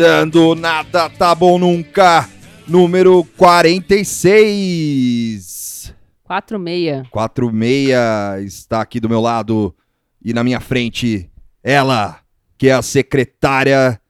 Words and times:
Começando 0.00 0.54
Nada 0.54 1.10
Tá 1.10 1.34
Bom 1.34 1.58
Nunca, 1.58 2.26
número 2.66 3.22
46. 3.36 5.94
46. 6.24 7.06
46 7.10 8.46
está 8.46 8.80
aqui 8.80 8.98
do 8.98 9.10
meu 9.10 9.20
lado 9.20 9.74
e 10.24 10.32
na 10.32 10.42
minha 10.42 10.58
frente 10.58 11.30
ela, 11.62 12.18
que 12.56 12.70
é 12.70 12.72
a 12.72 12.80
secretária 12.80 14.00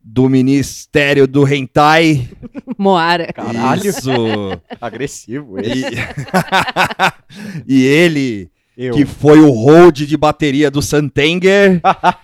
do 0.00 0.28
Ministério 0.28 1.26
do 1.26 1.44
Hentai. 1.44 2.30
Moara. 2.78 3.32
Caralho. 3.32 3.84
Isso. 3.84 4.12
Agressivo 4.80 5.58
esse. 5.58 5.96
E, 7.66 7.66
e 7.82 7.84
ele, 7.84 8.48
Eu. 8.76 8.94
que 8.94 9.04
foi 9.04 9.38
o 9.38 9.50
hold 9.50 9.98
de 10.00 10.16
bateria 10.16 10.70
do 10.70 10.80
Santenger. 10.80 11.80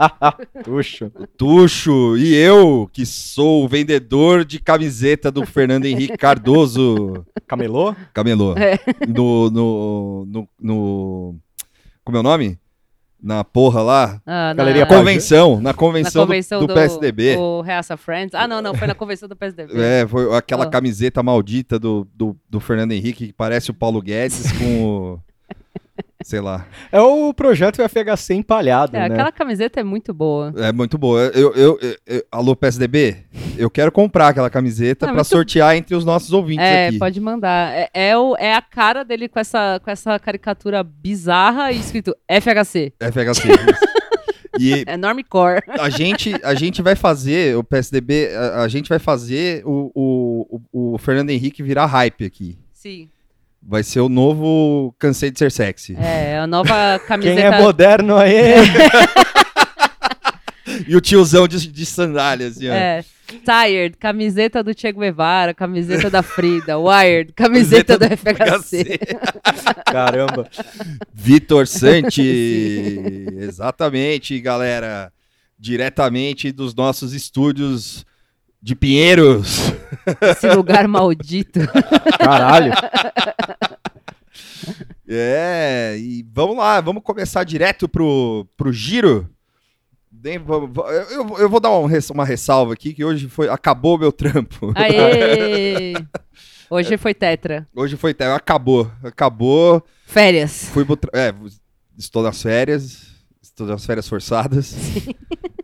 Tuxo. 0.65 1.11
Tuxo 1.37 2.17
e 2.17 2.35
eu, 2.35 2.89
que 2.93 3.05
sou 3.05 3.65
o 3.65 3.69
vendedor 3.69 4.45
de 4.45 4.59
camiseta 4.59 5.31
do 5.31 5.45
Fernando 5.45 5.85
Henrique 5.85 6.17
Cardoso. 6.17 7.25
Camelô? 7.47 7.95
Camelô. 8.15 8.55
É. 8.57 8.79
No, 9.07 9.51
no, 9.51 10.27
no, 10.27 10.49
no- 10.61 11.37
Como 12.05 12.17
é 12.17 12.21
o 12.21 12.23
nome? 12.23 12.59
Na 13.21 13.43
porra 13.43 13.83
lá. 13.83 14.23
Ah, 14.25 14.49
na, 14.49 14.55
Galeria 14.55 14.83
na 14.83 14.87
Convenção. 14.97 15.61
Na 15.61 15.75
convenção, 15.75 16.23
do- 16.23 16.27
convenção 16.29 16.67
do, 16.67 16.73
PSDB. 16.73 17.37
O 17.37 17.61
Reaça 17.63 17.97
Friends. 17.97 18.33
Ah, 18.35 18.47
não, 18.47 18.63
não, 18.63 18.75
foi 18.75 18.87
na 18.87 18.95
convenção 18.95 19.29
do 19.29 19.35
PSDB. 19.37 19.73
É, 19.77 20.07
foi 20.07 20.35
aquela 20.37 20.65
Ah. 20.65 20.71
camiseta 20.71 21.21
maldita 21.23 21.79
do, 21.79 22.07
do, 22.15 22.37
do 22.49 22.61
Fernando 22.61 22.93
Henrique 22.93 23.27
que 23.27 23.33
parece 23.33 23.71
o 23.71 23.75
Paulo 23.75 24.01
Guedes 24.01 24.51
com 24.53 24.85
o. 24.85 25.21
Sei 26.29 26.43
lá. 26.43 26.67
É 26.93 27.01
o 27.01 27.33
projeto 27.33 27.81
FHC 27.81 28.35
empalhado, 28.35 28.95
É, 28.95 29.01
né? 29.01 29.15
aquela 29.15 29.33
camiseta 29.33 29.81
é 29.81 29.83
muito 29.83 30.13
boa. 30.13 30.53
É 30.59 30.71
muito 30.73 30.99
boa. 30.99 31.23
Eu, 31.35 31.55
eu, 31.55 31.79
eu- 31.81 31.97
eu- 32.07 32.23
alô, 32.31 32.55
PSDB? 32.55 33.17
Eu 33.57 33.71
quero 33.71 33.91
comprar 33.91 34.29
aquela 34.29 34.51
camiseta 34.51 35.07
Ah, 35.07 35.09
pra 35.09 35.15
muito- 35.15 35.27
sortear 35.29 35.75
entre 35.75 35.95
os 35.97 36.05
nossos 36.05 36.31
ouvintes 36.31 36.67
É, 36.67 36.89
aqui. 36.89 36.99
pode 36.99 37.19
mandar. 37.19 37.73
É, 37.73 37.89
é, 37.95 38.19
o, 38.19 38.37
é 38.39 38.55
a 38.55 38.61
cara 38.61 39.05
dele 39.07 39.27
com 39.27 39.41
essa, 39.41 39.81
com 39.83 39.91
essa 39.91 40.19
caricatura 40.19 40.83
bizarra 40.85 41.73
e 41.73 41.81
escrito 41.81 42.15
FHC. 42.29 42.93
FHC. 43.01 43.49
isso. 43.49 43.89
E 44.61 44.85
É 44.87 44.99
Normcore. 44.99 45.63
a 45.81 45.89
gente, 45.89 46.35
a 46.45 46.53
gente 46.53 46.83
vai 46.83 46.95
fazer, 46.95 47.57
o 47.57 47.65
PSDB, 47.65 48.29
a, 48.37 48.65
a 48.65 48.69
gente 48.69 48.91
vai 48.91 48.99
fazer 48.99 49.63
o, 49.65 49.91
o, 49.95 50.61
o, 50.71 50.95
o 50.95 50.99
Fernando 50.99 51.31
Henrique 51.31 51.63
virar 51.63 51.87
hype 51.87 52.23
aqui. 52.27 52.59
Sim. 52.75 53.09
Vai 53.63 53.83
ser 53.83 54.01
o 54.01 54.09
novo 54.09 54.95
Cansei 54.99 55.31
de 55.31 55.39
Ser 55.39 55.53
Sexy. 55.53 55.97
É, 55.97 56.39
a 56.39 56.47
nova 56.47 56.99
camiseta. 57.07 57.37
Quem 57.37 57.45
é 57.45 57.61
moderno 57.61 58.17
aí? 58.17 58.33
E 60.87 60.95
o 60.97 61.01
tiozão 61.01 61.49
de, 61.49 61.67
de 61.71 61.87
sandália, 61.87 62.49
assim, 62.49 62.69
ó. 62.69 62.73
É. 62.73 63.05
Tired, 63.45 63.97
camiseta 63.99 64.63
do 64.63 64.73
Che 64.79 64.91
Guevara, 64.91 65.53
camiseta 65.53 66.09
da 66.09 66.23
Frida. 66.23 66.79
Wired, 66.79 67.33
camiseta 67.35 67.99
do 67.99 68.07
FHC. 68.07 68.99
Caramba. 69.85 70.49
Vitor 71.13 71.67
Santi. 71.67 73.27
Exatamente, 73.37 74.39
galera. 74.41 75.13
Diretamente 75.59 76.53
dos 76.53 76.75
nossos 76.75 77.13
estúdios 77.13 78.07
de 78.61 78.75
Pinheiros. 78.75 79.73
Esse 80.21 80.49
lugar 80.51 80.87
maldito. 80.89 81.61
Caralho. 82.19 82.73
É, 85.09 85.97
e 85.99 86.27
vamos 86.33 86.57
lá, 86.57 86.81
vamos 86.81 87.03
começar 87.03 87.45
direto 87.45 87.89
pro, 87.89 88.47
pro 88.57 88.73
giro. 88.73 89.29
Eu, 90.25 91.37
eu- 91.39 91.49
vou 91.49 91.61
dar 91.61 91.71
um 91.71 91.89
uma 92.13 92.25
ressalva 92.25 92.73
aqui, 92.73 92.93
que 92.93 93.05
hoje 93.05 93.29
foi 93.29 93.49
acabou 93.49 93.97
meu 93.99 94.11
trampo. 94.13 94.73
Aê! 94.75 95.95
Hoje 96.71 96.97
foi 96.99 97.15
tetra. 97.15 97.67
Hoje 97.75 97.97
foi 97.97 98.11
até 98.11 98.31
acabou, 98.33 98.91
acabou. 99.03 99.83
Férias. 100.07 100.65
Fui 100.73 100.85
pro 100.85 100.99
é, 101.15 101.33
estou 101.97 102.23
nas 102.23 102.43
férias, 102.43 103.07
estou 103.41 103.67
nas 103.67 103.87
férias 103.87 104.09
forçadas. 104.09 104.75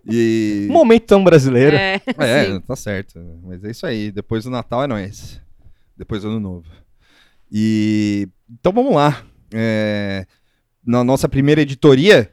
E 0.06 0.66
Momento 0.70 1.06
tão 1.06 1.24
brasileiro. 1.24 1.76
É, 1.76 2.00
é, 2.18 2.44
sim. 2.46 2.60
tá 2.60 2.76
certo. 2.76 3.20
Mas 3.42 3.64
é 3.64 3.70
isso 3.70 3.86
aí. 3.86 4.10
Depois 4.10 4.44
do 4.44 4.50
Natal 4.50 4.82
é 4.84 4.86
nóis. 4.86 5.40
Depois 5.96 6.22
do 6.22 6.28
Ano 6.28 6.40
Novo. 6.40 6.68
E 7.50 8.28
então 8.50 8.72
vamos 8.72 8.94
lá. 8.94 9.24
É, 9.52 10.26
na 10.84 11.04
nossa 11.04 11.28
primeira 11.28 11.62
editoria 11.62 12.30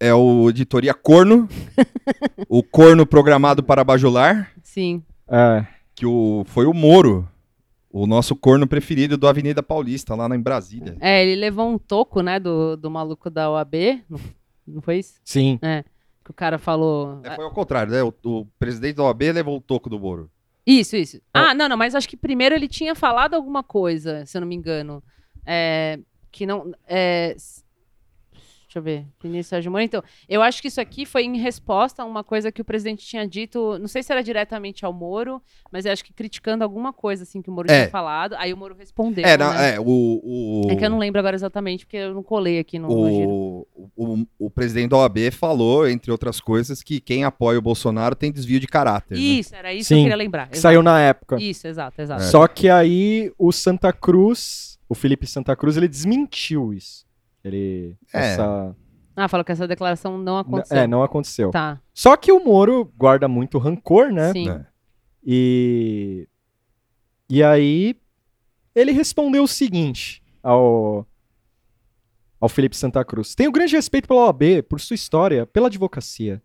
é 0.00 0.12
o 0.12 0.48
editoria 0.50 0.94
Corno, 0.94 1.48
o 2.48 2.62
Corno 2.62 3.06
programado 3.06 3.62
para 3.62 3.84
bajular, 3.84 4.50
Sim. 4.62 5.02
É. 5.28 5.64
que 5.94 6.04
o, 6.06 6.44
foi 6.46 6.66
o 6.66 6.74
Moro, 6.74 7.28
o 7.90 8.06
nosso 8.06 8.34
corno 8.34 8.66
preferido 8.66 9.16
do 9.16 9.28
Avenida 9.28 9.62
Paulista 9.62 10.14
lá 10.14 10.28
na, 10.28 10.34
em 10.34 10.40
Brasília. 10.40 10.96
É, 11.00 11.22
ele 11.22 11.36
levou 11.36 11.70
um 11.70 11.78
toco, 11.78 12.22
né, 12.22 12.40
do, 12.40 12.76
do 12.76 12.90
maluco 12.90 13.30
da 13.30 13.48
OAB. 13.50 14.02
Não, 14.10 14.20
não 14.66 14.82
foi 14.82 14.98
isso? 14.98 15.14
Sim. 15.24 15.60
Que 16.24 16.30
o 16.30 16.34
cara 16.34 16.58
falou. 16.58 17.20
É, 17.22 17.34
foi 17.36 17.44
ao 17.44 17.52
contrário, 17.52 17.92
né? 17.92 18.02
O, 18.02 18.14
o 18.24 18.46
presidente 18.58 18.96
da 18.96 19.04
OAB 19.04 19.22
levou 19.22 19.58
o 19.58 19.60
toco 19.60 19.90
do 19.90 20.00
Moro. 20.00 20.30
Isso, 20.66 20.96
isso. 20.96 21.20
Ah, 21.32 21.54
não, 21.54 21.68
não, 21.68 21.76
mas 21.76 21.94
acho 21.94 22.08
que 22.08 22.16
primeiro 22.16 22.54
ele 22.54 22.66
tinha 22.66 22.94
falado 22.94 23.34
alguma 23.34 23.62
coisa, 23.62 24.24
se 24.24 24.36
eu 24.36 24.40
não 24.40 24.48
me 24.48 24.54
engano. 24.54 25.02
É, 25.44 25.98
que 26.32 26.46
não. 26.46 26.72
É, 26.86 27.36
deixa 28.74 28.78
eu 28.78 28.82
ver. 28.82 29.06
Vinícius 29.22 29.46
Sérgio 29.46 29.70
Moro. 29.70 29.84
Então, 29.84 30.02
eu 30.28 30.42
acho 30.42 30.60
que 30.60 30.68
isso 30.68 30.80
aqui 30.80 31.06
foi 31.06 31.22
em 31.24 31.38
resposta 31.38 32.02
a 32.02 32.04
uma 32.04 32.24
coisa 32.24 32.50
que 32.50 32.60
o 32.60 32.64
presidente 32.64 33.06
tinha 33.06 33.26
dito. 33.26 33.78
Não 33.78 33.86
sei 33.86 34.02
se 34.02 34.12
era 34.12 34.22
diretamente 34.22 34.84
ao 34.84 34.92
Moro, 34.92 35.40
mas 35.70 35.84
eu 35.86 35.92
acho 35.92 36.04
que 36.04 36.12
criticando 36.12 36.64
alguma 36.64 36.92
coisa 36.92 37.22
assim 37.22 37.40
que 37.40 37.48
o 37.48 37.52
Moro 37.52 37.70
É. 37.70 37.82
tinha 37.82 37.90
falado. 37.90 38.34
Aí 38.36 38.52
o 38.52 38.56
Moro 38.56 38.74
respondeu. 38.74 39.24
É, 39.24 39.36
né? 39.36 39.44
não, 39.44 39.52
é, 39.54 39.80
o, 39.80 39.84
o, 39.86 40.66
É 40.70 40.76
que 40.76 40.84
eu 40.84 40.90
não 40.90 40.98
lembro 40.98 41.18
agora 41.20 41.36
exatamente, 41.36 41.86
porque 41.86 41.96
eu 41.96 42.14
não 42.14 42.22
colei 42.22 42.58
aqui 42.58 42.78
no, 42.78 42.88
o, 42.90 43.66
o, 43.96 44.26
o 44.38 44.50
presidente 44.50 44.90
da 44.90 44.96
OAB 44.98 45.30
falou, 45.32 45.88
entre 45.88 46.10
outras 46.10 46.40
coisas, 46.40 46.82
que 46.82 47.00
quem 47.00 47.24
apoia 47.24 47.58
o 47.58 47.62
Bolsonaro 47.62 48.14
tem 48.16 48.32
desvio 48.32 48.58
de 48.58 48.66
caráter. 48.66 49.14
né? 49.16 49.20
Isso, 49.22 49.54
era 49.54 49.72
isso 49.72 49.88
que 49.88 49.94
eu 49.94 49.98
Sim, 49.98 50.02
queria 50.04 50.16
lembrar. 50.16 50.48
Que 50.48 50.58
saiu 50.58 50.82
na 50.82 51.00
época. 51.00 51.36
Isso, 51.40 51.66
exato, 51.66 52.00
exato. 52.00 52.22
É. 52.22 52.26
Só 52.26 52.46
que 52.48 52.68
aí 52.68 53.32
o 53.38 53.52
Santa 53.52 53.92
Cruz, 53.92 54.78
o 54.88 54.94
Felipe 54.94 55.26
Santa 55.26 55.54
Cruz, 55.54 55.76
ele 55.76 55.88
desmentiu 55.88 56.72
isso. 56.72 57.04
Ele. 57.44 57.96
É. 58.12 58.32
Essa... 58.32 58.76
Ah, 59.16 59.28
falou 59.28 59.44
que 59.44 59.52
essa 59.52 59.68
declaração 59.68 60.18
não 60.18 60.38
aconteceu. 60.38 60.76
É, 60.76 60.86
não 60.86 61.02
aconteceu. 61.02 61.50
Tá, 61.50 61.80
Só 61.92 62.16
que 62.16 62.32
o 62.32 62.44
Moro 62.44 62.90
guarda 62.96 63.28
muito 63.28 63.58
rancor, 63.58 64.10
né? 64.12 64.32
sim. 64.32 64.48
É. 64.50 64.66
E. 65.24 66.28
E 67.28 67.42
aí. 67.42 67.96
Ele 68.74 68.90
respondeu 68.90 69.44
o 69.44 69.48
seguinte 69.48 70.22
ao. 70.42 71.06
Ao 72.40 72.48
Felipe 72.48 72.76
Santa 72.76 73.04
Cruz. 73.04 73.34
Tenho 73.34 73.52
grande 73.52 73.74
respeito 73.76 74.06
pela 74.08 74.26
OAB, 74.26 74.62
por 74.68 74.80
sua 74.80 74.94
história, 74.94 75.46
pela 75.46 75.68
advocacia. 75.68 76.42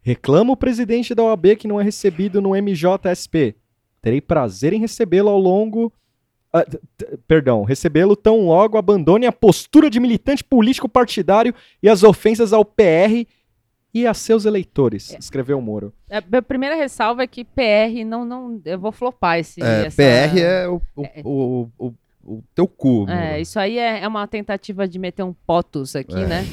Reclamo 0.00 0.54
o 0.54 0.56
presidente 0.56 1.14
da 1.14 1.22
OAB 1.22 1.54
que 1.56 1.68
não 1.68 1.80
é 1.80 1.84
recebido 1.84 2.40
no 2.40 2.54
MJSP. 2.56 3.54
Terei 4.00 4.20
prazer 4.20 4.72
em 4.72 4.80
recebê-lo 4.80 5.28
ao 5.28 5.38
longo. 5.38 5.92
t- 6.96 7.07
perdão, 7.28 7.62
recebê-lo 7.62 8.16
tão 8.16 8.46
logo 8.46 8.78
abandone 8.78 9.26
a 9.26 9.32
postura 9.32 9.88
de 9.90 10.00
militante 10.00 10.42
político 10.42 10.88
partidário 10.88 11.54
e 11.82 11.88
as 11.88 12.02
ofensas 12.02 12.52
ao 12.52 12.64
PR 12.64 13.26
e 13.94 14.06
a 14.06 14.14
seus 14.14 14.44
eleitores, 14.44 15.14
escreveu 15.18 15.58
o 15.58 15.62
Moro. 15.62 15.92
A 16.10 16.20
minha 16.20 16.42
primeira 16.42 16.74
ressalva 16.74 17.22
é 17.22 17.26
que 17.26 17.44
PR 17.44 18.04
não, 18.06 18.24
não. 18.24 18.60
Eu 18.64 18.78
vou 18.78 18.92
flopar 18.92 19.38
esse. 19.38 19.62
É, 19.62 19.86
essa- 19.86 19.96
PR 19.96 20.38
é 20.38 20.68
o, 20.68 20.80
o, 20.96 21.04
É. 21.04 21.22
o, 21.24 21.68
o, 21.78 21.94
o 22.24 22.44
teu 22.54 22.66
cu. 22.66 23.06
É, 23.08 23.40
isso 23.40 23.58
aí 23.58 23.78
é, 23.78 24.00
é 24.00 24.08
uma 24.08 24.26
tentativa 24.26 24.86
de 24.88 24.98
meter 24.98 25.22
um 25.22 25.34
potus 25.46 25.94
aqui, 25.96 26.16
É. 26.20 26.26
né? 26.26 26.46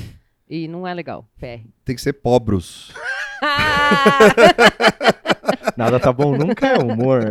E 0.50 0.68
não 0.68 0.88
é 0.88 0.94
legal. 0.94 1.26
PR. 1.40 1.62
Tem 1.84 1.96
que 1.96 2.02
ser 2.02 2.14
pobros. 2.14 2.94
Nada 5.78 6.00
tá 6.00 6.12
bom 6.14 6.38
nunca 6.38 6.68
é 6.68 6.78
humor. 6.78 7.22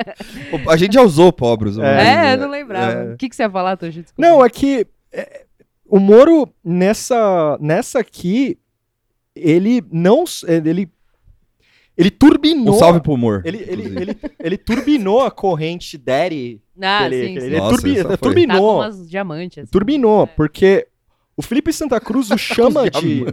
A 0.68 0.76
gente 0.76 0.94
já 0.94 1.02
usou 1.02 1.32
uma 1.40 1.56
vez, 1.56 1.78
é, 1.78 1.80
né? 2.14 2.34
eu 2.34 2.38
não 2.38 2.50
lembrava. 2.50 2.92
É. 2.92 3.14
O 3.14 3.16
que, 3.16 3.28
que 3.28 3.36
você 3.36 3.42
ia 3.42 3.50
falar, 3.50 3.76
Toji? 3.76 4.04
Não, 4.18 4.44
é 4.44 4.50
que 4.50 4.86
é, 5.12 5.44
o 5.86 5.98
Moro, 5.98 6.48
nessa, 6.64 7.58
nessa 7.60 7.98
aqui, 8.00 8.58
ele 9.34 9.82
não. 9.90 10.24
Ele, 10.46 10.88
ele 11.96 12.10
turbinou. 12.10 12.74
Um 12.74 12.78
salve 12.78 13.00
pro 13.00 13.12
humor. 13.12 13.42
Ele, 13.44 13.58
ele, 13.66 13.82
ele, 14.00 14.18
ele 14.38 14.56
turbinou 14.56 15.20
a 15.22 15.30
corrente 15.30 15.98
Daddy. 15.98 16.60
Ah, 16.80 17.06
ele, 17.06 17.26
sim, 17.26 17.40
sim. 17.40 17.46
ele 17.46 17.58
Nossa, 17.58 17.70
turbi- 17.76 18.04
Tá 18.04 18.16
turbinou. 18.16 18.76
umas 18.76 19.08
diamantes. 19.08 19.58
assim. 19.58 19.70
Turbinou, 19.70 20.22
É. 20.22 20.26
porque 20.26 20.86
o 21.36 21.42
Felipe 21.42 21.72
Santa 21.72 22.00
Cruz 22.00 22.30
o 22.30 22.36
chama 22.38 22.88
de. 22.90 23.24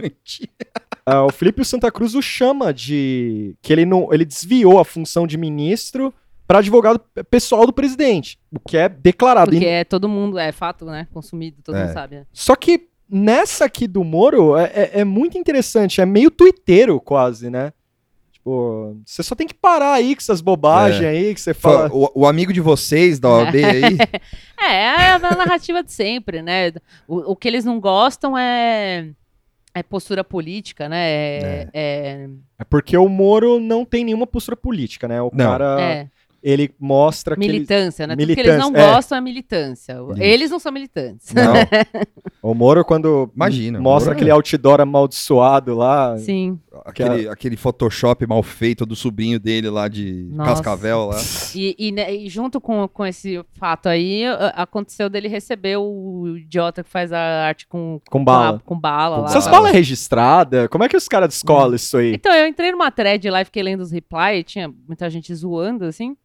Ah, 1.09 1.24
o 1.25 1.31
Felipe 1.31 1.63
Santa 1.63 1.89
Cruz 1.89 2.13
o 2.15 2.21
chama 2.21 2.74
de. 2.74 3.56
Que 3.62 3.71
ele 3.71 3.86
não. 3.86 4.13
Ele 4.13 4.25
desviou 4.25 4.77
a 4.77 4.83
função 4.83 5.25
de 5.25 5.38
ministro 5.38 6.13
para 6.45 6.59
advogado 6.59 7.00
pessoal 7.30 7.65
do 7.65 7.71
presidente. 7.71 8.38
O 8.54 8.59
que 8.59 8.75
é 8.75 8.89
declarado. 8.89 9.51
Porque 9.51 9.65
é 9.65 9.83
todo 9.86 10.09
mundo, 10.09 10.38
é 10.38 10.51
fato, 10.51 10.83
né? 10.86 11.07
Consumido, 11.13 11.62
todo 11.63 11.75
É. 11.77 11.83
mundo 11.86 11.94
sabe. 11.94 12.15
né? 12.18 12.25
Só 12.33 12.57
que 12.57 12.89
nessa 13.09 13.63
aqui 13.63 13.88
do 13.88 14.04
Moro, 14.04 14.57
é, 14.57 14.65
é, 14.65 14.92
é 15.00 15.04
muito 15.06 15.38
interessante. 15.38 16.01
É 16.01 16.06
meio 16.06 16.30
tuiteiro, 16.30 17.00
quase, 17.00 17.50
né? 17.50 17.71
Tipo, 18.33 18.98
você 19.06 19.24
só 19.24 19.33
tem 19.33 19.48
que 19.48 19.53
parar 19.53 19.94
aí 19.94 20.13
com 20.13 20.19
essas 20.21 20.42
bobagens 20.42 21.03
É. 21.03 21.07
aí 21.10 21.33
que 21.33 21.39
você 21.39 21.53
fala. 21.53 21.89
O, 21.89 22.12
o 22.21 22.25
amigo 22.27 22.51
de 22.51 22.60
vocês 22.60 23.18
da 23.18 23.30
OAB 23.30 23.56
aí. 23.56 23.98
É, 24.60 24.74
é 24.74 25.10
a 25.12 25.19
narrativa 25.19 25.81
de 25.83 25.94
sempre, 25.94 26.42
né? 26.42 26.74
O, 27.07 27.31
o 27.31 27.36
que 27.36 27.48
eles 27.48 27.63
não 27.63 27.80
gostam 27.80 28.38
é, 28.38 29.07
é 29.79 29.83
postura 29.83 30.24
política, 30.24 30.89
né? 30.89 31.09
É, 31.09 31.69
é, 31.74 32.29
É 32.59 32.63
porque 32.63 32.97
o 32.97 33.07
Moro 33.07 33.59
não 33.59 33.85
tem 33.85 34.03
nenhuma 34.03 34.27
postura 34.27 34.56
política, 34.57 35.07
né? 35.07 35.21
O 35.21 35.29
Não. 35.33 35.45
cara, 35.45 35.81
é, 35.81 36.07
ele 36.41 36.74
mostra 36.79 37.35
que 37.35 37.44
ele... 37.44 37.53
militância, 37.53 38.07
né? 38.07 38.15
Tudo 38.15 38.25
que 38.33 38.39
eles 38.39 38.57
não 38.57 38.69
Militância, 38.69 38.89
é. 38.89 38.94
gostam 38.94 39.18
é 39.18 39.21
militância. 39.21 39.97
Eles 40.18 40.51
não 40.51 40.59
são 40.59 40.71
militantes. 40.71 41.33
Não, 41.33 41.53
O 42.41 42.53
Moro, 42.53 42.85
quando 42.85 43.29
Imagina, 43.35 43.79
mostra 43.79 44.12
Moro 44.12 44.12
é- 44.12 44.13
aquele 44.15 44.31
outdoor 44.31 44.79
amaldiçoado 44.81 45.75
lá, 45.75 46.18
Sim. 46.18 46.59
Aquele, 46.85 47.27
aquele 47.29 47.56
Photoshop 47.57 48.25
mal 48.27 48.41
feito 48.44 48.85
do 48.85 48.95
sobrinho 48.95 49.39
dele 49.39 49.69
lá 49.69 49.88
de 49.88 50.27
Nossa. 50.31 50.51
Cascavel 50.51 51.06
lá. 51.07 51.18
E, 51.56 51.75
e, 51.77 51.91
né, 51.91 52.13
e 52.13 52.29
junto 52.29 52.59
com, 52.62 52.88
com 52.88 53.06
esse 53.06 53.44
fato 53.53 53.88
aí, 53.89 54.24
aconteceu 54.53 55.09
dele 55.09 55.27
receber 55.27 55.77
o 55.77 56.35
idiota 56.38 56.83
que 56.83 56.89
faz 56.89 57.12
a 57.13 57.19
arte 57.47 57.68
com, 57.68 58.00
com 58.09 58.24
bala. 58.24 58.57
a- 58.57 58.59
com 58.59 58.79
bala 58.79 59.15
Com 59.18 59.21
lá. 59.24 59.29
Essas 59.29 59.45
bala. 59.45 59.57
balas 59.57 59.71
registradas, 59.74 60.68
como 60.69 60.83
é 60.83 60.89
que 60.89 60.97
os 60.97 61.07
caras 61.07 61.29
descolam 61.29 61.75
isso 61.75 61.97
aí? 61.97 62.13
Então, 62.13 62.33
eu 62.33 62.47
entrei 62.47 62.71
numa 62.71 62.91
thread 62.91 63.29
lá 63.29 63.41
e 63.41 63.45
fiquei 63.45 63.63
lendo 63.63 63.81
os 63.81 63.91
replies, 63.91 64.44
tinha 64.45 64.71
muita 64.88 65.09
gente 65.09 65.33
zoando, 65.33 65.85
assim. 65.85 66.15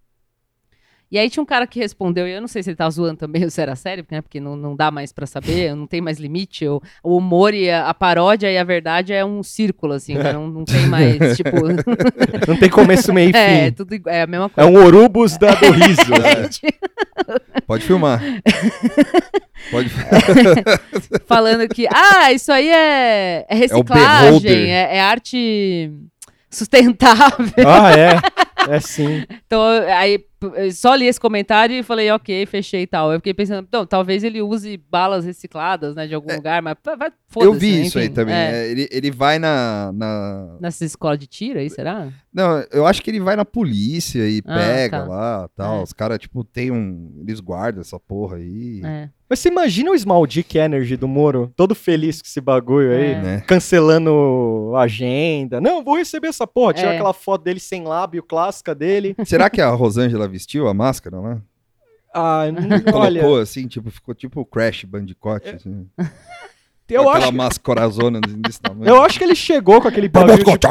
E 1.12 1.18
aí 1.18 1.28
tinha 1.28 1.42
um 1.42 1.46
cara 1.46 1.66
que 1.66 1.78
respondeu, 1.78 2.26
e 2.26 2.32
eu 2.32 2.40
não 2.40 2.48
sei 2.48 2.62
se 2.62 2.70
ele 2.70 2.76
tá 2.76 2.88
zoando 2.88 3.18
também 3.18 3.44
ou 3.44 3.50
se 3.50 3.60
era 3.60 3.76
sério, 3.76 4.02
né? 4.10 4.22
Porque 4.22 4.40
não, 4.40 4.56
não 4.56 4.74
dá 4.74 4.90
mais 4.90 5.12
pra 5.12 5.26
saber, 5.26 5.74
não 5.76 5.86
tem 5.86 6.00
mais 6.00 6.18
limite. 6.18 6.66
O, 6.66 6.80
o 7.04 7.18
humor 7.18 7.52
e 7.52 7.70
a, 7.70 7.88
a 7.90 7.92
paródia 7.92 8.50
e 8.50 8.56
a 8.56 8.64
verdade 8.64 9.12
é 9.12 9.22
um 9.22 9.42
círculo, 9.42 9.92
assim, 9.92 10.14
né? 10.14 10.32
não, 10.32 10.48
não 10.48 10.64
tem 10.64 10.86
mais, 10.86 11.18
tipo... 11.36 11.50
Não 12.48 12.56
tem 12.56 12.70
começo, 12.70 13.12
meio 13.12 13.28
e 13.30 13.32
é, 13.36 13.66
fim. 13.66 13.72
tudo, 13.72 13.94
igu- 13.94 14.08
é 14.08 14.22
a 14.22 14.26
mesma 14.26 14.46
É 14.46 14.48
coisa. 14.64 14.70
um 14.70 14.84
Orubus 14.84 15.36
da, 15.36 15.54
do 15.54 15.70
riso. 15.70 16.00
É, 16.14 17.60
pode 17.66 17.84
filmar. 17.84 18.20
Pode 19.70 19.90
falando 21.26 21.68
que, 21.68 21.86
ah, 21.92 22.32
isso 22.32 22.50
aí 22.50 22.68
é, 22.68 23.44
é 23.48 23.54
beholder. 23.68 23.96
reciclagem, 23.96 24.70
é, 24.70 24.96
é 24.96 25.00
arte 25.00 25.92
sustentável. 26.50 27.46
ah, 27.66 27.92
é. 27.92 28.74
É 28.74 28.80
sim. 28.80 29.24
Então, 29.46 29.62
aí 29.96 30.24
só 30.72 30.94
li 30.94 31.06
esse 31.06 31.20
comentário 31.20 31.74
e 31.76 31.82
falei, 31.82 32.10
ok, 32.10 32.46
fechei 32.46 32.82
e 32.82 32.86
tal. 32.86 33.12
Eu 33.12 33.18
fiquei 33.18 33.34
pensando, 33.34 33.66
não, 33.72 33.86
talvez 33.86 34.24
ele 34.24 34.40
use 34.42 34.76
balas 34.90 35.24
recicladas, 35.24 35.94
né, 35.94 36.06
de 36.06 36.14
algum 36.14 36.34
lugar, 36.34 36.60
mas 36.62 36.76
vai. 36.98 37.10
Eu 37.36 37.52
vi 37.54 37.72
né, 37.72 37.80
isso 37.82 37.98
aí 37.98 38.06
enfim, 38.06 38.14
também. 38.14 38.34
é. 38.34 38.52
É, 38.52 38.70
ele, 38.70 38.88
ele 38.90 39.10
vai 39.10 39.38
na, 39.38 39.90
na. 39.94 40.56
Nessa 40.60 40.84
escola 40.84 41.16
de 41.16 41.26
tiro 41.26 41.58
aí, 41.58 41.70
será? 41.70 42.08
Não, 42.32 42.64
eu 42.70 42.86
acho 42.86 43.02
que 43.02 43.10
ele 43.10 43.20
vai 43.20 43.36
na 43.36 43.44
polícia 43.44 44.28
e 44.28 44.42
Ah, 44.46 44.58
pega 44.58 45.00
tá. 45.00 45.04
lá 45.06 45.48
tal. 45.56 45.80
É. 45.80 45.82
Os 45.82 45.92
caras, 45.92 46.18
tipo, 46.18 46.44
tem 46.44 46.70
um. 46.70 47.12
Eles 47.20 47.40
guardam 47.40 47.80
essa 47.80 47.98
porra 48.00 48.36
aí. 48.36 48.80
É. 48.84 49.08
Mas 49.32 49.38
você 49.38 49.48
imagina 49.48 49.90
o 49.90 49.98
Small 49.98 50.26
Dick 50.26 50.58
Energy 50.58 50.94
do 50.94 51.08
Moro, 51.08 51.50
todo 51.56 51.74
feliz 51.74 52.20
com 52.20 52.26
esse 52.28 52.38
bagulho 52.38 52.92
aí, 52.92 53.12
É. 53.12 53.22
Né? 53.22 53.40
cancelando 53.46 54.72
a 54.76 54.82
agenda. 54.82 55.58
Não, 55.58 55.82
vou 55.82 55.96
receber 55.96 56.28
essa 56.28 56.46
porra. 56.46 56.74
Tira 56.74 56.88
É. 56.88 56.94
aquela 56.96 57.14
foto 57.14 57.42
dele 57.42 57.58
sem 57.58 57.82
lábio 57.84 58.22
clássica 58.22 58.74
dele. 58.74 59.16
Será 59.24 59.48
que 59.48 59.62
a 59.62 59.70
Rosângela 59.70 60.28
vestiu 60.28 60.68
a 60.68 60.74
máscara 60.74 61.18
lá? 61.18 61.40
Ah, 62.14 62.42
não- 62.52 63.00
olha, 63.00 63.22
Colocou 63.22 63.40
assim, 63.40 63.66
tipo, 63.66 63.90
ficou 63.90 64.14
tipo 64.14 64.42
o 64.42 64.44
Crash 64.44 64.84
Bandicoot. 64.84 65.48
Assim, 65.48 65.86
eu 66.90 67.08
aquela 67.08 67.24
acho, 67.28 67.32
mascarazona 67.32 68.20
desse 68.20 68.60
tamanho. 68.60 68.86
eu 68.86 69.02
acho 69.02 69.16
que 69.16 69.24
ele 69.24 69.34
chegou 69.34 69.80
com 69.80 69.88
aquele 69.88 70.10
bagulho. 70.10 70.44
de- 70.44 70.68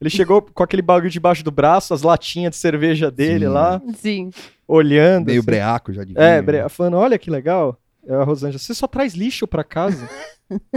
ele 0.00 0.08
chegou 0.08 0.40
com 0.40 0.62
aquele 0.62 0.80
bagulho 0.80 1.10
debaixo 1.10 1.44
do 1.44 1.50
braço, 1.50 1.92
as 1.92 2.00
latinhas 2.00 2.52
de 2.52 2.56
cerveja 2.56 3.10
dele 3.10 3.44
Sim. 3.44 3.52
lá, 3.52 3.82
Sim. 3.96 4.30
olhando. 4.66 5.26
Meio 5.26 5.40
assim. 5.40 5.44
breaco 5.46 5.92
já 5.92 6.04
de 6.04 6.14
É, 6.16 6.36
vinho. 6.36 6.44
bre- 6.44 6.68
falando, 6.70 6.96
olha 6.96 7.18
que 7.18 7.30
legal. 7.30 7.78
É 8.08 8.14
a 8.14 8.24
Rosângela, 8.24 8.58
você 8.58 8.72
só 8.74 8.86
traz 8.86 9.14
lixo 9.14 9.46
pra 9.46 9.62
casa? 9.62 10.08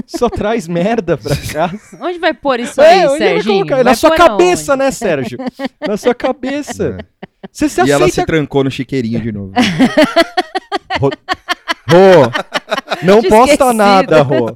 só 0.06 0.30
traz 0.30 0.68
merda 0.68 1.18
pra 1.18 1.34
casa? 1.36 1.80
Onde 2.02 2.20
vai 2.20 2.34
pôr 2.34 2.60
isso 2.60 2.82
É, 2.82 3.06
aí, 3.08 3.42
colocar? 3.44 3.76
Vai 3.76 3.84
Na 3.86 3.96
sua 3.96 4.12
cabeça, 4.16 4.76
né, 4.76 4.92
Sérgio? 4.92 5.38
Na 5.88 5.96
sua 5.96 6.14
cabeça. 6.14 6.98
É. 7.00 7.48
Você 7.50 7.70
se 7.70 7.82
E 7.82 7.90
ela 7.92 8.06
se 8.06 8.12
aceita... 8.20 8.28
trancou 8.34 8.64
no 8.66 8.70
chiqueirinho 8.70 9.22
de 9.22 9.32
novo. 9.32 9.54
Rô, 11.90 12.32
não 13.04 13.20
Tinha 13.22 13.30
posta 13.32 13.54
esquecido. 13.54 13.74
nada, 13.74 14.22
Rô. 14.22 14.52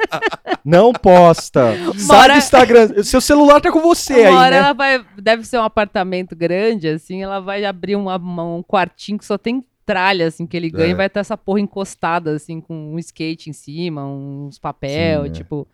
Não 0.63 0.93
posta. 0.93 1.73
Sai 1.97 2.17
hora- 2.19 2.33
do 2.33 2.37
Instagram. 2.37 3.03
Seu 3.03 3.19
celular 3.21 3.59
tá 3.61 3.71
com 3.71 3.81
você 3.81 4.27
Uma 4.29 4.43
aí, 4.45 4.51
né? 4.51 4.57
ela 4.57 4.73
vai, 4.73 5.03
deve 5.17 5.43
ser 5.45 5.57
um 5.59 5.63
apartamento 5.63 6.35
grande, 6.35 6.87
assim, 6.87 7.23
ela 7.23 7.39
vai 7.39 7.65
abrir 7.65 7.95
uma- 7.95 8.17
uma- 8.17 8.43
um 8.57 8.63
quartinho 8.63 9.17
que 9.17 9.25
só 9.25 9.37
tem 9.37 9.63
tralha, 9.85 10.27
assim, 10.27 10.45
que 10.47 10.55
ele 10.57 10.69
ganha 10.69 10.87
É. 10.87 10.91
e 10.91 10.93
vai 10.95 11.07
estar 11.07 11.19
essa 11.19 11.37
porra 11.37 11.59
encostada, 11.59 12.31
assim, 12.35 12.59
com 12.59 12.93
um 12.93 12.99
skate 12.99 13.49
em 13.49 13.53
cima, 13.53 14.05
uns 14.05 14.57
papel, 14.59 15.23
Sim, 15.23 15.29
é. 15.29 15.31
tipo... 15.31 15.67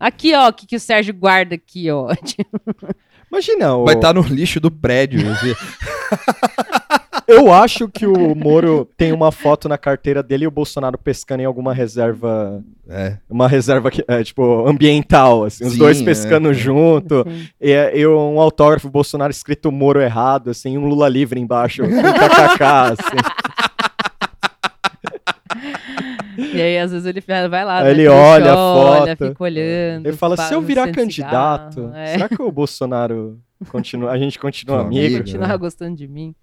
Aqui, 0.00 0.32
ó, 0.32 0.48
o 0.48 0.52
que, 0.52 0.64
que 0.64 0.76
o 0.76 0.80
Sérgio 0.80 1.12
guarda 1.12 1.56
aqui, 1.56 1.90
ó. 1.90 2.14
Tipo, 2.24 2.48
Imagina, 3.30 3.74
o- 3.74 3.84
Vai 3.84 3.96
estar 3.96 4.14
no 4.14 4.22
lixo 4.22 4.60
do 4.60 4.70
prédio. 4.70 5.20
assim. 5.32 5.52
eu 7.28 7.52
acho 7.52 7.88
que 7.88 8.06
o 8.06 8.34
Moro 8.34 8.88
tem 8.96 9.12
uma 9.12 9.30
foto 9.30 9.68
na 9.68 9.76
carteira 9.78 10.22
dele 10.22 10.44
e 10.44 10.46
o 10.46 10.50
Bolsonaro 10.50 10.96
pescando 10.98 11.42
em 11.42 11.46
alguma 11.46 11.72
reserva, 11.74 12.62
É. 12.88 13.18
uma 13.28 13.46
reserva 13.46 13.90
que, 13.90 14.02
é, 14.08 14.24
tipo 14.24 14.66
ambiental, 14.66 15.44
assim, 15.44 15.64
os 15.66 15.72
Sim, 15.74 15.78
dois 15.78 16.00
é. 16.00 16.04
pescando 16.04 16.52
junto. 16.54 17.20
assim. 17.26 17.48
E, 17.60 17.72
e 18.00 18.06
um 18.06 18.40
autógrafo 18.40 18.88
Bolsonaro 18.90 19.30
escrito 19.30 19.70
Moro 19.70 20.00
errado, 20.00 20.50
assim, 20.50 20.72
e 20.74 20.78
um 20.78 20.86
Lula 20.86 21.08
livre 21.08 21.38
embaixo, 21.38 21.82
com 21.82 21.88
kkk, 21.88 22.64
assim. 22.64 23.18
E 26.54 26.60
aí, 26.62 26.78
às 26.78 26.92
vezes, 26.92 27.04
ele 27.06 27.20
vai 27.20 27.64
lá, 27.64 27.82
né, 27.82 27.90
ele 27.90 28.06
olha 28.06 28.52
a 28.52 28.56
olha, 28.56 29.16
foto. 29.16 29.28
fica 29.28 29.44
olhando. 29.44 30.06
Ele 30.06 30.16
fala, 30.16 30.36
fa- 30.36 30.44
se 30.44 30.54
eu 30.54 30.60
virar 30.60 30.90
candidato, 30.92 31.74
cigarro, 31.74 31.94
é. 31.96 32.06
será 32.12 32.28
que 32.28 32.40
o 32.40 32.50
Bolsonaro 32.50 33.38
continua, 33.68 34.10
a 34.12 34.18
gente 34.18 34.38
continua 34.38 34.80
amigo? 34.82 35.04
amigo. 35.06 35.18
continuar 35.18 35.56
gostando 35.56 35.96
de 35.96 36.06
mim. 36.06 36.34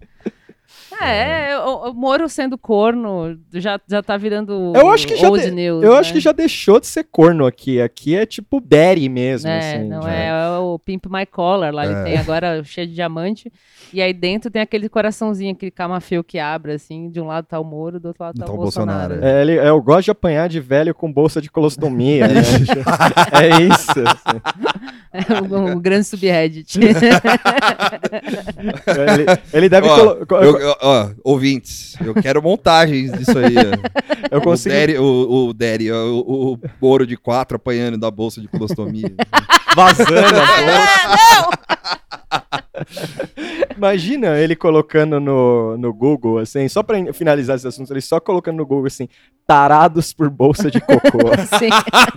É, 1.02 1.58
o, 1.60 1.90
o 1.90 1.94
Moro 1.94 2.28
sendo 2.30 2.58
corno 2.58 3.38
já, 3.54 3.80
já 3.88 4.02
tá 4.04 4.18
virando 4.18 4.74
Eu 4.76 4.90
acho 4.90 5.08
que 5.08 5.16
já 5.16 5.30
old 5.30 5.44
de- 5.44 5.52
news, 5.52 5.84
Eu 5.84 5.94
né? 5.94 6.00
acho 6.00 6.14
que 6.14 6.20
já 6.20 6.32
deixou 6.32 6.80
de 6.80 6.88
ser 6.88 7.04
corno 7.04 7.46
aqui. 7.46 7.82
Aqui 7.82 8.16
é 8.16 8.26
tipo 8.26 8.60
daddy 8.62 9.08
mesmo, 9.10 9.50
É, 9.50 9.58
assim. 9.76 9.88
não 9.88 10.02
já. 10.02 10.14
é, 10.14 10.28
é 10.28 10.58
o 10.60 10.80
Pimp 10.80 11.06
My 11.08 11.26
Collar 11.26 11.74
lá, 11.74 11.86
ele 11.86 11.94
É. 11.96 12.04
tem 12.04 12.18
agora 12.18 12.64
cheio 12.64 12.88
de 12.88 12.94
diamante, 12.94 13.52
e 13.94 14.02
aí 14.02 14.14
dentro 14.14 14.50
tem 14.52 14.62
aquele 14.62 14.88
coraçãozinho, 14.90 15.54
aquele 15.54 15.72
camafeu 15.72 16.24
que 16.24 16.40
abre, 16.40 16.74
assim, 16.74 17.10
de 17.10 17.20
um 17.22 17.28
lado 17.28 17.46
tá 17.46 17.60
o 17.60 17.64
Moro, 17.64 18.00
do 18.00 18.08
outro 18.10 18.24
lado 18.24 18.40
tá, 18.40 18.46
Tá 18.46 18.52
o 18.52 18.56
Bolsonaro. 18.58 19.16
Bolsonaro, 19.16 19.26
É, 19.38 19.42
ele, 19.42 19.58
é, 19.58 19.70
eu 19.70 19.82
gosto 19.82 20.06
de 20.06 20.12
apanhar 20.12 20.48
de 20.50 20.60
velho 20.60 20.94
com 20.96 21.12
bolsa 21.12 21.42
de 21.42 21.50
colostomia. 21.52 22.28
né? 22.28 22.34
é 23.34 23.62
isso. 23.64 23.92
assim. 24.08 25.52
o, 25.52 25.74
o 25.76 25.80
grande 25.80 26.04
subreddit. 26.06 26.78
Ele, 28.88 29.26
ele 29.54 29.70
deve 29.70 29.88
Ó, 29.88 29.98
Eu- 30.42 30.55
eu- 30.58 30.76
ó, 30.82 31.10
ouvintes, 31.24 31.96
eu 32.02 32.14
quero 32.14 32.42
montagens 32.42 33.12
disso 33.12 33.38
aí. 33.38 33.56
ó. 33.58 34.30
eu 34.36 34.42
consigo. 34.42 34.74
O 34.74 34.78
Derry, 34.78 34.98
o, 34.98 35.04
o, 35.50 35.54
Derry, 35.54 35.92
o, 35.92 36.60
o 36.82 36.88
ouro 36.88 37.06
de 37.06 37.16
quatro 37.18 37.56
apanhando 37.58 37.98
da 37.98 38.10
bolsa 38.12 38.42
de 38.42 38.48
colostomia. 38.48 39.14
vazando 39.76 40.40
a 40.40 40.46
bolsa. 41.16 41.66
Imagina 43.76 44.38
ele 44.40 44.56
colocando 44.56 45.20
no, 45.20 45.78
no 45.78 45.94
Google, 45.94 46.38
assim, 46.40 46.68
só 46.70 46.82
pra 46.82 47.14
finalizar 47.14 47.56
esse 47.58 47.68
assunto, 47.68 47.92
ele 47.92 48.02
só 48.02 48.20
colocando 48.20 48.58
no 48.58 48.66
Google 48.66 48.88
assim, 48.88 49.08
tarados 49.46 50.14
por 50.14 50.30
bolsa 50.30 50.72
de 50.72 50.80
cocô. 50.80 51.20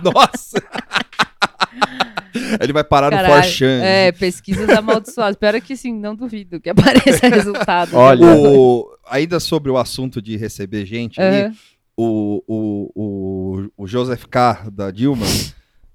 Nossa! 0.03 0.61
Ele 2.59 2.73
vai 2.73 2.83
parar 2.83 3.11
no 3.11 3.17
caralho. 3.17 3.43
Forchan. 3.43 3.81
É, 3.83 4.11
pesquisas 4.11 4.69
amaldiçoadas. 4.69 5.35
Pior 5.35 5.59
que 5.61 5.75
sim, 5.75 5.93
não 5.93 6.15
duvido 6.15 6.59
que 6.59 6.69
apareça 6.69 7.27
resultado. 7.29 7.95
Olha. 7.95 8.25
O, 8.25 8.97
ainda 9.09 9.39
sobre 9.39 9.71
o 9.71 9.77
assunto 9.77 10.21
de 10.21 10.37
receber 10.37 10.85
gente, 10.85 11.19
ali, 11.19 11.41
Aham. 11.41 11.55
o, 11.97 12.43
o, 12.47 12.91
o, 12.95 13.83
o 13.83 13.87
Joseph 13.87 14.25
K. 14.25 14.69
da 14.71 14.91
Dilma, 14.91 15.25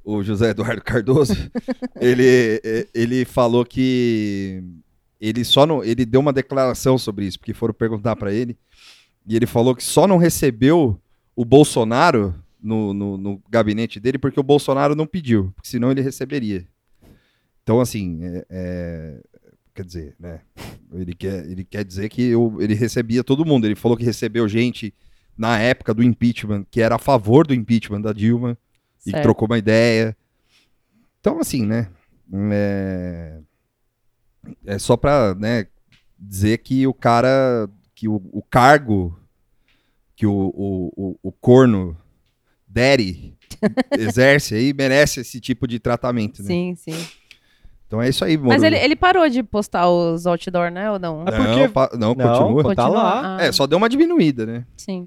o 0.05 0.23
José 0.23 0.51
Eduardo 0.51 0.83
Cardoso, 0.83 1.35
ele, 2.01 2.61
eh, 2.65 2.87
ele 2.95 3.25
falou 3.25 3.65
que 3.65 4.63
ele 5.21 5.45
só 5.45 5.65
não, 5.65 5.83
ele 5.83 6.05
deu 6.05 6.21
uma 6.21 6.33
declaração 6.33 6.99
sobre 6.99 7.25
isso, 7.25 7.39
porque 7.39 7.55
foram 7.55 7.73
perguntar 7.73 8.17
pra 8.17 8.33
ele, 8.33 8.59
e 9.27 9.35
ele 9.35 9.47
falou 9.47 9.75
que 9.75 9.83
só 9.83 10.07
não 10.07 10.19
recebeu 10.19 11.01
o 11.35 11.45
Bolsonaro 11.45 12.35
no, 12.65 12.95
no, 12.95 13.17
no 13.19 13.43
gabinete 13.51 14.01
dele 14.01 14.19
porque 14.19 14.41
o 14.41 14.43
Bolsonaro 14.45 14.95
não 14.97 15.07
pediu, 15.07 15.53
porque 15.55 15.69
senão 15.69 15.91
ele 15.91 16.01
receberia. 16.01 16.67
Então, 17.63 17.81
assim, 17.81 18.21
é- 18.25 18.47
é, 18.51 19.21
quer 19.75 19.85
dizer, 19.85 20.17
né? 20.19 20.41
Ele 20.93 21.15
quer, 21.15 21.45
ele 21.51 21.65
quer 21.65 21.85
dizer 21.85 22.09
que 22.09 22.23
eu- 22.23 22.57
ele 22.61 22.75
recebia 22.75 23.23
todo 23.23 23.45
mundo. 23.45 23.67
Ele 23.67 23.75
falou 23.75 23.97
que 23.97 24.05
recebeu 24.05 24.49
gente 24.49 24.95
na 25.37 25.59
época 25.59 25.93
do 25.93 26.03
impeachment 26.03 26.65
que 26.71 26.81
era 26.81 26.95
a 26.97 26.99
favor 26.99 27.47
do 27.47 27.55
impeachment 27.55 28.01
da 28.01 28.13
Dilma. 28.13 28.57
e 29.07 29.11
Certo. 29.11 29.23
trocou 29.25 29.47
uma 29.47 29.59
ideia. 29.59 30.17
Então, 31.21 31.39
assim, 31.39 31.67
né? 31.67 31.91
É, 32.51 33.39
é 34.65 34.79
só 34.79 34.97
pra 34.97 35.35
né, 35.35 35.67
dizer 36.19 36.59
que 36.59 36.87
o 36.87 36.95
cara, 36.95 37.69
que 37.95 38.09
o, 38.09 38.17
o 38.33 38.43
cargo 38.43 39.19
que 40.17 40.27
o, 40.27 40.33
o, 40.33 40.93
o, 40.97 41.19
o 41.25 41.33
corno 41.33 41.95
Daddy 42.75 43.35
exerce 43.93 44.55
aí 44.55 44.73
merece 44.75 45.21
esse 45.21 45.41
tipo 45.41 45.67
de 45.67 45.79
tratamento, 45.79 46.43
né? 46.43 46.49
Sim, 46.49 46.75
sim. 46.77 47.07
Então 47.87 48.03
é 48.03 48.09
isso 48.09 48.25
aí, 48.25 48.37
mano. 48.37 48.49
Mas 48.49 48.63
ele, 48.63 48.77
ele 48.77 48.97
parou 48.97 49.29
de 49.29 49.43
postar 49.43 49.89
os 49.89 50.27
outdoor, 50.27 50.71
né? 50.71 50.91
Ou 50.91 50.99
não? 50.99 51.23
É 51.27 51.31
Não, 51.39 51.47
porque- 51.47 51.69
pa- 51.69 51.91
não, 51.93 52.15
Não, 52.15 52.53
continua. 52.55 52.75
tá 52.75 52.89
lá. 52.89 53.37
Ah, 53.39 53.45
É, 53.45 53.53
só 53.53 53.67
deu 53.67 53.79
uma 53.79 53.89
diminuída, 53.89 54.45
né? 54.45 54.65
Sim. 54.77 55.07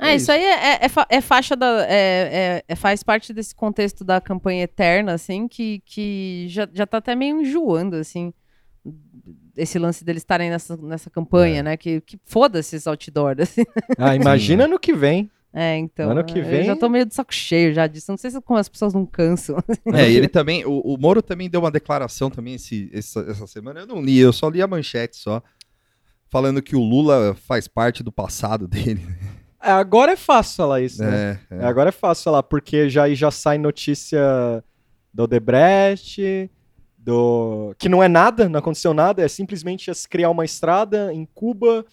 É 0.00 0.10
É, 0.10 0.14
isso 0.16 0.30
aí 0.30 0.42
é, 0.42 0.54
é, 0.54 0.86
é 0.86 1.16
é 1.16 1.20
faixa 1.20 1.56
da. 1.56 1.84
É, 1.88 1.92
é- 1.92 2.64
é- 2.68 2.76
faz 2.76 3.02
parte 3.02 3.32
desse 3.32 3.54
contexto 3.54 4.04
da 4.04 4.20
campanha 4.20 4.62
eterna, 4.64 5.12
assim, 5.14 5.48
que, 5.48 5.82
que 5.84 6.46
já, 6.48 6.68
já 6.72 6.86
tá 6.86 6.98
até 6.98 7.14
meio 7.16 7.40
enjoando, 7.40 7.96
assim. 7.96 8.32
Esse 9.56 9.76
lance 9.78 10.04
deles 10.04 10.22
estarem 10.22 10.50
nessa, 10.50 10.76
nessa 10.76 11.10
campanha, 11.10 11.60
É. 11.60 11.62
né? 11.64 11.76
Que, 11.76 12.00
que 12.00 12.18
foda-se 12.24 12.76
esses 12.76 12.86
outdoors, 12.86 13.40
assim. 13.40 13.64
Ah, 13.98 14.14
imagina 14.14 14.66
no 14.68 14.78
que 14.78 14.92
vem. 14.92 15.28
É, 15.52 15.76
então. 15.78 16.10
Ano 16.10 16.24
que 16.24 16.38
Eu 16.38 16.44
vem- 16.44 16.64
já 16.64 16.76
tô 16.76 16.88
meio 16.88 17.06
de 17.06 17.14
saco 17.14 17.32
cheio 17.34 17.72
já 17.72 17.86
disso. 17.86 18.10
Não 18.10 18.18
sei 18.18 18.30
se 18.30 18.40
como 18.42 18.58
as 18.58 18.68
pessoas 18.68 18.92
não 18.92 19.06
cansam. 19.06 19.56
É, 19.94 20.10
ele 20.10 20.28
também, 20.28 20.64
o, 20.66 20.80
o 20.80 20.98
Moro 20.98 21.22
também 21.22 21.48
deu 21.48 21.60
uma 21.60 21.70
declaração 21.70 22.30
também 22.30 22.54
esse, 22.54 22.90
essa, 22.92 23.20
essa 23.20 23.46
semana. 23.46 23.80
Eu 23.80 23.86
não 23.86 24.00
li, 24.02 24.18
eu 24.18 24.32
só 24.32 24.48
li 24.48 24.60
a 24.60 24.66
manchete 24.66 25.16
só. 25.16 25.42
Falando 26.28 26.60
que 26.60 26.76
o 26.76 26.80
Lula 26.80 27.34
faz 27.46 27.66
parte 27.66 28.02
do 28.02 28.12
passado 28.12 28.68
dele. 28.68 29.00
É, 29.62 29.70
agora 29.70 30.12
é 30.12 30.16
fácil 30.16 30.56
falar 30.56 30.80
isso, 30.82 31.02
né? 31.02 31.40
É, 31.50 31.54
É, 31.56 31.58
é. 31.60 31.64
Agora 31.64 31.88
é 31.88 31.92
fácil 31.92 32.24
falar, 32.24 32.42
porque 32.42 32.88
já, 32.90 33.04
aí 33.04 33.14
já 33.14 33.30
sai 33.30 33.56
notícia 33.58 34.62
do 35.12 35.24
Odebrecht, 35.24 36.50
do... 36.96 37.74
que 37.78 37.88
não 37.88 38.02
é 38.02 38.08
nada, 38.08 38.48
não 38.48 38.58
aconteceu 38.58 38.92
nada, 38.92 39.22
é 39.24 39.28
simplesmente 39.28 39.90
criar 40.08 40.30
uma 40.30 40.44
estrada 40.44 41.12
em 41.12 41.26
Cuba 41.34 41.84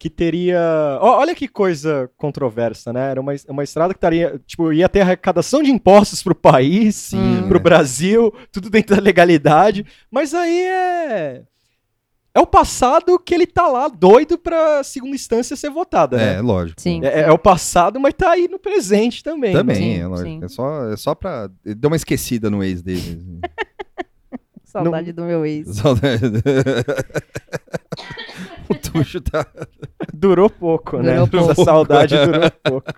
que 0.00 0.08
teria... 0.08 0.58
Ó, 1.02 1.18
olha 1.18 1.34
que 1.34 1.46
coisa 1.46 2.10
controversa, 2.16 2.90
né? 2.90 3.10
Era 3.10 3.20
uma, 3.20 3.34
uma 3.50 3.62
estrada 3.62 3.92
que 3.92 4.00
teria, 4.00 4.40
tipo, 4.46 4.72
ia 4.72 4.88
ter 4.88 5.02
arrecadação 5.02 5.62
de 5.62 5.70
impostos 5.70 6.22
pro 6.22 6.34
país, 6.34 6.96
Sim, 6.96 7.44
pro? 7.46 7.60
Brasil, 7.60 8.32
tudo 8.50 8.70
dentro 8.70 8.96
da 8.96 9.02
legalidade, 9.02 9.84
mas 10.10 10.32
aí 10.32 10.62
é... 10.62 11.42
É 12.32 12.40
o 12.40 12.46
passado 12.46 13.18
que 13.18 13.34
ele 13.34 13.46
tá 13.46 13.66
lá 13.66 13.88
doido 13.88 14.38
pra 14.38 14.82
segunda 14.82 15.14
instância 15.14 15.54
ser 15.54 15.68
votada, 15.68 16.16
né? 16.16 16.36
É, 16.36 16.40
lógico. 16.40 16.80
Sim. 16.80 17.04
É, 17.04 17.22
é 17.22 17.32
o 17.32 17.36
passado, 17.36 18.00
mas 18.00 18.14
tá 18.14 18.30
aí 18.30 18.48
no 18.48 18.58
presente 18.58 19.22
também. 19.22 19.52
Também, 19.52 19.76
Sim, 19.76 19.98
é 19.98 20.06
lógico. 20.06 20.28
sim. 20.28 20.40
É 20.44 20.48
só, 20.48 20.92
é 20.92 20.96
só 20.96 21.14
pra. 21.14 21.50
Deu 21.62 21.90
uma 21.90 21.96
esquecida 21.96 22.48
no 22.48 22.62
ex 22.62 22.80
dele. 22.82 23.00
assim. 23.00 23.40
Saudade 24.64 25.12
do 25.12 25.24
meu 25.24 25.44
ex. 25.44 25.66
Saudade. 25.76 26.20
o 28.70 28.74
Tuxo 28.74 29.20
tá. 29.20 29.46
Durou 30.14 30.48
pouco, 30.48 30.98
né? 30.98 31.14
Durou 31.14 31.28
pouco. 31.28 31.50
Essa 31.52 31.64
saudade 31.64 32.14
durou 32.16 32.50
pouco. 32.62 32.92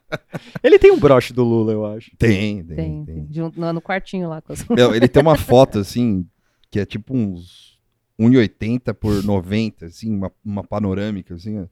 Ele 0.62 0.78
tem 0.78 0.92
um 0.92 0.98
broche 0.98 1.32
do 1.32 1.42
Lula, 1.42 1.72
eu 1.72 1.86
acho. 1.86 2.10
Tem, 2.16 2.62
tem. 2.62 2.76
Tem, 2.76 3.04
tem. 3.04 3.04
tem. 3.04 3.28
Junto, 3.30 3.58
no, 3.58 3.72
no 3.72 3.80
quartinho 3.80 4.28
lá 4.28 4.40
com 4.40 4.52
as... 4.52 4.66
Não, 4.68 4.94
ele 4.94 5.08
tem 5.08 5.22
uma 5.22 5.36
foto, 5.38 5.78
assim, 5.78 6.26
que 6.70 6.78
é 6.78 6.84
tipo 6.84 7.16
uns 7.16 7.78
1,80 8.20 8.94
por 8.94 9.22
90, 9.22 9.86
assim, 9.86 10.14
uma, 10.14 10.30
uma 10.44 10.62
panorâmica, 10.62 11.34
assim, 11.34 11.60
ó, 11.60 11.66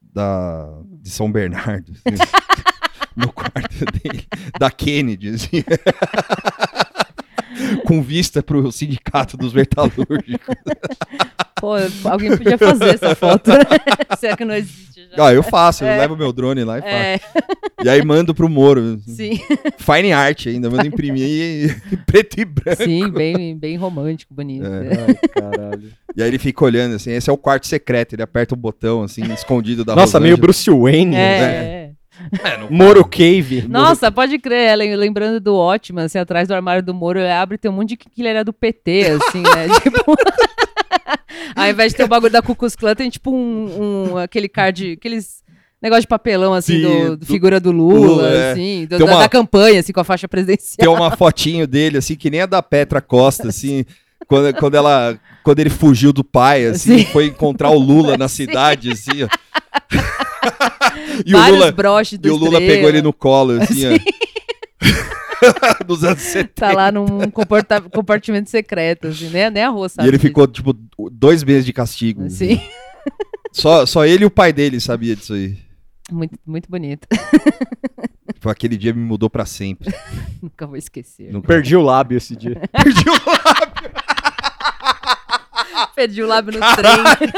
da, 0.00 0.68
de 1.00 1.10
São 1.10 1.30
Bernardo, 1.30 1.92
assim, 1.92 2.16
no 3.16 3.32
quarto 3.32 3.84
dele, 3.92 4.26
da 4.58 4.70
Kennedy, 4.70 5.30
assim. 5.30 5.62
Com 7.86 8.02
vista 8.02 8.42
pro 8.42 8.72
sindicato 8.72 9.36
dos 9.36 9.52
metalúrgicos. 9.52 10.56
Pô, 11.62 11.74
alguém 12.10 12.36
podia 12.36 12.58
fazer 12.58 12.94
essa 12.96 13.14
foto. 13.14 13.48
Se 14.18 14.26
é 14.26 14.36
que 14.36 14.44
não 14.44 14.52
existe 14.56 15.06
já. 15.16 15.28
Ah, 15.28 15.32
eu 15.32 15.44
faço, 15.44 15.84
eu 15.84 15.88
É. 15.88 15.96
levo 15.98 16.16
meu 16.16 16.32
drone 16.32 16.64
lá 16.64 16.78
e 16.78 16.82
faço. 16.82 16.92
É, 16.92 17.20
E 17.84 17.88
aí 17.88 18.04
mando 18.04 18.34
pro 18.34 18.48
Moro. 18.48 18.98
sim. 19.06 19.38
Fine 19.78 20.12
art 20.12 20.48
ainda, 20.48 20.68
mando 20.68 20.84
imprimir 20.88 21.80
em 21.92 21.96
preto 21.98 22.40
e 22.40 22.44
branco. 22.44 22.82
Sim, 22.82 23.08
bem, 23.10 23.56
bem 23.56 23.76
romântico, 23.76 24.34
bonito. 24.34 24.66
É. 24.66 25.06
Ai, 25.06 25.14
caralho. 25.40 25.92
E 26.16 26.20
aí 26.20 26.26
ele 26.28 26.38
fica 26.40 26.64
olhando 26.64 26.96
assim, 26.96 27.12
esse 27.12 27.30
é 27.30 27.32
o 27.32 27.38
quarto 27.38 27.68
secreto, 27.68 28.14
ele 28.16 28.22
aperta 28.24 28.54
o 28.54 28.56
botão 28.56 29.04
assim, 29.04 29.22
escondido 29.32 29.84
da 29.84 29.94
Nossa, 29.94 30.18
meio 30.18 30.34
Rosângela. 30.36 30.40
Bruce 30.42 30.68
Wayne. 30.70 31.14
É, 31.14 31.18
né? 31.38 31.54
é. 31.54 31.92
Moro 32.70 33.04
Cave. 33.04 33.66
Nossa, 33.68 34.10
pode 34.10 34.36
crer, 34.40 34.76
lem- 34.76 34.96
lembrando 34.96 35.38
do 35.40 35.54
ótimo, 35.56 36.00
assim, 36.00 36.18
atrás 36.18 36.48
do 36.48 36.54
armário 36.54 36.82
do 36.82 36.92
Moro, 36.92 37.20
ele 37.20 37.30
abre 37.30 37.54
e 37.54 37.58
tem 37.58 37.70
um 37.70 37.74
monte 37.74 37.90
de 37.90 37.96
que 37.98 38.08
ele 38.18 38.28
era 38.28 38.44
do 38.44 38.52
PT, 38.52 39.18
assim, 39.20 39.42
né? 39.42 39.68
tipo... 39.80 40.14
Ao 41.56 41.68
invés 41.68 41.92
de 41.92 41.96
ter 41.98 42.04
o 42.04 42.08
bagulho 42.08 42.32
da 42.32 42.42
Klux 42.42 42.74
Klan, 42.76 42.94
tem 42.94 43.10
tipo 43.10 43.30
um, 43.30 44.12
um- 44.12 44.16
aquele 44.18 44.48
card, 44.48 44.92
aqueles 44.92 45.42
negócio 45.82 46.02
de 46.02 46.08
papelão, 46.08 46.54
assim, 46.54 46.76
Sim, 46.76 46.82
do, 47.06 47.16
do 47.18 47.26
figura 47.26 47.58
do 47.58 47.72
Lula, 47.72 48.06
Lula, 48.06 48.28
é. 48.34 48.52
assim, 48.52 48.86
do- 48.86 48.98
da, 48.98 49.04
uma- 49.04 49.18
da 49.20 49.28
campanha, 49.28 49.80
assim, 49.80 49.92
com 49.92 50.00
a 50.00 50.04
faixa 50.04 50.28
presidencial. 50.28 50.76
Tem 50.78 50.88
uma 50.88 51.16
fotinho 51.16 51.66
dele 51.66 51.98
assim, 51.98 52.14
que 52.14 52.30
nem 52.30 52.40
a 52.42 52.46
da 52.46 52.62
Petra 52.62 53.00
Costa, 53.00 53.48
assim, 53.48 53.84
quando, 54.28 54.54
quando 54.56 54.74
ela 54.76 55.18
quando 55.42 55.58
ele 55.58 55.70
fugiu 55.70 56.12
do 56.12 56.22
pai, 56.22 56.66
assim, 56.66 56.98
Sim. 56.98 57.04
foi 57.06 57.26
encontrar 57.26 57.70
o 57.70 57.78
Lula 57.78 58.16
na 58.16 58.28
cidade, 58.30 58.92
assim, 58.92 59.24
ó. 59.24 59.28
e 61.26 61.34
o 61.34 61.38
Vários 61.38 61.58
Lula, 61.58 61.72
broches 61.72 62.18
do 62.18 62.28
e 62.28 62.30
o 62.30 62.36
Lula 62.36 62.58
Estrela. 62.60 62.72
pegou 62.74 62.88
ele 62.88 63.02
no 63.02 63.12
colo, 63.12 63.60
assim, 63.60 63.82
ó. 63.86 63.98
Dos 65.86 66.04
anos 66.04 66.20
70. 66.22 66.52
Tá 66.54 66.72
lá 66.72 66.90
num 66.92 67.06
compartimento 67.92 68.48
secreto, 68.50 69.08
assim, 69.08 69.28
né? 69.28 69.50
Nem 69.50 69.62
a 69.64 69.68
rua 69.68 69.88
sabe 69.88 70.06
E 70.06 70.10
ele 70.10 70.16
disso. 70.18 70.28
ficou, 70.28 70.46
tipo, 70.46 70.72
dois 71.10 71.42
meses 71.44 71.64
de 71.64 71.72
castigo. 71.72 72.28
Sim, 72.30 72.60
Só, 73.52 73.84
só 73.84 74.06
ele 74.06 74.22
e 74.24 74.26
o 74.26 74.30
pai 74.30 74.50
dele 74.52 74.80
sabia 74.80 75.14
disso 75.14 75.34
aí. 75.34 75.58
muito, 76.10 76.38
muito 76.46 76.70
bonito. 76.70 77.06
Tipo, 78.32 78.48
aquele 78.48 78.76
dia 78.78 78.94
me 78.94 79.02
mudou 79.02 79.28
pra 79.28 79.44
sempre. 79.44 79.92
Nunca 80.42 80.66
vou 80.66 80.76
esquecer. 80.76 81.30
Nunca- 81.32 81.48
Perdi 81.48 81.76
o 81.76 81.82
lábio 81.82 82.16
esse 82.16 82.34
dia. 82.34 82.60
Perdi 82.72 83.04
o 83.10 83.12
Perdi 85.94 86.22
o 86.22 86.26
lábio 86.26 86.58
no 86.58 86.60
trem. 86.76 87.32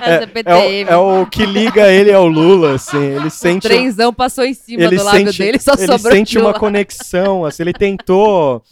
Essa 0.04 0.24
É 0.24 0.26
o, 0.26 0.28
PTM. 0.28 0.90
é 0.90 0.96
o 0.96 1.26
que 1.26 1.44
liga 1.46 1.90
ele 1.92 2.12
ao 2.12 2.26
Lula, 2.26 2.74
assim. 2.74 3.02
Ele 3.02 3.26
O 3.28 3.30
sente. 3.30 3.66
trenzão 3.68 4.12
passou 4.12 4.44
em 4.44 4.54
cima 4.54 4.82
ele 4.82 4.96
do 4.96 5.04
lábio 5.04 5.26
sente, 5.26 5.38
dele, 5.38 5.58
só 5.58 5.72
ele 5.74 5.86
sobrou 5.86 6.12
sente 6.12 6.36
aquilo 6.38 6.46
uma 6.52 6.58
conexão, 6.58 7.44
assim, 7.44 7.62
ele 7.62 7.72
tentou. 7.72 8.62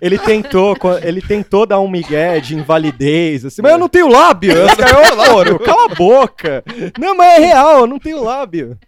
Ele 0.00 0.16
tentou, 0.16 0.76
ele 1.02 1.20
tentou 1.20 1.66
dar 1.66 1.80
um 1.80 1.88
migué 1.88 2.38
de 2.38 2.54
invalidez, 2.54 3.44
assim, 3.44 3.60
mas 3.60 3.72
eu 3.72 3.78
não 3.78 3.88
tenho 3.88 4.06
lábio. 4.08 4.54
Os 4.64 4.74
caras, 4.76 5.50
ô, 5.52 5.58
cala 5.58 5.86
a 5.90 5.94
boca. 5.94 6.62
Não, 6.96 7.16
mas 7.16 7.38
é 7.38 7.46
real, 7.46 7.80
eu 7.80 7.86
não 7.88 7.98
tenho 7.98 8.22
lábio. 8.22 8.78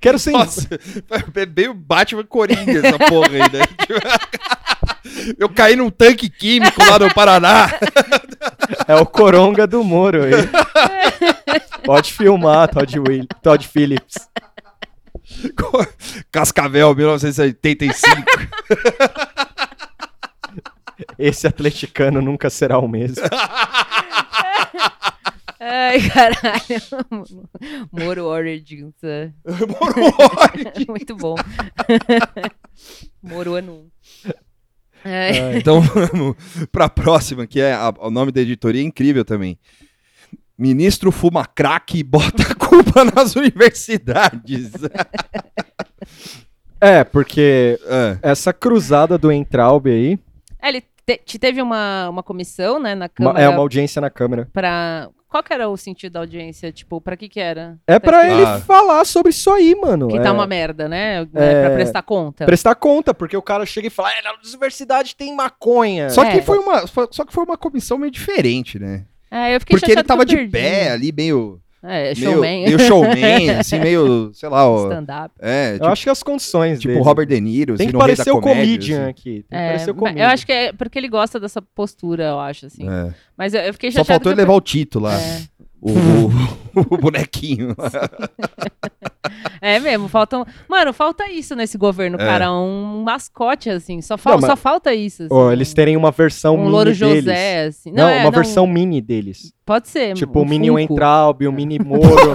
Quero 0.00 0.18
ser. 0.18 0.30
Nossa, 0.30 0.68
é 0.70 1.68
o 1.68 1.74
Batman 1.74 2.24
Coringa 2.24 2.78
essa 2.86 2.98
porra 2.98 3.28
aí, 3.28 3.38
né? 3.40 3.64
Eu 5.38 5.48
caí 5.48 5.76
num 5.76 5.90
tanque 5.90 6.30
químico 6.30 6.82
lá 6.84 6.98
no 6.98 7.12
Paraná. 7.12 7.68
É 8.86 8.94
o 8.96 9.06
coronga 9.06 9.66
do 9.66 9.82
Moro 9.84 10.24
aí. 10.24 10.32
Pode 11.84 12.12
filmar, 12.12 12.68
Todd, 12.68 12.98
Will, 12.98 13.26
Todd 13.42 13.66
Phillips. 13.66 14.28
Cascavel, 16.30 16.94
1985. 16.94 18.22
Esse 21.18 21.46
atleticano 21.46 22.20
nunca 22.22 22.48
será 22.50 22.78
o 22.78 22.88
mesmo. 22.88 23.22
Ai, 25.60 26.00
caralho. 26.08 26.82
Moro 27.90 28.24
Origins. 28.24 28.94
é. 29.02 29.30
Moro 29.44 30.14
Origins. 30.50 30.86
Muito 30.88 31.16
bom. 31.16 31.34
Moro 33.22 33.54
ano 33.54 33.72
1. 33.72 33.90
É, 35.04 35.40
Ai, 35.40 35.58
Então 35.58 35.80
vamos 35.82 36.36
pra 36.70 36.88
próxima, 36.88 37.46
que 37.46 37.60
é 37.60 37.72
a- 37.72 37.92
o 37.98 38.10
nome 38.10 38.30
da 38.32 38.40
editoria 38.40 38.80
é 38.80 38.84
incrível 38.84 39.24
também. 39.24 39.58
Ministro 40.58 41.10
fuma 41.10 41.44
crack 41.46 41.98
e 41.98 42.02
bota 42.04 42.42
a 42.52 42.54
culpa 42.54 43.04
nas 43.04 43.34
universidades. 43.36 44.70
É, 46.80 47.04
porque 47.04 47.78
É. 47.86 48.18
essa 48.22 48.52
cruzada 48.52 49.16
do 49.16 49.30
Entraub 49.30 49.86
aí 49.88 50.18
É, 50.60 50.68
ele 50.68 50.80
te- 51.06 51.20
te 51.24 51.38
teve 51.38 51.62
uma, 51.62 52.08
uma 52.08 52.22
comissão, 52.24 52.80
né, 52.80 52.94
na 52.96 53.04
uma- 53.04 53.08
Câmara 53.08 53.40
é 53.40 53.48
uma 53.48 53.58
audiência 53.60 54.00
na 54.00 54.10
Câmara. 54.10 54.48
pra... 54.52 55.08
Qual 55.32 55.42
que 55.42 55.50
era 55.54 55.66
o 55.66 55.76
sentido 55.78 56.12
da 56.12 56.20
audiência? 56.20 56.70
Tipo, 56.70 57.00
pra 57.00 57.16
que 57.16 57.26
que 57.26 57.40
era? 57.40 57.78
É 57.86 57.94
Tá 57.98 58.00
pra 58.00 58.30
ele 58.30 58.44
Ah. 58.44 58.60
falar 58.60 59.02
sobre 59.06 59.30
isso 59.30 59.50
aí, 59.50 59.74
mano. 59.74 60.08
Que 60.08 60.18
é. 60.18 60.20
tá 60.20 60.30
uma 60.30 60.46
merda, 60.46 60.90
né? 60.90 61.22
É. 61.34 61.62
Pra 61.64 61.70
prestar 61.74 62.02
conta. 62.02 62.44
Prestar 62.44 62.74
conta, 62.74 63.14
porque 63.14 63.34
o 63.34 63.40
cara 63.40 63.64
chega 63.64 63.86
e 63.86 63.90
fala, 63.90 64.10
é, 64.12 64.20
na 64.20 64.34
universidade 64.34 65.16
tem 65.16 65.34
maconha. 65.34 66.10
Só, 66.10 66.22
É. 66.22 66.32
que 66.32 66.42
foi 66.42 66.58
uma, 66.58 66.86
só 66.86 67.24
que 67.24 67.32
foi 67.32 67.44
uma 67.44 67.56
comissão 67.56 67.96
meio 67.96 68.10
diferente, 68.10 68.78
né? 68.78 69.06
É, 69.30 69.56
eu 69.56 69.60
fiquei 69.60 69.78
Porque 69.78 69.90
ele 69.92 70.02
tava 70.04 70.26
de 70.26 70.36
perdi. 70.36 70.50
pé 70.52 70.90
ali, 70.90 71.10
meio 71.10 71.61
É, 71.84 72.14
meio, 72.14 72.16
showman. 72.16 72.64
meio 72.64 72.78
showman, 72.78 73.50
assim, 73.58 73.78
meio, 73.80 74.30
sei 74.34 74.48
lá, 74.48 74.68
ó. 74.68 74.84
Stand-up. 74.88 75.34
É, 75.40 75.70
Eu 75.70 75.72
tipo, 75.74 75.86
acho 75.86 76.02
que 76.04 76.10
as 76.10 76.22
condições 76.22 76.78
tipo 76.78 76.92
dele. 76.94 77.04
Robert 77.04 77.26
De 77.26 77.40
Niro, 77.40 77.76
Tem 77.76 77.86
assim, 77.86 77.92
que 77.92 77.98
parecer 77.98 78.30
o 78.30 78.40
comédia, 78.40 78.64
comedian 78.64 79.00
assim. 79.00 79.10
aqui. 79.10 79.30
Tem 79.32 79.42
que 79.42 79.54
É, 79.56 79.66
parecer 79.68 79.90
o 79.90 79.94
comedian. 79.96 80.22
eu 80.24 80.28
acho 80.28 80.46
que 80.46 80.52
é 80.52 80.72
porque 80.72 80.98
ele 80.98 81.08
gosta 81.08 81.40
dessa 81.40 81.60
postura, 81.60 82.24
eu 82.24 82.38
acho, 82.40 82.66
assim. 82.66 82.88
É. 82.88 83.12
Mas 83.36 83.52
eu, 83.52 83.60
eu 83.62 83.72
fiquei 83.72 83.90
Só 83.90 83.98
chateada. 83.98 84.14
faltou 84.20 84.32
ele 84.32 84.40
eu- 84.40 84.44
levar 84.46 84.54
o 84.56 84.60
Tito 84.60 85.00
lá, 85.00 85.14
É. 85.20 85.42
o, 85.82 85.90
o- 86.80 86.94
o 86.94 86.98
bonequinho. 86.98 87.74
É 89.60 89.78
mesmo, 89.78 90.08
faltam. 90.08 90.44
Mano, 90.68 90.92
falta 90.92 91.30
isso 91.30 91.54
nesse 91.54 91.78
governo, 91.78 92.16
É. 92.20 92.24
cara. 92.26 92.52
Um 92.52 93.02
mascote, 93.04 93.70
assim. 93.70 94.02
Só, 94.02 94.18
fal... 94.18 94.34
Não, 94.34 94.40
mas- 94.40 94.50
só 94.50 94.56
falta 94.56 94.92
isso. 94.92 95.22
Assim. 95.22 95.32
Ó, 95.32 95.52
eles 95.52 95.72
terem 95.72 95.96
uma 95.96 96.10
versão 96.10 96.54
um 96.56 96.58
mini 96.58 96.70
louro 96.70 96.84
deles. 96.92 96.98
José, 97.24 97.64
assim. 97.66 97.92
Não, 97.92 98.08
é, 98.08 98.22
uma 98.22 98.30
versão 98.32 98.66
mini 98.66 99.00
deles. 99.00 99.52
Pode 99.64 99.88
ser. 99.88 100.14
Tipo 100.14 100.40
um 100.40 100.42
o 100.42 100.46
mini 100.48 100.66
Funko. 100.66 100.76
Weintraub, 100.76 101.46
o 101.46 101.52
mini 101.52 101.78
Moro. 101.78 102.34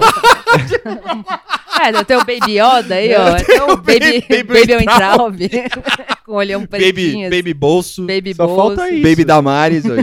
É, 1.80 2.04
tem 2.04 2.16
o 2.16 2.20
Baby 2.24 2.58
Yoda 2.58 2.96
aí, 2.96 3.14
ó. 3.14 3.36
Tem 3.36 3.60
o 3.62 3.76
Baby, 3.76 4.24
Baby 4.28 4.42
baby 4.42 4.74
Weintraub. 4.74 5.36
Com 6.26 6.32
o 6.32 6.34
olhão 6.34 6.60
baby, 6.62 6.92
pretinho. 6.92 7.28
assim. 7.28 7.36
baby 7.36 7.54
bolso, 7.54 8.04
Baby 8.04 8.34
Só 8.34 8.46
bolso. 8.48 8.76
falta 8.76 8.90
isso. 8.90 9.02
baby 9.08 9.24
Damares. 9.24 9.84
Ah, 9.86 9.94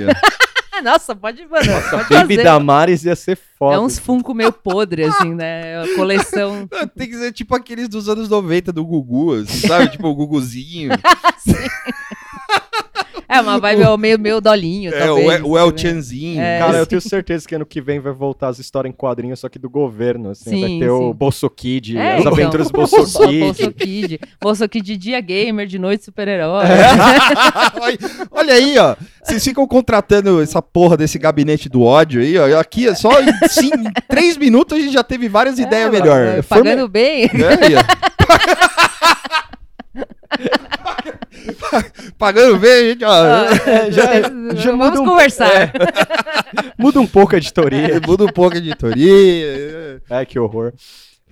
Nossa, 0.83 1.15
pode, 1.15 1.45
mano, 1.47 1.65
pode 1.89 2.09
Baby 2.09 2.35
fazer. 2.35 2.43
Damares 2.43 3.05
ia 3.05 3.15
ser 3.15 3.37
foda. 3.57 3.75
É 3.75 3.79
uns 3.79 3.97
Funko 3.97 4.33
meio 4.33 4.51
podre, 4.51 5.03
assim, 5.05 5.33
né? 5.33 5.81
A 5.81 5.95
coleção. 5.95 6.67
Tem 6.95 7.07
que 7.07 7.17
ser 7.17 7.31
tipo 7.31 7.55
aqueles 7.55 7.87
dos 7.87 8.09
anos 8.09 8.29
90 8.29 8.71
do 8.71 8.85
Gugu, 8.85 9.35
assim, 9.35 9.67
sabe? 9.67 9.89
tipo 9.91 10.07
o 10.07 10.15
Guguzinho. 10.15 10.91
É, 13.27 13.41
uma 13.41 13.59
vibe 13.59 13.81
é 13.81 13.89
o 13.89 13.97
meio, 13.97 14.19
meio 14.19 14.39
dolinho, 14.39 14.93
é, 14.93 14.99
talvez. 15.05 15.27
o, 15.27 15.31
El- 15.31 15.45
o 15.47 15.57
assim, 15.57 15.65
El? 15.71 15.77
Chanzinho. 15.77 16.41
É. 16.41 16.59
Cara, 16.59 16.77
eu 16.77 16.85
tenho 16.87 17.01
certeza 17.01 17.47
que 17.47 17.55
ano 17.55 17.65
que 17.65 17.81
vem 17.81 17.99
vai 17.99 18.13
voltar 18.13 18.49
as 18.49 18.59
histórias 18.59 18.93
em 18.93 18.95
quadrinhos, 18.95 19.39
só 19.39 19.49
que 19.49 19.57
do 19.57 19.69
governo, 19.69 20.29
assim. 20.31 20.59
vai 20.59 20.69
Sim, 20.69 20.79
ter 20.79 20.89
o 20.89 21.09
sim. 21.11 21.13
Bolso 21.17 21.49
Kid, 21.49 21.97
É, 21.97 22.13
as 22.15 22.19
então. 22.21 22.33
aventuras 22.33 22.67
do 22.69 22.73
Bolso 22.77 22.95
Bolso 22.97 23.27
Kid. 23.27 23.73
Kid. 23.73 24.19
Bolso 24.41 24.69
Kid 24.69 24.85
de 24.85 24.97
dia 24.97 25.19
gamer, 25.21 25.65
de 25.67 25.79
noite 25.79 26.05
super-herói. 26.05 26.65
olha, 27.81 27.97
olha 28.31 28.53
aí, 28.53 28.77
ó. 28.77 28.95
Vocês 29.23 29.43
ficam 29.43 29.65
contratando 29.67 30.41
essa 30.41 30.61
porra 30.61 30.95
desse 30.95 31.17
gabinete 31.17 31.67
do 31.67 31.81
ódio 31.81 32.21
aí, 32.21 32.37
ó. 32.37 32.59
Aqui, 32.59 32.87
é 32.87 32.93
só 32.95 33.09
em, 33.21 33.27
sim, 33.49 33.71
em 33.73 33.91
três 34.07 34.37
minutos 34.37 34.77
a 34.77 34.81
gente 34.81 34.93
já 34.93 35.03
teve 35.03 35.27
várias 35.27 35.57
ideias 35.57 35.87
É, 35.87 35.91
melhor. 35.91 36.25
mano, 36.27 36.43
Pagando 36.43 36.87
bem. 36.87 37.23
É, 37.23 37.65
aí, 37.65 37.75
ó. 37.75 37.81
Pagando 42.17 42.57
bem, 42.57 42.71
a 42.71 42.89
gente, 42.89 43.03
ó. 43.05 43.25
É, 43.69 43.91
já, 43.91 44.03
já 44.55 44.71
Vamos 44.71 44.85
muda 44.89 45.01
um, 45.01 45.05
conversar. 45.05 45.71
muda 46.77 46.99
um 46.99 47.07
pouco 47.07 47.35
a 47.35 47.37
editoria. 47.37 47.99
Muda 48.05 48.25
um 48.25 48.29
pouco 48.31 48.55
a 48.55 48.57
editoria. 48.57 50.01
Ai, 50.09 50.25
que 50.25 50.39
horror. 50.39 50.73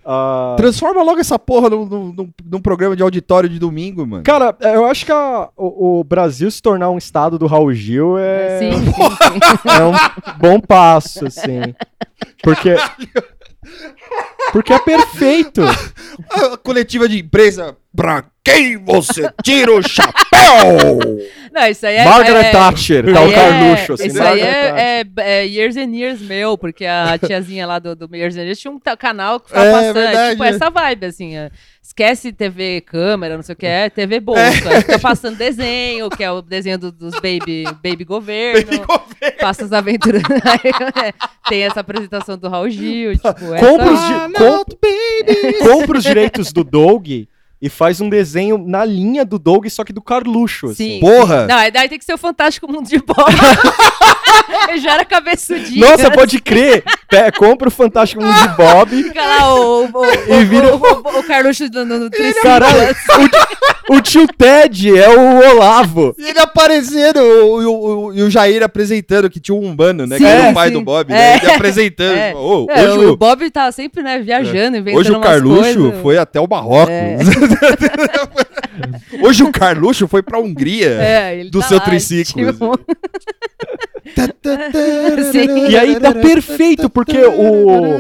Ah, 0.06 0.56
Transforma 0.58 1.02
logo 1.02 1.22
essa 1.22 1.40
porra 1.40 1.70
num, 1.70 1.86
num- 1.86 2.30
num- 2.52 2.62
programa 2.62 2.94
de 2.94 3.02
auditório 3.02 3.48
de 3.48 3.58
domingo, 3.58 4.06
mano. 4.06 4.24
Cara, 4.24 4.54
eu 4.60 4.86
acho 4.86 5.06
que 5.06 5.12
a- 5.14 5.48
o, 5.56 6.00
o 6.00 6.04
Brasil 6.04 6.52
se 6.52 6.62
tornar 6.62 6.90
um 6.90 6.98
estado 6.98 7.40
do 7.40 7.48
Raul 7.48 7.74
Gil 7.74 8.18
é, 8.18 8.60
Sim, 8.60 8.72
sim, 8.74 8.92
sim. 8.92 9.70
é 9.70 9.84
um 9.86 9.94
bom 10.38 10.60
passo, 10.60 11.26
assim. 11.26 11.74
Porque. 12.44 12.76
Porque 14.54 14.72
é 14.72 14.80
perfeito. 14.80 15.62
A 16.32 16.56
coletiva 16.58 17.10
de 17.10 17.20
imprensa, 17.20 17.76
pra 17.96 18.24
quem 18.44 18.78
você 18.78 19.28
tira 19.44 19.74
o 19.74 19.82
chapéu? 19.82 21.00
Não, 21.52 21.66
isso 21.68 21.86
aí 21.88 21.96
é. 21.96 22.06
Margaret 22.06 22.46
é, 22.46 22.52
Thatcher, 22.52 23.14
tá 23.14 23.22
o 23.22 23.30
é- 23.30 23.34
Carluxo, 23.34 23.94
assim. 23.94 24.08
Isso 24.08 24.22
aí 24.22 24.42
é, 24.42 25.02
é- 25.02 25.06
é 25.18 25.46
Years 25.48 25.76
and 25.76 25.96
Years 25.96 26.22
meu, 26.22 26.56
porque 26.58 26.86
a 26.86 27.18
tiazinha 27.18 27.66
lá 27.66 27.80
do, 27.80 27.96
do 27.96 28.16
Years 28.16 28.36
and 28.38 28.44
Years 28.44 28.60
tinha 28.60 28.72
um 28.72 28.80
canal 28.80 29.40
que 29.40 29.48
ficava 29.50 29.66
É, 29.66 29.72
passando. 29.72 29.98
é 29.98 30.04
verdade. 30.06 30.32
tipo 30.32 30.44
essa 30.44 30.70
vibe, 30.70 31.06
assim. 31.08 31.32
É, 31.84 31.86
esquece 31.86 32.32
TV 32.32 32.82
câmera, 32.82 33.36
não 33.36 33.44
sei 33.44 33.54
o 33.54 33.56
que 33.56 33.66
é, 33.66 33.90
TV 33.90 34.20
bolsa. 34.20 34.42
aí 34.70 34.82
Fica 34.82 35.00
passando 35.00 35.38
desenho, 35.38 36.10
que 36.10 36.24
é 36.24 36.32
o 36.32 36.42
desenho 36.42 36.78
do- 36.78 36.92
dos 36.92 37.14
Baby, 37.16 37.64
baby 37.84 38.04
Governo. 38.06 38.86
Passa 39.40 39.66
as 39.66 39.72
aventuras. 39.74 40.22
É, 41.04 41.14
Tem 41.50 41.64
essa 41.64 41.80
apresentação 41.82 42.38
do 42.38 42.48
Raul 42.48 42.70
Gil. 42.70 43.14
Tipo, 43.14 43.30
Compra 43.60 43.92
os, 43.92 44.00
essa... 44.00 44.28
di- 44.28 44.34
com- 44.34 45.70
compra 45.70 45.98
os 45.98 46.04
direitos 46.04 46.52
do 46.54 46.64
Doug 46.64 47.08
e 47.66 47.70
faz 47.70 48.02
um 48.02 48.10
desenho 48.10 48.58
na 48.58 48.84
linha 48.84 49.24
do 49.24 49.40
Doug, 49.40 49.66
só 49.70 49.86
que 49.86 49.94
do 49.94 50.02
Carluxo. 50.02 50.68
assim. 50.68 50.96
Sim. 50.96 51.00
Porra! 51.00 51.48
Não, 51.48 51.56
aí 51.56 51.72
daí 51.72 51.88
tem 51.88 51.98
que 51.98 52.04
ser 52.04 52.14
o 52.14 52.18
Fantástico 52.18 52.70
Mundo 52.70 52.90
de 52.90 52.98
Bob. 53.00 53.16
Ele 54.70 54.78
já 54.80 54.94
era 54.96 55.06
cabeçudinho. 55.06 55.80
Nossa, 55.88 56.12
pode 56.12 56.40
crer! 56.42 56.84
Pé, 57.10 57.32
compra 57.32 57.68
o 57.68 57.72
Fantástico 57.72 58.22
Mundo 58.24 58.34
de 58.42 58.48
Bob. 58.50 59.04
Fica 59.04 59.22
lá 59.22 59.56
o, 59.56 59.86
o, 59.86 60.06
E 60.06 60.44
o, 60.44 60.46
vira- 60.46 60.76
o, 60.76 60.80
o, 60.80 61.20
o 61.20 61.24
Carluxo 61.24 61.66
no, 61.72 61.86
no, 61.86 62.00
no. 62.00 62.10
Caralho, 62.42 62.96
o, 63.90 63.96
o 63.96 64.02
tio 64.02 64.28
Ted 64.28 64.98
é 64.98 65.10
o 65.10 65.38
Olavo. 65.56 66.16
E 66.18 66.30
ele 66.30 66.40
aparecendo, 66.40 67.18
o- 67.20 67.62
e 67.62 67.66
o, 67.66 67.72
o- 67.74 68.08
o 68.26 68.30
Jair 68.30 68.64
apresentando, 68.64 69.30
que 69.30 69.40
tinha 69.40 69.56
um 69.56 69.66
umbano, 69.66 70.06
né? 70.08 70.18
Sim, 70.18 70.24
que 70.24 70.30
era 70.30 70.50
o 70.50 70.54
pai 70.54 70.68
sim. 70.70 70.74
do 70.74 70.82
Bob, 70.82 71.12
É. 71.12 71.16
né? 71.16 71.40
Ele 71.42 71.52
apresentando. 71.52 72.18
É. 72.18 72.32
É, 72.32 72.36
hoje, 72.36 73.06
o 73.06 73.12
o, 73.12 73.18
Bob 73.18 73.50
tá 73.52 73.72
sempre, 73.72 74.02
né, 74.04 74.20
viajando, 74.20 74.78
inventando 74.78 75.00
hoje 75.00 75.12
o 75.12 75.16
umas 75.18 75.28
Carluxo 75.28 75.62
coisas. 75.80 76.02
foi 76.02 76.18
até 76.18 76.40
o 76.40 76.48
Marrocos. 76.48 76.90
É. 76.94 77.18
hoje 79.22 79.44
o 79.44 79.52
Carluxo 79.52 80.08
foi 80.08 80.22
pra 80.22 80.40
Hungria. 80.40 81.02
É, 81.02 81.40
ele 81.40 81.50
do 81.50 81.60
tá 81.60 81.68
seu 81.68 81.78
lá, 81.78 81.84
triciclo, 81.84 82.52
tipo. 82.52 82.80
E 85.70 85.78
aí 85.78 85.98
dá 85.98 86.14
perfeito, 86.14 86.90
porque 86.90 87.18
o, 87.18 87.98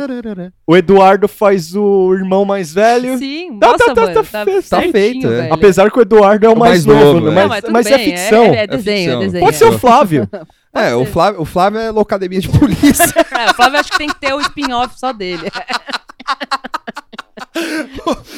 o 0.67 0.77
Eduardo 0.77 1.27
faz 1.27 1.75
o 1.75 2.13
irmão 2.13 2.43
mais 2.43 2.73
velho. 2.73 3.17
Sim, 3.17 3.57
Tá, 3.57 3.67
nossa, 3.67 3.85
tá, 3.85 3.93
tá, 3.93 4.01
mano, 4.01 4.13
tá 4.13 4.23
tá, 4.23 4.45
tá 4.45 4.61
certinho, 4.61 4.91
feito, 4.91 5.27
é. 5.27 5.29
velho. 5.29 5.53
Apesar 5.53 5.89
que 5.89 5.97
o 5.97 6.01
Eduardo 6.01 6.45
é 6.45 6.49
o 6.49 6.53
O 6.53 6.59
mais, 6.59 6.85
mais 6.85 6.99
novo, 6.99 7.19
novo, 7.19 7.31
né? 7.31 7.31
é. 7.31 7.43
Não, 7.43 7.49
mas, 7.49 7.63
mas 7.69 7.85
é 7.87 7.97
bem, 7.97 8.05
ficção. 8.05 8.43
É, 8.43 8.63
é 8.63 8.67
desenho, 8.67 8.97
é 8.97 9.01
ficção. 9.03 9.19
desenho. 9.19 9.45
Pode 9.45 9.57
ser 9.57 9.65
o 9.65 9.79
Flávio. 9.79 10.29
É, 10.75 10.95
o. 10.95 11.05
Flávio, 11.05 11.39
o 11.39 11.45
Flávio 11.45 11.79
é 11.79 11.91
locademia 11.91 12.39
de 12.39 12.49
polícia. 12.49 13.13
É, 13.31 13.51
o 13.51 13.53
Flávio 13.53 13.79
acho 13.79 13.91
que 13.91 13.97
tem 13.99 14.07
que 14.07 14.19
ter 14.19 14.33
o 14.33 14.41
spin-off 14.41 14.99
só 14.99 15.13
dele. 15.13 15.43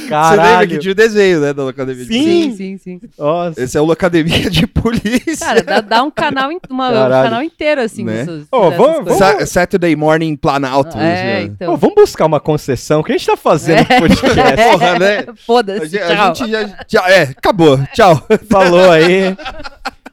Você 0.08 0.30
lembra 0.32 0.44
Caralho. 0.46 0.70
que 0.70 0.78
tinha 0.80 0.92
o 0.92 0.96
desenho, 0.96 1.40
né, 1.42 1.54
da 1.54 1.64
locademia 1.64 2.06
de 2.06 2.14
Sim. 2.14 2.20
polícia? 2.24 2.58
sim, 2.58 2.78
sim. 2.78 3.00
sim. 3.00 3.10
Nossa. 3.18 3.62
Esse 3.64 3.78
é 3.78 3.82
o 3.82 3.86
locademia 3.86 4.50
de 4.50 4.66
polícia. 4.68 5.38
Cara, 5.46 5.64
dá, 5.64 5.82
dá 5.82 6.04
um 6.04 6.12
canal, 6.12 6.50
uma- 6.70 6.90
um 6.90 6.94
Caralho. 6.94 7.24
canal 7.30 7.42
inteiro, 7.44 7.82
assim, 7.82 8.04
Né? 8.04 8.14
dessas, 8.26 8.44
Ó, 8.52 8.70
dessas 8.70 8.78
vamos-. 8.86 9.18
Sa- 9.18 9.46
Saturday 9.46 9.96
Morning 9.96 10.36
Planalto. 10.36 10.98
É, 10.98 11.38
assim, 11.38 11.46
então. 11.48 11.74
Ô, 11.74 11.78
vamos 11.78 11.96
buscar 11.96 12.26
uma 12.26 12.40
concessão. 12.40 13.00
O 13.02 13.04
que 13.04 13.12
a 13.12 13.18
gente 13.18 13.28
tá 13.28 13.38
fazendo 13.38 13.80
no 13.80 13.86
podcast? 13.86 14.56
porra, 14.72 15.00
né? 15.00 15.26
Foda-se, 15.46 16.00
a, 16.00 16.08
gente, 16.08 16.12
a 16.14 16.28
gente 16.28 16.52
já, 16.52 16.76
já- 16.88 17.10
É, 17.10 17.22
acabou. 17.24 17.80
Tchau. 17.94 18.22
Falou 18.50 18.92
aí. 18.92 19.36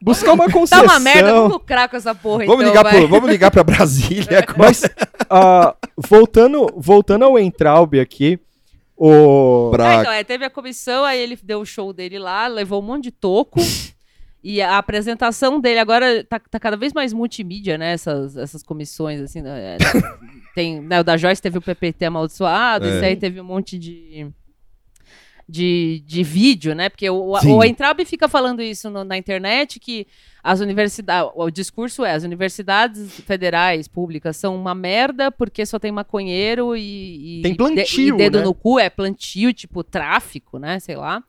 Buscar 0.00 0.32
uma 0.32 0.46
Tá 0.46 0.52
concessão. 0.52 0.84
uma 0.84 0.98
merda, 0.98 1.32
vamos 1.32 1.52
lucrar 1.52 1.88
com 1.88 1.96
essa 1.96 2.12
porra, 2.12 2.44
Vamos, 2.44 2.64
então, 2.64 2.74
ligar 2.74 2.84
pro, 2.92 3.06
vamos 3.06 3.30
ligar 3.30 3.50
pra 3.52 3.62
Brasília. 3.62 4.44
Mas, 4.58 4.82
ah, 5.30 5.74
voltando, 5.96 6.66
voltando 6.76 7.24
ao 7.24 7.38
Entraub 7.38 7.94
aqui, 8.00 8.36
o... 9.08 9.68
Ah, 9.68 9.76
Pra... 9.76 9.94
então, 10.00 10.12
é, 10.12 10.24
teve 10.24 10.44
a 10.44 10.50
comissão, 10.50 11.04
aí 11.04 11.18
ele 11.20 11.38
deu 11.42 11.60
o 11.60 11.66
show 11.66 11.92
dele 11.92 12.18
lá, 12.18 12.46
levou 12.46 12.80
um 12.80 12.84
monte 12.84 13.04
de 13.04 13.10
toco. 13.10 13.58
e 14.44 14.60
a 14.60 14.78
apresentação 14.78 15.60
dele 15.60 15.78
agora 15.78 16.24
tá, 16.24 16.38
tá 16.38 16.60
cada 16.60 16.76
vez 16.76 16.92
mais 16.92 17.12
multimídia, 17.12 17.76
né? 17.78 17.92
Essas, 17.92 18.36
essas 18.36 18.62
comissões, 18.62 19.20
assim. 19.20 19.40
né, 19.42 19.76
é, 19.76 19.78
tem, 20.54 20.80
né, 20.80 21.00
o 21.00 21.04
da 21.04 21.16
Joyce 21.16 21.40
teve 21.42 21.58
o 21.58 21.62
PPT 21.62 22.04
amaldiçoado, 22.04 22.86
É. 22.86 22.96
esse 22.96 23.04
aí 23.04 23.16
teve 23.16 23.40
um 23.40 23.44
monte 23.44 23.78
de. 23.78 24.28
De, 25.48 26.02
de 26.06 26.22
vídeo, 26.22 26.74
né? 26.74 26.88
Porque 26.88 27.08
o, 27.10 27.38
Sim. 27.40 27.52
o 27.52 27.64
Entraub 27.64 28.04
fica 28.04 28.28
falando 28.28 28.62
isso 28.62 28.88
no- 28.88 29.04
na 29.04 29.18
internet 29.18 29.78
que 29.80 30.06
as 30.42 30.60
universidades. 30.60 31.30
O 31.34 31.50
discurso 31.50 32.04
é: 32.04 32.12
as 32.12 32.22
universidades 32.24 33.20
federais 33.20 33.86
públicas 33.88 34.36
são 34.36 34.54
uma 34.56 34.74
merda 34.74 35.30
porque 35.30 35.66
só 35.66 35.78
tem 35.78 35.92
maconheiro 35.92 36.76
e. 36.76 37.40
e 37.40 37.42
Tem 37.42 37.54
plantio, 37.54 38.14
e 38.14 38.16
dedo 38.16 38.38
né? 38.38 38.44
no 38.44 38.54
cu, 38.54 38.78
é 38.78 38.88
plantio, 38.88 39.52
tipo 39.52 39.82
tráfico, 39.84 40.58
né? 40.58 40.78
Sei 40.80 40.96
lá. 40.96 41.22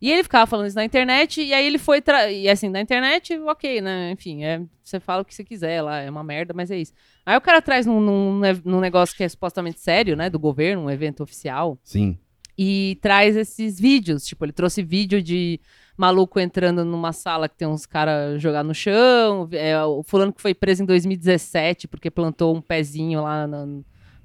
E 0.00 0.12
ele 0.12 0.22
ficava 0.22 0.46
falando 0.46 0.68
isso 0.68 0.76
na 0.76 0.84
internet, 0.84 1.42
e 1.42 1.52
aí 1.52 1.66
ele 1.66 1.76
foi. 1.78 2.00
tra- 2.00 2.30
E 2.30 2.48
assim, 2.48 2.68
na 2.68 2.80
internet, 2.80 3.36
ok, 3.40 3.80
né? 3.80 4.12
Enfim, 4.12 4.44
é, 4.44 4.60
você 4.84 5.00
fala 5.00 5.22
o 5.22 5.24
que 5.24 5.34
você 5.34 5.42
quiser 5.42 5.82
lá, 5.82 5.98
é 6.00 6.08
uma 6.08 6.22
merda, 6.22 6.54
mas 6.54 6.70
é 6.70 6.78
isso. 6.78 6.92
Aí 7.26 7.36
o 7.36 7.40
cara 7.40 7.60
traz 7.60 7.84
num, 7.84 8.00
num, 8.00 8.40
num 8.64 8.80
negócio 8.80 9.16
que 9.16 9.24
é 9.24 9.28
supostamente 9.28 9.80
sério, 9.80 10.16
né? 10.16 10.30
Do 10.30 10.38
governo, 10.38 10.84
um 10.84 10.90
evento 10.90 11.22
oficial 11.24 11.76
Sim. 11.82 12.16
E 12.58 12.98
traz 13.00 13.36
esses 13.36 13.78
vídeos. 13.78 14.26
Tipo, 14.26 14.44
ele 14.44 14.52
trouxe 14.52 14.82
vídeo 14.82 15.22
de 15.22 15.60
maluco 15.96 16.40
entrando 16.40 16.84
numa 16.84 17.12
sala 17.12 17.48
que 17.48 17.56
tem 17.56 17.68
uns 17.68 17.86
caras 17.86 18.42
jogados 18.42 18.68
no 18.68 18.74
chão. 18.74 19.48
É, 19.52 19.80
o 19.84 20.02
fulano 20.02 20.32
que 20.32 20.42
foi 20.42 20.54
preso 20.54 20.82
em 20.82 20.86
2017 20.86 21.86
porque 21.86 22.10
plantou 22.10 22.56
um 22.56 22.60
pezinho 22.60 23.22
lá 23.22 23.46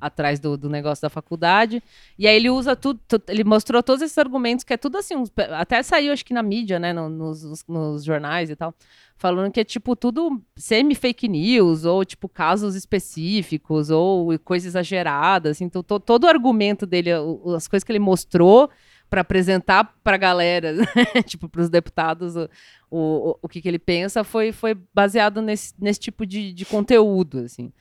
atrás 0.05 0.39
do, 0.39 0.57
do 0.57 0.69
negócio 0.69 1.01
da 1.01 1.09
faculdade. 1.09 1.81
E 2.17 2.27
aí 2.27 2.35
ele 2.35 2.49
usa 2.49 2.75
tudo, 2.75 2.99
tu- 3.07 3.21
ele 3.27 3.43
mostrou 3.43 3.81
todos 3.81 4.01
esses 4.01 4.17
argumentos, 4.17 4.63
que 4.63 4.73
é 4.73 4.77
tudo 4.77 4.97
assim, 4.97 5.15
até 5.51 5.81
saiu 5.81 6.11
acho 6.13 6.25
que 6.25 6.33
na 6.33 6.43
mídia, 6.43 6.79
né, 6.79 6.91
no- 6.93 7.09
nos, 7.09 7.43
nos- 7.43 7.65
nos 7.67 8.03
jornais 8.03 8.49
e 8.49 8.55
tal, 8.55 8.73
falando 9.15 9.51
que 9.51 9.59
é 9.59 9.63
tipo 9.63 9.95
tudo 9.95 10.41
semi-fake 10.55 11.27
news, 11.27 11.85
ou 11.85 12.03
tipo 12.03 12.27
casos 12.27 12.75
específicos, 12.75 13.89
ou 13.89 14.37
coisas 14.39 14.67
exageradas, 14.67 15.51
assim, 15.57 15.65
então 15.65 15.81
to- 15.83 15.99
todo 15.99 16.25
o 16.25 16.27
argumento 16.27 16.85
dele, 16.85 17.11
as 17.55 17.67
coisas 17.67 17.83
que 17.83 17.91
ele 17.91 17.99
mostrou 17.99 18.69
para 19.09 19.21
apresentar 19.21 19.93
para 20.03 20.15
a 20.15 20.17
galera, 20.17 20.73
tipo 21.27 21.47
para 21.47 21.61
os 21.61 21.69
deputados, 21.69 22.35
o, 22.35 22.49
o, 22.89 23.37
o 23.43 23.47
que, 23.47 23.61
que 23.61 23.67
ele 23.67 23.77
pensa 23.77 24.23
foi, 24.23 24.51
foi 24.51 24.75
baseado 24.93 25.39
nesse, 25.41 25.73
nesse 25.79 25.99
tipo 25.99 26.25
de, 26.25 26.51
de 26.51 26.65
conteúdo, 26.65 27.39
assim. 27.39 27.71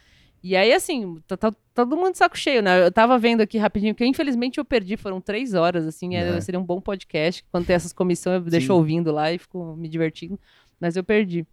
E 0.43 0.57
aí, 0.57 0.73
assim, 0.73 1.21
tá, 1.29 1.37
tá 1.37 1.53
todo 1.73 1.97
mundo 1.97 2.13
de 2.13 2.19
saco 2.19 2.37
cheio, 2.37 2.63
né? 2.63 2.85
Eu 2.85 2.91
tava 2.91 3.17
vendo 3.19 3.41
aqui 3.43 3.59
rapidinho, 3.59 3.95
que 3.95 4.05
infelizmente 4.05 4.59
eu 4.59 4.65
perdi, 4.65 4.97
foram 4.97 5.21
três 5.21 5.55
horas, 5.55 5.87
assim, 5.87 6.17
era- 6.17 6.37
É. 6.37 6.41
seria 6.41 6.59
um 6.59 6.65
bom 6.65 6.81
podcast. 6.81 7.45
Quando 7.53 7.65
tem 7.67 7.77
essas 7.77 7.93
comissões, 7.93 8.43
eu 8.45 8.51
deixo 8.51 8.67
Sim. 8.67 8.73
ouvindo 8.73 9.13
lá 9.13 9.33
e 9.33 9.39
fico 9.39 9.77
me 9.77 9.89
divertindo, 9.89 10.39
mas 10.81 10.97
eu 10.97 11.05
perdi. 11.05 11.47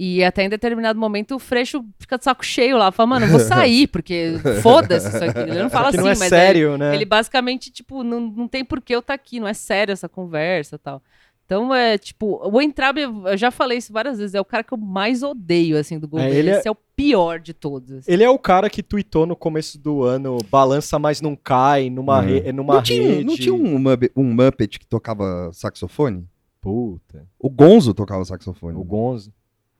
E 0.00 0.22
até 0.22 0.44
em 0.44 0.48
determinado 0.48 0.96
momento 0.96 1.34
o 1.34 1.38
Freixo 1.40 1.84
fica 1.98 2.16
de 2.16 2.22
saco 2.22 2.44
cheio 2.44 2.76
lá, 2.78 2.92
fala, 2.92 3.08
mano, 3.08 3.26
eu 3.26 3.30
vou 3.30 3.40
sair, 3.74 3.88
porque 3.88 4.34
foda-se 4.62 5.08
isso 5.08 5.24
aqui. 5.24 5.40
Ele 5.40 5.60
não 5.62 5.68
fala 5.70 5.90
que 5.90 5.96
assim, 5.96 6.04
não 6.04 6.12
é 6.12 6.16
mas 6.16 6.28
sério, 6.28 6.78
né? 6.78 6.94
ele 6.94 7.04
basicamente, 7.04 7.68
tipo, 7.70 8.04
não, 8.04 8.20
não 8.20 8.46
tem 8.46 8.64
por 8.64 8.80
que 8.80 8.94
eu 8.94 9.00
estar 9.00 9.14
aqui, 9.14 9.40
não 9.40 9.48
é 9.48 9.54
sério 9.54 9.90
essa 9.92 10.08
conversa 10.08 10.76
e 10.76 10.78
tal. 10.78 11.02
Então, 11.48 11.74
é, 11.74 11.96
tipo, 11.96 12.46
o 12.46 12.60
Entrabe, 12.60 13.00
eu 13.00 13.34
já 13.38 13.50
falei 13.50 13.78
isso 13.78 13.90
várias 13.90 14.18
vezes, 14.18 14.34
é 14.34 14.40
o 14.40 14.44
cara 14.44 14.62
que 14.62 14.74
eu 14.74 14.76
mais 14.76 15.22
odeio, 15.22 15.78
assim, 15.78 15.98
do 15.98 16.06
ele 16.18 16.50
é- 16.50 16.58
Esse 16.58 16.68
é 16.68 16.70
o 16.70 16.74
pior 16.74 17.40
de 17.40 17.54
todos. 17.54 17.90
assim. 17.90 18.12
Ele 18.12 18.22
é 18.22 18.28
o 18.28 18.38
cara 18.38 18.68
que 18.68 18.82
tweetou 18.82 19.24
no 19.24 19.34
começo 19.34 19.78
do 19.78 20.02
ano, 20.02 20.36
balança, 20.50 20.98
mas 20.98 21.22
não 21.22 21.34
cai, 21.34 21.88
numa, 21.88 22.18
Uhum. 22.20 22.26
re- 22.26 22.52
numa 22.52 22.74
Não 22.74 22.82
tinha, 22.82 23.02
rede. 23.02 23.24
não 23.24 23.34
tinha 23.34 23.54
um, 23.54 23.78
Muppet, 23.78 24.12
um 24.14 24.24
Muppet 24.24 24.78
que 24.78 24.86
tocava 24.86 25.48
saxofone? 25.54 26.28
Puta. 26.60 27.26
O 27.38 27.48
Gonzo 27.48 27.94
tocava 27.94 28.22
saxofone. 28.26 28.76
O 28.76 28.84
Gonzo. 28.84 29.32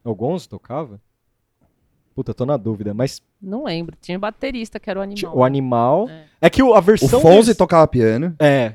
O 0.02 0.14
Gonzo 0.14 0.48
tocava? 0.48 0.98
Puta, 2.14 2.32
tô 2.32 2.46
na 2.46 2.56
dúvida. 2.56 2.94
Mas 2.94 3.20
Não 3.42 3.64
lembro. 3.64 3.94
Tinha 4.00 4.18
baterista, 4.18 4.80
que 4.80 4.88
era 4.88 4.98
o 4.98 5.02
animal. 5.02 5.36
o 5.36 5.44
animal. 5.44 6.08
É. 6.08 6.24
É, 6.46 6.48
que 6.50 6.62
o- 6.62 6.72
a 6.74 6.78
O 6.78 6.82
versão. 6.82 7.20
Fonze 7.20 7.48
desse- 7.48 7.58
tocava 7.58 7.86
piano. 7.86 8.34
É. 8.40 8.74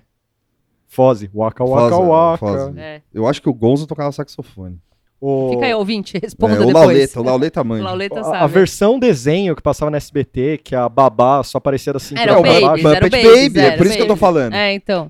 Foze. 0.93 1.29
Waka 1.33 1.63
waka 1.63 1.95
Foze, 1.95 2.09
waka. 2.09 2.37
Foze. 2.45 2.79
É. 2.79 3.01
Eu 3.13 3.27
acho 3.27 3.41
que 3.41 3.49
o 3.49 3.53
Gonzo 3.53 3.87
tocava 3.87 4.11
saxofone. 4.11 4.77
O... 5.19 5.51
Fica 5.51 5.65
aí, 5.67 5.73
ouvinte, 5.73 6.17
responda 6.21 6.53
É, 6.53 6.57
o 6.57 6.65
depois. 6.65 6.73
Lauleta, 6.75 7.19
o 7.19 7.23
Lauleta 7.23 7.61
O 7.61 7.65
manja. 7.65 7.83
Lauleta 7.85 8.19
A, 8.19 8.23
sabe. 8.25 8.37
a 8.37 8.47
versão 8.47 8.99
desenho 8.99 9.55
que 9.55 9.61
passava 9.61 9.89
na 9.89 9.95
SBT, 9.97 10.59
que 10.63 10.75
a 10.75 10.89
babá 10.89 11.41
só 11.43 11.57
aparecia 11.59 11.93
da 11.93 11.99
cintura 11.99 12.21
Era 12.31 12.39
o 12.39 12.43
baixo. 12.43 12.87
era 12.87 13.09
Babies, 13.09 13.53
Baby, 13.53 13.59
é 13.59 13.77
por 13.77 13.85
isso 13.85 13.95
que 13.95 14.01
eu 14.01 14.07
tô 14.07 14.15
falando. 14.17 14.53
É, 14.53 14.73
então. 14.73 15.09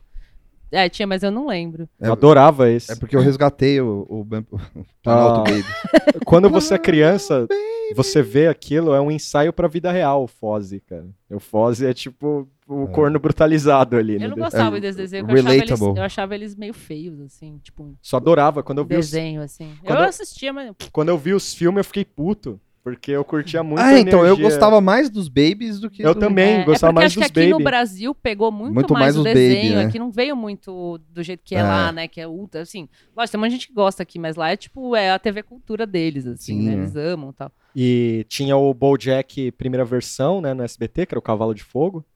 É, 0.71 0.87
tinha, 0.89 1.05
mas 1.07 1.21
eu 1.23 1.31
não 1.31 1.47
lembro. 1.47 1.87
Eu 1.99 2.11
adorava 2.13 2.69
esse. 2.69 2.91
É 2.91 2.95
porque 2.95 3.15
eu 3.15 3.21
resgatei 3.21 3.79
o, 3.81 4.05
o, 4.09 4.21
o 4.79 4.85
Planalto 5.03 5.39
Ah. 5.39 5.43
Baby. 5.51 5.65
Quando 6.25 6.49
você 6.49 6.75
é 6.75 6.79
criança, 6.79 7.47
você 7.95 8.21
vê 8.23 8.47
aquilo, 8.47 8.93
é 8.93 9.01
um 9.01 9.11
ensaio 9.11 9.51
pra 9.51 9.67
vida 9.67 9.91
real, 9.91 10.23
o 10.23 10.27
Foze, 10.27 10.79
cara. 10.79 11.05
O 11.29 11.39
Foze 11.39 11.85
é 11.87 11.93
tipo 11.93 12.47
o 12.67 12.87
corno 12.87 13.19
brutalizado 13.19 13.95
ali. 13.97 14.13
Eu 14.15 14.19
no 14.21 14.27
não 14.29 14.35
desenho. 14.35 14.45
gostava 14.51 14.77
É, 14.77 14.79
desse 14.79 14.97
desenho, 14.97 15.25
porque 15.25 15.39
eu 15.39 15.43
achava, 15.45 15.55
eles, 15.63 15.81
eu 15.81 16.03
achava 16.03 16.35
eles 16.35 16.55
meio 16.55 16.73
feios, 16.73 17.19
assim, 17.21 17.59
tipo, 17.63 17.95
Só 18.01 18.17
adorava. 18.17 18.63
Quando 18.63 18.77
eu, 18.79 18.85
vi 18.85 18.95
os, 18.95 19.09
desenho, 19.11 19.41
assim. 19.41 19.71
Quando 19.83 19.97
eu 19.99 20.03
eu- 20.03 20.09
assistia, 20.09 20.53
mas... 20.53 20.71
quando 20.91 21.09
eu 21.09 21.17
vi 21.17 21.33
os 21.33 21.53
filmes, 21.53 21.79
eu 21.79 21.83
fiquei 21.85 22.05
puto. 22.05 22.59
Porque 22.83 23.11
eu 23.11 23.23
curtia 23.23 23.63
muito 23.63 23.79
Ah, 23.79 23.85
a 23.91 23.99
então 24.01 24.25
eu 24.25 24.35
gostava 24.35 24.81
mais 24.81 25.09
dos 25.09 25.29
Babies 25.29 25.79
do 25.79 25.89
que 25.89 26.01
Eu 26.05 26.13
do- 26.13 26.19
também. 26.19 26.55
É, 26.55 26.63
gostava 26.65 26.89
é 26.89 26.91
porque 26.91 26.99
mais 26.99 27.05
acho 27.05 27.15
que 27.15 27.21
dos 27.21 27.29
aqui 27.31 27.45
no 27.49 27.51
Baby. 27.57 27.63
Brasil 27.63 28.13
pegou 28.13 28.51
muito, 28.51 28.73
Muito 28.73 28.93
mais, 28.93 29.05
mais 29.05 29.15
o 29.15 29.19
os 29.19 29.23
Baby, 29.23 29.35
desenho. 29.39 29.75
né? 29.75 29.85
Aqui 29.85 29.97
não 29.97 30.11
veio 30.11 30.35
muito 30.35 30.99
do 31.09 31.23
jeito 31.23 31.41
que 31.45 31.55
é, 31.55 31.59
É. 31.59 31.63
lá, 31.63 31.93
né? 31.93 32.09
Que 32.09 32.19
é 32.19 32.27
ultra, 32.27 32.61
assim. 32.61 32.89
Lógico, 33.15 33.31
tem 33.31 33.39
muita 33.39 33.51
gente 33.55 33.67
que 33.69 33.73
gosta 33.73 34.03
aqui, 34.03 34.19
mas 34.19 34.35
lá 34.35 34.51
é 34.51 34.57
tipo, 34.57 34.97
é 34.97 35.11
a 35.11 35.17
TV 35.17 35.43
cultura 35.43 35.87
deles, 35.87 36.27
assim, 36.27 36.59
Sim, 36.59 36.65
né? 36.65 36.71
é. 36.73 36.75
Eles 36.75 36.93
amam 36.97 37.29
e 37.29 37.33
tal. 37.33 37.53
E 37.75 38.25
tinha 38.29 38.55
o 38.55 38.71
BoJack 38.73 39.51
primeira 39.53 39.83
versão, 39.83 40.39
né, 40.41 40.53
no 40.53 40.63
SBT, 40.63 41.05
que 41.07 41.13
era 41.13 41.19
o 41.19 41.23
Cavalo 41.23 41.53
de 41.55 41.63
Fogo. 41.63 42.05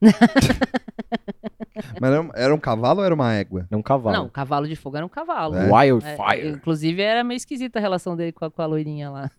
Mas 2.00 2.12
era, 2.12 2.28
era 2.34 2.54
um 2.54 2.58
cavalo 2.58 3.00
ou 3.00 3.04
era 3.06 3.14
uma 3.14 3.32
égua? 3.34 3.66
Não, 3.70 3.78
um 3.78 3.82
cavalo. 3.82 4.16
Não, 4.16 4.28
cavalo 4.28 4.66
de 4.68 4.74
fogo 4.76 4.96
era 4.96 5.06
um 5.06 5.08
cavalo. 5.08 5.56
É. 5.56 5.68
É, 5.68 5.72
Wildfire. 5.72 6.48
inclusive, 6.48 7.00
era 7.02 7.22
meio 7.24 7.36
esquisita 7.36 7.78
a 7.78 7.82
relação 7.82 8.16
dele 8.16 8.32
com 8.32 8.44
a, 8.44 8.50
com 8.50 8.62
a 8.62 8.66
loirinha 8.66 9.10
lá. 9.10 9.30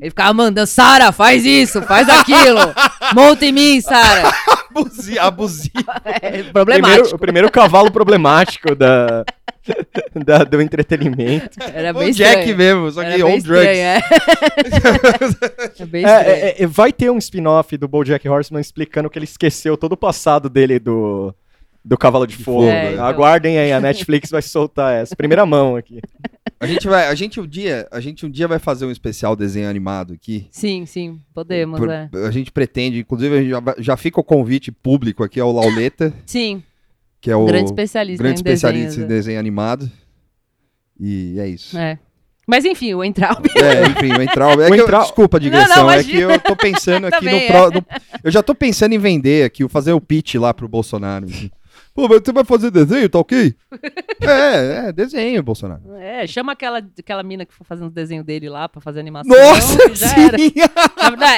Ele 0.00 0.10
ficava 0.10 0.32
mandando, 0.34 0.66
Sara, 0.66 1.10
faz 1.12 1.44
isso, 1.44 1.80
faz 1.82 2.08
aquilo. 2.08 2.60
Monta 3.14 3.44
em 3.46 3.52
mim, 3.52 3.80
Sara. 3.80 4.30
Abusi- 4.70 5.18
Abusivo. 5.18 5.72
É 6.04 6.20
Primeiro, 6.20 6.52
problemático. 6.52 7.16
o 7.16 7.18
primeiro 7.18 7.50
cavalo 7.50 7.90
problemático 7.90 8.74
da, 8.74 9.24
da- 10.24 10.44
do 10.44 10.60
entretenimento. 10.60 11.58
Era 11.74 11.90
O 11.92 11.98
bem 12.00 12.12
Jack 12.12 12.38
estranho. 12.40 12.56
mesmo, 12.56 12.90
só 12.92 13.02
Era 13.02 13.16
que 13.16 13.22
bem 13.22 13.24
on 13.24 13.38
drugs. 13.38 13.44
estranho, 13.46 13.80
é. 13.80 14.00
é 15.82 15.86
bem 15.86 16.04
É, 16.04 16.10
é, 16.10 16.62
é, 16.62 16.66
vai 16.66 16.92
ter 16.92 17.10
um 17.10 17.18
spin-off 17.18 17.76
do 17.76 17.88
BoJack 17.88 18.28
Horseman 18.28 18.60
explicando 18.60 19.08
que 19.10 19.18
ele 19.18 19.24
esqueceu 19.24 19.76
todo 19.76 19.92
o 19.92 19.96
passado 19.96 20.48
dele 20.48 20.78
do, 20.78 21.34
do 21.84 21.96
Cavalo 21.96 22.26
de 22.26 22.36
Fogo. 22.36 22.64
É, 22.68 22.92
então. 22.92 23.04
Aguardem 23.04 23.58
aí, 23.58 23.72
a 23.72 23.80
Netflix 23.80 24.30
vai 24.30 24.42
soltar 24.42 24.94
essa. 24.94 25.14
Primeira 25.16 25.44
mão 25.46 25.76
aqui. 25.76 26.00
A 26.60 26.66
gente 26.66 26.88
vai, 26.88 27.06
a 27.06 27.14
gente 27.14 27.40
um 27.40 27.46
dia, 27.46 27.86
a 27.90 28.00
gente 28.00 28.26
um 28.26 28.30
dia 28.30 28.48
vai 28.48 28.58
fazer 28.58 28.84
um 28.84 28.90
especial 28.90 29.36
desenho 29.36 29.70
animado 29.70 30.12
aqui. 30.14 30.48
Sim, 30.50 30.86
sim, 30.86 31.20
podemos, 31.32 31.78
Por- 31.78 31.88
é. 31.88 32.08
A 32.26 32.32
gente 32.32 32.50
pretende, 32.50 32.98
inclusive 32.98 33.36
a 33.36 33.40
gente 33.40 33.50
já, 33.50 33.62
já 33.78 33.96
fica 33.96 34.18
o 34.20 34.24
convite 34.24 34.72
público 34.72 35.22
aqui 35.22 35.38
ao 35.38 35.52
Lauleta, 35.52 36.12
Sim, 36.26 36.60
que 37.20 37.30
é 37.30 37.36
o 37.36 37.44
grande 37.46 37.66
especialista 37.70 38.22
grande 38.22 38.40
em 38.40 38.42
especialista 38.42 38.86
desenhos, 38.90 39.04
em 39.04 39.14
desenho 39.14 39.40
animado. 39.40 39.90
E 40.98 41.38
é 41.38 41.46
isso. 41.48 41.76
é. 41.78 41.98
Mas 42.46 42.64
enfim, 42.64 42.94
o 42.94 43.04
Entraub. 43.04 43.44
É, 43.56 43.84
enfim, 43.88 44.10
o 44.16 44.22
Entraub. 44.22 44.58
É 44.62 44.68
O 44.68 44.72
que 44.72 44.80
eu- 44.80 44.84
Entraub- 44.84 45.04
desculpa 45.04 45.36
a 45.36 45.38
Não, 45.38 45.44
digressão, 45.44 45.76
não, 45.84 45.90
é 45.90 46.02
que 46.02 46.16
eu 46.18 46.40
tô 46.40 46.56
pensando 46.56 47.04
aqui 47.12 47.24
no, 47.26 47.30
pro- 47.30 47.56
é. 47.56 47.70
no- 47.74 47.86
Eu 48.24 48.30
já 48.30 48.42
tô 48.42 48.54
pensando 48.54 48.94
em 48.94 48.98
vender 48.98 49.44
aqui, 49.44 49.68
fazer 49.68 49.92
o 49.92 50.00
pitch 50.00 50.36
lá 50.36 50.54
pro 50.54 50.66
Bolsonaro. 50.66 51.26
Assim. 51.98 52.08
Pô, 52.08 52.08
mas 52.08 52.22
você 52.24 52.32
vai 52.32 52.44
fazer 52.44 52.70
desenho, 52.70 53.08
tá 53.08 53.18
ok? 53.18 53.54
é, 54.22 54.88
é, 54.88 54.92
desenho, 54.92 55.42
Bolsonaro. 55.42 55.82
É, 55.96 56.26
chama 56.26 56.52
aquela, 56.52 56.78
aquela 56.98 57.22
mina 57.22 57.44
que 57.44 57.52
for 57.54 57.64
fazendo 57.64 57.88
o 57.88 57.90
desenho 57.90 58.22
dele 58.22 58.48
lá 58.48 58.68
pra 58.68 58.80
fazer 58.80 59.00
animação. 59.00 59.34
Nossa, 59.36 59.94
já 59.94 60.14
era. 60.16 60.36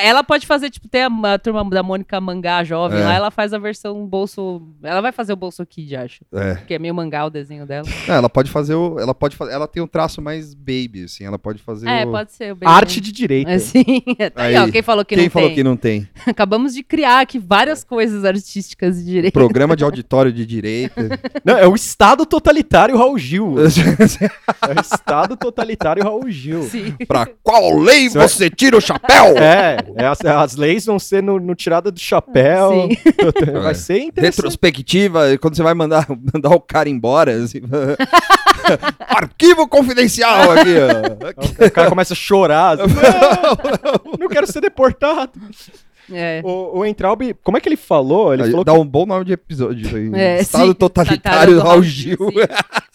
ela 0.03 0.23
pode 0.25 0.47
fazer, 0.47 0.71
tipo, 0.71 0.89
tem 0.89 1.03
a, 1.03 1.11
a 1.35 1.39
turma 1.39 1.65
da 1.71 1.83
Mônica 1.83 2.21
Mangá 2.21 2.63
jovem 2.65 3.01
É. 3.01 3.05
lá, 3.05 3.15
ela 3.15 3.31
faz 3.31 3.53
a 3.53 3.59
versão 3.59 4.07
bolso. 4.07 4.63
Ela 4.83 5.01
vai 5.01 5.13
fazer 5.13 5.33
o 5.33 5.37
bolso 5.37 5.65
kid, 5.65 5.97
acho. 5.97 6.25
É. 6.33 6.57
Que 6.67 6.75
é 6.75 6.79
meio 6.79 6.95
mangá 6.95 7.25
o 7.25 7.31
desenho 7.31 7.67
dela. 7.67 7.87
Não, 8.07 8.15
ela 8.15 8.29
pode 8.29 8.51
fazer 8.51 8.75
o. 8.75 8.99
Ela 8.99 9.15
pode 9.15 9.37
fazer. 9.37 9.53
Ela 9.53 9.67
tem 9.67 9.83
um 9.83 9.87
traço 9.87 10.21
mais 10.21 10.55
baby, 10.55 11.05
assim. 11.05 11.25
Ela 11.25 11.39
pode 11.39 11.63
fazer 11.63 11.89
É, 11.89 12.05
o. 12.05 12.11
pode 12.11 12.33
ser. 12.33 12.53
o 12.53 12.59
Arte 12.65 13.01
de 13.01 13.13
direita. 13.13 13.51
É, 13.51 13.59
sim. 13.59 13.85
Tá 14.35 14.43
aí, 14.45 14.55
Aí. 14.57 14.69
ó, 14.69 14.71
quem 14.71 14.83
falou 14.83 15.05
que 15.05 15.15
Quem 15.15 15.25
não 15.25 15.31
falou 15.31 15.49
tem? 15.49 15.55
que 15.57 15.65
não 15.65 15.77
tem? 15.77 16.09
Acabamos 16.27 16.75
de 16.75 16.83
criar 16.83 17.21
aqui 17.21 17.39
várias 17.39 17.83
coisas 17.83 18.25
artísticas 18.25 18.99
de 18.99 19.05
direito. 19.11 19.33
Programa 19.33 19.75
de 19.75 19.83
auditório 19.83 20.33
de 20.33 20.45
direita. 20.51 21.09
Não, 21.45 21.57
é 21.57 21.67
o 21.67 21.75
Estado 21.75 22.27
totalitário 22.27 22.97
Raul 22.99 23.19
Gil. 23.19 23.55
É 24.69 24.79
o 24.79 24.81
Estado 24.81 25.37
totalitário 25.37 26.03
Raul 26.03 26.29
Gil. 26.31 26.63
Sim. 26.65 26.95
pra 27.07 27.27
qual 27.43 27.79
lei 27.79 28.09
Você 28.09 28.19
vai- 28.19 28.29
você 28.29 28.51
tira 28.51 28.77
o 28.77 28.81
chapéu? 28.81 29.35
É, 29.41 29.77
é 29.97 30.07
as, 30.07 30.21
as 30.25 30.57
leis 30.57 30.85
vão 30.85 30.99
ser 30.99 31.23
no, 31.23 31.39
no 31.39 31.55
tirada 31.55 31.91
do 31.91 31.99
chapéu. 32.01 32.71
Sim. 32.89 33.53
Vai 33.61 33.71
É. 33.73 33.75
ser 33.75 33.99
interessante. 33.99 34.37
Retrospectiva, 34.37 35.39
quando 35.41 35.57
você 35.57 35.63
vai 35.63 35.75
mandar, 35.75 36.07
mandar 36.09 36.51
o 36.51 36.61
cara 36.61 36.89
embora. 36.89 37.33
assim, 37.33 37.61
Arquivo 38.99 39.67
confidencial 39.69 40.53
aqui, 40.53 40.75
ó. 40.79 41.67
O 41.67 41.71
cara 41.71 41.89
começa 41.89 42.13
a 42.15 42.17
chorar. 42.17 42.81
assim, 42.81 42.95
não, 42.95 44.19
não 44.21 44.29
quero 44.29 44.47
ser 44.47 44.61
deportado. 44.61 45.33
É. 46.13 46.43
O, 46.45 46.79
o 46.79 46.87
Entraub, 46.87 47.35
como 47.43 47.57
é 47.57 47.61
que 47.61 47.69
ele 47.69 47.77
falou? 47.77 48.33
Ele 48.33 48.43
Aí 48.43 48.51
falou 48.51 48.65
Dá 48.65 48.73
um 48.73 48.87
bom 48.87 49.07
nome 49.07 49.25
de 49.25 49.33
episódio. 49.33 49.97
aí. 49.97 50.11
É, 50.15 50.41
Estado 50.41 50.67
sim. 50.67 50.75
totalitário 50.75 51.55
do 51.55 51.61
Raul 51.61 51.83
Gil. 51.83 52.17
que 52.17 52.47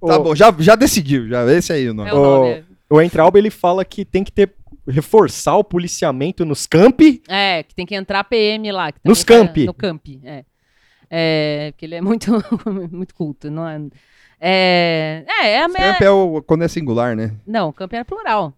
Tá 0.00 0.18
o, 0.18 0.22
bom, 0.22 0.34
já, 0.34 0.54
já 0.58 0.74
decidiu, 0.74 1.28
já. 1.28 1.44
Esse 1.52 1.72
aí 1.72 1.88
o 1.88 1.94
nome. 1.94 2.10
É 2.10 2.14
o 2.14 2.22
nome. 2.22 2.48
é. 2.50 2.64
o 2.90 3.00
Entraub 3.00 3.36
ele 3.36 3.50
fala 3.50 3.84
que 3.84 4.04
tem 4.04 4.24
que 4.24 4.32
ter 4.32 4.52
reforçar 4.86 5.56
o 5.56 5.64
policiamento 5.64 6.44
nos 6.44 6.66
campi. 6.66 7.22
É, 7.28 7.62
que 7.62 7.74
tem 7.74 7.84
que 7.84 7.94
entrar 7.94 8.24
PM 8.24 8.72
lá. 8.72 8.90
que 8.90 8.98
Nos 9.04 9.22
tá- 9.22 9.34
campi. 9.34 9.66
No 9.66 9.74
campi, 9.74 10.20
é. 10.24 10.44
É, 11.10 11.70
porque 11.72 11.86
ele 11.86 11.94
é 11.94 12.00
muito, 12.00 12.30
muito 12.90 13.14
culto, 13.14 13.50
não 13.50 13.66
é? 13.66 13.80
É, 14.40 15.24
é, 15.26 15.46
é, 15.54 15.62
a 15.64 15.68
Camp 15.68 16.00
é 16.00 16.10
o, 16.10 16.42
quando 16.42 16.62
é 16.64 16.68
singular, 16.68 17.16
né? 17.16 17.34
Não, 17.46 17.72
campi 17.72 17.96
é 17.96 18.04
plural. 18.04 18.54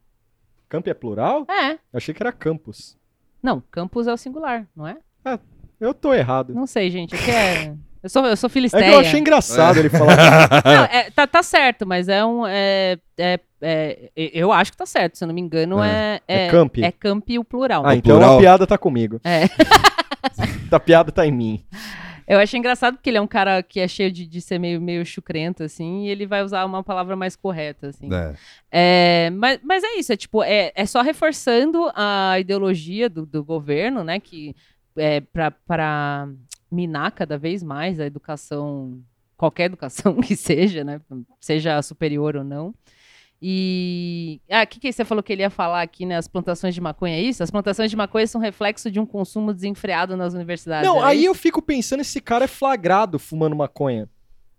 Campi 0.71 0.89
é 0.89 0.95
plural? 0.95 1.45
É. 1.51 1.73
Eu 1.73 1.79
achei 1.97 2.15
que 2.15 2.23
era 2.23 2.33
campus. 2.33 2.97
Não, 3.43 3.61
campus 3.71 4.07
é 4.07 4.13
o 4.13 4.17
singular, 4.17 4.67
não 4.75 4.87
é? 4.87 4.97
Eu 5.81 5.93
tô 5.93 6.15
errado. 6.15 6.55
Não 6.55 6.67
sei, 6.67 6.91
gente. 6.91 7.15
Aqui 7.15 7.31
é. 7.31 7.75
Eu 8.03 8.09
sou, 8.09 8.25
eu 8.25 8.37
sou 8.37 8.49
É 8.49 8.51
filisteia. 8.51 8.85
que 8.85 8.91
eu 8.95 9.01
achei 9.01 9.21
engraçado 9.21 9.79
ele 9.79 9.91
falar. 9.91 10.17
Não, 10.65 10.85
é, 10.85 11.11
tá, 11.11 11.27
tá 11.27 11.43
certo, 11.43 11.87
mas 11.87 12.09
é 12.09 12.25
um. 12.25 12.47
É, 12.47 12.99
é, 13.19 13.41
é- 13.61 14.11
eu 14.17 14.51
acho 14.53 14.71
que 14.71 14.77
tá 14.79 14.87
certo, 14.87 15.19
se 15.19 15.25
eu 15.25 15.29
não 15.29 15.35
me 15.35 15.41
engano, 15.43 15.83
é. 15.83 16.19
É 16.27 16.47
É, 16.47 16.51
camp? 16.51 16.79
É 16.79 16.91
camp 16.93 17.29
o 17.39 17.45
plural. 17.45 17.85
Ah, 17.85 17.91
O 17.91 17.93
então 17.93 18.17
plural. 18.17 18.37
a 18.37 18.41
piada 18.41 18.67
tá 18.67 18.79
comigo. 18.79 19.21
É. 19.25 19.45
A 20.71 20.79
piada 20.81 21.11
tá 21.11 21.27
em 21.27 21.33
mim. 21.33 21.65
Eu 22.31 22.39
achei 22.39 22.61
engraçado 22.61 22.95
porque 22.95 23.11
ele 23.11 23.19
é 23.19 23.21
um 23.21 23.27
cara 23.27 23.61
que 23.61 23.81
é 23.81 23.89
cheio 23.89 24.13
de, 24.13 24.25
de 24.25 24.41
ser 24.41 24.57
meio, 24.61 24.81
meio 24.81 25.05
chucrento, 25.05 25.65
assim, 25.65 26.05
e 26.05 26.11
ele 26.11 26.27
vai 26.27 26.45
usar 26.45 26.65
uma 26.65 26.81
palavra 26.81 27.17
mais 27.17 27.35
correta, 27.35 27.89
assim. 27.89 28.09
É. 28.15 28.35
É, 28.71 29.31
mas, 29.31 29.59
mas 29.65 29.83
é 29.83 29.99
isso, 29.99 30.13
é 30.13 30.17
tipo, 30.17 30.41
é, 30.41 30.71
é 30.77 30.87
só 30.87 31.03
reforçando 31.03 31.91
a 31.93 32.39
ideologia 32.39 33.11
do, 33.11 33.27
do 33.27 33.43
governo, 33.43 34.05
né? 34.05 34.21
Que 34.21 34.55
é 34.97 35.21
para 35.21 36.29
minar 36.71 37.11
cada 37.11 37.37
vez 37.37 37.65
mais 37.65 37.99
a 37.99 38.07
educação, 38.07 39.03
qualquer 39.37 39.65
educação 39.65 40.15
que 40.23 40.37
seja, 40.37 40.85
né? 40.85 41.01
Seja 41.41 41.83
superior 41.83 42.37
ou 42.37 42.45
não. 42.45 42.73
E. 43.43 44.41
Ah, 44.51 44.63
o 44.63 44.67
que, 44.67 44.79
que 44.79 44.93
você 44.93 45.05
falou 45.05 45.23
que 45.23 45.33
ele 45.33 45.43
ia 45.43 45.51
falar 45.51 45.81
aqui, 45.83 46.05
né? 46.05 46.17
As 46.17 46.29
plantações 46.29 46.75
de 46.75 46.81
maconha, 46.81 47.17
é 47.17 47.21
isso? 47.23 47.43
As 47.43 47.51
plantações 47.51 47.91
de 47.91 47.97
maconha 47.97 48.27
são 48.27 48.41
reflexo 48.41 48.91
de 48.91 49.01
um 49.01 49.07
consumo 49.07 49.53
desenfreado 49.55 50.17
nas 50.17 50.35
universidades. 50.35 50.87
Não, 50.89 51.03
aí 51.03 51.25
eu 51.25 51.33
isso? 51.33 51.41
fico 51.41 51.63
pensando, 51.63 52.01
esse 52.01 52.21
cara 52.21 52.45
é 52.45 52.49
flagrado 52.49 53.19
fumando 53.19 53.57
maconha. 53.57 54.09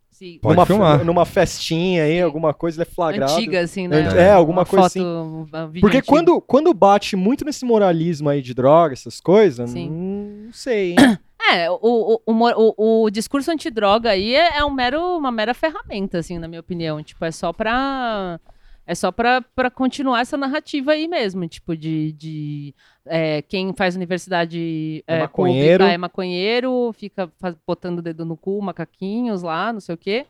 Sim. 0.10 0.40
Pode 0.42 0.56
numa, 0.56 0.66
filmar. 0.66 1.06
numa 1.06 1.26
festinha 1.26 2.04
aí, 2.04 2.22
alguma 2.22 2.54
coisa, 2.54 2.78
ele 2.82 2.90
é 2.90 2.94
flagrado. 2.94 3.32
Antiga, 3.34 3.62
assim, 3.62 3.88
né? 3.88 4.02
É, 4.16 4.22
é, 4.24 4.32
alguma 4.32 4.60
Uma 4.62 4.66
coisa 4.66 4.90
foto, 4.90 5.00
um 5.04 5.46
vídeo 5.68 5.82
Porque 5.82 5.98
antigo. 5.98 6.14
quando, 6.14 6.42
quando 6.42 6.74
bate 6.74 7.16
muito 7.16 7.44
nesse 7.46 7.66
moralismo 7.66 8.30
aí 8.30 8.42
de 8.42 8.54
droga, 8.54 8.94
essas 8.94 9.20
coisas, 9.20 9.70
Sim. 9.72 9.90
hum, 9.90 10.44
não 10.48 10.54
sei, 10.54 10.92
hein? 10.92 10.98
É, 11.54 11.70
o, 11.72 11.78
o, 11.82 12.20
o- 12.28 13.04
o 13.04 13.10
discurso 13.10 13.52
antidroga 13.52 14.12
aí 14.12 14.36
é, 14.36 14.60
é 14.60 14.64
um 14.64 14.70
mero, 14.70 15.18
uma 15.18 15.32
mera 15.32 15.54
ferramenta, 15.56 16.20
assim, 16.20 16.38
na 16.38 16.48
minha 16.48 16.62
opinião. 16.62 17.02
Tipo, 17.04 17.26
é 17.26 17.32
só 17.32 17.52
pra. 17.52 18.40
É 18.86 18.96
só 18.96 19.12
pra, 19.12 19.42
pra 19.42 19.70
continuar 19.70 20.22
essa 20.22 20.36
narrativa 20.36 20.92
aí 20.94 21.08
mesmo, 21.08 21.48
tipo, 21.48 21.78
de, 21.78 22.12
de 22.14 22.76
é, 23.06 23.42
quem 23.44 23.74
faz 23.74 23.96
universidade 23.96 25.04
É 25.08 25.18
é, 25.18 25.20
maconheiro. 25.20 25.84
pública 25.84 25.94
é 25.94 25.98
maconheiro, 25.98 26.92
fica 26.94 27.32
faz- 27.40 27.56
botando 27.66 28.00
o 28.00 28.02
dedo 28.02 28.26
no 28.26 28.36
cu, 28.36 28.62
macaquinhos 28.62 29.44
lá, 29.44 29.72
não 29.72 29.80
sei 29.80 29.96
o 29.96 29.98
quê. 29.98 30.26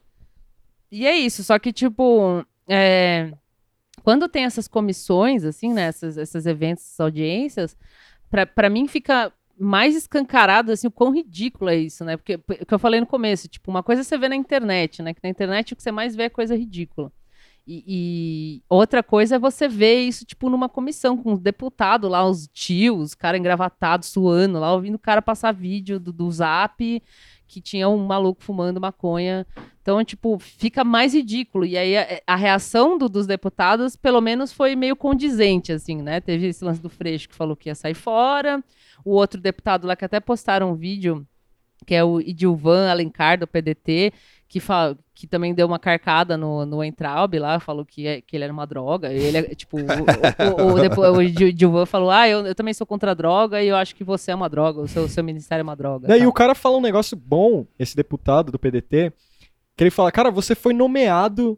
E 0.92 1.08
é 1.08 1.16
isso, 1.18 1.44
só 1.44 1.58
que, 1.58 1.72
tipo, 1.72 2.46
é, 2.68 3.32
quando 4.04 4.28
tem 4.28 4.44
essas 4.44 4.68
comissões, 4.68 5.46
assim, 5.46 5.74
né, 5.74 5.84
essas, 5.84 6.18
esses 6.18 6.46
eventos, 6.46 6.84
essas 6.84 7.00
audiências, 7.00 7.78
pra, 8.30 8.46
pra 8.46 8.70
mim 8.70 8.88
fica 8.88 9.32
mais 9.58 9.96
escancarado, 9.96 10.72
assim, 10.72 10.88
o 10.88 10.92
quão 10.92 11.12
ridículo 11.14 11.70
é 11.70 11.78
isso, 11.78 12.04
né? 12.04 12.18
Porque, 12.18 12.36
o 12.36 12.66
que 12.66 12.74
eu 12.74 12.80
falei 12.80 13.00
no 13.00 13.06
começo, 13.06 13.48
tipo, 13.48 13.72
uma 13.72 13.82
coisa 13.84 14.04
você 14.04 14.18
vê 14.18 14.28
na 14.28 14.36
internet, 14.36 15.02
né? 15.02 15.14
Que 15.14 15.22
na 15.24 15.30
internet 15.30 15.74
o 15.74 15.76
que 15.76 15.84
você 15.84 15.92
mais 15.92 16.16
vê 16.16 16.24
é 16.24 16.30
coisa 16.30 16.56
ridícula. 16.56 17.12
E, 17.65 17.84
e 17.88 18.63
outra 18.67 19.04
coisa 19.04 19.36
é 19.36 19.39
você 19.39 19.67
ver 19.67 20.02
isso, 20.02 20.26
tipo, 20.26 20.50
numa 20.50 20.67
comissão, 20.67 21.15
com 21.15 21.34
os 21.34 21.39
deputados 21.39 22.10
lá, 22.10 22.28
os 22.28 22.47
tios, 22.47 23.13
cara 23.13 23.38
engravatados, 23.38 24.10
suando 24.10 24.60
lá, 24.60 24.74
ouvindo 24.74 24.95
o 24.95 25.00
cara 25.00 25.21
passar 25.21 25.52
vídeo 25.54 26.00
do, 26.00 26.12
do 26.12 26.30
zap, 26.32 27.02
que 27.47 27.62
tinha 27.62 27.88
um 27.88 28.06
maluco 28.06 28.43
fumando 28.43 28.82
maconha. 28.82 29.45
Então, 29.82 30.04
tipo, 30.04 30.38
fica 30.39 30.84
mais 30.84 31.13
ridículo. 31.13 31.65
E 31.65 31.78
aí 31.78 31.97
a, 31.97 32.21
a 32.28 32.36
reação 32.36 32.97
do- 32.97 33.10
dos 33.10 33.28
deputados, 33.28 33.95
pelo 33.95 34.21
menos, 34.21 34.52
foi 34.54 34.76
meio 34.76 34.95
condizente, 34.95 35.71
assim, 35.71 36.02
né? 36.02 36.19
Teve 36.21 36.47
esse 36.47 36.63
lance 36.63 36.82
do 36.82 36.89
Freixo 36.89 37.30
que 37.30 37.36
falou 37.36 37.56
que 37.56 37.69
ia 37.69 37.76
sair 37.76 37.93
fora. 37.95 38.63
O 39.04 39.12
outro 39.12 39.39
deputado 39.41 39.86
lá 39.86 39.95
que 39.95 40.06
até 40.06 40.19
postaram 40.19 40.71
um 40.71 40.76
vídeo, 40.76 41.26
que 41.86 41.95
é 41.95 42.04
o 42.04 42.21
Idilvan 42.21 42.89
Alencar, 42.89 43.39
do 43.39 43.47
PDT, 43.47 44.13
que, 44.52 44.60
fala, 44.60 44.98
que 45.16 45.26
também 45.26 45.54
deu 45.54 45.66
uma 45.66 45.80
carcada 45.80 46.36
no, 46.36 46.66
no 46.66 46.84
Entraub 46.84 47.40
lá, 47.40 47.58
falou 47.58 47.86
que, 47.86 48.06
é- 48.06 48.20
que 48.20 48.36
ele 48.36 48.44
era 48.44 48.52
uma 48.52 48.68
droga. 48.68 49.10
E 49.14 49.18
ele 49.18 49.38
é, 49.38 49.44
tipo, 49.56 49.78
o, 49.78 49.80
o, 49.80 50.74
o, 50.74 50.80
depo- 50.82 51.02
o 51.10 51.22
Idilvan 51.22 51.86
falou: 51.86 52.12
Ah, 52.12 52.28
eu, 52.28 52.46
eu 52.46 52.54
também 52.54 52.74
sou 52.74 52.86
contra 52.86 53.12
a 53.12 53.14
droga 53.14 53.64
e 53.64 53.70
eu 53.70 53.78
acho 53.78 53.96
que 53.96 54.04
você 54.04 54.30
é 54.32 54.36
uma 54.36 54.50
droga, 54.50 54.82
o 54.82 54.90
seu, 54.90 55.08
seu 55.08 55.24
ministério 55.24 55.62
é 55.62 55.64
uma 55.64 55.76
droga. 55.76 56.06
Daí 56.06 56.20
tá? 56.20 56.28
o 56.28 56.34
cara 56.34 56.54
fala 56.54 56.76
um 56.76 56.82
negócio 56.82 57.16
bom, 57.16 57.66
esse 57.80 57.96
deputado 57.96 58.52
do 58.52 58.60
PDT, 58.60 59.14
que 59.78 59.84
ele 59.86 59.90
fala, 59.90 60.12
cara, 60.12 60.30
você 60.30 60.54
foi 60.54 60.74
nomeado 60.74 61.58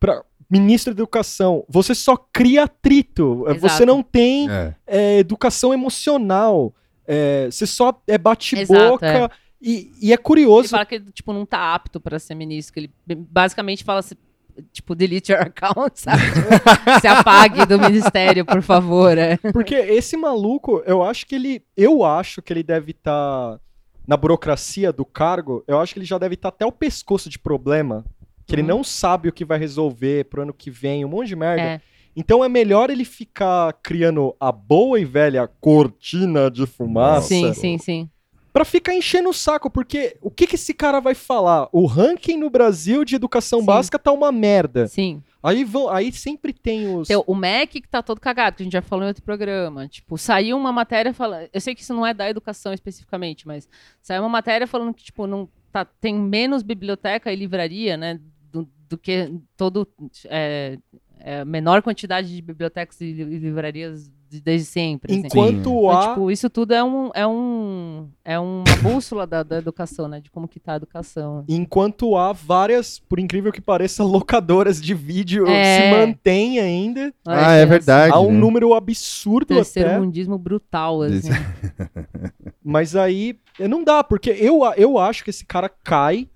pra 0.00 0.24
ministro 0.50 0.92
da 0.92 0.98
educação, 1.02 1.64
você 1.68 1.94
só 1.94 2.16
cria 2.16 2.64
atrito, 2.64 3.44
Exato. 3.50 3.60
você 3.60 3.86
não 3.86 4.02
tem 4.02 4.50
É. 4.50 4.74
é, 4.84 5.18
educação 5.20 5.72
emocional, 5.72 6.74
é, 7.06 7.46
você 7.48 7.66
só 7.68 8.02
é 8.08 8.18
bate-boca, 8.18 9.06
é. 9.06 9.30
E, 9.60 9.92
e 10.00 10.10
é 10.10 10.14
Ele 10.14 10.16
curioso, 10.18 10.68
fala 10.70 10.86
que 10.86 10.94
ele, 10.96 11.12
tipo, 11.12 11.32
não 11.32 11.44
tá 11.44 11.74
apto 11.74 12.00
pra 12.00 12.18
ser 12.18 12.34
ministro, 12.34 12.72
que 12.74 12.80
ele 12.80 12.90
basicamente 13.30 13.84
fala 13.84 14.00
assim, 14.00 14.14
tipo, 14.72 14.94
delete 14.94 15.32
your 15.32 15.40
account, 15.42 16.00
sabe? 16.00 16.22
Se 17.00 17.06
apague 17.06 17.64
do 17.66 17.78
ministério, 17.78 18.44
por 18.44 18.62
favor. 18.62 19.16
É. 19.18 19.36
porque 19.52 19.74
esse 19.74 20.16
maluco, 20.16 20.82
eu 20.86 21.02
acho 21.02 21.26
que 21.26 21.34
ele, 21.34 21.62
eu 21.76 22.04
acho 22.04 22.40
que 22.42 22.52
ele 22.52 22.62
deve 22.62 22.92
estar 22.92 23.58
na 24.06 24.16
burocracia 24.16 24.92
do 24.92 25.04
cargo, 25.04 25.62
eu 25.68 25.78
acho 25.78 25.92
que 25.94 25.98
ele 26.00 26.06
já 26.06 26.18
deve 26.18 26.34
estar 26.34 26.48
até 26.48 26.66
o 26.66 26.72
pescoço 26.72 27.28
de 27.28 27.38
problema, 27.38 28.04
que 28.46 28.54
ele 28.54 28.62
Uhum. 28.62 28.68
não 28.68 28.84
sabe 28.84 29.28
o 29.28 29.32
que 29.32 29.44
vai 29.44 29.58
resolver 29.58 30.24
pro 30.24 30.42
ano 30.42 30.52
que 30.52 30.70
vem, 30.70 31.04
um 31.04 31.08
monte 31.08 31.28
de 31.28 31.36
merda. 31.36 31.62
É. 31.62 31.80
Então 32.16 32.42
é 32.44 32.48
melhor 32.48 32.90
ele 32.90 33.04
ficar 33.04 33.72
criando 33.84 34.34
a 34.40 34.50
boa 34.50 34.98
e 34.98 35.04
velha 35.04 35.46
cortina 35.60 36.50
de 36.50 36.66
fumaça 36.66 37.28
Sim, 37.28 37.52
sim, 37.54 37.78
sim. 37.78 38.10
Pra 38.52 38.64
ficar 38.64 38.94
enchendo 38.94 39.28
o 39.28 39.32
saco, 39.34 39.70
porque 39.70 40.16
o 40.20 40.30
que, 40.30 40.46
que 40.46 40.54
esse 40.56 40.74
cara 40.74 41.00
vai 41.00 41.14
falar? 41.14 41.68
O 41.72 41.86
ranking 41.86 42.36
no 42.36 42.50
Brasil 42.50 43.04
de 43.04 43.16
educação 43.16 43.60
Sim. 43.60 43.66
básica 43.66 43.98
tá 43.98 44.12
uma 44.12 44.30
merda. 44.32 44.86
Sim. 44.88 45.22
Aí 45.42 45.64
vão, 45.64 45.88
aí 45.88 46.12
sempre 46.12 46.52
tem 46.52 46.94
os 46.94 47.08
Tem 47.08 47.22
o 47.26 47.34
MEC 47.34 47.80
que 47.80 47.88
tá 47.88 48.02
todo 48.02 48.20
cagado, 48.20 48.56
que 48.56 48.62
a 48.62 48.64
gente 48.64 48.72
já 48.72 48.82
falou 48.82 49.04
em 49.04 49.08
outro 49.08 49.22
programa. 49.22 49.88
Tipo, 49.88 50.18
saiu 50.18 50.56
uma 50.56 50.70
matéria 50.72 51.14
falando. 51.14 51.48
Eu 51.52 51.60
sei 51.60 51.74
que 51.74 51.80
isso 51.82 51.94
não 51.94 52.06
é 52.06 52.12
da 52.12 52.28
educação 52.28 52.72
especificamente, 52.74 53.46
mas 53.46 53.68
saiu 54.02 54.22
uma 54.22 54.28
matéria 54.28 54.66
falando 54.66 54.92
que, 54.92 55.04
tipo, 55.04 55.26
não 55.26 55.48
tá, 55.72 55.84
tem 55.84 56.14
menos 56.14 56.62
biblioteca 56.62 57.32
e 57.32 57.36
livraria, 57.36 57.96
né? 57.96 58.20
Do, 58.52 58.68
do 58.88 58.98
que 58.98 59.32
todo. 59.56 59.88
É, 60.26 60.76
é, 61.20 61.44
menor 61.44 61.82
quantidade 61.82 62.34
de 62.34 62.42
bibliotecas 62.42 63.00
e 63.00 63.12
li- 63.12 63.38
livrarias 63.38 64.10
desde 64.38 64.66
sempre. 64.66 65.12
assim. 65.12 65.22
enquanto 65.26 65.58
Então, 65.70 65.90
há 65.90 66.08
tipo, 66.10 66.30
isso 66.30 66.50
tudo 66.50 66.74
é 66.74 66.84
um 66.84 67.10
é 67.14 67.26
um 67.26 68.08
é 68.24 68.38
uma 68.38 68.64
bússola 68.82 69.26
da, 69.26 69.42
da 69.42 69.56
educação, 69.58 70.06
né? 70.06 70.20
De 70.20 70.30
como 70.30 70.46
que 70.46 70.60
tá 70.60 70.74
a 70.74 70.76
educação. 70.76 71.44
enquanto 71.48 72.16
há 72.16 72.32
várias, 72.32 72.98
por 73.00 73.18
incrível 73.18 73.50
que 73.50 73.60
pareça, 73.60 74.04
locadoras 74.04 74.80
de 74.80 74.92
vídeo 74.94 75.46
É. 75.48 75.80
se 75.80 75.90
mantêm 76.06 76.60
ainda. 76.60 77.12
Ah, 77.26 77.54
é 77.54 77.64
verdade. 77.64 78.12
Há 78.12 78.20
um 78.20 78.30
né? 78.30 78.38
número 78.38 78.74
absurdo 78.74 79.46
Terceiro 79.46 79.88
até. 79.88 79.98
mundismo 79.98 80.36
brutal, 80.38 81.02
assim. 81.02 81.30
Mas 82.62 82.94
aí 82.94 83.38
eh, 83.58 83.66
não 83.66 83.82
dá, 83.82 84.04
porque 84.04 84.30
eu, 84.30 84.60
eu 84.76 84.98
acho 84.98 85.24
que 85.24 85.30
esse 85.30 85.44
cara 85.44 85.68
cai, 85.68 86.28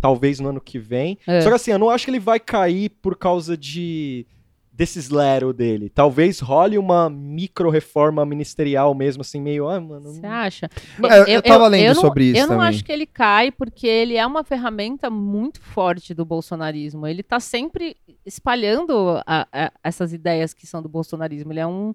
talvez 0.00 0.38
no 0.40 0.48
ano 0.48 0.60
que 0.60 0.78
vem. 0.78 1.18
É. 1.26 1.40
Só 1.40 1.48
que 1.48 1.54
assim, 1.56 1.70
eu 1.72 1.78
não 1.78 1.90
acho 1.90 2.04
que 2.04 2.10
ele 2.10 2.20
vai 2.20 2.38
cair 2.38 2.90
por 3.02 3.16
causa 3.16 3.56
de 3.56 4.26
desses 4.80 5.10
lero 5.10 5.52
dele. 5.52 5.90
Talvez 5.90 6.40
role 6.40 6.78
uma 6.78 7.10
micro 7.10 7.68
reforma 7.68 8.24
ministerial 8.24 8.94
mesmo, 8.94 9.20
assim, 9.20 9.38
meio. 9.38 9.68
Ah, 9.68 9.78
mano. 9.78 10.10
Você 10.14 10.24
acha? 10.24 10.70
É, 11.26 11.36
eu 11.36 11.42
tava 11.42 11.68
lendo 11.68 11.96
não- 11.96 12.00
sobre 12.00 12.24
isso 12.30 12.38
Eu 12.38 12.46
não 12.46 12.54
também. 12.56 12.68
acho 12.68 12.82
que 12.82 12.90
ele 12.90 13.04
cai 13.04 13.50
porque 13.50 13.86
ele 13.86 14.16
é 14.16 14.26
uma 14.26 14.42
ferramenta 14.42 15.10
muito 15.10 15.60
forte 15.60 16.14
do 16.14 16.24
bolsonarismo. 16.24 17.06
Ele 17.06 17.22
tá 17.22 17.38
sempre 17.38 17.94
espalhando 18.24 19.20
a- 19.26 19.46
a- 19.52 19.72
essas 19.84 20.14
ideias 20.14 20.54
que 20.54 20.66
são 20.66 20.80
do 20.80 20.88
bolsonarismo. 20.88 21.52
Ele 21.52 21.60
é 21.60 21.66
um. 21.66 21.94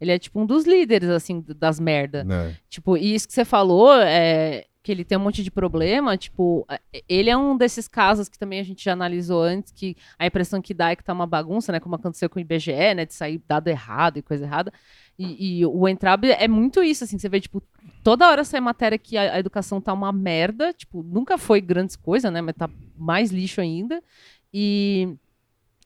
Ele 0.00 0.10
é 0.10 0.18
tipo 0.18 0.40
um 0.40 0.44
dos 0.44 0.64
líderes, 0.64 1.08
assim, 1.10 1.42
das 1.56 1.78
merda. 1.78 2.26
É. 2.28 2.52
Tipo, 2.68 2.96
e 2.96 3.14
isso 3.14 3.28
que 3.28 3.32
você 3.34 3.44
falou, 3.44 3.92
é, 3.94 4.64
que 4.84 4.92
ele 4.92 5.02
tem 5.02 5.16
um 5.16 5.22
monte 5.22 5.42
de 5.42 5.50
problema, 5.50 6.14
tipo, 6.14 6.66
é, 6.68 6.78
ele 7.08 7.30
é 7.30 7.36
um 7.36 7.56
desses 7.56 7.88
casos 7.88 8.28
que 8.28 8.38
também 8.38 8.60
a 8.60 8.62
gente 8.62 8.84
já 8.84 8.92
analisou 8.92 9.42
antes, 9.42 9.72
que 9.72 9.96
a 10.18 10.26
impressão 10.26 10.60
que 10.60 10.74
dá 10.74 10.90
é 10.90 10.96
que 10.96 11.02
tá 11.02 11.14
uma 11.14 11.26
bagunça, 11.26 11.72
né? 11.72 11.80
Como 11.80 11.94
aconteceu 11.94 12.28
com 12.28 12.38
o 12.38 12.40
IBGE, 12.42 12.94
né? 12.94 13.06
De 13.06 13.14
sair 13.14 13.42
dado 13.48 13.68
errado 13.68 14.18
e 14.18 14.22
coisa 14.22 14.44
errada. 14.44 14.70
E, 15.18 15.60
e 15.60 15.66
o 15.66 15.88
Entrab 15.88 16.26
é 16.30 16.46
muito 16.46 16.82
isso, 16.82 17.02
assim, 17.02 17.18
você 17.18 17.30
vê, 17.30 17.40
tipo, 17.40 17.62
toda 18.02 18.28
hora 18.28 18.44
sai 18.44 18.60
matéria 18.60 18.98
que 18.98 19.16
a, 19.16 19.32
a 19.36 19.38
educação 19.38 19.80
tá 19.80 19.90
uma 19.90 20.12
merda, 20.12 20.70
tipo, 20.74 21.02
nunca 21.02 21.38
foi 21.38 21.62
grandes 21.62 21.96
coisas, 21.96 22.30
né? 22.30 22.42
Mas 22.42 22.54
tá 22.54 22.68
mais 22.94 23.30
lixo 23.32 23.62
ainda. 23.62 24.02
E, 24.52 25.14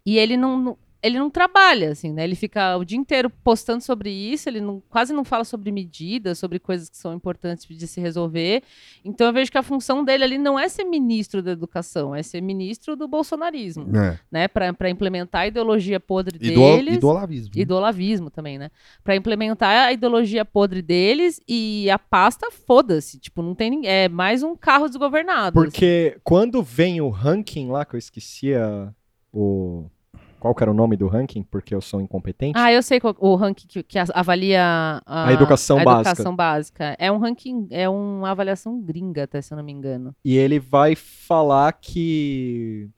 e 0.04 0.18
ele 0.18 0.36
não. 0.36 0.58
não- 0.58 0.78
ele 1.02 1.18
não 1.18 1.30
trabalha, 1.30 1.90
assim, 1.92 2.12
né? 2.12 2.24
Ele 2.24 2.34
fica 2.34 2.76
o 2.76 2.84
dia 2.84 2.98
inteiro 2.98 3.30
postando 3.30 3.82
sobre 3.82 4.10
isso, 4.10 4.48
ele 4.48 4.60
não, 4.60 4.82
quase 4.88 5.12
não 5.12 5.24
fala 5.24 5.44
sobre 5.44 5.70
medidas, 5.70 6.38
sobre 6.38 6.58
coisas 6.58 6.88
que 6.90 6.96
são 6.96 7.14
importantes 7.14 7.66
de 7.66 7.86
se 7.86 8.00
resolver. 8.00 8.62
Então 9.04 9.26
eu 9.28 9.32
vejo 9.32 9.50
que 9.50 9.58
a 9.58 9.62
função 9.62 10.04
dele 10.04 10.24
ali 10.24 10.38
não 10.38 10.58
é 10.58 10.68
ser 10.68 10.84
ministro 10.84 11.40
da 11.42 11.52
educação, 11.52 12.14
é 12.14 12.22
ser 12.22 12.40
ministro 12.40 12.96
do 12.96 13.06
bolsonarismo, 13.06 13.86
É. 13.96 14.18
né? 14.30 14.48
Para 14.48 14.90
implementar 14.90 15.42
a 15.42 15.46
ideologia 15.46 16.00
podre 16.00 16.36
E 16.40 16.50
do, 16.52 16.60
deles. 16.60 16.96
e 16.96 16.98
do 16.98 17.08
olavismo. 17.08 17.52
E 17.54 17.64
do 17.64 17.74
olavismo 17.76 18.30
também, 18.30 18.58
né? 18.58 18.70
Pra 19.04 19.14
implementar 19.14 19.86
a 19.88 19.92
ideologia 19.92 20.44
podre 20.44 20.82
deles 20.82 21.40
e 21.46 21.88
a 21.90 21.98
pasta, 21.98 22.50
foda-se. 22.50 23.18
Tipo, 23.20 23.40
não 23.42 23.54
tem 23.54 23.70
ninguém. 23.70 23.90
É 23.90 24.08
mais 24.08 24.42
um 24.42 24.56
carro 24.56 24.88
desgovernado. 24.88 25.60
assim. 25.60 25.70
Porque 25.70 26.18
quando 26.24 26.62
vem 26.62 27.00
o 27.00 27.08
ranking 27.08 27.68
lá, 27.70 27.84
que 27.84 27.94
eu 27.94 27.98
esqueci 27.98 28.52
a- 28.54 28.92
o. 29.32 29.86
Qual 30.40 30.54
que 30.54 30.62
era 30.62 30.70
o 30.70 30.74
nome 30.74 30.96
do 30.96 31.08
ranking? 31.08 31.42
Porque 31.42 31.74
eu 31.74 31.80
sou 31.80 32.00
incompetente. 32.00 32.58
Ah, 32.58 32.72
eu 32.72 32.82
sei 32.82 33.00
qual, 33.00 33.14
o 33.18 33.34
ranking 33.34 33.66
que, 33.66 33.82
que 33.82 33.98
avalia 33.98 34.62
a, 35.04 35.28
A 35.28 35.32
educação 35.32 35.78
a 35.78 35.84
básica. 35.84 36.10
educação 36.10 36.36
básica. 36.36 36.96
É 36.98 37.10
um 37.10 37.18
ranking, 37.18 37.66
é 37.70 37.88
uma 37.88 38.30
avaliação 38.30 38.80
gringa, 38.80 39.24
até 39.24 39.40
se 39.42 39.52
eu 39.52 39.56
não 39.56 39.64
me 39.64 39.72
engano. 39.72 40.14
E 40.24 40.36
ele 40.36 40.58
vai 40.60 40.94
falar 40.94 41.72
que 41.72 42.88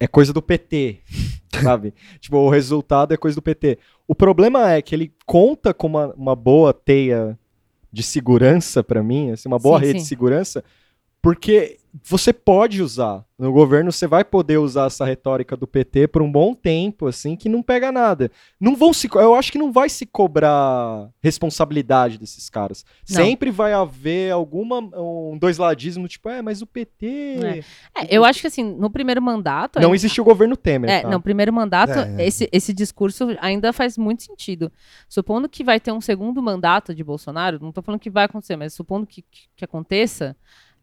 é 0.00 0.06
coisa 0.06 0.32
do 0.32 0.40
PT, 0.42 1.00
sabe? 1.62 1.92
tipo, 2.20 2.36
o 2.38 2.48
resultado 2.50 3.12
é 3.12 3.16
coisa 3.16 3.34
do 3.34 3.42
PT. 3.42 3.78
O 4.08 4.14
problema 4.14 4.70
é 4.72 4.80
que 4.80 4.94
ele 4.94 5.12
conta 5.26 5.74
com 5.74 5.86
uma, 5.86 6.14
uma 6.14 6.36
boa 6.36 6.72
teia 6.72 7.38
de 7.92 8.02
segurança 8.02 8.82
pra 8.84 9.02
mim, 9.02 9.30
assim, 9.30 9.48
uma 9.48 9.58
boa 9.58 9.78
Sim, 9.80 9.86
rede 9.86 9.98
sim. 9.98 10.02
de 10.02 10.08
segurança, 10.08 10.64
porque 11.26 11.78
você 12.04 12.32
pode 12.32 12.82
usar. 12.82 13.24
No 13.38 13.50
governo 13.52 13.90
você 13.90 14.06
vai 14.06 14.22
poder 14.24 14.58
usar 14.58 14.86
essa 14.86 15.04
retórica 15.04 15.56
do 15.56 15.66
PT 15.66 16.08
por 16.08 16.22
um 16.22 16.30
bom 16.30 16.54
tempo, 16.54 17.06
assim, 17.06 17.34
que 17.34 17.48
não 17.48 17.62
pega 17.62 17.90
nada. 17.90 18.30
Não 18.60 18.76
vão 18.76 18.92
se, 18.92 19.08
eu 19.14 19.34
acho 19.34 19.50
que 19.50 19.58
não 19.58 19.72
vai 19.72 19.88
se 19.88 20.06
cobrar 20.06 21.08
responsabilidade 21.22 22.18
desses 22.18 22.48
caras. 22.48 22.84
Não. 23.10 23.16
Sempre 23.24 23.50
vai 23.50 23.72
haver 23.72 24.30
alguma 24.30 24.78
um 24.78 25.36
dois 25.38 25.58
ladismo, 25.58 26.06
tipo, 26.06 26.28
é, 26.28 26.40
mas 26.42 26.62
o 26.62 26.66
PT 26.66 27.64
É, 27.94 28.06
eu 28.14 28.24
acho 28.24 28.40
que 28.40 28.46
assim, 28.46 28.62
no 28.62 28.88
primeiro 28.90 29.20
mandato. 29.20 29.76
não 29.80 29.86
ainda- 29.86 29.96
existiu 29.96 30.22
o 30.22 30.26
governo 30.26 30.56
Temer. 30.56 30.88
É, 30.90 31.00
tá? 31.00 31.10
no 31.10 31.20
primeiro 31.20 31.52
mandato, 31.52 31.92
É. 31.98 32.26
esse, 32.26 32.48
esse 32.52 32.72
discurso 32.72 33.26
ainda 33.40 33.72
faz 33.72 33.98
muito 33.98 34.22
sentido. 34.22 34.70
Supondo 35.08 35.48
que 35.48 35.64
vai 35.64 35.80
ter 35.80 35.92
um 35.92 36.00
segundo 36.00 36.42
mandato 36.42 36.94
de 36.94 37.02
Bolsonaro, 37.02 37.58
não 37.60 37.72
tô 37.72 37.82
falando 37.82 38.00
que 38.00 38.10
vai 38.10 38.24
acontecer, 38.26 38.56
mas 38.56 38.74
supondo 38.74 39.06
que, 39.06 39.22
que, 39.22 39.48
que 39.56 39.64
aconteça, 39.64 40.36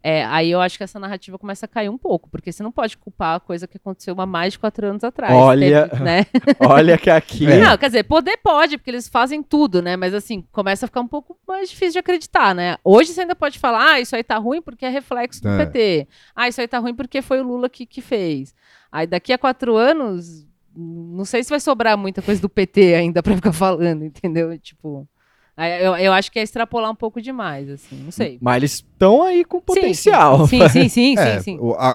é, 0.04 0.26
aí 0.26 0.52
eu 0.52 0.60
acho 0.60 0.78
que 0.78 0.84
essa 0.84 1.00
narrativa 1.00 1.40
começa 1.40 1.66
a 1.66 1.70
cair 1.70 1.88
um 1.88 1.98
pouco, 1.98 2.30
porque 2.30 2.52
você 2.52 2.62
não 2.62 2.72
pode 2.74 2.98
culpar 2.98 3.38
a 3.38 3.40
coisa 3.40 3.66
que 3.66 3.78
aconteceu 3.78 4.14
há 4.20 4.26
mais 4.26 4.52
de 4.54 4.60
quatro 4.60 4.86
anos 4.86 5.04
atrás. 5.04 5.34
Olha- 5.34 5.88
Teve, 5.88 6.04
né? 6.04 6.26
Olha 6.60 6.98
que 6.98 7.10
aqui. 7.10 7.50
É. 7.50 7.58
Não, 7.64 7.78
quer 7.78 7.88
dizer, 7.88 8.04
poder 8.04 8.36
pode, 8.44 8.78
porque 8.78 8.92
eles 8.92 9.08
fazem 9.08 9.42
tudo, 9.42 9.82
né? 9.82 9.96
Mas 9.96 10.14
assim, 10.14 10.44
começa 10.52 10.86
a 10.86 10.88
ficar 10.88 11.00
um 11.02 11.08
pouco 11.08 11.38
mais 11.48 11.70
difícil 11.70 11.94
de 11.94 12.00
acreditar, 12.00 12.54
né? 12.54 12.76
Hoje 12.84 13.14
você 13.14 13.22
ainda 13.22 13.36
pode 13.36 13.58
falar, 13.58 13.94
ah, 13.94 14.00
isso 14.02 14.14
aí 14.16 14.24
tá 14.24 14.38
ruim 14.38 14.62
porque 14.62 14.86
é 14.86 14.90
reflexo 14.90 15.42
do 15.42 15.48
É. 15.50 15.66
PT. 15.66 16.08
Ah, 16.36 16.50
isso 16.50 16.60
aí 16.60 16.68
tá 16.68 16.80
ruim 16.80 16.94
porque 16.94 17.22
foi 17.22 17.40
o 17.40 17.44
Lula 17.44 17.70
que, 17.70 17.86
que 17.86 18.02
fez. 18.02 18.54
Aí 18.92 19.08
daqui 19.08 19.32
a 19.32 19.38
quatro 19.38 19.78
anos, 19.78 20.46
não 20.76 21.24
sei 21.24 21.44
se 21.44 21.50
vai 21.50 21.60
sobrar 21.60 21.98
muita 21.98 22.22
coisa 22.22 22.42
do 22.42 22.50
PT 22.50 22.94
ainda 22.96 23.24
pra 23.24 23.36
ficar 23.36 23.54
falando, 23.54 24.04
entendeu? 24.06 24.58
Tipo. 24.60 25.08
Eu, 25.56 25.96
eu 25.98 26.12
acho 26.14 26.32
que 26.32 26.40
é 26.40 26.42
extrapolar 26.42 26.90
um 26.90 26.96
pouco 26.96 27.22
demais, 27.22 27.70
assim, 27.70 27.96
não 28.04 28.10
sei. 28.12 28.40
Mas 28.42 28.58
eles 28.58 28.72
estão 28.74 29.22
aí 29.22 29.46
com 29.46 29.62
potencial. 29.62 30.48
Sim, 30.48 30.68
sim, 30.68 30.90
sim, 30.90 30.90
sim, 30.90 31.16
É, 31.20 31.40
sim. 31.40 31.60
a, 31.78 31.90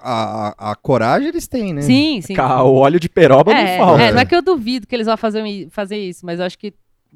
a, 0.57 0.71
a- 0.71 0.75
coragem 0.75 1.27
eles 1.27 1.45
têm, 1.47 1.73
né? 1.73 1.81
Sim, 1.81 2.21
sim. 2.21 2.37
O 2.39 2.73
óleo 2.75 2.99
de 2.99 3.09
peroba 3.09 3.51
É, 3.53 3.77
não 3.77 3.85
falta. 3.85 4.01
é, 4.03 4.11
não 4.13 4.19
é 4.21 4.25
que 4.25 4.33
eu 4.35 4.41
duvido 4.41 4.87
que 4.87 4.95
eles 4.95 5.07
vão 5.07 5.17
fazer, 5.17 5.43
fazer 5.71 5.97
isso, 5.97 6.25
mas 6.25 6.39
eu 6.39 6.45
acho 6.45 6.57
que, 6.57 6.73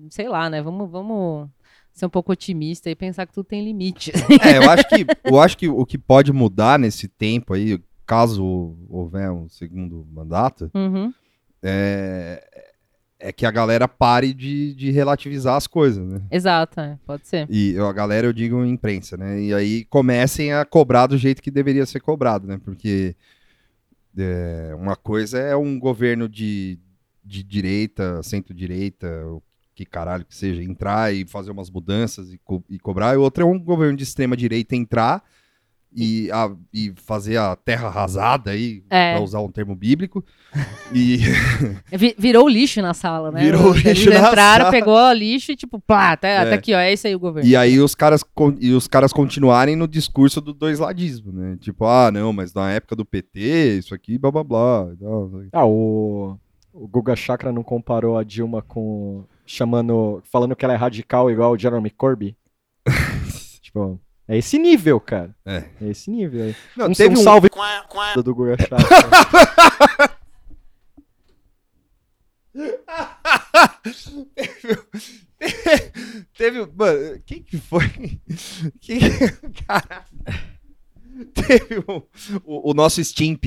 sei 0.10 0.28
lá, 0.28 0.50
né? 0.50 0.62
Vamos, 0.62 0.90
vamos 0.92 1.48
ser 1.94 2.08
um 2.08 2.10
pouco 2.10 2.32
otimista 2.34 2.90
e 2.90 2.96
pensar 2.96 3.26
que 3.26 3.34
tudo 3.34 3.46
tem 3.46 3.64
limite. 3.64 4.12
É, 4.42 4.58
eu 4.58 4.70
acho 4.70 4.86
que, 4.90 5.06
eu 5.24 5.40
acho 5.40 5.58
que 5.58 5.70
o 5.70 5.86
que 5.86 5.98
pode 5.98 6.34
mudar 6.34 6.78
nesse 6.78 7.08
tempo 7.08 7.54
aí, 7.54 7.80
caso 8.06 8.76
houver 8.90 9.32
um 9.32 9.48
segundo 9.48 10.06
mandato, 10.12 10.70
Uhum. 10.74 11.14
é, 11.64 12.53
é 13.26 13.32
que 13.32 13.46
a 13.46 13.52
galera 13.52 13.88
pare 13.88 14.34
de, 14.34 14.74
de 14.76 14.92
relativizar 14.92 15.56
as 15.56 15.66
coisas, 15.66 16.06
né? 16.06 16.22
Exato, 16.30 16.80
é, 16.82 16.98
pode 17.06 17.26
ser. 17.26 17.48
E 17.50 17.78
a 17.78 17.92
galera, 17.94 18.28
eu 18.28 18.34
digo 18.34 18.66
imprensa, 18.66 19.16
né? 19.16 19.42
E 19.42 19.54
aí 19.54 19.86
comecem 19.86 20.52
a 20.52 20.66
cobrar 20.66 21.08
do 21.08 21.18
jeito 21.18 21.42
que 21.42 21.50
deveria 21.50 21.86
ser 21.86 22.02
cobrado, 22.02 22.46
né? 22.46 22.60
Porque 22.64 23.16
é, 24.18 24.74
uma 24.78 24.96
coisa 24.96 25.40
é 25.40 25.56
um 25.56 25.80
governo 25.80 26.28
de, 26.28 26.78
de 27.24 27.44
direita, 27.44 28.22
centro-direita, 28.22 29.08
o 29.28 29.42
que 29.74 29.86
caralho 29.86 30.26
que 30.26 30.36
seja, 30.36 30.62
entrar 30.62 31.14
e 31.14 31.26
fazer 31.26 31.50
umas 31.52 31.70
mudanças 31.70 32.32
e, 32.32 32.38
co- 32.44 32.64
e 32.70 32.78
cobrar, 32.78 33.14
e 33.16 33.18
outra 33.18 33.44
é 33.44 33.48
um 33.48 33.58
governo 33.58 33.98
de 33.98 34.04
extrema-direita 34.04 34.76
entrar 34.76 35.24
e, 35.96 36.30
a- 36.32 36.52
e 36.74 36.94
fazer 36.98 37.38
a 37.38 37.56
terra 37.56 37.88
arrasada 37.88 38.52
aí, 38.52 38.84
É. 38.90 39.14
pra 39.16 39.24
usar 39.24 39.40
um 39.42 39.52
termo 39.52 39.76
bíblico, 39.76 40.24
e 40.94 41.18
Vi- 41.92 42.16
Virou 42.18 42.48
lixo 42.48 42.82
na 42.82 42.94
sala, 42.94 43.32
né? 43.32 43.42
Virou 43.44 43.72
Eles 43.76 43.84
lixo 43.84 44.10
na 44.10 44.28
entraram, 44.30 44.66
sala. 44.66 44.72
pegou 44.72 44.96
o 44.98 45.14
lixo 45.14 45.52
e 45.52 45.56
tipo, 45.56 45.80
pá, 45.80 46.16
tá, 46.18 46.28
É. 46.28 46.50
tá 46.50 46.56
aqui, 46.56 46.74
ó, 46.74 46.80
é 46.80 46.94
isso 46.94 47.06
aí 47.08 47.16
o 47.16 47.20
governo. 47.20 47.50
E 47.50 47.56
aí 47.56 47.80
os 47.80 47.94
caras, 47.96 48.24
e 48.60 48.72
os 48.74 48.88
caras 48.88 49.14
continuarem 49.14 49.76
no 49.76 49.88
discurso 49.88 50.40
do 50.42 50.54
dois 50.54 50.80
ladismo, 50.80 51.32
né? 51.32 51.58
Tipo, 51.60 51.86
ah, 51.86 52.12
não, 52.12 52.32
mas 52.34 52.54
na 52.54 52.72
época 52.72 52.96
do 52.96 53.06
PT, 53.06 53.78
isso 53.80 53.94
aqui, 53.94 54.18
blá 54.18 54.32
blá 54.32 54.44
blá. 54.44 54.88
Não. 55.00 55.46
Ah, 55.52 55.66
o, 55.66 56.38
o 56.74 56.88
Guga 56.88 57.16
Chakra 57.16 57.52
não 57.52 57.64
comparou 57.64 58.18
a 58.18 58.24
Dilma 58.24 58.62
com. 58.62 59.24
chamando. 59.46 60.22
falando 60.32 60.56
que 60.56 60.64
ela 60.66 60.74
é 60.74 60.78
radical 60.78 61.30
igual 61.30 61.52
o 61.52 61.58
Jeremy 61.58 61.90
Corbyn. 61.90 62.36
tipo, 63.62 64.00
é 64.28 64.38
esse 64.38 64.58
nível, 64.58 65.00
cara. 65.00 65.36
É. 65.46 65.66
É 65.82 65.90
esse 65.90 66.10
nível 66.10 66.44
aí. 66.46 66.56
Não, 66.78 66.88
um, 66.88 66.94
teve 66.94 67.16
um 67.16 67.20
um- 67.20 67.24
salve 67.24 67.50
do 68.24 68.36
Guga 68.36 68.56
Chakra. 68.58 70.14
Teve. 76.38 76.66
Mano, 76.76 77.20
quem 77.26 77.44
que 77.44 77.58
foi? 77.58 77.90
Quem... 78.80 79.00
Caralho. 79.68 80.06
Teve 81.34 81.80
um- 81.88 82.02
o, 82.46 82.72
o 82.72 82.74
nosso 82.74 83.04
Stimp. 83.04 83.46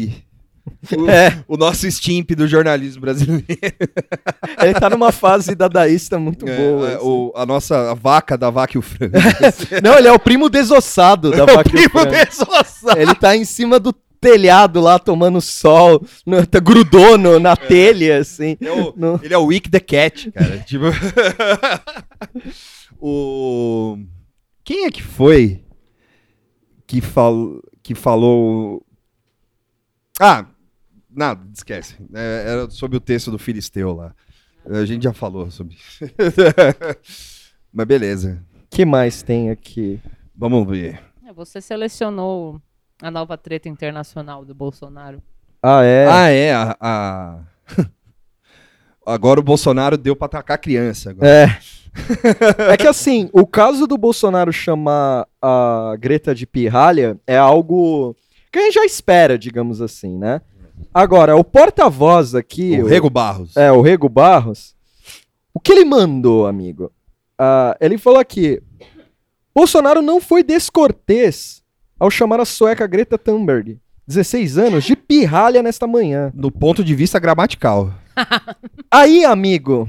O, 0.96 1.08
É. 1.10 1.42
o 1.48 1.56
nosso 1.56 1.90
Stimp 1.90 2.30
do 2.32 2.46
jornalismo 2.46 3.00
brasileiro. 3.00 3.44
Ele 4.60 4.74
tá 4.74 4.88
numa 4.90 5.12
fase 5.12 5.54
dadaísta 5.54 6.18
muito 6.18 6.46
É, 6.48 6.56
boa. 6.56 6.88
é, 6.90 6.94
assim. 6.96 7.04
o- 7.06 7.32
a 7.36 7.44
nossa 7.46 7.90
a 7.90 7.94
vaca 7.94 8.36
da 8.38 8.50
vaca 8.50 8.76
e 8.76 8.78
o 8.78 8.82
frango. 8.82 9.12
Não, 9.82 9.98
ele 9.98 10.08
é 10.08 10.12
o 10.12 10.18
primo 10.18 10.48
desossado 10.48 11.30
da 11.30 11.44
É 11.44 11.54
vaca 11.54 11.70
e 11.80 11.86
o 11.86 11.90
frango. 11.90 12.10
desossado. 12.10 12.98
Ele 13.00 13.14
tá 13.14 13.36
em 13.36 13.44
cima 13.44 13.78
do 13.80 13.92
telhado 14.20 14.80
lá 14.80 14.98
tomando 14.98 15.40
sol, 15.40 16.04
no, 16.24 16.44
tá, 16.46 16.58
grudou 16.58 17.18
no- 17.18 17.38
na 17.38 17.54
telha, 17.56 18.18
assim. 18.18 18.56
É 18.60 18.70
o- 18.72 18.92
No- 18.96 19.20
Ele 19.22 19.34
é 19.34 19.38
o 19.38 19.44
Wick 19.46 19.68
the 19.70 19.80
Cat, 19.80 20.30
cara. 20.32 20.58
tipo... 20.60 20.84
o... 23.00 23.98
Quem 24.64 24.86
é 24.86 24.90
que 24.90 25.02
foi 25.02 25.62
que, 26.86 27.00
fal... 27.00 27.60
que 27.82 27.94
falou... 27.94 28.82
Ah, 30.20 30.46
nada, 31.16 31.40
esquece. 31.54 31.96
É, 32.14 32.44
era 32.46 32.70
sobre 32.70 32.96
o 32.96 33.00
texto 33.00 33.30
do 33.30 33.38
Filisteu 33.38 33.92
lá. 33.94 34.14
A 34.68 34.84
gente 34.84 35.04
já 35.04 35.12
falou 35.12 35.50
sobre 35.50 35.74
isso. 35.76 36.04
Mas 37.72 37.86
beleza. 37.86 38.42
que 38.70 38.84
mais 38.84 39.22
tem 39.22 39.50
aqui? 39.50 40.00
Vamos 40.34 40.66
ver. 40.68 41.00
É, 41.26 41.32
Você 41.32 41.60
selecionou 41.60 42.60
a 43.02 43.10
nova 43.10 43.36
treta 43.38 43.68
internacional 43.68 44.44
do 44.44 44.54
Bolsonaro. 44.54 45.22
Ah, 45.62 45.82
é? 45.82 46.06
Ah, 46.08 46.28
é. 46.30 46.52
A, 46.54 46.76
a- 46.80 47.38
Agora 49.06 49.38
o 49.38 49.42
Bolsonaro 49.42 49.96
deu 49.96 50.16
pra 50.16 50.26
atacar 50.26 50.56
a 50.56 50.58
criança. 50.58 51.10
Agora. 51.10 51.28
É. 51.28 51.46
É 52.70 52.76
que 52.76 52.86
assim, 52.86 53.30
o 53.32 53.46
caso 53.46 53.86
do 53.86 53.96
Bolsonaro 53.96 54.52
chamar 54.52 55.26
a 55.40 55.94
Greta 55.98 56.34
de 56.34 56.46
pirralha 56.46 57.18
é 57.26 57.38
algo 57.38 58.14
que 58.52 58.58
a 58.58 58.62
gente 58.64 58.74
já 58.74 58.84
espera, 58.84 59.38
digamos 59.38 59.80
assim, 59.80 60.18
né? 60.18 60.42
Agora, 60.92 61.36
o 61.36 61.44
porta-voz 61.44 62.34
aqui. 62.34 62.80
o 62.80 62.86
Rego 62.86 63.10
Barros. 63.10 63.56
É, 63.56 63.70
o 63.70 63.80
Rego 63.82 64.08
Barros. 64.08 64.74
O 65.52 65.60
que 65.60 65.72
ele 65.72 65.84
mandou, 65.84 66.46
amigo? 66.46 66.90
Ah, 67.38 67.76
ele 67.80 67.98
falou 67.98 68.18
aqui: 68.18 68.62
Bolsonaro 69.54 70.02
não 70.02 70.20
foi 70.20 70.42
descortês 70.42 71.62
ao 71.98 72.10
chamar 72.10 72.40
a 72.40 72.44
sueca 72.44 72.86
Greta 72.86 73.16
Thunberg, 73.16 73.78
16 74.06 74.58
anos, 74.58 74.84
de 74.84 74.94
pirralha 74.94 75.62
nesta 75.62 75.86
manhã. 75.86 76.30
Do 76.34 76.50
ponto 76.50 76.84
de 76.84 76.94
vista 76.94 77.18
gramatical. 77.18 77.92
Aí, 78.90 79.24
amigo, 79.24 79.88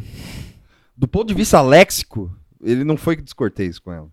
Do 0.96 1.08
ponto 1.08 1.28
de 1.28 1.34
vista 1.34 1.62
léxico, 1.62 2.32
ele 2.62 2.84
não 2.84 2.98
foi 2.98 3.16
descortês 3.16 3.78
com 3.78 3.92
ela. 3.92 4.10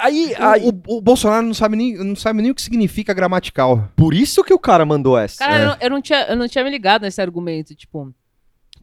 Aí, 0.00 0.34
O- 0.38 0.42
aí 0.44 0.62
O, 0.86 0.96
o 0.98 1.00
Bolsonaro 1.00 1.46
não 1.46 1.54
sabe, 1.54 1.76
nem, 1.76 1.94
não 1.96 2.14
sabe 2.16 2.42
nem 2.42 2.50
o 2.50 2.54
que 2.54 2.62
significa 2.62 3.12
gramatical. 3.14 3.88
por 3.96 4.14
isso 4.14 4.42
que 4.44 4.52
o 4.54 4.58
cara 4.58 4.84
mandou 4.84 5.18
essa. 5.18 5.38
Cara, 5.38 5.56
É. 5.56 5.62
eu, 5.62 5.66
não, 5.68 5.76
eu, 5.80 5.90
não 5.90 6.02
tinha, 6.02 6.22
eu 6.28 6.36
não 6.36 6.48
tinha 6.48 6.64
me 6.64 6.70
ligado 6.70 7.02
nesse 7.02 7.20
argumento, 7.20 7.74
tipo. 7.74 8.12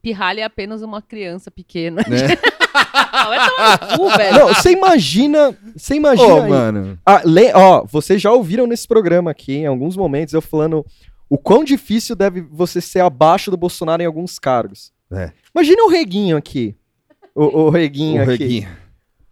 Pirralha 0.02 0.42
é 0.42 0.44
apenas 0.44 0.82
uma 0.82 1.02
criança 1.02 1.50
pequena. 1.52 2.02
Né? 2.08 2.28
Vai 3.12 3.50
tomar 3.50 3.80
no 3.92 3.98
cu, 3.98 4.10
velho. 4.18 4.38
Não, 4.40 4.48
você 4.54 4.72
imagina. 4.72 5.58
Você 5.76 5.96
imagina. 5.96 6.34
Ô, 6.34 6.42
aí- 6.44 6.50
mano. 6.50 7.00
Ah, 7.06 7.22
le- 7.26 7.52
ó, 7.54 7.84
vocês 7.86 8.22
já 8.22 8.32
ouviram 8.32 8.68
nesse 8.68 8.88
programa 8.88 9.32
aqui, 9.32 9.56
em 9.58 9.66
alguns 9.66 9.98
momentos, 9.98 10.34
eu 10.34 10.42
falando 10.42 10.86
o 11.30 11.38
quão 11.38 11.64
difícil 11.64 12.16
deve 12.16 12.42
você 12.42 12.80
ser 12.80 13.00
abaixo 13.02 13.50
do 13.52 13.58
Bolsonaro 13.58 14.02
em 14.02 14.06
alguns 14.06 14.38
cargos. 14.40 14.94
É. 15.12 15.32
Imagina 15.54 15.84
o 15.84 15.90
Reguinho 15.90 16.38
aqui. 16.38 16.76
O, 17.36 17.64
o 17.64 17.70
Reguinho 17.70 18.20
O 18.20 18.24
aqui. 18.24 18.32
Reguinho. 18.44 18.70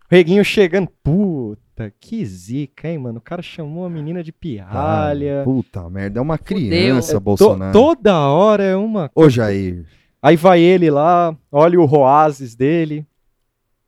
Reguinho 0.10 0.43
chegando. 0.45 0.88
Puta, 1.03 1.91
que 1.99 2.26
zica, 2.26 2.88
hein, 2.89 2.97
mano? 2.97 3.18
O 3.18 3.22
cara 3.22 3.41
chamou 3.41 3.86
a 3.86 3.89
menina 3.89 4.24
de 4.24 4.32
pirralha. 4.32 5.41
Puta 5.43 5.89
merda, 5.89 6.20
é 6.20 6.22
uma 6.22 6.38
criança, 6.38 7.14
To- 7.14 7.20
Bolsonaro. 7.20 7.74
toda 7.74 8.18
hora 8.20 8.64
é 8.64 8.76
uma. 8.76 9.10
Ô, 9.16 9.30
Jair. 9.30 9.86
Aí 10.22 10.36
vai 10.36 10.60
ele 10.60 10.89
lá, 10.89 11.36
olha 11.51 11.80
o 11.80 11.86
Roazes 11.86 12.56
dele. 12.56 13.06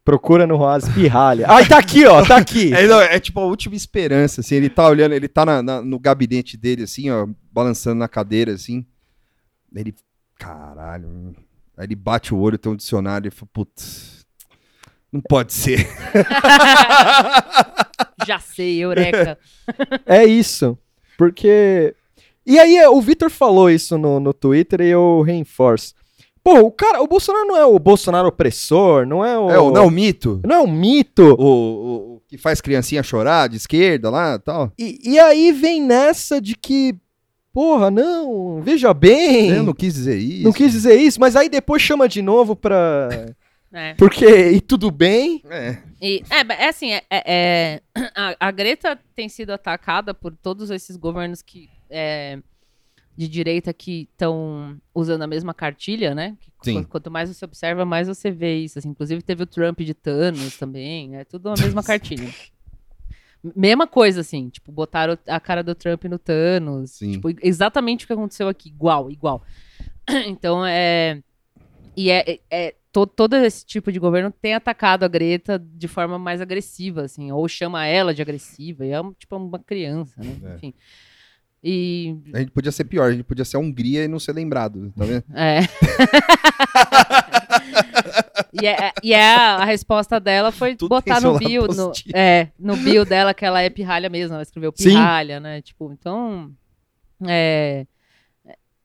Procura 0.04 0.48
no 0.48 0.56
Roazes 0.56 0.94
pirralha. 0.94 1.46
Ai, 1.50 1.68
tá 1.68 1.78
aqui, 1.78 2.06
ó, 2.06 2.24
tá 2.26 2.38
aqui. 2.38 2.72
É, 2.78 2.88
não, 2.88 3.02
é 3.02 3.20
tipo 3.20 3.40
a 3.42 3.46
última 3.46 3.76
esperança, 3.76 4.40
assim. 4.42 4.56
Ele 4.56 4.70
tá 4.70 4.88
olhando, 4.88 5.14
ele 5.14 5.28
tá 5.28 5.46
na- 5.46 5.62
na- 5.62 5.82
no 5.82 6.00
gabinete 6.00 6.56
dele, 6.56 6.84
assim, 6.84 7.10
ó, 7.10 7.28
balançando 7.52 7.98
na 8.00 8.08
cadeira, 8.08 8.54
assim. 8.54 8.86
Ele, 9.76 9.94
caralho. 10.38 11.36
Aí 11.76 11.86
ele 11.86 11.96
bate 11.96 12.34
o 12.34 12.38
olho, 12.40 12.58
tem 12.58 12.72
um 12.72 12.76
dicionário 12.76 13.28
e 13.28 13.32
fala, 13.32 13.50
putz, 13.52 14.17
não 15.12 15.22
pode 15.22 15.54
ser. 15.54 15.88
Já 18.28 18.40
sei, 18.40 18.84
eureka. 18.84 19.38
É 20.06 20.26
isso. 20.26 20.78
Porque. 21.18 21.94
E 22.46 22.60
aí, 22.60 22.86
o 22.88 23.02
Vitor 23.02 23.30
falou 23.30 23.70
isso 23.70 23.98
no, 23.98 24.20
no 24.20 24.34
Twitter 24.34 24.82
e 24.82 24.90
eu 24.90 25.22
reforço. 25.22 25.94
Pô, 26.44 26.60
o 26.60 26.72
cara, 26.72 27.02
o 27.02 27.08
Bolsonaro 27.08 27.46
não 27.46 27.58
é 27.58 27.66
o 27.66 27.78
Bolsonaro 27.78 28.30
opressor, 28.30 29.06
não 29.06 29.24
é 29.26 29.38
o. 29.38 29.50
É 29.50 29.60
o, 29.60 29.72
não, 29.72 29.88
o 29.88 29.92
mito. 29.92 30.40
Não 30.46 30.56
é 30.56 30.60
um 30.62 30.68
mito. 30.72 31.36
O, 31.38 31.44
o- 31.44 32.16
o 32.16 32.22
que 32.28 32.38
faz 32.38 32.62
criancinha 32.62 33.04
chorar, 33.04 33.50
de 33.50 33.58
esquerda 33.58 34.10
lá 34.10 34.36
e 34.36 34.40
tal. 34.40 34.72
E, 34.80 34.98
e 35.04 35.20
aí 35.20 35.52
vem 35.52 35.82
nessa 35.82 36.40
de 36.42 36.56
que. 36.56 36.96
Porra, 37.54 37.90
não, 37.90 38.62
veja 38.62 38.94
bem. 38.94 39.50
Eu 39.50 39.64
não 39.64 39.74
quis 39.74 39.96
dizer 39.96 40.18
isso. 40.18 40.44
não 40.44 40.54
quis 40.54 40.72
dizer 40.72 40.96
isso, 40.96 41.20
mas 41.20 41.36
aí 41.36 41.50
depois 41.50 41.82
chama 41.82 42.08
de 42.08 42.22
novo 42.22 42.56
pra. 42.56 43.10
É. 43.72 43.94
Porque. 43.96 44.26
E 44.52 44.62
tudo 44.62 44.90
bem. 44.90 45.42
É. 45.50 45.78
E, 46.02 46.24
é, 46.30 46.64
é 46.64 46.70
assim, 46.70 46.92
é, 46.94 47.04
é- 47.10 47.24
é- 47.26 47.82
a, 48.16 48.48
a 48.48 48.52
Greta 48.52 48.98
tem 49.16 49.28
sido 49.28 49.52
atacada 49.52 50.14
por 50.14 50.36
todos 50.36 50.70
esses 50.72 50.96
governos 50.96 51.42
que 51.42 51.70
é, 51.90 52.40
de 53.16 53.28
direita 53.28 53.74
que 53.74 54.08
estão 54.12 54.80
usando 54.96 55.24
a 55.24 55.28
mesma 55.28 55.54
cartilha, 55.54 56.16
né? 56.16 56.38
Que 56.40 56.52
Sim. 56.72 56.84
qu- 56.84 56.90
Quanto 56.90 57.12
mais 57.12 57.30
você 57.30 57.44
observa, 57.44 57.84
mais 57.84 58.08
você 58.08 58.32
vê 58.32 58.58
isso. 58.58 58.80
assim. 58.80 58.90
Inclusive 58.90 59.22
teve 59.22 59.44
o 59.44 59.48
Trump 59.48 59.80
de 59.82 59.94
Thanos 59.94 60.56
também, 60.58 61.16
é 61.18 61.26
tudo 61.26 61.50
a 61.50 61.54
mesma 61.58 61.84
cartilha. 61.84 62.30
Mesma 63.56 63.86
coisa, 63.88 64.22
assim, 64.22 64.50
tipo, 64.50 64.72
botaram 64.72 65.18
a 65.28 65.40
cara 65.40 65.64
do 65.64 65.76
Trump 65.76 66.04
no 66.06 66.18
Thanos. 66.18 66.92
Sim. 66.92 67.12
Tipo, 67.14 67.30
exatamente 67.42 68.04
o 68.04 68.08
que 68.08 68.14
aconteceu 68.14 68.48
aqui, 68.48 68.70
igual, 68.70 69.12
igual. 69.12 69.44
Então, 70.26 70.66
é... 70.66 71.22
E 71.96 72.10
é- 72.12 72.40
é- 72.50 72.76
to- 72.98 73.06
todo 73.06 73.36
esse 73.36 73.64
tipo 73.66 73.92
de 73.92 74.00
governo 74.00 74.32
tem 74.32 74.56
atacado 74.56 75.04
a 75.04 75.08
Greta 75.08 75.60
de 75.60 75.88
forma 75.88 76.18
mais 76.18 76.42
agressiva, 76.42 77.04
assim, 77.04 77.32
ou 77.32 77.48
chama 77.48 77.86
ela 77.86 78.14
de 78.14 78.22
agressiva, 78.22 78.86
e 78.86 78.92
é 78.92 79.00
tipo 79.20 79.36
uma 79.36 79.60
criança, 79.60 80.16
né? 80.18 80.36
É. 80.44 80.56
Enfim. 80.56 80.74
E. 81.64 82.16
A 82.34 82.40
gente 82.40 82.52
podia 82.52 82.72
ser 82.72 82.86
pior, 82.86 83.10
a 83.10 83.12
gente 83.12 83.24
podia 83.24 83.46
ser 83.46 83.58
a 83.58 83.60
Hungria 83.60 84.04
e 84.04 84.08
não 84.08 84.20
ser 84.20 84.34
lembrado, 84.34 84.92
tá 84.98 85.06
vendo? 85.06 85.24
É. 85.36 85.60
e 88.54 88.66
é, 88.66 88.92
e 89.04 89.14
é 89.14 89.36
a, 89.36 89.66
resposta 89.66 90.20
dela 90.20 90.52
foi 90.52 90.76
Tudo 90.76 90.90
botar 90.90 91.22
no 91.22 91.38
bio, 91.38 91.68
no, 91.68 91.92
é, 92.14 92.50
no 92.58 92.76
bio 92.78 93.06
dela 93.06 93.34
que 93.34 93.46
ela 93.46 93.62
é 93.62 93.70
pirralha 93.70 94.10
mesmo, 94.10 94.34
ela 94.34 94.44
escreveu 94.44 94.72
Sim. 94.76 94.90
pirralha, 94.90 95.40
né? 95.40 95.62
Tipo, 95.62 95.92
então 95.92 96.52
é, 97.28 97.86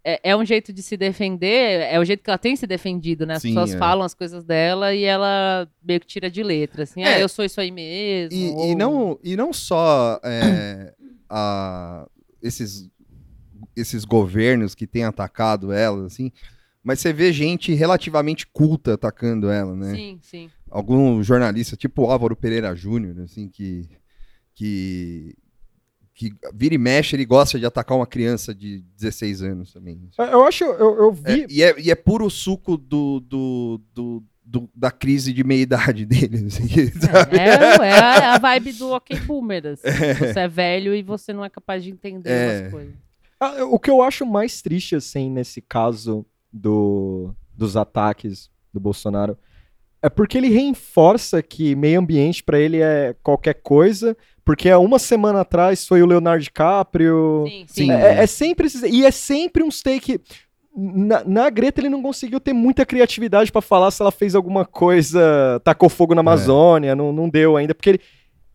é 0.05 0.21
é 0.31 0.37
um 0.37 0.45
jeito 0.45 0.73
de 0.73 0.83
se 0.83 0.97
defender, 0.97 1.81
é 1.83 1.99
o 1.99 2.05
jeito 2.05 2.23
que 2.23 2.31
ela 2.31 2.39
tem 2.39 2.57
se 2.57 2.67
defendido, 2.67 3.25
né? 3.27 3.35
As 3.35 3.43
Sim, 3.43 3.49
pessoas 3.51 3.75
é. 3.75 3.79
falam 3.79 4.05
as 4.05 4.15
coisas 4.15 4.45
dela 4.45 4.95
e 4.95 5.05
ela 5.05 5.69
meio 5.83 6.01
que 6.01 6.07
tira 6.07 6.31
de 6.31 6.43
letra, 6.43 6.83
assim, 6.85 7.03
É. 7.05 7.15
ah, 7.15 7.21
eu 7.21 7.29
sou 7.29 7.45
isso 7.45 7.61
aí 7.61 7.71
mesmo. 7.71 8.37
E, 8.39 8.51
ou- 8.51 8.71
e 8.71 8.75
não, 8.75 9.19
e 9.23 9.37
não 9.37 9.53
só 9.53 10.21
é, 10.25 10.93
a- 11.29 12.07
esses, 12.43 12.91
esses 13.77 14.05
governos 14.05 14.75
que 14.75 14.87
têm 14.87 15.05
atacado 15.05 15.73
ela, 15.73 16.07
assim, 16.07 16.31
mas 16.83 16.99
você 16.99 17.13
vê 17.13 17.33
gente 17.33 17.73
relativamente 17.73 18.47
culta 18.49 18.95
atacando 18.95 19.49
ela, 19.51 19.75
né? 19.77 19.95
Sim, 19.95 20.19
sim. 20.21 20.51
Algum 20.69 21.23
jornalista, 21.23 21.77
tipo 21.77 22.07
Álvaro 22.11 22.35
Pereira 22.35 22.75
Júnior, 22.75 23.21
assim, 23.21 23.49
que, 23.49 23.89
que, 24.55 25.35
que 26.31 26.37
vira 26.55 26.75
e 26.75 26.79
mexe, 26.79 27.17
ele 27.17 27.25
gosta 27.25 27.59
de 27.59 27.67
atacar 27.67 27.97
uma 27.97 28.07
criança 28.07 28.55
de 28.55 28.85
16 28.97 29.43
anos 29.43 29.73
também. 29.73 30.01
Eu 30.19 30.45
acho, 30.45 30.65
eu, 30.65 30.97
eu 30.97 31.19
É, 31.25 31.35
vi. 31.35 31.47
e, 31.51 31.63
é, 31.63 31.81
e 31.81 31.91
é 31.91 31.95
puro 31.95 32.29
suco 32.31 32.77
do, 32.77 33.21
do, 33.21 33.81
do, 33.95 34.23
do- 34.45 34.71
da 34.75 34.91
crise 34.91 35.33
de 35.33 35.43
meia-idade 35.45 36.05
dele. 36.07 36.47
assim, 36.47 36.69
sabe? 37.01 37.39
É, 37.39 37.87
é 37.89 37.99
a, 38.27 38.39
vibe 38.39 38.73
do 38.75 38.91
ok 38.91 39.19
boomer, 39.21 39.67
assim. 39.67 39.83
Você 40.19 40.41
é 40.41 40.49
velho 40.49 40.95
e 40.95 41.03
você 41.03 41.33
não 41.33 41.45
é 41.45 41.49
capaz 41.51 41.83
de 41.83 41.91
entender 41.91 42.31
É. 42.31 42.61
umas 42.61 42.71
coisas. 42.73 42.95
Ah, 43.41 43.65
O 43.65 43.79
que 43.79 43.91
eu 43.91 44.03
acho 44.03 44.25
mais 44.25 44.63
triste, 44.63 44.95
assim, 44.95 45.29
nesse 45.31 45.61
caso 45.61 46.25
do, 46.53 47.35
dos 47.57 47.77
ataques 47.77 48.51
do 48.73 48.79
Bolsonaro, 48.79 49.37
é 50.01 50.09
porque 50.11 50.37
ele 50.37 50.49
reforça 50.49 51.43
que 51.43 51.75
meio 51.77 52.01
ambiente 52.01 52.43
pra 52.43 52.59
ele 52.59 52.81
é 52.81 53.15
qualquer 53.23 53.55
coisa, 53.55 54.17
porque 54.45 54.69
há 54.71 54.79
uma 54.79 54.99
semana 54.99 55.41
atrás 55.41 55.87
foi 55.87 56.03
o 56.03 56.07
Leonardo 56.07 56.43
DiCaprio. 56.43 57.45
Sim, 57.49 57.65
Sim. 57.69 57.85
sim. 57.87 57.93
É, 57.93 58.23
é 58.23 58.27
sempre 58.27 58.67
esses- 58.67 58.83
e 58.83 59.05
é 59.05 59.11
sempre 59.11 59.63
uns 59.63 59.81
take. 59.83 60.21
Na, 60.75 61.23
na 61.25 61.51
Greta 61.51 61.81
ele 61.81 61.91
não 61.91 62.03
conseguiu 62.03 62.41
ter 62.41 62.53
muita 62.55 62.87
criatividade 62.87 63.53
pra 63.53 63.61
falar 63.61 63.91
se 63.91 64.01
ela 64.01 64.11
fez 64.11 64.35
alguma 64.35 64.65
coisa, 64.65 65.61
tacou 65.63 65.89
fogo 65.91 66.15
na 66.15 66.21
Amazônia, 66.21 66.97
não, 66.97 67.13
não 67.13 67.29
deu 67.29 67.59
ainda, 67.59 67.75
porque 67.75 67.91
ele, 67.91 68.01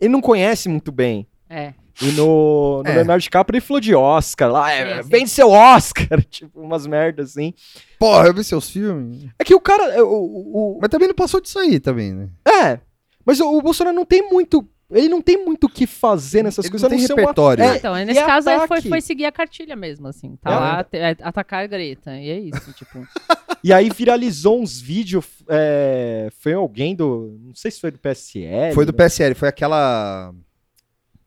ele 0.02 0.12
não 0.12 0.20
conhece 0.22 0.68
muito 0.68 0.92
bem. 0.92 1.28
É. 1.48 1.74
E 2.02 2.12
no, 2.14 2.82
no 2.84 2.90
É. 2.90 2.96
Leonardo 2.96 3.22
DiCaprio 3.22 3.58
ele 3.58 3.66
falou 3.66 3.80
de 3.80 3.94
Oscar 3.94 4.52
lá, 4.52 4.72
é, 4.72 5.02
vende 5.04 5.30
seu 5.30 5.50
Oscar, 5.52 6.22
tipo, 6.30 6.60
umas 6.60 6.88
merdas 6.88 7.32
assim. 7.32 7.54
Porra, 8.00 8.28
eu 8.28 8.34
vi 8.34 8.44
seus 8.44 8.68
filmes. 8.70 9.26
É 9.40 9.44
que 9.44 9.54
o 9.56 9.60
cara, 9.60 9.84
é, 9.94 10.02
o, 10.02 10.08
o- 10.08 10.76
o- 10.76 10.80
Mas 10.82 10.90
também 10.90 11.08
não 11.08 11.16
passou 11.16 11.40
disso 11.40 11.58
aí 11.60 11.80
também, 11.80 12.14
né? 12.14 12.30
é, 12.48 12.80
mas 13.26 13.40
o, 13.40 13.48
o 13.58 13.62
Bolsonaro 13.62 13.96
não 13.96 14.06
tem 14.06 14.28
muito, 14.30 14.68
ele 14.92 15.10
não 15.10 15.22
tem 15.22 15.44
muito 15.44 15.66
o 15.66 15.70
que 15.70 15.86
fazer 15.86 16.44
nessas 16.44 16.66
Ele 16.66 16.72
coisas, 16.72 16.90
não 16.90 16.98
não 16.98 17.06
tem 17.06 17.14
uma- 17.16 17.20
repertório. 17.22 17.64
é, 17.64 17.76
então, 17.78 17.98
e 18.00 18.06
nesse 18.06 18.24
caso 18.24 18.50
é, 18.50 18.56
foi, 18.68 18.78
ataque. 18.78 18.90
foi 18.90 19.02
seguir 19.02 19.26
a 19.26 19.32
cartilha 19.32 19.76
mesmo, 19.76 20.08
assim. 20.08 20.36
Tá 20.42 20.52
É. 20.52 20.56
lá, 20.56 20.84
te- 20.84 20.98
é, 20.98 21.16
atacar 21.22 21.64
a 21.64 21.68
Greta. 21.68 22.16
E 22.18 22.30
é 22.30 22.40
isso, 22.40 22.72
tipo. 22.74 23.06
E 23.64 23.74
aí 23.74 23.90
viralizou 23.90 24.62
uns 24.62 24.80
vídeos, 24.80 25.26
é, 25.50 26.30
foi 26.40 26.54
alguém 26.54 26.96
do, 26.96 27.38
não 27.42 27.56
sei 27.56 27.72
se 27.72 27.82
foi 27.82 27.90
do 27.92 27.98
PSL. 27.98 28.74
Foi 28.74 28.86
do 28.86 28.92
né? 28.92 28.98
PSL, 28.98 29.34
foi 29.36 29.50
aquela. 29.50 30.32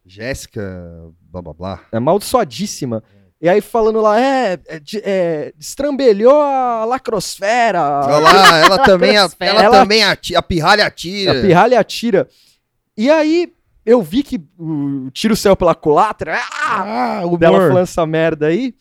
Jéssica. 0.07 0.63
blá 1.31 1.43
blá 1.43 1.53
blá. 1.53 1.81
É 1.93 1.97
amaldiçoadíssima. 1.99 3.03
E 3.43 3.49
aí 3.49 3.61
falando 3.61 4.01
lá, 4.01 4.21
é, 4.21 4.59
é, 4.67 4.79
de- 4.79 5.01
é, 5.05 5.53
destrambelhou 5.57 6.41
a 6.41 6.85
lacrosfera, 6.85 7.81
Olha 8.07 8.19
lá, 8.19 8.59
ela 8.59 8.79
também, 8.85 9.17
a, 9.17 9.29
ela 9.41 9.63
Ela- 9.63 9.81
também 9.81 10.03
ati- 10.05 10.37
a 10.37 10.43
pirralha 10.43 10.87
atira. 10.87 11.39
a 11.39 11.43
pirralha 11.43 11.81
atira. 11.81 12.29
E 12.97 13.11
aí 13.11 13.53
eu 13.85 14.03
vi 14.03 14.23
que 14.23 14.41
o 14.59 15.11
tira 15.13 15.33
o 15.33 15.37
céu 15.37 15.57
pela 15.57 15.75
culatra, 15.75 16.37
ah, 16.53 17.21
Ah, 17.21 17.27
o 17.27 17.37
dela 17.39 17.59
falando 17.59 17.79
essa 17.79 18.07
merda 18.07 18.47
aí. 18.49 18.75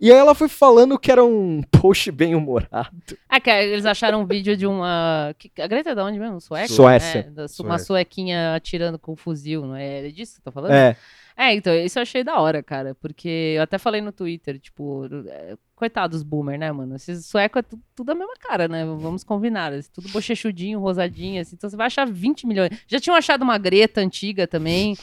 E 0.00 0.10
aí 0.12 0.18
ela 0.18 0.34
foi 0.34 0.48
falando 0.48 0.98
que 0.98 1.10
era 1.10 1.24
um 1.24 1.62
post 1.70 2.10
bem 2.10 2.34
humorado. 2.34 2.90
Ah, 3.28 3.40
que 3.40 3.48
eles 3.50 3.86
acharam 3.86 4.20
um 4.22 4.26
vídeo 4.26 4.56
de 4.56 4.66
uma. 4.66 5.34
A 5.58 5.66
Greta 5.66 5.90
é 5.90 5.94
da 5.94 6.04
onde 6.04 6.18
mesmo? 6.18 6.40
Sueca? 6.40 6.68
Suécia. 6.68 7.20
É, 7.20 7.22
da- 7.30 7.42
uma 7.42 7.48
Suécia. 7.48 7.78
suequinha 7.86 8.54
atirando 8.54 8.98
com 8.98 9.12
o 9.12 9.16
fuzil, 9.16 9.62
não 9.66 9.76
é? 9.76 10.06
É 10.06 10.10
disso 10.10 10.32
que 10.32 10.38
você 10.38 10.42
tá 10.42 10.50
falando? 10.52 10.72
É. 10.72 10.96
É, 11.36 11.52
então, 11.52 11.74
isso 11.74 11.98
eu 11.98 12.02
achei 12.02 12.22
da 12.22 12.38
hora, 12.38 12.62
cara. 12.62 12.94
Porque 12.96 13.54
eu 13.56 13.62
até 13.62 13.76
falei 13.78 14.00
no 14.00 14.12
Twitter, 14.12 14.58
tipo, 14.58 15.04
é, 15.28 15.56
coitados 15.84 16.22
boomer, 16.22 16.58
né, 16.58 16.72
mano? 16.72 16.96
Esses 16.96 17.26
suecos 17.26 17.58
é 17.60 17.62
tu- 17.62 17.78
tudo 17.94 18.10
a 18.10 18.14
mesma 18.14 18.34
cara, 18.40 18.66
né? 18.66 18.84
Vamos 18.84 19.22
combinar. 19.22 19.72
assim, 19.72 19.90
tudo 19.92 20.08
bochechudinho, 20.08 20.80
rosadinho, 20.80 21.40
assim. 21.42 21.54
Então 21.56 21.68
você 21.68 21.76
vai 21.76 21.86
achar 21.86 22.06
20 22.06 22.46
milhões. 22.46 22.70
Já 22.88 22.98
tinham 22.98 23.16
achado 23.16 23.42
uma 23.42 23.58
Greta 23.58 24.00
antiga 24.00 24.46
também. 24.46 24.96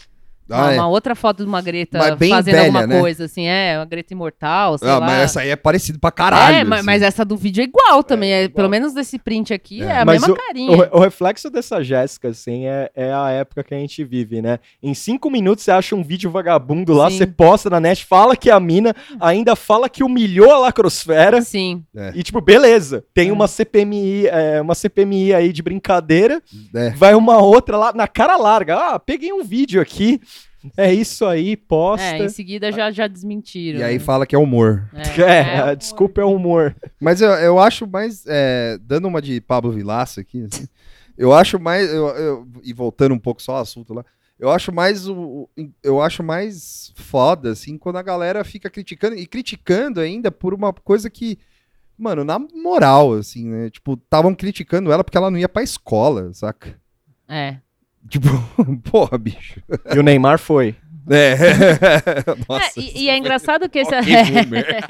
Ah, 0.54 0.62
uma, 0.64 0.74
é. 0.74 0.76
uma 0.76 0.88
outra 0.88 1.16
foto 1.16 1.38
de 1.44 1.50
uma 1.50 1.62
Greta 1.62 1.98
Mas 1.98 2.16
bem 2.16 2.30
fazendo 2.30 2.54
velha, 2.56 2.66
alguma 2.68 2.88
né? 2.88 3.00
coisa, 3.00 3.26
assim, 3.26 3.46
é, 3.48 3.78
uma 3.78 3.86
Greta 3.86 4.14
imortal, 4.14 4.78
sei 4.78 4.88
Ah, 4.90 5.00
lá. 5.00 5.06
mas 5.06 5.20
essa 5.24 5.42
aí 5.42 5.50
é 5.50 5.56
parecida 5.56 5.98
pra 6.00 6.12
caralho. 6.12 6.56
é, 6.56 6.62
assim. 6.76 6.86
mas 6.86 7.02
essa 7.02 7.24
do 7.26 7.36
vídeo 7.38 7.62
é 7.62 7.66
igual 7.66 8.04
também. 8.04 8.32
É, 8.32 8.44
igual. 8.44 8.56
Pelo 8.56 8.70
menos 8.70 8.94
desse 8.94 9.18
print 9.20 9.54
aqui 9.54 9.82
é, 9.82 9.86
É. 9.86 10.00
a 10.00 10.06
Mas 10.06 10.22
mesma 10.22 10.34
o- 10.34 10.38
carinha. 10.38 10.72
O, 10.92 10.98
o 10.98 11.00
reflexo 11.00 11.50
dessa 11.50 11.84
Jéssica, 11.84 12.30
assim, 12.30 12.66
é, 12.66 12.90
é 12.96 13.14
a 13.14 13.30
época 13.32 13.64
que 13.64 13.74
a 13.74 13.78
gente 13.78 14.04
vive, 14.04 14.42
né? 14.42 14.60
Em 14.82 14.94
cinco 14.94 15.30
minutos 15.30 15.64
você 15.64 15.72
acha 15.72 15.96
um 15.96 16.04
vídeo 16.04 16.30
vagabundo 16.32 16.94
lá, 16.94 17.10
Sim. 17.10 17.18
você 17.18 17.28
posta 17.28 17.70
na 17.70 17.80
net, 17.80 18.06
fala 18.06 18.36
que 18.36 18.50
é 18.50 18.54
a 18.54 18.60
mina, 18.60 18.96
ainda 19.20 19.56
fala 19.56 19.90
que 19.90 20.04
humilhou 20.04 20.52
a 20.52 20.58
lacrosfera. 20.60 21.42
Sim. 21.42 21.84
E, 22.16 22.24
tipo, 22.24 22.42
beleza. 22.42 23.04
Tem 23.14 23.30
É. 23.30 23.34
uma 23.34 23.48
CPMI, 23.48 24.28
é, 24.28 24.62
uma 24.62 24.76
CPMI 24.76 25.34
aí 25.34 25.52
de 25.54 25.62
brincadeira. 25.62 26.42
É. 26.76 26.90
Vai 26.92 27.14
uma 27.16 27.38
outra 27.42 27.78
lá 27.78 27.94
na 27.94 28.08
cara 28.08 28.36
larga. 28.38 28.76
Ah, 28.76 29.00
peguei 29.00 29.32
um 29.32 29.44
vídeo 29.44 29.82
aqui. 29.82 30.20
É 30.78 30.94
isso 30.94 31.26
aí, 31.26 31.58
posta. 31.58 32.06
É, 32.06 32.24
em 32.24 32.30
seguida 32.30 32.72
já, 32.72 32.92
já 32.92 33.08
desmentiram. 33.08 33.80
E 33.80 33.84
aí 33.84 33.94
né? 33.96 34.00
fala 34.00 34.26
que 34.26 34.36
é 34.36 34.38
humor. 34.40 34.90
É, 34.94 35.22
é, 35.22 35.60
a 35.60 35.74
desculpa 35.74 36.22
é 36.22 36.26
humor. 36.26 36.76
Mas 37.00 37.22
eu, 37.22 37.30
eu 37.32 37.60
acho 37.60 37.88
mais. 37.88 38.24
é, 38.28 38.78
dando 38.82 39.08
uma 39.08 39.22
de 39.22 39.42
Pablo 39.42 39.72
Vilaça 39.72 40.22
aqui, 40.22 40.44
assim, 40.52 40.68
eu 41.18 41.34
acho 41.34 41.60
mais. 41.60 41.92
eu- 41.92 42.08
eu- 42.10 42.48
e 42.64 42.74
voltando 42.74 43.14
um 43.14 43.20
pouco 43.20 43.42
só 43.42 43.54
ao 43.54 43.62
assunto 43.62 43.94
lá. 43.94 44.06
Eu 44.40 44.50
acho 44.50 44.72
mais 44.72 45.08
o. 45.08 45.48
o- 45.56 45.70
Eu 45.84 46.02
acho 46.02 46.24
mais 46.24 46.92
foda, 46.96 47.52
assim, 47.52 47.78
quando 47.78 47.98
a 47.98 48.02
galera 48.02 48.44
fica 48.44 48.70
criticando. 48.70 49.16
E 49.16 49.26
criticando 49.28 50.00
ainda 50.00 50.32
por 50.32 50.54
uma 50.54 50.74
coisa 50.74 51.10
que. 51.10 51.38
Mano, 51.98 52.24
na 52.24 52.40
moral, 52.40 53.14
assim, 53.14 53.48
né? 53.48 53.70
Tipo, 53.70 53.94
estavam 53.94 54.34
criticando 54.34 54.92
ela 54.92 55.04
porque 55.04 55.18
ela 55.18 55.30
não 55.30 55.38
ia 55.38 55.48
pra 55.50 55.62
escola, 55.62 56.34
saca? 56.34 56.76
É. 57.28 57.58
Tipo, 58.10 58.28
porra, 58.90 59.18
bicho. 59.18 59.62
E 59.96 60.00
o 60.00 60.04
Neymar 60.04 60.38
foi. 60.40 60.76
É. 61.10 61.36
É, 62.52 62.80
e, 62.80 63.04
e 63.06 63.10
é 63.10 63.18
engraçado 63.18 63.68
que 63.70 63.80
esse. 63.80 63.92
Boomer. 63.92 64.86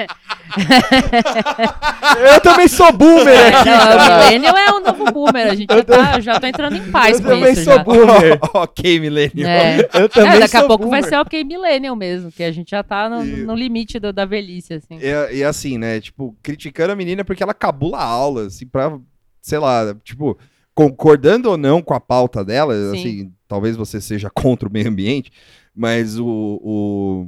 Eu 2.34 2.42
também 2.42 2.68
sou 2.68 2.92
boomer 2.92 3.28
É, 3.34 3.48
aqui, 3.50 3.70
não, 3.70 3.98
o. 3.98 4.20
Millennial 4.26 4.58
é 4.58 4.72
o 4.72 4.80
novo 4.82 5.06
boomer. 5.12 5.48
A 5.48 5.56
gente 5.56 5.74
já 5.74 5.84
tá, 5.84 6.20
já 6.20 6.40
tá 6.40 6.50
entrando 6.50 6.76
em 6.76 6.92
paz 6.92 7.18
Eu 7.18 7.24
com 7.24 7.30
também 7.30 7.54
isso. 7.54 7.64
sou 7.64 7.76
já. 7.76 7.84
boomer. 7.84 8.40
ok, 8.54 9.00
Millennium. 9.00 9.48
É. 9.48 9.80
Eu 9.94 10.06
É, 10.06 10.08
também 10.10 10.40
daqui 10.40 10.58
a 10.58 10.60
sou 10.60 10.68
pouco 10.68 10.90
vai 10.90 11.02
boomer. 11.02 11.10
ser 11.10 11.22
ok 11.22 11.44
Millennial 11.44 11.96
mesmo, 11.96 12.32
que 12.32 12.44
a 12.44 12.52
gente 12.52 12.72
já 12.72 12.84
tá 12.84 13.10
no, 13.10 13.24
E- 13.26 13.44
no 13.46 13.56
limite 13.56 14.00
do- 14.00 14.12
da 14.14 14.26
velhice, 14.26 14.74
assim. 14.74 15.00
E, 15.00 15.38
e 15.38 15.44
assim, 15.44 15.78
né? 15.78 16.00
Tipo, 16.02 16.36
criticando 16.44 16.92
a 16.92 16.96
menina 16.96 17.24
porque 17.24 17.42
ela 17.44 17.54
cabula 17.54 17.98
a 17.98 18.04
aula, 18.04 18.48
assim, 18.48 18.68
pra, 18.68 18.98
sei 19.42 19.60
lá, 19.60 19.96
tipo, 20.04 20.38
concordando 20.74 21.50
ou 21.50 21.58
não 21.58 21.82
com 21.82 21.94
a 21.94 22.00
pauta 22.00 22.44
dela, 22.44 22.74
Sim. 22.74 23.00
assim, 23.00 23.34
talvez 23.48 23.76
você 23.76 24.00
seja 24.00 24.30
contra 24.34 24.68
o 24.68 24.72
meio 24.72 24.90
ambiente, 24.90 25.32
mas 25.76 26.20
o. 26.20 26.60
o 26.64 27.28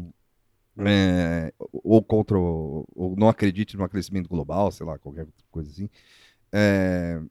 é, 0.78 1.54
ou 1.72 2.04
contra 2.04 2.38
o. 2.38 2.86
Ou 2.96 3.16
não 3.16 3.28
acredite 3.28 3.78
no 3.78 3.84
aquecimento 3.84 4.30
global, 4.30 4.72
sei 4.72 4.86
lá, 4.86 4.98
qualquer 4.98 5.28
coisa 5.52 5.70
assim. 5.70 5.90
É, 6.52 7.22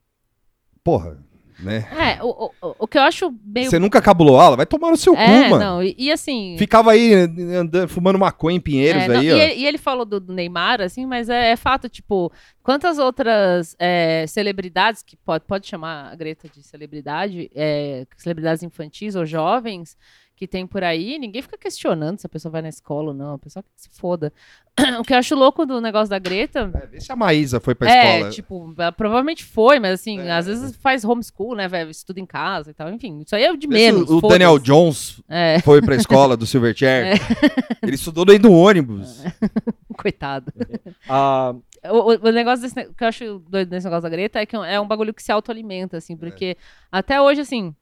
porra, 0.84 1.22
né? 1.62 1.88
É, 1.92 2.22
o, 2.22 2.50
o, 2.60 2.74
o 2.80 2.86
que 2.86 2.98
eu 2.98 3.02
acho 3.02 3.32
meio. 3.44 3.70
Você 3.70 3.78
nunca 3.78 4.00
cabulou 4.02 4.38
aula? 4.40 4.56
Vai 4.56 4.66
tomar 4.66 4.90
no 4.90 4.96
seu 4.96 5.14
é, 5.14 5.24
cu, 5.24 5.50
mano. 5.50 5.64
não, 5.64 5.82
e, 5.82 5.94
e 5.98 6.10
assim. 6.10 6.56
Ficava 6.58 6.92
aí 6.92 7.14
andando, 7.14 7.88
fumando 7.88 8.18
maconha 8.18 8.56
em 8.56 8.60
Pinheiros 8.60 9.02
É, 9.02 9.08
não, 9.08 9.20
aí, 9.20 9.26
e, 9.26 9.32
ó. 9.32 9.36
ele, 9.36 9.54
e 9.54 9.66
ele 9.66 9.78
falou 9.78 10.04
do, 10.04 10.20
do 10.20 10.32
Neymar, 10.32 10.80
assim, 10.80 11.06
mas 11.06 11.28
é, 11.28 11.50
é 11.52 11.56
fato, 11.56 11.88
tipo, 11.88 12.32
quantas 12.62 12.98
outras 12.98 13.76
é, 13.78 14.24
celebridades, 14.26 15.02
que 15.02 15.16
pode, 15.16 15.44
pode 15.44 15.66
chamar 15.66 16.12
a 16.12 16.16
Greta 16.16 16.48
de 16.48 16.62
celebridade, 16.62 17.50
celebridades 18.16 18.62
infantis 18.62 19.14
ou 19.14 19.24
jovens, 19.24 19.96
que 20.42 20.48
tem 20.48 20.66
por 20.66 20.82
aí, 20.82 21.20
ninguém 21.20 21.40
fica 21.40 21.56
questionando 21.56 22.18
se 22.18 22.26
a 22.26 22.28
pessoa 22.28 22.50
vai 22.50 22.62
na 22.62 22.68
escola 22.68 23.08
ou 23.10 23.14
não, 23.14 23.34
a 23.34 23.38
pessoa 23.38 23.62
que 23.62 23.68
se 23.76 23.88
foda. 23.90 24.32
O 24.98 25.04
que 25.04 25.12
eu 25.12 25.18
acho 25.18 25.36
louco 25.36 25.64
do 25.64 25.80
negócio 25.80 26.08
da 26.10 26.18
Greta. 26.18 26.68
É, 26.74 26.86
vê 26.86 27.00
se 27.00 27.12
a 27.12 27.14
Maísa 27.14 27.60
foi 27.60 27.74
pra 27.76 27.88
é, 27.88 28.14
escola. 28.16 28.30
tipo, 28.32 28.74
ela 28.76 28.90
provavelmente 28.90 29.44
foi, 29.44 29.78
mas 29.78 30.00
assim, 30.00 30.18
É. 30.18 30.32
às 30.32 30.46
vezes 30.46 30.74
faz 30.76 31.04
homeschool, 31.04 31.54
né, 31.54 31.68
velho? 31.68 31.90
Estuda 31.90 32.18
em 32.18 32.26
casa 32.26 32.70
e 32.70 32.74
tal. 32.74 32.90
Enfim, 32.90 33.20
isso 33.24 33.36
aí 33.36 33.44
é 33.44 33.56
de 33.56 33.68
Vê 33.68 33.74
menos. 33.74 34.10
o. 34.10 34.20
Daniel 34.22 34.58
Jones 34.58 35.20
É, 35.28 35.60
foi 35.60 35.80
pra 35.80 35.94
escola 35.94 36.36
do 36.36 36.44
Silverchair. 36.46 37.20
Ele 37.82 37.94
estudou 37.94 38.24
dentro 38.24 38.48
do 38.48 38.52
ônibus. 38.52 39.22
coitado. 39.96 40.52
Ah, 41.08 41.54
O, 41.84 42.14
o- 42.28 42.32
negócio 42.32 42.62
desse, 42.62 42.92
que 42.94 43.04
eu 43.04 43.08
acho 43.08 43.38
doido 43.48 43.70
nesse 43.70 43.84
negócio 43.86 44.02
da 44.02 44.08
Greta 44.08 44.40
é 44.40 44.46
que 44.46 44.56
é 44.56 44.80
um 44.80 44.88
bagulho 44.88 45.14
que 45.14 45.22
se 45.22 45.30
autoalimenta, 45.30 45.98
assim, 45.98 46.16
porque 46.16 46.56
até 46.90 47.20
hoje, 47.20 47.42
assim, 47.42 47.74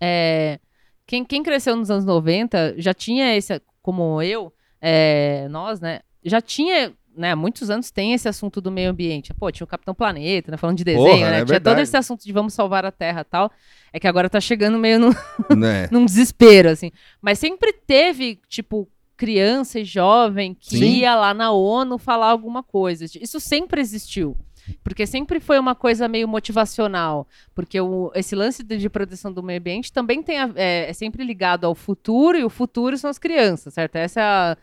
é, 0.00 0.58
quem, 1.06 1.24
quem 1.24 1.42
cresceu 1.42 1.76
nos 1.76 1.90
anos 1.90 2.04
90 2.04 2.76
já 2.78 2.94
tinha 2.94 3.36
esse, 3.36 3.60
como 3.80 4.22
eu, 4.22 4.52
é, 4.80 5.46
nós, 5.48 5.80
né, 5.80 6.00
já 6.24 6.40
tinha, 6.40 6.92
né, 7.16 7.32
há 7.32 7.36
muitos 7.36 7.70
anos 7.70 7.90
tem 7.90 8.12
esse 8.14 8.28
assunto 8.28 8.60
do 8.60 8.70
meio 8.70 8.90
ambiente. 8.90 9.34
Pô, 9.34 9.50
tinha 9.50 9.64
o 9.64 9.68
Capitão 9.68 9.94
Planeta, 9.94 10.50
né, 10.50 10.56
falando 10.56 10.78
de 10.78 10.84
desenho, 10.84 11.06
Porra, 11.06 11.30
né, 11.30 11.40
é 11.40 11.44
tinha 11.44 11.60
todo 11.60 11.78
esse 11.78 11.96
assunto 11.96 12.24
de 12.24 12.32
vamos 12.32 12.54
salvar 12.54 12.84
a 12.84 12.90
Terra 12.90 13.20
e 13.20 13.24
tal, 13.24 13.50
é 13.92 14.00
que 14.00 14.08
agora 14.08 14.30
tá 14.30 14.40
chegando 14.40 14.78
meio 14.78 14.98
no, 14.98 15.10
né? 15.56 15.88
num 15.90 16.04
desespero, 16.04 16.68
assim. 16.68 16.90
Mas 17.20 17.38
sempre 17.38 17.72
teve, 17.72 18.40
tipo, 18.48 18.88
criança 19.16 19.78
e 19.78 19.84
jovem 19.84 20.54
que 20.54 20.78
Sim. 20.78 20.96
ia 20.98 21.14
lá 21.14 21.32
na 21.32 21.52
ONU 21.52 21.98
falar 21.98 22.28
alguma 22.28 22.62
coisa. 22.62 23.04
Isso 23.04 23.38
sempre 23.38 23.80
existiu. 23.80 24.36
Porque 24.82 25.06
sempre 25.06 25.40
foi 25.40 25.58
uma 25.58 25.74
coisa 25.74 26.06
meio 26.08 26.26
motivacional. 26.28 27.26
Porque 27.54 27.80
o- 27.80 28.10
esse 28.14 28.34
lance 28.34 28.62
de, 28.62 28.76
de 28.78 28.88
proteção 28.88 29.32
do 29.32 29.42
meio 29.42 29.58
ambiente 29.58 29.92
também 29.92 30.22
tem 30.22 30.38
a- 30.38 30.50
é, 30.54 30.90
é 30.90 30.92
sempre 30.92 31.24
ligado 31.24 31.64
ao 31.66 31.74
futuro, 31.74 32.36
e 32.38 32.44
o 32.44 32.50
futuro 32.50 32.96
são 32.98 33.10
as 33.10 33.18
crianças, 33.18 33.74
certo? 33.74 33.96
Esse 33.96 34.18
é 34.20 34.22
a- 34.22 34.56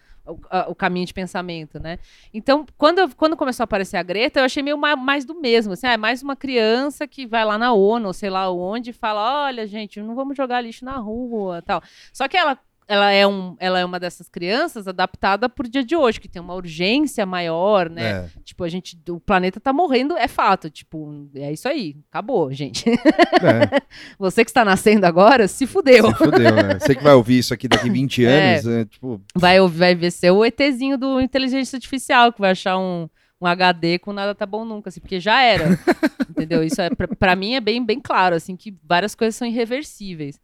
o, 0.70 0.76
caminho 0.76 1.08
de 1.08 1.14
pensamento, 1.14 1.80
né? 1.80 1.98
Então, 2.32 2.64
quando, 2.78 3.16
quando 3.16 3.36
começou 3.36 3.64
a 3.64 3.66
aparecer 3.66 3.98
a 3.98 4.04
Greta, 4.04 4.40
eu 4.40 4.44
achei 4.44 4.62
meio 4.62 4.78
ma- 4.78 4.96
mais 4.96 5.26
do 5.26 5.34
mesmo. 5.34 5.74
Assim, 5.74 5.88
ah, 5.88 5.94
é 5.94 5.98
mais 5.98 6.22
uma 6.22 6.36
criança 6.36 7.08
que 7.08 7.26
vai 7.26 7.44
lá 7.44 7.58
na 7.58 7.74
ONU, 7.74 8.08
ou 8.08 8.14
sei 8.14 8.30
lá 8.30 8.52
onde, 8.52 8.92
e 8.92 8.94
fala: 8.94 9.46
olha, 9.46 9.66
gente, 9.66 10.00
não 10.02 10.14
vamos 10.14 10.38
jogar 10.38 10.62
lixo 10.62 10.86
na 10.86 10.98
rua 10.98 11.62
tal. 11.64 11.82
Só 12.14 12.28
que 12.28 12.38
ela. 12.38 12.58
Ela 12.92 13.12
é, 13.12 13.28
um, 13.28 13.56
ela 13.60 13.80
é 13.80 13.86
uma 13.86 14.00
dessas 14.00 14.28
crianças 14.28 14.88
adaptada 14.88 15.48
pro 15.48 15.70
dia 15.70 15.84
de 15.84 15.96
hoje, 15.96 16.20
que 16.20 16.28
tem 16.28 16.42
uma 16.42 16.56
urgência 16.56 17.24
maior, 17.24 17.88
né? 17.88 18.10
É. 18.12 18.30
Tipo, 18.44 18.64
a 18.64 18.68
gente, 18.68 19.00
o 19.10 19.20
planeta 19.20 19.60
tá 19.60 19.72
morrendo, 19.72 20.18
é 20.18 20.28
fato. 20.28 20.72
Tipo, 20.72 21.30
é 21.36 21.54
isso 21.54 21.68
aí. 21.68 21.96
Acabou, 22.10 22.52
gente. 22.52 22.90
É, 22.90 23.80
Você 24.18 24.44
que 24.44 24.50
está 24.50 24.66
nascendo 24.66 25.06
agora, 25.06 25.48
se 25.48 25.68
fudeu. 25.68 26.08
se 26.08 26.16
fudeu, 26.16 26.56
né? 26.56 26.80
Você 26.80 26.96
que 26.96 27.04
vai 27.04 27.14
ouvir 27.14 27.38
isso 27.38 27.54
aqui 27.54 27.68
daqui 27.68 27.92
20 27.92 28.26
É. 28.26 28.54
anos, 28.54 28.68
é, 28.68 28.86
tipo, 28.86 29.22
Vai, 29.36 29.60
vai 29.68 29.94
ver 29.94 30.10
ser 30.10 30.32
o 30.32 30.44
ETzinho 30.44 30.98
do 30.98 31.22
inteligência 31.22 31.78
artificial, 31.78 32.34
que 32.34 32.42
vai 32.42 32.50
achar 32.50 32.80
um, 32.80 33.08
um 33.40 33.46
HD 33.46 34.00
com 34.00 34.12
nada 34.12 34.34
tá 34.34 34.48
bom 34.48 34.66
nunca, 34.66 34.90
assim, 34.90 35.00
porque 35.00 35.20
já 35.20 35.44
era. 35.44 35.78
entendeu? 36.28 36.64
Isso 36.64 36.82
é, 36.82 36.90
pra 36.90 37.36
mim 37.36 37.54
é 37.54 37.62
bem, 37.62 37.86
bem 37.86 38.00
claro, 38.00 38.36
assim, 38.36 38.56
que 38.56 38.76
várias 38.84 39.14
coisas 39.14 39.36
são 39.36 39.48
irreversíveis. 39.48 40.40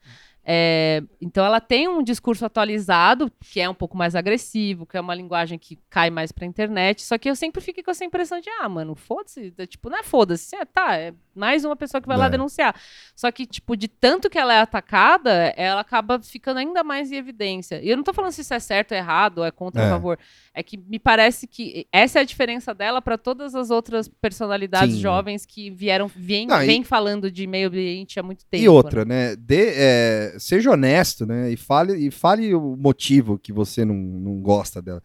É, 0.47 1.01
então 1.19 1.43
ela 1.43 1.59
tem 1.59 1.87
um 1.87 2.03
discurso 2.03 2.45
atualizado, 2.45 3.31
que 3.51 3.59
é 3.59 3.67
um 3.67 3.73
pouco 3.73 3.97
mais 3.97 4.13
agressivo, 4.15 4.85
que 4.85 4.95
é 4.95 5.01
uma 5.01 5.15
linguagem 5.15 5.57
que 5.57 5.79
cai 5.89 6.11
mais 6.11 6.31
pra 6.31 6.45
internet, 6.45 7.01
só 7.03 7.17
que 7.17 7.27
eu 7.27 7.35
sempre 7.35 7.61
fiquei 7.61 7.83
com 7.83 7.89
essa 7.89 8.05
impressão 8.05 8.39
de, 8.39 8.49
ah, 8.61 8.69
mano, 8.69 8.93
foda-se, 8.95 9.51
é, 9.57 9.65
tipo, 9.65 9.89
não 9.89 9.97
é 9.97 10.03
foda-se, 10.03 10.55
é, 10.55 10.63
tá, 10.63 10.95
é 10.97 11.13
mais 11.33 11.65
uma 11.65 11.75
pessoa 11.75 11.99
que 11.99 12.07
vai 12.07 12.15
lá 12.15 12.27
É. 12.27 12.29
denunciar. 12.29 12.79
Só 13.15 13.31
que, 13.31 13.45
tipo, 13.45 13.75
de 13.75 13.87
tanto 13.87 14.29
que 14.29 14.37
ela 14.37 14.53
é 14.53 14.59
atacada, 14.59 15.53
ela 15.57 15.81
acaba 15.81 16.19
ficando 16.21 16.57
ainda 16.59 16.81
mais 16.83 17.11
em 17.11 17.15
evidência. 17.15 17.81
E 17.83 17.89
eu 17.89 17.97
não 17.97 18.03
tô 18.03 18.13
falando 18.13 18.31
se 18.31 18.41
isso 18.41 18.53
é 18.53 18.59
certo 18.59 18.91
ou 18.91 18.97
errado, 18.97 19.39
ou 19.39 19.45
é 19.45 19.51
contra 19.51 19.81
ou 19.81 19.87
É. 19.87 19.89
a 19.89 19.93
favor. 19.93 20.19
É 20.53 20.63
que 20.63 20.77
me 20.77 20.97
parece 20.99 21.45
que 21.47 21.87
essa 21.91 22.19
é 22.19 22.21
a 22.21 22.25
diferença 22.25 22.73
dela 22.73 23.01
para 23.01 23.17
todas 23.17 23.53
as 23.55 23.69
outras 23.69 24.07
personalidades 24.07 24.95
Sim. 24.95 25.01
jovens 25.01 25.45
que 25.45 25.69
vieram, 25.71 26.07
vêm, 26.07 26.47
Não, 26.47 26.61
e- 26.63 26.65
vêm 26.67 26.83
falando 26.83 27.29
de 27.29 27.45
meio 27.47 27.67
ambiente 27.67 28.17
há 28.19 28.23
muito 28.23 28.45
tempo. 28.45 28.63
E 28.63 28.69
outra, 28.69 29.03
né? 29.03 29.35
Dê, 29.35 29.73
é, 29.75 30.34
seja 30.39 30.71
honesto, 30.71 31.25
né? 31.25 31.51
E 31.51 31.57
fale, 31.57 31.93
e 31.95 32.11
fale 32.11 32.53
o 32.53 32.75
motivo 32.75 33.37
que 33.39 33.51
você 33.53 33.83
não, 33.85 33.95
não 33.95 34.39
gosta 34.41 34.81
dela. 34.81 35.01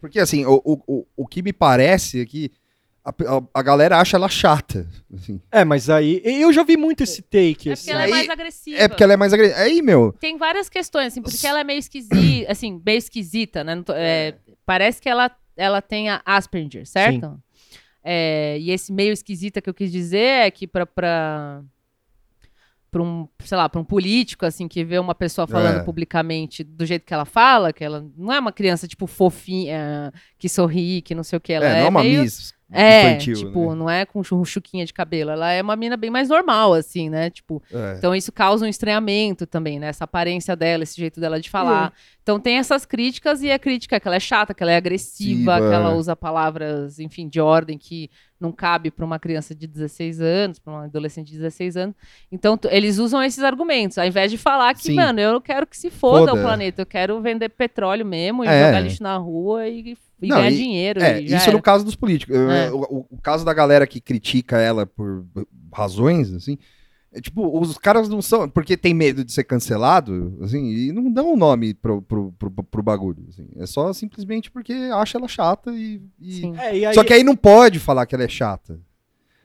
Porque, 0.00 0.18
assim, 0.18 0.44
o, 0.46 0.60
o, 0.64 1.06
o- 1.16 1.26
que 1.26 1.42
me 1.42 1.52
parece 1.52 2.20
é 2.20 2.24
que 2.26 2.50
a, 3.04 3.10
a- 3.10 3.42
a 3.52 3.62
galera 3.62 3.98
acha 4.00 4.16
ela 4.16 4.28
chata. 4.28 4.88
assim. 5.14 5.40
é, 5.52 5.64
mas 5.64 5.90
aí. 5.90 6.22
Eu 6.24 6.52
já 6.52 6.62
vi 6.62 6.76
muito 6.76 7.02
esse 7.02 7.20
take. 7.22 7.68
É 7.68 7.72
assim. 7.72 7.82
porque 7.84 7.90
ela 7.92 8.00
é 8.02 8.04
Aí- 8.04 8.10
mais 8.10 8.28
agressiva. 8.30 8.78
É 8.78 8.88
porque 8.88 9.02
ela 9.02 9.12
é 9.12 9.16
mais 9.16 9.32
agressiva. 9.32 9.60
Aí, 9.60 9.82
meu, 9.82 10.12
Tem 10.18 10.38
várias 10.38 10.68
questões, 10.68 11.08
assim, 11.08 11.20
porque 11.22 11.46
ela 11.46 11.60
é 11.60 11.64
meio 11.64 11.78
esquisita, 11.78 12.14
assim, 12.50 12.80
meio 12.84 12.98
esquisita, 12.98 13.62
né? 13.64 13.82
Tô- 13.84 13.92
é, 13.94 14.36
parece 14.64 15.00
que 15.02 15.08
ela, 15.08 15.30
ela 15.56 15.82
tem 15.82 16.08
a 16.08 16.22
Asperger, 16.24 16.86
certo? 16.86 17.38
É, 18.06 18.58
e 18.60 18.70
esse 18.70 18.92
meio 18.92 19.12
esquisita 19.12 19.62
que 19.62 19.68
eu 19.70 19.74
quis 19.74 19.90
dizer 19.90 20.46
é 20.46 20.50
que 20.50 20.66
pra, 20.66 20.84
pra, 20.84 21.62
pra 22.94 23.02
um, 23.02 23.26
sei 23.40 23.58
lá, 23.58 23.68
pra 23.68 23.80
um 23.80 23.84
político, 23.84 24.46
assim, 24.46 24.68
que 24.68 24.84
vê 24.84 25.00
uma 25.00 25.16
pessoa 25.16 25.48
falando 25.48 25.80
É. 25.80 25.82
publicamente 25.82 26.62
do 26.62 26.86
jeito 26.86 27.04
que 27.04 27.12
ela 27.12 27.24
fala, 27.24 27.72
que 27.72 27.82
ela 27.82 28.06
não 28.16 28.32
é 28.32 28.38
uma 28.38 28.52
criança, 28.52 28.86
tipo, 28.86 29.08
fofinha, 29.08 30.12
que 30.38 30.48
sorri, 30.48 31.02
que 31.02 31.12
não 31.12 31.24
sei 31.24 31.36
o 31.36 31.40
que, 31.40 31.52
ela 31.52 31.66
é, 31.66 31.70
é, 31.70 31.78
não 31.80 31.86
é 31.86 31.88
uma 31.88 32.02
meio... 32.04 32.22
Miss 32.22 32.54
É, 32.76 33.10
infantil, 33.10 33.34
tipo, 33.36 33.70
né? 33.70 33.74
não 33.76 33.90
é 33.90 34.04
com 34.06 34.22
chu- 34.24 34.44
chuquinha 34.44 34.84
de 34.86 34.92
cabelo. 34.92 35.30
Ela 35.30 35.52
é 35.52 35.62
uma 35.62 35.76
mina 35.76 35.96
bem 35.96 36.10
mais 36.10 36.28
normal, 36.28 36.72
assim, 36.74 37.08
né? 37.10 37.30
Tipo, 37.30 37.62
É. 37.72 37.94
então 37.98 38.14
isso 38.16 38.32
causa 38.32 38.64
um 38.64 38.68
estranhamento 38.68 39.46
também, 39.46 39.78
né? 39.78 39.88
Essa 39.88 40.04
aparência 40.04 40.56
dela, 40.56 40.82
esse 40.82 40.96
jeito 40.96 41.20
dela 41.20 41.38
de 41.40 41.50
falar. 41.50 41.92
Então 42.22 42.40
tem 42.40 42.56
essas 42.56 42.84
críticas 42.86 43.42
e 43.42 43.50
a 43.52 43.58
crítica 43.58 43.94
é 43.96 44.00
que 44.00 44.08
ela 44.08 44.16
é 44.16 44.20
chata, 44.20 44.54
que 44.54 44.62
ela 44.62 44.72
é 44.72 44.76
agressiva, 44.76 45.56
que 45.58 45.72
ela 45.74 45.90
é. 45.90 45.94
usa 45.94 46.16
palavras, 46.16 46.98
enfim, 46.98 47.28
de 47.28 47.40
ordem 47.40 47.78
que 47.78 48.10
não 48.44 48.52
cabe 48.52 48.90
para 48.90 49.04
uma 49.04 49.18
criança 49.18 49.54
de 49.54 49.66
16 49.66 50.20
anos, 50.20 50.58
para 50.58 50.72
um 50.72 50.76
adolescente 50.76 51.28
de 51.32 51.38
16 51.38 51.76
anos. 51.76 51.96
Então 52.30 52.58
eles 52.70 52.98
usam 52.98 53.22
esses 53.22 53.42
argumentos, 53.42 53.96
ao 53.98 54.06
invés 54.06 54.30
de 54.30 54.38
falar 54.38 54.74
que, 54.74 54.82
Sim. 54.84 54.94
mano, 54.94 55.18
eu 55.20 55.40
quero 55.40 55.66
que 55.66 55.76
se 55.76 55.90
foda, 55.90 56.28
Foda. 56.30 56.34
o 56.40 56.42
planeta, 56.44 56.82
eu 56.82 56.86
quero 56.86 57.20
vender 57.20 57.48
petróleo 57.48 58.04
mesmo 58.04 58.44
e 58.44 58.48
É. 58.48 58.66
jogar 58.66 58.80
lixo 58.80 59.02
na 59.02 59.16
rua 59.16 59.66
e, 59.66 59.96
e 60.20 60.28
Não, 60.28 60.36
ganhar 60.36 60.50
e- 60.50 60.56
dinheiro. 60.56 61.02
É, 61.02 61.20
isso 61.20 61.34
era. 61.48 61.52
no 61.52 61.62
caso 61.62 61.84
dos 61.84 61.96
políticos. 61.96 62.36
É. 62.36 62.70
O, 62.70 62.76
o- 62.82 63.06
o 63.10 63.18
caso 63.22 63.44
da 63.44 63.52
galera 63.54 63.86
que 63.86 64.00
critica 64.00 64.58
ela 64.60 64.84
por 64.86 65.24
razões, 65.72 66.32
assim, 66.32 66.58
é 67.14 67.20
tipo, 67.20 67.58
os 67.60 67.78
caras 67.78 68.08
não 68.08 68.20
são. 68.20 68.48
Porque 68.48 68.76
tem 68.76 68.92
medo 68.92 69.24
de 69.24 69.32
ser 69.32 69.44
cancelado, 69.44 70.36
assim, 70.42 70.66
e 70.68 70.92
não 70.92 71.10
dão 71.12 71.32
um 71.32 71.36
nome 71.36 71.72
pro, 71.74 72.02
pro, 72.02 72.32
pro, 72.32 72.50
pro 72.50 72.82
bagulho. 72.82 73.24
assim. 73.28 73.48
É 73.56 73.66
só 73.66 73.92
simplesmente 73.92 74.50
porque 74.50 74.72
acha 74.92 75.16
ela 75.16 75.28
chata 75.28 75.70
e. 75.72 76.02
e-. 76.20 76.46
É, 76.58 76.76
e 76.78 76.86
aí, 76.86 76.94
Só 76.94 77.04
que 77.04 77.12
aí 77.12 77.22
não 77.22 77.36
pode 77.36 77.78
falar 77.78 78.04
que 78.06 78.14
ela 78.14 78.24
é 78.24 78.28
chata. 78.28 78.78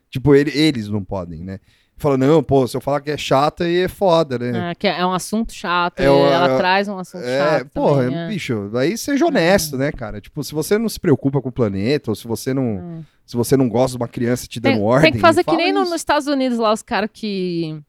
Tipo, 0.09 0.33
ele- 0.33 0.51
eles 0.57 0.89
não 0.89 1.03
podem, 1.03 1.43
né? 1.43 1.59
Fala, 1.95 2.17
não, 2.17 2.41
pô, 2.41 2.65
se 2.65 2.75
eu 2.77 2.81
falar 2.81 3.01
que 3.01 3.11
é 3.11 3.17
chata, 3.17 3.65
aí 3.65 3.79
é 3.83 3.87
foda, 3.89 4.39
né? 4.39 4.71
É, 4.71 4.75
que 4.75 4.87
é 4.87 5.05
um 5.05 5.11
assunto 5.11 5.51
chato, 5.53 5.99
É, 5.99 6.09
o- 6.09 6.25
ela 6.25 6.57
traz 6.57 6.87
um 6.87 6.97
assunto 6.97 7.23
É, 7.25 7.59
chato. 7.59 7.69
porra, 7.73 8.03
também, 8.05 8.17
é. 8.17 8.27
bicho, 8.29 8.71
aí 8.75 8.97
seja 8.97 9.25
honesto, 9.25 9.77
né, 9.77 9.91
cara? 9.91 10.21
Tipo, 10.21 10.41
se 10.43 10.53
você 10.53 10.77
não 10.77 10.87
se 10.87 10.97
preocupa 10.99 11.41
com 11.41 11.49
o 11.49 11.51
planeta, 11.51 12.09
ou 12.09 12.15
se 12.15 12.25
você 12.25 12.53
não, 12.53 12.77
Hum. 12.77 13.03
Se 13.29 13.37
você 13.37 13.55
não 13.55 13.69
gosta 13.69 13.95
de 13.95 14.01
uma 14.01 14.07
criança 14.07 14.47
te 14.47 14.59
dando 14.59 14.73
Tem, 14.73 14.81
ordem. 14.83 15.11
tem 15.11 15.13
que 15.13 15.19
fazer 15.19 15.43
que 15.43 15.55
nem 15.55 15.71
no- 15.71 15.81
nos 15.81 15.93
Estados 15.93 16.25
Unidos 16.25 16.57
lá, 16.57 16.73
os 16.73 16.81
caras 16.81 17.11
que. 17.13 17.79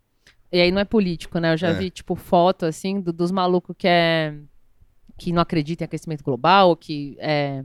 E 0.52 0.60
aí 0.60 0.70
não 0.70 0.80
é 0.82 0.84
político, 0.84 1.38
né? 1.38 1.54
Eu 1.54 1.56
já 1.56 1.68
É. 1.68 1.72
vi, 1.72 1.88
tipo, 1.88 2.14
foto, 2.14 2.66
assim, 2.66 3.00
do- 3.00 3.10
dos 3.12 3.30
malucos 3.30 3.74
que 3.78 3.88
é. 3.88 4.34
que 5.16 5.32
não 5.32 5.40
acreditam 5.40 5.84
em 5.84 5.86
aquecimento 5.86 6.22
global, 6.22 6.76
que 6.76 7.16
é. 7.18 7.62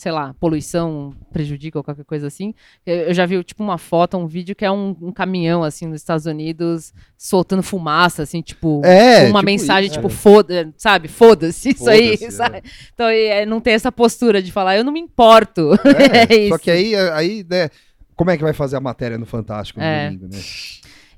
Sei 0.00 0.12
lá, 0.12 0.32
poluição 0.38 1.12
prejudica 1.32 1.76
ou 1.76 1.82
qualquer 1.82 2.04
coisa 2.04 2.28
assim. 2.28 2.54
Eu 2.86 3.12
já 3.12 3.26
vi, 3.26 3.42
tipo, 3.42 3.64
uma 3.64 3.76
foto, 3.78 4.16
um 4.16 4.28
vídeo 4.28 4.54
que 4.54 4.64
é 4.64 4.70
um, 4.70 4.96
um 5.02 5.10
caminhão, 5.10 5.64
assim, 5.64 5.86
nos 5.88 6.00
Estados 6.00 6.24
Unidos, 6.24 6.94
soltando 7.16 7.64
fumaça, 7.64 8.22
assim, 8.22 8.40
tipo. 8.40 8.80
É, 8.84 9.22
uma 9.24 9.40
tipo 9.40 9.44
mensagem, 9.46 9.86
isso, 9.90 9.96
tipo, 9.96 10.06
é. 10.06 10.10
foda, 10.10 10.72
sabe? 10.76 11.08
Foda-se 11.08 11.70
isso 11.70 11.90
aí, 11.90 12.16
Foda-se, 12.16 12.36
sabe? 12.36 12.62
Então, 12.94 13.08
é, 13.08 13.44
não 13.44 13.60
tem 13.60 13.74
essa 13.74 13.90
postura 13.90 14.40
de 14.40 14.52
falar, 14.52 14.76
eu 14.76 14.84
não 14.84 14.92
me 14.92 15.00
importo. 15.00 15.72
É, 15.84 16.44
É 16.46 16.48
Só 16.48 16.58
que 16.58 16.70
aí, 16.70 16.94
aí, 16.94 17.44
né, 17.50 17.68
como 18.14 18.30
é 18.30 18.36
que 18.36 18.44
vai 18.44 18.52
fazer 18.52 18.76
a 18.76 18.80
matéria 18.80 19.18
no 19.18 19.26
Fantástico 19.26 19.80
no 19.80 19.84
É. 19.84 20.06
domingo, 20.12 20.28
né? 20.32 20.38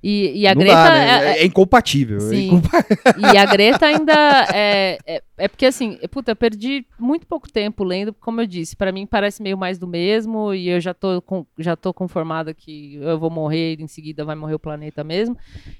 E, 0.02 0.40
e 0.40 0.46
a 0.46 0.54
não 0.54 0.62
Greta. 0.62 0.74
dá, 0.76 0.90
né? 0.90 1.06
é- 1.06 1.32
É, 1.32 1.42
é 1.42 1.44
incompatível. 1.44 2.32
é 2.32 2.34
incompa- 2.34 2.86
E 3.34 3.36
a 3.36 3.44
Greta 3.44 3.84
ainda 3.84 4.46
é, 4.54 4.96
é, 5.40 5.44
é 5.44 5.48
porque 5.48 5.66
assim, 5.66 5.98
é, 6.02 6.08
puta, 6.08 6.30
eu 6.32 6.36
perdi 6.36 6.86
muito 6.98 7.26
pouco 7.26 7.50
tempo 7.50 7.82
lendo, 7.84 8.12
como 8.14 8.40
eu 8.40 8.46
disse, 8.46 8.76
pra 8.76 8.92
mim 8.92 9.06
parece 9.06 9.42
meio 9.42 9.56
mais 9.58 9.78
do 9.78 9.86
mesmo 9.86 10.52
e 10.54 10.68
eu 10.68 10.80
já 10.80 10.92
tô 10.94 11.20
com, 11.22 11.46
já 11.58 11.76
tô 11.76 11.92
conformada 11.94 12.52
que 12.54 12.96
eu 12.96 13.18
vou 13.18 13.30
morrer 13.30 13.76
e 13.78 13.82
em 13.82 13.86
seguida 13.88 14.24
vai 14.24 14.34
morrer 14.36 14.54
o 14.54 14.58
planeta 14.58 15.02
mesmo. 15.04 15.36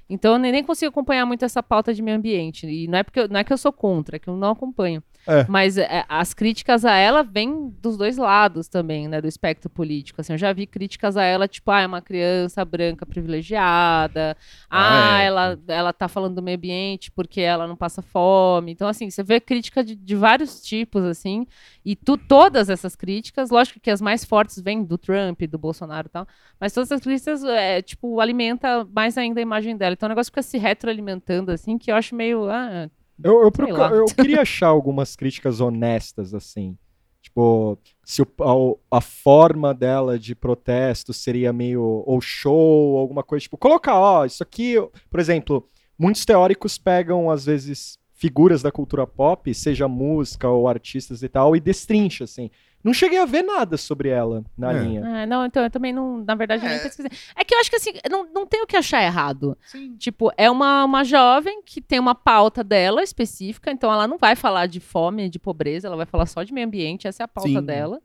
Então 0.09 0.33
eu 0.33 0.39
nem, 0.39 0.51
nem 0.51 0.63
consigo 0.63 0.89
acompanhar 0.89 1.25
muito 1.25 1.45
essa 1.45 1.61
pauta 1.63 1.93
de 1.93 2.01
meio 2.01 2.17
ambiente 2.17 2.67
e 2.67 2.87
não 2.87 2.97
é 2.97 3.03
porque 3.03 3.19
eu- 3.19 3.27
não 3.29 3.39
é 3.39 3.43
que 3.43 3.53
eu 3.53 3.57
sou 3.57 3.71
contra, 3.71 4.15
é 4.15 4.19
que 4.19 4.27
eu 4.29 4.35
não 4.35 4.51
acompanho. 4.51 5.03
É. 5.27 5.45
Mas 5.47 5.77
é, 5.77 6.03
as 6.09 6.33
críticas 6.33 6.83
a 6.83 6.95
ela 6.95 7.21
vêm 7.21 7.69
dos 7.79 7.95
dois 7.95 8.17
lados 8.17 8.67
também, 8.67 9.07
né, 9.07 9.21
do 9.21 9.27
espectro 9.27 9.69
político. 9.69 10.19
Assim, 10.19 10.33
eu 10.33 10.37
já 10.37 10.51
vi 10.51 10.65
críticas 10.65 11.15
a 11.15 11.23
ela, 11.23 11.47
tipo, 11.47 11.69
ah, 11.69 11.81
é 11.81 11.85
uma 11.85 12.01
criança 12.01 12.65
branca 12.65 13.05
privilegiada, 13.05 14.35
Ah, 14.69 15.15
ah, 15.17 15.21
é. 15.21 15.25
ela, 15.25 15.59
ela 15.67 15.93
tá 15.93 16.07
falando 16.07 16.35
do 16.35 16.41
meio 16.41 16.57
ambiente 16.57 17.11
porque 17.11 17.41
ela 17.41 17.67
não 17.67 17.75
passa 17.75 18.01
fome. 18.01 18.71
Então, 18.71 18.87
assim, 18.87 19.09
você 19.09 19.21
vê 19.23 19.39
crítica 19.51 19.83
de, 19.83 19.95
de 19.95 20.15
vários 20.15 20.61
tipos, 20.61 21.03
assim, 21.03 21.45
e 21.83 21.95
tu, 21.95 22.15
todas 22.17 22.69
essas 22.69 22.95
críticas, 22.95 23.49
lógico 23.49 23.79
que 23.79 23.89
as 23.91 23.99
mais 24.01 24.23
fortes 24.23 24.61
vêm 24.61 24.83
do 24.83 24.97
Trump, 24.97 25.41
do 25.43 25.57
Bolsonaro 25.57 26.07
e 26.07 26.09
tal, 26.09 26.25
mas 26.59 26.71
todas 26.73 26.89
essas 26.91 27.03
críticas, 27.03 27.43
é, 27.43 27.81
tipo, 27.81 28.19
alimenta 28.21 28.85
mais 28.93 29.17
ainda 29.17 29.39
a 29.39 29.43
imagem 29.43 29.75
dela. 29.75 29.93
Então 29.93 30.07
o 30.07 30.09
negócio 30.09 30.31
fica 30.31 30.41
se 30.41 30.57
retroalimentando, 30.57 31.51
assim, 31.51 31.77
que 31.77 31.91
eu 31.91 31.95
acho 31.95 32.15
meio. 32.15 32.49
Ah, 32.49 32.89
Eu, 33.23 33.33
eu, 33.43 33.43
Sei 33.43 33.51
procu- 33.51 33.73
lá. 33.77 33.89
eu 33.91 34.05
queria 34.05 34.41
achar 34.41 34.67
algumas 34.67 35.15
críticas 35.15 35.59
honestas, 35.59 36.33
assim. 36.33 36.77
Tipo, 37.21 37.77
se 38.03 38.21
o- 38.23 38.79
a, 38.91 38.97
a 38.97 39.01
forma 39.01 39.73
dela 39.73 40.17
de 40.17 40.33
protesto 40.33 41.13
seria 41.13 41.53
meio 41.53 41.83
ou 42.05 42.19
show, 42.19 42.97
alguma 42.97 43.21
coisa, 43.23 43.43
tipo, 43.43 43.57
colocar, 43.57 43.95
ó, 43.99 44.25
isso 44.25 44.41
aqui, 44.41 44.75
por 45.09 45.19
exemplo, 45.19 45.67
muitos 45.99 46.25
teóricos 46.25 46.77
pegam, 46.79 47.29
às 47.29 47.45
vezes, 47.45 47.99
figuras 48.21 48.61
da 48.61 48.71
cultura 48.71 49.07
pop, 49.07 49.51
seja 49.51 49.87
música 49.87 50.47
ou 50.47 50.67
artistas 50.67 51.23
e 51.23 51.27
tal, 51.27 51.55
e 51.55 51.59
destrincha, 51.59 52.25
assim. 52.25 52.51
Não 52.83 52.93
cheguei 52.93 53.17
a 53.17 53.25
ver 53.25 53.41
nada 53.41 53.77
sobre 53.77 54.09
ela 54.09 54.43
na 54.55 54.71
É. 54.71 54.83
linha. 54.83 55.01
ah, 55.03 55.25
não, 55.25 55.43
então 55.43 55.63
eu 55.63 55.71
também 55.71 55.91
não, 55.91 56.23
na 56.23 56.35
verdade, 56.35 56.63
eu 56.63 56.69
nem 56.69 56.77
É. 56.77 56.81
pesquisei. 56.83 57.09
É 57.35 57.43
que 57.43 57.55
eu 57.55 57.59
acho 57.59 57.69
que 57.71 57.77
assim, 57.77 57.93
não, 58.11 58.27
não 58.31 58.45
tem 58.45 58.61
o 58.61 58.67
que 58.67 58.77
achar 58.77 59.01
errado. 59.03 59.57
Sim. 59.65 59.95
Tipo, 59.97 60.31
é 60.37 60.49
uma, 60.51 60.85
uma 60.85 61.03
jovem 61.03 61.63
que 61.63 61.81
tem 61.81 61.99
uma 61.99 62.13
pauta 62.13 62.63
dela 62.63 63.01
específica, 63.01 63.71
então 63.71 63.91
ela 63.91 64.07
não 64.07 64.19
vai 64.19 64.35
falar 64.35 64.67
de 64.67 64.79
fome, 64.79 65.27
de 65.27 65.39
pobreza, 65.39 65.87
ela 65.87 65.97
vai 65.97 66.05
falar 66.05 66.27
só 66.27 66.43
de 66.43 66.53
meio 66.53 66.67
ambiente, 66.67 67.07
essa 67.07 67.23
é 67.23 67.25
a 67.25 67.27
pauta 67.27 67.49
Sim. 67.49 67.63
dela. 67.63 67.99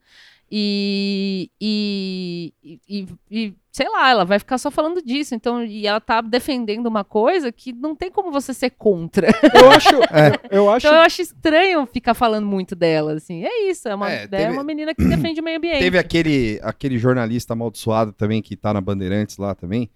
E, 0.50 1.50
e, 1.60 2.54
e, 2.88 3.06
e- 3.30 3.54
sei 3.72 3.88
lá, 3.88 4.08
ela 4.10 4.24
vai 4.24 4.38
ficar 4.38 4.58
só 4.58 4.70
falando 4.70 5.02
disso. 5.02 5.34
Então, 5.34 5.64
e 5.64 5.86
ela 5.86 6.00
tá 6.00 6.20
defendendo 6.20 6.86
uma 6.86 7.02
coisa 7.04 7.50
que 7.50 7.72
não 7.72 7.94
tem 7.96 8.10
como 8.10 8.30
você 8.30 8.54
ser 8.54 8.70
contra. 8.70 9.26
Eu 9.54 9.70
acho, 9.70 9.88
É. 10.14 10.56
eu, 10.56 10.70
acho 10.70 10.86
Então 10.86 10.96
eu 10.96 11.02
acho 11.02 11.20
estranho 11.22 11.84
ficar 11.86 12.14
falando 12.14 12.46
muito 12.46 12.74
dela, 12.76 13.14
assim. 13.14 13.44
É 13.44 13.68
isso, 13.70 13.88
é 13.88 13.94
uma, 13.94 14.10
É, 14.10 14.22
é 14.22 14.26
teve- 14.28 14.52
uma 14.52 14.64
menina 14.64 14.94
que 14.94 15.04
defende 15.04 15.40
o 15.40 15.44
meio 15.44 15.58
ambiente. 15.58 15.80
Teve 15.80 15.98
aquele, 15.98 16.60
aquele 16.62 16.96
jornalista 16.98 17.52
amaldiçoado 17.52 18.12
também 18.12 18.40
que 18.40 18.56
tá 18.56 18.72
na 18.72 18.80
Bandeirantes 18.80 19.36
lá 19.38 19.54
também, 19.54 19.90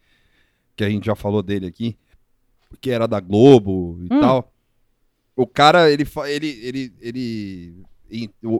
que 0.77 0.83
a 0.85 0.91
gente 0.91 1.07
já 1.07 1.15
falou 1.15 1.43
dele 1.43 1.67
aqui, 1.67 1.97
que 2.81 2.91
era 2.91 3.07
da 3.07 3.21
Globo 3.21 3.99
e 4.03 4.13
Hum. 4.15 4.21
tal. 4.21 4.53
O 5.37 5.47
cara, 5.47 5.91
ele, 5.91 6.05
ele, 6.27 6.49
ele, 6.63 6.93
ele, 7.01 7.75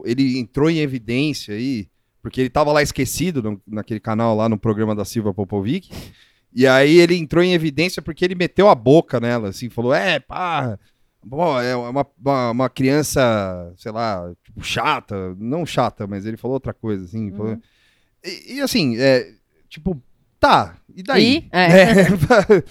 ele, 0.05 0.37
entrou 0.39 0.69
em 0.69 0.79
evidência 0.79 1.55
aí, 1.55 1.87
porque 2.21 2.39
ele 2.41 2.49
tava 2.49 2.71
lá 2.71 2.81
esquecido 2.81 3.41
no- 3.41 3.61
naquele 3.67 3.99
canal 3.99 4.35
lá 4.35 4.47
no 4.47 4.57
programa 4.57 4.95
da 4.95 5.03
Silva 5.05 5.33
Popovic. 5.33 5.89
E 6.53 6.67
aí 6.67 6.97
ele 6.99 7.15
entrou 7.15 7.43
em 7.43 7.53
evidência 7.53 8.01
porque 8.01 8.23
ele 8.25 8.35
meteu 8.35 8.67
a 8.69 8.75
boca 8.75 9.19
nela, 9.19 9.49
assim, 9.49 9.69
falou: 9.69 9.93
é, 9.93 10.19
pá, 10.19 10.77
bom, 11.23 11.59
é 11.59 11.75
uma, 11.75 12.05
uma, 12.19 12.51
uma 12.51 12.69
criança, 12.69 13.73
sei 13.77 13.91
lá, 13.91 14.29
tipo, 14.43 14.61
chata, 14.63 15.35
não 15.39 15.65
chata, 15.65 16.05
mas 16.07 16.25
ele 16.25 16.37
falou 16.37 16.55
outra 16.55 16.73
coisa, 16.73 17.05
assim. 17.05 17.31
falou- 17.31 17.53
Uhum. 17.53 17.61
E, 18.23 18.55
e, 18.55 18.61
assim, 18.61 18.97
é, 18.99 19.33
tipo, 19.69 19.99
tá, 20.39 20.77
e 20.95 21.01
daí? 21.01 21.37
E? 21.37 21.49
É. 21.51 21.71
É, 22.61 22.63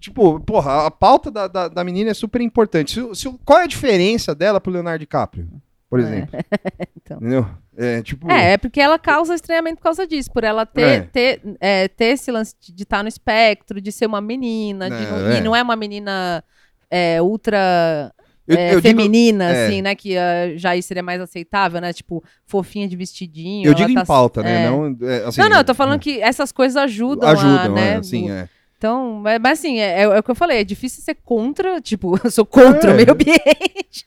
tipo, 0.00 0.38
porra, 0.40 0.86
a 0.86 0.90
pauta 0.90 1.30
da, 1.30 1.48
da, 1.48 1.66
da 1.68 1.82
menina 1.84 2.10
é 2.10 2.14
super 2.14 2.40
importante. 2.42 2.92
Se 2.92 3.14
se 3.14 3.38
qual 3.44 3.60
é 3.60 3.64
a 3.64 3.66
diferença 3.66 4.34
dela 4.34 4.60
pro 4.60 4.70
Leonardo 4.72 5.00
DiCaprio, 5.00 5.48
por 5.94 6.00
exemplo? 6.00 6.38
Então. 7.04 7.18
Entendeu? 7.18 7.46
É, 7.76 8.00
tipo... 8.00 8.30
É, 8.30 8.52
é 8.52 8.56
porque 8.56 8.80
ela 8.80 8.98
causa 8.98 9.34
estranhamento 9.34 9.76
por 9.76 9.82
causa 9.82 10.06
disso, 10.06 10.32
por 10.32 10.42
ela 10.42 10.64
ter, 10.64 10.82
É. 10.82 11.00
ter, 11.02 11.40
é, 11.60 11.86
ter 11.86 12.06
esse 12.06 12.32
lance 12.32 12.54
de 12.58 12.82
estar 12.82 13.02
no 13.02 13.08
espectro, 13.10 13.78
de 13.78 13.92
ser 13.92 14.06
uma 14.06 14.22
menina, 14.22 14.88
de 14.88 14.96
Não, 14.96 15.18
não- 15.18 15.30
é. 15.30 15.36
e 15.36 15.40
não 15.42 15.54
é 15.54 15.62
uma 15.62 15.76
menina 15.76 16.42
é, 16.90 17.20
ultra 17.20 18.10
eu, 18.48 18.56
é, 18.56 18.74
eu 18.74 18.80
digo, 18.80 19.00
feminina, 19.00 19.44
é. 19.50 19.66
assim, 19.66 19.82
né? 19.82 19.94
Que 19.94 20.16
ah, 20.16 20.56
já 20.56 20.80
seria 20.80 21.02
mais 21.02 21.20
aceitável, 21.20 21.78
né? 21.80 21.92
Tipo, 21.92 22.24
fofinha 22.46 22.88
de 22.88 22.96
vestidinho. 22.96 23.66
eu 23.68 23.74
digo 23.74 23.92
tá- 23.92 24.00
em 24.00 24.04
pauta, 24.06 24.42
né? 24.42 24.64
é. 24.64 24.70
Não, 24.70 24.96
é, 25.02 25.24
assim, 25.24 25.40
não, 25.42 25.48
não, 25.50 25.58
eu 25.58 25.64
tô 25.64 25.72
é, 25.72 25.74
falando 25.74 26.00
que 26.00 26.20
essas 26.22 26.52
coisas 26.52 26.76
ajudam, 26.76 27.28
ajudam, 27.28 27.58
a, 27.64 27.68
né? 27.68 28.00
é, 28.00 28.30
é. 28.30 28.48
Então, 28.78 29.20
mas, 29.22 29.40
mas 29.40 29.58
assim, 29.58 29.78
é, 29.78 30.02
é 30.02 30.18
o 30.18 30.22
que 30.22 30.30
eu 30.30 30.34
falei, 30.34 30.60
é 30.60 30.64
difícil 30.64 31.02
ser 31.02 31.16
contra, 31.24 31.80
tipo, 31.80 32.18
eu 32.24 32.30
sou 32.30 32.44
contra 32.44 32.90
É. 32.90 32.92
o 32.92 32.96
meio 32.96 33.12
ambiente. 33.12 34.04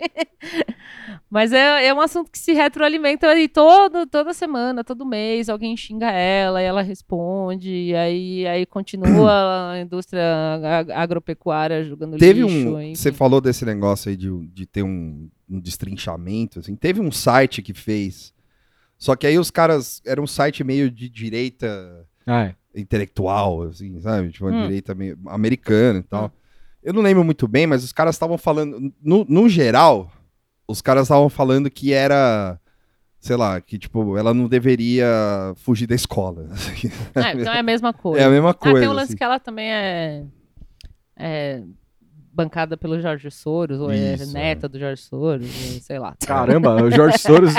Mas 1.29 1.51
é, 1.51 1.87
é 1.87 1.93
um 1.93 1.99
assunto 1.99 2.31
que 2.31 2.37
se 2.39 2.53
retroalimenta 2.53 3.37
e 3.37 3.47
todo, 3.49 4.05
toda 4.07 4.33
semana, 4.33 4.83
todo 4.83 5.05
mês, 5.05 5.49
alguém 5.49 5.75
xinga 5.75 6.09
ela 6.09 6.61
e 6.61 6.65
ela 6.65 6.81
responde, 6.81 7.69
e 7.69 7.95
aí, 7.95 8.47
aí 8.47 8.65
continua 8.65 9.71
a 9.73 9.79
indústria 9.81 10.23
ag- 10.79 10.91
agropecuária 10.91 11.83
jogando 11.83 12.17
Teve 12.17 12.41
lixo. 12.43 12.69
um. 12.75 12.81
enfim. 12.81 12.95
Você 12.95 13.11
falou 13.11 13.41
desse 13.41 13.65
negócio 13.65 14.09
aí 14.09 14.15
de, 14.15 14.29
de 14.47 14.65
ter 14.65 14.83
um, 14.83 15.29
um 15.49 15.59
destrinchamento, 15.59 16.59
assim. 16.59 16.75
Teve 16.75 17.01
um 17.01 17.11
site 17.11 17.61
que 17.61 17.73
fez. 17.73 18.33
Só 18.97 19.15
que 19.15 19.27
aí 19.27 19.37
os 19.37 19.51
caras. 19.51 20.01
Era 20.05 20.21
um 20.21 20.25
site 20.27 20.63
meio 20.63 20.89
de 20.89 21.07
direita 21.09 22.05
Ah, 22.25 22.45
é. 22.45 22.55
intelectual, 22.75 23.63
assim, 23.63 23.99
sabe? 24.01 24.31
Tipo, 24.31 24.45
uma 24.47 24.57
Hum. 24.57 24.61
direita 24.63 24.95
meio 24.95 25.17
americana 25.27 25.99
e 25.99 26.03
tal. 26.03 26.25
Hum. 26.25 26.31
Eu 26.83 26.93
não 26.93 27.01
lembro 27.01 27.23
muito 27.23 27.47
bem, 27.47 27.67
mas 27.67 27.83
os 27.83 27.91
caras 27.91 28.15
estavam 28.15 28.37
falando. 28.37 28.91
No, 29.03 29.25
no 29.29 29.47
geral, 29.49 30.09
os 30.67 30.81
caras 30.81 31.03
estavam 31.03 31.29
falando 31.29 31.69
que 31.69 31.93
era. 31.93 32.59
sei 33.19 33.35
lá, 33.35 33.59
que 33.59 33.77
tipo, 33.77 34.17
ela 34.17 34.33
não 34.33 34.47
deveria 34.47 35.05
fugir 35.57 35.87
da 35.87 35.95
escola. 35.95 36.47
É, 37.15 37.31
então 37.33 37.53
é 37.53 37.59
a 37.59 37.63
mesma 37.63 37.93
coisa. 37.93 38.21
É 38.23 38.25
a 38.25 38.29
mesma 38.29 38.51
Ah, 38.51 38.53
coisa. 38.53 38.79
tem 38.79 38.89
um 38.89 38.93
lance 38.93 39.05
assim. 39.05 39.17
que 39.17 39.23
ela 39.23 39.39
também 39.39 39.69
é, 39.71 40.23
é 41.17 41.63
bancada 42.31 42.77
pelo 42.77 43.01
Jorge 43.01 43.31
Soros, 43.31 43.79
ou 43.79 43.89
é 43.91 44.13
Isso, 44.13 44.31
neta 44.31 44.69
do 44.69 44.77
Jorge 44.77 45.01
Soros, 45.01 45.49
sei 45.81 45.97
lá. 45.97 46.15
Caramba, 46.23 46.83
o 46.83 46.91
Jorge 46.93 47.17
Soros, 47.17 47.51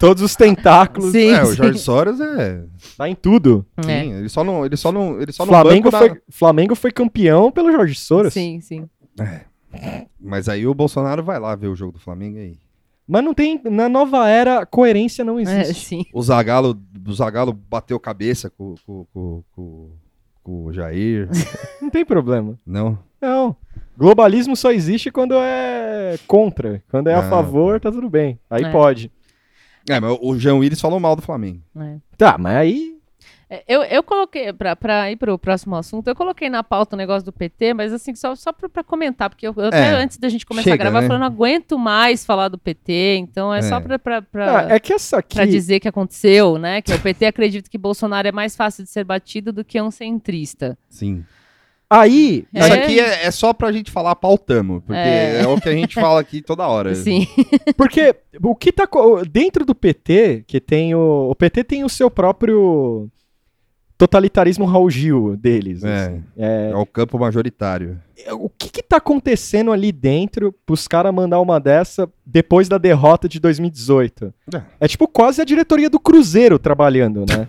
todos 0.00 0.22
os 0.24 0.34
tentáculos, 0.34 1.12
Sim, 1.12 1.30
É, 1.30 1.42
o 1.44 1.46
sim. 1.46 1.54
Jorge 1.54 1.78
Soros 1.78 2.20
é. 2.20 2.64
tá 2.96 3.08
em 3.08 3.14
tudo. 3.14 3.64
É. 3.76 3.82
Sim, 3.82 4.12
ele 4.14 4.28
só 4.28 4.42
não. 4.42 4.66
Ele 4.66 4.76
só 4.76 4.90
não. 4.90 5.20
Ele 5.22 5.30
só 5.30 5.46
não 5.46 5.52
Flamengo 5.52 5.90
da- 5.90 5.98
foi, 5.98 6.20
Flamengo 6.28 6.74
foi 6.74 6.90
campeão 6.90 7.52
pelo 7.52 7.70
Jorge 7.70 7.94
Soros. 7.94 8.32
Sim, 8.34 8.60
sim. 8.60 8.88
Mas 10.20 10.48
aí 10.48 10.66
o 10.66 10.74
Bolsonaro 10.74 11.22
vai 11.22 11.38
lá 11.38 11.54
ver 11.54 11.68
o 11.68 11.76
jogo 11.76 11.92
do 11.92 11.98
Flamengo 11.98 12.38
aí. 12.38 12.56
Mas 13.06 13.24
não 13.24 13.32
tem. 13.32 13.60
Na 13.64 13.88
nova 13.88 14.28
era, 14.28 14.66
coerência 14.66 15.24
não 15.24 15.38
É, 15.38 15.42
existe. 15.42 15.86
sim. 15.86 16.04
O 16.12 16.22
Zagallo, 16.22 16.78
o 17.06 17.12
Zagallo 17.14 17.52
bateu 17.52 17.98
cabeça 17.98 18.50
com, 18.50 18.74
com, 18.86 19.06
com, 19.12 19.42
com, 19.52 19.90
com 20.42 20.64
o 20.66 20.72
Jair. 20.72 21.28
Não 21.80 21.88
tem 21.88 22.04
problema. 22.04 22.58
Não? 22.66 22.98
Não. 23.20 23.56
Globalismo 23.96 24.54
só 24.54 24.70
existe 24.70 25.10
quando 25.10 25.32
é 25.34 26.18
contra. 26.26 26.82
Quando 26.90 27.08
é 27.08 27.14
a 27.14 27.20
Ah, 27.20 27.30
favor, 27.30 27.80
tá 27.80 27.90
tudo 27.90 28.10
bem. 28.10 28.38
Aí 28.50 28.64
É. 28.64 28.70
pode. 28.70 29.10
É, 29.88 29.98
mas 29.98 30.18
o 30.20 30.38
Jean 30.38 30.56
Willis 30.56 30.80
falou 30.80 31.00
mal 31.00 31.16
do 31.16 31.22
Flamengo. 31.22 31.62
É. 31.80 31.96
Tá, 32.18 32.36
mas 32.36 32.56
aí. 32.56 32.97
É, 33.50 33.62
Eu, 33.66 33.82
eu 33.82 34.02
coloquei, 34.02 34.52
pra, 34.52 34.76
pra 34.76 35.10
ir 35.10 35.16
pro 35.16 35.38
próximo 35.38 35.74
assunto, 35.76 36.06
eu 36.08 36.14
coloquei 36.14 36.50
na 36.50 36.62
pauta 36.62 36.94
o 36.94 36.98
negócio 36.98 37.24
do 37.24 37.32
PT, 37.32 37.72
mas 37.74 37.92
assim, 37.92 38.14
só, 38.14 38.34
só 38.34 38.52
pra, 38.52 38.68
pra 38.68 38.84
comentar, 38.84 39.30
porque 39.30 39.46
eu, 39.48 39.54
eu 39.56 39.66
até 39.68 39.88
É, 39.88 39.94
antes 39.94 40.18
da 40.18 40.28
gente 40.28 40.44
começar 40.44 40.70
chega, 40.70 40.74
a 40.74 40.84
gravar, 40.84 41.00
né? 41.00 41.06
eu 41.06 41.08
falei, 41.08 41.20
não 41.20 41.26
aguento 41.26 41.78
mais 41.78 42.26
falar 42.26 42.48
do 42.48 42.58
PT, 42.58 43.16
então 43.16 43.52
é, 43.54 43.62
só 43.62 43.76
É. 43.76 43.80
pra, 43.80 43.98
pra, 43.98 44.22
pra, 44.22 44.58
Ah, 44.66 44.74
é 44.74 44.78
que 44.78 44.92
essa 44.92 45.18
aqui. 45.18 45.46
dizer 45.46 45.80
que 45.80 45.88
aconteceu, 45.88 46.58
né? 46.58 46.82
Que 46.82 46.92
o 46.92 47.00
PT 47.00 47.24
acredita 47.26 47.70
que 47.70 47.78
Bolsonaro 47.78 48.28
é 48.28 48.32
mais 48.32 48.54
fácil 48.54 48.84
de 48.84 48.90
ser 48.90 49.04
batido 49.04 49.52
do 49.52 49.64
que 49.64 49.80
um 49.80 49.90
centrista. 49.90 50.76
Sim. 50.90 51.24
Aí. 51.90 52.46
É. 52.52 52.60
Isso 52.60 52.72
aqui 52.74 53.00
é, 53.00 53.24
é 53.26 53.30
só 53.30 53.54
pra 53.54 53.72
gente 53.72 53.90
falar 53.90 54.14
pautamo, 54.14 54.82
porque 54.82 55.00
É. 55.00 55.40
é. 55.40 55.46
o 55.48 55.58
que 55.58 55.70
a 55.70 55.72
gente 55.72 55.94
fala 55.94 56.20
aqui 56.20 56.42
toda 56.42 56.66
hora. 56.68 56.92
Sim. 56.96 57.26
Porque 57.78 58.14
o 58.42 58.54
que 58.54 58.70
tá. 58.70 58.86
Dentro 59.30 59.64
do 59.64 59.74
PT, 59.74 60.44
que 60.46 60.60
tem 60.60 60.94
o. 60.94 61.30
O 61.30 61.34
PT 61.34 61.64
tem 61.64 61.84
o 61.84 61.88
seu 61.88 62.10
próprio 62.10 63.08
totalitarismo 63.98 64.64
Raul 64.64 64.88
Gil 64.88 65.36
deles. 65.36 65.82
É, 65.82 66.04
assim. 66.04 66.24
É, 66.36 66.70
é 66.70 66.76
o 66.76 66.86
campo 66.86 67.18
majoritário. 67.18 68.00
o 68.32 68.48
que 68.48 68.70
que 68.70 68.82
tá 68.82 68.98
acontecendo 68.98 69.72
ali 69.72 69.90
dentro 69.90 70.54
pros 70.64 70.86
caras 70.86 71.12
mandar 71.12 71.40
uma 71.40 71.58
dessa 71.58 72.08
depois 72.24 72.68
da 72.68 72.78
derrota 72.78 73.28
de 73.28 73.40
2018? 73.40 74.32
É. 74.54 74.62
É 74.80 74.88
tipo 74.88 75.08
quase 75.08 75.42
a 75.42 75.44
diretoria 75.44 75.90
do 75.90 75.98
Cruzeiro 75.98 76.58
trabalhando, 76.58 77.26
né? 77.28 77.48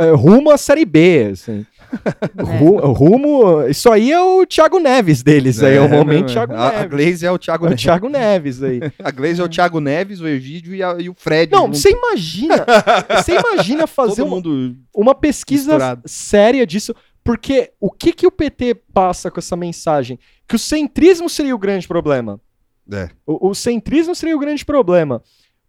É, 0.00 0.10
Rumo 0.16 0.50
à 0.50 0.56
Série 0.56 0.86
B, 0.86 1.30
assim. 1.32 1.66
Ru- 2.58 2.92
Rumo. 2.92 3.62
Isso 3.68 3.90
aí 3.90 4.12
é 4.12 4.20
o 4.20 4.44
Thiago 4.46 4.78
Neves 4.78 5.22
deles, 5.22 5.62
aí 5.62 5.76
é 5.76 5.80
o 5.80 5.88
momento 5.88 6.32
Thiago 6.32 6.52
a, 6.54 6.68
a 6.68 6.72
Neves. 6.72 6.90
Glaze 6.90 7.26
é 7.26 7.30
o 7.30 7.38
Thiago 7.38 7.64
É 7.64 7.66
o 7.66 7.70
Neves. 7.70 7.82
Thiago 7.84 8.08
Neves 8.08 8.62
aí. 8.62 8.80
A 9.02 9.10
Glaze 9.10 9.40
é 9.40 9.44
o 9.44 9.48
Thiago 9.48 9.80
Neves, 9.80 10.20
o 10.20 10.26
Egídio 10.28 10.74
e, 10.74 10.82
a- 10.82 10.96
e 10.98 11.08
o 11.08 11.14
Fred. 11.16 11.52
Não, 11.52 11.68
você 11.68 11.90
imagina. 11.90 12.64
Você 13.16 13.32
imagina 13.36 13.86
fazer 13.88 14.24
mundo. 14.24 14.76
uma 14.94 15.14
pesquisa 15.14 15.72
misturado. 15.72 16.02
séria 16.06 16.66
disso. 16.66 16.94
Porque 17.24 17.72
o 17.80 17.90
que, 17.90 18.12
que 18.12 18.26
o 18.26 18.30
PT 18.30 18.74
passa 18.92 19.30
com 19.30 19.38
essa 19.38 19.54
mensagem? 19.56 20.18
Que 20.48 20.56
o 20.56 20.58
centrismo 20.58 21.28
seria 21.28 21.54
o 21.54 21.58
grande 21.58 21.86
problema. 21.86 22.40
É. 22.90 23.10
O, 23.26 23.50
o 23.50 23.54
centrismo 23.54 24.14
seria 24.14 24.34
o 24.34 24.40
grande 24.40 24.64
problema. 24.64 25.22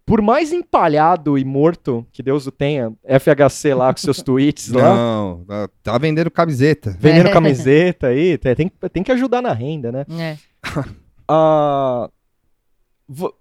Por 0.09 0.21
mais 0.21 0.51
empalhado 0.51 1.37
e 1.37 1.45
morto 1.45 2.05
que 2.11 2.21
Deus 2.23 2.45
o 2.47 2.51
tenha, 2.51 2.91
FHC 3.03 3.73
lá 3.73 3.93
com 3.93 3.99
seus 3.99 4.21
tweets 4.23 4.69
lá, 4.71 4.95
Não, 4.95 5.45
tá- 5.47 5.69
tá 5.83 5.97
vendendo 5.97 6.29
camiseta. 6.31 6.95
vendendo 6.99 7.27
É. 7.29 7.31
camiseta 7.31 8.07
aí, 8.07 8.37
tem, 8.37 8.55
tem, 8.55 8.71
tem 8.91 9.03
que 9.03 9.11
ajudar 9.11 9.41
na 9.41 9.53
renda, 9.53 9.91
né? 9.91 10.05
É. 10.19 10.37
Ah, 11.31 12.09
vo- 13.07 13.35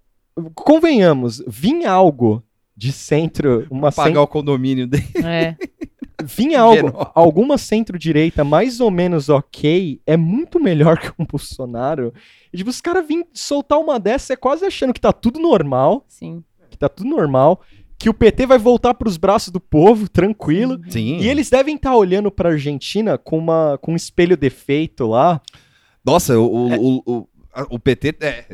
convenhamos, 0.53 1.43
vinha 1.47 1.91
algo 1.91 2.43
de 2.77 2.91
centro, 2.91 3.65
uma 3.69 3.91
Pagar 3.91 4.21
o 4.21 4.27
condomínio 4.27 4.85
dele. 4.87 5.07
É. 5.25 5.55
vinha 6.23 6.61
algo, 6.61 6.91
alguma 7.15 7.57
centro-direita 7.57 8.43
mais 8.43 8.79
ou 8.79 8.91
menos 8.91 9.27
ok, 9.27 9.99
é 10.05 10.15
muito 10.15 10.59
melhor 10.59 10.99
que 10.99 11.11
um 11.17 11.25
Bolsonaro. 11.25 12.13
E, 12.53 12.57
tipo, 12.57 12.69
os 12.69 12.79
caras 12.79 13.07
vêm 13.07 13.25
soltar 13.33 13.79
uma 13.79 13.99
dessa, 13.99 14.33
é 14.33 14.35
quase 14.35 14.65
achando 14.65 14.93
que 14.93 15.01
tá 15.01 15.11
tudo 15.11 15.39
normal, 15.39 16.05
Sim. 16.07 16.43
Tá 16.79 16.89
tudo 16.89 17.09
normal, 17.09 17.61
que 17.97 18.09
o 18.09 18.13
PT 18.13 18.45
vai 18.45 18.57
voltar 18.57 18.93
pros 18.93 19.17
braços 19.17 19.51
do 19.51 19.59
povo, 19.59 20.07
tranquilo. 20.09 20.79
Sim. 20.89 21.17
E 21.19 21.27
eles 21.27 21.49
devem 21.49 21.75
estar 21.75 21.95
olhando 21.95 22.31
pra 22.31 22.49
Argentina 22.51 23.17
com, 23.17 23.37
uma, 23.37 23.77
com 23.81 23.91
um 23.93 23.95
espelho 23.95 24.37
defeito 24.37 25.05
lá. 25.07 25.41
Nossa, 26.05 26.39
o, 26.39 26.45
o, 26.45 26.73
o, 26.73 27.03
o, 27.05 27.27
a- 27.53 27.67
o 27.69 27.77
PT. 27.77 28.15
É, 28.21 28.45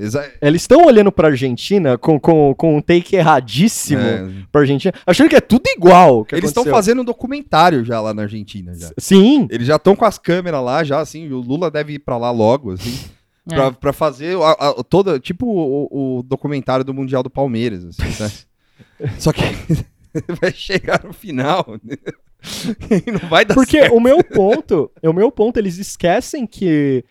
Eles 0.42 0.62
estão 0.64 0.86
olhando 0.86 1.12
pra 1.12 1.28
Argentina 1.28 1.96
com, 1.98 2.20
com, 2.20 2.56
com 2.56 2.78
um 2.78 2.82
take 2.82 3.16
erradíssimo 3.16 4.02
é. 4.02 4.28
pra 4.52 4.62
Argentina, 4.62 4.94
achando 5.06 5.30
que 5.30 5.36
é 5.36 5.42
tudo 5.42 5.64
igual. 5.68 6.26
Eles 6.32 6.46
estão 6.50 6.66
fazendo 6.66 7.02
um 7.02 7.06
documentário 7.06 7.86
já 7.86 8.02
lá 8.02 8.14
na 8.16 8.24
Argentina. 8.24 8.74
Já. 8.74 8.90
Sim, 8.98 9.48
Eles 9.52 9.68
já 9.68 9.76
estão 9.76 9.96
com 9.96 10.06
as 10.06 10.18
câmeras 10.18 10.64
lá, 10.64 10.84
já, 10.84 11.00
assim. 11.00 11.32
O 11.32 11.40
Lula 11.40 11.70
deve 11.70 11.94
ir 11.94 12.00
pra 12.00 12.18
lá 12.18 12.32
logo, 12.32 12.72
assim. 12.72 12.98
É. 13.50 13.56
Pra, 13.56 13.72
pra 13.72 13.94
fazer 13.94 14.38
a, 14.42 14.52
a- 14.52 14.84
toda. 14.84 15.20
Tipo 15.20 15.46
o, 15.46 16.18
o 16.20 16.24
documentário 16.24 16.84
do 16.84 16.94
Mundial 16.94 17.22
do 17.24 17.30
Palmeiras, 17.30 17.86
assim, 17.86 18.24
né? 18.24 19.12
Só 19.20 19.32
que 19.32 19.42
vai 20.42 20.52
chegar 20.52 21.04
no 21.04 21.14
final. 21.14 21.66
e 23.08 23.12
não 23.12 23.30
vai 23.30 23.46
dar 23.46 23.54
porque 23.56 23.80
certo. 23.80 23.96
o 23.96 24.00
meu 24.00 24.24
ponto, 24.24 24.92
o 25.04 25.14
meu 25.14 25.32
ponto, 25.32 25.58
eles 25.58 25.78
esquecem 25.78 26.46
que 26.48 27.04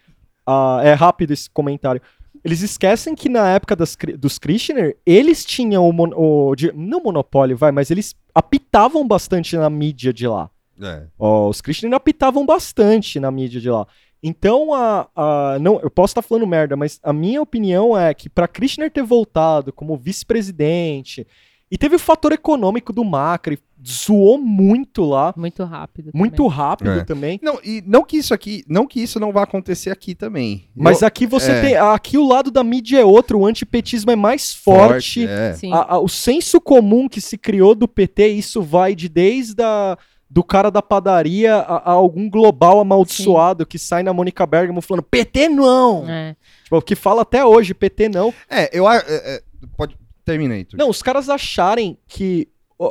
ah, 0.46 0.80
é 0.82 0.92
rápido 0.94 1.32
esse 1.32 1.48
comentário. 1.50 2.00
Eles 2.44 2.60
esquecem 2.60 3.14
que 3.14 3.28
na 3.28 3.48
época 3.50 3.74
das, 3.74 3.96
dos 4.18 4.38
Kirchner, 4.38 4.96
eles 5.06 5.44
tinham 5.46 5.88
o, 5.88 5.92
mon- 5.92 6.12
o 6.14 6.54
de- 6.54 6.72
não 6.74 7.00
monopólio, 7.02 7.56
vai, 7.56 7.72
mas 7.72 7.90
eles 7.90 8.14
apitavam 8.34 9.06
bastante 9.06 9.56
na 9.56 9.70
mídia 9.70 10.12
de 10.12 10.26
lá. 10.28 10.50
É. 10.82 11.04
Ó, 11.18 11.48
os 11.48 11.60
Kirchner 11.62 11.94
apitavam 11.94 12.44
bastante 12.44 13.18
na 13.18 13.30
mídia 13.30 13.60
de 13.60 13.70
lá. 13.70 13.86
Então, 14.26 14.72
a, 14.72 15.06
a- 15.14 15.58
não, 15.60 15.78
eu 15.82 15.90
posso 15.90 16.12
estar 16.12 16.22
falando 16.22 16.46
merda, 16.46 16.74
mas 16.76 16.98
a 17.02 17.12
minha 17.12 17.42
opinião 17.42 17.96
é 17.96 18.14
que 18.14 18.30
para 18.30 18.48
Kirchner 18.48 18.90
ter 18.90 19.02
voltado 19.02 19.70
como 19.70 19.98
vice-presidente, 19.98 21.26
e 21.70 21.76
teve 21.76 21.96
o 21.96 21.98
fator 21.98 22.32
econômico 22.32 22.92
do 22.92 23.04
Macri, 23.04 23.58
zoou 23.86 24.38
muito 24.38 25.04
lá, 25.04 25.34
Muito 25.36 25.62
rápido. 25.64 26.10
muito 26.14 26.36
também. 26.36 26.50
rápido 26.56 26.90
É. 27.00 27.04
também. 27.04 27.40
Não, 27.42 27.58
e 27.62 27.82
não 27.86 28.02
que 28.02 28.16
isso 28.16 28.32
aqui, 28.32 28.64
não 28.66 28.86
que 28.86 29.02
isso 29.02 29.20
não 29.20 29.30
vá 29.32 29.42
acontecer 29.42 29.90
aqui 29.90 30.14
também. 30.14 30.68
Mas 30.74 31.02
Eu- 31.02 31.08
aqui 31.08 31.26
você 31.26 31.52
é. 31.52 31.60
tem. 31.60 31.76
Aqui 31.76 32.16
o 32.16 32.26
lado 32.26 32.50
da 32.50 32.64
mídia 32.64 33.00
é 33.00 33.04
outro, 33.04 33.40
o 33.40 33.46
antipetismo 33.46 34.10
é 34.10 34.16
mais 34.16 34.54
forte. 34.54 35.26
é. 35.26 35.52
Sim. 35.54 35.70
A- 35.72 35.94
a- 35.96 35.98
o 35.98 36.08
senso 36.08 36.60
comum 36.62 37.08
que 37.08 37.20
se 37.20 37.36
criou 37.36 37.74
do 37.74 37.86
PT, 37.86 38.28
isso 38.28 38.62
vai 38.62 38.94
de 38.94 39.06
desde 39.08 39.62
a, 39.62 39.98
do 40.34 40.42
cara 40.42 40.68
da 40.68 40.82
padaria 40.82 41.54
a, 41.54 41.76
a 41.76 41.92
algum 41.92 42.28
global 42.28 42.80
amaldiçoado 42.80 43.64
que 43.64 43.78
sai 43.78 44.02
na 44.02 44.12
Mônica 44.12 44.44
Bergamo 44.44 44.80
falando 44.82 45.04
PT 45.04 45.48
não! 45.48 46.10
É. 46.10 46.34
Tipo, 46.64 46.82
que 46.82 46.96
fala 46.96 47.22
até 47.22 47.44
hoje, 47.44 47.72
PT 47.72 48.08
não. 48.08 48.34
É, 48.50 48.68
eu 48.76 48.84
a- 48.84 48.96
é, 48.96 49.02
é, 49.06 49.42
pode 49.76 49.96
termina 50.24 50.54
aí. 50.54 50.66
Não, 50.74 50.90
os 50.90 51.02
caras 51.02 51.28
acharem 51.28 51.96
que 52.08 52.48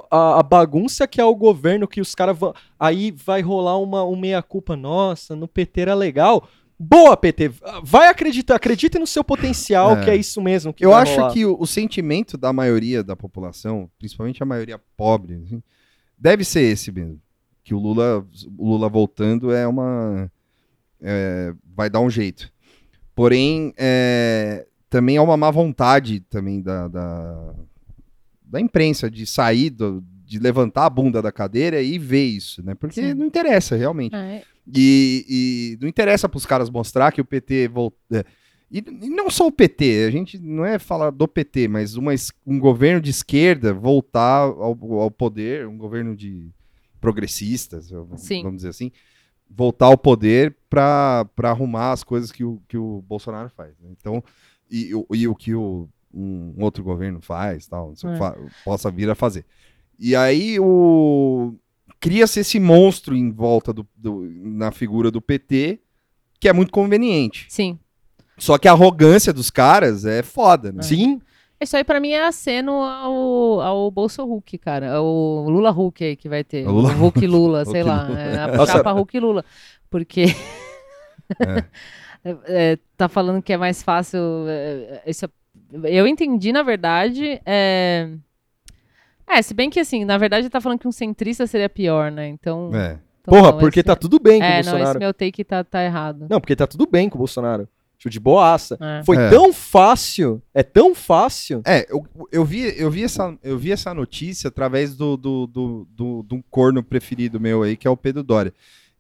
a, 0.09 0.39
a 0.39 0.43
bagunça 0.43 1.05
que 1.05 1.19
é 1.19 1.25
o 1.25 1.35
governo, 1.35 1.85
que 1.85 1.99
os 1.99 2.15
caras 2.15 2.37
vão. 2.37 2.53
Aí 2.79 3.11
vai 3.11 3.41
rolar 3.41 3.77
uma, 3.77 4.05
um 4.05 4.15
meia-culpa. 4.15 4.77
Nossa, 4.77 5.35
no 5.35 5.45
PT 5.45 5.81
era 5.81 5.93
legal. 5.93 6.47
Boa, 6.79 7.17
PT. 7.17 7.51
Vai 7.83 8.07
acreditar, 8.07 8.55
acredite 8.55 8.97
no 8.97 9.05
seu 9.07 9.21
potencial, 9.23 9.97
É. 9.97 10.03
que 10.05 10.09
é 10.11 10.15
isso 10.15 10.41
mesmo. 10.41 10.73
Que 10.73 10.85
Eu 10.85 10.91
vai 10.91 11.01
acho 11.01 11.15
rolar. 11.17 11.33
que 11.33 11.45
o, 11.45 11.57
o 11.59 11.67
sentimento 11.67 12.37
da 12.37 12.53
maioria 12.53 13.03
da 13.03 13.15
população, 13.17 13.89
principalmente 13.99 14.41
a 14.41 14.45
maioria 14.45 14.79
pobre, 14.95 15.35
assim, 15.45 15.61
deve 16.17 16.43
ser 16.45 16.61
esse 16.61 16.89
mesmo. 16.91 17.19
Que 17.63 17.73
o 17.73 17.79
Lula, 17.79 18.25
o 18.57 18.69
Lula 18.69 18.89
voltando 18.89 19.51
é 19.51 19.65
uma. 19.67 20.29
é, 21.01 21.53
vai 21.75 21.89
dar 21.89 21.99
um 22.01 22.09
jeito. 22.09 22.51
Porém, 23.15 23.73
é, 23.77 24.65
também 24.89 25.15
é 25.17 25.21
uma 25.21 25.37
má 25.37 25.49
vontade 25.51 26.19
também 26.21 26.61
da, 26.61 26.87
da, 26.87 27.53
da 28.43 28.59
imprensa 28.59 29.09
de 29.09 29.25
sair, 29.25 29.69
do- 29.69 30.03
de 30.25 30.39
levantar 30.39 30.85
a 30.85 30.89
bunda 30.89 31.21
da 31.21 31.31
cadeira 31.31 31.81
e 31.81 31.99
ver 31.99 32.25
isso, 32.25 32.63
né? 32.65 32.73
Porque 32.75 33.01
Sim. 33.01 33.13
não 33.13 33.25
interessa 33.25 33.75
realmente. 33.75 34.15
É. 34.15 34.41
E, 34.75 35.25
e 35.29 35.77
não 35.81 35.87
interessa 35.87 36.27
para 36.27 36.37
os 36.37 36.45
caras 36.45 36.69
mostrar 36.69 37.11
que 37.11 37.21
o 37.21 37.25
PT 37.25 37.67
voltou. 37.67 37.99
E, 38.71 38.79
e 38.79 39.09
não 39.09 39.29
só 39.29 39.45
o 39.45 39.51
PT, 39.51 40.05
a 40.07 40.11
gente 40.11 40.39
não 40.39 40.65
é 40.65 40.79
falar 40.79 41.11
do 41.11 41.27
PT, 41.27 41.67
mas 41.67 41.95
uma 41.95 42.11
um 42.47 42.57
governo 42.57 42.99
de 42.99 43.11
esquerda 43.11 43.73
voltar 43.73 44.39
ao, 44.41 44.77
ao 44.99 45.11
poder, 45.11 45.67
um 45.67 45.77
governo 45.77 46.15
de 46.15 46.49
progressistas, 47.03 47.91
Sim. 48.17 48.41
vamos 48.43 48.57
dizer 48.57 48.69
assim, 48.69 48.91
voltar 49.49 49.87
ao 49.87 49.97
poder 49.97 50.55
para 50.69 51.27
arrumar 51.43 51.91
as 51.91 52.03
coisas 52.03 52.31
que 52.31 52.43
o, 52.43 52.61
que 52.67 52.77
o 52.77 53.01
Bolsonaro 53.07 53.49
faz. 53.49 53.77
né? 53.79 53.89
Então, 53.91 54.23
e, 54.71 54.95
o- 54.95 55.05
e 55.13 55.27
o 55.27 55.35
que 55.35 55.53
o, 55.53 55.87
um 56.13 56.55
outro 56.63 56.83
governo 56.83 57.21
faz, 57.21 57.67
tal, 57.67 57.93
É. 57.93 58.17
fa- 58.17 58.35
possa 58.63 58.89
vir 58.89 59.09
a 59.09 59.15
fazer. 59.15 59.45
E 59.99 60.15
aí 60.15 60.57
o 60.59 61.53
cria-se 61.99 62.39
esse 62.39 62.59
monstro 62.59 63.15
em 63.15 63.31
volta 63.31 63.71
do, 63.71 63.87
do- 63.95 64.27
na 64.43 64.71
figura 64.71 65.11
do 65.11 65.21
PT, 65.21 65.79
que 66.39 66.47
é 66.49 66.53
muito 66.53 66.71
conveniente. 66.71 67.45
Sim. 67.49 67.77
Só 68.37 68.57
que 68.57 68.67
a 68.67 68.71
arrogância 68.71 69.31
dos 69.31 69.49
caras 69.51 70.03
é 70.05 70.23
foda, 70.23 70.71
né? 70.71 70.81
Sim, 70.81 71.21
Isso 71.63 71.75
aí 71.77 71.83
pra 71.83 71.99
mim 71.99 72.09
é 72.11 72.25
aceno 72.25 72.71
ao, 72.83 73.61
ao 73.61 73.91
Bolso 73.91 74.23
Hulk, 74.25 74.57
cara. 74.57 75.01
O 75.01 75.49
Lula 75.49 75.71
Hulk 75.71 76.03
aí 76.03 76.15
que 76.15 76.29
vai 76.29 76.43
ter. 76.43 76.67
O 76.67 76.71
Lula 76.71 76.89
o 76.93 76.97
Hulk 76.97 77.25
Lula, 77.27 77.65
sei 77.65 77.81
Hulk 77.81 77.87
lá. 77.89 78.03
Lula. 78.07 78.19
É, 78.19 78.39
a 78.39 78.47
Nossa. 78.57 78.91
Hulk 78.91 79.19
Lula. 79.19 79.45
Porque. 79.89 80.25
É, 82.45 82.77
tá 82.95 83.09
falando 83.09 83.41
que 83.41 83.51
é 83.51 83.57
mais 83.57 83.83
fácil. 83.83 84.17
é, 84.47 85.01
é, 85.05 85.09
isso 85.11 85.25
é- 85.25 85.29
eu 85.99 86.07
entendi, 86.07 86.53
na 86.53 86.63
verdade. 86.63 87.41
É... 87.45 88.09
é, 89.27 89.41
se 89.41 89.53
bem 89.53 89.69
que 89.69 89.79
assim, 89.79 90.05
na 90.05 90.17
verdade, 90.17 90.49
tá 90.49 90.61
falando 90.61 90.79
que 90.79 90.87
um 90.87 90.91
centrista 90.91 91.45
seria 91.45 91.67
pior, 91.67 92.09
né? 92.11 92.27
Então. 92.29 92.71
É. 92.73 92.97
então 93.21 93.33
porra, 93.33 93.51
não, 93.51 93.59
porque 93.59 93.79
esse- 93.81 93.87
tá 93.87 93.93
tudo 93.95 94.19
bem 94.19 94.39
com 94.39 94.45
o 94.45 94.49
É, 94.49 94.53
não, 94.53 94.59
esse 94.61 94.69
Bolsonaro. 94.69 94.99
meu 94.99 95.13
take 95.13 95.43
tá, 95.43 95.63
tá 95.65 95.83
errado. 95.83 96.27
Não, 96.29 96.39
porque 96.39 96.55
tá 96.55 96.65
tudo 96.65 96.87
bem 96.89 97.09
com 97.09 97.15
o 97.15 97.19
Bolsonaro. 97.19 97.67
Tipo, 98.03 98.09
de 98.09 98.19
boaça. 98.19 98.77
É. 98.81 99.01
Foi 99.05 99.15
É. 99.17 99.29
tão 99.29 99.53
fácil, 99.53 100.41
é 100.53 100.61
tão 100.61 100.93
fácil. 100.93 101.61
É, 101.65 101.85
eu, 101.89 102.05
eu, 102.31 102.43
vi, 102.43 102.73
eu, 102.77 102.91
vi 102.91 103.03
essa, 103.03 103.37
eu 103.41 103.57
vi 103.57 103.71
essa 103.71 103.93
notícia 103.93 104.49
através 104.49 104.95
do, 104.95 105.15
do, 105.15 105.47
do, 105.47 105.87
do, 105.89 106.23
de 106.27 106.35
um 106.35 106.43
corno 106.51 106.83
preferido 106.83 107.39
meu 107.39 107.63
aí, 107.63 107.77
que 107.77 107.87
é 107.87 107.89
o 107.91 107.95
Pedro 107.97 108.21
Doria. 108.21 108.53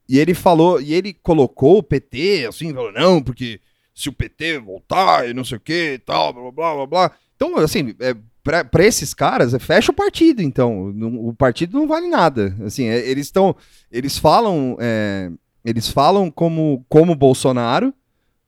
E 0.07 0.17
ele 0.19 0.33
falou, 0.33 0.79
e 0.81 0.93
ele 0.93 1.13
colocou 1.13 1.77
o 1.79 1.83
PT, 1.83 2.45
assim, 2.47 2.73
falou, 2.73 2.91
não, 2.93 3.21
porque 3.21 3.59
se 3.93 4.09
o 4.09 4.13
PT 4.13 4.59
voltar 4.59 5.27
e 5.29 5.33
não 5.33 5.43
sei 5.43 5.57
o 5.57 5.61
que 5.61 5.93
e 5.93 5.99
tal, 5.99 6.31
blá, 6.33 6.51
blá, 6.51 6.75
blá, 6.75 6.85
blá. 6.87 7.11
Então, 7.35 7.57
assim, 7.57 7.93
é, 7.99 8.15
pra, 8.43 8.63
pra 8.63 8.85
esses 8.85 9.13
caras, 9.13 9.53
é, 9.53 9.59
fecha 9.59 9.91
o 9.91 9.95
partido, 9.95 10.41
então. 10.41 10.91
Não- 10.93 11.27
o 11.27 11.33
partido 11.33 11.77
não 11.77 11.87
vale 11.87 12.07
nada. 12.07 12.55
Assim, 12.65 12.85
é, 12.85 12.99
eles 13.09 13.27
estão, 13.27 13.55
eles 13.91 14.17
falam, 14.17 14.77
é, 14.79 15.29
eles 15.65 15.89
falam 15.89 16.29
como, 16.31 16.85
como 16.89 17.15
Bolsonaro, 17.15 17.93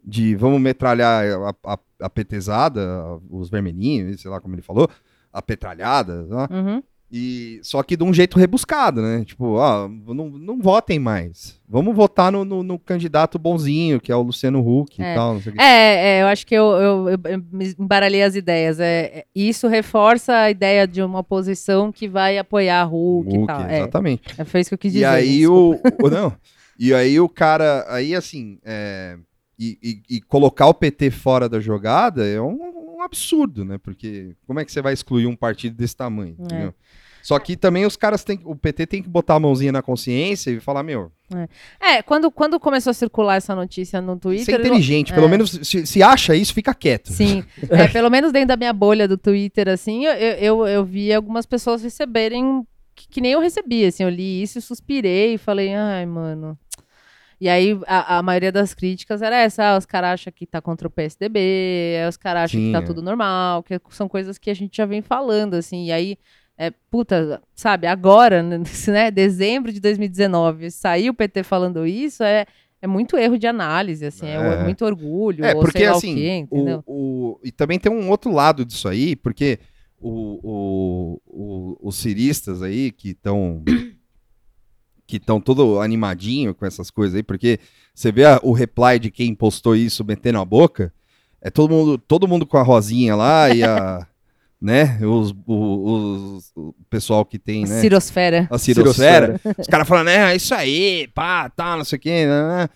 de 0.05 0.35
vamos 0.35 0.61
metralhar 0.61 1.25
a, 1.63 1.73
a, 1.73 1.79
a 2.01 2.09
petezada, 2.09 2.81
os 3.29 3.49
vermelhinhos, 3.49 4.21
sei 4.21 4.29
lá 4.29 4.39
como 4.39 4.55
ele 4.55 4.61
falou, 4.61 4.87
a 5.33 5.41
petralhada, 5.41 6.23
né? 6.23 6.47
Uhum. 6.51 6.83
e 7.11 7.59
só 7.63 7.81
que 7.83 7.97
de 7.97 8.03
um 8.03 8.13
jeito 8.13 8.37
rebuscado, 8.37 9.01
né? 9.01 9.23
Tipo, 9.25 9.53
ó, 9.55 9.87
não, 9.87 10.29
não 10.29 10.59
votem 10.59 10.99
mais. 10.99 11.59
Vamos 11.67 11.95
votar 11.95 12.31
no, 12.31 12.45
no, 12.45 12.61
no 12.63 12.77
candidato 12.79 13.37
bonzinho, 13.39 13.99
que 13.99 14.11
é 14.11 14.15
o 14.15 14.21
Luciano 14.21 14.59
Huck 14.59 15.01
É. 15.01 15.11
e 15.11 15.15
tal. 15.15 15.37
É, 15.57 15.63
é, 16.17 16.21
eu 16.21 16.27
acho 16.27 16.45
que 16.45 16.53
eu, 16.55 16.65
eu, 16.73 17.09
eu- 17.09 17.43
embaralhei 17.79 18.21
as 18.23 18.35
ideias. 18.35 18.79
É, 18.79 19.05
é, 19.13 19.25
isso 19.35 19.67
reforça 19.67 20.33
a 20.33 20.51
ideia 20.51 20.87
de 20.87 21.01
uma 21.01 21.19
oposição 21.19 21.91
que 21.91 22.07
vai 22.07 22.37
apoiar 22.37 22.81
a 22.81 22.85
Hulk, 22.85 23.33
e 23.33 23.37
Huck, 23.39 23.47
tal. 23.47 23.61
É, 23.61 23.77
exatamente. 23.79 24.21
é, 24.37 24.45
foi 24.45 24.61
isso 24.61 24.69
que 24.69 24.73
eu 24.75 24.79
quis 24.79 24.91
E 24.91 24.95
dizer. 24.95 25.05
aí 25.05 25.39
desculpa. 25.39 25.89
o, 26.03 26.07
o- 26.07 26.09
não. 26.09 26.33
E 26.77 26.93
aí 26.93 27.19
o 27.19 27.27
cara, 27.29 27.85
aí 27.89 28.13
assim, 28.15 28.57
é, 28.65 29.17
e, 29.57 29.77
e- 29.81 30.17
e 30.17 30.21
colocar 30.21 30.67
o 30.67 30.73
PT 30.73 31.11
fora 31.11 31.47
da 31.49 31.59
jogada 31.59 32.25
é 32.25 32.39
um, 32.41 32.97
um 32.97 33.01
absurdo, 33.01 33.63
né? 33.65 33.77
Porque 33.77 34.35
como 34.47 34.59
é 34.59 34.65
que 34.65 34.71
você 34.71 34.81
vai 34.81 34.93
excluir 34.93 35.27
um 35.27 35.35
partido 35.35 35.75
desse 35.75 35.95
tamanho? 35.95 36.35
É. 36.51 36.73
Só 37.25 37.39
que 37.39 37.57
também 37.57 37.87
os 37.87 37.95
caras 37.95 38.23
têm, 38.23 38.39
o 38.43 38.55
PT 38.55 38.85
tem 38.85 39.01
que 39.01 39.09
botar 39.09 39.33
a 39.33 39.39
mãozinha 39.39 39.71
na 39.71 39.81
consciência 39.81 40.51
e 40.51 40.59
falar, 40.59 40.83
meu, 40.83 41.11
É, 41.81 42.03
quando, 42.03 42.29
quando 42.29 42.59
começou 42.59 42.91
a 42.91 42.93
circular 42.93 43.37
essa 43.37 43.55
notícia 43.55 43.99
no 43.99 44.13
você 44.13 44.19
Twitter. 44.19 44.55
é 44.55 44.59
inteligente, 44.59 45.11
pelo 45.11 45.25
é. 45.25 45.29
menos 45.29 45.59
se, 45.63 45.87
se 45.87 46.03
acha 46.03 46.35
isso, 46.35 46.53
fica 46.53 46.71
quieto. 46.71 47.11
Sim, 47.11 47.43
é, 47.67 47.87
pelo 47.87 48.11
menos 48.11 48.31
dentro 48.31 48.49
da 48.49 48.55
minha 48.55 48.71
bolha 48.71 49.07
do 49.07 49.17
Twitter, 49.17 49.67
assim, 49.69 50.05
eu, 50.05 50.13
eu, 50.13 50.67
eu, 50.67 50.85
vi 50.85 51.11
algumas 51.11 51.47
pessoas 51.47 51.81
receberem 51.81 52.63
que, 52.95 53.07
que 53.07 53.19
nem 53.21 53.31
eu 53.31 53.39
recebi, 53.39 53.85
assim, 53.85 54.03
eu 54.03 54.09
li 54.09 54.43
isso 54.43 54.59
e 54.59 54.61
suspirei 54.61 55.33
e 55.33 55.37
falei, 55.39 55.73
ai, 55.73 56.05
mano. 56.05 56.55
E 57.39 57.49
aí 57.49 57.77
a, 57.86 58.17
a 58.17 58.23
maioria 58.23 58.51
das 58.51 58.73
críticas 58.73 59.21
era 59.21 59.36
essa, 59.38 59.63
ah, 59.73 59.77
os 59.77 59.86
caras 59.86 60.11
acham 60.13 60.31
que 60.33 60.45
tá 60.45 60.61
contra 60.61 60.88
o 60.88 60.91
PSDB, 60.91 61.39
é, 61.97 62.07
os 62.07 62.17
caras 62.17 62.43
acham 62.45 62.59
Sim, 62.61 62.67
que 62.67 62.71
tá 62.71 62.79
é. 62.79 62.81
tudo 62.81 63.01
normal, 63.01 63.61
que 63.63 63.79
são 63.89 64.07
coisas 64.07 64.38
que 64.38 64.49
a 64.49 64.53
gente 64.53 64.77
já 64.77 64.86
vem 64.86 65.01
falando, 65.01 65.55
assim, 65.55 65.86
e 65.88 65.91
aí, 65.91 66.17
é, 66.57 66.71
puta, 66.89 67.41
sabe, 67.53 67.88
agora, 67.88 68.41
né, 68.41 68.57
dezembro 69.11 69.73
de 69.73 69.79
2019, 69.81 70.71
sair 70.71 71.09
o 71.09 71.13
PT 71.13 71.43
falando 71.43 71.86
isso 71.86 72.23
é, 72.23 72.45
é 72.81 72.88
muito 72.88 73.17
erro 73.17 73.38
de 73.38 73.47
análise, 73.47 74.05
assim, 74.05 74.27
é, 74.27 74.36
É. 74.36 74.63
muito 74.63 74.86
orgulho, 74.86 75.43
É, 75.43 75.53
ou 75.53 75.61
porque 75.61 75.79
sei 75.79 75.89
lá 75.89 75.97
assim, 75.97 76.15
quê, 76.15 76.36
entendeu? 76.38 76.83
o, 76.86 77.33
o- 77.33 77.39
e 77.43 77.51
também 77.51 77.77
tem 77.77 77.91
um 77.91 78.09
outro 78.09 78.31
lado 78.31 78.63
disso 78.63 78.88
aí, 78.88 79.15
porque 79.15 79.59
o, 79.99 80.39
o- 80.43 81.21
o- 81.25 81.77
os 81.89 81.95
ciristas 81.97 82.61
aí 82.61 82.91
que 82.91 83.09
estão 83.09 83.63
que 85.07 85.17
estão 85.17 85.39
todo 85.39 85.79
animadinho 85.79 86.53
com 86.55 86.65
essas 86.65 86.89
coisas 86.89 87.15
aí, 87.15 87.23
porque 87.23 87.59
você 87.93 88.11
vê 88.11 88.25
a- 88.25 88.39
o 88.43 88.51
reply 88.53 88.97
de 88.99 89.11
quem 89.11 89.33
postou 89.35 89.75
isso 89.75 90.03
metendo 90.03 90.39
a 90.39 90.45
boca, 90.45 90.91
é 91.41 91.49
todo 91.49 91.69
mundo, 91.71 91.97
todo 91.97 92.27
mundo 92.27 92.45
com 92.45 92.57
a 92.57 92.63
rosinha 92.63 93.15
lá 93.15 93.49
e 93.53 93.63
a 93.63 94.05
né, 94.61 94.97
os, 95.05 95.31
o, 95.45 96.35
os- 96.37 96.51
o 96.55 96.73
pessoal 96.89 97.23
que 97.23 97.37
tem, 97.37 97.65
né, 97.65 97.81
Cirosfera. 97.81 98.47
a 98.49 98.57
cirosfera, 98.57 99.39
os 99.59 99.67
caras 99.67 99.87
falando, 99.87 100.09
é, 100.09 100.31
é 100.31 100.35
isso 100.35 100.55
aí, 100.55 101.07
pá, 101.13 101.49
tá, 101.49 101.77
não 101.77 101.83
sei 101.85 101.97
o 101.97 102.01
quê. 102.01 102.25
né, 102.25 102.47
né. 102.47 102.69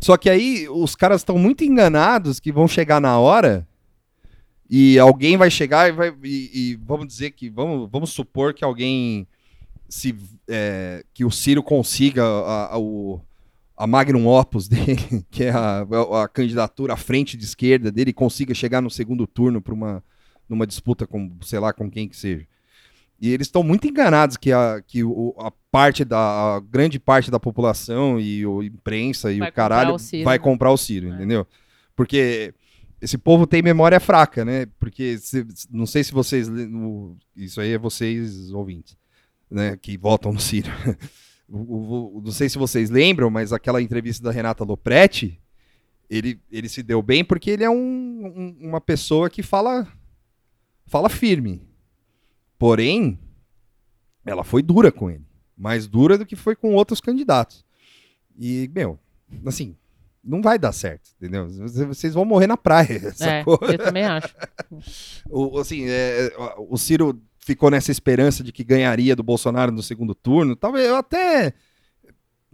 Só 0.00 0.16
que 0.16 0.30
aí 0.30 0.66
os 0.70 0.94
caras 0.96 1.20
estão 1.20 1.36
muito 1.38 1.62
enganados 1.62 2.40
que 2.40 2.50
vão 2.50 2.66
chegar 2.66 3.00
na 3.00 3.18
hora 3.18 3.66
e 4.68 4.98
alguém 4.98 5.36
vai 5.36 5.50
chegar 5.50 5.88
e 5.88 5.92
vai. 5.92 6.12
E, 6.24 6.50
e 6.72 6.78
vamos 6.84 7.06
dizer 7.06 7.30
que. 7.32 7.48
Vamos, 7.50 7.88
vamos 7.90 8.10
supor 8.10 8.54
que 8.54 8.64
alguém. 8.64 9.26
Se 9.88 10.14
é, 10.48 11.04
Que 11.14 11.24
o 11.24 11.30
Ciro 11.30 11.62
consiga 11.62 12.22
a, 12.24 12.74
a, 12.74 12.78
o- 12.78 13.20
a 13.76 13.86
magnum 13.86 14.26
opus 14.26 14.66
dele, 14.68 15.24
que 15.30 15.44
é 15.44 15.50
a, 15.50 15.86
a 16.22 16.28
candidatura 16.28 16.94
à 16.94 16.96
frente 16.96 17.36
de 17.36 17.44
esquerda 17.44 17.90
dele, 17.90 18.12
consiga 18.12 18.54
chegar 18.54 18.80
no 18.80 18.90
segundo 18.90 19.26
turno 19.26 19.60
para 19.60 19.74
uma 19.74 20.02
numa 20.48 20.66
disputa 20.66 21.06
com, 21.06 21.30
sei 21.42 21.58
lá, 21.58 21.72
com 21.72 21.90
quem 21.90 22.06
que 22.06 22.14
seja. 22.16 22.46
E 23.18 23.30
eles 23.30 23.46
estão 23.46 23.62
muito 23.62 23.88
enganados 23.88 24.36
que 24.36 24.52
a, 24.52 24.82
que 24.86 25.02
o, 25.02 25.34
a 25.38 25.50
parte 25.70 26.04
da 26.04 26.56
a 26.56 26.60
grande 26.60 26.98
parte 26.98 27.30
da 27.30 27.40
população 27.40 28.20
e 28.20 28.44
o 28.44 28.62
imprensa 28.62 29.32
e 29.32 29.38
Vai 29.38 29.48
o 29.48 29.52
caralho 29.52 29.92
comprar 29.92 30.18
o 30.18 30.24
vai 30.24 30.36
né? 30.38 30.44
comprar 30.44 30.70
o 30.70 30.76
Ciro, 30.76 31.08
É. 31.10 31.14
entendeu? 31.14 31.46
Porque 31.96 32.52
esse 33.00 33.16
povo 33.16 33.46
tem 33.46 33.62
memória 33.62 33.98
fraca, 33.98 34.44
né? 34.44 34.66
Porque 34.78 35.16
se- 35.18 35.46
não 35.70 35.86
sei 35.86 36.04
se 36.04 36.12
vocês 36.12 36.46
isso 37.34 37.60
aí 37.60 37.72
é 37.72 37.78
vocês 37.78 38.50
ouvintes, 38.52 38.96
né, 39.50 39.76
que 39.76 39.96
votam 39.96 40.32
no 40.32 40.40
Ciro. 40.40 40.70
O- 41.46 42.16
o- 42.18 42.22
não 42.24 42.32
sei 42.32 42.48
se 42.48 42.56
vocês 42.56 42.88
lembram, 42.88 43.28
mas 43.28 43.52
aquela 43.52 43.80
entrevista 43.82 44.24
da 44.24 44.30
Renata 44.30 44.64
Lopretti, 44.64 45.38
ele, 46.08 46.40
ele 46.50 46.70
se 46.70 46.82
deu 46.82 47.02
bem 47.02 47.22
porque 47.22 47.50
ele 47.50 47.62
é 47.62 47.68
um- 47.68 47.74
um- 48.26 48.56
uma 48.68 48.80
pessoa 48.80 49.28
que 49.28 49.42
fala 49.42 49.86
fala 50.86 51.10
firme. 51.10 51.62
Porém, 52.58 53.18
ela 54.24 54.42
foi 54.42 54.62
dura 54.62 54.90
com 54.90 55.10
ele. 55.10 55.24
Mais 55.56 55.86
dura 55.86 56.16
do 56.16 56.24
que 56.26 56.34
foi 56.34 56.56
com 56.56 56.74
outros 56.74 57.00
candidatos. 57.00 57.62
E, 58.38 58.70
meu, 58.74 58.98
assim, 59.44 59.76
não 60.24 60.40
vai 60.40 60.58
dar 60.58 60.72
certo, 60.72 61.10
entendeu? 61.20 61.46
Vocês- 61.88 62.14
vão 62.14 62.24
morrer 62.24 62.46
na 62.46 62.56
praia, 62.56 62.98
É, 63.20 63.42
eu 63.74 63.78
também 63.78 64.04
acho. 64.04 64.34
O, 65.30 65.58
assim, 65.58 65.84
é, 65.86 66.32
o 66.58 66.76
Ciro 66.78 67.20
ficou 67.44 67.70
nessa 67.70 67.92
esperança 67.92 68.42
de 68.42 68.50
que 68.50 68.64
ganharia 68.64 69.14
do 69.14 69.22
Bolsonaro 69.22 69.70
no 69.70 69.82
segundo 69.82 70.14
turno. 70.14 70.56
Talvez 70.56 70.86
eu 70.86 70.96
até 70.96 71.52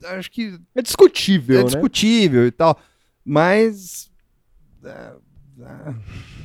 acho 0.05 0.31
que 0.31 0.59
É 0.75 0.83
discutível, 0.83 1.61
é 1.61 1.63
né? 1.63 1.67
discutível 1.67 2.45
e 2.47 2.51
tal, 2.51 2.77
mas 3.25 4.11
é, 4.85 5.13
é, 5.61 5.95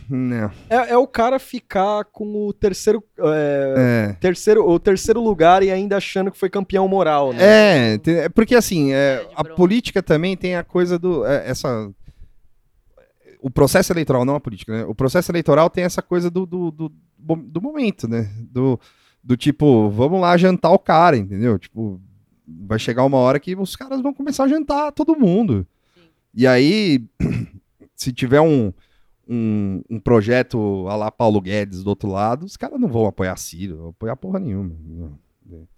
não. 0.08 0.52
É, 0.70 0.92
é 0.92 0.98
o 0.98 1.08
cara 1.08 1.40
ficar 1.40 2.06
com 2.06 2.48
o 2.48 2.54
terceiro, 2.54 3.04
é, 3.18 4.10
É. 4.12 4.14
terceiro, 4.20 4.70
o 4.70 4.80
terceiro 4.80 5.20
lugar 5.20 5.64
e 5.64 5.72
ainda 5.72 5.98
achando 5.98 6.30
que 6.32 6.38
foi 6.38 6.50
campeão 6.50 6.88
moral, 6.88 7.34
né? 7.34 7.96
É, 7.96 8.00
é 8.26 8.30
porque 8.30 8.54
assim, 8.56 8.94
é, 8.94 9.28
a 9.36 9.44
política 9.44 10.04
também 10.04 10.38
tem 10.38 10.56
a 10.56 10.64
coisa 10.64 11.00
do. 11.00 11.26
é, 11.26 11.50
essa, 11.50 11.90
o 13.46 13.52
processo 13.52 13.94
eleitoral, 13.94 14.26
não 14.26 14.34
a 14.34 14.40
política, 14.40 14.76
né? 14.76 14.86
O 14.86 14.96
processo 14.96 15.32
eleitoral 15.32 15.70
tem 15.70 15.84
essa 15.84 16.02
coisa 16.02 16.32
do, 16.32 16.48
do, 16.48 16.72
do, 16.72 16.92
do 17.20 17.62
momento, 17.62 18.08
né? 18.08 18.28
Do, 18.40 18.80
do 19.24 19.38
tipo, 19.38 19.88
vamos 19.92 20.20
lá 20.20 20.36
jantar 20.36 20.72
o 20.72 20.80
cara, 20.80 21.16
entendeu? 21.16 21.60
Tipo, 21.60 22.02
vai 22.48 22.80
chegar 22.80 23.06
uma 23.06 23.20
hora 23.20 23.40
que 23.40 23.56
os 23.56 23.76
caras 23.76 24.02
vão 24.02 24.16
começar 24.16 24.46
a 24.46 24.48
jantar 24.48 24.92
todo 24.92 25.16
mundo. 25.16 25.64
E 26.34 26.48
aí, 26.48 27.06
se 27.96 28.12
tiver 28.12 28.42
um, 28.42 28.74
um, 29.30 29.80
um 29.92 30.00
projeto 30.00 30.88
a 30.90 30.96
lá 30.96 31.12
Paulo 31.12 31.40
Guedes 31.40 31.84
do 31.84 31.90
outro 31.92 32.10
lado, 32.10 32.48
os 32.48 32.58
caras 32.58 32.80
não 32.80 32.88
vão 32.88 33.06
apoiar 33.06 33.38
Ciro, 33.38 33.78
vão 33.78 33.90
apoiar 33.90 34.16
porra 34.16 34.40
nenhuma. 34.40 34.72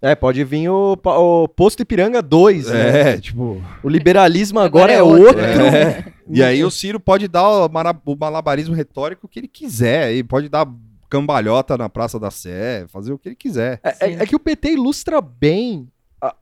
É, 0.00 0.14
pode 0.14 0.42
vir 0.42 0.70
o, 0.70 0.96
o 1.04 1.48
Posto 1.48 1.82
Ipiranga 1.82 2.22
2, 2.22 2.68
né? 2.68 3.10
É, 3.12 3.20
tipo. 3.20 3.62
O 3.82 3.90
liberalismo 3.90 4.58
Agora 4.58 4.92
agora, 4.92 4.92
é 4.94 4.96
é 4.96 5.02
outro. 5.02 5.26
outro. 5.26 5.42
É, 5.44 6.12
E 6.30 6.42
aí 6.42 6.64
o 6.64 6.70
Ciro 6.70 6.98
pode 7.00 7.26
dar 7.28 7.48
o, 7.66 8.16
malabarismo 8.18 8.74
retórico 8.74 9.26
que 9.28 9.38
ele 9.40 9.48
quiser, 9.48 10.12
ele 10.12 10.24
pode 10.24 10.48
dar 10.48 10.66
cambalhota 11.08 11.76
na 11.78 11.88
Praça 11.88 12.18
da 12.20 12.30
Sé, 12.30 12.86
fazer 12.88 13.12
o 13.12 13.18
que 13.18 13.30
ele 13.30 13.36
quiser. 13.36 13.80
É, 13.82 13.96
é- 14.10 14.12
é 14.22 14.26
que 14.26 14.36
o 14.36 14.38
PT 14.40 14.72
ilustra 14.72 15.20
bem 15.22 15.88
a, 16.20 16.34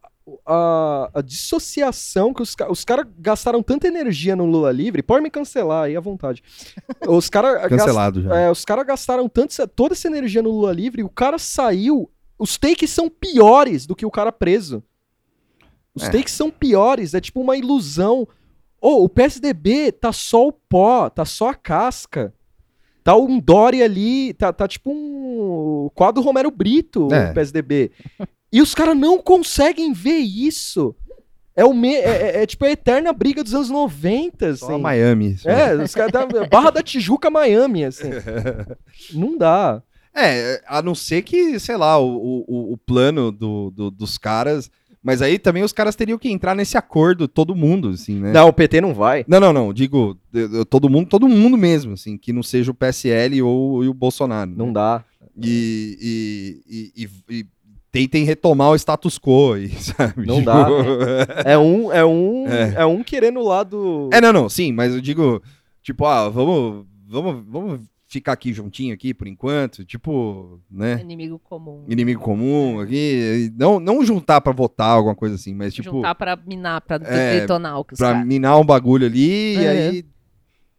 a- 0.45 1.11
a 1.15 1.21
dissociação 1.23 2.35
que 2.35 2.43
os, 2.43 2.57
os 2.69 2.85
caras 2.85 3.07
gastaram 3.19 3.63
tanta 3.63 3.87
energia 3.87 4.35
no 4.35 4.45
Lula 4.45 4.73
livre. 4.73 5.03
Pode 5.03 5.23
me 5.23 5.31
cancelar 5.31 5.85
aí 5.85 5.97
à 5.97 6.01
vontade. 6.01 6.43
Os 7.07 7.31
caras 7.31 7.67
Cancelado 7.71 8.23
já. 8.23 8.37
É, 8.37 8.51
os 8.51 8.65
caras 8.65 8.85
gastaram 8.85 9.29
tanto, 9.29 9.55
toda 9.69 9.95
essa 9.95 10.09
energia 10.09 10.43
no 10.43 10.51
Lula 10.51 10.73
livre, 10.73 11.05
o 11.05 11.09
cara 11.09 11.39
saiu. 11.39 12.11
Os 12.39 12.59
takes 12.59 12.91
são 12.91 13.09
piores 13.09 13.87
do 13.87 13.95
que 13.95 14.05
o 14.05 14.11
cara 14.11 14.33
preso. 14.33 14.83
Os 15.95 16.03
É. 16.03 16.11
takes 16.11 16.33
são 16.35 16.51
piores, 16.51 17.15
é 17.15 17.21
tipo 17.21 17.41
uma 17.41 17.57
ilusão. 17.57 18.27
Ô, 18.81 19.05
o 19.05 19.09
PSDB 19.09 19.91
tá 19.93 20.13
só 20.13 20.47
o 20.49 20.53
pó, 20.53 21.09
tá 21.09 21.25
só 21.25 21.51
a 21.51 21.55
casca. 21.55 22.33
Tá 23.03 23.17
um 23.17 23.39
Dória 23.39 23.85
ali, 23.85 24.33
tá, 24.35 24.53
tá 24.53 24.67
tipo 24.67 24.91
um 24.93 25.89
quadro 25.95 26.23
Romero 26.23 26.51
Brito, 26.51 27.09
É. 27.13 27.31
o 27.31 27.35
PSDB. 27.35 27.93
E 28.53 28.61
os 28.61 28.75
caras 28.75 28.97
não 28.97 29.19
conseguem 29.19 29.93
ver 29.93 30.19
isso. 30.19 30.95
É, 31.55 31.65
o 31.65 31.73
me, 31.73 31.95
é, 31.95 32.01
é- 32.39 32.43
é 32.43 32.47
tipo 32.47 32.65
a 32.65 32.71
eterna 32.71 33.13
briga 33.13 33.43
dos 33.43 33.55
anos 33.55 33.71
90, 33.71 34.57
Só 34.57 34.73
assim. 34.73 34.83
Miami. 34.83 35.33
isso. 35.33 35.49
É, 35.49 35.75
os 35.75 35.95
caras 35.95 36.13
tá, 36.13 36.27
Barra 36.51 36.71
da 36.71 36.83
Tijuca, 36.83 37.31
Miami, 37.31 37.85
assim. 37.85 38.11
Não 39.15 39.39
dá. 39.39 39.83
É, 40.15 40.63
a 40.67 40.81
não 40.83 40.95
ser 40.95 41.21
que, 41.23 41.59
sei 41.61 41.77
lá, 41.77 41.99
o, 41.99 42.45
o, 42.49 42.73
o 42.73 42.77
plano 42.79 43.31
do, 43.31 43.71
do- 43.71 43.91
dos 43.91 44.17
caras. 44.19 44.71
Mas 45.07 45.23
aí 45.23 45.39
também 45.39 45.63
os 45.63 45.73
caras 45.73 45.95
teriam 45.95 46.19
que 46.19 46.29
entrar 46.29 46.53
nesse 46.53 46.77
acordo, 46.77 47.29
todo 47.29 47.55
mundo, 47.55 47.91
assim, 47.91 48.17
né? 48.19 48.33
Não, 48.33 48.49
o 48.49 48.53
PT 48.53 48.81
não 48.81 48.93
vai. 48.93 49.25
Não, 49.29 49.39
não, 49.39 49.53
não. 49.53 49.73
Digo, 49.73 50.19
todo 50.69 50.91
mundo, 50.91 51.09
todo 51.09 51.29
mundo 51.29 51.57
mesmo, 51.57 51.93
assim, 51.93 52.19
que 52.19 52.33
não 52.33 52.43
seja 52.43 52.73
o 52.73 52.75
PSL 52.75 53.41
ou 53.41 53.85
o 53.85 53.95
Bolsonaro. 53.95 54.51
Não 54.51 54.67
né? 54.67 54.73
dá. 54.73 55.05
E, 55.41 56.61
e, 56.69 57.05
e, 57.05 57.39
e- 57.39 57.47
tentem 57.93 58.25
retomar 58.25 58.73
o 58.73 58.75
status 58.75 59.17
quo, 59.17 59.55
sabe? 59.79 60.27
Não 60.27 60.43
dá. 60.43 60.67
É 61.45 61.55
um, 61.57 61.93
é 61.93 62.05
um, 62.05 62.49
É. 62.49 62.75
é. 62.79 62.85
um 62.85 63.05
querendo 63.05 63.39
o 63.39 63.47
lado. 63.47 64.11
É, 64.13 64.21
não, 64.21 64.33
não, 64.33 64.49
sim, 64.49 64.73
mas 64.73 64.93
eu 64.93 65.01
digo, 65.01 65.41
tipo, 65.85 66.05
ah, 66.05 66.29
vamos, 66.29 66.85
vamos, 67.07 67.45
vamos 67.49 67.81
ficar 68.17 68.33
aqui 68.33 68.53
juntinho 68.53 68.95
aqui 68.95 69.13
por 69.13 69.27
enquanto, 69.29 69.85
tipo, 69.85 70.61
né? 70.71 71.01
Inimigo 71.01 71.39
comum. 71.39 71.85
Inimigo 71.89 72.21
comum 72.21 72.81
aqui, 72.81 73.51
e 73.51 73.53
não, 73.59 73.79
não 73.79 74.05
juntar 74.05 74.41
pra 74.41 74.53
votar, 74.53 74.89
alguma 74.91 75.15
coisa 75.15 75.35
assim, 75.35 75.55
mas 75.55 75.75
tipo, 75.75 75.91
Juntar 75.91 76.15
pra 76.15 76.37
minar, 76.37 76.81
pra 76.81 76.99
É, 77.03 77.41
detonar 77.41 77.79
o 77.79 77.85
que 77.85 77.95
caras. 77.97 78.27
minar 78.27 78.59
um 78.59 78.65
bagulho 78.65 79.07
ali, 79.07 79.57
e 79.57 79.65
É. 79.65 79.69
aí 79.71 80.05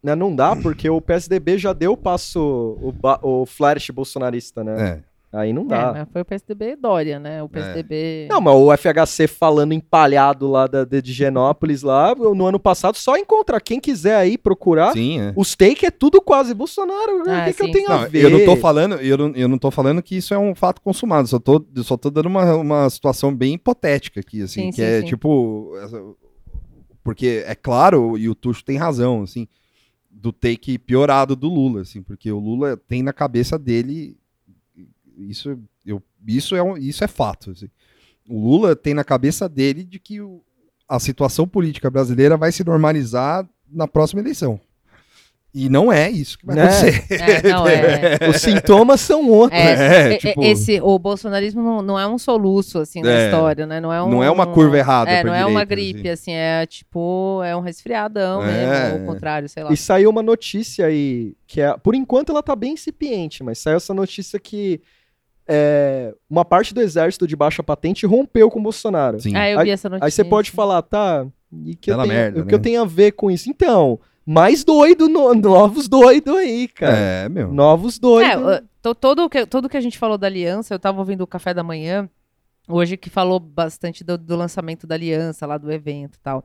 Né, 0.03 0.15
Não 0.15 0.33
dá, 0.35 0.55
porque 0.55 0.89
o 0.89 1.01
PSDB 1.01 1.57
já 1.57 1.73
deu 1.73 1.91
o 1.93 1.97
passo, 1.97 2.39
o, 2.41 2.93
o 3.41 3.45
flash 3.45 3.89
bolsonarista, 3.89 4.63
né? 4.63 4.89
É. 5.03 5.03
Aí 5.31 5.51
não 5.51 5.63
É, 5.63 5.65
dá. 5.65 5.93
mas 5.93 6.07
foi 6.11 6.21
o 6.21 6.25
PSDB 6.25 6.71
e 6.71 6.75
Dória, 6.77 7.19
né? 7.19 7.43
O 7.43 7.49
PSDB. 7.49 8.27
Não, 8.29 8.39
mas 8.39 8.55
o 8.55 8.71
FHC 8.71 9.27
falando 9.27 9.73
empalhado 9.73 10.49
lá 10.49 10.67
da, 10.67 10.85
de 10.85 11.11
Genópolis 11.11 11.81
lá, 11.83 12.15
no 12.15 12.45
ano 12.45 12.57
passado, 12.59 12.95
só 12.95 13.17
encontra 13.17 13.59
quem 13.59 13.77
quiser 13.79 14.15
aí 14.15 14.37
procurar. 14.37 14.93
Sim, 14.93 15.19
é. 15.19 15.33
Os 15.35 15.53
take 15.53 15.85
é 15.85 15.91
tudo 15.91 16.21
quase 16.21 16.53
Bolsonaro. 16.53 17.23
O 17.25 17.29
Ah, 17.29 17.43
que, 17.45 17.53
que 17.53 17.61
eu 17.61 17.65
sim. 17.67 17.71
tenho 17.73 17.91
a 17.91 18.01
Não, 18.03 18.09
ver? 18.09 18.23
eu 18.23 18.29
não 18.29 18.45
tô 18.45 18.55
falando, 18.55 18.95
eu 18.95 19.17
não, 19.17 19.27
eu 19.35 19.47
não 19.49 19.57
tô 19.57 19.69
falando 19.69 20.01
que 20.01 20.15
isso 20.15 20.33
é 20.33 20.39
um 20.39 20.55
fato 20.55 20.81
consumado, 20.81 21.27
só 21.27 21.37
tô, 21.39 21.63
eu 21.75 21.83
só 21.83 21.97
tô 21.97 22.09
dando 22.09 22.27
uma, 22.27 22.55
uma 22.55 22.89
situação 22.89 23.35
bem 23.35 23.55
hipotética 23.55 24.21
aqui, 24.21 24.41
assim, 24.41 24.61
Sim, 24.63 24.69
que 24.69 24.75
sim, 24.77 24.81
é 24.83 24.99
sim. 25.01 25.07
tipo, 25.07 25.73
porque 27.03 27.43
é 27.45 27.53
claro, 27.53 28.17
e 28.17 28.27
o 28.29 28.35
Tuxo 28.35 28.63
tem 28.63 28.77
razão, 28.77 29.23
assim, 29.23 29.47
do 30.09 30.31
take 30.31 30.77
piorado 30.77 31.35
do 31.35 31.47
Lula, 31.47 31.81
assim, 31.81 32.01
porque 32.01 32.31
o 32.31 32.39
Lula 32.39 32.75
tem 32.77 33.03
na 33.03 33.13
cabeça 33.13 33.57
dele, 33.59 34.17
isso, 35.17 35.57
eu, 35.85 36.01
isso, 36.27 36.55
é, 36.55 36.61
um, 36.63 36.77
isso 36.77 37.03
é 37.03 37.07
fato, 37.07 37.51
assim. 37.51 37.67
o 38.29 38.39
Lula 38.39 38.75
tem 38.75 38.93
na 38.93 39.03
cabeça 39.03 39.47
dele 39.49 39.83
de 39.83 39.99
que 39.99 40.19
o- 40.21 40.41
a 40.87 40.99
situação 40.99 41.47
política 41.47 41.89
brasileira 41.89 42.35
vai 42.37 42.51
se 42.51 42.63
normalizar 42.63 43.47
na 43.71 43.87
próxima 43.87 44.21
eleição. 44.21 44.59
E 45.53 45.69
não 45.69 45.91
é 45.91 46.09
isso 46.11 46.37
que 46.37 46.45
vai 46.45 46.55
Né? 46.57 46.63
acontecer. 46.65 47.05
É, 47.13 47.49
não, 47.49 47.67
é. 47.67 48.19
Os 48.29 48.41
sintomas 48.41 49.01
são 49.01 49.27
outros. 49.29 49.59
É, 49.59 50.09
É, 50.11 50.13
é, 50.13 50.17
tipo- 50.17 50.43
esse, 50.43 50.79
o 50.81 50.99
bolsonarismo 50.99 51.63
não, 51.63 51.81
não 51.81 51.99
é 51.99 52.05
um 52.07 52.17
soluço, 52.17 52.77
assim, 52.79 53.01
na 53.01 53.09
É. 53.11 53.25
história, 53.25 53.65
né? 53.65 53.79
Não 53.79 53.91
é, 53.91 54.03
um, 54.03 54.09
Não 54.09 54.23
é 54.23 54.29
uma 54.29 54.45
curva 54.45 54.77
errada 54.77 55.09
É, 55.09 55.23
não 55.23 55.33
é 55.33 55.45
uma 55.45 55.65
direita, 55.65 55.93
gripe, 55.93 56.09
assim. 56.09 56.31
é 56.33 56.65
tipo, 56.67 57.41
é 57.43 57.55
um 57.55 57.61
resfriadão 57.61 58.43
É, 58.43 58.45
mesmo, 58.45 58.95
ou 58.95 58.99
é. 58.99 59.03
o 59.03 59.05
contrário, 59.13 59.49
sei 59.49 59.63
lá. 59.63 59.71
E 59.73 59.77
saiu 59.77 60.09
uma 60.11 60.21
notícia 60.21 60.85
aí, 60.85 61.33
que 61.47 61.59
é, 61.61 61.75
por 61.77 61.95
enquanto 61.95 62.29
ela 62.31 62.43
tá 62.43 62.55
bem 62.55 62.73
incipiente, 62.73 63.41
mas 63.41 63.57
saiu 63.57 63.77
essa 63.77 63.93
notícia 63.95 64.39
que 64.39 64.79
é, 65.47 66.13
uma 66.29 66.43
parte 66.43 66.73
do 66.73 66.81
exército 66.81 67.25
de 67.27 67.35
baixa 67.35 67.63
patente 67.63 68.05
rompeu 68.05 68.49
com 68.51 68.59
o 68.59 68.63
Bolsonaro. 68.63 69.19
Sim. 69.19 69.35
Ah, 69.35 69.49
eu 69.49 69.61
vi 69.63 69.69
essa 69.71 69.87
notícia. 69.89 70.05
Aí 70.05 70.11
você 70.11 70.23
pode 70.23 70.51
falar, 70.51 70.81
tá, 70.81 71.25
e 71.65 71.75
que 71.75 71.91
eu 71.91 71.95
tenho, 71.97 72.07
merda, 72.07 72.39
o 72.41 72.45
que 72.45 72.51
né? 72.51 72.55
eu 72.55 72.61
tenho 72.61 72.81
a 72.81 72.85
ver 72.85 73.13
com 73.13 73.31
isso? 73.31 73.49
Então, 73.49 73.99
mais 74.25 74.63
doido, 74.63 75.07
no- 75.07 75.33
novos 75.33 75.87
doidos 75.87 76.35
aí, 76.35 76.67
cara. 76.67 76.97
É, 76.97 77.29
meu. 77.29 77.51
Novos 77.53 77.97
É, 77.97 77.99
doidos. 78.01 78.43
o- 78.43 78.67
to- 78.81 78.95
todo 78.95 79.29
que, 79.29 79.45
tudo 79.45 79.69
que 79.69 79.77
a 79.77 79.81
gente 79.81 79.97
falou 79.97 80.17
da 80.17 80.27
aliança, 80.27 80.73
eu 80.73 80.79
tava 80.79 80.99
ouvindo 80.99 81.21
o 81.21 81.27
café 81.27 81.53
da 81.53 81.63
manhã, 81.63 82.09
hoje 82.67 82.97
que 82.97 83.09
falou 83.09 83.39
bastante 83.39 84.03
do, 84.03 84.17
do 84.17 84.35
lançamento 84.35 84.85
da 84.85 84.95
aliança, 84.95 85.45
lá 85.45 85.57
do 85.57 85.71
evento 85.71 86.15
e 86.15 86.19
tal. 86.19 86.43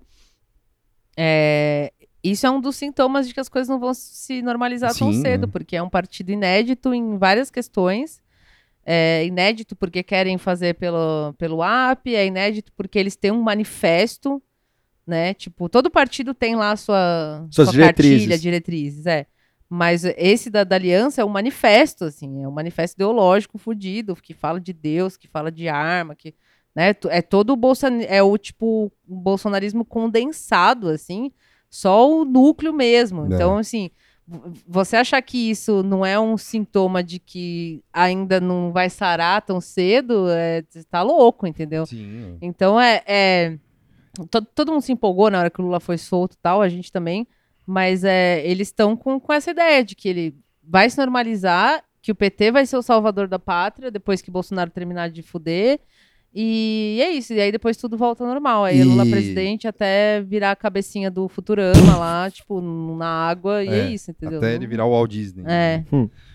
É, 1.16 1.92
isso 2.22 2.46
é 2.46 2.50
um 2.50 2.60
dos 2.60 2.76
sintomas 2.76 3.26
de 3.26 3.34
que 3.34 3.40
as 3.40 3.48
coisas 3.48 3.68
não 3.68 3.78
vão 3.80 3.92
se 3.92 4.40
normalizar 4.42 4.96
tão 4.96 5.12
Sim, 5.12 5.20
cedo, 5.20 5.44
é. 5.44 5.48
porque 5.48 5.76
é 5.76 5.82
um 5.82 5.90
partido 5.90 6.30
inédito 6.30 6.94
em 6.94 7.18
várias 7.18 7.50
questões. 7.50 8.21
É 8.84 9.24
inédito 9.24 9.76
porque 9.76 10.02
querem 10.02 10.36
fazer 10.38 10.74
pelo, 10.74 11.32
pelo 11.38 11.62
app, 11.62 12.14
é 12.14 12.26
inédito 12.26 12.72
porque 12.76 12.98
eles 12.98 13.14
têm 13.14 13.30
um 13.30 13.40
manifesto, 13.40 14.42
né? 15.06 15.34
Tipo, 15.34 15.68
todo 15.68 15.90
partido 15.90 16.34
tem 16.34 16.56
lá 16.56 16.72
a 16.72 16.76
sua, 16.76 17.46
Suas 17.50 17.68
sua 17.68 17.72
diretrizes. 17.72 18.18
cartilha, 18.18 18.38
diretrizes, 18.38 19.06
é. 19.06 19.26
Mas 19.68 20.04
esse 20.04 20.50
da, 20.50 20.64
da 20.64 20.76
aliança 20.76 21.22
é 21.22 21.24
um 21.24 21.30
manifesto, 21.30 22.04
assim, 22.04 22.42
é 22.42 22.48
um 22.48 22.52
manifesto 22.52 22.94
ideológico 22.94 23.56
fudido, 23.56 24.14
que 24.16 24.34
fala 24.34 24.60
de 24.60 24.72
Deus, 24.72 25.16
que 25.16 25.26
fala 25.26 25.50
de 25.50 25.66
arma, 25.68 26.14
que, 26.14 26.34
né, 26.74 26.94
é 27.08 27.22
todo 27.22 27.54
o 27.54 27.56
bolson, 27.56 28.00
é 28.06 28.22
o 28.22 28.36
tipo 28.36 28.92
o 29.08 29.14
bolsonarismo 29.16 29.84
condensado, 29.84 30.88
assim, 30.88 31.32
só 31.70 32.10
o 32.10 32.24
núcleo 32.24 32.72
mesmo. 32.74 33.22
É. 33.22 33.34
Então, 33.34 33.56
assim, 33.56 33.90
você 34.66 34.96
achar 34.96 35.20
que 35.22 35.50
isso 35.50 35.82
não 35.82 36.04
é 36.04 36.18
um 36.18 36.36
sintoma 36.36 37.02
de 37.02 37.18
que 37.18 37.82
ainda 37.92 38.40
não 38.40 38.72
vai 38.72 38.88
sarar 38.88 39.42
tão 39.42 39.60
cedo, 39.60 40.26
é, 40.30 40.62
tá 40.90 41.02
louco, 41.02 41.46
entendeu? 41.46 41.84
Sim. 41.86 42.36
Então 42.40 42.80
é. 42.80 43.02
é- 43.06 43.58
to- 44.30 44.44
todo 44.54 44.72
mundo 44.72 44.82
se 44.82 44.92
empolgou 44.92 45.30
na 45.30 45.38
hora 45.40 45.50
que 45.50 45.60
o 45.60 45.64
Lula 45.64 45.80
foi 45.80 45.98
solto 45.98 46.34
e 46.34 46.38
tal, 46.42 46.62
a 46.62 46.68
gente 46.68 46.90
também. 46.90 47.26
Mas 47.66 48.04
é, 48.04 48.44
eles 48.46 48.68
estão 48.68 48.96
com, 48.96 49.20
com 49.20 49.32
essa 49.32 49.50
ideia 49.50 49.84
de 49.84 49.94
que 49.94 50.08
ele 50.08 50.34
vai 50.62 50.88
se 50.90 50.98
normalizar, 50.98 51.82
que 52.00 52.10
o 52.10 52.14
PT 52.14 52.50
vai 52.50 52.66
ser 52.66 52.76
o 52.76 52.82
salvador 52.82 53.28
da 53.28 53.38
pátria 53.38 53.90
depois 53.90 54.20
que 54.20 54.30
Bolsonaro 54.30 54.70
terminar 54.70 55.08
de 55.10 55.22
fuder. 55.22 55.78
E 56.34 56.98
é 57.02 57.10
isso. 57.10 57.32
E 57.34 57.40
aí 57.40 57.52
depois 57.52 57.76
tudo 57.76 57.96
volta 57.96 58.24
ao 58.24 58.28
normal. 58.30 58.64
Aí 58.64 58.78
E- 58.78 58.84
Lula 58.84 59.04
presidente 59.06 59.68
até 59.68 60.22
virar 60.22 60.52
a 60.52 60.56
cabecinha 60.56 61.10
do 61.10 61.28
Futurama 61.28 61.96
lá, 61.96 62.30
tipo, 62.32 62.60
na 62.96 63.06
água. 63.06 63.62
E 63.62 63.68
é, 63.68 63.78
É, 63.80 63.90
isso, 63.90 64.10
entendeu? 64.10 64.38
Até 64.38 64.54
ele 64.54 64.66
virar 64.66 64.86
o 64.86 64.90
Walt 64.90 65.10
Disney. 65.10 65.44
É. 65.46 65.84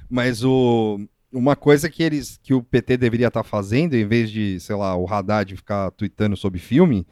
Mas 0.09 0.43
o, 0.43 0.99
uma 1.33 1.55
coisa 1.55 1.89
que 1.89 2.03
eles 2.03 2.39
que 2.43 2.53
o 2.53 2.61
PT 2.63 2.97
deveria 2.97 3.27
estar 3.27 3.43
fazendo, 3.43 3.95
em 3.95 4.05
vez 4.07 4.29
de, 4.29 4.59
sei 4.59 4.75
lá, 4.75 4.95
o 4.95 5.05
Haddad 5.11 5.55
ficar 5.55 5.91
tweetando 5.91 6.37
sobre 6.37 6.59
filme 6.59 7.05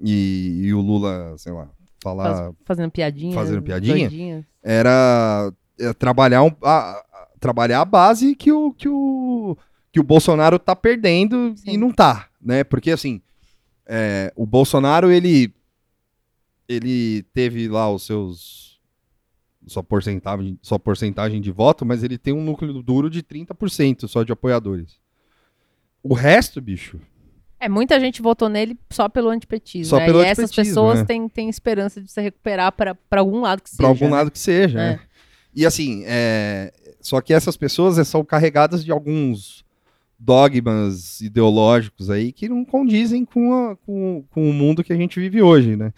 e, 0.00 0.62
e 0.64 0.74
o 0.74 0.80
Lula, 0.80 1.34
sei 1.36 1.52
lá, 1.52 1.68
falar, 2.02 2.34
Faz- 2.36 2.54
fazendo 2.64 2.90
piadinha. 2.90 3.34
fazendo 3.34 3.62
piadinha? 3.62 4.08
doidinha. 4.08 4.46
era 4.62 5.52
é, 5.78 5.92
trabalhar, 5.92 6.42
um, 6.42 6.50
a, 6.62 6.92
a- 6.92 7.04
trabalhar 7.38 7.80
a 7.80 7.84
base 7.84 8.34
que 8.34 8.50
o, 8.50 8.72
que 8.72 8.88
o, 8.88 9.56
que 9.94 10.00
o 10.00 10.02
Bolsonaro 10.02 10.58
tá 10.58 10.74
perdendo 10.74 11.54
e 11.64 11.70
Sim. 11.70 11.76
não 11.76 11.92
tá, 11.92 12.28
né? 12.42 12.64
Porque 12.64 12.90
assim, 12.90 13.22
é, 13.86 14.32
o 14.34 14.44
Bolsonaro, 14.44 15.08
ele, 15.08 15.54
ele 16.68 17.22
teve 17.32 17.68
lá 17.68 17.88
os 17.88 18.04
seus 18.04 18.80
sua 19.68 19.84
porcentagem, 19.84 20.58
sua 20.60 20.80
porcentagem 20.80 21.40
de 21.40 21.52
voto, 21.52 21.86
mas 21.86 22.02
ele 22.02 22.18
tem 22.18 22.34
um 22.34 22.42
núcleo 22.42 22.82
duro 22.82 23.08
de 23.08 23.22
30% 23.22 24.08
só 24.08 24.24
de 24.24 24.32
apoiadores. 24.32 24.98
O 26.02 26.12
resto, 26.12 26.60
bicho, 26.60 26.98
É, 27.60 27.68
muita 27.68 28.00
gente 28.00 28.20
votou 28.20 28.48
nele 28.48 28.76
só 28.90 29.08
pelo 29.08 29.28
antipetismo. 29.30 29.90
Só 29.90 29.98
né? 29.98 30.06
pelo 30.06 30.22
e 30.22 30.26
essas 30.26 30.52
pessoas 30.52 30.98
né? 30.98 31.04
têm, 31.04 31.28
têm 31.28 31.48
esperança 31.48 32.02
de 32.02 32.10
se 32.10 32.20
recuperar 32.20 32.72
para 32.72 32.96
algum 33.12 33.42
lado 33.42 33.62
que 33.62 33.70
seja. 33.70 33.76
Pra 33.78 33.86
algum 33.86 34.06
né? 34.06 34.10
lado 34.10 34.30
que 34.32 34.40
seja, 34.40 34.80
É. 34.80 34.90
né? 34.94 35.00
E 35.54 35.64
assim, 35.64 36.02
é, 36.04 36.72
só 37.00 37.20
que 37.20 37.32
essas 37.32 37.56
pessoas 37.56 37.96
é, 37.96 38.02
são 38.02 38.24
carregadas 38.24 38.84
de 38.84 38.90
alguns 38.90 39.63
dogmas 40.24 41.20
ideológicos 41.20 42.08
aí 42.10 42.32
que 42.32 42.48
não 42.48 42.64
condizem 42.64 43.24
com, 43.24 43.52
a- 43.52 43.76
com, 43.76 44.24
com 44.30 44.48
o 44.48 44.52
mundo 44.52 44.82
que 44.82 44.92
a 44.92 44.96
gente 44.96 45.20
vive 45.20 45.42
hoje, 45.42 45.76
né? 45.76 45.92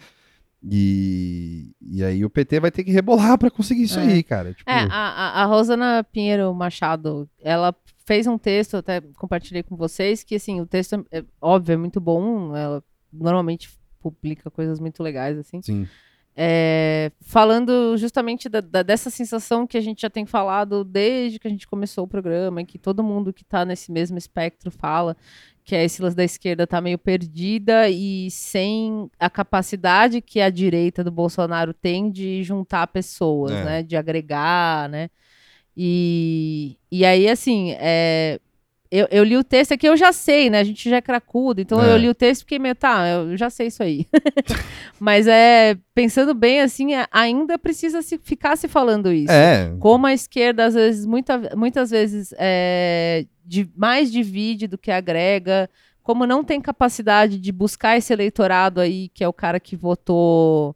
E, 0.69 1.71
e 1.81 2.03
aí 2.03 2.25
o 2.25 2.29
PT 2.29 2.59
vai 2.59 2.71
ter 2.71 2.83
que 2.83 2.91
rebolar 2.91 3.37
para 3.37 3.49
conseguir 3.51 3.83
isso 3.83 3.99
É. 3.99 4.03
aí, 4.03 4.23
cara. 4.23 4.53
Tipo, 4.53 4.69
É, 4.69 4.81
a, 4.89 5.41
a- 5.43 5.45
Rosana 5.45 6.03
Pinheiro 6.11 6.53
Machado, 6.53 7.29
ela 7.41 7.73
fez 8.05 8.27
um 8.27 8.37
texto, 8.37 8.75
até 8.77 8.99
compartilhei 9.17 9.63
com 9.63 9.75
vocês, 9.75 10.23
que 10.23 10.35
assim, 10.35 10.59
o 10.59 10.65
texto 10.65 11.05
é, 11.11 11.19
é 11.19 11.23
óbvio, 11.41 11.73
é 11.73 11.77
muito 11.77 11.99
bom, 12.01 12.55
ela 12.55 12.83
normalmente 13.13 13.69
publica 14.01 14.49
coisas 14.51 14.79
muito 14.79 15.01
legais, 15.03 15.37
assim. 15.37 15.61
sim. 15.61 15.87
É, 16.39 17.11
falando 17.21 17.97
justamente 17.97 18.47
da- 18.47 18.61
da- 18.61 18.83
dessa 18.83 19.09
sensação 19.09 19.65
que 19.65 19.75
a 19.75 19.81
gente 19.81 20.03
já 20.03 20.09
tem 20.09 20.23
falado 20.23 20.83
desde 20.83 21.39
que 21.39 21.47
a 21.47 21.49
gente 21.49 21.67
começou 21.67 22.03
o 22.03 22.07
programa, 22.07 22.61
e 22.61 22.65
que 22.65 22.77
todo 22.77 23.03
mundo 23.03 23.33
que 23.33 23.41
está 23.41 23.65
nesse 23.65 23.91
mesmo 23.91 24.19
espectro 24.19 24.69
fala, 24.69 25.17
que 25.63 25.75
a 25.75 25.89
Silas 25.89 26.13
da 26.13 26.23
esquerda 26.23 26.63
está 26.65 26.79
meio 26.79 26.99
perdida 26.99 27.89
e 27.89 28.29
sem 28.29 29.09
a 29.19 29.29
capacidade 29.31 30.21
que 30.21 30.39
a 30.39 30.49
direita 30.51 31.03
do 31.03 31.11
Bolsonaro 31.11 31.73
tem 31.73 32.11
de 32.11 32.43
juntar 32.43 32.85
pessoas, 32.87 33.51
É. 33.51 33.63
né? 33.65 33.83
De 33.83 33.95
agregar, 33.97 34.87
né? 34.89 35.09
E, 35.75 36.77
e 36.91 37.03
aí, 37.05 37.27
assim, 37.27 37.71
é, 37.79 38.39
eu, 38.91 39.07
eu 39.11 39.23
li 39.23 39.35
o 39.37 39.43
texto 39.43 39.73
aqui, 39.73 39.87
eu 39.87 39.97
já 39.97 40.11
sei, 40.13 40.49
né? 40.49 40.59
A 40.59 40.63
gente 40.63 40.89
já 40.89 40.97
é 40.97 41.01
cracudo, 41.01 41.61
então 41.61 41.83
É. 41.83 41.91
eu 41.93 41.97
li 41.97 42.09
o 42.09 42.15
texto 42.15 42.41
e 42.41 42.43
fiquei 42.43 42.59
meio, 42.59 42.75
tá, 42.75 43.07
eu 43.07 43.35
já 43.37 43.49
sei 43.49 43.67
isso 43.67 43.83
aí. 43.83 44.05
Mas 44.99 45.27
é, 45.27 45.77
pensando 45.93 46.33
bem, 46.33 46.61
assim, 46.61 46.93
é, 46.95 47.05
ainda 47.11 47.57
precisa 47.57 48.01
se, 48.01 48.17
ficar 48.17 48.55
se 48.55 48.67
falando 48.67 49.11
isso. 49.11 49.31
É, 49.31 49.73
Como 49.79 50.07
a 50.07 50.13
esquerda, 50.13 50.65
às 50.65 50.73
vezes, 50.73 51.05
muita, 51.05 51.55
muitas 51.55 51.89
vezes, 51.91 52.33
é, 52.37 53.25
de, 53.45 53.69
mais 53.75 54.11
divide 54.11 54.67
do 54.67 54.77
que 54.77 54.91
agrega, 54.91 55.69
como 56.01 56.25
não 56.25 56.43
tem 56.43 56.61
capacidade 56.61 57.37
de 57.37 57.51
buscar 57.51 57.97
esse 57.97 58.13
eleitorado 58.13 58.79
aí, 58.79 59.09
que 59.13 59.23
é 59.23 59.27
o 59.27 59.33
cara 59.33 59.59
que 59.59 59.75
votou 59.75 60.75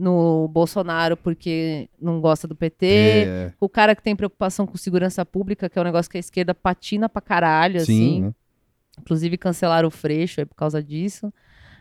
no 0.00 0.48
Bolsonaro 0.48 1.16
porque 1.16 1.88
não 2.00 2.20
gosta 2.20 2.48
do 2.48 2.54
PT, 2.56 2.86
é, 2.86 3.52
o 3.60 3.68
cara 3.68 3.94
que 3.94 4.02
tem 4.02 4.16
preocupação 4.16 4.66
com 4.66 4.76
segurança 4.76 5.24
pública, 5.26 5.68
que 5.68 5.78
é 5.78 5.82
um 5.82 5.84
negócio 5.84 6.10
que 6.10 6.16
a 6.16 6.20
esquerda 6.20 6.54
patina 6.54 7.08
pra 7.08 7.20
caralho, 7.20 7.80
sim. 7.80 7.82
assim. 7.82 8.20
né? 8.22 8.34
Inclusive 9.00 9.36
cancelaram 9.38 9.88
o 9.88 9.90
Freixo 9.90 10.44
por 10.46 10.54
causa 10.54 10.82
disso. 10.82 11.32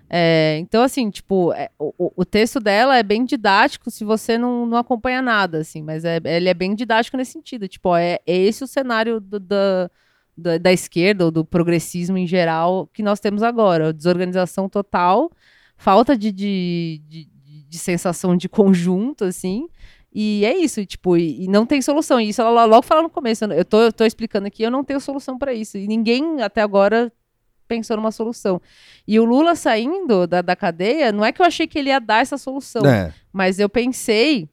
É, 0.09 0.57
então, 0.59 0.81
assim, 0.81 1.09
tipo, 1.09 1.53
é, 1.53 1.69
o, 1.77 1.93
o- 1.97 2.13
o 2.17 2.25
texto 2.25 2.59
dela 2.59 2.97
é 2.97 3.03
bem 3.03 3.23
didático 3.23 3.91
se 3.91 4.03
você 4.03 4.37
não, 4.37 4.65
não 4.65 4.77
acompanha 4.77 5.21
nada, 5.21 5.59
assim, 5.59 5.83
mas 5.83 6.03
é, 6.03 6.19
ele 6.25 6.49
é 6.49 6.53
bem 6.53 6.73
didático 6.73 7.15
nesse 7.15 7.33
sentido. 7.33 7.67
Tipo, 7.67 7.89
ó, 7.89 7.97
é, 7.97 8.19
é 8.25 8.35
esse 8.37 8.63
o 8.63 8.67
cenário 8.67 9.19
do- 9.19 9.39
da, 9.39 9.89
da, 10.35 10.57
da 10.57 10.73
esquerda 10.73 11.25
ou 11.25 11.31
do 11.31 11.45
progressismo 11.45 12.17
em 12.17 12.25
geral 12.25 12.87
que 12.91 13.03
nós 13.03 13.19
temos 13.19 13.43
agora. 13.43 13.93
Desorganização 13.93 14.67
total, 14.67 15.31
falta 15.77 16.17
de, 16.17 16.31
de, 16.31 17.01
de, 17.07 17.29
de 17.69 17.77
sensação 17.77 18.35
de 18.35 18.49
conjunto, 18.49 19.23
assim. 19.23 19.67
E 20.11 20.43
é 20.43 20.57
isso, 20.57 20.83
tipo, 20.85 21.15
e, 21.15 21.43
e 21.43 21.47
não 21.47 21.65
tem 21.65 21.81
solução. 21.81 22.19
E 22.19 22.29
isso 22.29 22.41
ela 22.41 22.65
logo 22.65 22.81
fala 22.81 23.03
no 23.03 23.09
começo. 23.09 23.45
Eu 23.45 23.63
tô, 23.63 23.81
eu 23.81 23.93
tô 23.93 24.03
explicando 24.05 24.47
aqui, 24.47 24.63
eu 24.63 24.71
não 24.71 24.83
tenho 24.83 24.99
solução 24.99 25.37
para 25.37 25.53
isso. 25.53 25.77
E 25.77 25.87
ninguém 25.87 26.41
até 26.41 26.61
agora 26.61 27.11
pensou 27.67 27.95
numa 27.95 28.11
solução. 28.11 28.59
E 29.07 29.19
o 29.19 29.25
Lula 29.25 29.55
saindo 29.55 30.25
da, 30.25 30.41
da 30.41 30.55
cadeia, 30.55 31.11
não 31.11 31.23
é 31.23 31.31
que 31.31 31.39
eu 31.39 31.45
achei 31.45 31.67
que 31.67 31.77
ele 31.77 31.89
ia 31.89 31.99
dar 31.99 32.21
essa 32.21 32.37
solução, 32.37 32.83
É, 32.85 33.13
mas 33.31 33.59
eu 33.59 33.69
pensei, 33.69 34.49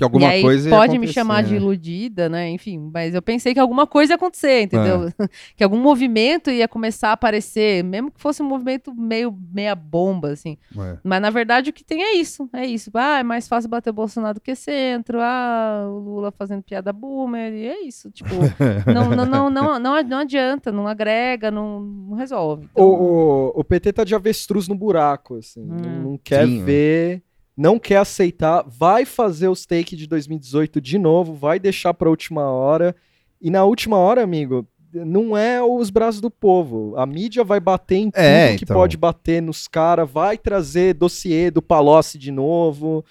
que 0.00 0.04
alguma 0.04 0.24
e 0.24 0.26
aí 0.30 0.42
coisa 0.42 0.70
ia 0.70 0.74
pode 0.74 0.98
me 0.98 1.06
chamar 1.06 1.42
de 1.42 1.50
né? 1.50 1.56
iludida, 1.58 2.26
né? 2.26 2.48
Enfim, 2.48 2.90
mas 2.90 3.14
eu 3.14 3.20
pensei 3.20 3.52
que 3.52 3.60
alguma 3.60 3.86
coisa 3.86 4.14
ia 4.14 4.16
acontecer, 4.16 4.62
entendeu? 4.62 5.08
É. 5.08 5.28
que 5.54 5.62
algum 5.62 5.76
movimento 5.76 6.50
ia 6.50 6.66
começar 6.66 7.10
a 7.10 7.12
aparecer, 7.12 7.84
mesmo 7.84 8.10
que 8.10 8.18
fosse 8.18 8.42
um 8.42 8.46
movimento 8.46 8.94
meio 8.94 9.36
meia 9.52 9.74
bomba, 9.74 10.30
assim. 10.30 10.56
É. 10.74 10.96
Mas 11.04 11.20
na 11.20 11.28
verdade 11.28 11.68
o 11.68 11.72
que 11.72 11.84
tem 11.84 12.02
é 12.02 12.14
isso, 12.14 12.48
é 12.50 12.64
isso. 12.64 12.90
Ah, 12.94 13.18
é 13.18 13.22
mais 13.22 13.46
fácil 13.46 13.68
bater 13.68 13.90
o 13.90 13.92
Bolsonaro 13.92 14.36
do 14.36 14.40
que 14.40 14.54
centro. 14.54 15.18
Ah, 15.20 15.84
o 15.86 15.98
Lula 15.98 16.32
fazendo 16.32 16.62
piada 16.62 16.94
boomer, 16.94 17.52
e 17.52 17.66
é 17.66 17.82
isso. 17.82 18.10
Tipo, 18.10 18.30
não, 18.90 19.10
não, 19.10 19.26
não, 19.26 19.50
não, 19.50 19.78
não, 19.78 20.02
não 20.02 20.18
adianta, 20.18 20.72
não 20.72 20.88
agrega, 20.88 21.50
não, 21.50 21.80
não 21.80 22.16
resolve. 22.16 22.70
Então, 22.72 22.86
O, 22.86 23.52
o, 23.52 23.60
o 23.60 23.64
PT 23.64 23.92
tá 23.92 24.02
de 24.02 24.14
avestruz 24.14 24.66
no 24.66 24.74
buraco, 24.74 25.36
assim. 25.36 25.60
Hum. 25.60 25.76
Não, 25.82 26.10
não 26.12 26.18
quer 26.18 26.46
Sim, 26.46 26.64
ver, 26.64 27.22
não 27.60 27.78
quer 27.78 27.98
aceitar, 27.98 28.64
vai 28.66 29.04
fazer 29.04 29.48
os 29.48 29.66
take 29.66 29.94
de 29.94 30.06
2018 30.06 30.80
de 30.80 30.98
novo, 30.98 31.34
vai 31.34 31.58
deixar 31.58 31.92
pra 31.92 32.08
última 32.08 32.42
hora. 32.50 32.96
E 33.40 33.50
na 33.50 33.64
última 33.64 33.96
hora, 33.98 34.22
amigo, 34.22 34.66
não 34.92 35.36
é 35.36 35.62
os 35.62 35.90
braços 35.90 36.20
do 36.20 36.30
povo. 36.30 36.94
A 36.96 37.04
mídia 37.06 37.44
vai 37.44 37.60
bater 37.60 37.96
em 37.96 38.10
tudo 38.10 38.20
É, 38.22 38.56
que 38.56 38.64
então. 38.64 38.74
pode 38.76 38.96
bater 38.96 39.42
nos 39.42 39.68
caras, 39.68 40.10
vai 40.10 40.38
trazer 40.38 40.94
dossiê 40.94 41.50
do 41.50 41.60
Palocci 41.60 42.18
de 42.18 42.30
novo, 42.32 43.04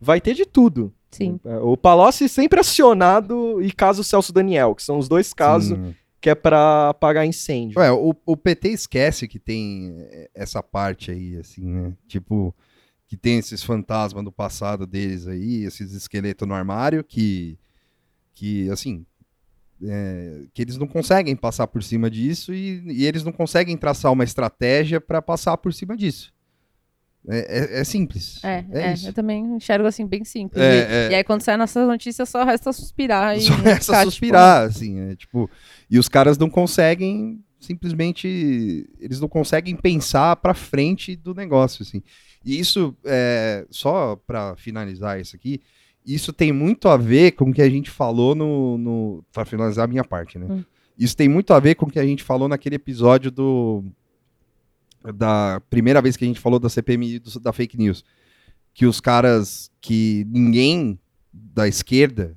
vai 0.00 0.20
ter 0.20 0.34
de 0.34 0.46
tudo. 0.46 0.92
sim. 1.10 1.40
O 1.62 1.76
Palocci 1.76 2.28
sempre 2.28 2.60
acionado 2.60 3.60
e 3.62 3.72
caso 3.72 4.04
Celso 4.04 4.32
Daniel, 4.32 4.74
que 4.74 4.82
são 4.82 4.98
os 4.98 5.08
dois 5.08 5.32
casos 5.34 5.76
Sim. 5.78 5.94
que 6.20 6.30
é 6.30 6.34
pra 6.34 6.90
apagar 6.90 7.26
incêndio. 7.26 7.78
Ué, 7.80 7.90
o, 7.90 8.14
o 8.24 8.36
PT 8.36 8.68
esquece 8.70 9.26
que 9.28 9.38
tem 9.38 9.94
essa 10.34 10.62
parte 10.62 11.10
aí, 11.10 11.36
assim, 11.38 11.64
né? 11.64 11.92
Tipo, 12.08 12.54
que 13.06 13.16
tem 13.16 13.38
esses 13.38 13.62
fantasmas 13.62 14.24
do 14.24 14.32
passado 14.32 14.86
deles 14.86 15.26
aí, 15.26 15.64
esses 15.64 15.92
esqueletos 15.92 16.46
no 16.46 16.54
armário 16.54 17.04
que, 17.04 17.58
que 18.34 18.68
assim, 18.70 19.06
é, 19.82 20.42
que 20.52 20.62
eles 20.62 20.76
não 20.76 20.86
conseguem 20.86 21.36
passar 21.36 21.66
por 21.66 21.82
cima 21.82 22.10
disso 22.10 22.52
e, 22.52 22.82
e 22.86 23.04
eles 23.06 23.22
não 23.22 23.32
conseguem 23.32 23.76
traçar 23.76 24.12
uma 24.12 24.24
estratégia 24.24 25.00
para 25.00 25.22
passar 25.22 25.56
por 25.56 25.72
cima 25.72 25.96
disso. 25.96 26.34
É, 27.28 27.76
é- 27.76 27.80
é 27.80 27.84
simples. 27.84 28.42
É, 28.44 28.64
é, 28.70 28.92
isso. 28.92 29.08
eu 29.08 29.12
também 29.12 29.44
enxergo 29.56 29.86
assim, 29.86 30.06
bem 30.06 30.24
simples. 30.24 30.62
É, 30.62 30.74
e, 30.76 30.78
é. 30.78 31.10
e 31.10 31.14
aí, 31.16 31.24
quando 31.24 31.42
sai 31.42 31.56
nossas 31.56 31.86
notícias, 31.86 32.28
só 32.28 32.44
resta 32.44 32.72
suspirar. 32.72 33.36
E 33.36 33.40
Só 33.40 33.54
resta 33.54 33.80
ficar, 33.80 33.98
tipo, 34.00 34.10
suspirar, 34.10 34.62
assim, 34.62 35.00
é, 35.00 35.16
tipo, 35.16 35.50
e 35.90 35.98
os 35.98 36.08
caras 36.08 36.38
não 36.38 36.48
conseguem, 36.48 37.42
simplesmente, 37.58 38.88
eles 39.00 39.18
não 39.18 39.28
conseguem 39.28 39.74
pensar 39.74 40.36
pra 40.36 40.54
frente 40.54 41.16
do 41.16 41.34
negócio, 41.34 41.82
assim. 41.82 42.00
E 42.46 42.58
isso, 42.58 42.96
é, 43.04 43.66
só 43.70 44.16
pra 44.26 44.54
finalizar 44.56 45.20
isso 45.20 45.34
aqui, 45.34 45.60
isso 46.06 46.32
tem 46.32 46.52
muito 46.52 46.88
a 46.88 46.96
ver 46.96 47.32
com 47.32 47.50
o 47.50 47.52
que 47.52 47.60
a 47.60 47.68
gente 47.68 47.90
falou 47.90 48.34
no, 48.36 48.78
no 48.78 49.24
para 49.32 49.44
finalizar 49.44 49.84
a 49.84 49.88
minha 49.88 50.04
parte, 50.04 50.38
né? 50.38 50.46
Hum. 50.48 50.64
Isso 50.96 51.16
tem 51.16 51.28
muito 51.28 51.52
a 51.52 51.58
ver 51.60 51.74
com 51.74 51.86
o 51.86 51.90
que 51.90 51.98
a 51.98 52.06
gente 52.06 52.22
falou 52.22 52.48
naquele 52.48 52.76
episódio 52.76 53.30
do 53.30 53.84
da 55.14 55.60
primeira 55.70 56.00
vez 56.02 56.16
que 56.16 56.24
a 56.24 56.28
gente 56.28 56.40
falou 56.40 56.58
da 56.58 56.68
CPMI 56.68 57.18
do- 57.20 57.40
da 57.40 57.52
fake 57.52 57.76
news, 57.76 58.04
que 58.74 58.86
os 58.86 59.00
caras 59.00 59.70
que 59.80 60.26
ninguém 60.28 60.98
da 61.32 61.68
esquerda 61.68 62.36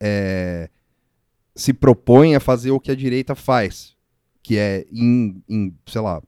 é, 0.00 0.68
se 1.54 1.72
propõe 1.72 2.34
a 2.34 2.40
fazer 2.40 2.70
o 2.70 2.80
que 2.80 2.90
a 2.90 2.94
direita 2.96 3.34
faz, 3.34 3.96
que 4.48 4.56
é 4.56 4.86
em, 4.90 5.42
em 5.46 5.74
sei 5.86 6.00
lá, 6.00 6.22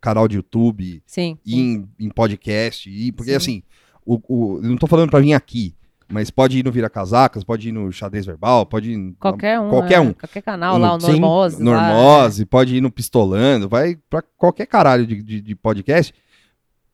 canal 0.00 0.26
de 0.26 0.36
YouTube, 0.36 1.02
Sim. 1.04 1.36
em, 1.46 1.86
em 1.98 2.08
podcast, 2.08 2.88
e, 2.88 3.12
porque 3.12 3.32
Sim. 3.32 3.36
assim, 3.36 3.62
o, 4.06 4.18
o- 4.28 4.56
eu 4.62 4.70
não 4.70 4.78
tô 4.78 4.86
falando 4.86 5.10
pra 5.10 5.20
vir 5.20 5.34
aqui, 5.34 5.74
mas 6.08 6.30
pode 6.30 6.58
ir 6.58 6.64
no 6.64 6.72
Vira 6.72 6.88
Casacas, 6.88 7.44
pode 7.44 7.68
ir 7.68 7.72
no 7.72 7.92
Xadrez 7.92 8.24
Verbal, 8.24 8.64
pode 8.64 8.92
ir 8.92 9.14
Qualquer 9.20 9.60
um. 9.60 9.68
qualquer 9.68 9.94
é, 9.96 10.00
um. 10.00 10.12
Qualquer 10.14 10.42
canal 10.42 10.78
No- 10.78 10.86
lá, 10.86 10.96
o 10.96 11.00
sim, 11.02 11.06
Normose. 11.20 11.62
lá, 11.62 11.64
Normose, 11.92 12.46
pode 12.46 12.74
ir 12.76 12.80
no 12.80 12.90
Pistolando, 12.90 13.68
vai 13.68 13.98
pra 14.08 14.22
qualquer 14.38 14.64
caralho 14.66 15.06
de, 15.06 15.22
de, 15.22 15.40
de 15.42 15.54
podcast. 15.54 16.14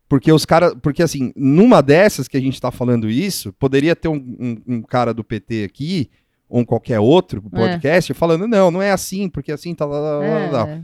Porque 0.08 0.32
os 0.32 0.44
caras. 0.44 0.74
Porque 0.82 1.02
assim, 1.02 1.32
numa 1.36 1.80
dessas 1.80 2.26
que 2.26 2.36
a 2.36 2.40
gente 2.40 2.60
tá 2.60 2.72
falando 2.72 3.08
isso, 3.08 3.52
poderia 3.52 3.94
ter 3.94 4.08
um, 4.08 4.14
um- 4.16 4.62
um 4.66 4.82
cara 4.82 5.14
do 5.14 5.22
PT 5.24 5.62
aqui, 5.64 6.10
ou 6.48 6.60
um 6.60 6.64
qualquer 6.64 7.00
outro 7.00 7.42
podcast, 7.42 8.12
falando, 8.14 8.46
não, 8.46 8.70
não 8.70 8.80
é 8.82 8.90
assim, 8.90 9.28
porque 9.28 9.50
assim 9.52 9.74
tá 9.74 9.84
lá, 9.84 9.98
lá, 9.98 10.18
lá, 10.18 10.50
lá. 10.50 10.68
É, 10.68 10.80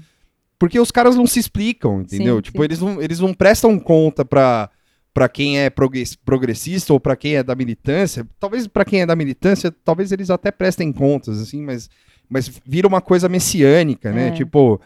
Porque 0.59 0.79
os 0.79 0.91
caras 0.91 1.17
não 1.17 1.27
se 1.27 1.39
explicam, 1.41 2.01
entendeu? 2.03 2.37
Sim, 2.37 2.43
tipo, 2.43 2.59
sim. 2.59 2.65
Eles, 2.65 2.81
não, 2.81 3.01
eles 3.03 3.21
não 3.21 3.33
prestam 3.35 3.79
conta 3.79 4.25
pra, 4.25 4.71
pra 5.15 5.29
quem 5.29 5.59
é 5.59 5.69
progress- 5.71 6.17
progressista 6.17 6.93
ou 6.93 7.01
pra 7.01 7.17
quem 7.17 7.37
é 7.37 7.43
da 7.43 7.55
militância. 7.55 8.27
Talvez 8.41 8.67
pra 8.67 8.85
quem 8.85 9.01
é 9.03 9.07
da 9.07 9.17
militância, 9.17 9.75
talvez 9.85 10.11
eles 10.13 10.31
até 10.31 10.51
prestem 10.51 10.93
contas, 10.93 11.41
assim, 11.41 11.63
mas, 11.63 11.89
mas 12.29 12.51
vira 12.67 12.87
uma 12.89 13.01
coisa 13.01 13.29
messiânica, 13.29 14.11
né? 14.13 14.29
É. 14.29 14.31
Tipo, 14.33 14.81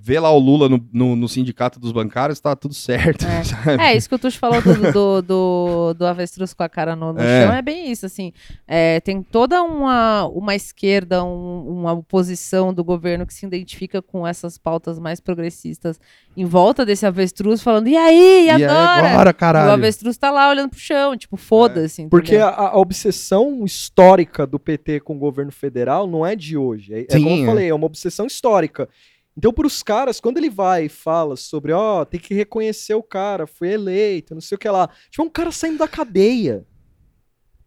vê 0.00 0.18
lá 0.20 0.30
o 0.30 0.38
Lula 0.38 0.68
no, 0.68 0.84
no, 0.92 1.16
no 1.16 1.28
sindicato 1.28 1.78
dos 1.80 1.92
bancários, 1.92 2.40
tá 2.40 2.54
tudo 2.56 2.74
certo, 2.74 3.24
É. 3.26 3.42
sabe? 3.44 3.82
É, 3.82 3.96
isso 3.96 4.08
que 4.08 4.14
o 4.14 4.18
Tuxo 4.18 4.38
falou 4.38 4.60
do, 4.62 4.92
do, 4.92 5.22
do, 5.22 5.94
do 5.94 6.06
avestruz 6.06 6.52
com 6.54 6.62
a 6.62 6.68
cara 6.68 6.94
no, 6.96 7.12
no 7.12 7.20
É. 7.20 7.46
chão 7.46 7.54
é 7.54 7.62
bem 7.62 7.90
isso, 7.90 8.06
assim. 8.06 8.32
É, 8.66 9.00
tem 9.00 9.22
toda 9.22 9.62
uma, 9.62 10.26
uma 10.26 10.54
esquerda, 10.54 11.22
um- 11.24 11.80
uma 11.80 11.92
oposição 11.92 12.72
do 12.72 12.82
governo 12.84 13.26
que 13.26 13.34
se 13.34 13.46
identifica 13.46 14.00
com 14.02 14.26
essas 14.26 14.58
pautas 14.58 14.98
mais 14.98 15.20
progressistas 15.20 15.98
em 16.36 16.44
volta 16.44 16.84
desse 16.84 17.06
avestruz, 17.06 17.62
falando, 17.62 17.86
e 17.88 17.96
aí, 17.96 18.14
e, 18.14 18.46
E 18.46 18.48
é 18.48 18.54
agora? 18.66 19.08
agora, 19.10 19.30
E 19.30 19.32
o 19.32 19.34
caralho. 19.34 19.70
avestruz 19.72 20.16
tá 20.16 20.30
lá 20.30 20.48
olhando 20.50 20.70
pro 20.70 20.78
chão, 20.80 21.16
tipo, 21.16 21.36
foda-se. 21.36 22.08
Porque 22.08 22.32
entendeu? 22.36 22.48
a, 22.48 22.70
a 22.70 22.76
obsessão 22.78 23.64
histórica 23.64 24.44
do 24.46 24.58
PT 24.58 25.00
com 25.00 25.14
o 25.14 25.18
governo 25.18 25.52
federal 25.52 26.06
não 26.08 26.26
é 26.26 26.34
de 26.34 26.56
hoje. 26.56 26.92
É, 26.92 27.00
é 27.02 27.06
Sim, 27.12 27.22
como 27.22 27.36
eu 27.36 27.42
é. 27.42 27.46
falei, 27.46 27.68
é 27.68 27.74
uma 27.74 27.86
obsessão 27.86 28.26
histórica. 28.26 28.88
Então, 29.36 29.52
para 29.52 29.66
os 29.66 29.82
caras, 29.82 30.20
quando 30.20 30.38
ele 30.38 30.48
vai 30.48 30.84
e 30.84 30.88
fala 30.88 31.36
sobre, 31.36 31.72
ó, 31.72 32.04
tem 32.04 32.20
que 32.20 32.32
reconhecer 32.34 32.94
o 32.94 33.02
cara, 33.02 33.46
foi 33.46 33.72
eleito, 33.72 34.32
não 34.34 34.40
sei 34.40 34.54
o 34.54 34.58
que 34.58 34.68
lá. 34.68 34.88
Tipo, 35.10 35.22
é 35.22 35.26
um 35.26 35.30
cara 35.30 35.50
saindo 35.50 35.78
da 35.78 35.88
cadeia. 35.88 36.64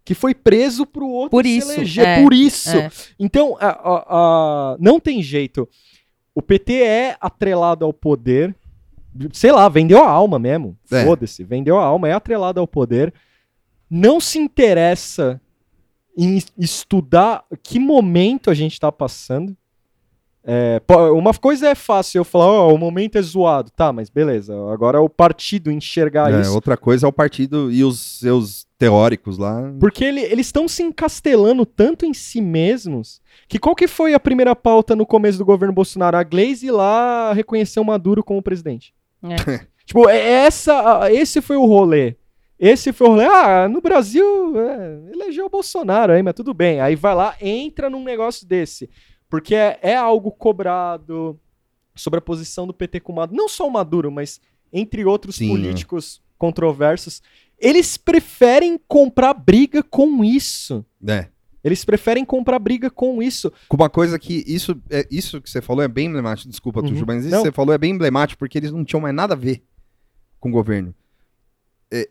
Que 0.05 0.13
foi 0.13 0.33
preso 0.33 0.85
pro 0.85 1.05
outro 1.05 1.31
Por 1.31 1.43
se 1.43 1.57
isso, 1.57 1.71
eleger. 1.73 2.07
é, 2.07 2.23
por 2.23 2.33
isso. 2.33 2.69
é. 2.77 2.89
Então, 3.19 3.57
a- 3.59 3.67
a- 3.67 4.05
a- 4.73 4.77
não 4.79 5.01
tem 5.01 5.21
jeito. 5.21 5.67
O 6.33 6.41
PT 6.41 6.73
é 6.81 7.17
atrelado 7.19 7.83
ao 7.83 7.91
poder. 7.91 8.55
Sei 9.33 9.51
lá, 9.51 9.67
vendeu 9.67 10.01
a 10.01 10.09
alma 10.09 10.39
mesmo. 10.39 10.77
É. 10.89 11.03
Foda-se, 11.03 11.43
vendeu 11.43 11.77
a 11.77 11.83
alma, 11.83 12.07
é 12.07 12.13
atrelado 12.13 12.61
ao 12.61 12.67
poder. 12.67 13.13
Não 13.89 14.21
se 14.21 14.39
interessa 14.39 15.41
em 16.17 16.37
es- 16.37 16.53
estudar 16.57 17.43
que 17.61 17.77
momento 17.77 18.49
a 18.49 18.53
gente 18.53 18.79
tá 18.79 18.89
passando. 18.91 19.57
É, 20.49 20.81
uma 21.13 21.33
coisa 21.33 21.67
é 21.67 21.75
fácil 21.75 22.19
eu 22.19 22.23
falar, 22.23 22.45
ó, 22.45 22.73
o 22.73 22.77
momento 22.77 23.17
é 23.17 23.21
zoado. 23.21 23.69
Tá, 23.71 23.91
mas 23.91 24.09
beleza. 24.09 24.53
Agora 24.71 24.97
é 24.97 25.01
o 25.01 25.09
partido 25.09 25.69
enxergar 25.69 26.33
É, 26.33 26.39
isso. 26.39 26.53
outra 26.53 26.77
coisa 26.77 27.05
é 27.05 27.09
o 27.09 27.11
partido 27.11 27.69
e 27.69 27.83
os 27.83 27.99
seus 28.19 28.65
teóricos 28.79 29.37
lá. 29.37 29.73
Porque 29.77 30.05
ele- 30.05 30.21
eles 30.21 30.45
estão 30.45 30.65
se 30.67 30.81
encastelando 30.83 31.65
tanto 31.65 32.05
em 32.05 32.13
si 32.13 32.39
mesmos 32.39 33.19
que 33.49 33.59
qual 33.59 33.75
que 33.75 33.87
foi 33.87 34.13
a 34.13 34.19
primeira 34.19 34.55
pauta 34.55 34.95
no 34.95 35.05
começo 35.05 35.37
do 35.37 35.43
governo 35.43 35.73
Bolsonaro? 35.73 36.15
A 36.15 36.23
Glaze 36.23 36.65
ir 36.67 36.71
lá 36.71 37.33
reconhecer 37.33 37.81
o 37.81 37.83
Maduro 37.85 38.23
como 38.23 38.41
presidente. 38.41 38.93
É. 39.23 39.35
tipo, 39.85 40.07
é 40.07 40.17
essa, 40.45 41.01
a- 41.03 41.11
esse 41.11 41.41
foi 41.41 41.57
o 41.57 41.65
rolê. 41.65 42.15
Esse 42.57 42.93
foi 42.93 43.07
o 43.07 43.11
rolê. 43.11 43.25
Ah, 43.25 43.67
no 43.67 43.81
Brasil 43.81 44.25
é, 44.57 45.11
elegeu 45.13 45.45
o 45.45 45.49
Bolsonaro 45.49 46.13
aí, 46.13 46.23
mas 46.23 46.33
tudo 46.33 46.53
bem. 46.53 46.79
Aí 46.79 46.95
vai 46.95 47.13
lá, 47.13 47.35
entra 47.41 47.89
num 47.89 48.03
negócio 48.03 48.47
desse. 48.47 48.89
Porque 49.29 49.55
é, 49.55 49.79
é 49.81 49.95
algo 49.95 50.31
cobrado 50.31 51.39
sobre 51.95 52.19
a 52.19 52.21
posição 52.21 52.65
do 52.67 52.73
PT 52.73 52.99
com 53.01 53.11
o 53.11 53.15
Maduro. 53.15 53.37
Não 53.37 53.49
só 53.49 53.67
o 53.67 53.71
Maduro, 53.71 54.11
mas 54.11 54.39
entre 54.71 55.03
outros 55.05 55.35
Sim, 55.37 55.49
políticos 55.49 56.21
controversos. 56.37 57.21
Eles 57.59 57.97
preferem 57.97 58.79
comprar 58.87 59.33
briga 59.33 59.81
com 59.81 60.23
isso. 60.23 60.85
É. 61.07 61.27
Eles 61.63 61.83
preferem 61.83 62.23
comprar 62.23 62.59
briga 62.59 62.89
com 62.89 63.21
isso. 63.21 63.51
Com 63.67 63.75
uma 63.75 63.89
coisa 63.89 64.17
que 64.19 64.43
isso, 64.47 64.79
é, 64.89 65.05
isso 65.09 65.41
que 65.41 65.49
você 65.49 65.61
falou 65.61 65.83
é 65.83 65.87
bem 65.87 66.05
emblemático, 66.07 66.47
desculpa, 66.49 66.81
Uhum. 66.81 66.87
Tuxo, 66.89 67.03
mas 67.05 67.25
isso 67.25 67.31
Não. 67.35 67.41
que 67.41 67.47
você 67.49 67.51
falou 67.51 67.73
é 67.73 67.77
bem 67.77 67.91
emblemático 67.93 68.37
porque 68.39 68.57
eles 68.57 68.71
não 68.71 68.85
tinham 68.85 69.01
mais 69.01 69.13
nada 69.15 69.33
a 69.33 69.37
ver 69.37 69.63
com 70.39 70.49
o 70.49 70.51
governo. 70.51 70.93
É, 71.91 72.07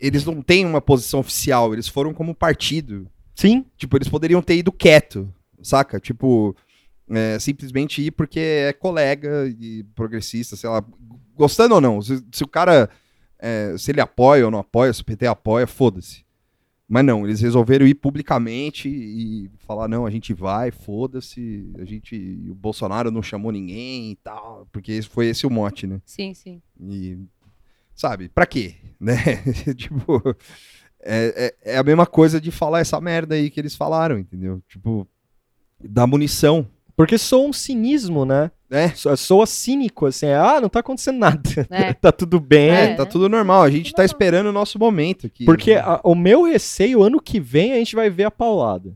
eles 0.00 0.24
não 0.24 0.42
têm 0.42 0.66
uma 0.66 0.80
posição 0.80 1.20
oficial, 1.20 1.72
eles 1.72 1.88
foram 1.88 2.12
como 2.12 2.34
partido. 2.34 3.08
Sim, 3.34 3.64
Tipo, 3.76 3.96
eles 3.96 4.08
poderiam 4.08 4.42
ter 4.42 4.56
ido 4.56 4.72
quieto, 4.72 5.32
saca? 5.62 6.00
Tipo, 6.00 6.56
é, 7.10 7.38
simplesmente 7.38 8.02
ir 8.02 8.10
porque 8.10 8.40
é 8.40 8.72
colega 8.72 9.46
e 9.48 9.84
progressista, 9.94 10.56
sei 10.56 10.68
lá, 10.68 10.84
gostando 11.34 11.74
ou 11.74 11.80
não. 11.80 12.02
Se, 12.02 12.22
se 12.32 12.44
o 12.44 12.48
cara, 12.48 12.90
é, 13.38 13.74
se 13.78 13.90
ele 13.90 14.00
apoia 14.00 14.44
ou 14.44 14.50
não 14.50 14.58
apoia, 14.58 14.92
se 14.92 15.02
o 15.02 15.04
PT 15.04 15.26
apoia, 15.26 15.66
foda-se. 15.66 16.26
Mas 16.88 17.04
não, 17.04 17.26
eles 17.26 17.42
resolveram 17.42 17.86
ir 17.86 17.94
publicamente 17.94 18.88
e 18.88 19.50
falar, 19.58 19.88
não, 19.88 20.06
a 20.06 20.10
gente 20.10 20.32
vai, 20.32 20.70
foda-se, 20.70 21.70
a 21.78 21.84
gente, 21.84 22.16
o 22.48 22.54
Bolsonaro 22.54 23.10
não 23.10 23.22
chamou 23.22 23.52
ninguém 23.52 24.12
e 24.12 24.16
tal, 24.16 24.66
porque 24.72 25.02
foi 25.02 25.26
esse 25.26 25.46
o 25.46 25.50
mote, 25.50 25.86
né? 25.86 26.00
Sim, 26.06 26.32
sim. 26.32 26.62
E, 26.80 27.18
sabe, 27.94 28.28
pra 28.28 28.46
quê? 28.46 28.76
Né? 28.98 29.14
tipo, 29.76 30.20
é, 31.00 31.54
é, 31.64 31.74
é 31.74 31.78
a 31.78 31.84
mesma 31.84 32.04
coisa 32.04 32.40
de 32.40 32.50
falar 32.50 32.80
essa 32.80 33.00
merda 33.00 33.36
aí 33.36 33.48
que 33.48 33.60
eles 33.60 33.76
falaram, 33.76 34.18
entendeu? 34.18 34.60
Tipo, 34.66 35.06
da 35.82 36.06
munição, 36.06 36.66
porque 36.96 37.16
soa 37.18 37.48
um 37.48 37.52
cinismo, 37.52 38.24
né? 38.24 38.50
né? 38.68 38.88
So- 38.94 39.16
Soa 39.16 39.46
cínico, 39.46 40.06
assim. 40.06 40.26
Ah, 40.26 40.60
não 40.60 40.68
tá 40.68 40.80
acontecendo 40.80 41.18
nada. 41.18 41.40
É. 41.70 41.92
tá 41.94 42.10
tudo 42.12 42.38
bem. 42.40 42.70
É, 42.70 42.84
É, 42.90 42.94
tá 42.94 43.04
né? 43.04 43.10
tudo 43.10 43.28
normal. 43.28 43.62
A 43.62 43.70
gente 43.70 43.86
Tudo 43.90 43.96
tá 43.96 44.04
esperando 44.04 44.48
o 44.48 44.52
nosso 44.52 44.78
momento 44.78 45.26
aqui. 45.26 45.44
Porque 45.44 45.74
a- 45.74 46.00
o 46.04 46.14
meu 46.14 46.42
receio, 46.42 47.02
ano 47.02 47.20
que 47.20 47.38
vem, 47.40 47.72
a 47.72 47.76
gente 47.76 47.94
vai 47.96 48.10
ver 48.10 48.24
a 48.24 48.30
paulada. 48.30 48.92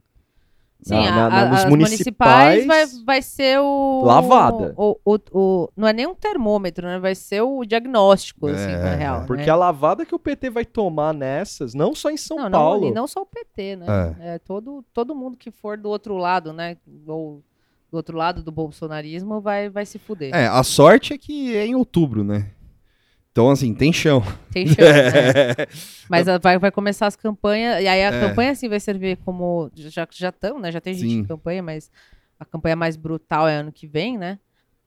Sim, 0.83 0.95
Na- 0.95 1.27
a- 1.27 1.29
na- 1.31 1.43
a- 1.43 1.49
nos 1.49 1.59
as 1.61 1.71
municipais, 1.71 2.65
municipais 2.67 2.93
vai, 2.97 3.05
vai 3.05 3.23
ser 3.23 3.61
o. 3.61 4.03
Lavada. 4.05 4.75
O, 4.77 4.99
o, 5.05 5.19
o- 5.33 5.69
não 5.77 5.87
é 5.87 5.93
nem 5.93 6.07
um 6.07 6.15
termômetro, 6.15 6.87
né? 6.87 6.99
Vai 6.99 7.15
ser 7.15 7.41
o 7.41 7.65
diagnóstico, 7.65 8.49
assim, 8.49 8.71
É, 8.73 8.77
na 8.83 8.95
real. 8.95 9.25
Porque 9.27 9.45
né? 9.47 9.51
a 9.51 9.55
lavada 9.57 10.05
que 10.05 10.15
o 10.15 10.19
PT 10.19 10.51
vai 10.51 10.65
tomar 10.65 11.15
nessas, 11.15 11.73
não 11.73 11.95
só 11.95 12.11
em 12.11 12.17
São 12.17 12.37
não, 12.37 12.51
Paulo. 12.51 12.81
Não, 12.83 12.89
e 12.89 12.95
não 12.95 13.07
só 13.07 13.23
o 13.23 13.27
PT, 13.27 13.77
né? 13.77 13.87
É. 14.21 14.39
todo, 14.39 14.85
todo 14.93 15.15
mundo 15.15 15.37
que 15.39 15.51
for 15.51 15.79
do 15.79 15.89
outro 15.89 16.17
lado, 16.17 16.53
né? 16.53 16.77
Ou 17.07 17.43
do 17.91 17.97
outro 17.97 18.17
lado 18.17 18.43
do 18.43 18.51
bolsonarismo 18.51 19.41
vai, 19.41 19.69
vai 19.69 19.85
se 19.87 19.99
fuder. 19.99 20.35
É, 20.35 20.47
a 20.47 20.63
sorte 20.63 21.13
é 21.13 21.19
que 21.19 21.55
é 21.55 21.67
em 21.67 21.75
outubro, 21.75 22.25
né? 22.25 22.51
Então, 23.33 23.49
assim, 23.51 23.73
tem 23.75 23.91
chão. 23.93 24.23
Tem 24.53 24.67
chance, 24.67 24.79
né? 24.83 25.67
Mas 26.09 26.27
vai, 26.43 26.59
vai 26.59 26.71
começar 26.71 27.07
as 27.07 27.17
campanhas, 27.17 27.83
e 27.83 27.89
aí 27.89 28.05
a 28.05 28.13
É. 28.13 28.21
campanha 28.29 28.51
assim 28.53 28.69
vai 28.69 28.79
servir 28.79 29.17
como. 29.25 29.71
Já 29.75 30.07
já 30.13 30.29
estão, 30.29 30.59
né? 30.61 30.71
Já 30.71 30.81
tem 30.83 30.93
gente 30.93 31.11
Sim. 31.11 31.19
em 31.21 31.25
campanha, 31.25 31.63
mas 31.63 31.91
a 32.39 32.45
campanha 32.45 32.77
mais 32.77 32.95
brutal 32.97 33.49
é 33.49 33.55
ano 33.57 33.73
que 33.73 33.87
vem, 33.87 34.19
né? 34.19 34.39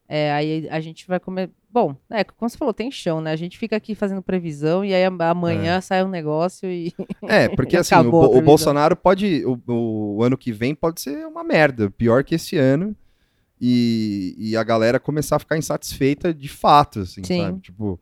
É, 0.08 0.32
aí 0.32 0.68
a 0.70 0.78
gente 0.78 1.04
vai 1.08 1.18
comer. 1.18 1.50
Bom, 1.68 1.96
é, 2.08 2.22
como 2.22 2.48
você 2.48 2.56
falou, 2.56 2.72
tem 2.72 2.88
chão, 2.88 3.20
né? 3.20 3.32
A 3.32 3.36
gente 3.36 3.58
fica 3.58 3.74
aqui 3.76 3.96
fazendo 3.96 4.22
previsão 4.22 4.84
e 4.84 4.94
aí 4.94 5.02
am- 5.04 5.20
amanhã 5.22 5.80
sai 5.80 6.04
um 6.04 6.08
negócio 6.08 6.70
e. 6.70 6.94
É, 7.26 7.48
porque 7.48 7.76
assim, 7.76 7.96
o, 7.96 8.08
o. 8.14 8.40
Bolsonaro 8.40 8.94
pode. 8.94 9.42
O, 9.44 9.60
o 10.18 10.22
ano 10.22 10.38
que 10.38 10.52
vem 10.52 10.72
pode 10.72 11.00
ser 11.00 11.26
uma 11.26 11.42
merda, 11.42 11.90
pior 11.90 12.22
que 12.22 12.36
esse 12.36 12.56
ano. 12.56 12.94
E, 13.60 14.36
e 14.38 14.56
a 14.56 14.62
galera 14.62 15.00
começar 15.00 15.36
a 15.36 15.38
ficar 15.40 15.56
insatisfeita 15.58 16.32
de 16.32 16.48
fato, 16.48 17.00
assim, 17.00 17.24
Sim. 17.24 17.42
sabe? 17.42 17.60
Tipo. 17.60 18.00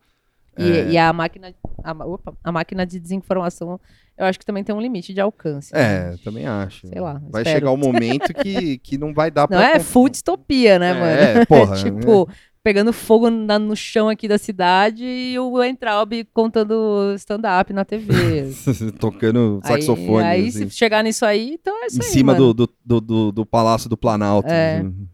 E, 0.57 0.71
é, 0.71 0.89
e 0.91 0.97
a 0.97 1.11
máquina. 1.13 1.53
A, 1.83 1.91
opa, 2.05 2.33
a 2.43 2.51
máquina 2.51 2.85
de 2.85 2.99
desinformação, 2.99 3.79
eu 4.17 4.25
acho 4.25 4.39
que 4.39 4.45
também 4.45 4.63
tem 4.63 4.73
um 4.73 4.81
limite 4.81 5.13
de 5.13 5.21
alcance. 5.21 5.73
né? 5.73 6.13
É, 6.13 6.15
também 6.23 6.45
acho. 6.47 6.87
Sei 6.87 6.99
lá, 6.99 7.21
Vai 7.29 7.41
espero. 7.43 7.59
chegar 7.59 7.71
um 7.71 7.77
momento 7.77 8.33
que, 8.33 8.77
que 8.79 8.97
não 8.97 9.13
vai 9.13 9.29
dar 9.29 9.43
Não 9.49 9.57
pra. 9.57 9.71
é 9.75 9.79
full 9.79 10.09
distopia, 10.09 10.79
né, 10.79 10.91
É, 10.91 10.93
mano? 10.93 11.05
é, 11.41 11.45
porra, 11.45 11.75
tipo, 11.77 12.27
pegando 12.63 12.91
fogo 12.91 13.29
na- 13.29 13.59
no 13.59 13.75
chão 13.75 14.09
aqui 14.09 14.27
da 14.27 14.37
cidade 14.39 15.03
e 15.05 15.37
o 15.37 15.63
Entraub 15.63 16.11
contando 16.33 17.13
stand-up 17.17 17.71
na 17.71 17.85
TV. 17.85 18.49
Tocando 18.99 19.59
Aí- 19.63 19.81
saxofone. 19.81 20.23
Aí, 20.25 20.47
assim, 20.47 20.69
se 20.69 20.75
chegar 20.75 21.03
nisso 21.03 21.25
aí, 21.25 21.53
então 21.53 21.83
é 21.83 21.87
isso 21.87 21.99
em 22.01 22.03
aí, 22.05 22.09
cima 22.11 22.33
mano. 22.33 22.53
do, 22.53 22.65
do, 22.67 22.73
do, 22.83 23.01
do- 23.01 23.31
do 23.31 23.45
Palácio 23.45 23.87
do 23.89 23.97
Planalto. 23.97 24.49
É. 24.51 24.77
assim. 24.77 25.07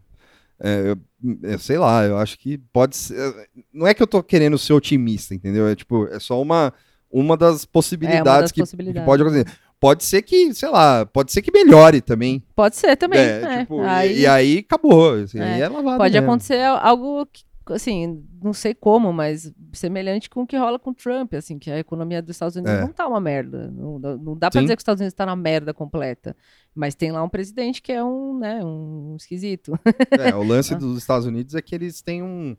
É, 0.64 0.90
eu- 0.90 0.96
eu 1.42 1.58
sei 1.58 1.76
lá, 1.76 2.04
eu 2.04 2.16
acho 2.18 2.38
que 2.38 2.56
pode 2.72 2.96
ser. 2.96 3.16
Não 3.72 3.86
é 3.86 3.92
que 3.94 4.02
eu 4.02 4.06
tô 4.06 4.22
querendo 4.22 4.56
ser 4.58 4.72
otimista, 4.72 5.34
entendeu? 5.34 5.66
É 5.66 5.74
tipo, 5.74 6.06
é 6.06 6.20
só 6.20 6.40
uma, 6.40 6.72
uma 7.10 7.36
das 7.36 7.64
possibilidades, 7.64 8.20
É, 8.38 8.40
das 8.42 8.52
que, 8.52 8.60
possibilidades. 8.60 9.02
que 9.02 9.06
pode 9.06 9.22
acontecer. 9.22 9.46
Pode 9.80 10.04
ser 10.04 10.22
que, 10.22 10.54
sei 10.54 10.68
lá, 10.68 11.04
pode 11.04 11.32
ser 11.32 11.42
que 11.42 11.50
melhore 11.50 12.00
também. 12.00 12.40
Pode 12.54 12.76
ser 12.76 12.96
também. 12.96 13.18
É, 13.18 13.42
é. 13.42 13.58
tipo, 13.62 13.82
e- 13.82 13.86
Aí 13.86 14.20
e, 14.20 14.26
aí 14.28 14.58
acabou. 14.58 15.14
assim, 15.14 15.40
É, 15.40 15.54
aí 15.54 15.60
é 15.60 15.68
lavado 15.68 15.98
pode 15.98 16.14
mesmo. 16.14 16.28
acontecer 16.30 16.62
algo 16.64 17.26
que, 17.26 17.42
assim, 17.68 18.24
não 18.42 18.52
sei 18.52 18.74
como, 18.74 19.12
mas 19.12 19.52
semelhante 19.72 20.28
com 20.30 20.42
o 20.42 20.46
que 20.46 20.56
rola 20.56 20.78
com 20.78 20.90
o 20.90 20.94
Trump, 20.94 21.34
assim, 21.34 21.58
que 21.58 21.70
a 21.70 21.78
economia 21.78 22.20
dos 22.22 22.34
Estados 22.36 22.56
Unidos 22.56 22.72
É. 22.74 22.80
não 22.80 22.92
tá 22.92 23.06
uma 23.06 23.20
merda. 23.20 23.70
Não, 23.70 23.98
não- 23.98 24.36
dá 24.36 24.50
pra 24.50 24.60
Sim. 24.60 24.64
dizer 24.64 24.76
que 24.76 24.80
os 24.80 24.82
Estados 24.82 25.00
Unidos 25.00 25.14
tá 25.14 25.26
na 25.26 25.36
merda 25.36 25.72
completa. 25.74 26.36
Mas 26.74 26.94
tem 26.94 27.12
lá 27.12 27.22
um 27.22 27.28
presidente 27.28 27.82
que 27.82 27.92
é 27.92 28.02
um, 28.02 28.38
né, 28.38 28.64
um 28.64 29.14
esquisito. 29.16 29.78
É, 30.18 30.34
o 30.34 30.42
lance 30.42 30.74
dos 30.76 30.98
Estados 30.98 31.26
Unidos 31.26 31.54
é 31.54 31.62
que 31.62 31.74
eles 31.74 32.00
têm 32.02 32.22
um. 32.22 32.56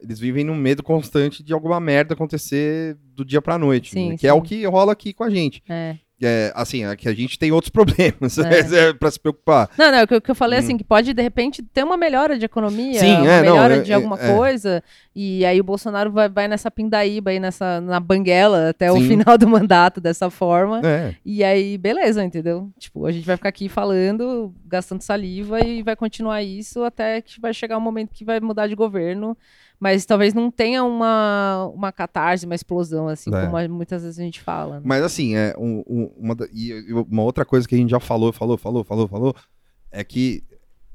Eles 0.00 0.18
vivem 0.18 0.42
num 0.42 0.56
medo 0.56 0.82
constante 0.82 1.44
de 1.44 1.52
alguma 1.52 1.78
merda 1.78 2.14
acontecer 2.14 2.96
do 3.14 3.24
dia 3.24 3.40
pra 3.40 3.56
noite. 3.56 3.92
Sim, 3.92 4.08
né? 4.10 4.16
Que 4.16 4.26
é 4.26 4.32
o 4.32 4.42
que 4.42 4.64
rola 4.66 4.92
aqui 4.92 5.12
com 5.12 5.22
a 5.22 5.30
gente. 5.30 5.62
É. 5.68 5.96
É, 6.22 6.52
assim, 6.54 6.84
é 6.84 6.94
que 6.94 7.08
a 7.08 7.14
gente 7.14 7.38
tem 7.38 7.50
outros 7.50 7.68
problemas 7.72 8.38
É. 8.38 8.88
é. 8.88 8.92
pra 8.92 9.10
se 9.10 9.18
preocupar. 9.18 9.68
Não, 9.76 9.90
não, 9.90 10.02
o 10.04 10.06
que, 10.06 10.14
o 10.14 10.20
que 10.20 10.30
eu 10.30 10.34
falei 10.34 10.58
Hum. 10.58 10.62
assim, 10.62 10.76
que 10.78 10.84
pode 10.84 11.12
de 11.12 11.22
repente 11.22 11.62
ter 11.62 11.82
uma 11.84 11.96
melhora 11.96 12.38
de 12.38 12.44
economia, 12.44 13.00
Sim, 13.00 13.16
uma 13.16 13.26
é, 13.30 13.42
não, 13.42 13.52
melhora 13.54 13.76
é- 13.76 13.80
de 13.80 13.90
é- 13.92 13.94
alguma 13.94 14.18
é. 14.20 14.34
coisa, 14.34 14.82
e 15.14 15.44
aí 15.44 15.60
o 15.60 15.64
Bolsonaro 15.64 16.10
vai, 16.12 16.28
vai 16.28 16.46
nessa 16.48 16.70
pindaíba 16.70 17.30
aí, 17.30 17.40
nessa, 17.40 17.80
na 17.80 17.98
banguela 18.00 18.70
até 18.70 18.90
o 18.92 18.96
Sim. 18.96 19.08
final 19.08 19.36
do 19.36 19.48
mandato 19.48 20.00
dessa 20.00 20.30
forma. 20.30 20.80
É. 20.84 21.14
E 21.24 21.42
aí, 21.42 21.76
beleza, 21.76 22.24
entendeu? 22.24 22.70
Tipo, 22.78 23.04
a 23.06 23.12
gente 23.12 23.26
vai 23.26 23.36
ficar 23.36 23.48
aqui 23.48 23.68
falando, 23.68 24.54
gastando 24.66 25.02
saliva 25.02 25.60
e 25.64 25.82
vai 25.82 25.96
continuar 25.96 26.42
isso 26.42 26.82
até 26.84 27.20
que 27.20 27.40
vai 27.40 27.52
chegar 27.52 27.76
um 27.76 27.80
momento 27.80 28.10
que 28.12 28.24
vai 28.24 28.38
mudar 28.40 28.66
de 28.66 28.74
governo. 28.74 29.36
Mas 29.82 30.06
talvez 30.06 30.32
não 30.32 30.48
tenha 30.48 30.84
uma, 30.84 31.68
uma 31.74 31.90
catarse, 31.90 32.46
uma 32.46 32.54
explosão, 32.54 33.08
assim, 33.08 33.34
É. 33.34 33.44
como 33.46 33.56
a- 33.56 33.66
muitas 33.66 34.04
vezes 34.04 34.16
a 34.16 34.22
gente 34.22 34.40
fala. 34.40 34.76
né? 34.76 34.82
Mas 34.84 35.02
assim, 35.02 35.34
é 35.34 35.56
um- 35.58 35.82
um- 35.88 36.10
uma, 36.16 36.36
e 36.54 36.92
uma 37.10 37.22
outra 37.24 37.44
coisa 37.44 37.66
que 37.66 37.74
a 37.74 37.78
gente 37.78 37.90
já 37.90 37.98
falou, 37.98 38.32
falou, 38.32 38.56
falou, 38.56 38.84
falou, 38.84 39.08
falou, 39.08 39.34
é 39.90 40.04
que 40.04 40.44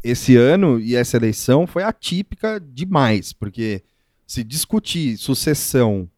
esse 0.02 0.38
ano 0.38 0.80
e 0.80 0.96
essa 0.96 1.18
eleição 1.18 1.68
foi 1.68 1.84
atípica 1.84 2.62
demais, 2.66 3.34
porque 3.34 3.84
se 4.26 4.42
discutir 4.42 5.18
sucessão 5.18 6.10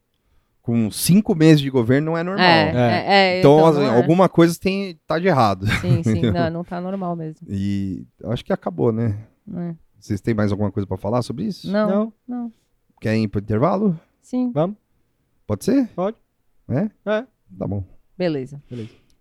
com 0.62 0.92
cinco 0.92 1.34
meses 1.34 1.62
de 1.62 1.72
governo 1.72 2.12
não 2.12 2.18
é 2.20 2.24
normal. 2.24 2.46
É, 2.46 2.70
é, 2.76 3.06
é, 3.08 3.40
Então, 3.40 3.66
assim, 3.66 3.80
não 3.80 3.94
é. 3.96 3.98
alguma 3.98 4.30
coisa 4.30 4.56
tem, 4.60 4.96
tá 5.08 5.18
de 5.18 5.26
errado. 5.28 5.66
Sim, 5.82 6.04
sim, 6.04 6.22
não, 6.32 6.52
não 6.52 6.64
tá 6.64 6.80
normal 6.80 7.16
mesmo. 7.16 7.48
E 7.50 8.06
eu 8.20 8.32
acho 8.32 8.46
que 8.46 8.54
acabou, 8.54 8.92
né? 8.92 9.18
né? 9.48 9.76
Vocês 10.00 10.22
têm 10.22 10.34
mais 10.34 10.52
alguma 10.52 10.72
coisa 10.72 10.88
pra 10.88 10.98
falar 10.98 11.22
sobre 11.22 11.46
isso? 11.46 11.70
Não, 11.72 11.90
Não. 11.90 12.14
não. 12.28 12.54
Querem 13.02 13.24
ir 13.24 13.28
pro 13.28 13.42
intervalo? 13.42 14.00
Sim, 14.22 14.52
Vamos? 14.52 14.78
Pode 15.48 15.66
ser? 15.66 15.88
Pode. 15.90 16.18
É? 16.70 16.90
É. 17.06 17.26
Tá 17.58 17.68
bom. 17.68 17.84
beleza. 18.18 18.62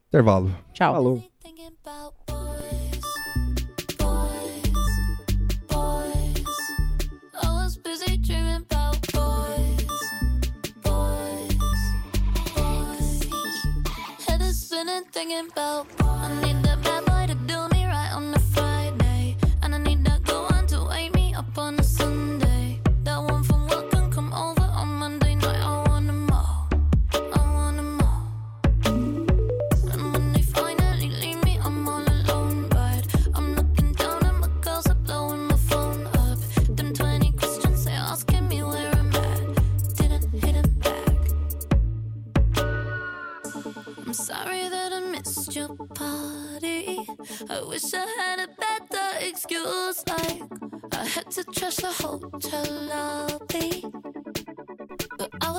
Intervalo. 0.08 0.50
Tchau. 0.72 0.92
Falou. 0.94 1.24
Thinking 15.10 15.48
about 15.54 15.97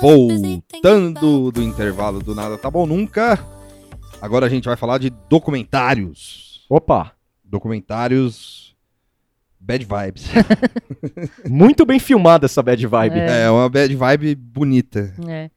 Voltando 0.00 1.52
do 1.52 1.62
intervalo 1.62 2.20
do 2.20 2.34
Nada 2.34 2.58
Tá 2.58 2.70
Bom 2.70 2.86
Nunca. 2.86 3.38
Agora 4.20 4.46
a 4.46 4.48
gente 4.48 4.64
vai 4.64 4.76
falar 4.76 4.98
de 4.98 5.10
documentários. 5.28 6.66
Opa! 6.68 7.12
Documentários. 7.44 8.74
Bad 9.60 9.84
vibes. 9.84 10.28
Muito 11.48 11.86
bem 11.86 11.98
filmada 11.98 12.46
essa 12.46 12.62
bad 12.62 12.84
vibe. 12.86 13.20
É. 13.20 13.42
É 13.44 13.50
uma 13.50 13.68
bad 13.68 13.94
vibe 13.94 14.34
bonita. 14.34 15.14
É. 15.28 15.50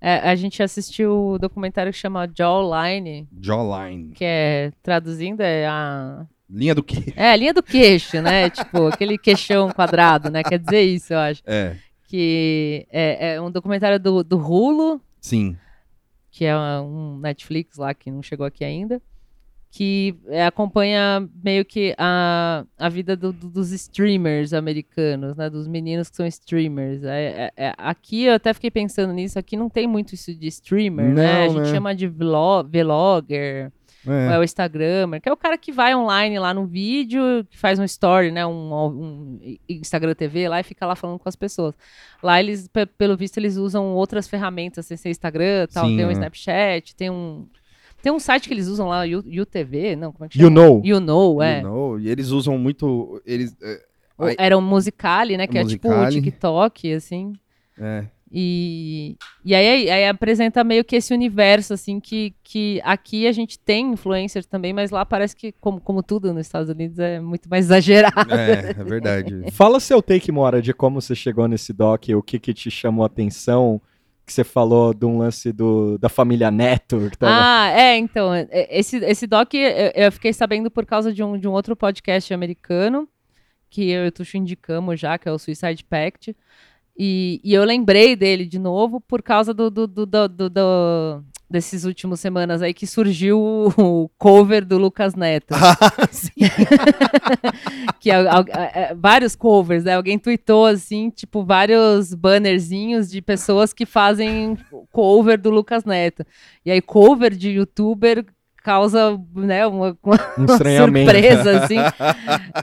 É, 0.00 0.18
a 0.18 0.34
gente 0.34 0.62
assistiu 0.62 1.28
o 1.28 1.38
documentário 1.38 1.90
que 1.90 1.98
chama 1.98 2.28
Jawline, 2.36 3.26
Jawline. 3.40 4.12
que 4.12 4.22
é, 4.22 4.70
traduzindo, 4.82 5.40
é 5.40 5.66
a... 5.66 6.26
Linha 6.54 6.74
do 6.74 6.82
quê? 6.82 7.12
É, 7.16 7.30
a 7.32 7.36
linha 7.36 7.52
do 7.52 7.62
queixo, 7.62 8.22
né? 8.22 8.48
tipo, 8.50 8.86
aquele 8.86 9.18
queixão 9.18 9.70
quadrado, 9.70 10.30
né? 10.30 10.42
Quer 10.44 10.58
dizer 10.58 10.82
isso, 10.82 11.12
eu 11.12 11.18
acho. 11.18 11.42
É, 11.44 11.76
Que 12.08 12.86
é, 12.92 13.34
é 13.34 13.40
um 13.40 13.50
documentário 13.50 13.98
do, 13.98 14.22
do 14.22 14.36
Hulu, 14.38 15.00
sim. 15.20 15.56
que 16.30 16.44
é 16.44 16.56
um 16.56 17.18
Netflix 17.18 17.76
lá 17.76 17.92
que 17.92 18.10
não 18.10 18.22
chegou 18.22 18.46
aqui 18.46 18.64
ainda, 18.64 19.02
que 19.68 20.14
é, 20.28 20.46
acompanha 20.46 21.28
meio 21.42 21.64
que 21.64 21.92
a, 21.98 22.64
a 22.78 22.88
vida 22.88 23.16
do- 23.16 23.32
do- 23.32 23.50
dos 23.50 23.72
streamers 23.72 24.52
americanos, 24.52 25.36
né? 25.36 25.50
Dos 25.50 25.66
meninos 25.66 26.08
que 26.08 26.14
são 26.16 26.24
streamers. 26.26 27.02
É- 27.02 27.50
é- 27.56 27.64
é- 27.66 27.74
aqui 27.76 28.26
eu 28.26 28.34
até 28.34 28.54
fiquei 28.54 28.70
pensando 28.70 29.12
nisso, 29.12 29.36
aqui 29.36 29.56
não 29.56 29.68
tem 29.68 29.88
muito 29.88 30.14
isso 30.14 30.32
de 30.32 30.46
streamer, 30.46 31.12
né? 31.12 31.26
A 31.26 31.46
Não, 31.46 31.54
gente 31.54 31.62
né? 31.66 31.74
chama 31.74 31.92
de 31.92 32.06
vlog, 32.06 32.70
vlogger, 32.70 33.72
é 34.06 34.34
É. 34.34 34.38
o 34.38 34.42
Instagrammer, 34.44 35.20
que 35.20 35.28
é 35.28 35.32
o 35.32 35.36
cara 35.36 35.56
que 35.58 35.72
vai 35.72 35.94
online 35.94 36.38
lá 36.38 36.52
no 36.54 36.66
vídeo, 36.66 37.44
que 37.50 37.56
faz 37.58 37.78
um 37.78 37.84
story, 37.84 38.30
né? 38.30 38.46
Um, 38.46 38.72
um 38.74 39.40
Instagram 39.68 40.14
TV 40.14 40.48
lá 40.48 40.60
e 40.60 40.62
fica 40.64 40.84
lá 40.86 40.94
falando 40.96 41.18
com 41.18 41.28
as 41.28 41.36
pessoas. 41.36 41.74
Lá 42.22 42.40
eles, 42.40 42.68
pe- 42.68 42.86
pelo 42.86 43.16
visto, 43.16 43.38
eles 43.38 43.56
usam 43.56 43.94
outras 43.94 44.26
ferramentas, 44.28 44.86
sem 44.86 44.96
ser 44.96 45.10
Instagram, 45.10 45.66
tal. 45.72 45.86
Sim, 45.86 45.96
tem 45.96 46.06
um 46.06 46.10
é. 46.10 46.12
Snapchat, 46.12 46.94
tem 46.96 47.10
um. 47.10 47.46
Tem 48.02 48.12
um 48.12 48.18
site 48.20 48.48
que 48.48 48.52
eles 48.52 48.66
usam 48.66 48.88
lá, 48.88 49.02
o 49.06 49.40
UTV, 49.42 49.96
não, 49.96 50.12
como 50.12 50.26
é 50.26 50.28
que 50.28 50.38
You 50.38 50.48
chama? 50.48 50.60
know. 50.60 50.82
You 50.84 51.00
Know, 51.00 51.42
é. 51.42 51.60
You 51.60 51.64
know, 51.66 51.98
E 52.00 52.08
eles 52.10 52.28
usam 52.28 52.58
muito. 52.58 53.22
Eles. 53.24 53.56
É, 53.62 53.80
O- 54.18 54.26
Era 54.38 54.56
um 54.58 54.60
Musicali, 54.60 55.36
né? 55.38 55.46
Que 55.46 55.56
é 55.58 55.64
tipo 55.64 55.88
o. 55.90 56.08
TikTok, 56.10 56.92
assim. 56.92 57.32
é. 57.78 58.04
E, 58.36 59.16
e 59.44 59.54
aí, 59.54 59.88
aí 59.88 60.08
apresenta 60.08 60.64
meio 60.64 60.84
que 60.84 60.96
esse 60.96 61.14
universo, 61.14 61.72
assim, 61.72 62.00
que, 62.00 62.34
que 62.42 62.80
aqui 62.82 63.28
a 63.28 63.32
gente 63.32 63.56
tem 63.56 63.92
influencers 63.92 64.44
também, 64.44 64.72
mas 64.72 64.90
lá 64.90 65.06
parece 65.06 65.36
que, 65.36 65.52
como, 65.60 65.80
como 65.80 66.02
tudo 66.02 66.34
nos 66.34 66.44
Estados 66.44 66.68
Unidos, 66.68 66.98
é 66.98 67.20
muito 67.20 67.48
mais 67.48 67.66
exagerado. 67.70 68.34
É, 68.34 68.70
é 68.70 68.84
verdade. 68.84 69.44
Fala 69.54 69.78
seu 69.78 70.02
take, 70.02 70.32
Mora, 70.32 70.60
de 70.60 70.74
como 70.74 71.00
você 71.00 71.14
chegou 71.14 71.46
nesse 71.46 71.72
doc, 71.72 72.08
o 72.08 72.20
que 72.20 72.40
que 72.40 72.52
te 72.52 72.72
chamou 72.72 73.04
a 73.04 73.06
atenção, 73.06 73.80
que 74.26 74.32
você 74.32 74.42
falou 74.42 74.92
de 74.92 75.06
um 75.06 75.18
lance 75.18 75.52
do, 75.52 75.96
da 75.98 76.08
família 76.08 76.50
Neto. 76.50 77.08
que 77.12 77.16
tava- 77.16 77.32
Ah, 77.38 77.68
é, 77.70 77.96
então, 77.96 78.34
é, 78.34 78.48
esse, 78.68 78.96
esse 78.96 79.28
doc 79.28 79.54
eu, 79.54 79.92
eu 79.94 80.10
fiquei 80.10 80.32
sabendo 80.32 80.68
por 80.72 80.84
causa 80.84 81.12
de 81.12 81.22
um, 81.22 81.38
de 81.38 81.46
um 81.46 81.52
outro 81.52 81.76
podcast 81.76 82.34
americano, 82.34 83.08
que 83.70 83.90
eu 83.90 84.06
e 84.06 84.08
o 84.08 84.12
Tuxo 84.12 84.36
indicamos 84.36 84.98
já, 84.98 85.16
que 85.18 85.28
é 85.28 85.32
o 85.32 85.38
Suicide 85.38 85.84
Pact, 85.84 86.34
e, 86.96 87.40
e 87.44 87.52
eu 87.54 87.64
lembrei 87.64 88.14
dele 88.16 88.46
de 88.46 88.58
novo 88.58 89.00
por 89.00 89.22
causa 89.22 89.52
do, 89.52 89.70
do, 89.70 89.86
do, 89.86 90.06
do- 90.28 91.22
desses 91.50 91.84
últimos 91.84 92.18
semanas 92.20 92.62
aí 92.62 92.72
que 92.74 92.86
surgiu 92.86 93.38
o 93.76 94.08
cover 94.18 94.64
do 94.64 94.78
Lucas 94.78 95.14
Neto. 95.14 95.54
Ah, 95.54 96.08
sim. 96.10 96.30
que 98.00 98.10
al- 98.10 98.44
é, 98.48 98.90
é, 98.90 98.94
vários 98.94 99.34
covers, 99.36 99.84
né? 99.84 99.94
Alguém 99.94 100.18
tweetou 100.18 100.66
assim, 100.66 101.10
tipo, 101.10 101.44
vários 101.44 102.14
bannerzinhos 102.14 103.10
de 103.10 103.20
pessoas 103.22 103.72
que 103.72 103.86
fazem 103.86 104.56
cover 104.92 105.40
do 105.40 105.50
Lucas 105.50 105.84
Neto. 105.84 106.24
E 106.64 106.70
aí, 106.70 106.80
cover 106.80 107.34
de 107.34 107.50
youtuber 107.50 108.24
causa, 108.64 109.20
né, 109.34 109.66
uma, 109.66 109.96
uma 110.02 110.16
Um 110.38 110.46
surpresa, 110.48 111.60
assim. 111.62 111.76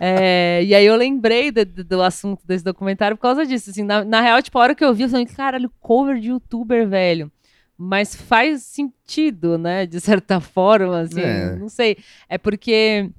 É, 0.02 0.64
e 0.64 0.74
aí 0.76 0.86
eu 0.86 0.96
lembrei 0.96 1.52
do, 1.52 1.66
do- 1.66 2.02
assunto 2.02 2.46
desse 2.46 2.64
documentário 2.64 3.16
por 3.16 3.22
causa 3.22 3.46
disso. 3.46 3.70
Assim, 3.70 3.84
na, 3.84 4.04
na 4.04 4.20
real, 4.22 4.42
tipo, 4.42 4.58
a 4.58 4.62
hora 4.62 4.76
que 4.76 4.84
eu 4.84 4.94
vi, 4.94 5.04
eu 5.04 5.10
falei, 5.10 5.26
caralho, 5.26 5.72
cover 5.80 6.20
de 6.20 6.30
youtuber, 6.30 6.88
velho. 6.88 7.32
Mas 7.78 8.16
faz 8.16 8.64
sentido, 8.64 9.58
né? 9.58 9.86
De 9.86 10.00
certa 10.02 10.40
forma, 10.42 11.00
assim, 11.02 11.22
É. 11.22 11.56
não 11.56 11.70
sei. 11.70 11.98
É 12.30 12.38
porque 12.38 13.10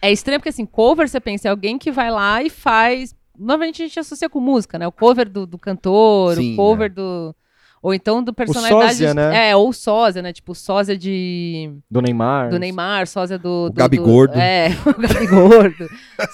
é 0.00 0.10
estranho 0.12 0.40
porque, 0.40 0.48
assim, 0.50 0.66
cover, 0.66 1.08
você 1.08 1.20
pensa, 1.20 1.48
é 1.48 1.50
alguém 1.50 1.78
que 1.78 1.90
vai 1.90 2.10
lá 2.10 2.42
e 2.42 2.50
faz. 2.50 3.14
Normalmente 3.38 3.82
a 3.82 3.86
gente 3.86 3.98
associa 3.98 4.28
com 4.28 4.40
música, 4.40 4.78
né? 4.78 4.86
O 4.86 4.92
cover 4.92 5.28
do, 5.28 5.46
do 5.46 5.58
cantor, 5.58 6.36
Sim, 6.36 6.52
o 6.52 6.56
cover 6.56 6.92
do. 6.92 7.34
Ou 7.82 7.92
então 7.92 8.22
do 8.22 8.32
personalidade. 8.32 8.92
sósia, 8.92 9.12
né? 9.12 9.50
É, 9.50 9.56
ou 9.56 9.72
sósia, 9.72 10.22
né? 10.22 10.32
Tipo, 10.32 10.54
sósia 10.54 10.96
de. 10.96 11.68
Do 11.90 12.00
Neymar. 12.00 12.48
Do 12.48 12.58
Neymar, 12.58 13.08
sósia 13.08 13.36
do. 13.36 13.70
do 13.70 13.74
Gabi 13.74 13.96
do- 13.96 14.04
Gordo. 14.04 14.38
É, 14.38 14.68
o 14.86 14.94
Gabi 15.00 15.26
Gordo. 15.26 15.88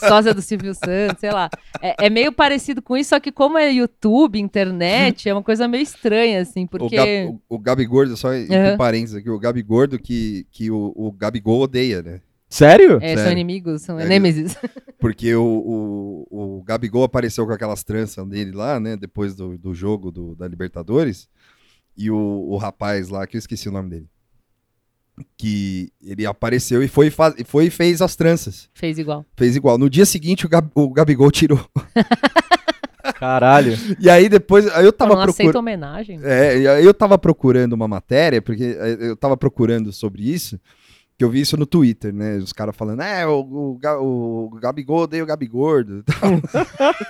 sósia 0.06 0.34
do 0.34 0.42
Silvio 0.42 0.74
Santos, 0.74 1.18
sei 1.20 1.30
lá. 1.32 1.48
É, 1.80 2.06
é 2.06 2.10
meio 2.10 2.30
parecido 2.32 2.82
com 2.82 2.96
isso, 2.98 3.10
só 3.10 3.18
que 3.20 3.32
como 3.32 3.56
é 3.56 3.72
YouTube, 3.72 4.38
internet, 4.38 5.26
é 5.26 5.32
uma 5.32 5.42
coisa 5.42 5.66
meio 5.66 5.82
estranha, 5.82 6.42
assim, 6.42 6.64
O, 6.64 6.68
porque. 6.68 6.96
Gab, 6.96 7.38
o, 7.48 7.56
o 7.56 7.58
Gabi 7.58 7.86
Gordo, 7.86 8.14
só 8.14 8.34
entre 8.34 8.54
Aham. 8.54 8.76
parênteses 8.76 9.16
aqui, 9.16 9.30
o 9.30 9.38
Gabi 9.38 9.62
Gordo 9.62 9.98
que, 9.98 10.46
que 10.52 10.70
o, 10.70 10.92
o 10.94 11.10
Gabigol 11.12 11.60
odeia, 11.62 12.02
né? 12.02 12.20
Sério? 12.48 12.98
É, 13.02 13.08
são 13.14 13.16
Sério. 13.24 13.32
inimigos, 13.32 13.82
são 13.82 13.98
É, 14.00 14.06
nêmesis. 14.06 14.56
Porque 14.98 15.34
o, 15.34 16.24
o, 16.30 16.58
o 16.58 16.62
Gabigol 16.62 17.04
apareceu 17.04 17.46
com 17.46 17.52
aquelas 17.52 17.84
tranças 17.84 18.26
dele 18.26 18.52
lá, 18.52 18.80
né? 18.80 18.96
Depois 18.96 19.34
do, 19.34 19.56
do 19.58 19.74
jogo 19.74 20.10
do, 20.10 20.34
da 20.34 20.48
Libertadores. 20.48 21.28
E 21.96 22.10
o, 22.10 22.16
o 22.16 22.56
rapaz 22.56 23.08
lá, 23.08 23.26
que 23.26 23.36
eu 23.36 23.38
esqueci 23.38 23.68
o 23.68 23.72
nome 23.72 23.90
dele. 23.90 24.06
Que 25.36 25.92
ele 26.02 26.24
apareceu 26.24 26.82
e 26.82 26.88
foi, 26.88 27.08
e 27.08 27.10
fa- 27.10 27.34
e 27.36 27.44
foi 27.44 27.66
e 27.66 27.70
fez 27.70 28.00
as 28.00 28.14
tranças. 28.16 28.68
Fez 28.72 28.98
igual. 28.98 29.26
Fez 29.36 29.54
igual. 29.56 29.76
No 29.76 29.90
dia 29.90 30.06
seguinte, 30.06 30.46
o, 30.46 30.48
Gab- 30.48 30.70
o 30.74 30.88
Gabigol 30.90 31.30
tirou. 31.30 31.60
Caralho. 33.18 33.72
E 33.98 34.08
aí 34.08 34.28
depois, 34.28 34.66
aí 34.68 34.84
eu 34.84 34.92
tava 34.92 35.14
não 35.14 35.20
aceita 35.22 35.36
procurando. 35.36 35.56
homenagem. 35.58 36.20
É, 36.22 36.58
e 36.58 36.68
aí 36.68 36.84
eu 36.84 36.94
tava 36.94 37.18
procurando 37.18 37.72
uma 37.72 37.88
matéria, 37.88 38.40
porque 38.40 38.76
eh, 38.78 38.96
eu 39.00 39.16
tava 39.16 39.36
procurando 39.36 39.92
sobre 39.92 40.22
isso, 40.30 40.60
que 41.18 41.24
eu 41.24 41.30
vi 41.30 41.40
isso 41.40 41.56
no 41.56 41.66
Twitter, 41.66 42.14
né? 42.14 42.36
Os 42.36 42.52
caras 42.52 42.76
falando, 42.76 43.02
é, 43.02 43.26
o, 43.26 43.40
o, 43.40 44.44
o 44.46 44.50
Gabigol 44.60 45.00
odeia 45.02 45.22
o 45.22 45.26
Gabigordo. 45.26 45.98
e 45.98 46.02
tal. 46.04 46.30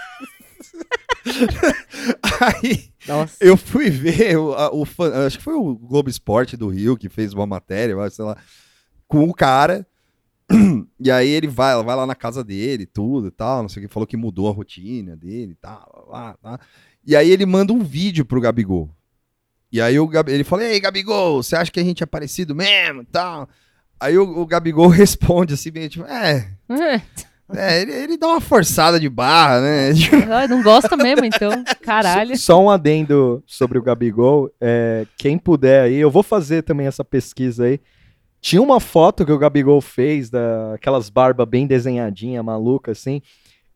aí 2.40 2.90
Nossa. 3.06 3.36
eu 3.44 3.56
fui 3.56 3.90
ver 3.90 4.38
o, 4.38 4.54
a- 4.54 4.72
o 4.74 4.84
fã- 4.84 5.26
acho 5.26 5.38
que 5.38 5.44
foi 5.44 5.54
o 5.54 5.74
Globo 5.76 6.08
Esporte 6.08 6.56
do 6.56 6.68
Rio 6.68 6.96
que 6.96 7.08
fez 7.08 7.32
uma 7.32 7.46
matéria, 7.46 7.94
sei 8.10 8.24
lá, 8.24 8.36
com 9.06 9.28
o 9.28 9.34
cara. 9.34 9.86
E 11.00 11.12
aí 11.12 11.28
ele 11.28 11.46
vai, 11.46 11.80
vai 11.84 11.94
lá 11.94 12.04
na 12.06 12.14
casa 12.16 12.42
dele, 12.42 12.84
tudo 12.84 13.28
e 13.28 13.30
tal, 13.30 13.62
não 13.62 13.68
sei 13.68 13.84
o 13.84 13.86
que, 13.86 13.92
falou 13.92 14.06
que 14.06 14.16
mudou 14.16 14.48
a 14.48 14.52
rotina 14.52 15.16
dele 15.16 15.52
e 15.52 15.54
tal, 15.54 16.08
lá, 16.10 16.36
tá. 16.42 16.58
E 17.06 17.14
aí 17.14 17.30
ele 17.30 17.46
manda 17.46 17.72
um 17.72 17.84
vídeo 17.84 18.24
pro 18.24 18.40
Gabigol. 18.40 18.90
E 19.70 19.80
aí 19.80 19.98
o 20.00 20.08
Gabi, 20.08 20.32
ele 20.32 20.42
fala, 20.42 20.64
ei, 20.64 20.80
Gabigol, 20.80 21.40
você 21.42 21.54
acha 21.54 21.70
que 21.70 21.78
a 21.78 21.84
gente 21.84 22.02
é 22.02 22.06
parecido 22.06 22.52
mesmo 22.54 23.02
e 23.02 23.04
tal? 23.04 23.48
Aí 24.00 24.16
o, 24.18 24.40
o 24.40 24.46
Gabigol 24.46 24.88
responde 24.88 25.54
assim, 25.54 25.70
meio 25.70 25.88
tipo, 25.88 26.04
é, 26.06 26.48
É, 26.68 27.00
É, 27.54 27.80
ele, 27.80 27.92
ele 27.92 28.16
dá 28.18 28.26
uma 28.28 28.40
forçada 28.40 29.00
de 29.00 29.08
barra, 29.08 29.60
né? 29.60 29.90
Ah, 30.30 30.46
não 30.46 30.62
gosta 30.62 30.96
mesmo, 30.96 31.24
então. 31.24 31.64
Caralho. 31.82 32.36
Só 32.36 32.62
um 32.62 32.70
adendo 32.70 33.42
sobre 33.46 33.78
o 33.78 33.82
Gabigol. 33.82 34.50
é, 34.60 35.06
quem 35.16 35.38
puder 35.38 35.84
aí, 35.84 35.96
eu 35.96 36.10
vou 36.10 36.22
fazer 36.22 36.62
também 36.62 36.86
essa 36.86 37.02
pesquisa 37.02 37.64
aí. 37.64 37.80
Tinha 38.40 38.62
uma 38.62 38.78
foto 38.78 39.26
que 39.26 39.32
o 39.32 39.38
Gabigol 39.38 39.80
fez 39.80 40.30
daquelas 40.30 41.08
barbas 41.10 41.48
bem 41.48 41.66
desenhadinha, 41.66 42.42
maluca, 42.42 42.92
assim. 42.92 43.20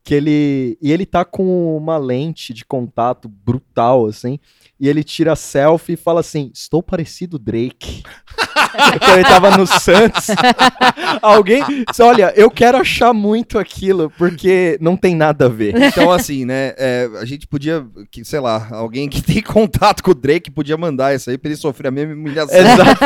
Que 0.03 0.13
ele. 0.15 0.77
E 0.81 0.91
ele 0.91 1.05
tá 1.05 1.25
com 1.25 1.75
uma 1.75 1.97
lente 1.97 2.53
de 2.53 2.63
contato 2.63 3.27
brutal, 3.27 4.05
assim. 4.05 4.39
E 4.83 4.89
ele 4.89 5.01
tira 5.01 5.33
selfie 5.33 5.93
e 5.93 5.95
fala 5.95 6.19
assim: 6.19 6.51
Estou 6.53 6.83
parecido 6.83 7.39
Drake. 7.39 8.03
Porque 8.91 9.11
ele 9.11 9.23
tava 9.23 9.55
no 9.55 9.65
Santos. 9.65 10.27
Alguém. 11.21 11.63
Olha, 12.01 12.33
eu 12.35 12.51
quero 12.51 12.77
achar 12.79 13.13
muito 13.13 13.57
aquilo, 13.57 14.11
porque 14.17 14.77
não 14.81 14.97
tem 14.97 15.15
nada 15.15 15.45
a 15.45 15.49
ver. 15.49 15.75
Então, 15.75 16.11
assim, 16.11 16.43
né? 16.43 16.73
é, 16.77 17.09
a 17.21 17.23
gente 17.23 17.45
podia, 17.47 17.85
que, 18.11 18.25
sei 18.25 18.39
lá, 18.39 18.67
alguém 18.71 19.07
que 19.07 19.21
tem 19.21 19.41
contato 19.43 20.03
com 20.03 20.11
o 20.11 20.15
Drake 20.15 20.49
podia 20.49 20.75
mandar 20.75 21.15
isso 21.15 21.29
aí 21.29 21.37
pra 21.37 21.49
ele 21.49 21.57
sofrer 21.57 21.89
a 21.89 21.91
mesma 21.91 22.13
humilhação. 22.13 22.57
Exato. 22.57 23.05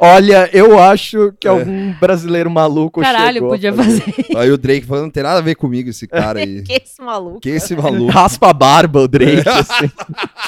Olha, 0.00 0.48
eu 0.52 0.78
acho 0.78 1.32
que 1.38 1.46
É. 1.46 1.50
algum 1.50 1.92
brasileiro 1.94 2.50
maluco 2.50 3.00
Caralho, 3.00 3.34
chegou 3.34 3.50
podia 3.50 3.72
fazer. 3.72 4.00
fazer. 4.00 4.36
Aí 4.38 4.50
o 4.50 4.58
Drake 4.58 4.86
falando, 4.86 5.04
não 5.04 5.10
tem 5.10 5.22
nada 5.22 5.38
a 5.38 5.42
ver 5.42 5.54
comigo 5.54 5.90
esse 5.90 6.06
cara 6.06 6.40
aí. 6.40 6.62
que 6.64 6.72
esse 6.72 7.02
maluco. 7.02 7.40
que 7.40 7.48
esse 7.50 7.74
maluco? 7.76 8.10
Raspa 8.12 8.50
a 8.50 8.52
barba, 8.52 9.00
o 9.00 9.08
Drake, 9.08 9.48
assim. 9.48 9.90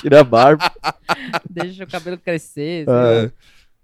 Tira 0.00 0.20
a 0.20 0.24
barba. 0.24 0.70
Deixa 1.48 1.84
o 1.84 1.86
cabelo 1.86 2.18
crescer. 2.18 2.86
É. 2.88 3.24
É, 3.24 3.30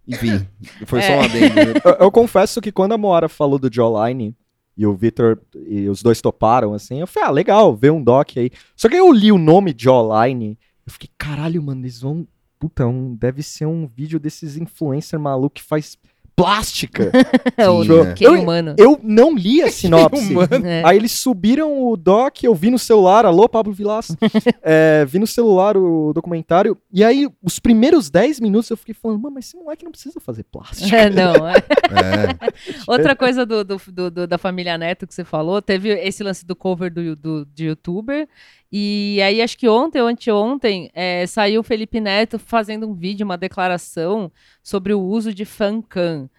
Enfim, 0.09 0.47
foi 0.87 1.01
só 1.03 1.13
É. 1.13 1.17
um 1.19 1.23
adendo. 1.23 1.55
né? 1.55 1.63
Eu, 1.85 1.93
eu 2.07 2.11
confesso 2.11 2.61
que 2.61 2.73
quando 2.73 2.93
a 2.93 2.99
Moara 2.99 3.29
falou 3.29 3.59
do 3.59 3.73
Jawline 3.73 4.35
e 4.77 4.87
o 4.87 4.95
Victor 4.95 5.39
e 5.69 5.89
os 5.89 6.03
dois 6.03 6.21
toparam, 6.21 6.75
assim, 6.75 7.01
eu 7.01 7.07
falei, 7.07 7.29
ah, 7.29 7.33
legal, 7.33 7.77
ver 7.77 7.93
um 7.93 8.03
doc 8.03 8.31
aí. 8.37 8.51
Só 8.75 8.89
que 8.89 8.95
aí 8.95 9.01
eu 9.01 9.13
li 9.13 9.31
o 9.31 9.39
nome 9.39 9.75
Jawline, 9.77 10.59
eu 10.87 10.93
fiquei, 10.93 11.09
caralho, 11.17 11.63
mano, 11.63 11.83
eles 11.83 12.01
vão. 12.01 12.27
Puta, 12.63 12.87
um, 12.87 13.17
deve 13.17 13.43
ser 13.43 13.67
um 13.67 13.89
vídeo 13.89 14.21
desses 14.21 14.57
influencer 14.57 15.19
maluco 15.19 15.57
que 15.57 15.63
faz 15.65 15.99
plástica. 16.37 17.11
É 17.57 17.69
o 17.69 17.85
Sim, 17.85 18.01
é. 18.01 18.15
que 18.15 18.27
humano. 18.27 18.75
eu 18.79 18.99
não 19.03 19.35
li 19.37 19.61
a 19.63 19.69
sinopse. 19.71 20.33
É. 20.65 20.83
Aí 20.85 20.97
eles 20.97 21.13
subiram 21.13 21.87
o 21.87 21.97
doc, 21.97 22.43
eu 22.43 22.55
vi 22.55 22.71
no 22.71 22.79
celular, 22.79 23.27
alô, 23.27 23.49
Pablo 23.49 23.73
Vilas, 23.73 24.17
é, 24.63 25.05
vi 25.05 25.19
no 25.19 25.27
celular 25.27 25.77
o 25.77 26.13
documentário, 26.15 26.79
e 26.93 27.03
aí 27.05 27.29
os 27.43 27.59
primeiros 27.59 28.09
10 28.11 28.39
minutos 28.41 28.71
eu 28.71 28.77
fiquei 28.77 28.95
falando, 28.95 29.21
mano, 29.21 29.35
mas 29.35 29.47
esse 29.47 29.57
moleque 29.57 29.85
não 29.85 29.91
precisa 29.93 30.19
fazer 30.21 30.45
plástico. 30.45 30.95
É, 30.95 31.11
não. 31.11 31.47
é. 31.47 31.57
É. 31.57 32.53
Outra 32.87 33.15
coisa 33.15 33.45
do, 33.45 33.63
do- 33.65 33.81
do- 33.93 34.11
do- 34.11 34.27
da 34.27 34.39
família 34.39 34.79
Neto 34.79 35.07
que 35.07 35.15
você 35.15 35.25
falou, 35.25 35.61
teve 35.61 35.91
esse 35.91 36.23
lance 36.23 36.47
do 36.47 36.55
cover 36.57 36.93
do, 36.93 37.15
do, 37.17 37.45
de 37.55 37.67
youtuber. 37.67 38.27
E 38.73 39.21
aí, 39.23 39.43
acho 39.43 39.59
que 39.59 39.69
ontem 39.69 40.01
ou 40.01 40.09
anteontem, 40.09 40.91
é, 40.95 41.27
saiu 41.27 41.61
o 41.61 41.65
Felipe 41.65 42.01
Neto 42.01 42.39
fazendo 42.39 42.89
um 42.89 42.95
vídeo, 42.95 43.23
uma 43.25 43.37
declaração 43.37 44.33
sobre 44.63 44.95
o 44.95 45.01
uso 45.01 45.35
de 45.35 45.45
fancam. 45.45 46.31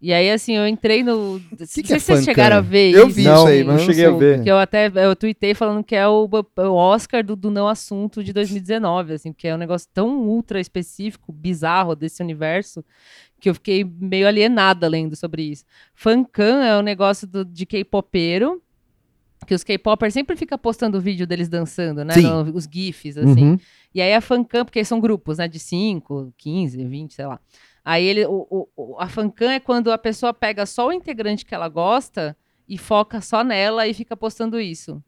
E 0.00 0.12
aí, 0.12 0.30
assim, 0.30 0.56
eu 0.56 0.66
entrei 0.66 1.02
no. 1.04 1.34
não 1.52 1.56
que 1.58 1.66
sei 1.66 1.82
é 1.82 1.98
se 1.98 2.00
vocês 2.00 2.24
chegaram 2.24 2.56
a 2.56 2.60
ver 2.60 2.92
Eu 2.92 3.06
isso. 3.06 3.16
vi 3.16 3.24
não, 3.24 3.34
isso 3.36 3.46
aí, 3.46 3.62
não 3.62 3.74
mas 3.74 3.82
cheguei 3.82 4.06
a 4.06 4.10
ver. 4.10 4.42
Que 4.42 4.50
eu 4.50 4.58
até 4.58 4.90
eu 4.94 5.14
tuitei 5.14 5.54
falando 5.54 5.84
que 5.84 5.94
é 5.94 6.08
o, 6.08 6.28
o 6.56 6.72
Oscar 6.74 7.22
do, 7.22 7.36
do 7.36 7.50
não 7.50 7.68
assunto 7.68 8.24
de 8.24 8.32
2019, 8.32 9.12
assim, 9.12 9.30
porque 9.32 9.46
é 9.46 9.54
um 9.54 9.58
negócio 9.58 9.86
tão 9.94 10.18
ultra 10.22 10.58
específico, 10.60 11.30
bizarro 11.30 11.94
desse 11.94 12.20
universo, 12.22 12.82
que 13.38 13.48
eu 13.50 13.54
fiquei 13.54 13.84
meio 13.84 14.26
alienada 14.26 14.88
lendo 14.88 15.14
sobre 15.14 15.42
isso. 15.42 15.64
Fancam 15.94 16.60
é 16.62 16.76
um 16.76 16.82
negócio 16.82 17.26
do- 17.28 17.44
de 17.44 17.64
K-popeiro, 17.66 18.60
que 19.46 19.54
os 19.54 19.64
K-popers 19.64 20.14
sempre 20.14 20.36
ficam 20.36 20.58
postando 20.58 21.00
vídeo 21.00 21.26
deles 21.26 21.48
dançando, 21.48 22.04
né? 22.04 22.14
No- 22.22 22.54
os 22.56 22.64
GIFs, 22.70 23.16
assim. 23.18 23.44
Uhum. 23.52 23.58
E 23.94 24.00
aí 24.00 24.14
a 24.14 24.20
fancam, 24.20 24.64
porque 24.64 24.84
são 24.84 25.00
grupos, 25.00 25.38
né? 25.38 25.48
De 25.48 25.58
5, 25.58 26.32
15, 26.36 26.84
20, 26.84 27.14
sei 27.14 27.26
lá. 27.26 27.40
Aí 27.84 28.04
ele, 28.04 28.24
o, 28.26 28.46
o- 28.50 28.68
o- 28.76 28.96
a 29.00 29.08
fancam 29.08 29.50
é 29.50 29.58
quando 29.58 29.90
a 29.90 29.98
pessoa 29.98 30.32
pega 30.32 30.64
só 30.66 30.88
o 30.88 30.92
integrante 30.92 31.44
que 31.44 31.54
ela 31.54 31.68
gosta 31.68 32.36
e 32.68 32.78
foca 32.78 33.20
só 33.20 33.42
nela 33.42 33.86
e 33.88 33.92
fica 33.94 34.16
postando 34.16 34.60
isso. 34.60 35.02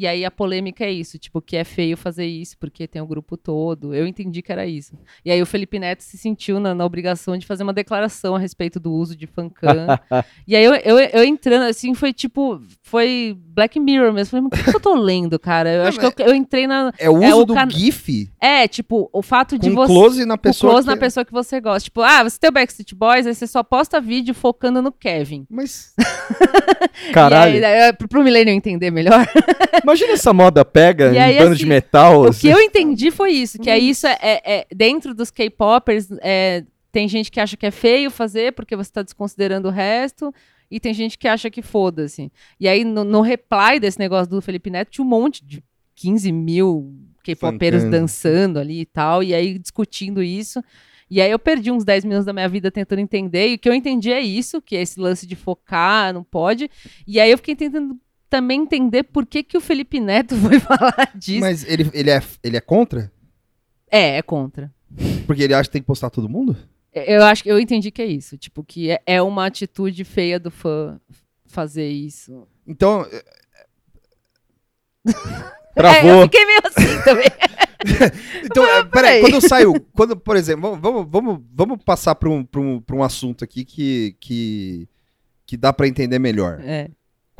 E 0.00 0.06
aí 0.06 0.24
a 0.24 0.30
polêmica 0.30 0.82
é 0.82 0.90
isso, 0.90 1.18
tipo, 1.18 1.42
que 1.42 1.54
é 1.58 1.62
feio 1.62 1.94
fazer 1.94 2.24
isso 2.24 2.56
porque 2.58 2.88
tem 2.88 3.02
o 3.02 3.06
grupo 3.06 3.36
todo. 3.36 3.94
Eu 3.94 4.06
entendi 4.06 4.40
que 4.40 4.50
era 4.50 4.64
isso. 4.64 4.94
E 5.22 5.30
aí 5.30 5.42
o 5.42 5.44
Felipe 5.44 5.78
Neto 5.78 6.02
se 6.02 6.16
sentiu 6.16 6.58
na, 6.58 6.74
na 6.74 6.86
obrigação 6.86 7.36
de 7.36 7.44
fazer 7.44 7.64
uma 7.64 7.72
declaração 7.74 8.34
a 8.34 8.38
respeito 8.38 8.80
do 8.80 8.90
uso 8.90 9.14
de 9.14 9.26
fancam. 9.26 9.86
e 10.48 10.56
aí 10.56 10.64
eu, 10.64 10.74
eu, 10.76 10.98
eu 10.98 11.22
entrando, 11.22 11.64
assim, 11.68 11.92
foi 11.92 12.14
tipo, 12.14 12.62
foi 12.82 13.36
Black 13.38 13.78
Mirror 13.78 14.10
mesmo. 14.14 14.30
Falei, 14.30 14.48
mas 14.50 14.58
o 14.58 14.64
que, 14.64 14.70
que 14.70 14.76
eu 14.76 14.80
tô 14.80 14.94
lendo, 14.94 15.38
cara? 15.38 15.68
Eu 15.70 15.82
Não, 15.82 15.88
acho 15.88 16.00
que 16.00 16.06
eu, 16.06 16.26
eu 16.28 16.34
entrei 16.34 16.66
na... 16.66 16.90
É 16.98 17.10
o 17.10 17.22
É 17.22 17.28
uso 17.34 17.42
o 17.42 17.44
do 17.44 17.54
can- 17.54 17.68
GIF 17.68 18.30
É, 18.40 18.66
tipo, 18.66 19.10
o 19.12 19.20
fato 19.20 19.58
de 19.58 19.68
você... 19.68 19.92
close 19.92 20.24
na 20.24 20.38
pessoa. 20.38 20.72
close 20.72 20.86
na 20.86 20.94
que- 20.94 21.00
pessoa 21.00 21.26
que 21.26 21.32
você 21.32 21.60
gosta. 21.60 21.84
Tipo, 21.84 22.00
ah, 22.00 22.22
você 22.22 22.38
tem 22.38 22.48
o 22.48 22.52
Backstreet 22.54 22.94
Boys, 22.94 23.26
aí 23.26 23.34
você 23.34 23.46
só 23.46 23.62
posta 23.62 24.00
vídeo 24.00 24.32
focando 24.34 24.80
no 24.80 24.90
Kevin. 24.90 25.46
Mas 25.50 25.92
Caralho. 27.12 27.50
E 27.60 27.64
aí, 27.64 27.74
é, 27.88 27.92
pro, 27.92 28.08
pro 28.08 28.22
Millennium 28.24 28.54
entender 28.54 28.90
melhor. 28.90 29.26
Imagina 29.90 30.12
essa 30.12 30.32
moda 30.32 30.64
pega 30.64 31.12
E 31.12 31.16
em 31.16 31.18
aí, 31.18 31.38
bando 31.38 31.52
assim, 31.52 31.58
de 31.60 31.66
metal. 31.66 32.22
o 32.22 32.28
assim. 32.28 32.40
que 32.40 32.48
eu 32.48 32.60
entendi 32.60 33.10
foi 33.10 33.32
isso, 33.32 33.58
que 33.58 33.68
é 33.68 33.78
isso, 33.78 34.06
é, 34.06 34.16
é- 34.20 34.66
dentro 34.74 35.14
dos 35.14 35.30
K-popers, 35.30 36.08
é, 36.22 36.64
tem 36.92 37.08
gente 37.08 37.30
que 37.30 37.40
acha 37.40 37.56
que 37.56 37.66
é 37.66 37.70
feio 37.70 38.10
fazer 38.10 38.52
porque 38.52 38.76
você 38.76 38.90
tá 38.90 39.02
desconsiderando 39.02 39.68
o 39.68 39.70
resto, 39.70 40.32
e 40.70 40.78
tem 40.78 40.94
gente 40.94 41.18
que 41.18 41.26
acha 41.26 41.50
que 41.50 41.62
foda-se. 41.62 42.30
E 42.58 42.68
aí, 42.68 42.84
no, 42.84 43.02
no 43.02 43.20
reply 43.20 43.80
desse 43.80 43.98
negócio 43.98 44.30
do 44.30 44.40
Felipe 44.40 44.70
Neto, 44.70 44.90
tinha 44.92 45.04
um 45.04 45.08
monte 45.08 45.44
de 45.44 45.62
15 45.96 46.30
mil 46.30 46.94
K-popeiros 47.24 47.82
dançando 47.90 48.58
ali 48.58 48.80
e 48.82 48.86
tal, 48.86 49.22
e 49.22 49.34
aí 49.34 49.58
discutindo 49.58 50.22
isso. 50.22 50.62
E 51.10 51.20
aí 51.20 51.28
eu 51.30 51.40
perdi 51.40 51.72
uns 51.72 51.84
10 51.84 52.04
minutos 52.04 52.24
da 52.24 52.32
minha 52.32 52.48
vida 52.48 52.70
tentando 52.70 53.00
entender, 53.00 53.48
e 53.48 53.54
o 53.54 53.58
que 53.58 53.68
eu 53.68 53.74
entendi 53.74 54.12
é 54.12 54.20
isso, 54.20 54.62
que 54.62 54.76
é 54.76 54.82
esse 54.82 55.00
lance 55.00 55.26
de 55.26 55.34
focar, 55.34 56.14
não 56.14 56.22
pode. 56.22 56.70
E 57.04 57.18
aí 57.18 57.30
eu 57.32 57.36
fiquei 57.38 57.56
tentando 57.56 57.98
também 58.30 58.62
entender 58.62 59.02
por 59.02 59.26
que, 59.26 59.42
que 59.42 59.58
o 59.58 59.60
Felipe 59.60 60.00
Neto 60.00 60.36
foi 60.40 60.58
falar 60.60 61.12
disso. 61.14 61.40
Mas 61.40 61.64
ele, 61.64 61.90
ele, 61.92 62.10
é, 62.10 62.22
ele 62.42 62.56
é 62.56 62.60
contra? 62.60 63.12
É, 63.90 64.16
é 64.18 64.22
contra. 64.22 64.72
Porque 65.26 65.42
ele 65.42 65.52
acha 65.54 65.68
que 65.68 65.72
tem 65.72 65.82
que 65.82 65.86
postar 65.86 66.08
todo 66.08 66.28
mundo? 66.28 66.56
Eu 66.92 67.22
acho 67.24 67.42
que 67.42 67.50
eu 67.50 67.58
entendi 67.58 67.90
que 67.90 68.02
é 68.02 68.06
isso. 68.06 68.38
Tipo, 68.38 68.64
que 68.64 68.90
é, 68.90 69.00
é 69.04 69.22
uma 69.22 69.46
atitude 69.46 70.04
feia 70.04 70.40
do 70.40 70.50
fã 70.50 71.00
fazer 71.46 71.88
isso. 71.88 72.46
Então, 72.66 73.06
É, 75.76 75.80
Travou. 75.80 76.10
eu 76.10 76.22
fiquei 76.22 76.44
meio 76.44 76.60
assim 76.64 77.02
também. 77.04 77.26
então 78.44 78.64
é, 78.64 78.84
peraí, 78.84 78.90
peraí. 78.90 79.20
quando 79.20 79.48
saiu, 79.48 79.74
quando, 79.92 80.16
por 80.16 80.36
exemplo, 80.36 80.62
vamos, 80.62 80.80
vamos, 80.80 81.08
vamos, 81.10 81.42
vamos 81.52 81.84
passar 81.84 82.14
para 82.14 82.28
um, 82.28 82.44
pra 82.44 82.60
um, 82.60 82.80
pra 82.80 82.96
um 82.96 83.02
assunto 83.02 83.44
aqui 83.44 83.64
que, 83.64 84.16
que, 84.20 84.88
que 85.46 85.56
dá 85.56 85.72
para 85.72 85.88
entender 85.88 86.18
melhor. 86.18 86.60
É. 86.62 86.90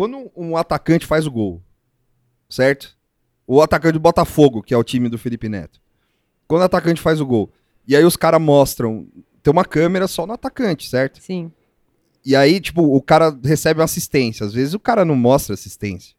Quando 0.00 0.32
um 0.34 0.56
atacante 0.56 1.04
faz 1.04 1.26
o 1.26 1.30
gol, 1.30 1.62
certo? 2.48 2.96
O 3.46 3.60
atacante 3.60 3.92
do 3.92 4.00
Botafogo, 4.00 4.62
que 4.62 4.72
é 4.72 4.76
o 4.78 4.82
time 4.82 5.10
do 5.10 5.18
Felipe 5.18 5.46
Neto. 5.46 5.78
Quando 6.48 6.62
o 6.62 6.64
atacante 6.64 7.02
faz 7.02 7.20
o 7.20 7.26
gol, 7.26 7.52
e 7.86 7.94
aí 7.94 8.02
os 8.02 8.16
caras 8.16 8.40
mostram, 8.40 9.06
tem 9.42 9.52
uma 9.52 9.62
câmera 9.62 10.08
só 10.08 10.26
no 10.26 10.32
atacante, 10.32 10.88
certo? 10.88 11.20
Sim. 11.20 11.52
E 12.24 12.34
aí, 12.34 12.62
tipo, 12.62 12.82
o 12.82 13.02
cara 13.02 13.38
recebe 13.44 13.78
uma 13.78 13.84
assistência. 13.84 14.46
Às 14.46 14.54
vezes 14.54 14.72
o 14.72 14.80
cara 14.80 15.04
não 15.04 15.14
mostra 15.14 15.52
assistência. 15.52 16.14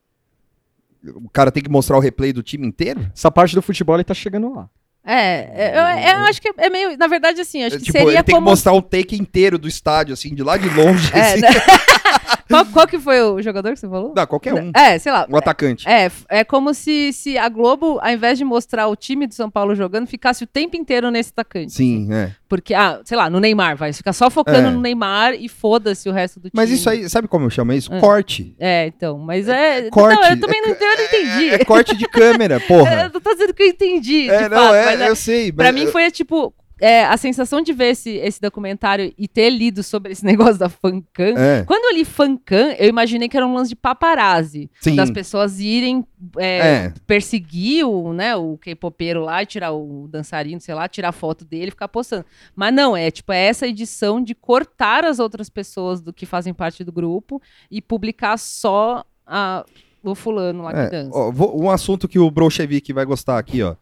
O 1.15 1.27
cara 1.31 1.51
tem 1.51 1.63
que 1.63 1.69
mostrar 1.71 1.97
o 1.97 2.01
replay 2.01 2.31
do 2.31 2.43
time 2.43 2.67
inteiro? 2.67 3.09
Essa 3.11 3.31
parte 3.31 3.55
do 3.55 3.63
futebol 3.63 3.95
ele 3.95 4.03
tá 4.03 4.13
chegando 4.13 4.53
lá. 4.53 4.69
É, 5.03 5.15
é, 5.15 5.71
eu, 5.73 6.19
eu 6.19 6.25
acho 6.25 6.39
que 6.39 6.53
é 6.55 6.69
meio. 6.69 6.95
Na 6.99 7.07
verdade, 7.07 7.41
assim, 7.41 7.63
acho 7.63 7.79
que 7.79 7.85
tipo, 7.85 7.97
seria 7.97 8.13
ele 8.13 8.23
tem 8.23 8.35
como. 8.35 8.45
que 8.45 8.51
mostrar 8.51 8.73
o 8.73 8.81
take 8.83 9.19
inteiro 9.19 9.57
do 9.57 9.67
estádio, 9.67 10.13
assim, 10.13 10.35
de 10.35 10.43
lá 10.43 10.55
de 10.55 10.69
longe. 10.69 11.11
É, 11.15 11.33
assim. 11.33 11.41
né? 11.41 11.47
qual, 12.51 12.65
qual 12.67 12.87
que 12.87 12.99
foi 12.99 13.21
o 13.21 13.41
jogador 13.41 13.73
que 13.73 13.79
você 13.79 13.87
falou? 13.89 14.13
Não, 14.15 14.27
qualquer 14.27 14.53
um. 14.53 14.71
É, 14.75 14.99
sei 14.99 15.11
lá. 15.11 15.25
Um 15.29 15.35
atacante. 15.37 15.87
É, 15.87 16.11
é 16.29 16.43
como 16.43 16.73
se, 16.73 17.11
se 17.13 17.37
a 17.37 17.49
Globo, 17.49 17.99
ao 18.01 18.11
invés 18.11 18.37
de 18.37 18.43
mostrar 18.45 18.87
o 18.87 18.95
time 18.95 19.25
do 19.25 19.33
São 19.33 19.49
Paulo 19.49 19.73
jogando, 19.75 20.07
ficasse 20.07 20.43
o 20.43 20.47
tempo 20.47 20.75
inteiro 20.77 21.09
nesse 21.09 21.31
atacante. 21.31 21.73
Sim, 21.73 22.07
é. 22.13 22.31
Porque, 22.47 22.73
ah, 22.73 22.99
sei 23.05 23.17
lá, 23.17 23.29
no 23.29 23.39
Neymar, 23.39 23.77
vai 23.77 23.93
ficar 23.93 24.11
só 24.13 24.29
focando 24.29 24.67
É. 24.67 24.71
no 24.71 24.81
Neymar 24.81 25.33
e 25.33 25.47
foda-se 25.47 26.09
o 26.09 26.11
resto 26.11 26.37
do 26.39 26.49
time. 26.49 26.51
Mas 26.53 26.69
isso 26.69 26.89
aí, 26.89 27.09
sabe 27.09 27.27
como 27.27 27.45
eu 27.45 27.49
chamo 27.49 27.71
isso? 27.73 27.93
É. 27.93 27.99
Corte. 27.99 28.55
É, 28.59 28.87
então, 28.87 29.17
mas 29.17 29.47
é. 29.47 29.89
corte. 29.89 30.19
Não, 30.21 30.29
eu 30.29 30.39
também 30.39 30.61
não, 30.61 30.69
eu 30.69 30.97
não 30.97 31.03
entendi. 31.05 31.49
É, 31.49 31.53
é 31.55 31.65
corte 31.65 31.95
de 31.95 32.05
câmera, 32.07 32.55
É, 32.55 32.59
porra. 32.59 32.93
eu 33.07 33.09
não 33.13 33.21
tô 33.21 33.31
dizendo 33.33 33.53
que 33.53 33.63
eu 33.63 33.67
entendi. 33.67 34.29
É, 34.29 34.43
de 34.43 34.49
não, 34.49 34.57
fato, 34.57 34.75
é, 34.75 34.85
mas 34.85 35.01
é- 35.01 35.09
eu 35.09 35.15
sei. 35.15 35.51
Pra 35.51 35.71
mas- 35.71 35.75
mim 35.75 35.87
foi 35.87 36.11
tipo. 36.11 36.53
É, 36.81 37.05
a 37.05 37.15
sensação 37.15 37.61
de 37.61 37.71
ver 37.71 37.91
esse, 37.91 38.09
esse 38.17 38.41
documentário 38.41 39.13
e 39.17 39.27
ter 39.27 39.49
lido 39.51 39.83
sobre 39.83 40.11
esse 40.11 40.25
negócio 40.25 40.57
da 40.57 40.67
fancam. 40.67 41.37
É, 41.37 41.63
Quando 41.63 41.85
eu 41.85 41.93
li 41.97 42.03
fancam, 42.03 42.71
eu 42.71 42.89
imaginei 42.89 43.29
que 43.29 43.37
era 43.37 43.45
um 43.47 43.53
lance 43.53 43.69
de 43.69 43.75
paparazzi. 43.75 44.69
sim. 44.81 44.95
Das 44.95 45.11
pessoas 45.11 45.59
irem 45.59 46.05
é, 46.37 46.57
É. 46.57 46.93
perseguir 47.07 47.85
o, 47.85 48.11
né, 48.13 48.35
o 48.35 48.57
K-popeiro 48.57 49.21
lá, 49.23 49.45
tirar 49.45 49.71
o 49.71 50.07
dançarino, 50.09 50.59
sei 50.59 50.73
lá, 50.73 50.87
tirar 50.87 51.11
foto 51.11 51.45
dele 51.45 51.67
e 51.67 51.71
ficar 51.71 51.87
postando. 51.87 52.25
Mas 52.55 52.73
não, 52.73 52.97
é 52.97 53.09
tipo, 53.11 53.31
é 53.31 53.45
essa 53.45 53.67
edição 53.67 54.21
de 54.21 54.33
cortar 54.35 55.05
as 55.05 55.19
outras 55.19 55.49
pessoas 55.49 56.01
do 56.01 56.11
que 56.11 56.25
fazem 56.25 56.53
parte 56.53 56.83
do 56.83 56.91
grupo 56.91 57.41
e 57.69 57.81
publicar 57.81 58.37
só 58.37 59.05
a- 59.25 59.63
o 60.03 60.15
fulano 60.15 60.63
lá 60.63 60.71
que 60.73 60.79
É, 60.79 60.89
dança. 60.89 61.11
ó, 61.17 61.31
vou- 61.31 61.61
um 61.61 61.69
assunto 61.69 62.07
que 62.07 62.17
o 62.17 62.31
Bolchevique 62.31 62.91
vai 62.91 63.05
gostar 63.05 63.37
aqui, 63.37 63.61
ó. 63.61 63.75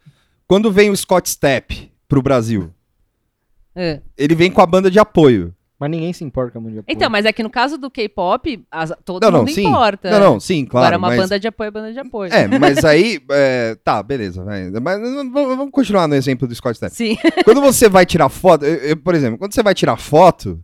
Quando 0.45 0.69
vem 0.71 0.89
o 0.89 0.97
Scott 0.97 1.29
Stepp 1.29 1.89
pro 2.07 2.21
Brasil, 2.21 2.73
É. 3.79 4.01
ele 4.17 4.35
vem 4.35 4.51
com 4.51 4.61
a 4.61 4.65
banda 4.65 4.91
de 4.91 4.99
apoio. 4.99 5.53
Mas 5.79 5.91
ninguém 5.91 6.11
se 6.11 6.25
importa 6.25 6.51
com 6.51 6.57
a 6.59 6.61
música. 6.61 6.83
Então, 6.89 7.09
mas 7.09 7.23
é 7.23 7.31
que 7.31 7.41
no 7.41 7.49
caso 7.49 7.77
do 7.77 7.89
K-pop, 7.89 8.61
as- 8.69 8.91
todo 9.05 9.23
Não, 9.23 9.31
não, 9.31 9.39
mundo 9.39 9.51
sim. 9.51 9.65
importa. 9.65 10.11
Não, 10.11 10.19
não, 10.33 10.39
sim, 10.39 10.65
claro. 10.65 10.87
Agora, 10.87 10.97
uma 10.97 11.07
mas... 11.07 11.17
banda 11.21 11.39
de 11.39 11.47
apoio 11.47 11.67
é 11.69 11.71
banda 11.71 11.93
de 11.93 11.99
apoio. 11.99 12.33
É, 12.33 12.59
mas 12.59 12.83
aí. 12.83 13.21
é, 13.31 13.75
tá, 13.81 14.03
beleza. 14.03 14.43
vai. 14.43 14.69
Mas 14.71 14.99
vamos 15.31 15.71
continuar 15.71 16.05
no 16.09 16.15
exemplo 16.15 16.45
do 16.45 16.53
Scott 16.53 16.75
Stepp. 16.75 16.93
Sim. 16.93 17.17
Quando 17.45 17.61
você 17.61 17.87
vai 17.87 18.05
tirar 18.05 18.27
foto, 18.27 18.65
eu- 18.65 18.89
eu, 18.89 18.97
por 18.97 19.15
exemplo, 19.15 19.37
quando 19.39 19.53
você 19.53 19.63
vai 19.63 19.73
tirar 19.73 19.95
foto, 19.95 20.61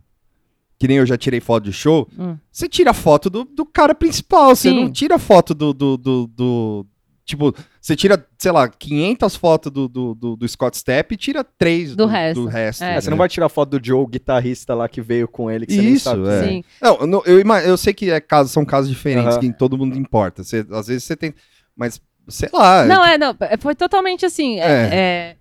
que 0.78 0.86
nem 0.86 0.98
eu 0.98 1.06
já 1.06 1.16
tirei 1.16 1.40
foto 1.40 1.64
de 1.64 1.72
show, 1.72 2.06
Hum. 2.18 2.36
você 2.52 2.68
tira 2.68 2.92
foto 2.92 3.30
do, 3.30 3.44
do 3.44 3.64
cara 3.64 3.94
principal, 3.94 4.54
você 4.54 4.68
Sim. 4.68 4.76
não 4.84 4.92
tira 4.92 5.18
foto 5.18 5.54
do, 5.54 5.72
do, 5.72 5.96
do, 5.96 6.26
do- 6.26 6.86
Tipo, 7.26 7.52
você 7.80 7.96
tira, 7.96 8.24
sei 8.38 8.52
lá, 8.52 8.68
500 8.68 9.34
fotos 9.34 9.72
do, 9.72 9.88
do, 9.88 10.14
do, 10.14 10.36
do 10.36 10.48
Scott 10.48 10.78
Stepp 10.78 11.12
e 11.12 11.16
tira 11.18 11.42
3 11.42 11.96
Do 11.96 12.06
resto. 12.06 12.46
resto. 12.46 12.84
É. 12.84 12.94
É, 12.96 13.00
você 13.00 13.08
né? 13.08 13.10
não 13.10 13.18
vai 13.18 13.28
tirar 13.28 13.48
foto 13.48 13.76
do 13.76 13.84
Joe, 13.84 14.00
o 14.00 14.06
guitarrista 14.06 14.74
lá 14.76 14.88
que 14.88 15.02
veio 15.02 15.26
com 15.26 15.50
ele, 15.50 15.66
que 15.66 15.72
você 15.74 15.82
nem 15.82 15.92
Isso, 15.94 16.04
sabe. 16.04 16.28
é. 16.28 16.44
Sim. 16.48 16.64
Não, 16.80 16.98
eu, 17.00 17.44
não- 17.44 17.58
eu, 17.58 17.76
sei 17.76 17.92
que 17.92 18.10
é 18.12 18.20
caso, 18.20 18.48
são 18.48 18.64
casos 18.64 18.88
diferentes, 18.88 19.32
Aham. 19.34 19.40
que 19.40 19.52
todo 19.52 19.76
mundo 19.76 19.98
importa. 19.98 20.44
Você- 20.44 20.64
às 20.70 20.86
vezes 20.86 21.02
você 21.02 21.16
tem. 21.16 21.34
Mas, 21.76 22.00
sei 22.28 22.48
lá. 22.52 22.84
Não, 22.84 23.04
é, 23.04 23.18
não. 23.18 23.34
é, 23.40 23.56
Foi 23.56 23.74
totalmente 23.74 24.24
assim. 24.24 24.60
é- 24.60 25.36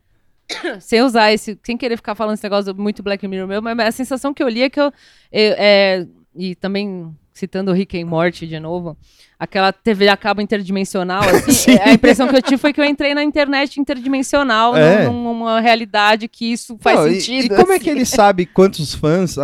é, 0.50 0.76
sem 0.82 1.04
usar 1.04 1.32
esse. 1.34 1.56
Sem 1.64 1.78
querer 1.78 1.98
ficar 1.98 2.16
falando 2.16 2.34
esse 2.34 2.44
negócio 2.44 2.74
do 2.74 2.82
muito 2.82 3.04
Black 3.04 3.28
Mirror 3.28 3.48
meu, 3.48 3.62
mas 3.62 3.80
a 3.80 3.92
sensação 3.92 4.34
que 4.34 4.42
eu 4.42 4.50
li 4.50 4.64
é 4.64 4.70
que 4.72 4.80
eu. 4.80 4.92
eu- 5.32 5.56
é, 5.58 6.08
e 6.36 6.56
também 6.56 7.16
citando 7.36 7.70
o 7.70 7.74
Rick 7.74 8.02
and 8.02 8.06
Morty 8.08 8.48
de 8.48 8.58
novo, 8.60 8.98
aquela 9.38 9.72
TV 9.74 10.08
a 10.08 10.16
cabo 10.16 10.42
interdimensional, 10.42 11.22
assim, 11.30 11.52
Sim. 11.52 11.72
é, 11.74 11.90
a 11.90 11.94
impressão 11.94 12.28
que 12.30 12.36
eu 12.38 12.42
tive 12.42 12.58
foi 12.58 12.72
que 12.72 12.80
eu 12.80 12.86
entrei 12.86 13.14
na 13.14 13.22
internet 13.24 13.78
interdimensional, 13.80 14.76
É. 14.76 15.06
num- 15.06 15.22
numa 15.22 15.60
realidade 15.60 16.30
que 16.30 16.46
isso 16.52 16.78
faz 16.80 16.98
Não, 17.02 17.08
e- 17.10 17.20
sentido. 17.22 17.54
E, 17.54 17.58
como 17.58 17.74
é 17.74 17.76
assim. 17.76 17.84
que 17.84 17.90
ele 17.90 18.06
sabe 18.06 18.46
quantos 18.46 18.96
fãs. 18.96 19.36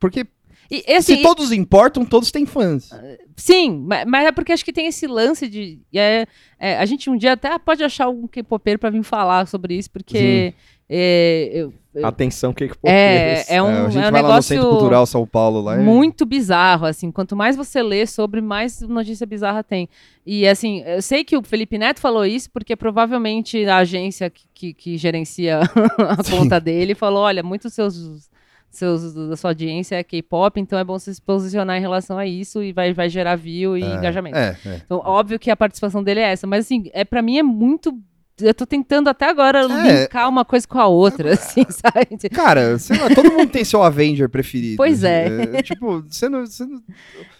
Porque 0.00 0.26
E, 0.68 0.82
assim, 0.94 1.14
se 1.16 1.22
todos 1.22 1.52
importam, 1.52 2.04
todos 2.04 2.32
têm 2.32 2.44
fãs. 2.44 2.90
Sim, 3.36 3.84
ma- 3.86 4.04
mas 4.04 4.26
é 4.26 4.32
porque 4.32 4.50
acho 4.52 4.64
que 4.64 4.72
tem 4.72 4.88
esse 4.88 5.06
lance 5.06 5.46
de. 5.48 5.78
É, 5.94 6.26
é, 6.58 6.76
a 6.76 6.84
gente 6.84 7.08
um 7.08 7.16
dia 7.16 7.34
até 7.34 7.56
pode 7.56 7.84
achar 7.84 8.06
algum 8.06 8.26
K-popeiro 8.26 8.80
pra 8.80 8.90
vir 8.90 9.04
falar 9.04 9.46
sobre 9.46 9.74
isso, 9.78 9.88
porque. 9.92 10.52
É, 10.88 11.50
eu- 11.52 11.72
Atenção, 12.04 12.52
que 12.52 12.70
é, 12.84 13.44
é 13.56 13.62
um, 13.62 13.68
É, 13.68 13.86
a 13.86 13.90
gente 13.90 14.04
é 14.04 14.08
um 14.08 14.10
vai 14.10 14.22
lá 14.22 14.22
no 14.22 14.28
negócio 14.28 14.42
Centro 14.54 14.68
Cultural 14.68 15.06
São 15.06 15.26
Paulo 15.26 15.60
lá. 15.60 15.76
e- 15.76 15.84
muito 15.84 16.24
bizarro, 16.26 16.86
assim. 16.86 17.10
Quanto 17.10 17.34
mais 17.36 17.56
você 17.56 17.82
lê 17.82 18.06
sobre, 18.06 18.40
mais 18.40 18.80
notícia 18.82 19.26
bizarra 19.26 19.62
tem. 19.62 19.88
E, 20.24 20.46
assim, 20.46 20.82
eu 20.86 21.00
sei 21.02 21.24
que 21.24 21.36
o 21.36 21.42
Felipe 21.42 21.78
Neto 21.78 22.00
falou 22.00 22.24
isso, 22.26 22.50
porque 22.50 22.74
provavelmente 22.76 23.64
a 23.66 23.78
agência 23.78 24.28
que, 24.30 24.44
que, 24.52 24.74
que 24.74 24.96
gerencia 24.96 25.60
a 26.18 26.22
Sim. 26.24 26.30
conta 26.38 26.60
dele 26.60 26.94
falou: 26.94 27.22
olha, 27.22 27.42
muitos 27.42 27.72
seus. 27.72 28.28
Seus, 28.68 29.14
da 29.14 29.36
sua 29.36 29.50
audiência 29.52 29.94
é 29.96 30.04
K-pop, 30.04 30.60
então 30.60 30.78
é 30.78 30.84
bom 30.84 30.98
você 30.98 31.14
se 31.14 31.22
posicionar 31.22 31.78
em 31.78 31.80
relação 31.80 32.18
a 32.18 32.26
isso 32.26 32.62
e 32.62 32.74
vai, 32.74 32.92
vai 32.92 33.08
gerar 33.08 33.34
view 33.34 33.74
e 33.78 33.82
É, 33.82 33.94
engajamento. 33.94 34.36
É, 34.36 34.54
é. 34.66 34.82
Então, 34.84 35.00
óbvio 35.02 35.38
que 35.38 35.50
a 35.50 35.56
participação 35.56 36.02
dele 36.02 36.20
é 36.20 36.32
essa, 36.32 36.46
mas 36.46 36.66
assim, 36.66 36.90
é, 36.92 37.02
para 37.02 37.22
mim 37.22 37.38
é 37.38 37.42
muito. 37.42 37.98
Eu 38.38 38.52
tô 38.52 38.66
tentando 38.66 39.08
até 39.08 39.26
agora 39.30 39.60
É. 39.60 40.02
linkar 40.02 40.28
uma 40.28 40.44
coisa 40.44 40.68
com 40.68 40.78
a 40.78 40.86
outra, 40.86 41.32
assim, 41.32 41.64
sabe? 41.70 42.28
Cara, 42.30 42.78
sei 42.78 42.98
lá, 42.98 43.08
todo 43.14 43.32
mundo 43.32 43.48
tem 43.50 43.64
seu 43.64 43.82
Avenger 43.82 44.28
preferido. 44.28 44.76
Pois 44.76 45.02
é. 45.02 45.62
tipo, 45.62 46.02
você 46.02 46.28
não. 46.28 46.44
Você 46.44 46.66
não... 46.66 46.82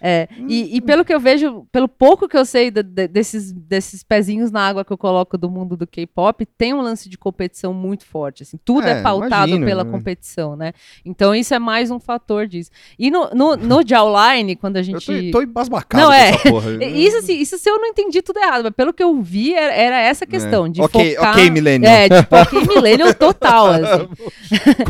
É, 0.00 0.26
e, 0.48 0.76
e 0.76 0.80
pelo 0.80 1.04
que 1.04 1.12
eu 1.12 1.20
vejo, 1.20 1.66
pelo 1.70 1.86
pouco 1.86 2.26
que 2.26 2.36
eu 2.36 2.46
sei 2.46 2.70
de- 2.70 2.82
de- 2.82 3.08
desses, 3.08 3.52
desses 3.52 4.02
pezinhos 4.02 4.50
na 4.50 4.66
água 4.66 4.84
que 4.86 4.92
eu 4.92 4.96
coloco 4.96 5.36
do 5.36 5.50
mundo 5.50 5.76
do 5.76 5.86
K-pop, 5.86 6.46
tem 6.46 6.72
um 6.72 6.80
lance 6.80 7.08
de 7.10 7.18
competição 7.18 7.74
muito 7.74 8.06
forte, 8.06 8.42
assim, 8.42 8.58
tudo 8.64 8.86
é, 8.86 8.92
É, 8.98 9.02
pautado 9.02 9.48
imagino, 9.48 9.66
pela 9.66 9.84
né? 9.84 9.90
competição, 9.90 10.56
né? 10.56 10.72
Então 11.04 11.34
isso 11.34 11.52
é 11.52 11.58
mais 11.58 11.90
um 11.90 12.00
fator 12.00 12.46
disso. 12.46 12.70
E 12.98 13.10
no, 13.10 13.28
no, 13.34 13.54
no 13.56 13.82
Jawline, 13.86 14.56
quando 14.56 14.76
a 14.76 14.80
Eu 14.80 14.84
gente... 14.84 15.30
tô, 15.30 15.40
tô 15.40 15.42
embasbacado 15.42 16.02
Não, 16.04 16.10
é. 16.12 16.30
Isso, 16.96 17.18
assim, 17.18 17.38
isso 17.38 17.58
se 17.58 17.68
eu 17.68 17.78
não 17.78 17.86
entendi 17.86 18.22
tudo 18.22 18.38
errado, 18.38 18.62
mas 18.64 18.72
pelo 18.74 18.94
que 18.94 19.02
eu 19.02 19.20
vi, 19.20 19.52
era, 19.54 19.74
era 19.74 20.00
essa 20.00 20.24
questão, 20.26 20.66
de 20.68 20.80
É. 20.80 20.85
ok, 20.86 21.14
focar... 21.16 21.32
ok, 21.32 21.50
Millennial. 21.50 21.92
É, 21.92 22.08
tipo, 22.08 22.36
ok, 22.36 22.60
millennial 22.74 23.14
total, 23.14 23.66
assim. 23.76 24.08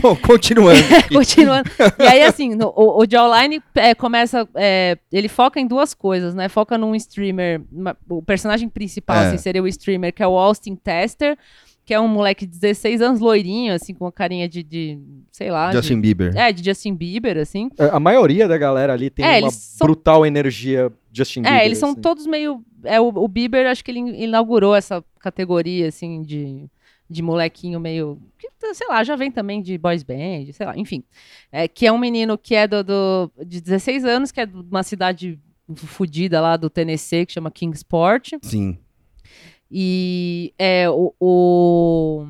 Co- 0.00 0.16
Continuando. 0.16 0.80
Continuando. 1.12 1.70
E 1.98 2.02
aí, 2.06 2.22
assim, 2.22 2.54
no- 2.54 2.72
o, 2.76 3.02
o 3.02 3.06
Jawline 3.10 3.62
é, 3.74 3.94
começa. 3.94 4.48
é, 4.54 4.96
ele 5.12 5.28
foca 5.28 5.58
em 5.60 5.66
duas 5.66 5.94
coisas, 5.94 6.34
né? 6.34 6.48
Foca 6.48 6.78
num 6.78 6.94
streamer. 6.94 7.60
uma- 7.72 7.96
o 8.08 8.22
personagem 8.22 8.68
principal, 8.68 9.16
É. 9.16 9.26
assim, 9.28 9.38
seria 9.38 9.62
o 9.62 9.68
streamer, 9.68 10.12
que 10.12 10.22
é 10.22 10.26
o 10.26 10.36
Austin 10.38 10.76
Tester, 10.76 11.36
que 11.84 11.94
é 11.94 12.00
um 12.00 12.08
moleque 12.08 12.44
de 12.44 12.52
16 12.58 13.00
anos, 13.00 13.20
loirinho, 13.20 13.72
assim, 13.72 13.94
com 13.94 14.06
a 14.06 14.12
carinha 14.12 14.48
de. 14.48 14.62
de, 14.62 14.98
sei 15.30 15.50
lá. 15.50 15.68
de- 15.70 15.76
Justin 15.76 16.00
Bieber. 16.00 16.36
é, 16.36 16.50
de 16.52 16.64
Justin 16.64 16.94
Bieber, 16.94 17.38
assim. 17.38 17.70
É, 17.78 17.84
A 17.92 18.00
maioria 18.00 18.48
da 18.48 18.58
galera 18.58 18.92
ali 18.92 19.08
tem 19.08 19.24
É, 19.24 19.28
uma 19.28 19.36
eles 19.38 19.54
são- 19.54 19.86
brutal 19.86 20.26
energia 20.26 20.90
Justin 21.12 21.42
Bieber. 21.42 21.60
É, 21.60 21.64
eles 21.64 21.78
são 21.78 21.90
assim. 21.90 22.00
todos 22.00 22.26
meio. 22.26 22.60
É, 22.84 23.00
o, 23.00 23.08
o 23.08 23.28
Bieber, 23.28 23.66
acho 23.66 23.84
que 23.84 23.90
ele 23.90 24.00
in- 24.00 24.24
inaugurou 24.24 24.74
essa 24.74 25.04
categoria, 25.20 25.88
assim, 25.88 26.22
de, 26.22 26.66
de 27.08 27.22
molequinho 27.22 27.80
meio. 27.80 28.20
Que, 28.38 28.48
sei 28.74 28.86
lá, 28.88 29.02
já 29.04 29.16
vem 29.16 29.30
também 29.30 29.62
de 29.62 29.76
boys 29.78 30.02
band, 30.02 30.52
sei 30.52 30.66
lá, 30.66 30.76
enfim. 30.76 31.02
É, 31.50 31.66
que 31.68 31.86
é 31.86 31.92
um 31.92 31.98
menino 31.98 32.36
que 32.38 32.54
é 32.54 32.66
do, 32.66 32.82
do- 32.84 33.32
de 33.44 33.60
16 33.60 34.04
anos, 34.04 34.30
que 34.32 34.40
é 34.40 34.46
de 34.46 34.54
uma 34.56 34.82
cidade 34.82 35.38
fodida 35.74 36.40
lá 36.40 36.56
do 36.56 36.70
Tennessee, 36.70 37.26
que 37.26 37.32
chama 37.32 37.50
Kingsport. 37.50 38.34
Sim. 38.42 38.78
E 39.70 40.54
é, 40.58 40.88
o, 40.88 41.12
o, 41.18 42.26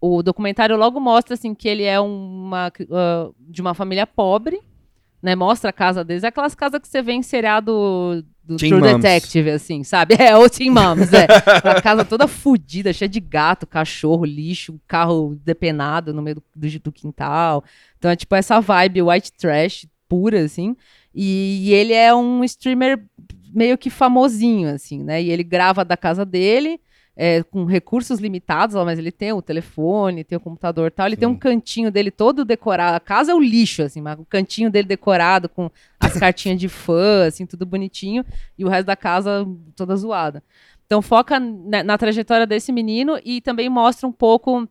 o 0.00 0.22
documentário 0.22 0.76
logo 0.76 0.98
mostra 0.98 1.34
assim, 1.34 1.54
que 1.54 1.68
ele 1.68 1.82
é 1.84 2.00
uma, 2.00 2.72
ah, 2.90 3.30
de 3.38 3.60
uma 3.60 3.74
família 3.74 4.06
pobre, 4.06 4.60
né? 5.22 5.34
Mostra 5.34 5.68
a 5.70 5.72
casa 5.72 6.02
deles. 6.02 6.24
É 6.24 6.28
aquelas 6.28 6.54
casas 6.54 6.80
que 6.80 6.88
você 6.88 7.02
vê 7.02 7.12
em 7.12 7.22
seriado 7.22 8.24
do 8.48 8.56
Teen 8.56 8.70
True 8.70 8.80
Moms. 8.80 9.02
Detective, 9.02 9.50
assim, 9.50 9.84
sabe? 9.84 10.16
É, 10.18 10.36
o 10.36 10.48
Teen 10.48 10.70
Moms, 10.70 11.12
é. 11.12 11.26
a 11.62 11.80
casa 11.82 12.04
toda 12.04 12.26
fodida, 12.26 12.92
cheia 12.92 13.08
de 13.08 13.20
gato, 13.20 13.66
cachorro, 13.66 14.24
lixo, 14.24 14.80
carro 14.88 15.38
depenado 15.44 16.14
no 16.14 16.22
meio 16.22 16.36
do, 16.36 16.42
do, 16.56 16.80
do 16.80 16.92
quintal. 16.92 17.62
Então 17.98 18.10
é 18.10 18.16
tipo 18.16 18.34
essa 18.34 18.58
vibe 18.58 19.02
white 19.02 19.32
trash 19.32 19.86
pura, 20.08 20.40
assim. 20.40 20.74
E, 21.14 21.68
e 21.68 21.74
ele 21.74 21.92
é 21.92 22.14
um 22.14 22.42
streamer 22.42 23.04
meio 23.52 23.76
que 23.76 23.90
famosinho, 23.90 24.68
assim, 24.68 25.04
né? 25.04 25.22
E 25.22 25.30
ele 25.30 25.44
grava 25.44 25.84
da 25.84 25.96
casa 25.96 26.24
dele, 26.24 26.80
é, 27.20 27.42
com 27.42 27.64
recursos 27.64 28.20
limitados, 28.20 28.76
ó, 28.76 28.84
mas 28.84 28.96
ele 28.96 29.10
tem 29.10 29.32
o 29.32 29.42
telefone, 29.42 30.22
tem 30.22 30.38
o 30.38 30.40
computador 30.40 30.86
e 30.86 30.90
tal. 30.90 31.04
Ele 31.04 31.16
tem 31.16 31.28
Sim. 31.28 31.34
um 31.34 31.36
cantinho 31.36 31.90
dele 31.90 32.12
todo 32.12 32.44
decorado. 32.44 32.96
A 32.96 33.00
casa 33.00 33.32
é 33.32 33.34
o 33.34 33.40
lixo, 33.40 33.82
assim, 33.82 34.00
mas 34.00 34.16
o 34.20 34.24
cantinho 34.24 34.70
dele 34.70 34.86
decorado 34.86 35.48
com 35.48 35.68
as 35.98 36.12
cartinhas 36.16 36.60
de 36.60 36.68
fã, 36.68 37.26
assim, 37.26 37.44
tudo 37.44 37.66
bonitinho. 37.66 38.24
E 38.56 38.64
o 38.64 38.68
resto 38.68 38.86
da 38.86 38.94
casa 38.94 39.44
toda 39.74 39.96
zoada. 39.96 40.44
Então 40.86 41.02
foca 41.02 41.40
na, 41.40 41.82
na 41.82 41.98
trajetória 41.98 42.46
desse 42.46 42.70
menino 42.70 43.18
e 43.24 43.40
também 43.40 43.68
mostra 43.68 44.06
um 44.06 44.12
pouco 44.12 44.68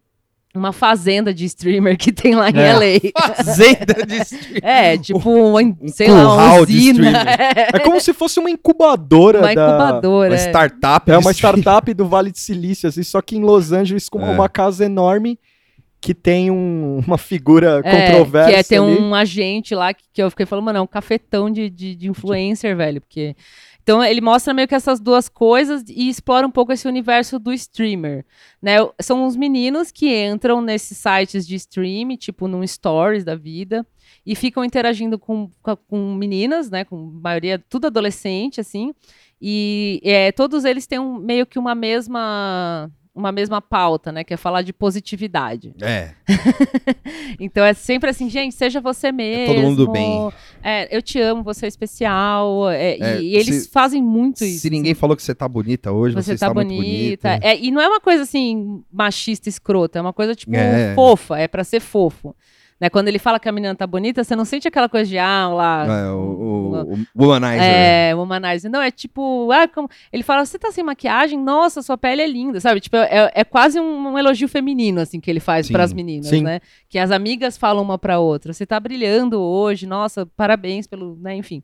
uma 0.57 0.73
fazenda 0.73 1.33
de 1.33 1.45
streamer 1.45 1.97
que 1.97 2.11
tem 2.11 2.35
lá 2.35 2.49
em 2.49 2.57
É. 2.57 2.73
LA. 2.73 3.11
Fazenda 3.35 4.05
de 4.05 4.15
stream. 4.21 4.59
É, 4.63 4.97
tipo, 4.97 5.19
uma, 5.29 5.61
Um 5.61 5.75
sei 5.87 6.09
lá, 6.09 6.33
uma 6.33 6.59
usina. 6.61 6.91
streamer. 7.09 7.15
É, 7.39 7.67
É 7.77 7.79
como 7.79 7.99
se 8.01 8.13
fosse 8.13 8.39
uma 8.39 8.49
incubadora 8.49 9.39
uma 9.39 9.53
da... 9.53 9.61
incubadora. 9.67 10.29
Uma 10.31 10.35
é. 10.35 10.47
startup. 10.49 11.11
É 11.11 11.17
uma 11.17 11.31
startup 11.33 11.93
do 11.93 12.07
Vale 12.07 12.31
de 12.31 12.39
Silício, 12.39 12.89
assim, 12.89 13.03
só 13.03 13.21
que 13.21 13.35
em 13.37 13.41
Los 13.41 13.71
Angeles 13.71 14.09
com 14.09 14.21
É. 14.21 14.29
uma 14.31 14.49
casa 14.49 14.85
enorme 14.85 15.39
que 15.99 16.13
tem 16.13 16.51
um- 16.51 17.01
uma 17.05 17.17
figura 17.17 17.81
É, 17.83 18.07
controversa 18.11 18.49
Que 18.51 18.55
é 18.55 18.63
ter 18.63 18.77
ali. 18.77 18.99
um 19.01 19.15
agente 19.15 19.73
lá 19.73 19.93
que, 19.93 20.03
que 20.13 20.21
eu 20.21 20.29
fiquei 20.29 20.45
falando, 20.45 20.65
mano, 20.65 20.77
é 20.77 20.81
um 20.81 20.87
cafetão 20.87 21.49
de, 21.49 21.69
de, 21.69 21.95
de 21.95 22.07
influencer, 22.09 22.75
velho. 22.77 23.01
Porque. 23.01 23.35
Então 23.87 24.03
ele 24.03 24.19
mostra 24.19 24.53
meio 24.53 24.67
que 24.67 24.75
essas 24.75 24.99
duas 24.99 25.29
coisas 25.29 25.81
e 25.87 26.09
explora 26.09 26.45
um 26.45 26.51
pouco 26.51 26.73
esse 26.73 26.85
universo 26.85 27.39
do 27.39 27.53
streamer. 27.53 28.25
Né? 28.61 28.73
São 28.99 29.25
uns 29.25 29.37
meninos 29.37 29.93
que 29.93 30.25
entram 30.25 30.59
nesses 30.59 30.97
sites 30.97 31.47
de 31.47 31.55
stream, 31.55 32.17
tipo 32.17 32.49
num 32.49 32.67
stories 32.67 33.23
da 33.23 33.33
vida, 33.33 33.87
e 34.25 34.35
ficam 34.35 34.65
interagindo 34.65 35.17
com, 35.17 35.49
com, 35.87 36.13
meninas, 36.15 36.69
né? 36.69 36.83
Com 36.83 36.97
maioria, 36.97 37.63
tudo 37.69 37.87
adolescente, 37.87 38.59
assim. 38.59 38.93
E 39.41 40.01
é, 40.03 40.33
todos 40.33 40.65
eles 40.65 40.85
têm 40.85 40.99
um- 40.99 41.17
meio 41.17 41.45
que 41.45 41.57
uma 41.57 41.73
mesma. 41.73 42.91
Uma 43.17 43.31
mesma 43.31 43.59
pauta, 43.61 44.11
né? 44.11 44.23
Que 44.23 44.35
é 44.35 44.37
falar 44.37 44.61
de 44.61 44.71
positividade. 44.71 45.73
É. 45.81 46.11
Então 47.39 47.63
é 47.63 47.73
sempre 47.73 48.09
assim, 48.09 48.29
gente, 48.29 48.55
seja 48.55 48.79
você 48.81 49.11
mesmo. 49.11 49.53
todo 49.53 49.61
mundo 49.63 49.91
bem. 49.91 50.29
É, 50.63 50.95
eu 50.95 51.01
te 51.01 51.19
amo, 51.19 51.43
você 51.43 51.65
é 51.65 51.67
especial. 51.69 52.69
é, 52.69 52.97
É, 52.99 53.21
e, 53.21 53.29
e 53.31 53.35
eles 53.35 53.63
se- 53.63 53.69
fazem 53.69 54.01
muito 54.01 54.43
isso. 54.43 54.61
Se 54.61 54.69
ninguém 54.69 54.93
falou 54.93 55.15
que 55.15 55.21
você 55.23 55.35
tá 55.35 55.47
bonita 55.47 55.91
hoje, 55.91 56.15
você, 56.15 56.23
você 56.33 56.37
tá 56.39 56.47
está 56.47 56.53
bonita. 56.53 56.73
muito 56.75 56.87
bonita. 56.87 57.39
É, 57.41 57.57
e 57.57 57.71
não 57.71 57.81
é 57.81 57.87
uma 57.87 57.99
coisa 57.99 58.23
assim, 58.23 58.83
machista, 58.91 59.49
escrota. 59.49 59.99
É 59.99 60.01
uma 60.01 60.13
coisa, 60.13 60.33
tipo, 60.35 60.55
É. 60.55 60.93
fofa. 60.95 61.37
É 61.37 61.47
pra 61.47 61.63
ser 61.63 61.79
fofo. 61.79 62.35
Né? 62.79 62.89
Quando 62.89 63.07
ele 63.07 63.17
fala 63.17 63.39
que 63.39 63.49
a 63.49 63.51
menina 63.51 63.73
tá 63.75 63.87
bonita, 63.87 64.23
você 64.23 64.35
não 64.35 64.45
sente 64.45 64.67
aquela 64.67 64.87
coisa 64.87 65.09
de, 65.09 65.17
ah, 65.17 65.49
lá. 65.49 65.85
É, 65.85 66.11
o, 66.11 66.15
o, 66.15 66.93
o 67.15 67.25
Womanizer. 67.25 67.63
É, 67.63 68.15
womanizer. 68.15 68.71
Não, 68.71 68.81
é 68.81 68.91
tipo, 68.91 69.51
ah, 69.51 69.67
como... 69.67 69.89
ele 70.13 70.23
fala, 70.23 70.45
você 70.45 70.59
tá 70.59 70.71
sem 70.71 70.83
maquiagem? 70.83 71.39
Nossa, 71.39 71.81
sua 71.81 71.97
pele 71.97 72.21
é 72.21 72.27
linda, 72.27 72.59
sabe? 72.59 72.79
Tipo, 72.79 72.97
é, 72.97 73.31
é 73.33 73.43
quase 73.43 73.79
um, 73.79 74.09
um 74.09 74.19
elogio 74.19 74.47
feminino, 74.47 75.01
assim, 75.01 75.19
que 75.19 75.29
ele 75.29 75.39
faz 75.39 75.67
Sim, 75.67 75.73
pras 75.73 75.91
meninas, 75.91 76.27
sim. 76.27 76.43
né? 76.43 76.59
Que 76.87 76.99
as 76.99 77.09
amigas 77.09 77.57
falam 77.57 77.83
uma 77.83 77.97
pra 77.97 78.19
outra. 78.19 78.53
Você 78.53 78.65
tá 78.65 78.79
brilhando 78.79 79.41
hoje, 79.41 79.87
nossa, 79.87 80.25
parabéns 80.25 80.85
pelo, 80.85 81.17
né, 81.19 81.35
enfim. 81.35 81.63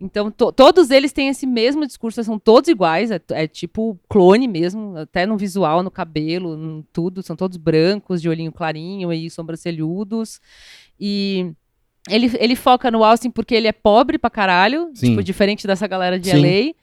Então, 0.00 0.30
to- 0.30 0.52
todos 0.52 0.90
eles 0.90 1.12
têm 1.12 1.28
esse 1.28 1.44
mesmo 1.46 1.84
discurso, 1.86 2.22
são 2.22 2.38
todos 2.38 2.68
iguais, 2.68 3.10
é, 3.10 3.20
é 3.30 3.48
tipo 3.48 3.98
clone 4.08 4.46
mesmo, 4.46 4.96
até 4.96 5.26
no 5.26 5.36
visual, 5.36 5.82
no 5.82 5.90
cabelo, 5.90 6.54
em 6.56 6.84
tudo, 6.92 7.22
são 7.22 7.34
todos 7.34 7.56
brancos, 7.56 8.22
de 8.22 8.28
olhinho 8.28 8.52
clarinho 8.52 9.12
e 9.12 9.28
sobrancelhudos. 9.28 10.40
E 11.00 11.50
ele, 12.08 12.30
ele 12.38 12.54
foca 12.54 12.90
no 12.90 13.02
Austin 13.02 13.30
porque 13.30 13.54
ele 13.54 13.66
é 13.68 13.72
pobre 13.72 14.18
pra 14.18 14.30
caralho, 14.30 14.90
Sim. 14.94 15.10
tipo, 15.10 15.22
diferente 15.22 15.66
dessa 15.66 15.86
galera 15.86 16.18
de 16.18 16.30
Sim. 16.30 16.40
LA. 16.42 16.74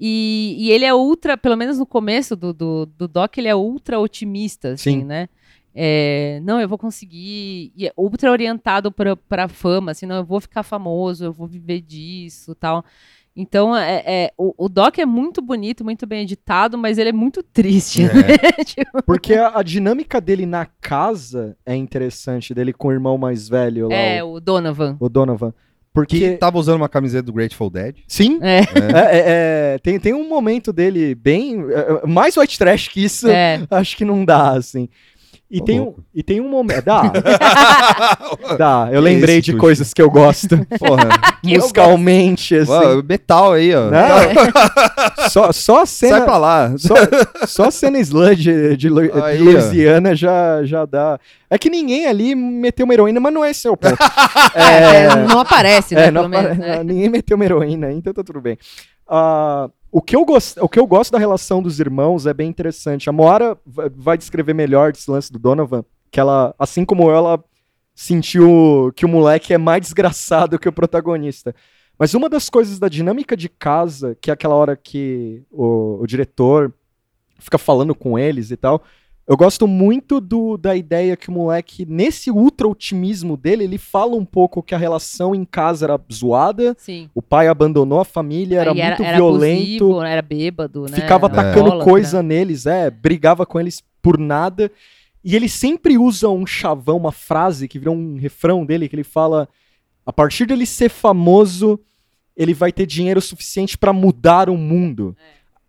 E, 0.00 0.56
e 0.58 0.70
ele 0.72 0.84
é 0.84 0.92
ultra, 0.94 1.36
pelo 1.36 1.56
menos 1.56 1.78
no 1.78 1.86
começo 1.86 2.34
do, 2.34 2.52
do, 2.52 2.86
do 2.86 3.06
doc, 3.06 3.36
ele 3.38 3.48
é 3.48 3.54
ultra 3.54 4.00
otimista, 4.00 4.72
assim, 4.72 5.00
Sim. 5.00 5.04
né? 5.04 5.28
É, 5.74 6.40
não, 6.42 6.60
eu 6.60 6.68
vou 6.68 6.78
conseguir. 6.78 7.72
E 7.76 7.86
é 7.86 7.92
ultra 7.96 8.30
orientado 8.30 8.90
pra, 8.92 9.16
pra 9.16 9.48
fama, 9.48 9.92
assim, 9.92 10.06
não, 10.06 10.16
eu 10.16 10.24
vou 10.24 10.40
ficar 10.40 10.62
famoso, 10.62 11.24
eu 11.24 11.32
vou 11.32 11.46
viver 11.46 11.80
disso 11.80 12.54
tal. 12.54 12.84
Então, 13.34 13.74
é, 13.74 14.02
é- 14.04 14.32
o, 14.36 14.52
o 14.66 14.68
doc 14.68 14.98
é 14.98 15.06
muito 15.06 15.40
bonito, 15.40 15.82
muito 15.82 16.06
bem 16.06 16.20
editado, 16.22 16.76
mas 16.76 16.98
ele 16.98 17.08
é 17.08 17.12
muito 17.14 17.42
triste. 17.42 18.02
É. 18.02 18.12
né? 18.12 18.38
Tipo, 18.64 19.02
Porque 19.04 19.32
a, 19.34 19.58
a 19.58 19.62
dinâmica 19.62 20.20
dele 20.20 20.44
na 20.44 20.66
casa 20.66 21.56
é 21.64 21.74
interessante, 21.74 22.52
dele 22.52 22.74
com 22.74 22.88
o 22.88 22.92
irmão 22.92 23.16
mais 23.16 23.48
velho 23.48 23.88
lá, 23.88 23.94
é, 23.94 24.22
o, 24.22 24.32
o 24.34 24.40
Donovan. 24.40 24.96
o 25.00 25.08
Donovan. 25.08 25.54
Porque. 25.94 26.18
Que 26.18 26.36
tava 26.38 26.58
usando 26.58 26.76
uma 26.76 26.88
camiseta 26.88 27.22
do 27.24 27.32
Grateful 27.34 27.68
Dead. 27.70 27.96
Sim, 28.08 28.38
É, 28.42 28.60
é, 28.60 28.62
é, 28.62 29.74
é, 29.74 29.78
tem, 29.78 29.98
tem 30.00 30.14
um 30.14 30.26
momento 30.28 30.72
dele 30.72 31.14
bem. 31.14 31.64
é, 31.70 32.02
é, 32.04 32.06
mais 32.06 32.36
white 32.36 32.58
trash 32.58 32.88
que 32.88 33.02
isso, 33.04 33.28
é. 33.28 33.62
acho 33.70 33.96
que 33.96 34.04
não 34.04 34.24
dá, 34.24 34.52
assim. 34.52 34.88
E, 35.54 35.60
tem, 35.62 35.78
um, 35.80 35.94
e 36.14 36.22
tem 36.22 36.40
um 36.40 36.48
momento. 36.48 36.82
Dá, 36.86 37.02
dá. 38.58 38.88
Eu 38.90 39.02
Que 39.02 39.08
lembrei 39.08 39.36
isso, 39.38 39.52
de 39.52 39.56
coisas 39.58 39.92
que 39.92 40.00
eu 40.00 40.10
gosto. 40.10 40.56
Porra. 40.78 41.08
Que 41.42 41.58
musicalmente, 41.58 42.54
assim. 42.54 42.70
Ué, 42.70 43.02
metal 43.02 43.52
aí, 43.54 43.74
ó. 43.74 43.90
Não, 43.90 43.98
só, 45.28 45.50
só 45.50 45.82
a 45.82 45.86
cena. 45.86 46.18
Sai 46.18 46.24
pra 46.24 46.36
lá. 46.38 46.72
Só, 46.78 46.94
só 47.48 47.64
a 47.64 47.70
cena 47.72 47.98
sludge 47.98 48.44
de, 48.44 48.76
de 48.76 48.88
Lu- 48.88 49.10
de 49.10 49.20
Aí, 49.20 49.40
ó. 49.40 49.44
Louisiana 49.44 50.14
já, 50.14 50.62
já 50.62 50.86
dá. 50.86 51.18
É 51.50 51.58
que 51.58 51.68
ninguém 51.68 52.06
ali 52.06 52.36
meteu 52.36 52.84
uma 52.84 52.94
heroína, 52.94 53.18
mas 53.18 53.34
não 53.34 53.44
é 53.44 53.50
esse 53.50 53.68
o 53.68 53.76
ponto. 53.76 53.98
É, 54.54 55.08
não 55.26 55.40
aparece, 55.40 55.96
né? 55.96 56.06
É, 56.06 56.10
não 56.12 56.30
pelo 56.30 56.42
menos, 56.42 56.52
apare- 56.52 56.76
né? 56.78 56.84
ninguém 56.84 57.08
meteu 57.10 57.34
uma 57.34 57.44
heroína, 57.44 57.90
então 57.92 58.12
tá 58.14 58.22
tudo 58.22 58.40
bem. 58.40 58.56
Ah, 59.08 59.68
o, 59.92 60.00
que 60.00 60.16
eu 60.16 60.24
gost... 60.24 60.56
o 60.58 60.68
que 60.68 60.78
eu 60.80 60.86
gosto 60.86 61.12
da 61.12 61.18
relação 61.18 61.62
dos 61.62 61.78
irmãos 61.78 62.26
é 62.26 62.32
bem 62.32 62.48
interessante. 62.48 63.08
A 63.08 63.12
Moara 63.12 63.56
va- 63.64 63.90
vai 63.94 64.18
descrever 64.18 64.54
melhor 64.54 64.90
desse 64.90 65.10
lance 65.10 65.30
do 65.30 65.38
Donovan, 65.38 65.84
que 66.10 66.18
ela, 66.18 66.54
assim 66.58 66.84
como 66.84 67.10
ela 67.10 67.42
sentiu 67.94 68.90
que 68.96 69.04
o 69.04 69.08
moleque 69.08 69.52
é 69.52 69.58
mais 69.58 69.82
desgraçado 69.82 70.58
que 70.58 70.68
o 70.68 70.72
protagonista. 70.72 71.54
Mas 71.98 72.14
uma 72.14 72.28
das 72.28 72.48
coisas 72.48 72.78
da 72.78 72.88
dinâmica 72.88 73.36
de 73.36 73.48
casa, 73.48 74.16
que 74.20 74.30
é 74.30 74.34
aquela 74.34 74.54
hora 74.54 74.74
que 74.74 75.42
o, 75.50 75.98
o 76.00 76.06
diretor 76.06 76.72
fica 77.38 77.58
falando 77.58 77.94
com 77.94 78.18
eles 78.18 78.50
e 78.50 78.56
tal, 78.56 78.82
eu 79.26 79.36
gosto 79.36 79.66
muito 79.68 80.20
do, 80.20 80.56
da 80.56 80.74
ideia 80.74 81.16
que 81.16 81.28
o 81.28 81.32
moleque, 81.32 81.86
nesse 81.86 82.30
ultra 82.30 82.66
otimismo 82.66 83.36
dele, 83.36 83.64
ele 83.64 83.78
fala 83.78 84.16
um 84.16 84.24
pouco 84.24 84.62
que 84.62 84.74
a 84.74 84.78
relação 84.78 85.34
em 85.34 85.44
casa 85.44 85.86
era 85.86 86.00
zoada, 86.12 86.74
Sim. 86.78 87.08
o 87.14 87.22
pai 87.22 87.46
abandonou 87.46 88.00
a 88.00 88.04
família, 88.04 88.60
era 88.60 88.72
Aí 88.72 88.82
muito 88.82 89.02
era 89.02 89.16
violento, 89.16 89.84
abusivo, 89.84 90.02
era 90.02 90.22
bêbado, 90.22 90.82
né? 90.82 90.96
ficava 90.96 91.26
Era 91.26 91.34
atacando 91.34 91.66
alcoólatra. 91.66 91.90
coisa 91.92 92.22
neles, 92.22 92.66
é, 92.66 92.90
brigava 92.90 93.46
com 93.46 93.60
eles 93.60 93.82
por 94.02 94.18
nada. 94.18 94.70
E 95.24 95.36
ele 95.36 95.48
sempre 95.48 95.96
usa 95.96 96.28
um 96.28 96.44
chavão, 96.44 96.96
uma 96.96 97.12
frase 97.12 97.68
que 97.68 97.78
virou 97.78 97.94
um 97.94 98.16
refrão 98.16 98.66
dele, 98.66 98.88
que 98.88 98.96
ele 98.96 99.04
fala: 99.04 99.48
a 100.04 100.12
partir 100.12 100.46
dele 100.46 100.66
ser 100.66 100.88
famoso, 100.88 101.78
ele 102.36 102.52
vai 102.52 102.72
ter 102.72 102.86
dinheiro 102.86 103.20
suficiente 103.20 103.78
pra 103.78 103.92
mudar 103.92 104.50
o 104.50 104.56
mundo. 104.56 105.16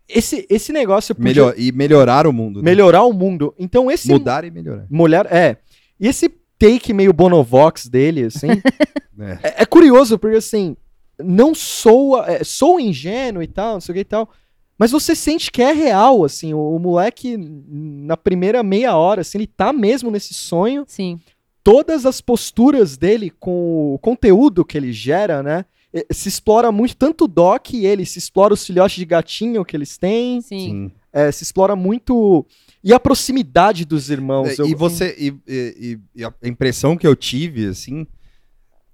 Esse, 0.08 0.46
esse 0.50 0.72
negócio 0.74 1.16
podia 1.16 1.30
Melhor, 1.30 1.54
e 1.58 1.72
melhorar 1.72 2.28
o 2.28 2.34
mundo. 2.34 2.62
né? 2.62 2.66
melhorar 2.70 3.04
o 3.04 3.14
mundo. 3.14 3.54
Então 3.58 3.90
esse 3.90 4.10
Mudar 4.10 4.44
e 4.44 4.52
melhorar. 4.52 4.86
mulher 4.90 5.26
é. 5.32 5.58
E 6.00 6.08
esse 6.08 6.30
take 6.60 6.94
meio 6.94 7.14
Bonovox 7.14 7.88
dele, 7.88 8.26
assim, 8.26 8.48
É. 9.20 9.32
é, 9.48 9.54
é 9.62 9.66
curioso, 9.66 10.18
porque 10.20 10.38
assim, 10.38 10.76
não 11.24 11.54
soa. 11.56 12.26
É, 12.28 12.44
sou 12.44 12.80
ingênuo 12.80 13.42
e 13.44 13.48
tal, 13.48 13.74
não 13.76 13.82
sei 13.82 13.94
o 13.94 13.96
que 13.96 14.02
e 14.02 14.06
tal. 14.06 14.30
Mas 14.78 14.92
você 14.92 15.16
sente 15.16 15.52
que 15.52 15.62
é 15.62 15.72
real, 15.72 16.26
assim, 16.26 16.54
o, 16.54 16.76
o 16.76 16.80
moleque, 16.80 17.38
na 17.38 18.18
primeira 18.18 18.64
meia 18.64 18.98
hora, 18.98 19.22
assim, 19.22 19.38
ele 19.38 19.48
tá 19.48 19.72
mesmo 19.72 20.10
nesse 20.12 20.34
sonho. 20.34 20.84
Sim. 20.88 21.20
Todas 21.64 22.06
as 22.06 22.20
posturas 22.20 22.98
dele 22.98 23.30
com 23.40 23.94
o 23.94 24.00
conteúdo 24.00 24.66
que 24.66 24.76
ele 24.78 24.92
gera, 24.92 25.42
né? 25.44 25.64
Eh, 25.94 26.06
Se 26.12 26.28
explora 26.30 26.72
muito, 26.72 26.96
tanto 26.96 27.26
o 27.26 27.28
Doc 27.28 27.74
e 27.74 27.86
ele, 27.86 28.06
se 28.06 28.20
explora 28.20 28.54
os 28.54 28.66
filhotes 28.66 28.98
de 28.98 29.06
gatinho 29.06 29.64
que 29.64 29.76
eles 29.78 29.98
têm, 29.98 30.42
Sim. 30.42 30.60
Sim. 30.60 30.92
eh, 31.12 31.32
se 31.32 31.44
explora 31.44 31.76
muito. 31.76 32.46
E 32.84 32.92
a 32.94 33.00
proximidade 33.00 33.86
dos 33.86 34.10
irmãos. 34.10 34.58
É, 34.60 34.62
eu- 34.62 34.68
e 34.68 34.76
você 34.76 35.16
e, 35.18 35.34
e- 35.48 36.00
e 36.16 36.24
a 36.26 36.34
impressão 36.44 36.98
que 36.98 37.08
eu 37.08 37.16
tive 37.16 37.68
assim 37.68 38.06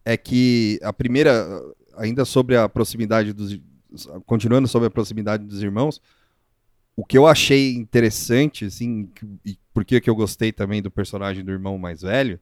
é 0.06 0.16
que 0.18 0.80
a 0.84 0.92
primeira 0.94 1.62
ainda 1.98 2.24
sobre 2.26 2.56
a 2.56 2.68
proximidade 2.70 3.34
dos 3.34 3.60
continuando 4.26 4.68
sobre 4.68 4.88
a 4.88 4.92
proximidade 4.92 5.44
dos 5.44 5.62
irmãos 5.64 6.00
o 6.96 7.04
que 7.04 7.18
eu 7.18 7.26
achei 7.26 7.74
interessante 7.76 8.66
assim 8.66 9.10
e 9.46 9.58
por 9.74 9.84
que 9.84 10.00
que 10.00 10.10
eu 10.10 10.16
gostei 10.16 10.52
também 10.52 10.82
do 10.82 10.92
personagem 10.92 11.44
do 11.44 11.52
irmão 11.52 11.78
mais 11.78 12.02
velho 12.02 12.40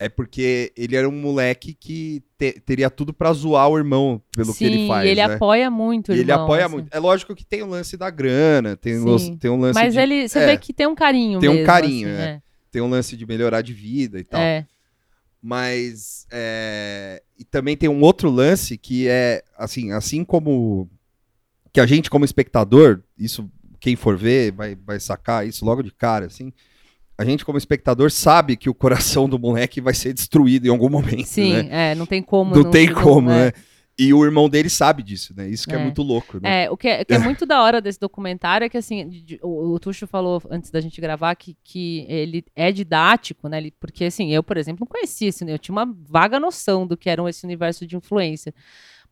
é 0.00 0.08
porque 0.08 0.72
ele 0.74 0.96
era 0.96 1.06
um 1.06 1.12
moleque 1.12 1.74
que 1.74 2.22
te- 2.38 2.58
teria 2.64 2.88
tudo 2.88 3.12
pra 3.12 3.32
zoar 3.34 3.68
o 3.68 3.76
irmão 3.76 4.20
pelo 4.34 4.52
que 4.54 4.60
Sim, 4.60 4.64
ele 4.64 4.86
faz 4.88 5.06
e 5.06 5.10
ele 5.10 5.26
né? 5.28 5.34
apoia 5.34 5.70
muito 5.70 6.10
o 6.10 6.14
E 6.14 6.18
ele 6.20 6.32
irmão, 6.32 6.44
apoia 6.44 6.64
assim. 6.64 6.74
muito 6.74 6.88
é 6.90 6.98
lógico 6.98 7.34
que 7.36 7.44
tem 7.44 7.62
o 7.62 7.66
lance 7.66 7.96
da 7.98 8.08
grana 8.08 8.76
tem, 8.76 8.98
lance- 8.98 9.36
tem 9.36 9.50
um 9.50 9.60
lance 9.60 9.78
Mas 9.78 9.92
de, 9.92 10.00
ele, 10.00 10.26
você 10.26 10.38
é. 10.38 10.46
vê 10.46 10.56
que 10.56 10.72
tem 10.72 10.86
um 10.86 10.94
carinho 10.94 11.38
Tem 11.38 11.50
um 11.50 11.52
mesmo, 11.52 11.66
carinho, 11.66 12.08
assim, 12.08 12.18
é. 12.18 12.42
tem 12.72 12.80
um 12.80 12.88
lance 12.88 13.14
de 13.14 13.26
melhorar 13.26 13.60
de 13.60 13.74
vida 13.74 14.18
e 14.18 14.24
tal 14.24 14.40
É. 14.40 14.64
Mas 15.42 16.26
é, 16.30 17.22
e 17.38 17.44
também 17.44 17.76
tem 17.76 17.88
um 17.88 18.00
outro 18.02 18.30
lance 18.30 18.76
que 18.76 19.06
é 19.08 19.42
assim, 19.56 19.92
assim 19.92 20.24
como 20.24 20.88
que 21.72 21.80
a 21.80 21.86
gente 21.86 22.10
como 22.10 22.24
espectador, 22.24 23.02
isso 23.18 23.50
quem 23.78 23.96
for 23.96 24.16
ver 24.16 24.52
vai, 24.52 24.74
vai 24.74 25.00
sacar 25.00 25.46
isso 25.46 25.64
logo 25.64 25.82
de 25.82 25.90
cara, 25.92 26.26
assim. 26.26 26.52
A 27.20 27.24
gente 27.24 27.44
como 27.44 27.58
espectador 27.58 28.10
sabe 28.10 28.56
que 28.56 28.70
o 28.70 28.74
coração 28.74 29.28
do 29.28 29.38
moleque 29.38 29.78
vai 29.78 29.92
ser 29.92 30.14
destruído 30.14 30.66
em 30.66 30.70
algum 30.70 30.88
momento, 30.88 31.26
Sim, 31.26 31.52
né? 31.64 31.90
é, 31.92 31.94
não 31.94 32.06
tem 32.06 32.22
como. 32.22 32.54
Não, 32.54 32.70
tem 32.70 32.90
como, 32.90 33.30
é. 33.30 33.46
né? 33.46 33.52
E 33.98 34.14
o 34.14 34.24
irmão 34.24 34.48
dele 34.48 34.70
sabe 34.70 35.02
disso, 35.02 35.34
né? 35.36 35.46
Isso 35.46 35.68
que 35.68 35.74
é, 35.74 35.78
É. 35.78 35.82
muito 35.82 36.02
louco, 36.02 36.40
né? 36.40 36.64
É, 36.64 36.70
o 36.70 36.78
que 36.78 36.88
é, 36.88 37.02
o 37.02 37.04
que 37.04 37.12
é 37.12 37.18
muito 37.18 37.44
da 37.44 37.62
hora 37.62 37.82
desse 37.82 38.00
documentário 38.00 38.64
é 38.64 38.68
que, 38.70 38.78
assim, 38.78 39.06
o, 39.42 39.74
o 39.74 39.78
Tuxo 39.78 40.06
falou 40.06 40.42
antes 40.50 40.70
da 40.70 40.80
gente 40.80 40.98
gravar 40.98 41.34
que, 41.34 41.54
que 41.62 42.06
ele 42.08 42.42
é 42.56 42.72
didático, 42.72 43.46
né? 43.46 43.58
Ele- 43.58 43.74
porque, 43.78 44.06
assim, 44.06 44.32
eu, 44.32 44.42
por 44.42 44.56
exemplo, 44.56 44.80
não 44.80 44.86
conhecia 44.90 45.28
esse, 45.28 45.44
eu 45.46 45.58
tinha 45.58 45.74
uma 45.74 45.94
vaga 46.08 46.40
noção 46.40 46.86
do 46.86 46.96
que 46.96 47.10
era 47.10 47.28
esse 47.28 47.44
universo 47.44 47.86
de 47.86 47.94
influência. 47.94 48.54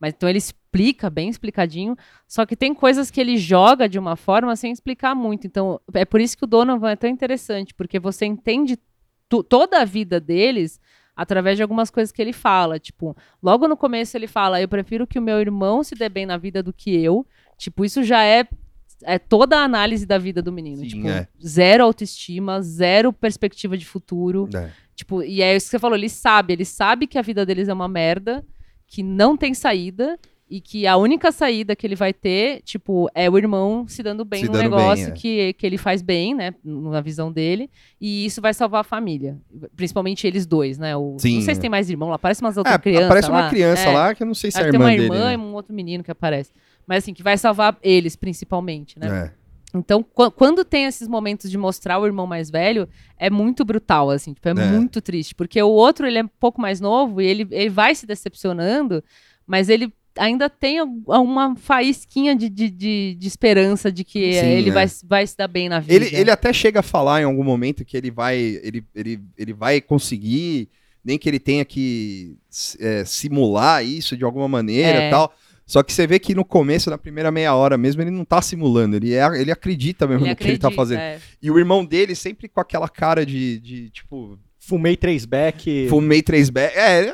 Mas 0.00 0.14
então 0.14 0.28
ele 0.28 0.38
explica 0.38 1.10
bem 1.10 1.28
explicadinho, 1.28 1.96
só 2.26 2.46
que 2.46 2.56
tem 2.56 2.72
coisas 2.74 3.10
que 3.10 3.20
ele 3.20 3.36
joga 3.36 3.88
de 3.88 3.98
uma 3.98 4.16
forma 4.16 4.54
sem 4.54 4.70
explicar 4.70 5.14
muito. 5.14 5.46
Então, 5.46 5.80
é 5.92 6.04
por 6.04 6.20
isso 6.20 6.36
que 6.36 6.44
o 6.44 6.46
Donovan 6.46 6.90
é 6.90 6.96
tão 6.96 7.10
interessante, 7.10 7.74
porque 7.74 7.98
você 7.98 8.26
entende 8.26 8.78
toda 9.48 9.80
a 9.80 9.84
vida 9.84 10.20
deles 10.20 10.80
através 11.18 11.56
de 11.56 11.62
algumas 11.62 11.90
coisas 11.90 12.12
que 12.12 12.22
ele 12.22 12.32
fala. 12.32 12.78
Tipo, 12.78 13.16
logo 13.42 13.66
no 13.66 13.76
começo 13.76 14.16
ele 14.16 14.28
fala: 14.28 14.60
Eu 14.60 14.68
prefiro 14.68 15.06
que 15.06 15.18
o 15.18 15.22
meu 15.22 15.40
irmão 15.40 15.82
se 15.82 15.96
dê 15.96 16.08
bem 16.08 16.24
na 16.24 16.36
vida 16.36 16.62
do 16.62 16.72
que 16.72 16.94
eu. 16.94 17.26
Tipo, 17.56 17.84
isso 17.84 18.02
já 18.04 18.24
é. 18.24 18.46
É 19.04 19.16
toda 19.16 19.58
a 19.58 19.62
análise 19.62 20.04
da 20.04 20.18
vida 20.18 20.42
do 20.42 20.50
menino. 20.50 20.78
Sim, 20.78 20.88
tipo, 20.88 21.08
é. 21.08 21.28
zero 21.40 21.84
autoestima, 21.84 22.60
zero 22.60 23.12
perspectiva 23.12 23.78
de 23.78 23.86
futuro. 23.86 24.48
É. 24.52 24.70
Tipo, 24.92 25.22
e 25.22 25.40
é 25.40 25.54
isso 25.54 25.66
que 25.66 25.70
você 25.70 25.78
falou, 25.78 25.96
ele 25.96 26.08
sabe, 26.08 26.52
ele 26.52 26.64
sabe 26.64 27.06
que 27.06 27.16
a 27.16 27.22
vida 27.22 27.46
deles 27.46 27.68
é 27.68 27.72
uma 27.72 27.86
merda, 27.86 28.44
que 28.88 29.02
não 29.02 29.36
tem 29.36 29.54
saída, 29.54 30.18
e 30.50 30.62
que 30.62 30.86
a 30.86 30.96
única 30.96 31.30
saída 31.30 31.76
que 31.76 31.86
ele 31.86 31.94
vai 31.94 32.10
ter, 32.10 32.62
tipo, 32.62 33.06
é 33.14 33.28
o 33.28 33.36
irmão 33.36 33.86
se 33.86 34.02
dando 34.02 34.24
bem 34.24 34.40
Se 34.40 34.46
no 34.46 34.52
dando 34.52 34.62
bem, 34.62 34.70
negócio 34.70 35.08
é. 35.08 35.10
que, 35.10 35.52
que 35.52 35.66
ele 35.66 35.76
faz 35.76 36.00
bem, 36.00 36.34
né, 36.34 36.54
na 36.64 37.02
visão 37.02 37.30
dele, 37.30 37.70
e 38.00 38.24
isso 38.24 38.40
vai 38.40 38.54
salvar 38.54 38.80
a 38.80 38.84
família. 38.84 39.36
Principalmente 39.76 40.26
eles 40.26 40.46
dois, 40.46 40.78
né? 40.78 40.96
O, 40.96 41.16
Sim. 41.18 41.34
Não 41.34 41.42
sei 41.42 41.54
se 41.54 41.60
tem 41.60 41.68
mais 41.68 41.90
irmão 41.90 42.08
lá, 42.08 42.18
parece 42.18 42.40
umas 42.40 42.56
outras 42.56 42.74
É, 42.74 42.78
crianças 42.78 43.04
aparece 43.04 43.30
uma 43.30 43.50
criança 43.50 43.82
É, 43.82 43.92
lá 43.92 44.14
que 44.14 44.22
eu 44.22 44.26
não 44.26 44.34
sei 44.34 44.50
se 44.50 44.56
é 44.58 44.62
a 44.62 44.64
que 44.64 44.70
tem 44.70 44.80
irmã 44.80 44.86
uma 44.86 44.96
dele. 44.96 45.04
irmã 45.04 45.24
né? 45.26 45.34
e 45.34 45.36
um 45.36 45.52
outro 45.54 45.74
menino 45.74 46.02
que 46.02 46.10
aparece. 46.10 46.50
Mas 46.86 47.04
assim, 47.04 47.12
que 47.12 47.22
vai 47.22 47.36
salvar 47.36 47.76
eles, 47.82 48.16
principalmente, 48.16 48.98
né? 48.98 49.26
É. 49.34 49.37
Então, 49.74 50.02
qu- 50.02 50.30
quando 50.30 50.64
tem 50.64 50.84
esses 50.86 51.06
momentos 51.06 51.50
de 51.50 51.58
mostrar 51.58 51.98
o 51.98 52.06
irmão 52.06 52.26
mais 52.26 52.50
velho, 52.50 52.88
é 53.18 53.28
muito 53.28 53.64
brutal, 53.64 54.10
assim, 54.10 54.32
tipo, 54.32 54.48
é, 54.48 54.52
É. 54.52 54.54
muito 54.54 55.00
triste. 55.02 55.34
Porque 55.34 55.60
o 55.62 55.68
outro, 55.68 56.06
ele 56.06 56.18
é 56.18 56.24
um 56.24 56.28
pouco 56.40 56.60
mais 56.60 56.80
novo 56.80 57.20
e 57.20 57.26
ele, 57.26 57.46
ele 57.50 57.68
vai 57.68 57.94
se 57.94 58.06
decepcionando, 58.06 59.04
mas 59.46 59.68
ele 59.68 59.92
ainda 60.16 60.48
tem 60.50 60.80
uma 61.06 61.54
faísquinha 61.54 62.34
de, 62.34 62.48
de, 62.48 62.70
de, 62.70 63.14
de 63.16 63.28
esperança 63.28 63.92
de 63.92 64.02
que 64.04 64.32
Sim, 64.32 64.46
ele 64.46 64.70
é. 64.70 64.72
vai, 64.72 64.86
vai 65.04 65.26
se 65.26 65.36
dar 65.36 65.46
bem 65.46 65.68
na 65.68 65.78
vida. 65.80 65.94
Ele, 66.06 66.16
ele 66.16 66.30
até 66.30 66.52
chega 66.52 66.80
a 66.80 66.82
falar 66.82 67.20
em 67.20 67.24
algum 67.24 67.44
momento 67.44 67.84
que 67.84 67.96
ele 67.96 68.10
vai, 68.10 68.36
ele, 68.36 68.82
ele, 68.94 69.20
ele 69.36 69.52
vai 69.52 69.80
conseguir, 69.80 70.68
nem 71.04 71.18
que 71.18 71.28
ele 71.28 71.38
tenha 71.38 71.64
que 71.64 72.36
é, 72.80 73.04
simular 73.04 73.84
isso 73.84 74.16
de 74.16 74.24
alguma 74.24 74.48
maneira 74.48 74.98
É. 75.02 75.10
tal. 75.10 75.32
Só 75.68 75.82
que 75.82 75.92
você 75.92 76.06
vê 76.06 76.18
que 76.18 76.34
no 76.34 76.46
começo, 76.46 76.88
na 76.88 76.96
primeira 76.96 77.30
meia 77.30 77.54
hora 77.54 77.76
mesmo, 77.76 78.00
ele 78.00 78.10
não 78.10 78.24
tá 78.24 78.40
simulando, 78.40 78.96
ele, 78.96 79.12
é, 79.14 79.40
ele 79.40 79.52
acredita 79.52 80.06
mesmo 80.06 80.24
Ele 80.24 80.30
no 80.30 80.36
que 80.36 80.42
ele 80.44 80.58
tá 80.58 80.68
acredita, 80.68 80.82
fazendo. 80.82 80.98
é. 81.00 81.20
E 81.42 81.50
o 81.50 81.58
irmão 81.58 81.84
dele 81.84 82.14
sempre 82.14 82.48
com 82.48 82.58
aquela 82.58 82.88
cara 82.88 83.24
de, 83.26 83.58
de 83.60 83.90
tipo, 83.90 84.38
Fumei 84.58 84.96
três 84.96 85.26
back. 85.26 85.86
fumei 85.90 86.22
três 86.22 86.48
back. 86.48 86.74
É, 86.76 87.12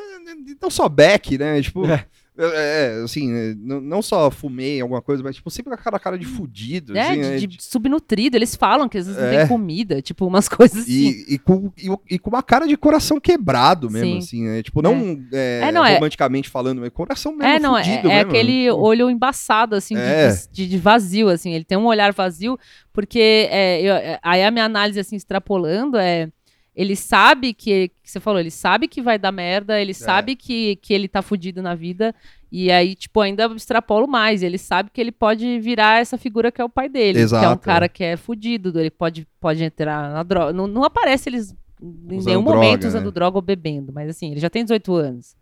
não 0.63 0.71
só 0.71 0.89
back, 0.89 1.37
né? 1.37 1.61
Tipo, 1.61 1.85
É. 1.87 2.07
é, 2.37 2.99
é, 2.99 3.03
assim, 3.05 3.33
é, 3.33 3.55
não, 3.57 3.81
não 3.81 4.03
só 4.03 4.31
fumei 4.31 4.81
alguma 4.81 5.01
coisa, 5.01 5.23
mas 5.23 5.37
tipo, 5.37 5.51
sempre 5.51 5.71
com 5.73 5.79
aquela 5.79 5.99
cara 5.99 6.19
de 6.19 6.25
fudido. 6.27 6.97
É, 6.97 7.01
assim, 7.01 7.15
de, 7.15 7.21
né? 7.21 7.37
de 7.39 7.57
subnutrido. 7.63 8.37
Eles 8.37 8.57
falam 8.57 8.89
que 8.89 8.99
às 8.99 9.07
vezes 9.07 9.21
não 9.21 9.29
É. 9.29 9.39
tem 9.39 9.49
comida, 9.49 10.03
tipo, 10.03 10.27
umas 10.27 10.49
coisas 10.49 10.83
assim. 10.83 10.93
E, 10.93 11.35
e, 11.35 11.39
com, 11.39 11.73
e, 11.79 12.15
e 12.15 12.19
com 12.19 12.31
uma 12.31 12.43
cara 12.43 12.67
de 12.67 12.77
coração 12.77 13.21
quebrado 13.21 13.91
mesmo, 13.91 14.13
Sim. 14.13 14.19
assim, 14.19 14.45
né? 14.45 14.63
Tipo, 14.63 14.83
não, 14.83 15.19
é, 15.33 15.61
É, 15.69 15.73
não, 15.73 15.85
é- 15.85 15.95
romanticamente 15.95 16.49
falando, 16.49 16.81
mas 16.81 16.91
coração 16.91 17.33
mesmo 17.33 17.45
É, 17.45 17.59
não, 17.61 17.77
é, 17.77 17.85
fudido 17.85 18.09
é 18.11 18.15
mesmo. 18.17 18.31
aquele 18.31 18.71
olho 18.71 19.09
embaçado, 19.11 19.75
assim, 19.77 19.95
de- 19.95 20.01
É. 20.01 20.29
de, 20.51 20.67
de 20.69 20.79
vazio, 20.79 21.29
assim. 21.29 21.53
Ele 21.53 21.65
tem 21.65 21.79
um 21.79 21.87
olhar 21.87 22.13
vazio, 22.13 22.59
porque 22.93 23.49
é, 23.51 23.81
eu- 23.81 23.95
é, 23.95 24.19
aí 24.23 24.43
a 24.43 24.51
minha 24.51 24.65
análise, 24.65 24.99
assim, 24.99 25.17
extrapolando, 25.17 25.97
é... 25.97 26.29
Ele 26.77 26.97
sabe 26.97 27.55
que, 27.55 27.89
que 28.03 28.11
você 28.11 28.19
falou, 28.19 28.41
ele 28.41 28.51
sabe 28.51 28.89
que 28.89 29.01
vai 29.01 29.19
dar 29.19 29.31
merda, 29.31 29.79
É. 29.79 29.83
ele 29.83 29.95
sabe 29.95 30.35
que, 30.35 30.77
que 30.77 30.93
ele 30.93 31.07
tá 31.07 31.23
fudido 31.23 31.63
na 31.63 31.75
vida, 31.75 32.13
e 32.51 32.71
aí, 32.71 32.95
tipo, 32.95 33.21
ainda 33.21 33.47
extrapolo 33.55 34.07
mais. 34.09 34.43
Ele 34.43 34.59
sabe 34.59 34.91
que 34.93 35.01
ele 35.01 35.13
pode 35.13 35.59
virar 35.61 36.01
essa 36.01 36.19
figura 36.19 36.51
que 36.53 36.61
é 36.61 36.65
o 36.65 36.69
pai 36.69 36.89
dele, 36.89 37.13
que 37.15 37.19
é 37.19 37.23
um 37.23 37.25
Exato, 37.25 37.63
cara 37.63 37.89
que 37.89 38.03
é 38.03 38.17
fudido, 38.17 38.79
ele 38.79 38.91
pode, 38.91 39.27
pode 39.41 39.63
entrar 39.63 40.11
na 40.13 40.23
droga. 40.23 40.53
Não, 40.53 40.67
não 40.67 40.85
aparece 40.85 41.29
eles 41.29 41.55
em 41.83 42.17
Usando 42.17 42.27
nenhum 42.27 42.43
momento 42.43 42.81
droga, 42.81 42.89
usando 42.89 43.05
né? 43.07 43.11
droga 43.11 43.39
ou 43.39 43.43
bebendo, 43.43 43.93
mas 43.93 44.09
assim, 44.09 44.31
ele 44.31 44.41
já 44.41 44.49
tem 44.49 44.63
18 44.65 44.95
anos. 44.95 45.37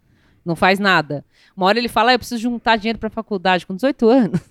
Não 0.45 0.57
faz 0.57 0.79
nada. 0.79 1.25
Uma 1.57 1.67
hora 1.67 1.79
ele 1.79 1.89
fala, 1.89 2.11
ah, 2.11 2.15
eu 2.15 2.19
preciso 2.19 2.41
juntar 2.41 2.77
dinheiro 2.77 2.99
pra 2.99 3.09
faculdade 3.11 3.65
com 3.67 3.75
18 3.77 4.09
anos. 4.09 4.41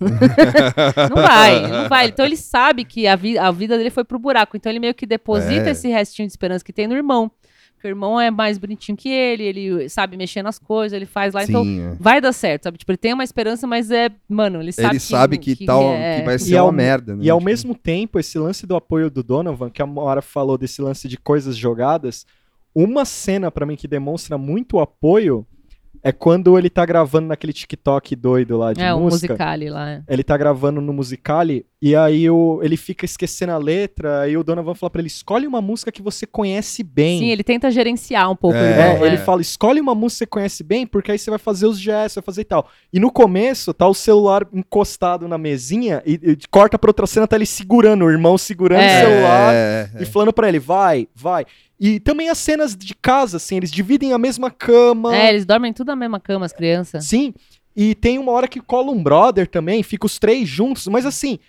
não 1.10 1.22
vai, 1.22 1.60
não 1.70 1.88
vai. 1.88 2.06
Então 2.08 2.24
ele 2.24 2.36
sabe 2.36 2.84
que 2.84 3.06
a, 3.06 3.16
vi- 3.16 3.38
a 3.38 3.50
vida 3.50 3.76
dele 3.76 3.90
foi 3.90 4.04
pro 4.04 4.18
buraco. 4.18 4.56
Então 4.56 4.70
ele 4.70 4.78
meio 4.80 4.94
que 4.94 5.04
deposita 5.06 5.68
É. 5.68 5.70
esse 5.72 5.88
restinho 5.88 6.26
de 6.26 6.32
esperança 6.32 6.64
que 6.64 6.72
tem 6.72 6.86
no 6.86 6.94
irmão. 6.94 7.30
Porque 7.74 7.88
o 7.88 7.90
irmão 7.90 8.20
é 8.20 8.30
mais 8.30 8.58
bonitinho 8.58 8.96
que 8.96 9.08
ele, 9.08 9.42
ele 9.42 9.88
sabe 9.88 10.16
mexer 10.16 10.40
nas 10.40 10.56
coisas, 10.58 10.94
ele 10.96 11.04
faz 11.04 11.34
lá. 11.34 11.42
Então 11.42 11.64
Sim, 11.64 11.80
é. 11.80 11.96
vai 11.98 12.20
dar 12.20 12.32
certo, 12.32 12.62
sabe? 12.64 12.78
Tipo, 12.78 12.92
ele 12.92 12.96
tem 12.98 13.12
uma 13.12 13.24
esperança, 13.24 13.66
mas 13.66 13.90
é, 13.90 14.08
mano, 14.28 14.62
ele 14.62 14.70
sabe 14.70 14.88
ele 14.90 14.98
que, 14.98 15.04
sabe 15.04 15.38
que, 15.38 15.66
tal, 15.66 15.92
é- 15.92 16.20
que 16.20 16.24
vai 16.26 16.36
E 16.36 16.38
ser 16.38 16.56
ao- 16.58 16.66
uma 16.66 16.72
merda, 16.72 17.16
né? 17.16 17.24
E 17.24 17.28
ao 17.30 17.38
Tipo, 17.38 17.44
mesmo 17.50 17.74
tempo, 17.74 18.20
esse 18.20 18.38
lance 18.38 18.66
do 18.68 18.76
apoio 18.76 19.10
do 19.10 19.22
Donovan, 19.22 19.68
que 19.68 19.82
a 19.82 19.86
Mora 19.86 20.22
falou 20.22 20.56
desse 20.56 20.80
lance 20.80 21.08
de 21.08 21.16
coisas 21.16 21.56
jogadas, 21.56 22.24
uma 22.72 23.04
cena 23.04 23.50
pra 23.50 23.66
mim 23.66 23.74
que 23.74 23.88
demonstra 23.88 24.38
muito 24.38 24.78
apoio 24.78 25.44
é 26.04 26.10
quando 26.12 26.58
ele 26.58 26.68
tá 26.68 26.84
gravando 26.84 27.28
naquele 27.28 27.52
TikTok 27.52 28.16
doido 28.16 28.58
lá 28.58 28.72
de 28.72 28.80
É, 28.82 28.92
o 28.92 29.00
música. 29.00 29.32
musicale 29.34 29.70
lá. 29.70 29.90
é. 29.90 30.02
Ele 30.08 30.22
tá 30.24 30.36
gravando 30.36 30.80
no 30.80 30.92
Musicale 30.92 31.64
e 31.80 31.94
aí 31.96 32.28
o, 32.30 32.60
ele 32.62 32.76
fica 32.76 33.04
esquecendo 33.04 33.52
a 33.52 33.58
letra 33.58 34.28
e 34.28 34.36
o 34.36 34.42
Donovan 34.44 34.74
fala 34.74 34.90
pra 34.90 35.00
ele, 35.00 35.08
escolhe 35.08 35.46
uma 35.46 35.60
música 35.60 35.90
que 35.92 36.00
você 36.02 36.26
conhece 36.26 36.82
bem. 36.82 37.18
Sim, 37.20 37.30
ele 37.30 37.42
tenta 37.42 37.70
gerenciar 37.70 38.30
um 38.30 38.36
pouco. 38.36 38.56
É, 38.56 38.98
o 39.00 39.04
É, 39.04 39.06
ele 39.06 39.16
é. 39.16 39.18
fala, 39.18 39.40
escolhe 39.40 39.80
uma 39.80 39.94
música 39.94 40.24
que 40.24 40.24
você 40.24 40.26
conhece 40.26 40.62
bem, 40.64 40.86
porque 40.86 41.10
aí 41.12 41.18
você 41.18 41.30
vai 41.30 41.38
fazer 41.38 41.66
os 41.66 41.78
gestos, 41.78 42.16
vai 42.16 42.22
fazer 42.24 42.40
e 42.42 42.44
tal. 42.44 42.68
E 42.92 43.00
no 43.00 43.10
começo, 43.10 43.72
tá 43.74 43.86
o 43.88 43.94
celular 43.94 44.46
encostado 44.52 45.26
na 45.28 45.36
mesinha 45.38 46.02
e, 46.06 46.12
e 46.22 46.38
corta 46.50 46.78
pra 46.78 46.90
outra 46.90 47.06
cena, 47.06 47.26
tá 47.26 47.36
ele 47.36 47.46
segurando, 47.46 48.04
o 48.04 48.10
irmão 48.10 48.36
segurando 48.38 48.80
É. 48.82 49.02
o 49.04 49.06
celular 49.08 49.54
é, 49.54 49.90
é. 49.98 50.02
e 50.02 50.06
falando 50.06 50.32
pra 50.32 50.48
ele, 50.48 50.58
vai, 50.58 51.08
vai. 51.14 51.44
E 51.84 51.98
também 51.98 52.28
as 52.28 52.38
cenas 52.38 52.76
de 52.76 52.94
casa, 52.94 53.38
assim, 53.38 53.56
eles 53.56 53.70
dividem 53.72 54.12
a 54.12 54.18
mesma 54.18 54.52
cama. 54.52 55.16
É, 55.16 55.30
eles 55.30 55.44
dormem 55.44 55.72
tudo 55.72 55.88
na 55.88 55.96
mesma 55.96 56.20
cama, 56.20 56.46
as 56.46 56.52
crianças. 56.52 57.04
Sim. 57.06 57.34
E 57.74 57.92
tem 57.96 58.20
uma 58.20 58.30
hora 58.30 58.46
que 58.46 58.60
cola 58.60 58.92
um 58.92 59.02
brother 59.02 59.48
também, 59.48 59.82
fica 59.82 60.06
os 60.06 60.16
três 60.16 60.48
juntos, 60.48 60.86
mas 60.86 61.04
assim. 61.04 61.40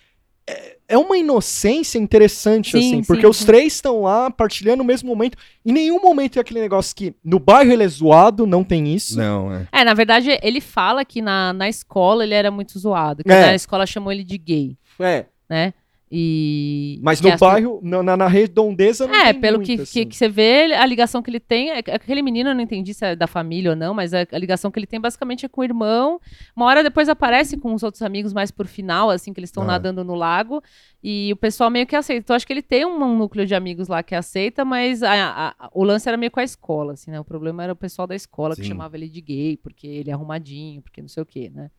é- 0.46 0.74
É 0.86 0.98
uma 0.98 1.16
inocência 1.16 1.98
interessante, 1.98 2.72
Sim, 2.72 2.78
assim, 2.78 2.90
sim, 2.96 3.04
porque 3.04 3.26
os 3.26 3.38
sim. 3.38 3.46
três 3.46 3.72
estão 3.72 4.02
lá 4.02 4.30
partilhando 4.30 4.82
o 4.82 4.86
mesmo 4.86 5.08
momento. 5.08 5.38
Em 5.64 5.72
nenhum 5.72 5.98
momento 5.98 6.36
é 6.36 6.40
aquele 6.40 6.60
negócio 6.60 6.94
que 6.94 7.14
no 7.24 7.38
bairro 7.38 7.72
ele 7.72 7.82
é 7.84 7.88
zoado, 7.88 8.46
não 8.46 8.62
tem 8.62 8.92
isso. 8.94 9.16
Não, 9.16 9.50
é. 9.50 9.66
É, 9.72 9.82
na 9.82 9.94
verdade, 9.94 10.38
ele 10.42 10.60
fala 10.60 11.02
que 11.02 11.22
na, 11.22 11.54
na 11.54 11.70
escola 11.70 12.22
ele 12.22 12.34
era 12.34 12.50
muito 12.50 12.78
zoado. 12.78 13.24
Que 13.24 13.32
É. 13.32 13.46
na 13.46 13.54
escola 13.54 13.86
chamou 13.86 14.12
ele 14.12 14.22
de 14.22 14.36
gay, 14.36 14.76
É. 15.00 15.24
né? 15.48 15.72
E. 16.16 17.00
Mas 17.02 17.20
que 17.20 17.26
no 17.26 17.34
as- 17.34 17.40
bairro, 17.40 17.80
na, 17.82 18.02
na- 18.02 18.16
na 18.16 18.28
redondeza, 18.28 19.06
não 19.06 19.14
É, 19.14 19.32
tem 19.32 19.40
pelo 19.40 19.58
muito, 19.58 19.66
que, 19.66 19.76
que, 19.76 19.82
assim. 19.82 20.06
que 20.06 20.14
você 20.16 20.28
vê, 20.28 20.72
a 20.74 20.86
ligação 20.86 21.20
que 21.22 21.28
ele 21.30 21.40
tem. 21.40 21.70
é- 21.70 21.78
Aquele 21.78 22.22
menino, 22.22 22.50
eu 22.50 22.54
não 22.54 22.60
entendi 22.62 22.94
se 22.94 23.04
é 23.04 23.16
da 23.16 23.26
família 23.26 23.70
ou 23.70 23.76
não, 23.76 23.92
mas 23.92 24.14
a, 24.14 24.26
a 24.30 24.38
ligação 24.38 24.70
que 24.70 24.78
ele 24.78 24.86
tem 24.86 25.00
basicamente 25.00 25.44
é 25.44 25.48
com 25.48 25.60
o 25.60 25.64
irmão. 25.64 26.20
Uma 26.54 26.66
hora 26.66 26.82
depois 26.82 27.08
aparece 27.08 27.56
com 27.56 27.74
os 27.74 27.82
outros 27.82 28.02
amigos 28.02 28.32
mais 28.32 28.50
por 28.50 28.66
final, 28.66 29.10
assim, 29.10 29.32
que 29.32 29.40
eles 29.40 29.48
estão 29.50 29.64
Ah. 29.64 29.66
nadando 29.66 30.04
no 30.04 30.14
lago. 30.14 30.62
E 31.02 31.32
o 31.32 31.36
pessoal 31.36 31.68
meio 31.70 31.86
que 31.86 31.96
aceita. 31.96 32.20
Então, 32.24 32.36
acho 32.36 32.46
que 32.46 32.52
ele 32.52 32.62
tem 32.62 32.86
um, 32.86 33.02
um 33.02 33.16
núcleo 33.18 33.44
de 33.44 33.54
amigos 33.54 33.88
lá 33.88 34.02
que 34.02 34.14
aceita, 34.14 34.64
mas 34.64 35.02
a- 35.02 35.54
a- 35.58 35.70
o 35.74 35.82
lance 35.84 36.08
era 36.08 36.16
meio 36.16 36.30
com 36.30 36.40
a 36.40 36.44
escola, 36.44 36.94
assim, 36.94 37.10
né? 37.10 37.18
O 37.20 37.24
problema 37.24 37.62
era 37.64 37.72
o 37.72 37.76
pessoal 37.76 38.06
da 38.06 38.14
escola 38.14 38.54
que 38.54 38.62
Sim. 38.62 38.68
chamava 38.68 38.96
ele 38.96 39.08
de 39.08 39.20
gay, 39.20 39.56
porque 39.56 39.86
ele 39.86 40.10
é 40.10 40.12
arrumadinho, 40.14 40.80
porque 40.80 41.02
não 41.02 41.08
sei 41.08 41.22
o 41.22 41.26
quê, 41.26 41.50
né? 41.54 41.70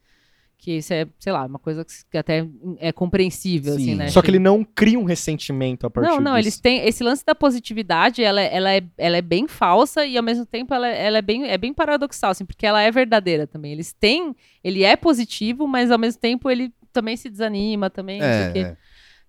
Que 0.58 0.78
isso 0.78 0.94
é, 0.94 1.06
sei 1.20 1.32
lá, 1.32 1.46
uma 1.46 1.60
coisa 1.60 1.86
que, 2.10 2.18
até 2.18 2.48
é 2.80 2.92
compreensível, 2.92 3.74
assim, 3.74 3.86
Sim. 3.86 3.96
né? 3.96 4.08
Só 4.08 4.22
que 4.22 4.32
ele 4.32 4.40
não 4.40 4.64
cria 4.64 4.98
um 4.98 5.04
ressentimento 5.04 5.86
a 5.86 5.90
partir 5.90 6.10
não, 6.10 6.20
não, 6.20 6.36
disso. 6.36 6.44
eles 6.44 6.60
têm. 6.60 6.86
Esse 6.88 7.04
lance 7.04 7.26
da 7.26 7.36
positividade, 7.36 8.24
ela, 8.24 8.42
é- 8.42 8.56
ela, 8.56 8.74
é, 8.74 8.84
ela 8.98 9.18
é 9.18 9.22
bem 9.22 9.48
falsa 9.48 10.06
e 10.06 10.18
ao 10.18 10.24
mesmo 10.24 10.46
tempo 10.46 10.74
ela, 10.74 10.88
ela 10.88 11.18
é, 11.18 11.22
bem, 11.22 11.48
é 11.48 11.58
bem 11.58 11.74
paradoxal, 11.74 12.32
assim, 12.32 12.46
porque 12.46 12.66
ela 12.66 12.82
é 12.82 12.90
verdadeira 12.90 13.46
também. 13.46 13.72
Eles 13.72 13.94
têm. 13.94 14.36
Ele 14.64 14.84
é 14.84 14.96
positivo, 14.96 15.68
mas 15.68 15.92
ao 15.92 16.00
mesmo 16.00 16.20
tempo 16.20 16.50
ele 16.50 16.74
também 16.92 17.16
se 17.18 17.30
desanima, 17.30 17.90
também. 17.90 18.22
não 18.22 18.28
sei 18.28 18.50
o 18.50 18.54
quê. 18.54 18.60
É, 18.60 18.62
é. 18.62 18.78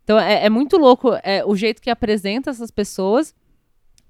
Então 0.04 0.20
é, 0.20 0.46
é 0.46 0.48
muito 0.48 0.76
louco 0.78 1.10
é, 1.24 1.44
o 1.44 1.56
jeito 1.56 1.82
que 1.82 1.90
apresenta 1.90 2.50
essas 2.50 2.70
pessoas. 2.70 3.34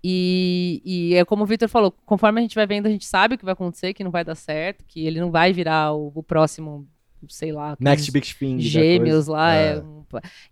E, 0.04 0.80
e 0.84 1.14
é 1.14 1.24
como 1.24 1.42
o 1.42 1.46
Victor 1.46 1.68
falou, 1.68 1.90
conforme 1.90 2.38
a 2.38 2.42
gente 2.42 2.54
vai 2.54 2.66
vendo, 2.66 2.86
a 2.86 2.90
gente 2.90 3.06
sabe 3.06 3.34
o 3.34 3.38
que 3.38 3.44
vai 3.44 3.54
acontecer, 3.54 3.92
que 3.92 4.04
não 4.04 4.10
vai 4.10 4.22
dar 4.24 4.36
certo, 4.36 4.84
que 4.86 5.04
ele 5.04 5.18
não 5.18 5.32
vai 5.32 5.52
virar 5.52 5.94
o, 5.94 6.12
o 6.14 6.22
próximo, 6.22 6.86
sei 7.28 7.52
lá. 7.52 7.76
Next 7.80 8.10
Big 8.10 8.34
Thing. 8.34 8.58
gêmeos 8.60 9.26
lá. 9.26 9.54
É. 9.54 9.72
é 9.76 9.80
um- 9.80 9.96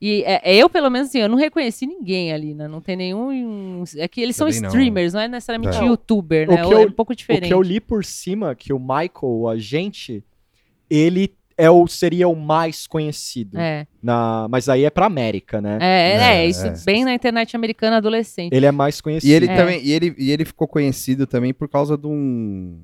E 0.01 0.23
é, 0.27 0.41
é 0.53 0.57
eu, 0.57 0.69
pelo 0.69 0.91
menos, 0.91 1.09
assim, 1.09 1.19
eu 1.21 1.29
não 1.29 1.37
reconheci 1.37 1.87
ninguém 1.87 2.33
ali, 2.33 2.55
né? 2.55 2.67
Não 2.69 2.81
tem 2.81 2.97
nenhum. 2.97 3.85
É 3.97 4.09
que 4.09 4.21
eles 4.21 4.35
são 4.37 4.47
Também 4.49 4.63
não. 4.63 4.69
streamers, 4.69 5.13
não 5.15 5.21
é 5.21 5.29
necessariamente 5.29 5.77
É. 5.79 5.85
youtuber, 5.85 6.49
O 6.49 6.53
né? 6.55 6.63
que 6.67 6.75
é 6.75 6.83
eu- 6.85 6.89
um 6.89 6.93
pouco 6.93 7.13
O 7.13 7.17
diferente. 7.17 7.47
que 7.49 7.55
eu 7.55 7.63
li 7.63 7.81
por 7.81 8.05
cima, 8.05 8.55
que 8.55 8.73
o 8.73 8.79
Michael, 8.79 9.11
o 9.23 9.49
agente, 9.49 10.23
ele 10.91 11.33
é 11.57 11.71
o, 11.71 11.87
seria 11.87 12.27
o 12.27 12.35
mais 12.35 12.85
conhecido. 12.85 13.57
É, 13.59 13.87
Na, 14.03 14.49
mas 14.51 14.69
aí 14.69 14.85
é 14.85 14.91
pra 14.91 15.07
América, 15.07 15.61
né? 15.61 15.79
é, 15.81 15.85
é, 15.87 16.17
É, 16.17 16.37
é, 16.45 16.47
isso 16.49 16.67
é. 16.67 16.75
bem 16.85 17.05
na 17.05 17.15
internet 17.15 17.55
americana 17.55 17.99
adolescente. 17.99 18.53
Ele 18.53 18.67
é 18.67 18.73
mais 18.73 19.01
conhecido. 19.01 19.31
E 19.31 19.33
ele 19.35 19.47
É. 19.47 19.55
também, 19.57 19.81
e 19.83 19.93
ele, 19.93 20.15
e 20.19 20.33
ele 20.33 20.45
ficou 20.45 20.67
conhecido 20.67 21.29
também 21.29 21.55
por 21.55 21.69
causa 21.69 21.97
de 21.97 22.09
um 22.09 22.81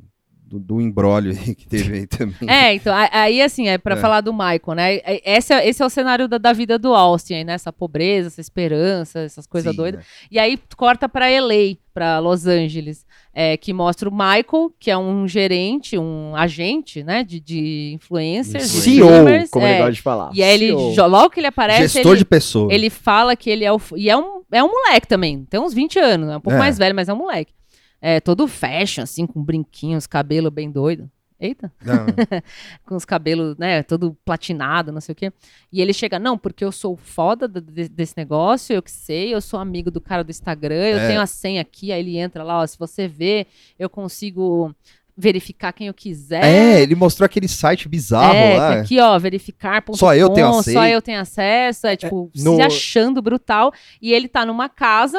do, 0.51 0.59
do 0.59 0.81
embrólio 0.81 1.31
aí 1.31 1.55
que 1.55 1.67
teve 1.69 1.95
aí 1.99 2.07
também. 2.07 2.37
É, 2.49 2.75
então, 2.75 2.93
aí 3.13 3.41
assim, 3.41 3.69
é 3.69 3.79
pra 3.79 3.95
É. 3.95 3.99
falar 4.01 4.21
do 4.21 4.33
Michael, 4.33 4.75
né? 4.75 4.95
É- 4.97 5.37
Esse 5.37 5.55
é, 5.55 5.69
esse 5.69 5.81
é 5.81 5.87
o 5.87 5.91
cenário 5.91 6.27
da, 6.27 6.39
da 6.39 6.53
vida 6.53 6.77
do 6.77 6.93
Austin, 6.93 7.35
aí, 7.35 7.45
né? 7.45 7.53
Essa 7.55 7.73
pobreza, 7.73 8.27
essa 8.27 8.41
esperança, 8.41 9.21
essas 9.21 9.47
coisas 9.47 9.71
Sim, 9.71 9.77
doidas. 9.77 10.01
né? 10.01 10.07
E 10.31 10.39
aí 10.41 10.59
corta 10.77 11.09
pra 11.09 11.29
LA, 11.31 11.77
pra 11.95 12.19
Los 12.19 12.47
Angeles, 12.47 13.07
é, 13.33 13.57
que 13.57 13.73
mostra 13.73 14.09
o 14.09 14.13
Michael, 14.13 14.73
que 14.79 14.91
é 14.91 14.99
um 14.99 15.27
gerente, 15.29 15.97
um 15.97 16.35
agente, 16.35 17.03
né, 17.05 17.23
de, 17.23 17.39
de 17.41 17.93
influencers, 17.95 18.71
de 18.73 18.81
CEO, 18.81 19.07
streamers, 19.07 19.51
como 19.51 19.65
é. 19.67 19.71
ele 19.71 19.79
gosta 19.79 19.93
de 19.93 20.03
falar. 20.03 20.31
E 20.35 20.43
aí 20.43 20.55
ele, 20.55 20.67
CEO. 20.69 20.93
jo- 20.95 21.07
logo 21.07 21.31
que 21.31 21.39
ele 21.41 21.47
aparece, 21.47 21.95
Gestor 21.95 22.13
ele, 22.13 22.19
de 22.19 22.25
pessoas. 22.25 22.73
ele 22.75 22.91
fala 22.91 23.37
que 23.37 23.49
ele 23.51 23.65
é 23.65 23.73
o... 23.73 23.81
E 23.97 24.11
é 24.11 24.17
um, 24.17 24.43
é 24.51 24.63
um 24.65 24.69
moleque 24.69 25.07
também, 25.07 25.45
tem 25.49 25.61
uns 25.61 25.73
20 25.75 25.99
anos, 25.99 26.29
é 26.31 26.37
um 26.37 26.41
pouco 26.41 26.57
É. 26.57 26.59
mais 26.59 26.77
velho, 26.79 26.95
mas 26.95 27.09
é 27.09 27.13
um 27.13 27.17
moleque. 27.19 27.53
É 28.01 28.21
todo 28.21 28.47
fashion, 28.49 29.03
assim, 29.03 29.27
com 29.27 29.43
brinquinhos, 29.43 30.07
cabelo 30.07 30.51
bem 30.51 30.71
doido. 30.71 31.11
Eita 31.43 31.73
Não, 31.83 32.05
com 32.85 32.95
os 32.97 33.07
cabelos, 33.07 33.57
né, 33.57 33.83
todo 33.83 34.15
platinado, 34.27 34.93
não 34.93 35.01
sei 35.01 35.15
o 35.15 35.17
quê. 35.17 35.33
E 35.73 35.81
ele 35.81 35.95
chega, 35.95 36.19
não, 36.19 36.37
porque 36.37 36.63
eu 36.63 36.71
sou 36.71 36.97
foda 36.99 37.49
de- 37.49 37.89
desse 37.89 38.13
negócio, 38.17 38.75
eu 38.75 38.83
que 38.83 38.91
sei, 38.91 39.33
eu 39.35 39.41
sou 39.41 39.59
amigo 39.59 39.91
do 39.91 40.03
cara 40.03 40.23
do 40.23 40.31
Instagram, 40.31 40.75
eu 40.75 40.99
É. 40.99 41.09
tenho 41.09 41.21
a 41.21 41.27
senha 41.27 41.63
aqui, 41.63 41.93
aí 41.93 42.01
ele 42.01 42.19
entra 42.19 42.43
lá, 42.45 42.59
ó, 42.61 42.67
se 42.67 42.79
você 42.79 43.09
vê, 43.09 43.47
eu 43.79 43.89
consigo 43.89 44.75
verificar 45.17 45.73
quem 45.73 45.87
eu 45.87 45.95
quiser. 45.95 46.45
É, 46.45 46.83
ele 46.83 46.95
mostrou 46.95 47.25
aquele 47.25 47.49
site 47.49 47.89
bizarro 47.89 48.35
É, 48.35 48.57
lá. 48.59 48.73
que 48.75 48.81
aqui, 48.81 49.01
ó, 49.01 49.19
verificar.com, 49.19 49.95
Só 49.97 50.15
eu 50.15 50.29
tenho 50.31 50.53
Só 50.53 50.59
acesso. 50.61 50.79
eu 50.79 51.01
tenho 51.03 51.21
acesso, 51.21 51.87
é 51.87 51.97
tipo, 51.97 52.31
no- 52.37 52.57
se 52.57 52.63
achando 52.63 53.21
brutal. 53.23 53.73
E 54.01 54.13
ele 54.13 54.29
tá 54.29 54.45
numa 54.45 54.69
casa 54.69 55.19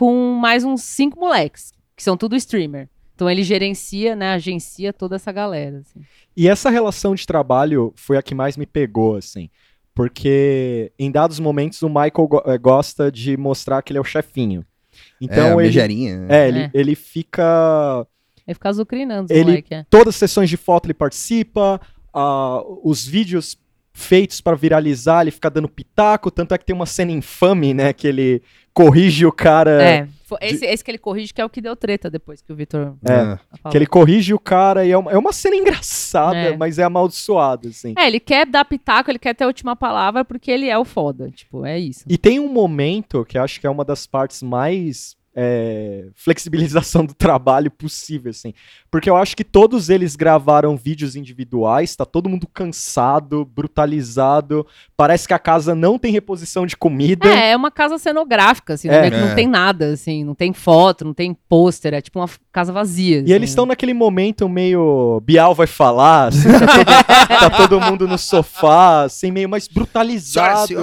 com 0.00 0.32
mais 0.40 0.64
uns 0.64 0.82
cinco 0.82 1.20
moleques, 1.20 1.74
que 1.94 2.02
são 2.02 2.16
tudo 2.16 2.34
streamer. 2.34 2.88
Então 3.14 3.28
ele 3.28 3.42
gerencia, 3.42 4.16
né, 4.16 4.32
agencia 4.32 4.94
toda 4.94 5.16
essa 5.16 5.30
galera. 5.30 5.80
assim. 5.80 6.00
E 6.34 6.48
essa 6.48 6.70
relação 6.70 7.14
de 7.14 7.26
trabalho 7.26 7.92
foi 7.94 8.16
a 8.16 8.22
que 8.22 8.34
mais 8.34 8.56
me 8.56 8.64
pegou, 8.64 9.16
assim. 9.16 9.50
Porque 9.94 10.90
em 10.98 11.10
dados 11.10 11.38
momentos 11.38 11.82
o 11.82 11.88
Michael 11.90 12.26
go- 12.28 12.42
eh, 12.46 12.56
gosta 12.56 13.12
de 13.12 13.36
mostrar 13.36 13.82
que 13.82 13.92
ele 13.92 13.98
é 13.98 14.00
o 14.00 14.04
chefinho. 14.04 14.62
é, 14.62 14.94
Então 15.20 15.58
a 15.58 15.64
ele, 15.66 16.16
né? 16.16 16.26
é, 16.30 16.48
ele, 16.48 16.58
É. 16.60 16.70
ele 16.72 16.94
fica. 16.94 18.06
Ele 18.46 18.54
fica 18.54 18.68
azucrinando 18.70 19.30
Ele- 19.30 19.44
moleque, 19.44 19.74
é. 19.74 19.84
Todas 19.90 20.14
as 20.14 20.16
sessões 20.16 20.48
de 20.48 20.56
foto 20.56 20.86
ele 20.86 20.94
participa, 20.94 21.78
ah, 22.14 22.62
os 22.82 23.06
vídeos 23.06 23.58
feitos 24.00 24.40
pra 24.40 24.54
viralizar 24.54 25.22
ele 25.22 25.30
fica 25.30 25.50
dando 25.50 25.68
pitaco. 25.68 26.30
Tanto 26.30 26.54
é 26.54 26.58
que 26.58 26.64
tem 26.64 26.74
uma 26.74 26.86
cena 26.86 27.12
infame, 27.12 27.72
né? 27.74 27.92
Que 27.92 28.06
ele 28.08 28.42
corrige 28.72 29.26
o 29.26 29.32
cara. 29.32 29.82
É, 29.82 30.08
esse, 30.40 30.64
esse 30.64 30.84
que 30.84 30.90
ele 30.90 30.98
corrige 30.98 31.34
que 31.34 31.40
é 31.40 31.44
o 31.44 31.50
que 31.50 31.60
deu 31.60 31.74
treta 31.76 32.08
depois 32.08 32.40
que 32.40 32.52
o 32.52 32.56
Vitor 32.56 32.94
É. 33.06 33.12
É. 33.66 33.70
Que 33.70 33.76
ele 33.76 33.86
corrige 33.86 34.32
o 34.32 34.38
cara 34.38 34.84
e 34.84 34.90
é 34.90 34.96
uma, 34.96 35.10
é 35.12 35.18
uma 35.18 35.32
cena 35.32 35.56
engraçada, 35.56 36.36
É. 36.36 36.56
mas 36.56 36.78
é 36.78 36.84
amaldiçoada, 36.84 37.68
assim. 37.68 37.94
É, 37.98 38.06
ele 38.06 38.20
quer 38.20 38.46
dar 38.46 38.64
pitaco, 38.64 39.10
ele 39.10 39.18
quer 39.18 39.34
ter 39.34 39.44
a 39.44 39.48
última 39.48 39.74
palavra 39.76 40.24
porque 40.24 40.50
ele 40.50 40.68
é 40.68 40.78
o 40.78 40.84
foda. 40.84 41.30
Tipo, 41.30 41.66
é 41.66 41.78
isso. 41.78 42.04
E 42.08 42.16
tem 42.16 42.38
um 42.38 42.48
momento 42.52 43.24
que 43.24 43.36
acho 43.36 43.60
que 43.60 43.66
é 43.66 43.70
uma 43.70 43.84
das 43.84 44.06
partes 44.06 44.42
mais 44.42 45.16
é, 45.34 46.08
flexibilização 46.14 47.04
do 47.06 47.14
trabalho 47.14 47.70
possível, 47.70 48.30
assim. 48.30 48.52
Porque 48.90 49.08
eu 49.08 49.16
acho 49.16 49.36
que 49.36 49.44
todos 49.44 49.88
eles 49.88 50.16
gravaram 50.16 50.76
vídeos 50.76 51.14
individuais, 51.14 51.94
tá 51.94 52.04
todo 52.04 52.28
mundo 52.28 52.46
cansado, 52.46 53.44
brutalizado. 53.44 54.66
Parece 54.96 55.28
que 55.28 55.34
a 55.34 55.38
casa 55.38 55.74
não 55.74 55.98
tem 55.98 56.12
reposição 56.12 56.66
de 56.66 56.76
comida. 56.76 57.28
É, 57.28 57.50
é 57.52 57.56
uma 57.56 57.70
casa 57.70 57.98
cenográfica, 57.98 58.74
assim, 58.74 58.88
É. 58.88 59.10
que 59.10 59.16
não 59.16 59.28
É. 59.28 59.34
tem 59.34 59.46
nada, 59.46 59.92
assim, 59.92 60.24
não 60.24 60.34
tem 60.34 60.52
foto, 60.52 61.04
não 61.04 61.14
tem 61.14 61.32
pôster, 61.48 61.94
é 61.94 62.00
tipo 62.00 62.18
uma 62.18 62.28
casa 62.52 62.72
vazia. 62.72 63.18
E 63.18 63.22
assim, 63.24 63.32
eles 63.32 63.40
né? 63.40 63.52
estão 63.52 63.66
naquele 63.66 63.94
momento 63.94 64.48
meio. 64.48 65.20
Bial 65.24 65.54
vai 65.54 65.66
falar, 65.66 66.28
assim, 66.28 66.48
tá, 66.50 66.66
todo, 66.66 67.38
tá 67.40 67.50
todo 67.50 67.80
mundo 67.80 68.08
no 68.08 68.18
sofá, 68.18 69.02
assim, 69.02 69.30
meio 69.30 69.48
mais 69.48 69.68
brutalizado. 69.68 70.74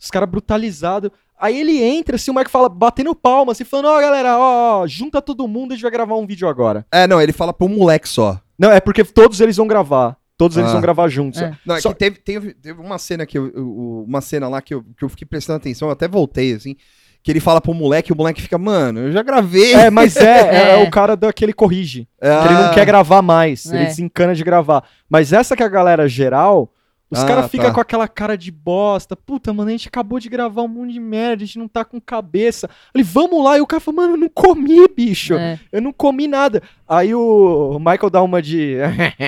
Os 0.00 0.10
caras 0.10 0.28
brutalizados. 0.28 1.10
Aí 1.40 1.58
ele 1.60 1.82
entra, 1.82 2.16
assim, 2.16 2.30
o 2.30 2.34
Mike 2.34 2.50
fala, 2.50 2.68
batendo 2.68 3.14
palma, 3.14 3.52
assim, 3.52 3.64
falando, 3.64 3.86
ó, 3.88 4.00
galera, 4.00 4.36
ó, 4.38 4.86
junta 4.86 5.22
todo 5.22 5.46
mundo, 5.46 5.72
a 5.72 5.74
gente 5.74 5.82
vai 5.82 5.90
gravar 5.90 6.16
um 6.16 6.26
vídeo 6.26 6.48
agora. 6.48 6.84
É, 6.92 7.06
não, 7.06 7.20
ele 7.20 7.32
fala 7.32 7.52
pro 7.52 7.68
moleque 7.68 8.08
só. 8.08 8.40
Não, 8.58 8.72
é 8.72 8.80
porque 8.80 9.04
todos 9.04 9.40
eles 9.40 9.56
vão 9.56 9.66
gravar. 9.66 10.16
Todos 10.36 10.56
eles 10.56 10.70
Ah. 10.70 10.72
vão 10.72 10.80
gravar 10.80 11.08
juntos. 11.08 11.40
É. 11.42 11.52
Não, 11.66 11.76
é 11.76 11.80
Só- 11.80 11.88
que 11.92 11.98
teve, 11.98 12.18
teve, 12.18 12.54
teve 12.54 12.80
uma 12.80 12.98
cena 12.98 13.26
que 13.26 13.36
eu, 13.38 13.48
eu- 13.54 14.04
uma 14.06 14.20
cena 14.20 14.48
lá 14.48 14.62
que 14.62 14.72
eu, 14.74 14.84
que 14.96 15.04
eu 15.04 15.08
fiquei 15.08 15.26
prestando 15.26 15.56
atenção, 15.56 15.88
eu 15.88 15.92
até 15.92 16.06
voltei, 16.06 16.52
assim, 16.54 16.76
que 17.24 17.32
ele 17.32 17.40
fala 17.40 17.60
pro 17.60 17.74
moleque 17.74 18.12
e 18.12 18.14
o 18.14 18.16
moleque 18.16 18.40
fica, 18.40 18.56
mano, 18.56 19.00
eu 19.00 19.12
já 19.12 19.22
gravei. 19.22 19.74
É, 19.74 19.90
mas 19.90 20.16
é, 20.16 20.22
é, 20.78 20.80
É. 20.80 20.84
o 20.86 20.90
cara 20.90 21.16
daquele 21.16 21.52
corrige. 21.52 22.08
Ah, 22.22 22.44
Ele 22.46 22.54
não 22.54 22.70
quer 22.72 22.84
gravar 22.86 23.20
mais, 23.22 23.66
É. 23.66 23.76
ele 23.76 23.86
desencana 23.86 24.34
de 24.34 24.44
gravar. 24.44 24.84
Mas 25.08 25.32
essa 25.32 25.56
que 25.56 25.62
é 25.62 25.66
a 25.66 25.68
galera 25.68 26.08
geral, 26.08 26.72
os 27.10 27.20
Ah, 27.20 27.26
caras 27.26 27.50
ficam 27.50 27.68
tá. 27.68 27.74
com 27.74 27.80
aquela 27.80 28.06
cara 28.06 28.36
de 28.36 28.50
bosta. 28.50 29.16
Puta, 29.16 29.52
mano, 29.52 29.68
a 29.68 29.72
gente 29.72 29.88
acabou 29.88 30.18
de 30.20 30.28
gravar 30.28 30.62
um 30.62 30.68
monte 30.68 30.92
de 30.92 31.00
merda, 31.00 31.42
a 31.42 31.46
gente 31.46 31.58
não 31.58 31.66
tá 31.68 31.84
com 31.84 31.98
cabeça. 32.00 32.68
Ele, 32.94 33.02
vamos 33.02 33.42
lá, 33.42 33.56
e 33.56 33.60
o 33.62 33.66
cara 33.66 33.80
fala, 33.80 33.96
mano, 33.98 34.12
eu 34.14 34.16
não 34.18 34.28
comi, 34.28 34.86
bicho. 34.94 35.34
É. 35.34 35.58
Eu 35.72 35.80
não 35.80 35.92
comi 35.92 36.28
nada. 36.28 36.62
Aí 36.86 37.14
o 37.14 37.78
Michael 37.78 38.10
dá 38.10 38.22
uma 38.22 38.42
de. 38.42 38.76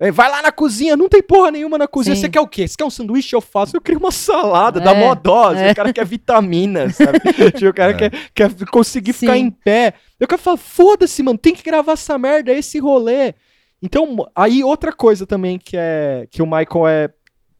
"É, 0.00 0.10
Vai 0.12 0.30
lá 0.30 0.40
na 0.42 0.52
cozinha, 0.52 0.96
não 0.96 1.08
tem 1.08 1.20
porra 1.22 1.50
nenhuma 1.50 1.76
na 1.76 1.88
cozinha. 1.88 2.14
Sim. 2.14 2.22
Você 2.22 2.28
quer 2.28 2.40
o 2.40 2.46
quê? 2.46 2.66
Você 2.68 2.76
quer 2.76 2.84
um 2.84 2.90
sanduíche? 2.90 3.34
Eu 3.34 3.40
faço. 3.40 3.76
Eu 3.76 3.80
queria 3.80 3.98
uma 3.98 4.12
salada, 4.12 4.80
É, 4.80 4.82
dá 4.84 4.94
mó 4.94 5.14
dose. 5.14 5.60
é. 5.60 5.72
O 5.72 5.74
cara 5.74 5.92
quer 5.92 6.06
vitamina, 6.06 6.88
sabe? 6.90 7.18
O 7.68 7.74
cara 7.74 7.92
É. 7.92 7.94
quer, 7.94 8.12
quer 8.34 8.66
conseguir 8.70 9.12
ficar 9.12 9.34
Sim. 9.34 9.40
em 9.40 9.50
pé. 9.50 9.94
Eu 10.20 10.26
quero 10.28 10.40
falar, 10.40 10.56
foda-se, 10.56 11.22
mano, 11.22 11.36
tem 11.38 11.54
que 11.54 11.62
gravar 11.62 11.92
essa 11.92 12.16
merda, 12.18 12.52
é 12.52 12.58
esse 12.58 12.78
rolê. 12.78 13.34
Então, 13.80 14.28
aí 14.34 14.64
outra 14.64 14.92
coisa 14.92 15.24
também 15.26 15.56
que 15.58 15.76
é 15.76 16.26
que 16.30 16.42
o 16.42 16.46
Michael 16.46 16.88
é 16.88 17.08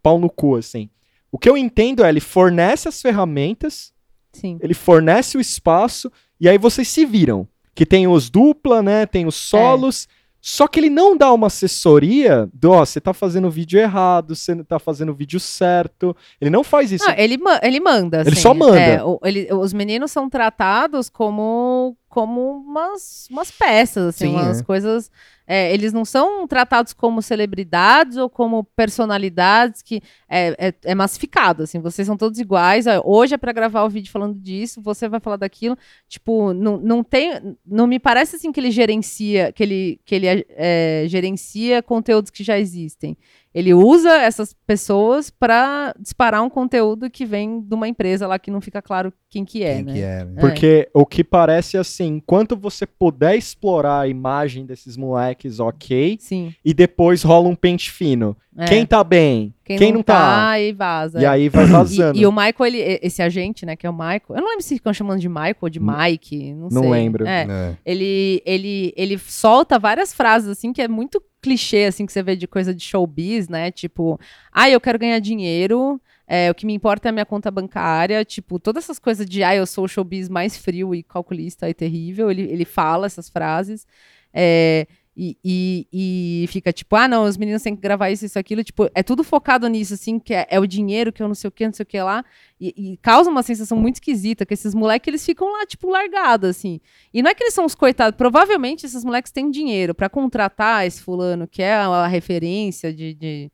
pau 0.08 0.18
no 0.18 0.30
cu, 0.30 0.56
assim. 0.56 0.88
O 1.30 1.38
que 1.38 1.48
eu 1.48 1.56
entendo 1.56 2.02
é, 2.02 2.08
ele 2.08 2.20
fornece 2.20 2.88
as 2.88 3.02
ferramentas, 3.02 3.92
Sim. 4.32 4.58
ele 4.62 4.72
fornece 4.74 5.36
o 5.36 5.40
espaço 5.40 6.10
e 6.40 6.48
aí 6.48 6.56
vocês 6.56 6.88
se 6.88 7.04
viram. 7.04 7.46
Que 7.74 7.84
tem 7.86 8.08
os 8.08 8.30
dupla, 8.30 8.82
né? 8.82 9.04
Tem 9.06 9.26
os 9.26 9.34
solos. 9.36 10.08
Só 10.40 10.66
que 10.66 10.80
ele 10.80 10.88
não 10.88 11.16
dá 11.16 11.32
uma 11.32 11.48
assessoria 11.48 12.48
do, 12.54 12.70
ó, 12.70 12.84
você 12.84 13.00
tá 13.00 13.12
fazendo 13.12 13.48
o 13.48 13.50
vídeo 13.50 13.78
errado, 13.78 14.34
você 14.34 14.54
tá 14.64 14.78
fazendo 14.78 15.10
o 15.10 15.14
vídeo 15.14 15.38
certo. 15.38 16.16
Ele 16.40 16.48
não 16.50 16.64
faz 16.64 16.90
isso. 16.92 17.04
Não, 17.06 17.14
ele, 17.16 17.36
ma- 17.36 17.60
ele 17.62 17.78
manda. 17.80 18.20
Ele 18.20 18.30
assim. 18.30 18.40
só 18.40 18.54
manda. 18.54 18.80
É, 18.80 19.02
o- 19.02 19.18
ele- 19.24 19.48
os 19.52 19.72
meninos 19.72 20.10
são 20.10 20.28
tratados 20.30 21.08
como, 21.10 21.96
como 22.18 22.58
umas, 22.58 23.28
umas 23.30 23.48
peças, 23.48 24.08
assim, 24.08 24.26
Sim, 24.26 24.34
umas 24.34 24.58
é. 24.58 24.64
coisas. 24.64 25.08
é, 25.46 25.72
eles 25.72 25.92
não 25.92 26.04
são 26.04 26.48
tratados 26.48 26.92
como 26.92 27.22
celebridades 27.22 28.16
ou 28.16 28.28
como 28.28 28.64
personalidades 28.64 29.82
que 29.82 30.02
é, 30.28 30.48
é, 30.58 30.74
é 30.82 30.94
massificado, 30.96 31.62
assim. 31.62 31.78
Vocês 31.78 32.06
são 32.06 32.16
todos 32.16 32.40
iguais. 32.40 32.86
hoje 33.04 33.34
é 33.34 33.38
pra 33.38 33.52
gravar 33.52 33.84
o 33.84 33.88
vídeo 33.88 34.10
falando 34.10 34.36
disso, 34.36 34.82
você 34.82 35.08
vai 35.08 35.20
falar 35.20 35.36
daquilo. 35.36 35.78
Tipo, 36.08 36.52
não, 36.52 36.76
não 36.78 37.04
tem. 37.04 37.56
Não 37.64 37.86
me 37.86 38.00
parece 38.00 38.34
assim 38.34 38.50
que 38.50 38.58
ele 38.58 38.72
gerencia, 38.72 39.52
que 39.52 39.62
ele, 39.62 40.00
que 40.04 40.16
ele 40.16 40.26
é, 40.48 41.04
gerencia 41.06 41.84
conteúdos 41.84 42.32
que 42.32 42.42
já 42.42 42.58
existem. 42.58 43.16
Ele 43.54 43.72
usa 43.74 44.10
essas 44.18 44.54
pessoas 44.66 45.30
para 45.30 45.94
disparar 45.98 46.42
um 46.42 46.50
conteúdo 46.50 47.08
que 47.10 47.24
vem 47.24 47.60
de 47.60 47.74
uma 47.74 47.88
empresa 47.88 48.26
lá 48.26 48.38
que 48.38 48.50
não 48.50 48.60
fica 48.60 48.80
claro 48.82 49.12
quem 49.30 49.44
que 49.44 49.62
é, 49.62 49.76
Quem 49.76 49.84
né? 49.84 49.92
que 49.92 50.00
é, 50.02 50.24
né? 50.24 50.40
Porque 50.40 50.88
o 50.94 51.04
que 51.06 51.24
parece 51.24 51.76
assim, 51.76 52.16
enquanto 52.16 52.56
você 52.56 52.86
puder 52.86 53.36
explorar 53.36 54.00
a 54.00 54.08
imagem 54.08 54.64
desses 54.66 54.96
moleques, 54.96 55.60
ok, 55.60 56.16
Sim. 56.20 56.54
e 56.64 56.72
depois 56.74 57.22
rola 57.22 57.48
um 57.48 57.54
pente 57.54 57.90
fino. 57.90 58.36
é. 58.56 58.64
Quem 58.66 58.84
tá 58.86 59.02
bem? 59.02 59.54
Quem, 59.64 59.92
não, 59.92 60.02
tá? 60.02 60.50
aí 60.50 60.72
vaza. 60.72 61.20
E 61.20 61.26
aí 61.26 61.48
vai 61.50 61.64
E, 61.64 61.66
vazando. 61.68 62.18
e 62.18 62.26
o 62.26 62.32
Michael, 62.32 62.54
ele, 62.66 62.78
e- 62.78 63.00
esse 63.02 63.20
agente, 63.22 63.66
né, 63.66 63.76
que 63.76 63.86
é 63.86 63.90
o 63.90 63.92
Michael, 63.92 64.22
eu 64.30 64.40
não 64.40 64.48
lembro 64.48 64.62
se 64.62 64.74
ficam 64.76 64.92
chamando 64.94 65.20
de 65.20 65.28
Michael 65.28 65.56
ou 65.60 65.68
de 65.68 65.78
Mike, 65.80 66.54
não, 66.54 66.68
Não 66.70 66.82
sei. 66.82 66.90
lembro. 66.90 67.26
É, 67.26 67.46
É. 67.48 67.76
ele, 67.84 68.42
ele, 68.46 68.92
ele 68.96 69.18
solta 69.18 69.78
várias 69.78 70.12
frases, 70.14 70.48
assim, 70.48 70.72
que 70.72 70.80
é 70.80 70.88
muito 70.88 71.22
clichê, 71.40 71.84
assim, 71.84 72.06
que 72.06 72.12
você 72.12 72.22
vê 72.22 72.36
de 72.36 72.46
coisa 72.46 72.74
de 72.74 72.82
showbiz, 72.82 73.48
né? 73.48 73.70
Tipo, 73.70 74.18
ah, 74.52 74.68
eu 74.68 74.80
quero 74.80 74.98
ganhar 74.98 75.18
dinheiro, 75.18 76.00
é, 76.26 76.50
o 76.50 76.54
que 76.54 76.66
me 76.66 76.74
importa 76.74 77.08
é 77.08 77.10
a 77.10 77.12
minha 77.12 77.26
conta 77.26 77.50
bancária, 77.50 78.24
tipo, 78.24 78.58
todas 78.58 78.84
essas 78.84 78.98
coisas 78.98 79.26
de, 79.26 79.42
ah, 79.42 79.54
eu 79.54 79.66
sou 79.66 79.84
o 79.84 79.88
showbiz 79.88 80.28
mais 80.28 80.56
frio 80.56 80.94
e 80.94 81.02
calculista 81.02 81.68
e 81.68 81.74
terrível, 81.74 82.30
ele, 82.30 82.42
ele 82.42 82.64
fala 82.64 83.06
essas 83.06 83.28
frases, 83.28 83.86
é, 84.32 84.86
e, 85.20 85.36
e, 85.44 86.44
e 86.44 86.46
fica 86.46 86.72
tipo, 86.72 86.94
ah, 86.94 87.08
não, 87.08 87.24
os 87.24 87.36
meninos 87.36 87.60
têm 87.60 87.74
que 87.74 87.82
gravar 87.82 88.08
isso, 88.08 88.24
isso, 88.24 88.38
aquilo, 88.38 88.62
tipo, 88.62 88.88
é 88.94 89.02
tudo 89.02 89.24
focado 89.24 89.66
nisso, 89.66 89.94
assim, 89.94 90.16
que 90.16 90.32
é, 90.32 90.46
é 90.48 90.60
o 90.60 90.66
dinheiro, 90.66 91.12
que 91.12 91.20
eu 91.20 91.26
não 91.26 91.34
sei 91.34 91.48
o 91.48 91.50
que, 91.50 91.66
não 91.66 91.72
sei 91.72 91.82
o 91.82 91.86
que 91.86 92.00
lá, 92.00 92.24
e, 92.60 92.92
e 92.92 92.96
causa 92.98 93.28
uma 93.28 93.42
sensação 93.42 93.76
muito 93.76 93.96
esquisita, 93.96 94.46
que 94.46 94.54
esses 94.54 94.76
moleques, 94.76 95.08
eles 95.08 95.26
ficam 95.26 95.50
lá, 95.50 95.66
tipo, 95.66 95.90
largados, 95.90 96.48
assim, 96.48 96.80
e 97.12 97.20
não 97.20 97.28
é 97.28 97.34
que 97.34 97.42
eles 97.42 97.52
são 97.52 97.64
os 97.64 97.74
coitados, 97.74 98.16
provavelmente 98.16 98.86
esses 98.86 99.02
moleques 99.04 99.32
têm 99.32 99.50
dinheiro 99.50 99.92
pra 99.92 100.08
contratar 100.08 100.86
esse 100.86 101.02
fulano, 101.02 101.48
que 101.48 101.62
é 101.62 101.74
a, 101.74 102.06
referência 102.06 102.94
de, 102.94 103.12
de, 103.12 103.50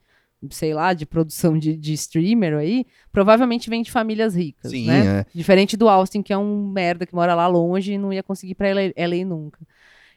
sei 0.50 0.74
lá, 0.74 0.92
de 0.92 1.06
produção 1.06 1.56
de, 1.56 1.78
de 1.78 1.94
streamer 1.94 2.58
aí, 2.58 2.84
provavelmente 3.10 3.70
vem 3.70 3.80
de 3.80 3.90
famílias 3.90 4.34
ricas, 4.34 4.70
Sim, 4.70 4.86
né? 4.86 5.20
é. 5.20 5.26
Diferente 5.34 5.78
do 5.78 5.88
Austin, 5.88 6.20
que 6.20 6.32
é 6.32 6.36
um 6.36 6.68
merda 6.68 7.06
que 7.06 7.14
mora 7.14 7.34
lá 7.34 7.46
longe 7.46 7.94
e 7.94 7.98
não 7.98 8.12
ia 8.12 8.22
conseguir 8.22 8.52
ir 8.52 8.54
pra 8.54 8.68
LA, 8.70 8.92
LA 8.98 9.24
nunca. 9.24 9.60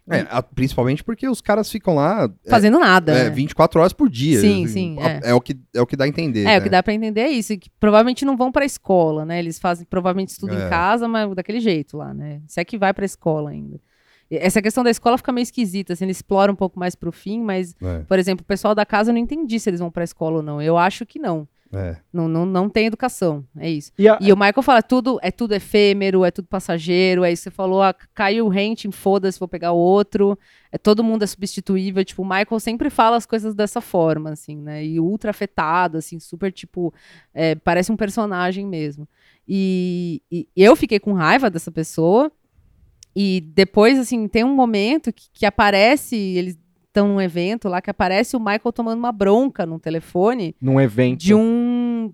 É, 0.10 0.26
a- 0.30 0.42
principalmente 0.42 1.04
porque 1.04 1.28
os 1.28 1.42
caras 1.42 1.70
ficam 1.70 1.96
lá 1.96 2.30
é, 2.46 2.50
Fazendo 2.50 2.80
nada, 2.80 3.12
é, 3.14 3.24
né? 3.26 3.30
24 3.30 3.80
horas 3.82 3.92
por 3.94 4.10
dia. 4.10 4.40
Sim, 4.40 4.64
assim. 4.66 4.74
sim, 4.74 4.98
A- 5.02 5.10
é. 5.10 5.20
É, 5.26 5.34
o, 5.34 5.42
que, 5.42 5.58
é 5.76 5.82
o 5.82 5.86
que 5.86 5.96
dá 5.98 6.06
a 6.06 6.08
entender. 6.08 6.42
É, 6.42 6.46
né? 6.46 6.60
o 6.60 6.62
que 6.64 6.70
dá 6.70 6.82
pra 6.82 6.94
entender 6.94 7.22
é 7.22 7.30
isso. 7.30 7.58
Que 7.58 7.70
provavelmente 7.80 8.24
não 8.24 8.38
vão 8.38 8.52
pra 8.52 8.64
escola, 8.66 9.26
né? 9.26 9.40
Eles 9.40 9.60
fazem, 9.60 9.86
provavelmente 9.90 10.30
estudam 10.30 10.58
É. 10.60 10.66
em 10.66 10.70
casa, 10.70 11.08
mas 11.08 11.34
daquele 11.36 11.60
jeito 11.60 11.98
lá, 11.98 12.14
né? 12.14 12.42
Se 12.48 12.60
é 12.62 12.66
que 12.66 12.78
vai 12.78 12.94
pra 12.94 13.06
escola 13.06 13.50
ainda. 13.50 13.80
Essa 14.30 14.62
questão 14.62 14.84
da 14.84 14.90
escola 14.92 15.18
fica 15.18 15.32
meio 15.32 15.44
esquisita, 15.44 15.94
assim, 15.94 16.04
ele 16.04 16.12
explora 16.12 16.52
um 16.52 16.56
pouco 16.56 16.78
mais 16.78 16.96
pro 16.96 17.14
fim, 17.14 17.42
mas, 17.42 17.74
É, 17.82 18.00
por 18.00 18.20
exemplo, 18.20 18.44
o 18.44 18.46
pessoal 18.46 18.76
da 18.76 18.86
casa 18.86 19.10
eu 19.12 19.14
não 19.14 19.22
entendi 19.22 19.58
se 19.60 19.70
eles 19.70 19.80
vão 19.80 19.90
pra 19.90 20.04
escola 20.04 20.38
ou 20.38 20.44
não. 20.44 20.62
Eu 20.62 20.78
acho 20.78 21.06
que 21.06 21.18
não. 21.18 21.48
É. 21.74 21.98
Não, 22.14 22.28
não, 22.28 22.46
não 22.46 22.70
tem 22.70 22.86
educação, 22.88 23.44
é 23.58 23.70
isso. 23.70 23.92
E 23.98 24.08
a- 24.08 24.18
E 24.22 24.32
o 24.32 24.38
Michael 24.38 24.62
fala, 24.62 24.82
tudo 24.82 25.20
é 25.22 25.32
tudo 25.32 25.54
efêmero, 25.54 26.24
é 26.24 26.32
tudo 26.32 26.48
passageiro, 26.48 27.24
é 27.24 27.32
isso 27.32 27.44
que 27.44 27.50
você 27.50 27.56
falou, 27.56 27.82
ah, 27.82 27.94
caiu 28.14 28.46
o 28.46 28.50
rente, 28.50 28.90
foda-se, 28.92 29.40
vou 29.40 29.48
pegar 29.48 29.72
outro, 29.74 30.38
é, 30.72 30.78
todo 30.78 31.04
mundo 31.04 31.24
é 31.24 31.28
substituível, 31.28 32.04
tipo, 32.06 32.22
o 32.22 32.26
Michael 32.26 32.60
sempre 32.60 32.90
fala 32.90 33.16
as 33.18 33.26
coisas 33.26 33.54
dessa 33.56 33.82
forma, 33.82 34.32
assim, 34.32 34.58
né, 34.58 34.86
e 34.86 35.00
ultra 35.00 35.32
afetado, 35.32 35.98
assim, 35.98 36.20
super, 36.20 36.52
tipo, 36.52 36.94
é, 37.34 37.56
parece 37.56 37.92
um 37.92 37.98
personagem 37.98 38.66
mesmo. 38.66 39.08
E, 39.48 40.22
e 40.32 40.48
eu 40.56 40.76
fiquei 40.76 41.00
com 41.00 41.14
raiva 41.14 41.50
dessa 41.50 41.72
pessoa, 41.72 42.32
e 43.16 43.42
depois, 43.56 43.98
assim, 43.98 44.28
tem 44.28 44.44
um 44.44 44.54
momento 44.54 45.12
que, 45.12 45.26
que 45.34 45.46
aparece, 45.46 46.16
eles 46.16 46.58
estão 46.98 47.08
num 47.08 47.22
evento 47.22 47.70
lá, 47.70 47.82
que 47.82 47.90
aparece 47.90 48.36
o 48.36 48.40
Michael 48.40 48.74
tomando 48.74 48.98
uma 49.00 49.12
bronca 49.12 49.66
no 49.66 49.80
telefone 49.80 50.56
Num 50.62 50.80
evento. 50.82 51.20
de 51.20 51.34
um. 51.36 52.12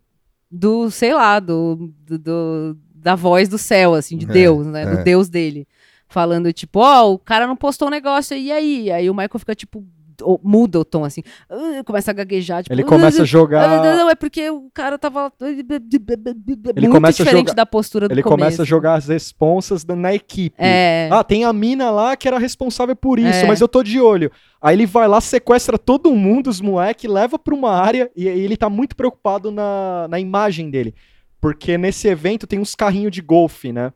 Do, 0.51 0.91
sei 0.91 1.13
lá, 1.13 1.39
do, 1.39 1.91
do- 2.05 2.19
do- 2.19 2.77
da 2.93 3.15
voz 3.15 3.49
do 3.49 3.57
céu, 3.57 3.95
assim, 3.95 4.17
de 4.17 4.25
É, 4.25 4.29
Deus, 4.33 4.67
né? 4.67 4.83
é. 4.83 4.95
Do 4.97 5.03
Deus 5.03 5.27
dele. 5.29 5.67
Falando, 6.07 6.53
tipo, 6.53 6.79
ó, 6.79 7.11
o 7.11 7.17
cara 7.17 7.47
não 7.47 7.55
postou 7.55 7.87
um 7.87 7.91
negócio, 7.91 8.37
e 8.37 8.51
aí? 8.51 8.91
Aí 8.91 9.09
o 9.09 9.13
Michael 9.15 9.39
fica, 9.39 9.55
tipo, 9.55 9.83
o- 10.23 10.39
muda 10.43 10.79
o 10.79 10.85
tom, 10.85 11.03
assim, 11.05 11.21
ah, 11.49 11.83
começa 11.85 12.11
a 12.11 12.13
gaguejar, 12.13 12.63
tipo, 12.63 12.73
Ele 12.73 12.83
começa 12.83 13.19
a 13.19 13.23
ah, 13.23 13.25
jogar. 13.25 13.83
Não, 13.83 13.97
não, 13.97 14.09
é 14.09 14.15
porque 14.15 14.49
o 14.49 14.69
cara 14.73 14.97
tava. 14.97 15.31
Ele 15.41 15.63
muito 15.67 16.89
começa 16.91 17.21
a 17.21 17.25
diferente 17.25 17.47
jogar- 17.49 17.53
da 17.53 17.65
postura 17.65 18.07
do 18.07 18.13
Ele 18.13 18.23
começo. 18.23 18.37
começa 18.45 18.61
a 18.61 18.65
jogar 18.65 18.95
as 18.95 19.07
responsas 19.07 19.85
na 19.85 20.13
equipe. 20.13 20.55
É. 20.57 21.09
Ah, 21.11 21.23
tem 21.23 21.43
a 21.45 21.53
mina 21.53 21.91
lá 21.91 22.15
que 22.15 22.27
era 22.27 22.37
responsável 22.37 22.95
por 22.95 23.19
isso, 23.19 23.39
É. 23.39 23.45
mas 23.45 23.61
eu 23.61 23.67
tô 23.67 23.83
de 23.83 23.99
olho. 23.99 24.31
Aí 24.61 24.75
ele 24.75 24.85
vai 24.85 25.07
lá, 25.07 25.19
sequestra 25.19 25.77
todo 25.77 26.13
mundo, 26.15 26.49
os 26.49 26.61
moleques, 26.61 27.09
leva 27.09 27.37
pra 27.37 27.53
uma 27.53 27.71
área 27.71 28.09
e 28.15 28.27
ele 28.27 28.55
tá 28.55 28.69
muito 28.69 28.95
preocupado 28.95 29.51
na, 29.51 30.07
na 30.09 30.19
imagem 30.19 30.69
dele. 30.69 30.93
Porque 31.41 31.77
nesse 31.77 32.07
evento 32.07 32.47
tem 32.47 32.59
uns 32.59 32.73
carrinhos 32.73 33.11
de 33.11 33.21
golfe, 33.21 33.73
né? 33.73 33.91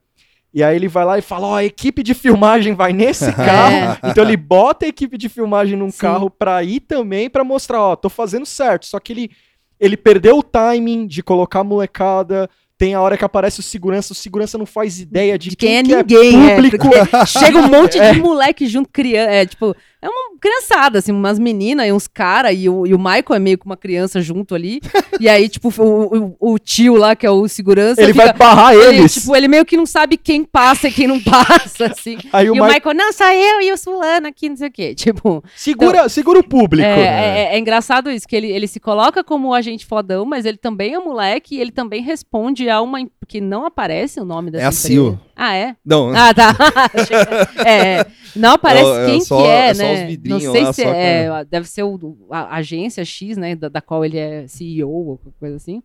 E 0.53 0.63
aí 0.63 0.75
ele 0.75 0.87
vai 0.87 1.05
lá 1.05 1.17
e 1.17 1.21
fala: 1.21 1.47
Ó, 1.47 1.55
a 1.55 1.63
equipe 1.65 2.01
de 2.01 2.13
filmagem 2.13 2.73
vai 2.73 2.93
nesse 2.93 3.31
carro. 3.35 3.97
Então 4.05 4.23
ele 4.23 4.37
bota 4.37 4.85
a 4.85 4.89
equipe 4.89 5.17
de 5.17 5.29
filmagem 5.29 5.77
num 5.77 5.87
É. 5.87 5.91
Sim. 5.91 5.97
carro 5.97 6.29
pra 6.29 6.63
ir 6.63 6.79
também, 6.79 7.29
pra 7.29 7.43
mostrar: 7.43 7.81
Ó, 7.81 7.95
tô 7.95 8.09
fazendo 8.09 8.45
certo. 8.45 8.85
Só 8.85 8.99
que 8.99 9.13
ele, 9.13 9.31
ele 9.79 9.97
perdeu 9.97 10.37
o 10.39 10.43
timing 10.43 11.05
de 11.05 11.21
colocar 11.21 11.59
a 11.59 11.63
molecada. 11.63 12.49
Tem 12.77 12.93
a 12.93 13.01
hora 13.01 13.17
que 13.17 13.25
aparece 13.25 13.59
o 13.59 13.63
segurança, 13.63 14.13
o 14.13 14.15
segurança 14.15 14.57
não 14.57 14.65
faz 14.65 14.99
ideia 14.99 15.37
de, 15.37 15.49
De 15.49 15.55
quem 15.55 15.77
é 15.77 15.83
que 15.83 15.95
ninguém, 15.95 16.49
é, 16.51 16.55
público. 16.55 16.77
porque 16.77 16.99
chega 17.25 17.57
um 17.57 17.67
monte 17.69 17.99
de 17.99 18.19
moleque 18.21 18.67
junto, 18.67 18.87
criança, 18.91 19.31
é 19.31 19.45
tipo, 19.47 19.75
é 19.99 20.07
uma 20.07 20.37
criançada, 20.39 20.99
assim, 20.99 21.11
umas 21.11 21.39
meninas 21.39 21.87
e 21.87 21.91
uns 21.91 22.07
caras, 22.07 22.55
e 22.55 22.69
o, 22.69 22.85
e 22.85 22.93
o 22.93 22.99
Michael 22.99 23.33
é 23.33 23.39
meio 23.39 23.57
que 23.57 23.65
uma 23.65 23.75
criança 23.75 24.21
junto 24.21 24.53
ali, 24.53 24.79
e 25.19 25.27
aí, 25.27 25.49
tipo, 25.49 25.73
o, 25.81 26.35
o, 26.39 26.53
o 26.53 26.59
tio 26.59 26.95
lá, 26.95 27.15
que 27.15 27.25
é 27.25 27.31
o 27.31 27.47
segurança, 27.47 27.99
Ele 27.99 28.13
fica- 28.13 28.25
vai 28.25 28.33
barrar 28.33 28.73
ele, 28.75 28.99
eles. 28.99 29.15
tipo, 29.15 29.35
ele 29.35 29.47
meio 29.47 29.65
que 29.65 29.75
não 29.75 29.87
sabe 29.87 30.15
quem 30.15 30.43
passa 30.43 30.87
e 30.87 30.91
quem 30.91 31.07
não 31.07 31.19
passa, 31.19 31.87
assim. 31.87 32.17
Aí 32.31 32.45
e 32.45 32.51
o 32.51 32.53
o 32.53 32.63
Michael, 32.67 32.93
não, 32.95 33.11
só 33.11 33.33
eu 33.33 33.59
e 33.61 33.73
o 33.73 33.77
fulano 33.77 34.27
aqui, 34.27 34.49
não 34.49 34.55
sei 34.57 34.67
o 34.67 34.71
quê, 34.71 34.93
tipo... 34.93 35.43
segura, 35.55 36.07
segura 36.09 36.39
o 36.39 36.43
público. 36.43 36.87
É, 36.87 37.47
é- 37.49 37.55
é 37.55 37.57
engraçado 37.57 38.11
isso, 38.11 38.27
que 38.27 38.35
ele, 38.35 38.51
ele 38.51 38.67
se 38.67 38.79
coloca 38.79 39.23
como 39.23 39.47
o 39.47 39.53
agente 39.55 39.83
fodão, 39.83 40.23
mas 40.25 40.45
ele 40.45 40.57
também 40.57 40.93
é 40.93 40.99
moleque 40.99 41.55
e 41.55 41.59
ele 41.59 41.71
também 41.71 42.03
responde 42.03 42.66
a 42.69 42.81
uma. 42.81 43.01
em- 43.01 43.11
que 43.27 43.41
não 43.41 43.65
aparece 43.65 44.19
o 44.19 44.25
nome 44.25 44.49
dessa 44.51 44.63
É 44.63 44.65
a 44.67 44.69
empresa. 44.69 44.87
Sil. 44.87 45.19
Ah, 45.35 45.53
é? 45.55 45.75
Não, 45.85 46.09
Ah, 46.15 46.33
tá. 46.33 46.55
É, 47.67 48.05
não 48.35 48.51
aparece 48.53 48.89
É, 48.89 49.03
é 49.03 49.05
quem 49.07 49.21
só- 49.21 49.41
que 49.41 49.47
é, 49.47 49.69
é 49.69 49.73
né? 49.73 50.17
não 50.25 50.39
sei 50.39 50.63
lá, 50.63 50.73
se 50.73 50.83
é, 50.83 51.45
deve 51.45 51.67
ser 51.67 51.83
o, 51.83 52.15
a 52.31 52.55
agência 52.55 53.03
X, 53.03 53.35
né, 53.37 53.55
da, 53.55 53.67
da 53.69 53.81
qual 53.81 54.05
ele 54.05 54.17
é 54.17 54.47
CEO 54.47 54.89
ou 54.89 55.19
coisa 55.39 55.57
assim. 55.57 55.81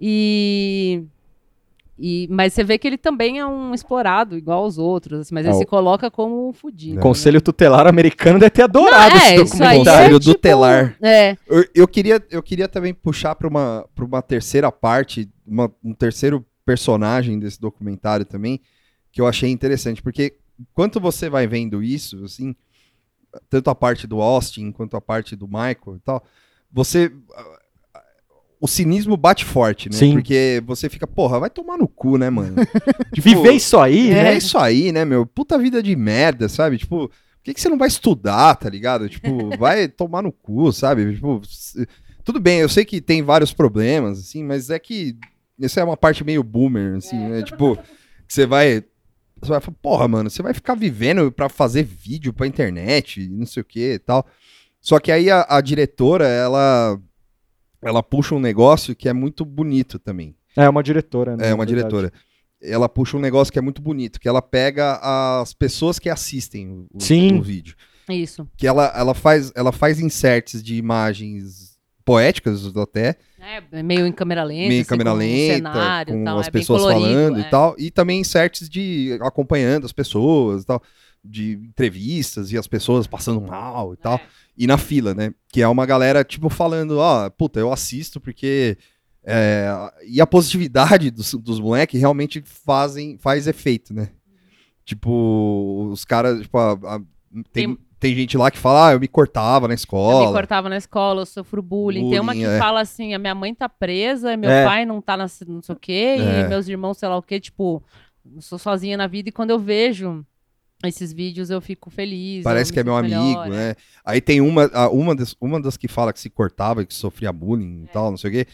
E, 0.00 1.02
e 1.98 2.28
mas 2.30 2.52
você 2.52 2.62
vê 2.62 2.78
que 2.78 2.86
ele 2.86 2.96
também 2.98 3.38
é 3.38 3.46
um 3.46 3.74
explorado 3.74 4.36
igual 4.36 4.62
aos 4.64 4.78
outros, 4.78 5.20
assim, 5.20 5.34
mas 5.34 5.44
ele 5.44 5.54
É, 5.54 5.58
se 5.58 5.66
coloca 5.66 6.10
como 6.10 6.48
um 6.48 6.52
fudido. 6.52 6.98
O 6.98 7.02
Conselho 7.02 7.40
Tutelar 7.40 7.86
americano 7.86 8.38
deve 8.38 8.50
ter 8.50 8.62
adorado 8.62 9.14
Não, 9.16 9.20
é, 9.22 9.34
esse 9.34 9.44
documentário. 9.44 9.78
Conselho 9.84 10.16
é, 10.16 10.20
tipo, 10.20 10.34
tutelar. 10.34 10.96
É, 11.02 11.36
Eu, 11.46 11.64
eu 11.74 11.88
queria, 11.88 12.24
eu 12.30 12.42
queria 12.42 12.68
também 12.68 12.94
puxar 12.94 13.34
para 13.34 13.48
uma, 13.48 13.84
pra 13.94 14.04
uma 14.04 14.22
terceira 14.22 14.70
parte, 14.70 15.28
uma- 15.46 15.72
um 15.82 15.92
terceiro 15.92 16.44
personagem 16.64 17.38
desse 17.38 17.60
documentário 17.60 18.24
também, 18.26 18.60
que 19.10 19.20
eu 19.20 19.26
achei 19.26 19.50
interessante, 19.50 20.00
porque 20.02 20.36
enquanto 20.60 21.00
você 21.00 21.28
vai 21.30 21.46
vendo 21.46 21.82
isso, 21.82 22.22
assim, 22.24 22.54
tanto 23.50 23.70
a 23.70 23.74
parte 23.74 24.06
do 24.06 24.20
Austin 24.20 24.70
quanto 24.72 24.96
a 24.96 25.00
parte 25.00 25.34
do 25.34 25.46
Michael 25.46 25.96
e 25.96 26.00
tal, 26.04 26.22
você. 26.70 27.10
O 28.60 28.66
cinismo 28.66 29.16
bate 29.16 29.44
forte, 29.44 29.88
né? 29.88 29.96
Sim. 29.96 30.12
Porque 30.12 30.62
você 30.66 30.88
fica, 30.88 31.06
porra, 31.06 31.38
vai 31.38 31.50
tomar 31.50 31.76
no 31.78 31.86
cu, 31.86 32.18
né, 32.18 32.28
mano? 32.28 32.56
De 33.12 33.20
viver 33.22 33.52
isso 33.52 33.78
aí, 33.78 34.10
É, 34.10 34.24
né? 34.24 34.36
isso 34.36 34.58
aí, 34.58 34.90
né, 34.90 35.04
meu? 35.04 35.24
Puta 35.24 35.56
vida 35.58 35.82
de 35.82 35.94
merda, 35.94 36.48
sabe? 36.48 36.76
Tipo, 36.78 37.08
por 37.08 37.12
que, 37.44 37.54
que 37.54 37.60
você 37.60 37.68
não 37.68 37.78
vai 37.78 37.88
estudar, 37.88 38.56
tá 38.56 38.68
ligado? 38.68 39.08
Tipo, 39.08 39.28
vai 39.56 39.86
tomar 39.86 40.22
no 40.22 40.32
cu, 40.32 40.72
sabe? 40.72 41.14
Tipo, 41.14 41.40
tudo 42.24 42.40
bem, 42.40 42.58
eu 42.58 42.68
sei 42.68 42.84
que 42.84 43.00
tem 43.00 43.22
vários 43.22 43.52
problemas, 43.52 44.18
assim, 44.18 44.42
mas 44.42 44.70
é 44.70 44.78
que 44.78 45.16
isso 45.58 45.78
é 45.78 45.84
uma 45.84 45.96
parte 45.96 46.24
meio 46.24 46.42
boomer, 46.42 46.96
assim, 46.96 47.16
né? 47.16 47.42
Tipo, 47.42 47.76
que 47.76 48.34
você 48.34 48.44
vai. 48.46 48.84
Você 49.40 49.50
vai 49.50 49.60
falar, 49.60 49.76
porra, 49.80 50.08
mano, 50.08 50.28
você 50.28 50.42
vai 50.42 50.52
ficar 50.52 50.74
vivendo 50.74 51.30
pra 51.30 51.48
fazer 51.48 51.84
vídeo 51.84 52.32
pra 52.32 52.46
internet, 52.46 53.28
não 53.28 53.46
sei 53.46 53.60
o 53.60 53.64
que 53.64 53.94
e 53.94 53.98
tal. 54.00 54.26
Só 54.80 54.98
que 54.98 55.12
aí 55.12 55.30
a, 55.30 55.46
a 55.48 55.60
diretora, 55.60 56.26
ela. 56.26 57.00
Ela 57.82 58.02
puxa 58.02 58.34
um 58.34 58.40
negócio 58.40 58.94
que 58.94 59.08
é 59.08 59.12
muito 59.12 59.44
bonito 59.44 59.98
também. 59.98 60.34
É 60.56 60.68
uma 60.68 60.82
diretora, 60.82 61.36
né? 61.36 61.50
É, 61.50 61.54
uma 61.54 61.66
diretora. 61.66 62.12
Ela 62.60 62.88
puxa 62.88 63.16
um 63.16 63.20
negócio 63.20 63.52
que 63.52 63.58
é 63.58 63.62
muito 63.62 63.80
bonito, 63.80 64.18
que 64.18 64.28
ela 64.28 64.42
pega 64.42 64.98
as 65.40 65.54
pessoas 65.54 65.98
que 65.98 66.10
assistem 66.10 66.68
o, 66.92 67.00
Sim. 67.00 67.38
o 67.38 67.42
vídeo. 67.42 67.76
isso. 68.08 68.48
Que 68.56 68.66
ela, 68.66 68.92
ela, 68.96 69.14
faz, 69.14 69.52
ela 69.54 69.70
faz 69.70 70.00
inserts 70.00 70.62
de 70.62 70.74
imagens 70.74 71.78
poéticas 72.08 72.74
até, 72.74 73.16
É, 73.38 73.82
meio 73.82 74.06
em 74.06 74.12
câmera 74.12 74.42
lenta, 74.42 74.68
meio 74.68 74.78
em 74.78 74.80
assim, 74.80 74.88
câmera 74.88 75.10
com 75.10 75.16
um 75.16 75.18
lenta, 75.18 75.54
cenário, 75.56 76.14
e 76.14 76.18
com 76.18 76.24
tal, 76.24 76.38
as 76.38 76.48
é 76.48 76.50
pessoas 76.50 76.80
colorido, 76.80 77.04
falando 77.04 77.36
é. 77.36 77.40
e 77.40 77.44
tal, 77.50 77.74
e 77.78 77.90
também 77.90 78.20
inserts 78.20 78.66
de 78.66 79.18
acompanhando 79.20 79.84
as 79.84 79.92
pessoas 79.92 80.62
e 80.62 80.66
tal, 80.66 80.82
de 81.22 81.52
entrevistas 81.52 82.50
e 82.50 82.56
as 82.56 82.66
pessoas 82.66 83.06
passando 83.06 83.42
mal 83.42 83.92
e 83.92 83.96
tal. 83.98 84.18
É. 84.58 84.64
E 84.64 84.66
na 84.66 84.76
fila, 84.78 85.14
né? 85.14 85.32
Que 85.48 85.62
é 85.62 85.68
uma 85.68 85.86
galera, 85.86 86.24
tipo, 86.24 86.48
falando, 86.48 86.98
ó, 86.98 87.28
puta, 87.30 87.60
eu 87.60 87.72
assisto 87.72 88.20
porque. 88.20 88.76
é, 89.24 89.68
e 90.06 90.20
a 90.20 90.26
positividade 90.26 91.10
dos, 91.10 91.34
dos 91.34 91.60
moleques 91.60 92.00
realmente 92.00 92.42
fazem, 92.44 93.18
faz 93.18 93.46
efeito, 93.46 93.92
né? 93.94 94.08
Tipo, 94.84 95.88
os 95.92 96.04
caras, 96.04 96.40
tipo, 96.42 96.56
a- 96.58 96.72
a- 96.72 97.00
tem, 97.52 97.66
Tem- 97.74 97.78
tem 98.00 98.14
gente 98.14 98.38
lá 98.38 98.50
que 98.50 98.56
fala, 98.58 98.88
ah, 98.88 98.92
eu 98.92 99.00
me 99.00 99.08
cortava 99.08 99.66
na 99.68 99.74
Eu 99.74 99.76
escola. 99.76 100.26
me 100.28 100.32
cortava 100.32 100.68
na 100.68 100.76
escola, 100.76 101.22
eu 101.22 101.26
sofro 101.26 101.60
bullying. 101.60 102.08
Tem 102.10 102.20
uma 102.20 102.32
que 102.32 102.40
Bullying, 102.40 102.54
é. 102.54 102.58
fala 102.58 102.80
assim: 102.80 103.12
a 103.12 103.18
minha 103.18 103.34
mãe 103.34 103.54
tá 103.54 103.68
presa, 103.68 104.36
meu 104.36 104.48
É. 104.50 104.64
pai 104.64 104.86
não 104.86 105.00
tá 105.02 105.16
na, 105.16 105.26
não 105.46 105.60
sei 105.62 105.74
o 105.74 105.78
quê, 105.78 106.16
É. 106.18 106.40
e 106.40 106.48
meus 106.48 106.68
irmãos, 106.68 106.96
sei 106.96 107.08
lá 107.08 107.16
o 107.16 107.22
quê, 107.22 107.38
tipo, 107.40 107.82
eu 108.34 108.40
sou 108.40 108.58
sozinha 108.58 108.96
na 108.96 109.06
vida. 109.06 109.28
E 109.28 109.32
quando 109.32 109.50
eu 109.50 109.58
vejo 109.58 110.24
esses 110.84 111.12
vídeos, 111.12 111.50
eu 111.50 111.60
fico 111.60 111.90
feliz. 111.90 112.44
Parece 112.44 112.72
que 112.72 112.78
é 112.78 112.82
me 112.84 112.88
meu 112.90 112.96
amigo, 112.96 113.16
melhor, 113.16 113.48
né? 113.48 113.74
Aí 114.04 114.20
tem 114.20 114.40
uma, 114.40 114.66
uma, 114.90 115.14
das, 115.14 115.34
uma 115.40 115.60
das 115.60 115.76
que 115.76 115.88
fala 115.88 116.12
que 116.12 116.20
se 116.20 116.30
cortava, 116.30 116.84
que 116.84 116.94
sofria 116.94 117.32
bullying 117.32 117.80
É. 117.82 117.84
e 117.84 117.88
tal, 117.88 118.10
não 118.10 118.16
sei 118.18 118.30
o 118.30 118.32
quê. 118.32 118.46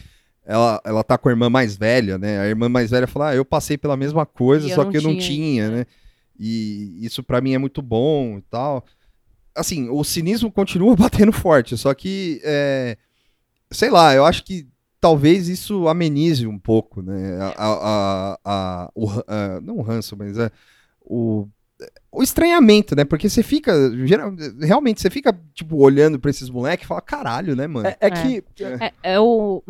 Ela, 0.43 0.79
ela 0.85 1.03
tá 1.03 1.17
com 1.17 1.27
a 1.29 1.31
irmã 1.31 1.49
mais 1.49 1.75
velha, 1.75 2.17
né? 2.17 2.39
A 2.39 2.47
irmã 2.47 2.69
mais 2.69 2.91
velha 2.91 3.07
fala, 3.07 3.29
ah, 3.29 3.35
eu 3.35 3.43
passei 3.45 3.77
pela 3.77 3.97
mesma 3.97 4.25
coisa, 4.25 4.67
E 4.67 4.73
só 4.73 4.85
que 4.85 4.97
eu 4.97 5.01
não 5.01 5.17
tinha 5.17 5.69
né? 5.71 5.85
E 6.39 6.99
isso 7.01 7.23
pra 7.23 7.41
mim 7.41 7.53
é 7.53 7.57
muito 7.57 7.81
bom 7.81 8.37
e 8.37 8.41
tal. 8.41 8.83
Assim, 9.55 9.89
o 9.89 10.03
cinismo 10.03 10.51
continua 10.51 10.95
batendo 10.97 11.31
forte, 11.31 11.77
só 11.77 11.93
que, 11.93 12.41
é, 12.43 12.97
sei 13.71 13.89
lá, 13.89 14.13
eu 14.13 14.25
acho 14.25 14.43
que 14.43 14.67
talvez 14.99 15.47
isso 15.47 15.87
amenize 15.87 16.45
um 16.45 16.59
pouco, 16.59 17.01
né? 17.01 17.37
A, 17.39 17.53
a, 17.57 17.73
a- 18.33 18.39
a- 18.45 18.91
o, 18.93 19.07
não 19.63 19.77
o 19.77 19.81
ranço, 19.81 20.15
mas 20.17 20.37
é, 20.37 20.51
o, 21.01 21.47
o 22.19 22.23
estranhamento, 22.23 22.95
né? 22.95 23.03
Porque 23.05 23.29
você 23.29 23.43
fica, 23.43 23.73
geral- 24.05 24.33
realmente, 24.61 25.01
você 25.01 25.09
fica, 25.09 25.37
tipo, 25.53 25.75
olhando 25.77 26.19
pra 26.19 26.29
esses 26.31 26.49
moleques 26.49 26.85
e 26.85 26.87
fala, 26.87 27.01
caralho, 27.01 27.55
né, 27.55 27.67
mano? 27.67 27.87
É, 27.87 27.97
é 27.99 28.09
que. 28.11 28.43
É, 28.63 29.13
é 29.13 29.19
o. 29.19 29.63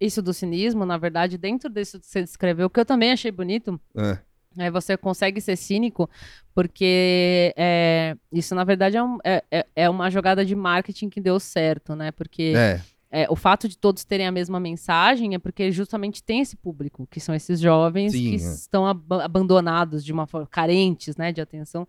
Isso 0.00 0.20
do 0.20 0.34
cinismo, 0.34 0.84
na 0.84 0.98
verdade, 0.98 1.38
dentro 1.38 1.70
disso 1.70 2.00
que 2.00 2.06
você 2.06 2.20
descreveu, 2.22 2.68
que 2.68 2.80
eu 2.80 2.84
também 2.84 3.12
achei 3.12 3.30
bonito, 3.30 3.80
É. 3.96 4.18
É, 4.56 4.70
você 4.70 4.96
consegue 4.96 5.40
ser 5.40 5.56
cínico 5.56 6.08
porque 6.54 7.52
é, 7.56 8.16
isso, 8.32 8.54
na 8.54 8.62
verdade, 8.62 8.96
é, 8.96 9.02
um- 9.02 9.18
é- 9.24 9.42
é- 9.50 9.66
é 9.74 9.90
uma 9.90 10.08
jogada 10.10 10.44
de 10.44 10.54
marketing 10.54 11.08
que 11.08 11.20
deu 11.20 11.40
certo, 11.40 11.96
né? 11.96 12.12
Porque 12.12 12.52
É, 12.56 12.80
é, 13.16 13.26
o 13.30 13.36
fato 13.36 13.68
de 13.68 13.78
todos 13.78 14.04
terem 14.04 14.26
a 14.26 14.32
mesma 14.32 14.58
mensagem 14.58 15.34
é 15.34 15.38
porque 15.38 15.70
justamente 15.70 16.22
tem 16.22 16.40
esse 16.40 16.56
público, 16.56 17.06
que 17.08 17.20
são 17.20 17.34
esses 17.34 17.60
jovens 17.60 18.10
Sim, 18.12 18.18
que 18.18 18.32
é. 18.34 18.36
estão 18.36 18.84
ab- 18.86 19.12
abandonados 19.22 20.04
de 20.04 20.12
uma 20.12 20.26
forma, 20.26 20.46
carentes, 20.48 21.16
né, 21.16 21.30
de 21.30 21.40
atenção. 21.40 21.86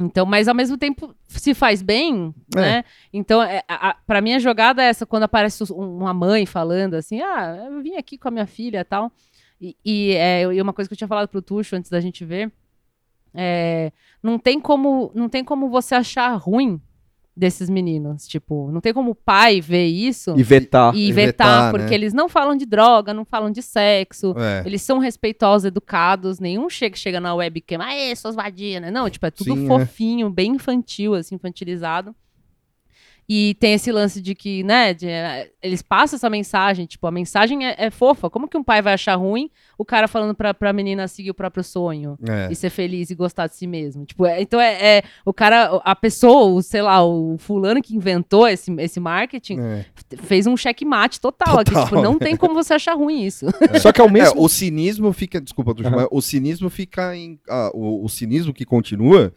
Então, 0.00 0.26
mas 0.26 0.48
ao 0.48 0.54
mesmo 0.54 0.76
tempo 0.76 1.14
se 1.28 1.54
faz 1.54 1.82
bem, 1.82 2.34
É. 2.56 2.60
né? 2.60 2.84
Então, 3.12 3.42
é, 3.42 3.62
a, 3.68 3.90
a, 3.90 3.94
pra 3.94 4.20
mim 4.20 4.32
a 4.32 4.38
jogada 4.38 4.82
é 4.82 4.86
essa, 4.86 5.04
quando 5.06 5.24
aparece 5.24 5.62
um- 5.72 5.98
uma 5.98 6.14
mãe 6.14 6.46
falando 6.46 6.94
assim, 6.94 7.20
ah, 7.20 7.68
eu 7.70 7.82
vim 7.82 7.94
aqui 7.96 8.16
com 8.18 8.26
a 8.28 8.30
minha 8.30 8.46
filha 8.46 8.80
e 8.80 8.84
tal. 8.84 9.12
E, 9.60 9.76
e, 9.84 10.12
é, 10.14 10.42
e 10.52 10.60
uma 10.60 10.72
coisa 10.72 10.88
que 10.88 10.94
eu 10.94 10.98
tinha 10.98 11.06
falado 11.06 11.28
pro 11.28 11.40
Tuxo 11.42 11.76
antes 11.76 11.90
da 11.90 12.00
gente 12.00 12.24
ver, 12.24 12.50
é, 13.32 13.92
não 14.22 14.38
tem 14.38 14.60
como, 14.60 15.12
não 15.14 15.28
tem 15.28 15.44
como 15.44 15.68
você 15.68 15.94
achar 15.94 16.34
ruim 16.34 16.80
desses 17.36 17.68
meninos. 17.68 18.26
Tipo, 18.26 18.70
não 18.70 18.80
tem 18.80 18.92
como 18.92 19.10
o 19.10 19.14
pai 19.14 19.60
ver 19.60 19.86
isso 19.86 20.34
E 20.36 20.42
vetar. 20.42 20.94
e 20.94 21.08
E 21.08 21.12
vetar, 21.12 21.46
vetar, 21.46 21.70
porque 21.70 21.90
né? 21.90 21.94
eles 21.94 22.12
não 22.12 22.28
falam 22.28 22.56
de 22.56 22.64
droga, 22.64 23.12
não 23.12 23.24
falam 23.24 23.50
de 23.50 23.60
sexo. 23.62 24.34
É. 24.36 24.62
Eles 24.66 24.82
são 24.82 24.98
respeitosos, 24.98 25.64
educados, 25.66 26.38
nenhum 26.38 26.68
chega, 26.70 26.96
chega 26.96 27.20
na 27.20 27.34
webcam, 27.34 27.80
aê, 27.80 28.14
suas 28.14 28.34
vadias, 28.34 28.80
né? 28.80 28.90
Não, 28.90 29.08
tipo, 29.10 29.26
é 29.26 29.30
tudo 29.30 29.54
Sim, 29.54 29.64
é. 29.64 29.66
fofinho, 29.68 30.30
bem 30.30 30.52
infantil, 30.52 31.14
assim, 31.14 31.34
infantilizado. 31.34 32.14
E 33.28 33.56
tem 33.58 33.72
esse 33.72 33.90
lance 33.90 34.20
de 34.20 34.34
que, 34.34 34.62
né, 34.62 34.92
de, 34.92 35.08
eh, 35.08 35.50
eles 35.62 35.80
passam 35.80 36.16
essa 36.16 36.28
mensagem, 36.28 36.84
tipo, 36.84 37.06
a 37.06 37.10
mensagem 37.10 37.66
é, 37.66 37.74
é 37.78 37.90
fofa. 37.90 38.28
Como 38.28 38.46
que 38.46 38.56
um 38.56 38.62
pai 38.62 38.82
vai 38.82 38.92
achar 38.92 39.14
ruim 39.14 39.48
o 39.78 39.84
cara 39.84 40.06
falando 40.06 40.34
pra, 40.34 40.52
pra 40.52 40.72
menina 40.74 41.08
seguir 41.08 41.30
o 41.30 41.34
próprio 41.34 41.64
sonho? 41.64 42.18
É. 42.28 42.48
E 42.50 42.54
ser 42.54 42.68
feliz 42.68 43.08
e 43.10 43.14
gostar 43.14 43.46
de 43.46 43.56
si 43.56 43.66
mesmo. 43.66 44.04
Tipo, 44.04 44.26
é- 44.26 44.42
então 44.42 44.60
é, 44.60 44.98
é- 44.98 45.02
o 45.24 45.32
cara, 45.32 45.80
a 45.84 45.96
pessoa, 45.96 46.44
o, 46.52 46.62
sei 46.62 46.82
lá, 46.82 47.02
o 47.02 47.36
fulano 47.38 47.80
que 47.80 47.96
inventou 47.96 48.46
esse, 48.46 48.70
esse 48.78 49.00
marketing, 49.00 49.58
É. 49.58 49.86
fez 50.18 50.46
um 50.46 50.54
checkmate 50.56 51.18
total, 51.20 51.60
aqui. 51.60 51.70
Total, 51.70 51.84
Tipo, 51.86 52.02
não 52.02 52.12
né? 52.14 52.18
tem 52.20 52.36
como 52.36 52.52
você 52.54 52.74
achar 52.74 52.94
ruim 52.94 53.22
isso. 53.24 53.46
Só 53.80 53.90
que 53.90 54.00
ao 54.02 54.08
É, 54.08 54.12
mesmo 54.12 54.42
o 54.42 54.48
cinismo 54.50 55.12
fica. 55.14 55.40
Desculpa, 55.40 55.74
mas 55.90 56.06
o 56.10 56.20
cinismo 56.20 56.68
fica 56.68 57.16
em. 57.16 57.38
ah, 57.48 57.70
o, 57.72 58.04
o 58.04 58.08
cinismo 58.08 58.52
que 58.52 58.64
continua 58.66 59.32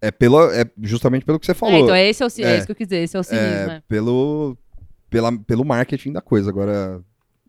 é, 0.00 0.10
pela, 0.10 0.54
é 0.56 0.64
justamente 0.82 1.24
pelo 1.24 1.38
que 1.38 1.46
você 1.46 1.54
falou. 1.54 1.74
É, 1.74 1.80
então 1.80 1.96
esse 1.96 2.22
é, 2.22 2.26
o, 2.26 2.28
é 2.46 2.54
É. 2.54 2.56
isso 2.58 2.66
que 2.66 2.72
eu 2.72 2.76
quis 2.76 2.86
dizer, 2.88 3.02
esse 3.02 3.16
é 3.16 3.20
o 3.20 3.22
cinismo, 3.24 3.46
É, 3.46 3.66
né? 3.66 3.82
pelo, 3.88 4.56
pela, 5.10 5.36
pelo 5.40 5.64
marketing 5.64 6.12
da 6.12 6.20
coisa. 6.20 6.50
Agora, 6.50 7.02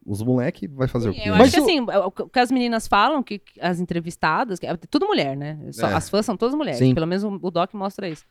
os 0.05 0.21
moleque 0.23 0.67
vai 0.67 0.87
fazer 0.87 1.09
o 1.09 1.13
quê? 1.13 1.21
Eu 1.25 1.35
Mas 1.35 1.53
acho 1.53 1.55
que 1.55 1.59
o- 1.59 1.63
assim, 1.63 1.79
o 1.81 2.11
que 2.29 2.39
as 2.39 2.51
meninas 2.51 2.87
falam, 2.87 3.21
que 3.21 3.39
que 3.39 3.59
as 3.61 3.79
entrevistadas, 3.79 4.57
que 4.59 4.65
é 4.65 4.75
tudo 4.89 5.05
mulher, 5.05 5.35
né? 5.37 5.59
Só- 5.71 5.87
É. 5.89 5.93
As 5.93 6.09
fãs 6.09 6.25
são 6.25 6.35
todas 6.35 6.55
mulheres, 6.55 6.79
Sim. 6.79 6.93
pelo 6.93 7.05
menos 7.07 7.23
o, 7.23 7.39
o 7.41 7.51
Doc 7.51 7.73
mostra 7.73 8.09
isso. 8.09 8.25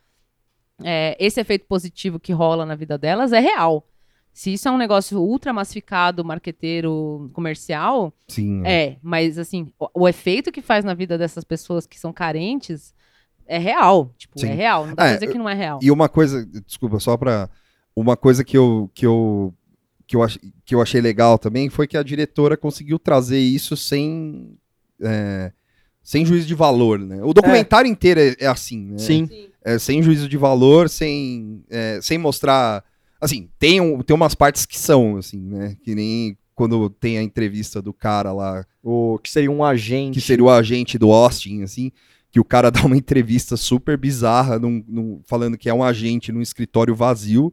É, 0.82 1.16
esse 1.18 1.40
efeito 1.40 1.66
positivo 1.66 2.20
que 2.20 2.32
rola 2.32 2.64
na 2.64 2.74
vida 2.74 2.96
delas 2.96 3.32
é 3.32 3.40
real. 3.40 3.84
Se 4.32 4.52
isso 4.52 4.68
é 4.68 4.70
um 4.70 4.76
negócio 4.78 5.18
ultra 5.20 5.52
massificado, 5.52 6.24
marqueteiro, 6.24 7.28
comercial, 7.32 8.12
Sim. 8.28 8.62
é, 8.64 8.96
mas 9.02 9.36
assim, 9.38 9.72
o, 9.78 10.02
o 10.02 10.08
efeito 10.08 10.52
que 10.52 10.62
faz 10.62 10.84
na 10.84 10.94
vida 10.94 11.18
dessas 11.18 11.42
pessoas 11.42 11.86
que 11.86 11.98
são 11.98 12.12
carentes 12.12 12.94
é 13.48 13.58
real. 13.58 14.12
Tipo, 14.16 14.38
Sim. 14.38 14.48
é 14.48 14.54
real. 14.54 14.82
Não 14.86 14.90
dá 14.90 14.96
pra 14.96 15.08
É, 15.10 15.14
dizer 15.14 15.26
que 15.32 15.38
não 15.38 15.48
é 15.48 15.54
real. 15.54 15.78
E 15.82 15.90
uma 15.90 16.08
coisa, 16.08 16.46
desculpa, 16.66 17.00
só 17.00 17.16
pra. 17.16 17.48
Uma 17.96 18.16
coisa 18.16 18.44
que 18.44 18.56
eu, 18.56 18.88
que 18.94 19.04
eu, 19.04 19.52
que 20.06 20.14
eu, 20.14 20.22
ach, 20.22 20.38
que 20.64 20.74
eu 20.74 20.80
achei 20.80 21.00
legal 21.00 21.36
também 21.38 21.68
foi 21.68 21.86
que 21.88 21.96
a 21.96 22.02
diretora 22.02 22.56
conseguiu 22.56 22.98
trazer 22.98 23.40
isso 23.40 23.76
sem. 23.76 24.56
é, 25.02 25.50
sem 26.02 26.24
juízo 26.24 26.46
de 26.46 26.54
valor, 26.54 26.98
né? 26.98 27.18
O 27.22 27.34
documentário 27.34 27.90
inteiro 27.90 28.20
é, 28.20 28.36
é 28.38 28.46
assim, 28.46 28.92
né? 28.92 28.98
Sim. 28.98 29.28
É, 29.64 29.78
sem 29.78 30.02
juízo 30.02 30.28
de 30.28 30.36
valor, 30.38 30.88
sem, 30.88 31.62
é, 31.68 31.98
sem 32.00 32.16
mostrar. 32.16 32.82
Assim, 33.20 33.50
tem, 33.58 33.80
um, 33.80 34.00
tem 34.00 34.14
umas 34.14 34.34
partes 34.34 34.64
que 34.64 34.78
são, 34.78 35.16
assim, 35.16 35.38
né? 35.40 35.76
Que 35.82 35.94
nem 35.94 36.38
quando 36.54 36.88
tem 36.88 37.18
a 37.18 37.22
entrevista 37.22 37.82
do 37.82 37.92
cara 37.92 38.32
lá, 38.32 38.64
O 38.82 39.18
que 39.22 39.30
seria 39.30 39.50
um 39.50 39.62
agente. 39.62 40.14
que 40.18 40.24
seria 40.24 40.44
o 40.44 40.50
agente 40.50 40.96
do 40.98 41.10
Austin, 41.12 41.62
assim, 41.62 41.92
que 42.30 42.38
o 42.40 42.44
cara 42.44 42.70
dá 42.72 42.82
uma 42.84 42.96
entrevista 42.96 43.56
super 43.56 43.96
bizarra, 43.96 44.58
num- 44.58 44.84
num- 44.86 45.20
falando 45.26 45.56
que 45.58 45.68
é 45.68 45.74
um 45.74 45.82
agente 45.82 46.30
num 46.32 46.40
escritório 46.42 46.94
vazio, 46.94 47.52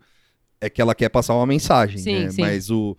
é 0.60 0.69
que 0.69 0.81
ela 0.81 0.95
quer 0.95 1.10
passar 1.10 1.34
uma 1.35 1.45
mensagem, 1.45 1.97
Sim, 1.97 2.19
né? 2.26 2.30
sim. 2.31 2.41
Mas 2.41 2.69
o. 2.69 2.95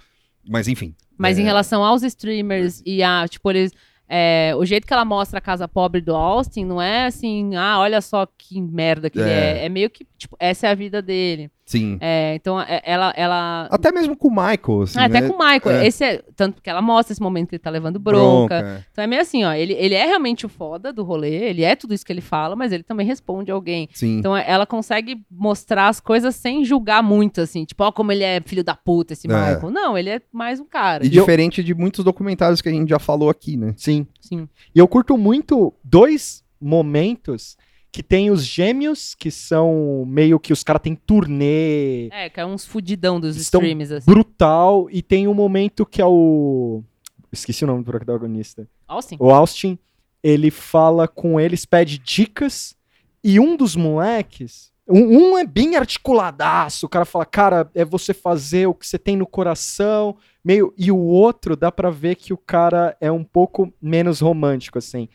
Mas 0.49 0.69
enfim. 0.69 0.95
Mas 1.19 1.39
é, 1.39 1.41
em 1.41 1.45
relação 1.45 1.83
aos 1.85 2.03
streamers 2.03 2.83
e 2.87 3.03
a, 3.03 3.27
tipo, 3.29 3.51
eles. 3.51 3.73
é, 4.09 4.53
o 4.57 4.65
jeito 4.65 4.87
que 4.87 4.93
ela 4.93 5.05
mostra 5.05 5.39
a 5.39 5.41
casa 5.43 5.67
pobre 5.67 6.01
do 6.01 6.15
Austin 6.15 6.65
não 6.65 6.81
é 6.81 7.07
assim, 7.07 7.57
ah, 7.57 7.79
olha 7.81 8.01
só 8.01 8.27
que 8.27 8.61
merda 8.61 9.11
que 9.11 9.19
ele 9.19 9.29
É. 9.31 9.59
é. 9.63 9.67
É 9.67 9.69
meio 9.69 9.91
que, 9.91 10.07
tipo, 10.17 10.37
essa 10.39 10.67
é 10.67 10.71
a 10.71 10.75
vida 10.75 11.03
dele. 11.03 11.51
Sim. 11.67 11.99
É, 12.01 12.35
então, 12.37 12.61
é- 12.61 12.81
ela. 12.85 13.13
ela 13.17 13.69
Até 13.73 13.91
mesmo 13.91 14.17
com 14.17 14.29
o 14.29 14.31
Michael, 14.31 14.83
assim. 14.83 14.99
Ah, 15.01 15.07
até 15.07 15.21
né? 15.21 15.29
com 15.29 15.35
o 15.35 15.39
Michael. 15.39 15.77
É. 15.81 15.87
Esse 15.87 16.05
é, 16.05 16.23
tanto 16.37 16.63
que 16.63 16.71
ela 16.71 16.81
mostra 16.81 17.13
esse 17.13 17.21
momento 17.21 17.49
que 17.49 17.57
ele 17.57 17.63
tá 17.63 17.71
levando 17.71 17.99
bronca. 17.99 18.61
Bronca. 18.61 18.87
Então 18.93 19.03
é 19.03 19.07
meio 19.09 19.21
assim, 19.21 19.43
ó. 19.45 19.53
Ele, 19.53 19.73
ele 19.73 19.95
é 19.95 20.07
realmente 20.07 20.47
o 20.47 20.49
foda 20.49 20.93
do 20.93 21.03
rolê, 21.03 21.35
ele 21.35 21.65
é 21.65 21.75
tudo 21.75 21.93
isso 21.93 22.07
que 22.07 22.13
ele 22.13 22.21
fala, 22.21 22.55
mas 22.55 22.71
ele 22.71 22.85
também 22.85 23.05
responde 23.05 23.51
alguém. 23.51 23.89
Sim. 23.93 24.19
Então 24.19 24.37
ela 24.37 24.65
consegue 24.65 25.21
mostrar 25.31 25.89
as 25.89 25.99
coisas 25.99 26.37
sem 26.37 26.65
julgar 26.65 27.03
muito, 27.03 27.41
assim. 27.41 27.65
Tipo, 27.65 27.83
ó, 27.83 27.91
como 27.91 28.13
ele 28.13 28.23
é 28.23 28.41
filho 28.45 28.63
da 28.63 28.77
puta, 28.77 29.13
esse 29.15 29.27
É. 29.27 29.31
Michael. 29.31 29.71
Não, 29.71 29.99
ele 29.99 30.11
é 30.11 30.21
mais 30.33 30.61
um 30.61 30.65
cara. 30.67 31.05
E 31.05 31.09
E 31.09 31.17
eu- 31.17 31.25
diferente 31.25 31.65
de 31.65 31.75
muitos 31.75 32.05
documentários 32.05 32.61
que 32.63 32.69
a 32.69 32.73
gente 32.73 32.89
já 32.89 33.01
falou 33.01 33.29
aqui, 33.29 33.57
né? 33.57 33.75
Sim. 33.77 34.07
Sim. 34.21 34.49
E 34.73 34.79
eu 34.79 34.87
curto 34.87 35.19
muito 35.19 35.75
dois 35.83 36.45
momentos 36.61 37.57
que 37.97 38.03
tem 38.03 38.31
os 38.31 38.45
gêmeos, 38.45 39.15
que 39.15 39.31
são 39.31 40.05
meio 40.07 40.39
que 40.39 40.53
os 40.53 40.63
caras 40.63 40.83
têm 40.83 40.95
turnê 40.95 42.09
É, 42.13 42.29
que 42.29 42.39
é 42.39 42.45
uns 42.45 42.67
fudidão 42.67 43.19
dos 43.19 43.39
streams, 43.39 43.91
assim. 43.91 44.05
brutal, 44.05 44.87
e 44.91 45.01
tem 45.01 45.27
um 45.27 45.33
momento 45.33 45.87
que 45.87 46.03
é 46.03 46.05
o. 46.05 46.83
Esqueci 47.33 47.65
o 47.65 47.67
nome 47.67 47.83
do 47.83 47.91
protagonista. 47.91 48.69
Austin? 48.87 49.17
O 49.19 49.31
Austin, 49.31 49.79
ele 50.23 50.51
fala 50.51 51.09
com 51.09 51.41
eles, 51.41 51.65
pede 51.65 51.97
dicas, 51.97 52.77
e 53.25 53.41
um 53.41 53.57
dos 53.57 53.75
moleques. 53.75 54.71
Um, 54.87 55.31
um 55.31 55.39
é 55.39 55.47
bem 55.47 55.75
articuladaço, 55.75 56.85
o 56.85 56.91
cara 56.91 57.07
fala, 57.07 57.25
cara, 57.25 57.71
é 57.75 57.83
você 57.83 58.13
fazer 58.13 58.67
o 58.67 58.75
que 58.75 58.87
você 58.87 58.99
tem 58.99 59.17
no 59.17 59.27
coração, 59.27 60.19
meio. 60.45 60.75
E 60.77 60.93
o 60.93 60.99
outro 60.99 61.57
dá 61.57 61.73
pra 61.73 61.89
ver 61.89 62.17
que 62.17 62.35
o 62.35 62.37
cara 62.37 62.95
é 63.01 63.11
um 63.11 63.25
pouco 63.25 63.73
menos 63.81 64.21
romântico, 64.21 64.77
assim. 64.77 65.09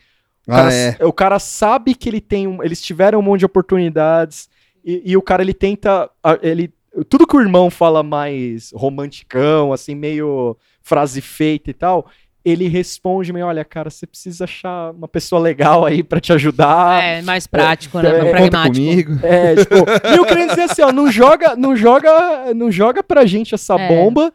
O 0.46 0.50
cara, 0.50 0.68
Ah, 0.68 0.72
é. 0.74 0.96
o 1.04 1.12
cara 1.12 1.38
sabe 1.38 1.94
que 1.94 2.08
ele 2.08 2.20
tem 2.20 2.46
um, 2.48 2.62
eles 2.62 2.80
tiveram 2.82 3.18
um 3.18 3.22
monte 3.22 3.40
de 3.40 3.46
oportunidades 3.46 4.48
e, 4.84 5.02
e 5.12 5.16
o 5.16 5.22
cara 5.22 5.42
ele 5.42 5.54
tenta 5.54 6.10
ele 6.42 6.72
tudo 7.08 7.26
que 7.26 7.36
o 7.36 7.40
irmão 7.40 7.70
fala 7.70 8.02
mais 8.02 8.70
romanticão 8.74 9.72
assim 9.72 9.94
meio 9.94 10.56
frase 10.82 11.20
feita 11.20 11.70
e 11.70 11.74
tal 11.74 12.06
ele 12.44 12.66
responde 12.66 13.32
meio 13.32 13.46
olha 13.46 13.64
cara 13.64 13.88
você 13.88 14.04
precisa 14.04 14.42
achar 14.44 14.90
uma 14.92 15.06
pessoa 15.06 15.40
legal 15.40 15.86
aí 15.86 16.02
pra 16.02 16.18
te 16.20 16.32
ajudar 16.32 17.00
É, 17.02 17.22
mais 17.22 17.46
prático, 17.46 18.00
né? 18.00 18.08
é, 18.08 18.12
mais 18.12 18.24
conta 18.24 18.42
Conta 18.42 18.50
pragmático. 18.58 18.84
comigo. 19.12 19.20
é, 19.26 19.54
tipo, 19.56 19.74
e 20.12 20.16
eu 20.16 20.24
querendo 20.26 20.50
dizer 20.50 20.62
assim, 20.62 20.82
ó, 20.82 20.90
não 20.90 21.08
joga, 21.10 21.54
não 21.54 21.76
joga, 21.76 22.52
não 22.52 22.68
joga 22.70 23.00
pra 23.00 23.24
gente 23.24 23.54
essa 23.54 23.76
É. 23.80 23.86
bomba 23.88 24.32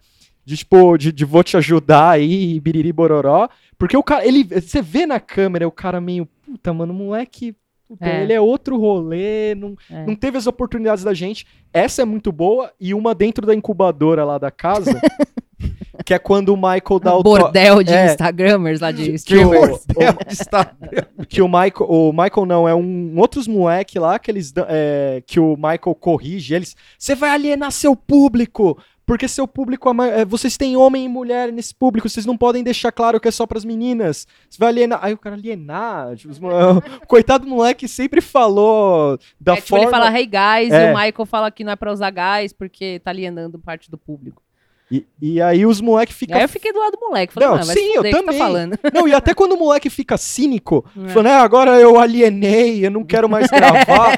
de 0.47 0.55
tipo, 0.55 0.97
de, 0.97 1.11
de 1.11 1.25
vou 1.25 1.43
te 1.43 1.57
ajudar 1.57 2.11
aí, 2.11 2.57
biriri 2.61 2.93
bororó, 2.93 3.49
porque 3.77 3.97
o 3.97 4.01
cara, 4.01 4.25
ele, 4.25 4.45
você 4.45 4.81
vê 4.81 5.05
na 5.05 5.19
câmera 5.19 5.67
o 5.67 5.71
cara 5.71 5.99
meio, 5.99 6.25
puta, 6.45 6.73
mano, 6.73 6.93
moleque, 6.93 7.53
puta, 7.85 8.05
É. 8.07 8.23
ele 8.23 8.31
é 8.31 8.39
outro 8.39 8.79
rolê, 8.79 9.53
não, 9.55 9.75
É. 9.91 10.05
não 10.05 10.15
teve 10.15 10.37
as 10.37 10.47
oportunidades 10.47 11.03
da 11.03 11.13
gente. 11.13 11.45
Essa 11.73 12.01
é 12.03 12.05
muito 12.05 12.31
boa 12.31 12.71
e 12.79 12.93
uma 12.93 13.13
dentro 13.13 13.45
da 13.45 13.53
incubadora 13.53 14.23
lá 14.23 14.37
da 14.37 14.49
casa, 14.49 14.89
que 16.05 16.13
é 16.13 16.19
quando 16.19 16.53
o 16.53 16.55
Michael 16.55 16.99
dá 17.03 17.13
Um 17.15 17.19
o 17.19 17.23
bordel 17.23 17.83
de 17.83 17.93
é. 17.93 18.05
Instagramers 18.05 18.79
lá 18.79 18.91
de 18.93 19.03
que 19.03 19.11
o, 19.11 19.15
streamers. 19.15 19.85
o- 19.97 21.25
que 21.27 21.41
o 21.41 21.47
Michael, 21.49 21.89
o 21.89 22.11
Michael 22.13 22.45
não, 22.45 22.69
é 22.69 22.73
um 22.73 23.19
outros 23.19 23.49
moleque 23.49 23.99
lá 23.99 24.17
que 24.17 24.31
eles 24.31 24.53
é, 24.69 25.21
que 25.27 25.41
o 25.41 25.57
Michael 25.57 25.93
corrige 25.99 26.53
eles. 26.55 26.73
Você 26.97 27.15
vai 27.15 27.31
alienar 27.31 27.71
seu 27.73 27.97
público, 27.97 28.77
porque 29.07 29.27
seu 29.27 29.47
público, 29.47 29.89
é, 30.03 30.23
vocês 30.25 30.57
têm 30.57 30.75
homem 30.77 31.05
e 31.05 31.09
mulher 31.09 31.51
nesse 31.51 31.73
público, 31.73 32.07
vocês 32.07 32.25
não 32.25 32.37
podem 32.37 32.61
deixar 32.63 32.91
claro 32.91 33.19
que 33.19 33.27
é 33.27 33.31
só 33.31 33.47
pras 33.47 33.63
meninas. 33.65 34.27
Você 34.49 34.59
vai 34.59 34.67
alienar. 34.67 34.99
Aí 35.01 35.13
o 35.13 35.17
cara 35.17 35.35
alienar, 35.35 36.15
tipo, 36.17 36.33
o 36.33 36.81
coitado 37.07 37.45
do 37.45 37.49
moleque 37.49 37.87
sempre 37.87 38.19
falou 38.21 39.17
da 39.39 39.53
É, 39.53 39.55
tipo, 39.55 39.69
forma. 39.69 39.85
ele 39.85 39.91
fala 39.91 40.11
hey 40.19 40.25
guys 40.25 40.71
É. 40.73 40.89
e 40.89 40.93
o 40.93 40.97
Michael 40.97 41.25
fala 41.25 41.49
que 41.49 41.63
não 41.63 41.71
é 41.71 41.75
pra 41.75 41.91
usar 41.91 42.11
guys 42.11 42.51
porque 42.53 42.99
tá 42.99 43.09
alienando 43.11 43.57
parte 43.57 43.89
do 43.89 43.97
público. 43.97 44.43
E, 44.89 45.05
e 45.21 45.41
aí 45.41 45.65
os 45.65 45.81
moleques 45.81 46.15
ficam 46.15 46.37
aí 46.37 46.43
eu 46.43 46.49
fiquei 46.49 46.71
do 46.71 46.79
lado 46.79 46.93
do 46.93 46.99
moleque. 46.99 47.33
Falei, 47.33 47.49
Não, 47.49 47.55
vai 47.57 47.65
sim, 47.75 47.93
eu 47.95 48.03
que 48.03 48.11
também. 48.11 48.37
tá? 48.39 48.79
Não, 48.93 49.07
e 49.07 49.13
até 49.13 49.33
quando 49.33 49.53
o 49.53 49.57
moleque 49.59 49.89
fica 49.89 50.17
cínico, 50.17 50.85
É. 51.05 51.09
falando, 51.09 51.27
é, 51.27 51.35
agora 51.37 51.71
eu 51.79 51.99
alienei, 51.99 52.85
eu 52.85 52.91
não 52.91 53.03
quero 53.03 53.27
mais 53.27 53.47
gravar. 53.51 54.17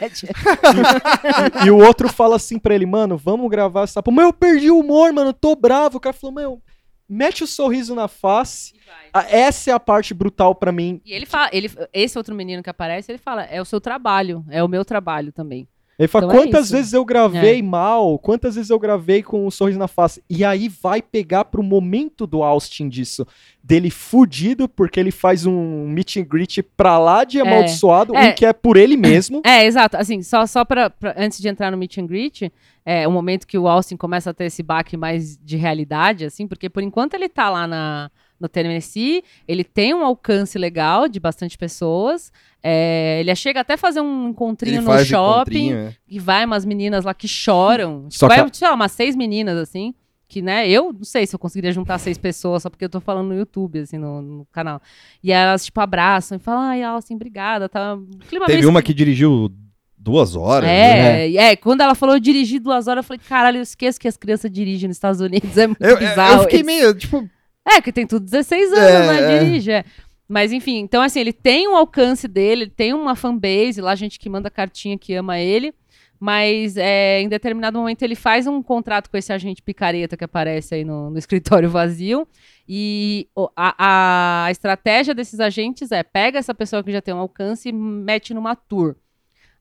e, 1.63 1.67
e 1.67 1.71
o 1.71 1.77
outro 1.77 2.07
fala 2.09 2.35
assim 2.35 2.59
pra 2.59 2.75
ele, 2.75 2.85
mano, 2.85 3.17
vamos 3.17 3.49
gravar 3.49 3.83
essa 3.83 4.01
porra. 4.03 4.15
Mas 4.17 4.25
eu 4.25 4.33
perdi 4.33 4.69
o 4.71 4.79
humor, 4.79 5.11
mano, 5.13 5.33
tô 5.33 5.55
bravo. 5.55 5.97
O 5.97 5.99
cara 5.99 6.13
falou, 6.13 6.35
meu, 6.35 6.61
mete 7.07 7.43
o 7.43 7.47
sorriso 7.47 7.95
na 7.95 8.07
face. 8.07 8.73
Ah, 9.13 9.25
Essa 9.29 9.71
é 9.71 9.73
a 9.73 9.79
parte 9.79 10.13
brutal 10.13 10.53
pra 10.53 10.71
mim. 10.71 11.01
E 11.05 11.13
ele 11.13 11.25
fala, 11.25 11.49
ele, 11.51 11.69
esse 11.93 12.17
outro 12.17 12.35
menino 12.35 12.61
que 12.61 12.69
aparece, 12.69 13.11
ele 13.11 13.17
fala, 13.19 13.43
é 13.43 13.61
o 13.61 13.65
seu 13.65 13.79
trabalho, 13.81 14.45
é 14.49 14.63
o 14.63 14.67
meu 14.67 14.83
trabalho 14.85 15.31
também. 15.31 15.67
Ele 15.99 16.07
fala, 16.07 16.27
Então 16.27 16.37
é 16.39 16.43
quantas 16.45 16.65
isso. 16.67 16.73
vezes 16.77 16.93
eu 16.93 17.03
gravei 17.03 17.61
mal, 17.61 18.17
quantas 18.17 18.55
vezes 18.55 18.69
eu 18.69 18.79
gravei 18.79 19.21
com 19.21 19.45
um 19.45 19.51
sorriso 19.51 19.77
na 19.77 19.87
face. 19.87 20.23
E 20.29 20.45
aí 20.45 20.69
vai 20.69 21.01
pegar 21.01 21.43
pro 21.43 21.61
momento 21.61 22.25
do 22.25 22.41
Austin 22.41 22.87
disso. 22.87 23.27
Dele 23.61 23.89
fudido, 23.91 24.69
porque 24.69 24.97
ele 24.97 25.11
faz 25.11 25.45
um 25.45 25.85
meet 25.89 26.15
and 26.15 26.23
greet 26.23 26.63
pra 26.63 26.97
lá 26.97 27.25
de 27.25 27.41
amaldiçoado, 27.41 28.15
É. 28.15 28.29
um 28.29 28.33
que 28.33 28.45
é 28.45 28.53
por 28.53 28.77
ele 28.77 28.95
mesmo. 28.97 29.41
É, 29.45 29.65
exato. 29.65 29.97
Assim, 29.97 30.21
só, 30.23 30.45
só 30.45 30.63
pra, 30.63 30.89
pra- 30.89 31.13
antes 31.17 31.37
de 31.41 31.49
entrar 31.49 31.69
no 31.69 31.77
meet 31.77 31.97
and 31.97 32.07
greet, 32.07 32.49
é 32.85 33.05
o 33.05 33.11
momento 33.11 33.45
que 33.45 33.57
o 33.57 33.67
Austin 33.67 33.97
começa 33.97 34.29
a 34.29 34.33
ter 34.33 34.45
esse 34.45 34.63
baque 34.63 34.95
mais 34.95 35.37
de 35.37 35.57
realidade, 35.57 36.23
assim, 36.23 36.47
porque 36.47 36.69
por 36.69 36.81
enquanto 36.81 37.13
ele 37.15 37.27
tá 37.27 37.49
lá 37.49 37.67
na, 37.67 38.09
no 38.39 38.47
Tennessee, 38.47 39.23
ele 39.47 39.63
tem 39.63 39.93
um 39.93 40.03
alcance 40.03 40.57
legal 40.57 41.07
de 41.09 41.19
bastante 41.19 41.57
pessoas. 41.57 42.31
é, 42.63 43.19
ele 43.19 43.35
chega 43.35 43.61
até 43.61 43.73
a 43.73 43.77
fazer 43.77 44.01
um 44.01 44.29
encontrinho 44.29 44.79
Ele 44.79 44.85
no 44.87 45.05
shopping 45.05 45.73
é. 45.73 45.93
e 46.07 46.19
vai 46.19 46.45
umas 46.45 46.65
meninas 46.65 47.03
lá 47.05 47.13
que 47.13 47.27
choram. 47.27 48.07
Só 48.09 48.27
vai, 48.27 48.49
que 48.49 48.57
sei 48.57 48.67
lá, 48.67 48.73
umas 48.73 48.91
seis 48.91 49.15
meninas, 49.15 49.57
assim, 49.57 49.93
que, 50.27 50.41
né, 50.41 50.69
eu 50.69 50.93
não 50.93 51.03
sei 51.03 51.25
se 51.25 51.35
eu 51.35 51.39
conseguiria 51.39 51.71
juntar 51.71 51.97
seis 51.97 52.17
pessoas 52.17 52.63
só 52.63 52.69
porque 52.69 52.85
eu 52.85 52.89
tô 52.89 52.99
falando 52.99 53.29
no 53.29 53.35
YouTube, 53.35 53.79
assim, 53.79 53.97
no, 53.97 54.21
no 54.21 54.45
canal. 54.51 54.81
E 55.23 55.31
elas, 55.31 55.65
tipo, 55.65 55.81
abraçam 55.81 56.37
e 56.37 56.39
falam, 56.39 56.61
ai, 56.61 56.83
Alcin, 56.83 57.15
obrigada, 57.15 57.67
tá... 57.67 57.97
Clima 58.27 58.45
Teve 58.45 58.65
uma 58.67 58.81
que 58.81 58.93
dirigiu 58.93 59.51
duas 59.97 60.35
horas. 60.35 60.67
né? 60.69 61.27
é, 61.29 61.35
é, 61.35 61.55
quando 61.55 61.81
ela 61.81 61.95
falou 61.95 62.15
eu 62.15 62.19
dirigi 62.19 62.59
duas 62.59 62.87
horas, 62.87 63.03
eu 63.03 63.07
falei, 63.07 63.21
caralho, 63.27 63.57
eu 63.57 63.63
esqueço 63.63 63.99
que 63.99 64.07
as 64.07 64.15
crianças 64.15 64.49
dirigem 64.51 64.87
nos 64.87 64.97
Estados 64.97 65.19
Unidos, 65.19 65.57
é 65.57 65.67
muito 65.67 65.81
Eu, 65.83 65.97
bizarro. 65.97 66.33
eu 66.35 66.43
fiquei 66.43 66.63
meio, 66.63 66.93
tipo, 66.93 67.27
É, 67.71 67.81
que 67.81 67.91
tem 67.91 68.05
tudo 68.07 68.25
16 68.25 68.73
anos, 68.73 68.79
É, 68.79 69.07
né? 69.07 69.35
é. 69.35 69.39
Dirige, 69.39 69.71
é. 69.71 69.85
Mas 70.27 70.51
enfim, 70.51 70.77
então 70.77 71.01
assim, 71.01 71.19
ele 71.19 71.33
tem 71.33 71.67
um 71.67 71.75
alcance 71.75 72.27
dele, 72.27 72.63
ele 72.63 72.71
tem 72.71 72.93
uma 72.93 73.15
fanbase, 73.15 73.81
lá 73.81 73.95
gente 73.95 74.19
que 74.19 74.29
manda 74.29 74.49
cartinha 74.51 74.97
que 74.97 75.15
ama 75.15 75.39
ele, 75.39 75.73
mas 76.19 76.77
é, 76.77 77.19
em 77.21 77.27
determinado 77.29 77.79
momento 77.79 78.03
ele 78.03 78.13
faz 78.13 78.45
um 78.45 78.61
contrato 78.61 79.09
com 79.09 79.17
esse 79.17 79.33
agente 79.33 79.63
picareta 79.63 80.15
que 80.15 80.23
aparece 80.23 80.75
aí 80.75 80.83
no, 80.85 81.09
no 81.09 81.17
escritório 81.17 81.69
vazio, 81.69 82.27
e 82.67 83.27
a, 83.55 84.45
a 84.45 84.51
estratégia 84.51 85.15
desses 85.15 85.39
agentes 85.39 85.91
é, 85.91 86.03
pega 86.03 86.37
essa 86.37 86.53
pessoa 86.53 86.83
que 86.83 86.91
já 86.91 87.01
tem 87.01 87.13
um 87.13 87.19
alcance 87.19 87.69
e 87.69 87.71
mete 87.71 88.31
numa 88.33 88.55
tour. 88.55 88.95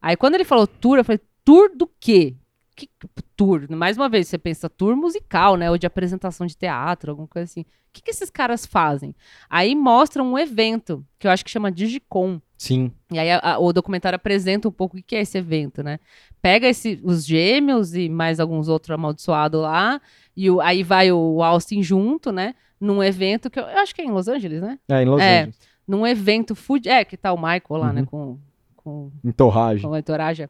Aí 0.03 0.17
quando 0.17 0.35
ele 0.35 0.45
falou 0.45 0.67
tour, 0.67 0.99
eu 0.99 1.05
falei, 1.05 1.21
tour 1.43 1.71
do 1.75 1.91
quê? 1.99 2.35
Que, 2.79 2.89
tour, 3.37 3.67
mais 3.71 3.97
uma 3.97 4.09
vez, 4.09 4.29
você 4.29 4.39
pensa 4.39 4.71
tour 4.71 4.97
musical, 4.97 5.57
né? 5.57 5.69
Ou 5.69 5.77
de 5.77 5.85
apresentação 5.87 6.47
de 6.47 6.57
teatro, 6.57 7.11
alguma 7.11 7.27
coisa 7.27 7.45
assim. 7.45 7.63
O 7.63 7.65
que, 7.93 8.01
que 8.03 8.11
esses 8.13 8.31
caras 8.31 8.65
fazem? 8.65 9.13
Aí 9.51 9.75
mostram 9.75 10.25
um 10.33 10.39
evento, 10.39 11.05
que 11.19 11.27
eu 11.27 11.31
acho 11.33 11.45
que 11.45 11.51
chama 11.51 11.73
Digicom. 11.73 12.41
Sim. 12.57 12.93
E 13.11 13.19
aí 13.19 13.31
a- 13.33 13.41
a- 13.55 13.59
o 13.59 13.73
documentário 13.73 14.15
apresenta 14.15 14.69
um 14.69 14.71
pouco 14.73 14.97
o 14.97 15.03
que 15.03 15.17
é 15.17 15.21
esse 15.23 15.37
evento, 15.37 15.83
né? 15.83 15.99
Pega 16.41 16.69
esse, 16.69 17.01
os 17.03 17.25
gêmeos 17.27 17.97
e 17.97 18.09
mais 18.09 18.39
alguns 18.39 18.69
outros 18.69 18.93
amaldiçoados 18.93 19.61
lá, 19.61 20.01
e 20.37 20.49
o- 20.49 20.61
aí 20.61 20.85
vai 20.85 21.11
o 21.11 21.43
Austin 21.43 21.83
junto, 21.83 22.31
né? 22.31 22.55
Num 22.81 23.03
evento 23.03 23.51
que 23.51 23.59
eu, 23.59 23.65
eu 23.65 23.79
acho 23.79 23.93
que 23.93 24.03
é 24.03 24.05
em 24.05 24.13
Los 24.13 24.29
Angeles, 24.29 24.61
né? 24.63 24.79
É, 24.89 25.03
em 25.03 25.07
Los 25.07 25.21
É. 25.21 25.39
Angeles. 25.41 25.59
Num 25.87 26.07
evento 26.07 26.55
food. 26.55 26.89
É, 26.89 27.05
que 27.05 27.17
tá 27.17 27.33
o 27.33 27.37
Michael 27.37 27.63
lá, 27.71 27.93
né? 27.93 28.01
Uhum. 28.03 28.07
Com, 28.07 28.39
com, 28.77 29.11
Em 29.25 29.33
Torragem. 29.33 29.83
com 29.89 29.95
a 29.95 29.99
entourage. 29.99 30.49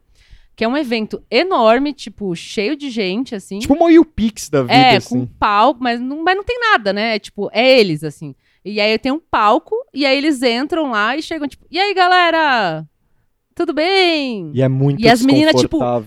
Que 0.55 0.63
é 0.63 0.67
um 0.67 0.75
evento 0.75 1.23
enorme, 1.31 1.93
tipo, 1.93 2.35
cheio 2.35 2.75
de 2.75 2.89
gente, 2.89 3.33
assim. 3.33 3.59
Tipo 3.59 3.73
uma 3.75 4.05
Pix 4.05 4.49
da 4.49 4.61
vida, 4.63 4.73
É, 4.73 4.97
assim. 4.97 5.19
com 5.21 5.25
palco, 5.25 5.81
mas 5.81 5.99
não, 6.01 6.21
mas 6.23 6.35
não 6.35 6.43
tem 6.43 6.59
nada, 6.59 6.91
né? 6.91 7.15
É 7.15 7.19
tipo, 7.19 7.49
é 7.53 7.79
eles, 7.79 8.03
assim. 8.03 8.35
E 8.63 8.81
aí 8.81 8.97
tem 8.99 9.11
um 9.11 9.19
palco, 9.19 9.73
e 9.93 10.05
aí 10.05 10.17
eles 10.17 10.43
entram 10.43 10.91
lá 10.91 11.15
e 11.15 11.21
chegam, 11.21 11.47
tipo, 11.47 11.65
e 11.71 11.79
aí, 11.79 11.93
galera? 11.93 12.85
Tudo 13.55 13.73
bem? 13.73 14.51
E 14.53 14.61
é 14.61 14.67
muito 14.67 15.01
E 15.01 15.07
as 15.09 15.21
meninas, 15.23 15.59
tipo. 15.59 15.81
Ah, 15.81 16.01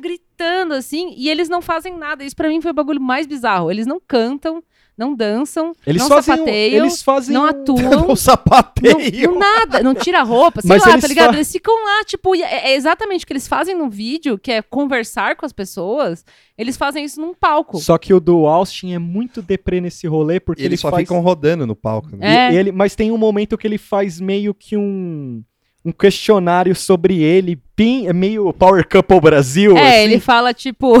gritando, 0.00 0.74
assim, 0.74 1.14
e 1.16 1.28
eles 1.30 1.48
não 1.48 1.62
fazem 1.62 1.96
nada. 1.96 2.24
Isso 2.24 2.36
pra 2.36 2.48
mim 2.48 2.60
foi 2.60 2.70
o 2.70 2.74
bagulho 2.74 3.00
mais 3.00 3.26
bizarro. 3.26 3.70
Eles 3.70 3.86
não 3.86 4.00
cantam, 4.00 4.62
não 4.96 5.14
dançam, 5.14 5.72
Eles 5.86 6.02
não 6.02 6.08
fazem, 6.08 6.34
um- 6.34 6.36
sapateiam, 6.38 6.84
eles 6.86 7.02
fazem 7.02 7.34
não 7.34 7.44
atuam. 7.46 8.04
o 8.04 8.08
Não, 8.08 8.16
sapateio. 8.16 9.30
não 9.32 9.38
nada, 9.38 9.82
não 9.82 9.94
tira 9.94 10.20
a 10.20 10.22
roupa, 10.22 10.60
sei 10.60 10.68
Mas 10.68 10.82
lá, 10.82 10.90
eles 10.90 11.02
tá 11.02 11.08
ligado? 11.08 11.28
fa- 11.30 11.34
Eles 11.34 11.50
ficam 11.52 11.74
lá, 11.84 12.04
tipo, 12.04 12.34
é, 12.36 12.40
é 12.70 12.74
exatamente 12.76 13.24
o 13.24 13.26
que 13.26 13.32
eles 13.32 13.48
fazem 13.48 13.76
no 13.76 13.88
vídeo, 13.90 14.38
que 14.38 14.52
é 14.52 14.62
conversar 14.62 15.36
com 15.36 15.44
as 15.44 15.52
pessoas, 15.52 16.24
eles 16.56 16.76
fazem 16.76 17.04
isso 17.04 17.20
num 17.20 17.34
palco. 17.34 17.78
Só 17.78 17.98
que 17.98 18.14
o 18.14 18.20
do 18.20 18.46
Austin 18.46 18.92
é 18.92 18.98
muito 18.98 19.42
deprê 19.42 19.80
nesse 19.80 20.06
rolê, 20.06 20.38
porque 20.38 20.62
E 20.62 20.64
eles 20.64 20.78
ele 20.78 20.82
só 20.82 20.90
faz... 20.90 21.02
ficam 21.02 21.20
rodando 21.20 21.66
no 21.66 21.74
palco. 21.74 22.16
Né? 22.16 22.48
É. 22.48 22.52
E 22.52 22.56
ele, 22.56 22.72
mas 22.72 22.94
tem 22.94 23.10
um 23.10 23.18
momento 23.18 23.58
que 23.58 23.66
ele 23.66 23.78
faz 23.78 24.20
meio 24.20 24.54
que 24.54 24.76
um, 24.76 25.42
um 25.84 25.92
questionário 25.92 26.74
sobre 26.74 27.22
ele, 27.22 27.60
é 28.06 28.12
meio 28.12 28.52
Power 28.52 28.88
Couple 28.88 29.20
Brasil. 29.20 29.76
É, 29.76 29.88
assim. 29.88 29.98
ele 30.04 30.20
fala, 30.20 30.54
tipo. 30.54 30.94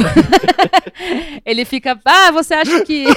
ele 1.44 1.64
fica. 1.64 1.98
Ah, 2.04 2.30
você 2.30 2.54
acha 2.54 2.84
que. 2.84 3.06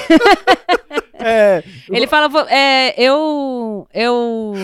É, 1.20 1.64
ele 1.90 2.06
fala. 2.06 2.30
É, 2.48 2.94
eu. 2.96 3.88
Eu. 3.92 4.54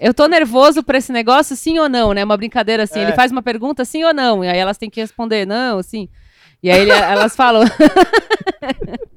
Eu 0.00 0.12
tô 0.12 0.26
nervoso 0.26 0.82
pra 0.82 0.98
esse 0.98 1.12
negócio, 1.12 1.54
sim 1.54 1.78
ou 1.78 1.88
não, 1.88 2.12
né? 2.12 2.24
Uma 2.24 2.36
brincadeira 2.36 2.82
assim. 2.82 2.98
É. 2.98 3.02
Ele 3.04 3.12
faz 3.12 3.30
uma 3.30 3.40
pergunta, 3.40 3.84
sim 3.84 4.02
ou 4.02 4.12
não. 4.12 4.44
E 4.44 4.48
aí 4.48 4.58
elas 4.58 4.76
têm 4.76 4.90
que 4.90 5.00
responder, 5.00 5.46
não, 5.46 5.80
sim. 5.80 6.08
E 6.60 6.68
aí 6.72 6.80
ele- 6.80 6.90
elas 6.90 7.36
falam. 7.36 7.62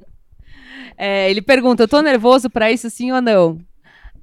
É, 0.96 1.30
ele 1.30 1.42
pergunta, 1.42 1.84
eu 1.84 1.88
tô 1.88 2.02
nervoso 2.02 2.50
pra 2.52 2.72
isso, 2.72 2.88
sim 2.90 3.12
ou 3.12 3.20
não? 3.20 3.60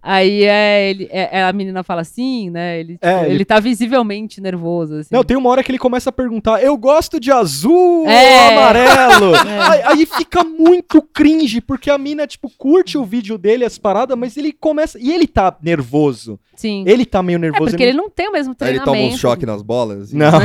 Aí 0.03 0.45
é, 0.45 0.91
ele, 0.91 1.09
é- 1.11 1.39
é, 1.41 1.45
a 1.45 1.53
menina 1.53 1.83
fala 1.83 2.03
sim, 2.05 2.49
né? 2.51 2.81
Ele, 2.81 2.95
tipo, 2.95 3.07
É, 3.07 3.25
ele- 3.27 3.35
ele 3.35 3.45
tá 3.45 3.61
visivelmente 3.61 4.41
nervoso, 4.41 4.95
assim. 4.97 5.09
Não, 5.15 5.23
tem 5.23 5.37
uma 5.37 5.51
hora 5.51 5.63
que 5.63 5.71
ele 5.71 5.79
começa 5.79 6.09
a 6.11 6.13
perguntar: 6.13 6.63
eu 6.63 6.77
gosto 6.77 7.21
de 7.21 7.31
azul 7.31 8.07
É. 8.09 8.47
ou 8.55 8.59
amarelo? 8.59 9.33
aí, 9.71 9.83
aí 9.85 10.07
fica 10.07 10.43
muito 10.43 11.03
cringe, 11.03 11.61
porque 11.61 11.91
a 11.91 11.99
mina, 11.99 12.27
tipo, 12.27 12.51
curte 12.57 12.97
o 12.97 13.05
vídeo 13.05 13.37
dele, 13.37 13.65
as 13.65 13.77
paradas, 13.79 14.17
mas 14.17 14.37
ele 14.37 14.53
começa. 14.53 14.99
E 14.99 15.13
ele 15.13 15.27
tá 15.27 15.55
nervoso. 15.63 16.39
Sim. 16.57 16.85
Ele 16.87 17.05
tá 17.07 17.23
meio 17.23 17.37
É 17.37 17.41
nervoso. 17.41 17.71
porque 17.71 17.83
ele 17.83 17.97
não 17.97 18.11
tem 18.11 18.29
o 18.29 18.33
mesmo 18.33 18.55
Aí 18.61 18.69
ele 18.69 18.79
treinamento. 18.79 19.03
toma 19.05 19.15
um 19.15 19.19
choque 19.19 19.47
nas 19.47 19.63
bolas. 19.63 20.03
assim. 20.05 20.17
Não. 20.17 20.31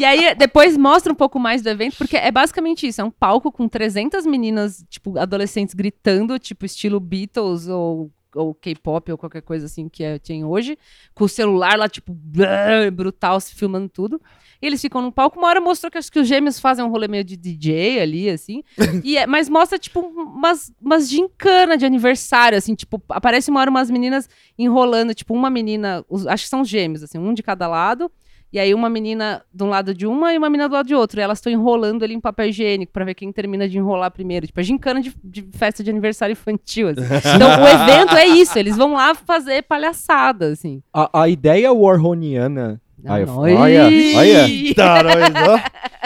E 0.00 0.04
aí, 0.04 0.34
depois 0.34 0.76
mostra 0.76 1.12
um 1.12 1.16
pouco 1.16 1.38
mais 1.38 1.62
do 1.62 1.68
evento, 1.68 1.96
porque 1.96 2.16
é 2.16 2.30
basicamente 2.30 2.86
isso: 2.86 3.00
é 3.00 3.04
um 3.04 3.10
palco 3.10 3.52
com 3.52 3.68
300 3.68 4.26
meninas, 4.26 4.84
tipo, 4.88 5.18
adolescentes 5.18 5.74
gritando, 5.74 6.38
tipo, 6.38 6.66
estilo 6.66 6.98
Beatles 7.00 7.68
ou, 7.68 8.10
ou 8.34 8.54
K-pop 8.54 9.12
ou 9.12 9.18
qualquer 9.18 9.42
coisa 9.42 9.66
assim 9.66 9.88
que 9.88 10.04
é, 10.04 10.18
tem 10.18 10.44
hoje, 10.44 10.76
com 11.14 11.24
o 11.24 11.28
celular 11.28 11.78
lá, 11.78 11.88
tipo, 11.88 12.12
brutal, 12.92 13.40
se 13.40 13.54
filmando 13.54 13.88
tudo. 13.88 14.20
E 14.60 14.66
eles 14.66 14.80
ficam 14.80 15.00
no 15.00 15.12
palco. 15.12 15.38
Uma 15.38 15.46
hora 15.48 15.60
mostrou 15.60 15.88
que 15.90 15.96
acho 15.98 16.10
que 16.10 16.18
os 16.18 16.26
gêmeos 16.26 16.58
fazem 16.58 16.84
um 16.84 16.88
rolê 16.90 17.06
meio 17.06 17.22
de 17.22 17.36
DJ 17.36 18.00
ali, 18.00 18.28
assim. 18.28 18.62
e 19.04 19.16
é- 19.16 19.24
mas 19.26 19.48
mostra, 19.48 19.78
tipo, 19.78 20.00
umas, 20.00 20.72
umas 20.82 21.08
gincana 21.08 21.76
de 21.76 21.86
aniversário, 21.86 22.58
assim, 22.58 22.74
tipo, 22.74 23.00
aparece 23.08 23.50
uma 23.50 23.60
hora 23.60 23.70
umas 23.70 23.88
meninas 23.90 24.28
enrolando, 24.58 25.14
tipo, 25.14 25.32
uma 25.32 25.48
menina, 25.48 26.04
os- 26.08 26.26
acho 26.26 26.42
que 26.44 26.50
são 26.50 26.62
os 26.62 26.68
gêmeos, 26.68 27.02
assim, 27.04 27.18
um 27.18 27.32
de 27.32 27.42
cada 27.42 27.68
lado. 27.68 28.10
E 28.50 28.58
aí 28.58 28.72
uma 28.72 28.88
menina 28.88 29.42
de 29.52 29.62
um 29.62 29.68
lado 29.68 29.92
de 29.94 30.06
uma 30.06 30.32
e 30.32 30.38
uma 30.38 30.48
menina 30.48 30.68
do 30.68 30.74
lado 30.74 30.86
de 30.86 30.94
outro. 30.94 31.20
E 31.20 31.22
elas 31.22 31.38
estão 31.38 31.52
enrolando 31.52 32.02
ali 32.02 32.14
em 32.14 32.20
papel 32.20 32.46
higiênico 32.48 32.92
pra 32.92 33.04
ver 33.04 33.14
quem 33.14 33.30
termina 33.30 33.68
de 33.68 33.76
enrolar 33.76 34.10
primeiro. 34.10 34.46
Tipo, 34.46 34.60
é 34.60 34.62
gincana 34.62 35.02
de, 35.02 35.12
de 35.22 35.46
festa 35.52 35.84
de 35.84 35.90
aniversário 35.90 36.32
infantil, 36.32 36.88
assim. 36.88 37.00
Então, 37.36 37.62
o 37.62 37.68
evento 37.68 38.16
é 38.16 38.26
isso. 38.26 38.58
Eles 38.58 38.76
vão 38.76 38.94
lá 38.94 39.14
fazer 39.14 39.62
palhaçada, 39.64 40.46
assim. 40.46 40.82
A, 40.94 41.22
a 41.22 41.28
ideia 41.28 41.70
warhoniana. 41.72 42.80
Ah, 43.06 43.14
olha, 43.28 43.84
olha. 44.16 44.48
Eita, 44.48 45.02
nós, 45.04 45.14
ó. 45.48 45.54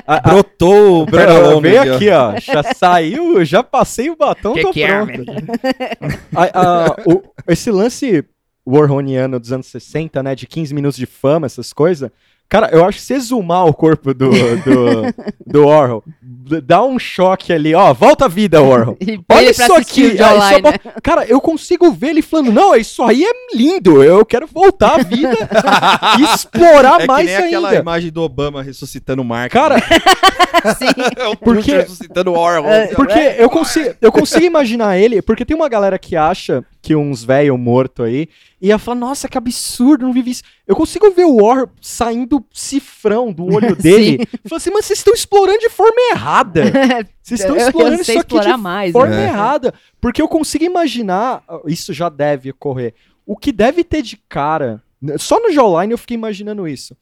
A, 0.07 0.17
a, 0.17 0.21
Brotou 0.21 1.03
o 1.03 1.07
Pernalonga 1.07 1.61
veio 1.71 1.95
aqui, 1.95 2.11
ó. 2.11 2.39
Já 2.39 2.63
saiu, 2.75 3.45
já 3.45 3.63
passei 3.63 4.11
o 4.11 4.17
batom, 4.17 4.53
tô 4.55 4.73
pronto. 4.73 5.25
A- 6.37 6.61
a- 6.87 6.97
o- 7.07 7.23
esse 7.49 7.71
lance 7.71 8.25
warhoniano 8.67 9.41
dos 9.41 9.53
anos 9.53 9.67
60, 9.69 10.23
né? 10.23 10.35
De 10.35 10.47
15 10.47 10.75
minutos 10.75 10.97
de 10.99 11.07
fama, 11.07 11.47
essas 11.47 11.73
coisas. 11.73 12.11
Cara, 12.53 12.69
eu 12.71 12.85
acho 12.85 12.99
que 12.99 13.05
se 13.05 13.15
exumar 13.15 13.65
o 13.67 13.73
corpo 13.73 14.13
do, 14.13 14.29
do, 14.29 15.15
do 15.47 15.67
Warhol, 15.67 16.05
dá 16.63 16.85
um 16.85 16.99
choque 16.99 17.51
ali, 17.51 17.75
ó, 17.75 17.95
volta 17.95 18.27
à 18.27 18.29
vida, 18.29 18.61
Warhol. 18.61 18.99
Olha 19.33 19.51
isso 19.51 19.73
aqui. 19.73 20.03
o 20.09 20.11
aí 20.11 20.17
Jawline, 20.19 20.53
só 20.53 20.61
bota- 20.61 21.01
Cara, 21.03 21.25
eu 21.25 21.41
consigo 21.41 21.91
ver 21.93 22.09
ele 22.09 22.21
falando, 22.21 22.53
não, 22.53 22.77
isso 22.77 23.03
aí 23.05 23.25
é 23.25 23.57
lindo, 23.57 24.05
eu 24.05 24.23
quero 24.27 24.47
voltar 24.47 25.01
à 25.01 25.03
vida 25.03 25.31
e 26.21 26.25
explorar 26.25 26.97
É 26.99 27.01
que 27.01 27.07
mais 27.07 27.25
nem 27.27 27.37
aquela 27.37 27.69
ainda. 27.71 27.81
imagem 27.81 28.11
do 28.13 28.21
Obama 28.23 28.63
ressuscitando 28.63 29.23
o 29.23 29.25
Mark. 29.25 29.51
Cara, 29.51 29.77
Sim. 30.77 30.87
é 31.17 31.29
o 31.29 31.35
porque- 31.37 31.73
ressuscitando 31.75 32.33
o 32.33 32.39
Orwell. 32.39 32.71
É, 32.71 32.91
ó. 32.93 32.95
Porque 32.97 33.19
eu 33.39 33.49
consigo, 33.49 33.95
eu 33.99 34.13
consigo 34.13 34.45
imaginar 34.45 34.99
ele, 34.99 35.23
porque 35.23 35.47
tem 35.47 35.57
uma 35.57 35.71
galera 35.71 35.99
que 35.99 36.17
acha 36.17 36.63
que 36.83 36.97
uns 36.97 37.23
velho 37.23 37.57
morto 37.57 38.03
aí 38.03 38.29
ia 38.61 38.77
falar, 38.77 38.99
nossa, 38.99 39.29
que 39.29 39.39
absurdo, 39.39 40.05
não 40.05 40.13
vivi 40.13 40.33
isso. 40.33 40.43
Eu 40.67 40.75
consigo 40.75 41.09
ver 41.13 41.25
o 41.25 41.37
War 41.37 41.69
saindo 41.81 42.45
cifrão 42.53 43.33
do 43.33 43.45
olho 43.47 43.75
dele. 43.81 44.19
Falando 44.49 44.57
assim, 44.61 44.71
mas 44.71 44.85
vocês 44.87 44.99
estão 44.99 45.15
explorando 45.15 45.61
de 45.61 45.69
forma 45.69 45.95
errada. 46.11 46.65
Vocês 47.23 47.39
estão 47.39 47.55
Eu- 47.57 47.67
explorando 47.69 48.03
isso 48.03 48.19
aqui 48.19 48.41
de 48.41 48.57
mais, 48.57 48.91
forma 48.91 49.15
né? 49.15 49.27
errada. 49.29 49.73
Porque 50.01 50.21
eu 50.21 50.27
consigo 50.27 50.65
imaginar, 50.65 51.45
isso 51.67 51.93
já 51.95 52.09
deve 52.09 52.51
ocorrer, 52.51 52.95
o 53.25 53.37
que 53.37 53.53
deve 53.53 53.85
ter 53.85 54.03
de 54.03 54.17
cara, 54.29 54.83
só 55.19 55.39
no 55.41 55.53
Jawline 55.53 55.93
eu 55.93 55.99
fiquei 55.99 56.17
imaginando 56.17 56.67
isso. 56.67 56.97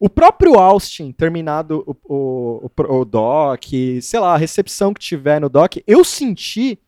O 0.00 0.08
próprio 0.08 0.54
Austin, 0.58 1.12
terminado 1.12 1.84
o, 1.86 1.94
o, 2.14 2.70
o, 2.78 3.00
o 3.00 3.04
doc, 3.04 3.64
sei 4.00 4.18
lá, 4.20 4.32
a 4.34 4.38
recepção 4.38 4.94
que 4.94 5.00
tiver 5.00 5.40
no 5.40 5.48
doc, 5.50 5.76
eu 5.86 6.02
senti 6.04 6.78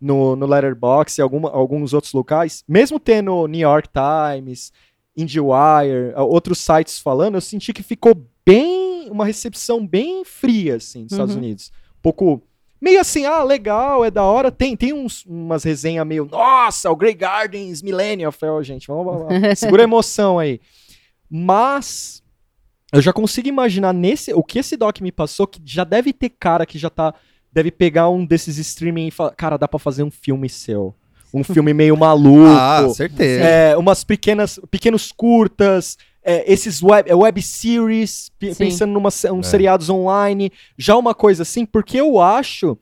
no, 0.00 0.34
no 0.34 0.46
Letterboxd 0.46 1.20
e 1.20 1.22
alguma, 1.22 1.50
alguns 1.50 1.92
outros 1.92 2.12
locais, 2.12 2.64
mesmo 2.66 2.98
tendo 2.98 3.46
New 3.46 3.60
York 3.60 3.88
Times, 3.88 4.72
IndieWire, 5.16 6.14
outros 6.16 6.58
sites 6.58 6.98
falando, 6.98 7.34
eu 7.34 7.40
senti 7.40 7.72
que 7.72 7.82
ficou 7.82 8.26
bem, 8.44 9.10
uma 9.10 9.24
recepção 9.24 9.86
bem 9.86 10.24
fria, 10.24 10.76
assim, 10.76 11.04
Estados 11.04 11.34
Uhum. 11.34 11.40
Unidos. 11.40 11.70
Um 11.98 12.02
pouco 12.02 12.42
meio 12.80 13.00
assim, 13.00 13.26
ah, 13.26 13.42
legal, 13.42 14.04
é 14.04 14.10
da 14.10 14.24
hora. 14.24 14.50
Tem, 14.50 14.76
tem 14.76 14.92
uns, 14.92 15.24
umas 15.26 15.62
resenhas 15.64 16.06
meio, 16.06 16.24
nossa, 16.24 16.90
o 16.90 16.96
Grey 16.96 17.14
Gardens 17.14 17.82
Millennium. 17.82 18.28
Eu 18.28 18.32
falei, 18.32 18.54
ó, 18.54 18.62
gente, 18.62 18.88
vamos, 18.88 19.04
vamos. 19.04 19.28
segura 19.58 19.82
a 19.82 19.84
emoção 19.84 20.38
aí. 20.38 20.60
Mas 21.28 22.22
eu 22.92 23.00
já 23.00 23.12
consigo 23.12 23.48
imaginar 23.48 23.92
nesse, 23.92 24.32
o 24.32 24.42
que 24.42 24.58
esse 24.58 24.76
doc 24.76 25.00
me 25.00 25.12
passou, 25.12 25.46
que 25.46 25.60
já 25.64 25.84
deve 25.84 26.12
ter 26.12 26.30
cara 26.30 26.66
que 26.66 26.78
já 26.78 26.90
tá, 26.90 27.14
deve 27.52 27.70
pegar 27.70 28.08
um 28.10 28.24
desses 28.24 28.58
streaming 28.58 29.08
e 29.08 29.10
falar, 29.10 29.32
cara, 29.32 29.56
dá 29.56 29.66
pra 29.68 29.78
fazer 29.78 30.02
um 30.02 30.10
filme 30.10 30.48
seu. 30.48 30.94
Um 31.32 31.44
filme 31.44 31.72
meio 31.72 31.96
maluco. 31.98 32.46
Ah, 32.58 32.88
certeza. 32.94 33.44
É, 33.44 33.76
umas 33.76 34.02
pequenas, 34.04 34.58
pequenos 34.70 35.12
curtas, 35.12 35.96
é, 36.22 36.50
esses 36.52 36.82
web, 36.82 37.08
é, 37.10 37.14
web 37.14 37.40
series, 37.40 38.30
Sim. 38.40 38.54
pensando 38.54 38.92
numa, 38.92 39.10
se- 39.10 39.30
uns 39.30 39.46
É. 39.46 39.50
seriados 39.50 39.88
online, 39.88 40.50
já 40.76 40.96
uma 40.96 41.14
coisa 41.14 41.42
assim, 41.42 41.64
porque 41.64 41.98
eu 42.00 42.20
acho 42.20 42.76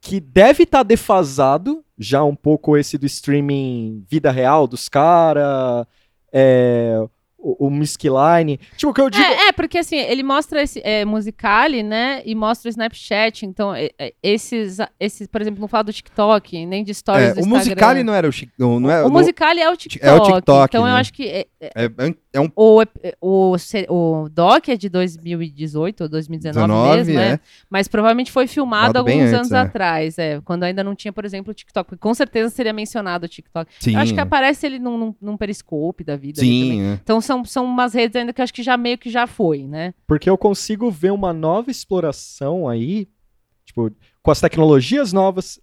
que 0.00 0.20
deve 0.20 0.64
estar 0.64 0.82
defasado 0.82 1.82
já 1.98 2.22
um 2.24 2.34
pouco 2.34 2.76
esse 2.76 2.98
do 2.98 3.06
streaming 3.06 4.04
vida 4.10 4.30
real 4.30 4.66
dos 4.66 4.88
caras, 4.88 5.86
é, 6.32 7.00
o, 7.44 7.66
o 7.66 7.70
Miskline. 7.70 8.58
Tipo, 8.76 8.90
o 8.90 8.94
que 8.94 9.00
eu 9.00 9.10
digo. 9.10 9.22
É, 9.22 9.48
é, 9.48 9.52
porque 9.52 9.78
assim, 9.78 9.96
ele 9.96 10.22
mostra 10.22 10.62
esse 10.62 10.80
é, 10.84 11.04
Musicali, 11.04 11.82
né? 11.82 12.22
E 12.24 12.34
mostra 12.34 12.68
o 12.68 12.70
Snapchat. 12.70 13.44
Então, 13.44 13.74
é, 13.74 13.90
é, 13.98 14.14
esses, 14.22 14.78
esses, 14.98 15.26
por 15.26 15.40
exemplo, 15.40 15.60
não 15.60 15.68
fala 15.68 15.84
do 15.84 15.92
TikTok, 15.92 16.64
nem 16.66 16.82
de 16.82 16.94
stories 16.94 17.28
É, 17.28 17.34
do 17.34 17.36
o 17.36 17.40
Instagram. 17.40 17.58
Musicali 17.58 18.02
não 18.02 18.14
era 18.14 18.28
o 18.28 18.32
não, 18.58 18.80
não 18.80 18.90
é, 18.90 19.04
O 19.04 19.10
Musicali 19.10 19.60
é 19.60 19.68
o 19.70 19.76
TikTok. 19.76 20.06
é 20.08 20.12
o 20.12 20.20
TikTok, 20.20 20.70
Então, 20.76 20.86
eu 20.86 20.92
né? 20.94 21.00
acho 21.00 21.12
que 21.12 21.24
é- 21.28 21.46
é- 21.60 21.84
é, 21.84 22.14
é 22.34 22.40
um 22.40 22.50
o, 22.56 22.82
o, 23.20 23.56
o 23.88 24.28
doc 24.28 24.68
é 24.68 24.76
de 24.76 24.88
2018 24.88 26.02
ou 26.02 26.08
2019 26.08 26.66
19, 26.66 26.96
mesmo, 26.96 27.14
né? 27.14 27.40
Mas 27.70 27.88
provavelmente 27.88 28.30
foi 28.32 28.46
filmado 28.46 28.98
alguns 28.98 29.14
antes, 29.14 29.32
anos 29.32 29.52
atrás, 29.52 30.18
é. 30.18 30.40
Quando 30.44 30.64
ainda 30.64 30.82
não 30.84 30.94
tinha, 30.94 31.12
por 31.12 31.24
exemplo, 31.24 31.50
o 31.50 31.54
TikTok. 31.54 31.96
Com 31.96 32.14
certeza 32.14 32.48
seria 32.50 32.72
mencionado 32.72 33.26
o 33.26 33.28
TikTok. 33.28 33.70
Sim, 33.80 33.94
Eu 33.94 34.00
acho 34.00 34.14
que 34.14 34.20
aparece 34.20 34.66
ele 34.66 34.78
num, 34.78 34.96
num, 34.98 35.14
num 35.20 35.36
periscope 35.36 36.04
da 36.04 36.16
vida. 36.16 36.40
Sim. 36.40 36.92
Então 37.02 37.20
são, 37.20 37.33
são 37.42 37.64
umas 37.64 37.94
redes 37.94 38.14
ainda 38.16 38.34
que 38.34 38.42
acho 38.42 38.52
que 38.52 38.62
já 38.62 38.76
meio 38.76 38.98
que 38.98 39.08
já 39.08 39.26
foi, 39.26 39.62
né? 39.66 39.94
Porque 40.06 40.28
eu 40.28 40.36
consigo 40.36 40.90
ver 40.90 41.10
uma 41.12 41.32
nova 41.32 41.70
exploração 41.70 42.68
aí, 42.68 43.08
tipo, 43.64 43.90
com 44.22 44.30
as 44.30 44.40
tecnologias 44.42 45.10
novas 45.14 45.58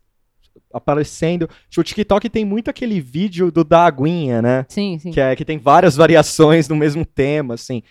aparecendo. 0.73 1.47
Tipo, 1.69 1.81
o 1.81 1.83
TikTok 1.83 2.29
tem 2.29 2.43
muito 2.45 2.69
aquele 2.69 2.99
vídeo 2.99 3.51
do 3.51 3.63
da 3.63 3.85
aguinha, 3.85 4.41
né? 4.41 4.65
Sim, 4.69 4.97
sim. 4.99 5.11
Que, 5.11 5.19
é, 5.19 5.35
que 5.35 5.45
tem 5.45 5.57
várias 5.57 5.95
variações 5.95 6.67
no 6.67 6.75
mesmo 6.75 7.05
tema, 7.05 7.53
assim. 7.53 7.83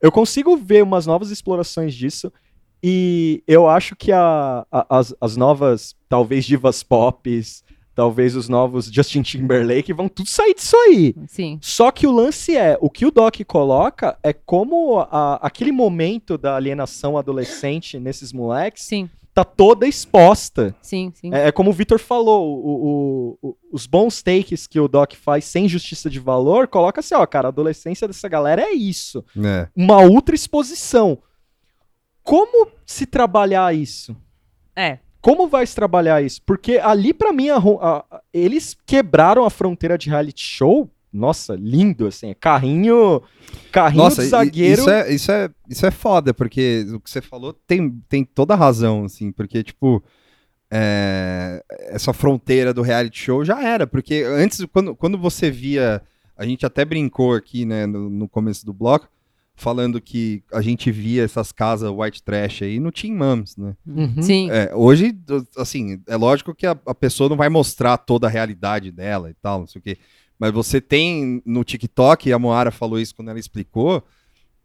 Eu 0.00 0.12
consigo 0.12 0.56
ver 0.56 0.82
umas 0.82 1.06
novas 1.06 1.30
explorações 1.30 1.94
disso. 1.94 2.32
E 2.82 3.42
eu 3.48 3.66
acho 3.68 3.96
que 3.96 4.12
a- 4.12 4.66
a- 4.70 4.86
as, 4.98 5.14
as 5.20 5.36
novas, 5.36 5.96
talvez, 6.08 6.44
divas 6.44 6.82
pop, 6.82 7.42
talvez 7.96 8.36
os 8.36 8.46
novos 8.48 8.86
Justin 8.92 9.22
Timberlake 9.22 9.92
vão 9.92 10.06
tudo 10.08 10.28
sair 10.28 10.54
disso 10.54 10.76
aí. 10.76 11.14
Sim. 11.26 11.58
Só 11.62 11.90
que 11.90 12.06
o 12.06 12.12
lance 12.12 12.54
é, 12.56 12.76
o 12.80 12.90
que 12.90 13.06
o 13.06 13.10
Doc 13.10 13.40
coloca 13.46 14.16
é 14.22 14.32
como 14.34 14.98
a- 15.00 15.40
aquele 15.42 15.72
momento 15.72 16.36
da 16.36 16.54
alienação 16.54 17.16
adolescente 17.16 17.98
nesses 17.98 18.34
moleques 18.34 18.82
Sim, 18.84 19.08
tá 19.34 19.42
toda 19.44 19.88
exposta. 19.88 20.76
sim, 20.82 21.10
sim. 21.14 21.30
É, 21.34 21.48
é 21.48 21.52
como 21.52 21.70
o 21.70 21.72
Vitor 21.72 21.98
falou, 21.98 22.46
o- 22.46 22.68
o- 22.68 23.48
o- 23.50 23.56
os 23.72 23.86
bons 23.86 24.22
takes 24.22 24.66
que 24.66 24.78
o 24.78 24.88
Doc 24.88 25.14
faz 25.14 25.46
sem 25.46 25.66
justiça 25.66 26.10
de 26.10 26.20
valor, 26.20 26.68
coloca 26.68 27.00
assim, 27.00 27.14
ó, 27.14 27.24
cara, 27.26 27.48
a 27.48 27.50
adolescência 27.50 28.06
dessa 28.06 28.28
galera 28.28 28.60
é 28.62 28.72
isso. 28.72 29.24
É. 29.42 29.68
Uma 29.74 30.00
ultra 30.02 30.34
exposição. 30.34 31.18
Como 32.22 32.68
se 32.84 33.06
trabalhar 33.06 33.74
isso? 33.74 34.14
É. 34.74 34.98
Como 35.20 35.48
vai 35.48 35.66
se 35.66 35.74
trabalhar 35.74 36.22
isso? 36.22 36.40
Porque 36.44 36.78
ali, 36.78 37.12
pra 37.12 37.32
mim, 37.32 37.48
a 37.50 37.56
a- 37.58 38.20
eles 38.32 38.76
quebraram 38.86 39.44
a 39.44 39.50
fronteira 39.50 39.98
de 39.98 40.08
reality 40.08 40.42
show. 40.42 40.90
Nossa, 41.12 41.54
lindo, 41.58 42.06
assim. 42.06 42.30
é 42.30 42.34
Carrinho, 42.34 43.22
carrinho 43.72 44.04
Nossa, 44.04 44.22
de 44.22 44.28
zagueiro. 44.28 44.80
Isso 44.82 44.90
é, 44.90 45.12
isso, 45.14 45.32
é, 45.32 45.50
isso 45.68 45.86
é 45.86 45.90
foda, 45.90 46.34
porque 46.34 46.84
o 46.94 47.00
que 47.00 47.10
você 47.10 47.22
falou 47.22 47.52
tem, 47.66 47.90
tem 48.08 48.22
toda 48.22 48.52
a 48.52 48.56
razão, 48.56 49.04
assim, 49.06 49.32
porque, 49.32 49.62
tipo, 49.62 50.02
é, 50.70 51.62
essa 51.88 52.12
fronteira 52.12 52.74
do 52.74 52.82
reality 52.82 53.18
show 53.18 53.44
já 53.44 53.62
era, 53.62 53.86
porque 53.86 54.24
antes, 54.26 54.64
quando, 54.72 54.94
quando 54.94 55.16
você 55.16 55.50
via, 55.50 56.02
a 56.36 56.44
gente 56.44 56.66
até 56.66 56.84
brincou 56.84 57.34
aqui, 57.34 57.64
né, 57.64 57.86
no, 57.86 58.10
no 58.10 58.28
começo 58.28 58.66
do 58.66 58.72
bloco, 58.74 59.08
falando 59.56 60.00
que 60.00 60.42
a 60.52 60.60
gente 60.60 60.90
via 60.92 61.24
essas 61.24 61.50
casas 61.50 61.90
white 61.90 62.22
trash 62.22 62.62
aí 62.62 62.78
no 62.78 62.92
Teen 62.92 63.14
Moms, 63.14 63.56
né? 63.56 63.74
Uhum. 63.86 64.22
Sim. 64.22 64.50
É, 64.50 64.74
hoje, 64.74 65.18
assim, 65.56 66.00
é 66.06 66.14
lógico 66.16 66.54
que 66.54 66.66
a, 66.66 66.78
a 66.86 66.94
pessoa 66.94 67.28
não 67.30 67.36
vai 67.36 67.48
mostrar 67.48 67.96
toda 67.96 68.26
a 68.26 68.30
realidade 68.30 68.92
dela 68.92 69.30
e 69.30 69.34
tal, 69.34 69.60
não 69.60 69.66
sei 69.66 69.78
o 69.80 69.82
quê. 69.82 69.96
Mas 70.38 70.52
você 70.52 70.80
tem 70.80 71.42
no 71.46 71.64
TikTok, 71.64 72.28
e 72.28 72.32
a 72.32 72.38
Moara 72.38 72.70
falou 72.70 73.00
isso 73.00 73.14
quando 73.14 73.30
ela 73.30 73.38
explicou, 73.38 74.04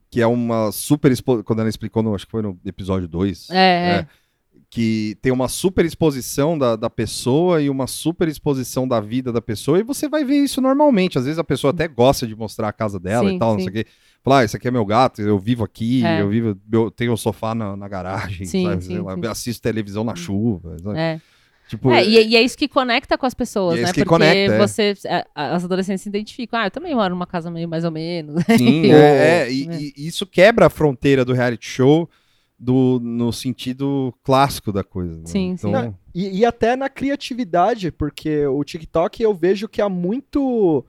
que 0.10 0.20
é 0.20 0.28
uma 0.28 0.70
super 0.74 1.10
expo... 1.10 1.42
quando 1.42 1.60
ela 1.60 1.70
explicou, 1.70 2.04
no, 2.04 2.14
acho 2.14 2.26
que 2.26 2.32
foi 2.32 2.42
no 2.42 2.60
episódio 2.66 3.08
2, 3.08 3.50
É, 3.50 3.56
é. 3.56 4.08
que 4.70 5.18
tem 5.22 5.32
uma 5.32 5.48
super 5.48 5.86
exposição 5.86 6.58
da, 6.58 6.76
da 6.76 6.90
pessoa 6.90 7.62
e 7.62 7.70
uma 7.70 7.88
super 7.88 8.28
exposição 8.28 8.86
da 8.86 9.00
vida 9.00 9.32
da 9.32 9.42
pessoa, 9.42 9.80
e 9.80 9.84
você 9.84 10.10
vai 10.10 10.26
ver 10.26 10.44
isso 10.44 10.60
normalmente. 10.60 11.18
Às 11.18 11.24
vezes 11.24 11.40
a 11.40 11.46
pessoa 11.46 11.72
até 11.72 11.88
gosta 11.88 12.28
de 12.28 12.36
mostrar 12.36 12.68
a 12.68 12.74
casa 12.74 13.00
dela 13.00 13.30
Sim, 13.30 13.38
e 13.38 13.40
tal, 13.40 13.54
não 13.54 13.60
sim. 13.60 13.72
sei 13.72 13.82
o 13.82 13.86
quê. 13.86 13.90
Falar, 14.24 14.40
ah, 14.40 14.44
esse 14.44 14.56
aqui 14.56 14.68
é 14.68 14.72
meu 14.72 14.86
gato, 14.86 15.22
eu 15.22 15.40
vivo 15.40 15.64
aqui, 15.64 16.06
É. 16.06 16.22
eu 16.22 16.30
vivo, 16.30 16.56
eu 16.72 16.92
tenho 16.92 17.12
um 17.12 17.18
sofá 17.18 17.56
na, 17.56 17.76
na 17.76 17.88
garagem, 17.88 18.46
Sim, 18.46 18.66
sabe? 18.66 18.84
sim, 18.84 19.00
lá, 19.00 19.16
sim. 19.16 19.26
assisto 19.28 19.62
televisão 19.64 20.04
na 20.04 20.16
chuva. 20.16 20.78
sabe? 20.78 20.98
É. 21.00 21.20
Tipo, 21.68 21.90
É, 21.92 22.06
e, 22.06 22.28
e 22.28 22.36
é 22.36 22.42
isso 22.42 22.58
que 22.58 22.68
conecta 22.68 23.18
com 23.18 23.26
as 23.26 23.34
pessoas, 23.34 23.76
é 23.76 23.78
né? 23.78 23.84
isso 23.86 23.94
que 23.94 24.02
Porque 24.02 24.10
conecta, 24.10 24.54
é. 24.56 24.58
você, 24.60 24.94
a- 25.34 25.56
as 25.56 25.64
adolescentes 25.64 26.04
se 26.04 26.10
identificam. 26.10 26.60
Ah, 26.60 26.68
eu 26.68 26.72
também 26.72 26.94
moro 26.94 27.16
numa 27.16 27.26
casa 27.26 27.50
meio 27.50 27.68
mais 27.68 27.84
ou 27.86 27.92
menos. 27.92 28.44
Sim, 28.58 28.92
é, 28.92 29.44
é, 29.48 29.52
e, 29.52 29.68
É. 29.70 29.80
e 29.80 29.94
isso 30.08 30.26
quebra 30.28 30.66
a 30.66 30.70
fronteira 30.70 31.24
do 31.26 31.34
reality 31.34 31.66
show 31.66 32.10
do, 32.60 33.00
no 33.02 33.32
sentido 33.34 34.14
clássico 34.22 34.72
da 34.72 34.84
coisa. 34.84 35.16
né? 35.16 35.24
Sim, 35.26 35.56
sim. 35.58 35.70
Então, 35.70 35.96
E, 36.14 36.40
e 36.42 36.46
até 36.46 36.76
na 36.76 36.90
criatividade, 36.90 37.90
porque 37.92 38.46
o 38.46 38.64
TikTok 38.64 39.24
eu 39.24 39.34
vejo 39.34 39.68
que 39.70 39.82
há 39.82 39.88
muito, 39.90 40.86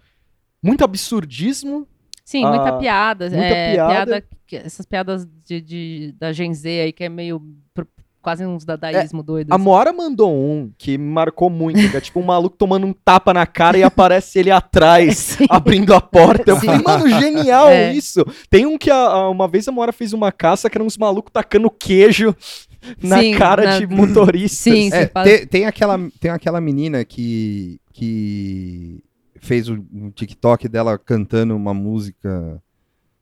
muito 0.62 0.82
absurdismo. 0.84 1.86
Sim, 2.24 2.44
Ah, 2.44 2.50
muita 2.50 2.72
piada. 2.78 3.28
muita 3.30 3.44
é, 3.44 3.72
piada. 3.74 4.24
que- 4.46 4.56
essas 4.56 4.86
piadas 4.86 5.26
de, 5.44 5.60
de- 5.60 6.14
da 6.18 6.32
Gen 6.32 6.54
Z 6.54 6.68
aí, 6.68 6.92
que 6.92 7.04
é 7.04 7.08
meio 7.08 7.42
pro- 7.74 7.86
quase 8.22 8.46
uns 8.46 8.64
dadaísmo 8.64 9.20
doido. 9.22 9.50
A 9.52 9.56
assim. 9.56 9.64
Moara 9.64 9.92
mandou 9.92 10.32
um 10.32 10.70
que 10.78 10.96
me 10.96 11.04
marcou 11.10 11.50
muito, 11.50 11.90
que 11.90 11.96
é 11.96 12.00
tipo 12.00 12.20
um 12.20 12.24
maluco 12.24 12.56
tomando 12.56 12.86
um 12.86 12.92
tapa 12.92 13.34
na 13.34 13.44
cara 13.46 13.76
e 13.76 13.82
aparece 13.82 14.38
ele 14.38 14.50
atrás, 14.52 15.16
Sim. 15.42 15.46
abrindo 15.48 15.92
a 15.92 16.00
porta. 16.00 16.52
Eu 16.52 16.60
Sim. 16.60 16.66
falei, 16.66 16.82
mano, 16.84 17.08
genial 17.20 17.68
É. 17.74 17.92
isso. 17.92 18.24
Tem 18.48 18.64
um 18.66 18.78
que 18.78 18.90
a- 18.90 18.94
a- 18.96 19.28
uma 19.30 19.48
vez 19.48 19.66
a 19.66 19.72
Moara 19.72 19.92
fez 19.92 20.12
uma 20.12 20.30
caça 20.30 20.70
que 20.70 20.78
eram 20.78 20.86
uns 20.86 20.96
malucos 20.96 21.32
tacando 21.32 21.68
queijo 21.68 22.34
na 23.02 23.18
Sim, 23.18 23.34
cara 23.34 23.64
na- 23.64 23.78
de 23.80 23.86
motoristas. 23.92 24.72
Sim, 24.72 24.86
é, 24.88 24.90
você 24.90 25.06
fala- 25.08 25.24
tem, 25.26 25.46
tem 25.46 25.66
aquela, 25.66 25.98
tem 26.20 26.30
aquela 26.30 26.60
menina 26.60 27.04
que, 27.04 27.80
que 27.92 29.02
fez 29.42 29.68
um, 29.68 30.10
TikTok 30.10 30.68
dela 30.68 30.96
cantando 30.98 31.54
uma 31.56 31.74
música 31.74 32.62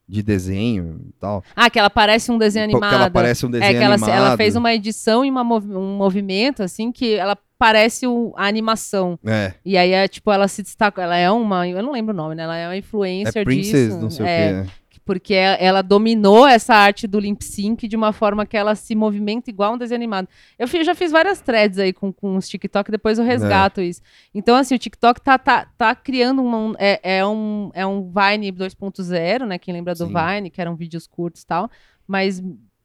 de 0.07 0.21
desenho 0.21 0.99
e 1.07 1.13
tal. 1.19 1.43
Ah, 1.55 1.69
que 1.69 1.79
ela 1.79 1.89
parece 1.89 2.31
um 2.31 2.37
desenho 2.37 2.65
animado. 2.65 2.93
ela 2.93 3.09
parece 3.09 3.45
um 3.45 3.49
desenho 3.49 3.69
é 3.69 3.73
que 3.73 3.83
ela, 3.83 3.95
animado. 3.95 4.09
ela 4.13 4.37
fez 4.37 4.55
uma 4.55 4.73
edição 4.73 5.23
e 5.23 5.29
uma 5.31 5.41
um 5.41 5.95
movimento, 5.97 6.61
assim, 6.61 6.91
que 6.91 7.13
ela 7.15 7.37
parece 7.57 8.05
o- 8.05 8.33
a 8.35 8.45
animação. 8.45 9.17
É, 9.25 9.53
E 9.63 9.77
aí, 9.77 9.91
é, 9.91 10.07
tipo, 10.07 10.31
ela 10.31 10.47
se 10.47 10.61
destaca. 10.61 11.01
Ela 11.01 11.15
é 11.15 11.31
uma. 11.31 11.67
Eu 11.67 11.81
não 11.81 11.91
lembro 11.93 12.13
o 12.13 12.17
nome, 12.17 12.35
né? 12.35 12.43
Ela 12.43 12.57
é 12.57 12.67
uma 12.67 12.77
influencer 12.77 13.41
é 13.41 13.45
Princess, 13.45 13.87
disso. 13.89 14.01
não 14.01 14.09
sei 14.09 14.25
é, 14.25 14.61
o 14.61 14.65
quê. 14.65 14.71
Porque 15.13 15.33
ela 15.33 15.55
ela 15.55 15.81
dominou 15.81 16.47
essa 16.47 16.73
arte 16.73 17.05
do 17.05 17.19
lip 17.19 17.43
sync 17.43 17.87
de 17.87 17.95
uma 17.97 18.13
forma 18.13 18.45
que 18.45 18.55
ela 18.55 18.75
se 18.75 18.95
movimenta 18.95 19.49
igual 19.49 19.73
um 19.73 19.77
desenho 19.77 19.97
animado. 19.99 20.27
Eu 20.57 20.67
fi- 20.67 20.83
já 20.83 20.95
fiz 20.95 21.11
várias 21.11 21.41
threads 21.41 21.77
aí 21.79 21.91
com, 21.91 22.11
com 22.13 22.35
os 22.37 22.47
TikTok, 22.47 22.89
depois 22.89 23.19
eu 23.19 23.25
resgato 23.25 23.81
isso. 23.81 24.01
Então, 24.33 24.55
assim, 24.55 24.73
o 24.75 24.79
TikTok 24.79 25.19
tá, 25.21 25.37
tá, 25.37 25.67
tá 25.77 25.93
criando 25.93 26.41
uma, 26.41 26.57
um- 26.57 26.73
é, 26.79 26.99
é 27.19 27.25
um, 27.25 27.69
é 27.73 27.85
um 27.85 28.09
Vine 28.09 28.51
2.0, 28.51 29.45
né? 29.45 29.57
Quem 29.57 29.73
lembra 29.73 29.93
do 29.93 30.07
Sim. 30.07 30.13
Vine, 30.13 30.49
que 30.49 30.61
eram 30.61 30.75
vídeos 30.75 31.05
curtos 31.07 31.41
e 31.41 31.45
tal, 31.45 31.69
mas 32.07 32.41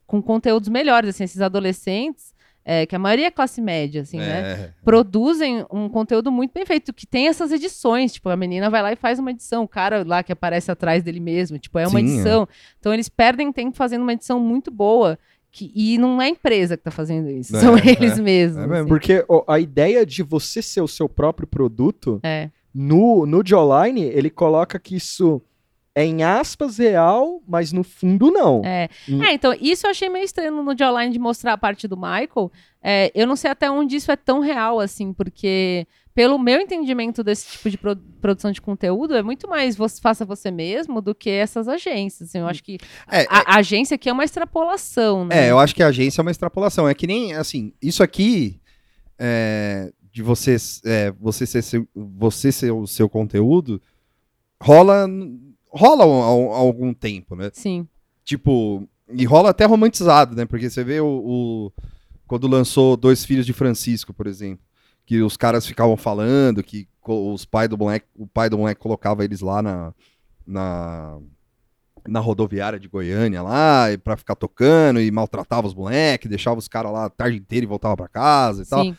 com 0.06 0.20
conteúdos 0.22 0.68
melhores, 0.68 1.10
assim, 1.10 1.24
esses 1.24 1.40
adolescentes, 1.40 2.34
é, 2.68 2.84
que 2.84 2.96
a 2.96 2.98
maioria 2.98 3.28
é 3.28 3.30
classe 3.30 3.60
média, 3.60 4.02
assim, 4.02 4.18
né? 4.18 4.40
É. 4.40 4.70
produzem 4.84 5.64
um 5.72 5.88
conteúdo 5.88 6.32
muito 6.32 6.52
bem 6.52 6.66
feito, 6.66 6.92
que 6.92 7.06
tem 7.06 7.28
essas 7.28 7.52
edições, 7.52 8.12
tipo, 8.12 8.28
a 8.28 8.36
menina 8.36 8.68
vai 8.68 8.82
lá 8.82 8.92
e 8.92 8.96
faz 8.96 9.20
uma 9.20 9.30
edição, 9.30 9.62
o 9.62 9.68
cara 9.68 10.02
lá 10.04 10.20
que 10.24 10.32
aparece 10.32 10.68
atrás 10.68 11.00
dele 11.04 11.20
mesmo, 11.20 11.58
tipo, 11.60 11.78
é 11.78 11.86
uma 11.86 12.00
Sim, 12.00 12.06
edição. 12.06 12.48
Então 12.80 12.92
eles 12.92 13.08
perdem 13.08 13.52
tempo 13.52 13.76
fazendo 13.76 14.02
uma 14.02 14.12
edição 14.12 14.40
muito 14.40 14.72
boa, 14.72 15.16
que, 15.52 15.70
e 15.76 15.96
não 15.96 16.20
é 16.20 16.26
a 16.26 16.28
empresa 16.28 16.76
que 16.76 16.82
tá 16.82 16.90
fazendo 16.90 17.30
isso, 17.30 17.56
É, 17.56 17.60
são 17.60 17.78
é. 17.78 17.82
eles 17.86 18.18
mesmos. 18.18 18.58
É 18.58 18.66
mesmo. 18.66 18.74
assim. 18.74 18.88
Porque 18.88 19.24
ó, 19.28 19.44
a 19.46 19.60
ideia 19.60 20.04
de 20.04 20.24
você 20.24 20.60
ser 20.60 20.80
o 20.80 20.88
seu 20.88 21.08
próprio 21.08 21.46
produto, 21.46 22.18
É, 22.24 22.50
no, 22.74 23.24
no 23.24 23.42
Jawline, 23.46 24.02
ele 24.02 24.28
coloca 24.28 24.76
que 24.78 24.96
isso 24.96 25.40
é 25.98 26.04
em 26.04 26.22
aspas 26.22 26.76
real, 26.76 27.42
mas 27.48 27.72
no 27.72 27.82
fundo 27.82 28.30
não. 28.30 28.60
É. 28.62 28.86
Hum. 29.08 29.22
É, 29.24 29.32
então, 29.32 29.56
isso 29.58 29.86
eu 29.86 29.90
achei 29.90 30.10
meio 30.10 30.26
estranho 30.26 30.62
no 30.62 30.76
Jawline 30.78 31.10
de 31.10 31.18
mostrar 31.18 31.54
a 31.54 31.58
parte 31.58 31.88
do 31.88 31.96
Michael. 31.96 32.52
É, 32.82 33.10
eu 33.14 33.26
não 33.26 33.34
sei 33.34 33.50
até 33.50 33.70
onde 33.70 33.96
isso 33.96 34.12
é 34.12 34.16
tão 34.16 34.40
real, 34.40 34.78
assim, 34.78 35.10
porque, 35.14 35.86
pelo 36.14 36.38
meu 36.38 36.60
entendimento 36.60 37.24
desse 37.24 37.50
tipo 37.52 37.70
de 37.70 37.78
pro- 37.78 37.96
produção 38.20 38.52
de 38.52 38.60
conteúdo, 38.60 39.16
é 39.16 39.22
muito 39.22 39.48
mais 39.48 39.74
você 39.74 39.98
faça 39.98 40.26
você 40.26 40.50
mesmo 40.50 41.00
do 41.00 41.14
que 41.14 41.30
essas 41.30 41.66
agências. 41.66 42.28
assim. 42.28 42.40
eu 42.40 42.46
acho 42.46 42.62
que 42.62 42.76
É, 43.10 43.22
a, 43.30 43.54
a 43.54 43.58
agência 43.60 43.94
aqui 43.94 44.10
é 44.10 44.12
uma 44.12 44.22
extrapolação, 44.24 45.24
né? 45.24 45.46
É, 45.46 45.50
eu 45.50 45.58
acho 45.58 45.74
que 45.74 45.82
a 45.82 45.86
agência 45.86 46.20
é 46.20 46.22
uma 46.22 46.30
extrapolação. 46.30 46.86
É 46.86 46.92
que 46.94 47.06
nem, 47.06 47.32
assim, 47.32 47.72
isso 47.80 48.02
aqui 48.02 48.60
é, 49.18 49.90
de 50.12 50.22
você, 50.22 50.56
é, 50.84 51.10
você, 51.18 51.46
ser, 51.46 51.62
seu- 51.62 51.88
você 51.94 52.52
ser 52.52 52.70
o 52.70 52.86
seu 52.86 53.08
conteúdo 53.08 53.80
rola, 54.62 55.06
rola 55.76 56.04
há 56.04 56.34
um- 56.34 56.52
algum 56.52 56.92
tempo, 56.94 57.36
né? 57.36 57.50
Sim, 57.52 57.86
Tipo, 58.24 58.88
e 59.12 59.24
rola 59.24 59.50
até 59.50 59.64
romantizado, 59.64 60.34
né? 60.34 60.44
Porque 60.46 60.68
você 60.68 60.82
vê 60.82 61.00
o, 61.00 61.06
o- 61.06 61.72
quando 62.26 62.48
lançou 62.48 62.96
Dois 62.96 63.24
Filhos 63.24 63.46
de 63.46 63.52
Francisco, 63.52 64.12
por 64.12 64.26
exemplo, 64.26 64.64
que 65.04 65.22
os 65.22 65.36
caras 65.36 65.64
ficavam 65.66 65.96
falando 65.96 66.62
que 66.62 66.88
os 67.06 67.44
pai 67.44 67.68
do 67.68 67.78
moleque, 67.78 68.06
o 68.16 68.26
pai 68.26 68.50
do 68.50 68.58
moleque 68.58 68.80
colocava 68.80 69.24
eles 69.24 69.40
lá 69.40 69.62
na, 69.62 69.94
na, 70.44 71.18
na 72.08 72.18
rodoviária 72.18 72.80
de 72.80 72.88
Goiânia 72.88 73.42
lá, 73.42 73.86
pra 74.02 74.16
ficar 74.16 74.34
tocando 74.34 75.00
e 75.00 75.08
maltratava 75.12 75.68
os 75.68 75.74
moleques, 75.74 76.28
deixava 76.28 76.58
os 76.58 76.66
caras 76.66 76.92
lá 76.92 77.04
a 77.04 77.10
tarde 77.10 77.36
inteira 77.38 77.64
e 77.64 77.68
voltava 77.68 77.96
pra 77.96 78.08
casa 78.08 78.62
e 78.62 78.66
tal. 78.66 78.82
sim. 78.82 78.96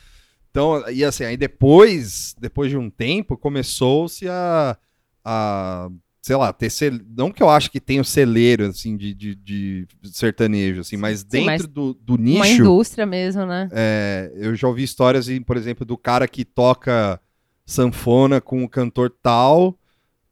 Então, 0.49 0.89
e 0.89 1.03
assim, 1.03 1.23
aí 1.25 1.35
depois, 1.37 2.33
depois 2.39 2.71
de 2.71 2.77
um 2.77 2.89
tempo, 2.89 3.37
começou-se 3.37 4.27
a, 4.27 4.75
a, 5.23 5.89
sei 6.27 6.35
lá, 6.35 6.51
ter 6.51 6.69
cel... 6.69 6.91
não 7.17 7.31
que 7.31 7.41
eu 7.41 7.49
acho 7.49 7.71
que 7.71 7.79
tenha 7.79 8.01
o 8.01 8.05
celeiro, 8.05 8.65
assim, 8.65 8.97
de, 8.97 9.13
de, 9.13 9.33
de 9.33 9.87
sertanejo, 10.11 10.81
assim, 10.81 10.97
mas 10.97 11.23
dentro 11.23 11.45
mas 11.45 11.65
do, 11.65 11.93
do 11.93 12.15
Uma 12.15 12.45
nicho, 12.45 12.61
indústria 12.61 13.05
mesmo, 13.05 13.45
né? 13.45 13.69
é, 13.71 14.29
eu 14.35 14.53
já 14.53 14.67
ouvi 14.67 14.83
histórias, 14.83 15.27
por 15.45 15.55
exemplo, 15.55 15.85
do 15.85 15.97
cara 15.97 16.27
que 16.27 16.43
toca 16.43 17.17
sanfona 17.65 18.41
com 18.41 18.61
o 18.61 18.67
cantor 18.67 19.09
tal, 19.23 19.79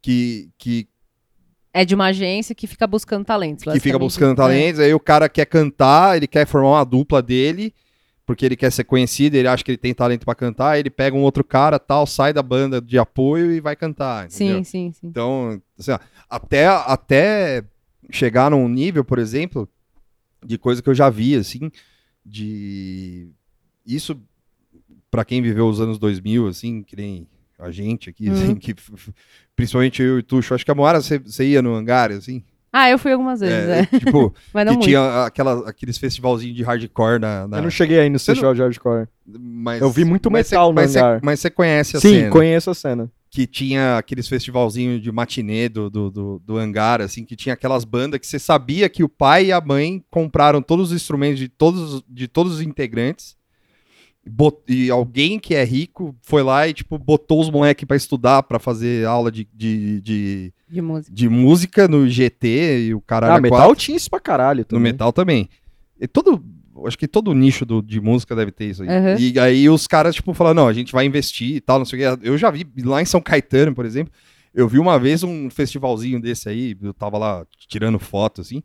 que, 0.02 0.50
que, 0.58 0.86
É 1.74 1.86
de 1.86 1.96
uma 1.96 2.08
agência 2.08 2.54
que 2.54 2.68
fica 2.68 2.86
buscando 2.86 3.24
talentos. 3.24 3.64
que 3.64 3.80
fica 3.80 3.98
buscando 3.98 4.34
É. 4.34 4.36
talentos, 4.36 4.82
aí 4.82 4.94
o 4.94 5.00
cara 5.00 5.30
quer 5.30 5.46
cantar, 5.46 6.18
ele 6.18 6.28
quer 6.28 6.46
formar 6.46 6.72
uma 6.72 6.84
dupla 6.86 7.22
dele, 7.22 7.74
porque 8.26 8.46
ele 8.46 8.56
quer 8.56 8.72
ser 8.72 8.84
conhecido, 8.86 9.36
ele 9.36 9.48
acha 9.48 9.64
que 9.64 9.72
ele 9.72 9.78
tem 9.78 9.94
talento 9.94 10.26
pra 10.26 10.34
cantar, 10.36 10.80
ele 10.80 10.90
pega 10.90 11.16
um 11.16 11.22
outro 11.22 11.44
cara, 11.44 11.78
tal, 11.78 12.08
sai 12.08 12.34
da 12.34 12.42
banda 12.42 12.82
de 12.82 12.98
apoio 12.98 13.52
e 13.52 13.60
vai 13.60 13.76
cantar, 13.76 14.26
entendeu? 14.26 14.58
Sim, 14.58 14.64
sim, 14.64 14.92
sim. 14.92 15.08
Então, 15.08 15.62
assim, 15.78 15.92
até, 16.30 16.66
até 16.68 17.64
chegar 18.10 18.50
num 18.52 18.68
nível, 18.68 19.04
por 19.06 19.20
exemplo, 19.20 19.70
de 20.44 20.58
coisa 20.58 20.82
que 20.82 20.90
eu 20.90 20.96
já 20.96 21.10
vi, 21.10 21.36
assim, 21.36 21.72
de... 22.26 23.30
Isso, 23.86 24.20
pra 25.12 25.24
quem 25.24 25.42
viveu 25.42 25.68
os 25.68 25.80
anos 25.80 26.00
2000, 26.00 26.48
assim, 26.48 26.82
que 26.82 26.96
nem 26.96 27.28
a 27.60 27.70
gente 27.72 28.10
aqui, 28.10 28.30
Hum. 28.30 28.34
assim, 28.34 28.56
que, 28.56 28.74
principalmente 29.56 30.02
eu 30.02 30.18
e 30.18 30.20
o 30.20 30.24
Tuxo, 30.24 30.54
acho 30.56 30.66
que 30.66 30.72
a 30.72 30.76
Moara, 30.76 31.00
você, 31.02 31.20
você 31.20 31.46
ia 31.48 31.62
no 31.62 31.74
hangar, 31.76 32.12
assim? 32.12 32.44
Ah, 32.78 32.90
eu 32.90 33.00
fui 33.00 33.12
algumas 33.14 33.40
vezes, 33.40 33.70
é. 33.70 33.80
É, 33.92 34.00
Tipo, 34.00 34.34
Mas 34.54 34.66
não 34.66 34.74
que 34.74 34.78
muito. 34.80 34.88
tinha 34.90 35.26
aquela, 35.26 35.70
aqueles 35.70 35.98
festivalzinhos 35.98 36.56
de 36.58 36.62
hardcore 36.64 37.20
na... 37.20 37.48
na- 37.48 37.58
Eu 37.60 37.64
não 37.64 37.70
cheguei 37.70 38.00
aí 38.00 38.10
no 38.10 38.20
Você 38.20 38.32
não- 38.32 38.36
festival 38.36 38.54
de 38.54 38.62
hardcore. 38.62 39.08
mas, 39.26 39.82
eu 39.82 39.90
vi 39.90 40.04
muito 40.04 40.30
mas 40.30 40.50
metal 40.52 40.66
cê- 40.66 40.70
no 40.70 40.76
mas 40.76 40.92
cê-. 40.92 41.00
Mas 41.24 41.40
você 41.40 41.50
conhece 41.50 41.96
a 41.96 42.00
Sim, 42.02 42.10
cena. 42.16 42.30
conheço 42.32 42.70
a 42.70 42.74
cena. 42.74 43.10
que 43.32 43.48
tinha 43.48 43.98
aqueles 43.98 44.28
festivalzinhos 44.28 45.02
de 45.02 45.12
matinê 45.12 45.68
do, 45.70 45.90
do, 45.90 46.10
do, 46.12 46.42
do 46.46 46.58
hangar, 46.58 47.02
assim, 47.02 47.24
que 47.26 47.36
tinha 47.36 47.54
aquelas 47.54 47.84
bandas 47.86 48.20
que 48.20 48.28
você 48.28 48.40
sabia 48.40 48.88
que 48.90 49.04
o 49.04 49.10
pai 49.10 49.46
e 49.48 49.52
a 49.52 49.60
mãe 49.62 50.04
compraram 50.10 50.62
todos 50.62 50.92
os 50.92 50.96
instrumentos 50.96 51.40
de 51.40 51.48
todos, 51.50 52.02
de 52.10 52.28
todos 52.28 52.54
os 52.56 52.62
integrantes. 52.62 53.36
Bot- 54.28 54.62
E 54.68 54.90
alguém 54.90 55.40
que 55.40 55.54
é 55.56 55.64
rico 55.64 56.16
foi 56.22 56.42
lá 56.44 56.68
e, 56.68 56.74
tipo, 56.74 56.98
botou 56.98 57.40
os 57.42 57.50
moleques 57.50 57.86
pra 57.86 57.96
estudar, 57.98 58.44
pra 58.44 58.60
fazer 58.60 59.06
aula 59.06 59.32
de, 59.32 59.48
de, 59.54 60.02
de, 60.02 60.54
De 60.70 60.82
música. 60.82 61.16
de 61.16 61.30
música 61.30 61.88
no 61.88 62.08
GT 62.08 62.88
e 62.88 62.94
o 62.94 63.02
caralho. 63.02 63.34
Ah, 63.34 63.38
a 63.38 63.42
metal 63.42 63.60
quatro. 63.60 63.76
tinha 63.76 63.96
isso 63.98 64.10
pra 64.10 64.20
caralho 64.20 64.60
No 64.60 64.66
também. 64.66 64.92
metal 64.92 65.14
também. 65.14 65.50
E 66.00 66.08
todo. 66.08 66.44
Acho 66.86 66.98
que 66.98 67.08
todo 67.08 67.34
nicho 67.34 67.66
do- 67.66 67.82
de 67.82 68.02
música 68.02 68.36
deve 68.36 68.52
ter 68.52 68.66
isso 68.66 68.84
aí. 68.84 68.90
Uhum. 68.90 69.18
E 69.18 69.40
aí 69.40 69.70
os 69.70 69.88
caras, 69.88 70.14
tipo, 70.14 70.34
falaram, 70.34 70.56
não, 70.64 70.68
a 70.68 70.74
gente 70.74 70.92
vai 70.92 71.06
investir 71.06 71.56
e 71.56 71.62
tal, 71.62 71.80
não 71.80 71.86
sei 71.86 72.06
o 72.06 72.18
quê. 72.18 72.28
Eu 72.28 72.38
já 72.38 72.52
vi 72.52 72.68
lá 72.84 73.02
em 73.02 73.06
São 73.06 73.22
Caetano, 73.22 73.74
por 73.74 73.86
exemplo, 73.86 74.12
eu 74.54 74.68
vi 74.68 74.78
uma 74.78 75.00
vez 75.00 75.24
um 75.24 75.50
festivalzinho 75.50 76.20
desse 76.22 76.50
aí, 76.50 76.76
eu 76.82 76.94
tava 76.94 77.18
lá 77.18 77.46
tirando 77.70 77.98
foto, 77.98 78.42
assim. 78.42 78.62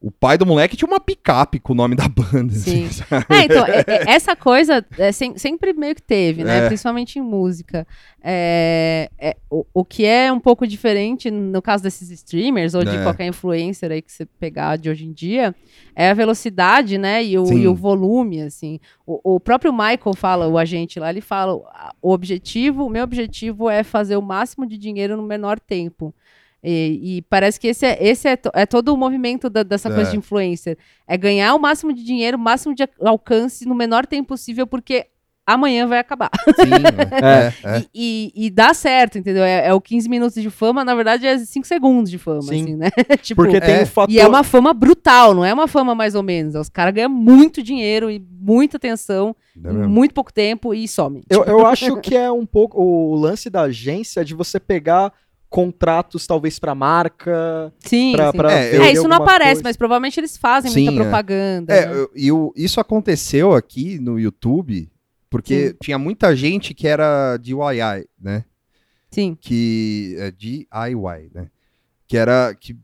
O 0.00 0.12
pai 0.12 0.38
do 0.38 0.46
moleque 0.46 0.76
tinha 0.76 0.86
uma 0.88 1.00
picape 1.00 1.58
com 1.58 1.72
o 1.72 1.76
nome 1.76 1.96
da 1.96 2.06
banda. 2.08 2.52
Sim. 2.54 2.86
assim? 2.86 3.02
É, 3.28 3.42
então, 3.44 3.64
é- 3.66 3.84
é- 3.86 4.10
essa 4.12 4.36
coisa 4.36 4.84
é, 4.96 5.10
sem- 5.10 5.36
sempre 5.36 5.72
meio 5.72 5.94
que 5.94 6.02
teve, 6.02 6.44
né? 6.44 6.58
É. 6.64 6.66
Principalmente 6.68 7.18
em 7.18 7.22
música. 7.22 7.84
É, 8.22 9.08
o, 9.50 9.64
o 9.72 9.84
que 9.84 10.04
é 10.04 10.32
um 10.32 10.38
pouco 10.38 10.66
diferente 10.66 11.30
no 11.30 11.60
caso 11.62 11.82
desses 11.82 12.10
streamers 12.10 12.74
ou 12.74 12.84
de 12.84 12.90
qualquer 13.02 13.26
influencer 13.26 13.90
aí 13.90 14.02
que 14.02 14.12
você 14.12 14.24
pegar 14.26 14.76
de 14.76 14.88
hoje 14.90 15.04
em 15.04 15.12
dia 15.12 15.54
é 15.96 16.10
a 16.10 16.14
velocidade, 16.14 16.96
né? 16.98 17.24
E 17.24 17.36
o, 17.38 17.44
e 17.58 17.66
o 17.66 17.74
volume, 17.74 18.42
assim. 18.42 18.78
O, 19.06 19.34
o 19.36 19.40
próprio 19.40 19.72
Michael 19.72 20.14
fala, 20.16 20.46
o 20.46 20.56
agente 20.58 21.00
lá, 21.00 21.10
ele 21.10 21.20
fala: 21.20 21.60
"Ah, 21.72 21.92
o 22.00 22.12
objetivo, 22.12 22.86
o 22.86 22.90
meu 22.90 23.02
objetivo 23.02 23.68
é 23.68 23.82
fazer 23.82 24.16
o 24.16 24.22
máximo 24.22 24.64
de 24.66 24.78
dinheiro 24.78 25.16
no 25.16 25.22
menor 25.24 25.58
tempo. 25.58 26.14
E, 26.62 27.18
e 27.18 27.22
parece 27.22 27.58
que 27.60 27.68
esse 27.68 27.86
é, 27.86 27.96
esse 28.04 28.26
é, 28.28 28.36
to- 28.36 28.50
é 28.52 28.66
todo 28.66 28.92
o 28.92 28.96
movimento 28.96 29.48
da- 29.48 29.62
dessa 29.62 29.88
coisa 29.90 30.08
É. 30.08 30.12
de 30.12 30.18
influencer. 30.18 30.76
É 31.06 31.16
ganhar 31.16 31.54
o 31.54 31.58
máximo 31.58 31.92
de 31.92 32.02
dinheiro, 32.02 32.36
o 32.36 32.40
máximo 32.40 32.74
de 32.74 32.82
al- 32.82 32.88
alcance 33.10 33.64
no 33.66 33.74
menor 33.74 34.04
tempo 34.06 34.28
possível, 34.28 34.66
porque 34.66 35.06
amanhã 35.46 35.86
vai 35.86 35.98
acabar. 35.98 36.28
Sim, 36.56 36.70
é, 37.64 37.78
é. 37.78 37.84
E, 37.94 38.32
e, 38.36 38.46
e 38.46 38.50
dá 38.50 38.74
certo, 38.74 39.16
entendeu? 39.16 39.42
É, 39.44 39.68
é 39.68 39.72
o 39.72 39.80
15 39.80 40.06
minutos 40.08 40.42
de 40.42 40.50
fama, 40.50 40.84
na 40.84 40.94
verdade 40.94 41.26
é 41.26 41.38
5 41.38 41.66
segundos 41.66 42.10
de 42.10 42.18
fama, 42.18 42.42
Sim. 42.42 42.62
assim, 42.62 42.76
né? 42.76 42.90
tipo, 43.22 43.42
Porque 43.42 43.60
tem 43.60 43.76
É. 43.76 43.82
o 43.84 43.86
fator... 43.86 44.12
e 44.14 44.18
é 44.18 44.26
uma 44.26 44.42
fama 44.42 44.74
brutal, 44.74 45.32
não 45.34 45.44
é 45.44 45.54
uma 45.54 45.66
fama 45.68 45.94
mais 45.94 46.14
ou 46.14 46.22
menos. 46.22 46.54
Os 46.54 46.68
caras 46.68 46.92
ganham 46.92 47.08
muito 47.08 47.62
dinheiro 47.62 48.10
e 48.10 48.18
muita 48.40 48.76
atenção 48.76 49.34
É 49.64 49.72
muito 49.72 50.12
pouco 50.12 50.32
tempo 50.32 50.74
e 50.74 50.86
some. 50.88 51.22
Eu, 51.30 51.44
eu 51.44 51.64
acho 51.66 51.96
que 52.00 52.14
é 52.16 52.30
um 52.30 52.44
pouco 52.44 52.82
o 52.82 53.14
lance 53.14 53.48
da 53.48 53.62
agência 53.62 54.22
de 54.24 54.34
você 54.34 54.60
pegar 54.60 55.12
contratos 55.50 56.26
talvez 56.26 56.58
pra 56.58 56.74
marca, 56.74 57.72
Sim, 57.78 58.12
pra, 58.14 58.30
sim. 58.30 58.36
pra 58.36 58.52
É, 58.52 58.76
eu- 58.76 58.82
É, 58.82 58.92
isso 58.92 59.08
não 59.08 59.16
aparece, 59.16 59.50
coisa. 59.54 59.62
mas 59.64 59.76
provavelmente 59.76 60.20
eles 60.20 60.36
fazem 60.36 60.70
Sim, 60.70 60.84
muita 60.84 61.00
é. 61.00 61.02
propaganda. 61.04 61.74
É, 61.74 61.86
né? 61.86 61.94
eu- 61.94 62.10
e 62.14 62.30
o- 62.32 62.52
isso 62.56 62.78
aconteceu 62.80 63.54
aqui 63.54 63.98
no 63.98 64.18
YouTube, 64.20 64.90
porque 65.30 65.68
Sim. 65.70 65.76
tinha 65.82 65.98
muita 65.98 66.36
gente 66.36 66.74
que 66.74 66.86
era 66.86 67.36
DIY, 67.38 68.06
né? 68.20 68.44
Sim, 69.10 69.36
que 69.40 70.14
é 70.18 70.30
DIY, 70.30 71.30
né? 71.34 71.48
Que 72.06 72.16
era 72.18 72.54
que 72.54 72.76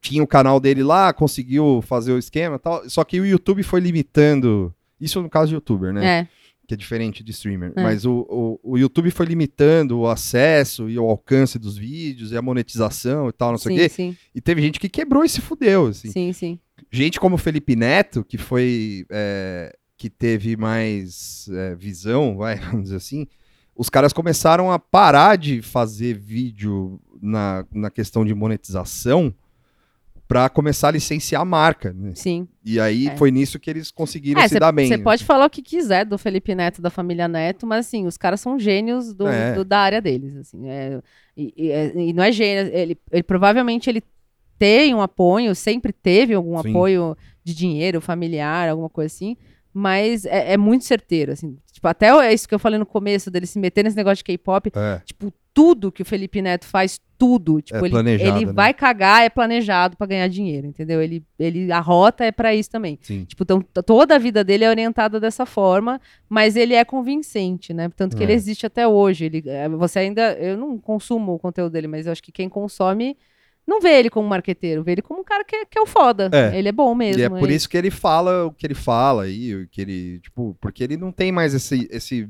tinha 0.00 0.22
o 0.22 0.26
canal 0.26 0.60
dele 0.60 0.82
lá, 0.82 1.12
conseguiu 1.12 1.82
fazer 1.82 2.12
o 2.12 2.18
esquema 2.18 2.56
e 2.56 2.58
tal, 2.60 2.88
só 2.88 3.02
que 3.04 3.20
o 3.20 3.26
YouTube 3.26 3.62
foi 3.64 3.80
limitando, 3.80 4.72
isso 5.00 5.20
no 5.20 5.28
caso 5.28 5.48
de 5.48 5.54
youtuber, 5.54 5.92
né? 5.92 6.06
é. 6.20 6.28
Que 6.68 6.74
é 6.74 6.76
diferente 6.76 7.24
de 7.24 7.30
streamer, 7.32 7.72
É. 7.74 7.82
mas 7.82 8.04
o, 8.04 8.26
o, 8.28 8.60
o 8.74 8.78
YouTube 8.78 9.10
foi 9.10 9.24
limitando 9.26 9.98
o 9.98 10.06
acesso 10.06 10.88
e 10.90 10.98
o 10.98 11.04
alcance 11.08 11.58
dos 11.58 11.76
vídeos 11.78 12.30
e 12.30 12.36
a 12.36 12.42
monetização 12.42 13.28
e 13.28 13.32
tal, 13.32 13.50
não 13.52 13.58
sei 13.58 13.74
o 13.74 13.78
quê. 13.80 13.88
sim, 13.88 14.16
E 14.34 14.40
teve 14.40 14.60
gente 14.60 14.78
que 14.78 14.88
quebrou 14.88 15.24
e 15.24 15.28
se 15.30 15.40
fudeu, 15.40 15.86
assim. 15.86 16.10
sim, 16.12 16.30
sim. 16.32 16.58
Gente 16.92 17.18
como 17.18 17.34
o 17.36 17.38
Felipe 17.38 17.74
Neto, 17.74 18.22
que 18.22 18.36
foi. 18.38 19.04
é, 19.10 19.74
que 19.96 20.08
teve 20.08 20.56
mais 20.56 21.48
é, 21.52 21.74
visão, 21.74 22.36
vai, 22.36 22.54
vamos 22.60 22.84
dizer 22.84 22.96
assim. 22.96 23.26
Os 23.74 23.88
caras 23.88 24.12
começaram 24.12 24.70
a 24.70 24.78
parar 24.78 25.36
de 25.36 25.62
fazer 25.62 26.16
vídeo 26.18 27.00
na, 27.20 27.64
na 27.72 27.90
questão 27.90 28.24
de 28.24 28.34
monetização 28.34 29.34
para 30.28 30.46
começar 30.50 30.88
a 30.88 30.90
licenciar 30.90 31.40
a 31.40 31.44
marca. 31.44 31.92
né? 31.94 32.12
Sim. 32.14 32.46
E 32.62 32.78
aí 32.78 33.08
É. 33.08 33.16
foi 33.16 33.30
nisso 33.30 33.58
que 33.58 33.70
eles 33.70 33.90
conseguiram 33.90 34.40
É, 34.42 34.46
se 34.46 34.58
dar 34.60 34.70
bem. 34.70 34.86
Você 34.86 34.98
pode 34.98 35.24
falar 35.24 35.46
o 35.46 35.50
que 35.50 35.62
quiser 35.62 36.04
do 36.04 36.18
Felipe 36.18 36.54
Neto, 36.54 36.82
da 36.82 36.90
família 36.90 37.26
Neto, 37.26 37.66
mas 37.66 37.86
assim, 37.86 38.06
os 38.06 38.18
caras 38.18 38.38
são 38.40 38.58
gênios 38.58 39.14
do, 39.14 39.26
É. 39.26 39.54
do- 39.54 39.64
da 39.64 39.78
área 39.78 40.02
deles. 40.02 40.36
Assim, 40.36 40.68
é, 40.68 41.00
e, 41.34 41.54
e- 41.56 41.70
é- 41.70 41.92
e 41.96 42.12
não 42.12 42.22
é 42.22 42.30
gênio, 42.30 42.70
ele, 42.74 42.98
ele 43.10 43.22
provavelmente 43.22 43.88
ele 43.88 44.02
tem 44.58 44.94
um 44.94 45.00
apoio, 45.00 45.54
sempre 45.54 45.92
teve 45.92 46.34
algum 46.34 46.60
Sim. 46.60 46.70
apoio 46.70 47.16
de 47.42 47.54
dinheiro 47.54 48.00
familiar, 48.00 48.68
alguma 48.68 48.90
coisa 48.90 49.06
assim. 49.06 49.34
Mas 49.78 50.24
é, 50.24 50.54
é 50.54 50.56
muito 50.56 50.84
certeiro, 50.84 51.32
assim. 51.32 51.56
Tipo, 51.72 51.86
até 51.86 52.08
é 52.08 52.34
isso 52.34 52.48
que 52.48 52.54
eu 52.54 52.58
falei 52.58 52.78
no 52.78 52.84
começo, 52.84 53.30
dele 53.30 53.46
se 53.46 53.58
meter 53.58 53.84
nesse 53.84 53.96
negócio 53.96 54.16
de 54.16 54.24
K-pop. 54.24 54.72
É. 54.74 55.00
Tipo, 55.04 55.32
tudo 55.54 55.92
que 55.92 56.02
o 56.02 56.04
Felipe 56.04 56.42
Neto 56.42 56.66
faz, 56.66 57.00
tudo. 57.16 57.62
Tipo, 57.62 57.84
ele, 57.84 57.90
planejado, 57.90 58.36
ele 58.36 58.46
né? 58.46 58.52
vai 58.52 58.74
cagar, 58.74 59.22
é 59.22 59.28
planejado 59.28 59.96
pra 59.96 60.06
ganhar 60.06 60.26
dinheiro, 60.28 60.66
entendeu? 60.66 61.00
Ele, 61.00 61.22
ele, 61.38 61.70
a 61.70 61.78
rota 61.78 62.24
é 62.24 62.32
pra 62.32 62.54
isso 62.54 62.70
também. 62.70 62.98
Sim. 63.02 63.24
Tipo, 63.24 63.44
então, 63.44 63.62
toda 63.84 64.16
a 64.16 64.18
vida 64.18 64.42
dele 64.42 64.64
é 64.64 64.68
orientada 64.70 65.20
dessa 65.20 65.46
forma, 65.46 66.00
mas 66.28 66.56
ele 66.56 66.74
é 66.74 66.84
convincente, 66.84 67.72
né? 67.72 67.88
Tanto 67.96 68.16
que 68.16 68.22
É. 68.22 68.26
ele 68.26 68.32
existe 68.32 68.66
até 68.66 68.86
hoje. 68.86 69.26
Ele, 69.26 69.44
é, 69.46 69.68
você 69.68 70.00
ainda. 70.00 70.32
Eu 70.32 70.56
não 70.56 70.78
consumo 70.78 71.34
o 71.34 71.38
conteúdo 71.38 71.72
dele, 71.72 71.86
mas 71.86 72.06
eu 72.06 72.12
acho 72.12 72.22
que 72.22 72.32
quem 72.32 72.48
consome 72.48 73.16
não 73.68 73.80
vê 73.80 73.98
ele 73.98 74.08
como 74.10 74.26
marqueteiro, 74.26 74.82
vê 74.82 74.92
ele 74.92 75.02
como 75.02 75.20
um 75.20 75.24
cara 75.24 75.44
que 75.44 75.54
é, 75.54 75.64
que 75.66 75.78
é 75.78 75.82
o 75.82 75.86
foda. 75.86 76.30
É. 76.32 76.58
Ele 76.58 76.68
é 76.68 76.72
bom 76.72 76.94
mesmo. 76.94 77.20
E 77.20 77.24
é 77.24 77.28
por 77.28 77.50
isso 77.50 77.68
que 77.68 77.76
ele 77.76 77.90
fala 77.90 78.46
o 78.46 78.52
que 78.52 78.66
ele 78.66 78.74
fala 78.74 79.24
aí, 79.24 79.66
que 79.70 79.80
ele, 79.80 80.20
tipo, 80.20 80.56
porque 80.60 80.82
ele 80.82 80.96
não 80.96 81.12
tem 81.12 81.30
mais 81.30 81.52
esse, 81.52 81.86
esse 81.90 82.28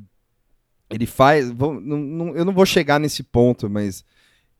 ele 0.91 1.07
faz, 1.07 1.51
vou- 1.51 1.81
não- 1.81 1.99
não- 1.99 2.37
eu 2.37 2.45
não 2.45 2.53
vou 2.53 2.67
chegar 2.67 2.99
nesse 2.99 3.23
ponto, 3.23 3.71
mas 3.71 4.05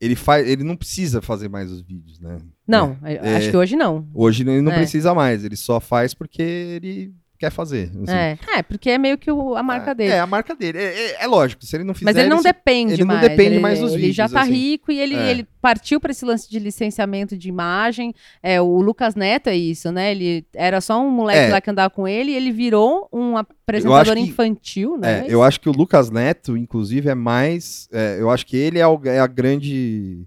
ele 0.01 0.15
faz, 0.15 0.47
ele 0.49 0.63
não 0.63 0.77
precisa 0.77 1.21
fazer 1.21 1.49
mais 1.49 1.73
os 1.73 1.81
vídeos, 1.83 2.21
né? 2.21 2.39
Não, 2.67 2.97
É. 3.03 3.37
acho 3.37 3.51
que 3.51 3.57
hoje 3.57 3.75
não. 3.75 4.07
Hoje 4.15 4.45
ele 4.45 4.61
não 4.61 4.71
É. 4.71 4.77
precisa 4.77 5.13
mais, 5.13 5.45
ele 5.45 5.57
só 5.57 5.81
faz 5.81 6.15
porque 6.15 6.41
ele 6.43 7.13
quer 7.39 7.51
fazer. 7.51 7.91
assim. 8.03 8.13
É. 8.17 8.39
é, 8.57 8.63
porque 8.63 8.91
é 8.91 8.99
meio 8.99 9.17
que 9.17 9.31
o- 9.31 9.55
a 9.57 9.63
marca 9.63 9.95
dele. 9.95 10.13
É, 10.13 10.19
a 10.21 10.27
marca 10.27 10.55
dele. 10.55 10.79
É, 10.79 10.83
é- 10.83 11.17
é 11.25 11.27
lógico, 11.27 11.65
se 11.65 11.77
ele 11.77 11.85
não 11.85 11.95
fizer. 11.95 12.05
Mas 12.07 12.17
ele 12.17 12.29
não 12.29 12.39
se- 12.39 12.45
depende 12.45 12.95
ele 12.95 13.05
não 13.05 13.15
mais. 13.15 13.21
depende 13.29 13.55
ele, 13.55 13.59
mais 13.61 13.79
dos 13.81 13.93
Ele 13.93 14.13
já 14.13 14.25
vídeos, 14.27 14.33
tá 14.33 14.41
assim. 14.43 14.53
rico 14.53 14.91
e 14.93 14.99
ele, 14.99 15.15
É. 15.15 15.31
ele 15.31 15.47
partiu 15.63 16.01
para 16.01 16.11
esse 16.11 16.25
lance 16.25 16.51
de 16.51 16.59
licenciamento 16.59 17.37
de 17.37 17.49
imagem. 17.49 18.15
É, 18.43 18.61
o 18.61 18.81
Lucas 18.81 19.15
Neto 19.15 19.49
é 19.49 19.57
isso, 19.57 19.91
né? 19.93 20.11
Ele 20.11 20.45
era 20.55 20.81
só 20.81 21.01
um 21.01 21.11
moleque 21.11 21.49
É. 21.49 21.53
lá 21.53 21.61
que 21.61 21.71
andava 21.71 21.91
com 21.91 22.07
ele 22.09 22.33
e 22.33 22.35
ele 22.35 22.51
virou 22.53 23.09
um 23.13 23.37
apresentador 23.37 24.15
que- 24.15 24.21
infantil, 24.21 24.97
né? 24.99 25.25
É, 25.29 25.33
eu 25.33 25.43
acho 25.43 25.61
que 25.61 25.69
o 25.69 25.73
Lucas 25.73 26.11
Neto, 26.11 26.57
inclusive, 26.57 27.09
é 27.09 27.15
mais. 27.15 27.89
é, 27.93 28.17
eu 28.21 28.31
acho 28.31 28.45
que 28.47 28.57
ele 28.57 28.79
é, 28.79 28.87
o- 28.87 29.01
é 29.05 29.21
a 29.21 29.27
grande. 29.27 30.25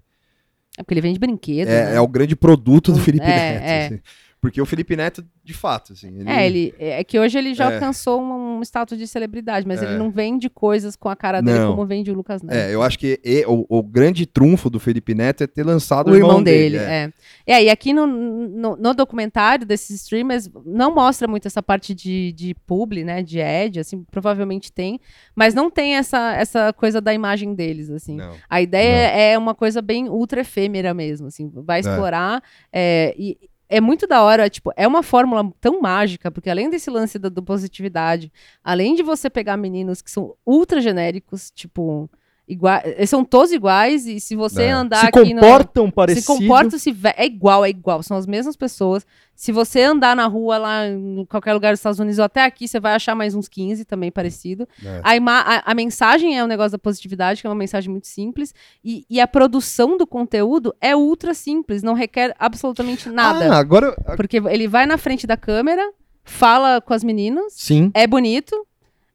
É 0.78 0.82
porque 0.82 0.94
ele 0.94 1.00
vende 1.02 1.18
brinquedo. 1.18 1.68
É, 1.68 1.90
né? 1.90 1.96
é 1.96 2.00
o 2.00 2.08
grande 2.08 2.34
produto 2.34 2.92
do 2.92 2.98
Felipe 2.98 3.24
É, 3.26 3.28
Neto. 3.28 3.62
é. 3.64 3.86
assim. 3.86 4.00
Porque 4.42 4.60
o 4.60 4.66
Felipe 4.66 4.96
Neto, 4.96 5.24
de 5.44 5.54
fato, 5.54 5.92
assim. 5.92 6.08
Ele, 6.18 6.28
É, 6.28 6.44
ele, 6.46 6.74
é 6.80 7.04
que 7.04 7.16
hoje 7.16 7.38
ele 7.38 7.54
já 7.54 7.70
É. 7.70 7.74
alcançou 7.74 8.20
um, 8.20 8.58
um 8.58 8.62
status 8.62 8.98
de 8.98 9.06
celebridade, 9.06 9.64
mas 9.64 9.80
É. 9.80 9.86
ele 9.86 9.96
não 9.96 10.10
vende 10.10 10.50
coisas 10.50 10.96
com 10.96 11.08
a 11.08 11.14
cara 11.14 11.40
dele 11.40 11.60
Não. 11.60 11.70
como 11.76 11.86
vende 11.86 12.10
o 12.10 12.14
Lucas 12.14 12.42
Neto. 12.42 12.56
É, 12.56 12.74
eu 12.74 12.82
acho 12.82 12.98
que 12.98 13.20
e- 13.24 13.44
o, 13.46 13.64
o 13.68 13.82
grande 13.84 14.26
trunfo 14.26 14.68
do 14.68 14.80
Felipe 14.80 15.14
Neto 15.14 15.44
é 15.44 15.46
ter 15.46 15.64
lançado 15.64 16.10
o 16.10 16.16
irmão 16.16 16.42
dele, 16.42 16.76
é. 16.76 17.12
é. 17.46 17.52
É, 17.54 17.64
e 17.64 17.70
aqui 17.70 17.92
no, 17.92 18.04
no, 18.04 18.76
no 18.76 18.94
documentário 18.94 19.64
desses 19.64 20.02
streamers 20.02 20.50
não 20.66 20.92
mostra 20.92 21.28
muito 21.28 21.46
essa 21.46 21.62
parte 21.62 21.94
de, 21.94 22.32
de 22.32 22.52
publi, 22.66 23.04
né, 23.04 23.22
de 23.22 23.40
ad, 23.40 23.78
assim, 23.78 24.02
provavelmente 24.10 24.72
tem, 24.72 24.98
mas 25.36 25.54
não 25.54 25.70
tem 25.70 25.94
essa, 25.94 26.34
essa 26.34 26.72
coisa 26.72 27.00
da 27.00 27.14
imagem 27.14 27.54
deles, 27.54 27.90
assim. 27.90 28.16
Não. 28.16 28.34
A 28.50 28.60
ideia 28.60 29.06
é 29.32 29.38
uma 29.38 29.54
coisa 29.54 29.80
bem 29.80 30.08
ultra 30.08 30.40
efêmera 30.40 30.92
mesmo, 30.92 31.28
assim, 31.28 31.48
vai 31.54 31.78
explorar 31.78 32.42
é, 32.72 33.14
e 33.16 33.38
é 33.72 33.80
muito 33.80 34.06
da 34.06 34.22
hora, 34.22 34.50
tipo, 34.50 34.70
é 34.76 34.86
uma 34.86 35.02
fórmula 35.02 35.50
tão 35.58 35.80
mágica, 35.80 36.30
porque 36.30 36.50
além 36.50 36.68
desse 36.68 36.90
lance 36.90 37.18
da 37.18 37.30
do 37.30 37.42
positividade, 37.42 38.30
além 38.62 38.94
de 38.94 39.02
você 39.02 39.30
pegar 39.30 39.56
meninos 39.56 40.02
que 40.02 40.10
são 40.10 40.36
ultra 40.44 40.78
genéricos, 40.78 41.50
tipo, 41.50 42.10
iguais, 42.48 43.08
são 43.08 43.24
todos 43.24 43.52
iguais 43.52 44.06
e 44.06 44.18
se 44.20 44.34
você 44.36 44.64
É. 44.64 44.70
andar 44.70 45.00
Se 45.00 45.06
aqui 45.06 45.32
no- 45.34 45.40
comportam 45.40 45.90
parecido. 45.90 46.20
se 46.20 46.26
comporta, 46.26 46.78
se 46.78 46.94
é 47.16 47.24
igual, 47.26 47.64
é 47.64 47.70
igual, 47.70 48.02
são 48.02 48.16
as 48.16 48.26
mesmas 48.26 48.56
pessoas. 48.56 49.06
Se 49.34 49.50
você 49.50 49.82
andar 49.82 50.14
na 50.14 50.26
rua 50.26 50.58
lá 50.58 50.86
em 50.86 51.24
qualquer 51.24 51.54
lugar 51.54 51.72
dos 51.72 51.78
Estados 51.80 51.98
Unidos 51.98 52.18
ou 52.18 52.24
até 52.24 52.44
aqui, 52.44 52.68
você 52.68 52.78
vai 52.78 52.94
achar 52.94 53.14
mais 53.14 53.34
uns 53.34 53.48
15 53.48 53.84
também 53.84 54.10
parecido. 54.12 54.68
É. 54.84 55.00
A, 55.02 55.16
ima- 55.16 55.40
a- 55.40 55.70
a 55.70 55.74
mensagem 55.74 56.36
é 56.38 56.44
o 56.44 56.46
negócio 56.46 56.72
da 56.72 56.78
positividade, 56.78 57.40
que 57.40 57.46
é 57.46 57.50
uma 57.50 57.56
mensagem 57.56 57.90
muito 57.90 58.06
simples, 58.06 58.54
e, 58.84 59.04
e 59.08 59.20
a 59.20 59.26
produção 59.26 59.96
do 59.96 60.06
conteúdo 60.06 60.74
é 60.80 60.94
ultra 60.94 61.32
simples, 61.34 61.82
não 61.82 61.94
requer 61.94 62.34
absolutamente 62.38 63.08
nada. 63.08 63.52
Ah, 63.54 63.58
agora. 63.58 63.96
Porque 64.16 64.36
ele 64.36 64.68
vai 64.68 64.84
na 64.84 64.98
frente 64.98 65.26
da 65.26 65.36
câmera, 65.36 65.82
fala 66.24 66.80
com 66.80 66.92
as 66.94 67.02
meninas, 67.02 67.52
Sim. 67.56 67.90
é 67.94 68.06
bonito. 68.06 68.54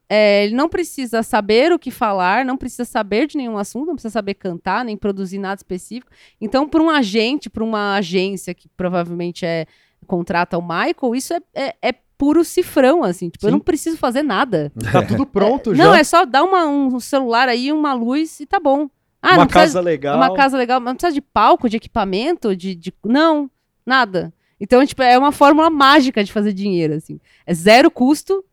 É, 0.10 0.46
ele 0.46 0.56
não 0.56 0.70
precisa 0.70 1.22
saber 1.24 1.72
o 1.74 1.80
que 1.80 1.92
falar, 1.92 2.46
não 2.46 2.56
precisa 2.58 2.86
saber 2.86 3.28
de 3.28 3.38
nenhum 3.38 3.58
assunto, 3.58 3.88
não 3.88 3.96
precisa 3.96 4.12
saber 4.14 4.36
cantar, 4.36 4.86
nem 4.86 4.96
produzir 4.96 5.38
nada 5.38 5.60
específico. 5.60 6.12
Então, 6.40 6.68
para 6.68 6.82
um 6.82 6.90
agente, 6.90 7.50
para 7.50 7.64
uma 7.64 7.96
agência 7.96 8.54
que 8.54 8.70
provavelmente 8.70 9.46
é 9.46 9.66
contrata 10.06 10.58
o 10.58 10.62
Michael, 10.62 11.16
isso 11.16 11.34
é, 11.34 11.40
é, 11.54 11.76
é 11.82 11.94
puro 12.18 12.44
cifrão, 12.44 13.04
assim. 13.04 13.30
Tipo, 13.30 13.46
eu 13.46 13.50
Sim. 13.50 13.54
não 13.54 13.60
preciso 13.60 13.98
fazer 13.98 14.24
nada. 14.24 14.72
Tá 14.92 15.02
tudo 15.04 15.26
pronto 15.26 15.76
já. 15.76 15.84
Não, 15.84 15.94
é 15.94 16.04
só 16.04 16.26
dar 16.26 16.44
uma- 16.44 16.66
um 16.66 17.00
celular 17.00 17.50
aí, 17.50 17.72
uma 17.72 17.94
luz 17.94 18.40
e 18.40 18.46
tá 18.46 18.60
bom. 18.60 18.90
Ah, 19.22 19.36
uma 19.36 19.48
casa 19.48 19.82
legal. 19.82 20.16
uma 20.16 20.34
casa 20.34 20.58
legal, 20.58 20.80
mas 20.80 20.88
não 20.92 20.96
precisa 20.96 21.14
de 21.14 21.22
palco, 21.22 21.68
de 21.70 21.76
equipamento, 21.78 22.56
de, 22.56 22.74
de- 22.76 22.94
Não, 23.04 23.50
nada. 23.86 24.34
Então, 24.60 24.84
tipo, 24.86 25.02
é 25.04 25.18
uma 25.18 25.32
fórmula 25.32 25.70
mágica 25.70 26.24
de 26.24 26.32
fazer 26.32 26.54
dinheiro, 26.54 26.94
assim. 26.94 27.20
É 27.46 27.54
zero 27.54 27.92
custo, 27.92 28.44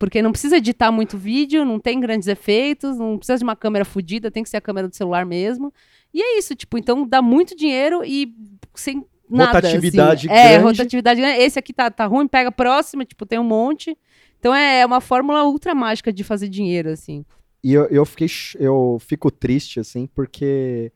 porque 0.00 0.22
não 0.22 0.32
precisa 0.32 0.56
editar 0.56 0.90
muito 0.90 1.18
vídeo, 1.18 1.62
não 1.62 1.78
tem 1.78 2.00
grandes 2.00 2.26
efeitos, 2.26 2.96
não 2.96 3.18
precisa 3.18 3.36
de 3.36 3.44
uma 3.44 3.54
câmera 3.54 3.84
fodida, 3.84 4.30
tem 4.30 4.42
que 4.42 4.48
ser 4.48 4.56
a 4.56 4.60
câmera 4.60 4.88
do 4.88 4.96
celular 4.96 5.26
mesmo. 5.26 5.70
E 6.12 6.22
é 6.22 6.38
isso, 6.38 6.56
tipo, 6.56 6.78
então 6.78 7.06
dá 7.06 7.20
muito 7.20 7.54
dinheiro 7.54 8.02
e 8.02 8.34
sem 8.74 9.04
nada. 9.28 9.58
Rotatividade 9.58 10.26
assim. 10.26 10.38
É, 10.38 10.52
grande. 10.52 10.64
rotatividade 10.64 11.20
grande. 11.20 11.40
Esse 11.42 11.58
aqui 11.58 11.74
tá, 11.74 11.90
tá 11.90 12.06
ruim, 12.06 12.26
pega 12.26 12.48
a 12.48 12.52
próxima, 12.52 13.04
tipo, 13.04 13.26
tem 13.26 13.38
um 13.38 13.44
monte. 13.44 13.94
Então 14.38 14.54
é 14.54 14.86
uma 14.86 15.02
fórmula 15.02 15.44
ultra 15.44 15.74
mágica 15.74 16.10
de 16.10 16.24
fazer 16.24 16.48
dinheiro, 16.48 16.88
assim. 16.88 17.22
E 17.62 17.74
eu, 17.74 17.84
eu 17.88 18.06
fiquei. 18.06 18.26
Eu 18.58 18.96
fico 19.00 19.30
triste, 19.30 19.78
assim, 19.78 20.06
porque 20.06 20.90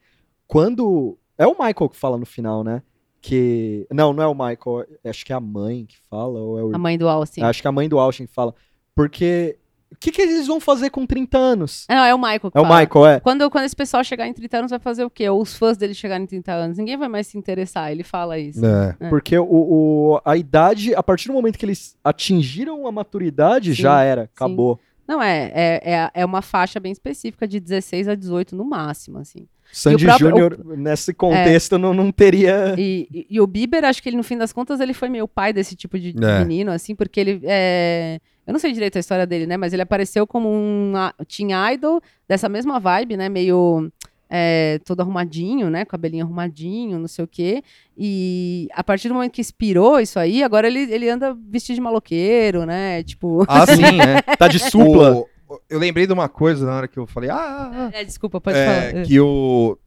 quando. 0.47 1.19
É 1.37 1.47
o 1.47 1.51
Michael 1.51 1.91
que 1.91 1.97
fala 1.99 2.17
no 2.17 2.25
final, 2.25 2.65
né? 2.65 2.83
Que. 3.21 3.87
Não, 3.93 4.15
não 4.15 4.23
é 4.23 4.27
o 4.27 4.35
Michael. 4.35 4.87
Acho 5.05 5.27
que 5.27 5.33
é 5.35 5.37
a 5.37 5.41
mãe 5.41 5.85
que 5.85 5.99
fala, 6.09 6.41
ou 6.41 6.59
é 6.59 6.65
o 6.65 6.75
A 6.75 6.79
mãe 6.79 6.97
do 6.97 7.07
Austin. 7.07 7.43
Acho 7.43 7.61
que 7.61 7.69
a 7.69 7.73
mãe 7.73 7.87
do 7.87 7.99
Austin 7.99 8.27
fala. 8.27 8.55
Porque. 8.95 9.57
O 9.93 9.97
que, 9.97 10.11
que 10.11 10.21
eles 10.21 10.49
vão 10.49 10.59
fazer 10.61 10.91
com 10.91 11.07
30 11.07 11.39
anos? 11.39 11.87
Não, 11.89 12.05
é 12.05 12.13
o 12.13 12.19
Michael 12.19 12.51
É 12.53 12.61
o. 12.61 12.65
Michael, 12.65 13.07
é. 13.07 13.21
Quando, 13.21 13.49
quando 13.49 13.65
esse 13.65 13.77
pessoal 13.77 14.03
chegar 14.03 14.27
em 14.27 14.33
30 14.35 14.59
anos, 14.59 14.71
vai 14.71 14.81
fazer 14.81 15.05
o 15.05 15.09
quê? 15.09 15.29
Ou 15.29 15.41
os 15.41 15.55
fãs 15.57 15.77
dele 15.79 15.95
chegarem 15.95 16.25
em 16.25 16.27
30 16.27 16.53
anos? 16.53 16.79
Ninguém 16.79 16.97
vai 16.97 17.09
mais 17.09 17.29
se 17.29 17.39
interessar, 17.39 17.91
ele 17.93 18.03
fala 18.03 18.37
isso. 18.39 18.65
É. 18.67 18.97
É. 18.99 19.09
Porque 19.09 19.39
o, 19.39 19.45
o- 19.49 20.21
a 20.25 20.37
idade, 20.37 20.95
a 20.95 21.03
partir 21.03 21.29
do 21.29 21.33
momento 21.35 21.57
que 21.57 21.65
eles 21.65 21.97
atingiram 22.03 22.87
a 22.89 22.93
maturidade, 22.93 23.75
Sim, 23.75 23.83
já 23.83 24.03
era, 24.03 24.23
acabou. 24.25 24.81
Não, 25.07 25.23
é, 25.23 25.53
é, 25.55 25.93
é, 25.93 26.11
é 26.13 26.25
uma 26.25 26.43
faixa 26.43 26.81
bem 26.81 26.91
específica, 26.91 27.47
de 27.47 27.61
16 27.61 28.09
a 28.09 28.15
18 28.17 28.57
no 28.57 28.65
máximo, 28.65 29.19
assim. 29.19 29.47
Sandy 29.73 30.07
Júnior, 30.19 30.59
nesse 30.77 31.15
contexto, 31.15 31.79
não, 31.79 31.95
não 31.95 32.11
teria. 32.11 32.75
E, 32.77 33.07
e- 33.13 33.27
e 33.31 33.41
o 33.41 33.47
Bieber, 33.47 33.85
acho 33.85 34.03
que 34.03 34.09
ele, 34.09 34.17
no 34.17 34.23
fim 34.25 34.37
das 34.37 34.53
contas, 34.53 34.81
ele 34.81 34.93
foi 34.93 35.09
meio 35.09 35.29
pai 35.29 35.53
desse 35.53 35.77
tipo 35.77 35.99
de, 35.99 36.13
de 36.13 36.25
É. 36.25 36.41
menino, 36.41 36.73
assim, 36.73 36.95
porque 36.97 37.21
ele 37.21 37.41
é... 37.45 38.19
Eu 38.47 38.53
não 38.53 38.61
sei 38.61 38.73
direito 38.73 38.97
a 38.97 39.01
história 39.01 39.27
dele, 39.27 39.47
né? 39.47 39.57
Mas 39.57 39.73
ele 39.73 39.83
apareceu 39.83 40.27
como 40.27 40.49
um 40.49 40.93
teen 41.27 41.49
idol 41.73 42.01
dessa 42.29 42.49
mesma 42.49 42.79
vibe, 42.79 43.17
né? 43.17 43.29
Meio 43.29 43.91
é, 44.29 44.79
todo 44.85 45.01
arrumadinho, 45.01 45.71
né? 45.71 45.85
Cabelinho 45.85 46.25
arrumadinho, 46.25 46.99
não 46.99 47.09
sei 47.09 47.25
o 47.25 47.29
quê. 47.29 47.63
E 47.97 48.69
a 48.73 48.83
partir 48.85 49.09
do 49.09 49.15
momento 49.15 49.33
que 49.33 49.41
expirou 49.41 49.99
isso 50.01 50.19
aí, 50.19 50.43
agora 50.43 50.67
ele, 50.67 50.81
ele 50.93 51.09
anda 51.09 51.37
vestido 51.49 51.77
de 51.77 51.81
maloqueiro, 51.81 52.67
né? 52.67 53.03
Tipo... 53.03 53.45
Ah, 53.49 53.67
sim, 53.67 53.83
é. 54.01 54.37
Tá 54.37 54.49
de 54.49 54.59
supla. 54.59 55.15
O- 55.17 55.29
eu 55.71 55.79
lembrei 55.79 56.07
de 56.07 56.13
uma 56.13 56.29
coisa 56.29 56.67
na 56.67 56.75
hora 56.77 56.89
que 56.89 56.99
eu 56.99 57.07
falei, 57.07 57.31
ah, 57.31 57.37
ah, 57.37 57.71
ah. 57.73 57.91
É, 57.93 58.03
desculpa, 58.05 58.41
pode 58.41 58.59
É, 58.59 58.91
falar. 58.91 59.05
que 59.05 59.21
o 59.21 59.79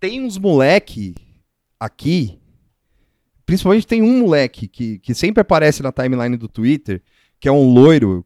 tem 0.00 0.22
uns 0.24 0.38
moleque 0.38 1.14
aqui, 1.78 2.38
principalmente 3.46 3.86
tem 3.86 4.02
um 4.02 4.18
moleque 4.20 4.66
que, 4.68 4.98
que 4.98 5.14
sempre 5.14 5.40
aparece 5.40 5.82
na 5.82 5.92
timeline 5.92 6.36
do 6.36 6.48
Twitter, 6.48 7.02
que 7.40 7.48
é 7.48 7.52
um 7.52 7.72
loiro 7.72 8.24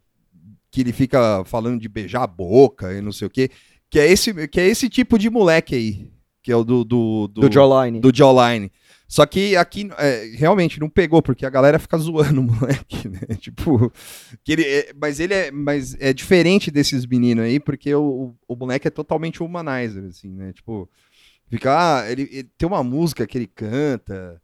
que 0.71 0.81
ele 0.83 0.93
fica 0.93 1.43
falando 1.45 1.81
de 1.81 1.89
beijar 1.89 2.23
a 2.23 2.27
boca 2.27 2.93
e 2.93 3.01
não 3.01 3.13
sei 3.13 3.27
o 3.27 3.31
quê, 3.31 3.51
que 3.91 3.99
é 3.99 4.07
esse 4.11 4.47
que 4.49 4.61
é 4.61 4.67
esse 4.69 4.89
tipo 4.89 5.19
de 5.19 5.31
moleque 5.31 5.75
aí, 5.75 6.13
que 6.43 6.53
é 6.53 6.57
o 6.57 6.63
do 6.65 6.85
do, 6.85 7.29
Do 7.29 7.53
Jawline. 7.53 8.01
do 8.01 8.15
Jawline. 8.15 8.71
Só 9.11 9.25
que 9.25 9.57
aqui 9.57 9.89
é, 9.97 10.33
realmente 10.37 10.79
não 10.79 10.91
pegou, 10.91 11.23
porque 11.23 11.47
a 11.47 11.51
galera 11.51 11.79
fica 11.79 11.97
zoando 11.97 12.43
o 12.43 12.45
moleque, 12.53 13.09
né? 13.09 13.21
Tipo, 13.41 13.91
que 14.45 14.53
ele, 14.53 14.65
é- 14.65 14.93
mas 15.01 15.19
ele 15.19 15.33
é, 15.33 15.51
mas 15.51 15.97
é 15.99 16.13
diferente 16.13 16.71
desses 16.71 17.07
meninos 17.07 17.43
aí, 17.47 17.59
porque 17.59 17.95
o, 17.95 18.35
o 18.47 18.55
moleque 18.55 18.87
é 18.87 18.91
totalmente 18.91 19.43
humanizer, 19.43 20.05
assim, 20.05 20.29
né? 20.29 20.53
Tipo, 20.53 20.87
fica, 21.49 21.73
ah, 22.03 22.13
ele, 22.13 22.29
ele 22.31 22.51
tem 22.59 22.69
uma 22.69 22.85
música 22.85 23.27
que 23.27 23.39
ele 23.39 23.47
canta 23.47 24.39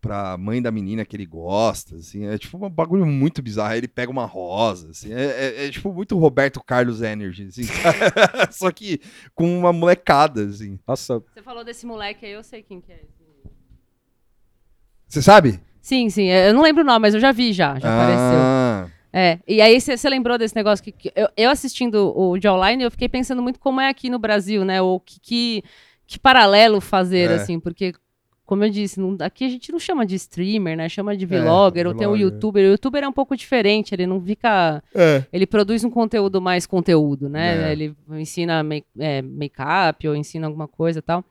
pra 0.00 0.36
mãe 0.38 0.62
da 0.62 0.70
menina 0.70 1.04
que 1.04 1.16
ele 1.16 1.26
gosta, 1.26 1.96
assim, 1.96 2.26
é 2.26 2.38
tipo 2.38 2.64
um 2.64 2.70
bagulho 2.70 3.04
muito 3.04 3.42
bizarro. 3.42 3.72
Aí 3.72 3.78
ele 3.78 3.88
pega 3.88 4.10
uma 4.10 4.24
rosa, 4.26 4.90
assim, 4.90 5.12
é, 5.12 5.24
é- 5.24 5.66
é 5.66 5.70
tipo 5.70 5.92
muito 5.92 6.16
Roberto 6.18 6.62
Carlos 6.64 7.02
Energy, 7.02 7.46
assim, 7.46 7.62
só 8.52 8.70
que 8.70 9.00
com 9.34 9.58
uma 9.58 9.72
molecada, 9.72 10.44
assim. 10.44 10.78
Nossa, 10.86 11.20
Você 11.34 11.42
falou 11.42 11.64
desse 11.64 11.84
moleque 11.86 12.24
aí, 12.26 12.32
eu 12.32 12.44
sei 12.44 12.62
quem 12.62 12.80
que 12.80 12.92
é. 12.92 13.00
Você 15.08 15.22
sabe? 15.22 15.60
Sim, 15.80 16.10
sim, 16.10 16.26
eu 16.28 16.52
não 16.52 16.62
lembro 16.62 16.82
o 16.82 16.86
nome, 16.86 17.00
mas 17.00 17.14
eu 17.14 17.20
já 17.20 17.32
vi 17.32 17.52
já, 17.52 17.78
já 17.78 17.88
apareceu. 17.88 18.38
ah, 18.40 18.88
É, 19.12 19.38
e 19.48 19.60
aí 19.62 19.80
você 19.80 20.08
lembrou 20.08 20.36
desse 20.36 20.54
negócio 20.54 20.84
que, 20.84 20.92
que 20.92 21.12
eu, 21.16 21.28
eu 21.36 21.50
assistindo 21.50 22.12
o 22.14 22.36
de 22.38 22.46
online, 22.46 22.84
eu 22.84 22.90
fiquei 22.90 23.08
pensando 23.08 23.42
muito 23.42 23.58
como 23.58 23.80
é 23.80 23.88
aqui 23.88 24.10
no 24.10 24.18
Brasil, 24.18 24.64
né? 24.66 24.82
Ou 24.82 25.00
que, 25.00 25.18
que, 25.18 25.62
que 26.06 26.18
paralelo 26.18 26.78
fazer, 26.80 27.30
É. 27.30 27.34
assim, 27.36 27.58
porque, 27.58 27.94
como 28.48 28.64
eu 28.64 28.70
disse, 28.70 28.98
não- 28.98 29.14
aqui 29.20 29.44
a 29.44 29.48
gente 29.50 29.70
não 29.70 29.78
chama 29.78 30.06
de 30.06 30.14
streamer, 30.14 30.74
né? 30.74 30.88
Chama 30.88 31.14
de 31.14 31.26
É, 31.26 31.28
vlogger, 31.42 31.86
ou 31.86 31.92
tem 31.92 32.06
o 32.06 32.10
vlogger. 32.12 32.24
youtuber. 32.32 32.64
O 32.64 32.70
youtuber 32.70 33.04
é 33.04 33.08
um 33.08 33.12
pouco 33.12 33.36
diferente, 33.36 33.94
ele 33.94 34.06
não 34.06 34.18
fica. 34.22 34.82
É. 34.94 35.22
Ele 35.30 35.46
produz 35.46 35.84
um 35.84 35.90
conteúdo 35.90 36.40
mais 36.40 36.64
conteúdo, 36.66 37.28
né? 37.28 37.68
É. 37.68 37.72
Ele 37.72 37.94
ensina 38.12 38.62
make- 38.62 38.86
é, 38.98 39.20
make-up 39.20 40.08
ou 40.08 40.16
ensina 40.16 40.46
alguma 40.46 40.66
coisa 40.66 41.00
e 41.00 41.02
tal. 41.02 41.22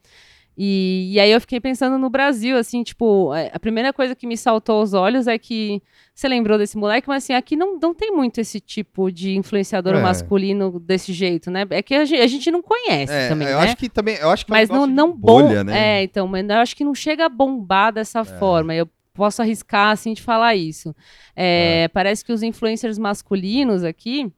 E, 0.60 1.12
e 1.12 1.20
aí 1.20 1.30
eu 1.30 1.40
fiquei 1.40 1.60
pensando 1.60 1.96
no 1.98 2.10
Brasil, 2.10 2.56
assim, 2.56 2.82
tipo, 2.82 3.32
é, 3.32 3.48
a 3.54 3.60
primeira 3.60 3.92
coisa 3.92 4.16
que 4.16 4.26
me 4.26 4.36
saltou 4.36 4.80
aos 4.80 4.92
olhos 4.92 5.28
é 5.28 5.38
que 5.38 5.80
você 6.12 6.26
lembrou 6.26 6.58
desse 6.58 6.76
moleque, 6.76 7.06
mas 7.06 7.22
assim, 7.22 7.32
aqui 7.32 7.54
não, 7.54 7.78
não 7.78 7.94
tem 7.94 8.10
muito 8.10 8.40
esse 8.40 8.58
tipo 8.58 9.08
de 9.12 9.36
influenciador 9.36 9.94
É. 9.94 10.02
masculino 10.02 10.80
desse 10.80 11.12
jeito, 11.12 11.48
né? 11.48 11.64
É 11.70 11.80
que 11.80 11.94
a 11.94 12.04
gente, 12.04 12.20
a 12.20 12.26
gente 12.26 12.50
não 12.50 12.60
conhece 12.60 13.12
É, 13.12 13.28
também, 13.28 13.46
eu 13.46 13.56
né? 13.58 13.64
acho 13.66 13.76
que 13.76 13.88
também. 13.88 14.16
Eu 14.16 14.30
acho 14.30 14.44
que 14.44 14.50
é 14.52 14.56
mas 14.56 14.68
não, 14.68 14.84
não 14.84 15.12
bolha, 15.16 15.58
bom. 15.62 15.70
né? 15.70 16.00
É, 16.00 16.02
então, 16.02 16.26
mas 16.26 16.48
eu 16.48 16.56
acho 16.56 16.74
que 16.74 16.82
não 16.84 16.94
chega 16.94 17.26
a 17.26 17.28
bombar 17.28 17.92
dessa 17.92 18.24
forma. 18.24 18.74
Eu 18.74 18.88
posso 19.14 19.40
arriscar, 19.42 19.92
assim, 19.92 20.12
de 20.12 20.22
falar 20.22 20.56
isso. 20.56 20.92
É, 21.36 21.86
Parece 21.92 22.24
que 22.24 22.32
os 22.32 22.42
influencers 22.42 22.98
masculinos 22.98 23.84
aqui 23.84 24.32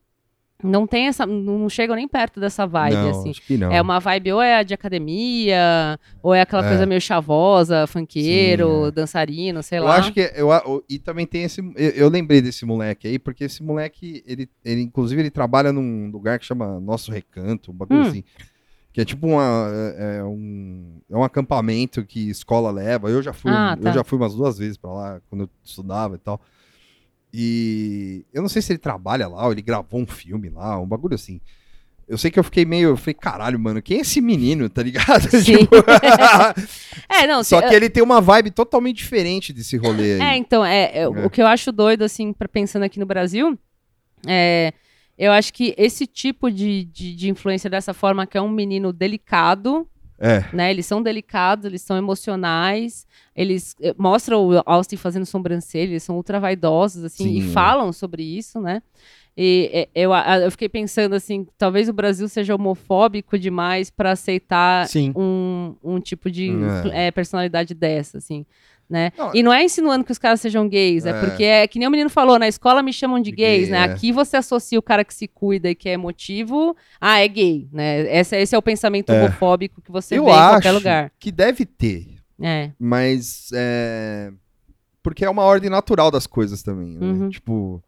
não 0.63 0.87
tem 0.87 1.07
essa. 1.09 1.25
não 1.27 1.69
chegam 1.69 1.97
nem 1.97 2.07
perto 2.09 2.39
dessa 2.41 2.67
vibe, 2.67 2.95
não, 2.95 3.11
assim. 3.11 3.31
acho 3.31 3.43
que 3.43 3.57
não. 3.57 3.71
É 3.73 3.81
uma 3.81 3.99
vibe 3.99 4.33
ou 4.33 4.43
é 4.43 4.57
a 4.57 4.63
de 4.63 4.75
academia, 4.75 5.99
ou 6.23 6.35
é 6.35 6.41
aquela 6.41 6.65
É. 6.65 6.69
coisa 6.69 6.87
meio 6.87 7.01
chavosa, 7.01 7.87
funkeiro, 7.87 8.83
Sim, 8.85 8.89
é. 8.89 8.91
dançarino, 8.91 9.63
sei 9.63 9.79
Eu 9.79 9.85
lá. 9.85 9.97
acho 9.97 10.13
que 10.13 10.21
eu, 10.35 10.51
eu- 10.51 10.85
e 10.89 10.99
também 10.99 11.27
tem 11.27 11.45
esse 11.45 11.61
eu, 11.77 11.91
eu 11.91 12.09
lembrei 12.09 12.41
desse 12.43 12.65
moleque 12.65 13.09
aí 13.09 13.19
porque 13.19 13.45
esse 13.45 13.63
moleque 13.63 14.23
ele, 14.27 14.49
ele 14.65 14.83
inclusive 14.83 15.21
ele 15.21 15.31
trabalha 15.31 15.73
num 15.73 16.11
lugar 16.11 16.39
que 16.39 16.45
chama 16.47 16.79
Nosso 16.81 17.11
Recanto, 17.13 17.71
um 17.71 17.75
bagulho 17.75 18.01
Hum. 18.01 18.09
assim, 18.09 18.25
que 18.93 19.01
é 19.01 19.05
tipo 19.05 19.27
uma 19.27 19.71
é, 19.97 20.19
é 20.19 20.25
um 20.25 21.01
é 21.09 21.17
um 21.17 21.23
acampamento 21.23 22.05
que 22.05 22.29
escola 22.29 22.71
leva. 22.71 23.09
Eu 23.09 23.23
já 23.23 23.33
fui, 23.33 23.51
Ah, 23.53 23.77
tá. 23.81 23.89
eu 23.89 23.93
já 23.95 24.05
fui 24.05 24.19
umas 24.19 24.35
duas 24.35 24.59
vezes 24.59 24.77
pra 24.77 24.91
lá 24.93 25.21
quando 25.29 25.43
eu 25.43 25.51
estudava 25.65 26.17
e 26.17 26.19
tal. 26.19 26.41
E 27.33 28.25
eu 28.33 28.43
não 28.43 28.49
sei 28.49 28.61
se 28.63 28.73
ele 28.73 28.79
trabalha 28.79 29.29
lá 29.29 29.47
ou 29.47 29.53
ele 29.53 29.63
gravou 29.63 30.01
um 30.01 30.07
filme 30.07 30.49
lá, 30.49 30.79
um 30.81 30.87
bagulho 30.87 31.15
assim. 31.15 31.41
Eu 32.09 32.19
sei 32.19 32.29
que 32.29 32.41
eu 32.41 32.45
fiquei 32.45 32.65
meio, 32.65 32.89
eu 32.89 32.97
falei, 32.97 33.15
caralho, 33.15 33.57
mano, 33.57 33.81
quem 33.81 33.99
é 33.99 34.01
esse 34.01 34.21
menino, 34.21 34.69
tá 34.69 34.83
ligado? 34.83 35.31
Sim. 35.31 35.59
Tipo, 35.59 35.77
É, 37.09 37.27
não, 37.27 37.45
Só 37.45 37.61
se- 37.61 37.69
que 37.69 37.75
ele 37.75 37.89
tem 37.89 38.03
uma 38.03 38.21
vibe 38.21 38.51
totalmente 38.51 38.97
diferente 38.97 39.53
desse 39.53 39.77
rolê 39.77 40.15
aí. 40.15 40.21
É, 40.21 40.37
então, 40.37 40.65
é, 40.65 40.85
é, 40.93 41.03
É. 41.03 41.09
o 41.09 41.31
que 41.31 41.41
eu 41.41 41.47
acho 41.47 41.71
doido, 41.71 42.03
assim, 42.03 42.33
pra, 42.33 42.49
pensando 42.49 42.83
aqui 42.83 42.99
no 42.99 43.07
Brasil, 43.07 43.57
é, 44.27 44.73
eu 45.17 45.31
acho 45.31 45.53
que 45.53 45.73
esse 45.79 46.05
tipo 46.07 46.51
de, 46.51 46.85
de, 46.85 47.15
de 47.15 47.29
influência 47.31 47.71
dessa 47.71 47.95
forma, 47.95 48.27
que 48.27 48.37
é 48.37 48.43
um 48.43 48.51
menino 48.51 48.93
delicado, 48.93 49.87
É. 50.21 50.45
né? 50.55 50.71
Eles 50.71 50.85
são 50.85 51.03
delicados, 51.03 51.65
eles 51.65 51.81
são 51.83 51.97
emocionais, 51.97 53.07
eles 53.35 53.75
eh, 53.81 53.95
mostram 53.97 54.47
o 54.49 54.63
Austin 54.67 54.97
fazendo 54.97 55.25
sobrancelha, 55.25 55.93
eles 55.93 56.03
são 56.03 56.15
ultra 56.17 56.39
vaidosos, 56.39 57.03
assim, 57.05 57.25
Sim, 57.25 57.39
e 57.41 57.49
é. 57.49 57.53
falam 57.53 57.91
sobre 57.93 58.23
isso, 58.23 58.61
né? 58.61 58.83
E 59.37 59.71
eh, 59.73 59.89
eu, 59.95 60.13
eu 60.13 60.51
fiquei 60.51 60.69
pensando 60.69 61.15
assim, 61.15 61.47
talvez 61.57 61.89
o 61.89 61.93
Brasil 61.95 62.29
seja 62.29 62.55
homofóbico 62.55 63.39
demais 63.39 63.89
para 63.91 64.11
aceitar 64.13 64.87
um, 65.17 65.75
um 65.83 65.99
tipo 66.01 66.31
de 66.31 66.51
É. 66.93 67.07
eh, 67.07 67.11
personalidade 67.11 67.73
dessa, 67.73 68.19
assim. 68.19 68.45
Né? 68.91 69.13
Não, 69.17 69.31
e 69.33 69.41
não 69.41 69.53
é 69.53 69.63
insinuando 69.63 70.03
que 70.05 70.11
os 70.11 70.19
caras 70.19 70.41
sejam 70.41 70.69
gays, 70.69 71.07
é. 71.07 71.11
É. 71.11 71.21
porque 71.21 71.45
é 71.45 71.69
que 71.69 71.79
nem 71.79 71.87
o 71.87 71.91
menino 71.93 72.11
falou, 72.11 72.41
na 72.41 72.49
escola 72.49 72.83
me 72.83 72.93
chamam 72.93 73.21
de 73.21 73.31
gays, 73.31 73.69
gay, 73.69 73.71
né? 73.71 73.79
é. 73.79 73.83
Aqui 73.85 74.11
você 74.11 74.37
associa 74.37 74.77
o 74.77 74.83
cara 74.83 75.05
que 75.05 75.15
se 75.15 75.29
cuida 75.29 75.71
e 75.71 75.77
que 75.77 75.89
é 75.89 75.93
emotivo, 75.93 76.77
ah, 77.01 77.21
é 77.21 77.29
gay, 77.29 77.69
né? 77.73 78.01
Esse, 78.19 78.37
esse 78.37 78.53
é 78.53 78.59
o 78.59 78.63
pensamento 78.63 79.11
É. 79.13 79.21
homofóbico 79.23 79.81
que 79.81 79.93
você 79.93 80.19
eu 80.19 80.25
vê 80.25 80.33
em 80.33 80.35
qualquer 80.35 80.73
lugar. 80.73 81.13
que 81.21 81.31
deve 81.31 81.65
ter, 81.65 82.17
É. 82.43 82.73
mas 82.81 83.51
é... 83.55 84.33
porque 85.05 85.25
é 85.25 85.31
uma 85.31 85.45
ordem 85.45 85.71
natural 85.71 86.11
das 86.11 86.27
coisas 86.27 86.61
também, 86.61 86.89
né? 86.97 87.07
Uhum. 87.07 87.29
Tipo, 87.31 87.81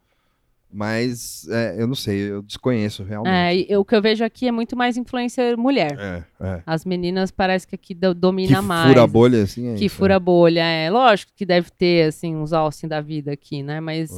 mas 0.72 1.46
é, 1.50 1.76
eu 1.78 1.86
não 1.86 1.94
sei, 1.94 2.30
eu 2.30 2.42
desconheço 2.42 3.02
É, 3.02 3.06
realmente. 3.06 3.66
e 3.70 3.76
o 3.76 3.84
que 3.84 3.94
eu 3.94 4.02
vejo 4.02 4.24
aqui 4.24 4.48
é 4.48 4.52
muito 4.52 4.76
mais 4.76 4.96
influência 4.96 5.56
mulher. 5.56 5.96
É, 5.98 6.24
é. 6.40 6.62
As 6.66 6.84
meninas 6.84 7.30
parece 7.30 7.66
que 7.66 7.74
aqui 7.74 7.94
do- 7.94 8.14
Que 8.14 8.20
domina 8.20 8.62
mais. 8.62 8.88
fura 8.88 9.02
a 9.02 9.06
bolha 9.06 9.42
assim, 9.42 9.68
é 9.68 9.74
Que 9.74 9.84
isso, 9.86 9.96
fura 9.96 10.16
a 10.16 10.20
bolha, 10.20 10.60
é. 10.64 10.90
Lógico 10.90 11.32
que 11.36 11.44
deve 11.44 11.70
ter, 11.70 12.08
assim, 12.08 12.34
uns 12.36 12.52
Austin 12.52 12.88
da 12.88 13.00
vida 13.00 13.32
aqui, 13.32 13.62
né? 13.62 13.80
Mas 13.80 14.10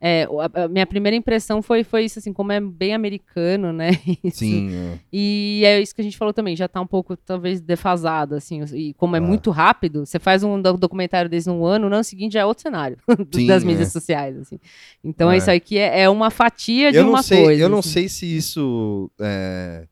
É. 0.00 0.22
é, 0.22 0.28
a, 0.54 0.64
a 0.64 0.68
minha 0.68 0.86
primeira 0.86 1.16
impressão 1.16 1.62
foi, 1.62 1.82
foi 1.84 2.04
isso, 2.04 2.18
assim, 2.18 2.32
como 2.32 2.52
é 2.52 2.60
bem 2.60 2.92
americano, 2.94 3.72
né? 3.72 3.90
Isso. 4.22 4.38
Sim, 4.38 4.70
é. 4.74 4.98
E 5.12 5.62
é 5.64 5.80
isso 5.80 5.94
que 5.94 6.00
a 6.00 6.04
gente 6.04 6.16
falou 6.18 6.32
também, 6.34 6.54
já 6.56 6.66
tá 6.68 6.80
um 6.80 6.86
pouco, 6.86 7.16
talvez, 7.16 7.60
defasado, 7.60 8.34
assim. 8.34 8.62
E 8.74 8.94
como 8.94 9.16
é 9.16 9.20
muito 9.20 9.50
rápido, 9.50 10.04
você 10.06 10.18
faz 10.18 10.42
um 10.42 10.60
do- 10.60 10.76
documentário 10.76 11.28
desde 11.30 11.48
um 11.50 11.64
ano, 11.64 11.88
no 11.88 11.94
ano 11.94 12.04
seguinte 12.04 12.32
já 12.34 12.40
é 12.40 12.44
outro 12.44 12.62
cenário 12.62 12.96
Sim, 13.32 13.46
das 13.46 13.62
é. 13.62 13.66
mídias 13.66 13.92
sociais, 13.92 14.36
assim. 14.38 14.58
Então, 15.04 15.30
É. 15.30 15.36
isso 15.36 15.50
aqui 15.50 15.78
é, 15.78 16.01
é 16.02 16.08
uma 16.08 16.30
fatia 16.30 16.90
de 16.90 16.98
Eu 16.98 17.04
não 17.04 17.10
uma 17.10 17.22
sei, 17.22 17.44
coisa. 17.44 17.62
eu 17.62 17.68
não 17.68 17.78
assim. 17.78 17.90
sei 17.90 18.08
se 18.08 18.36
isso 18.36 19.10
é, 19.20 19.86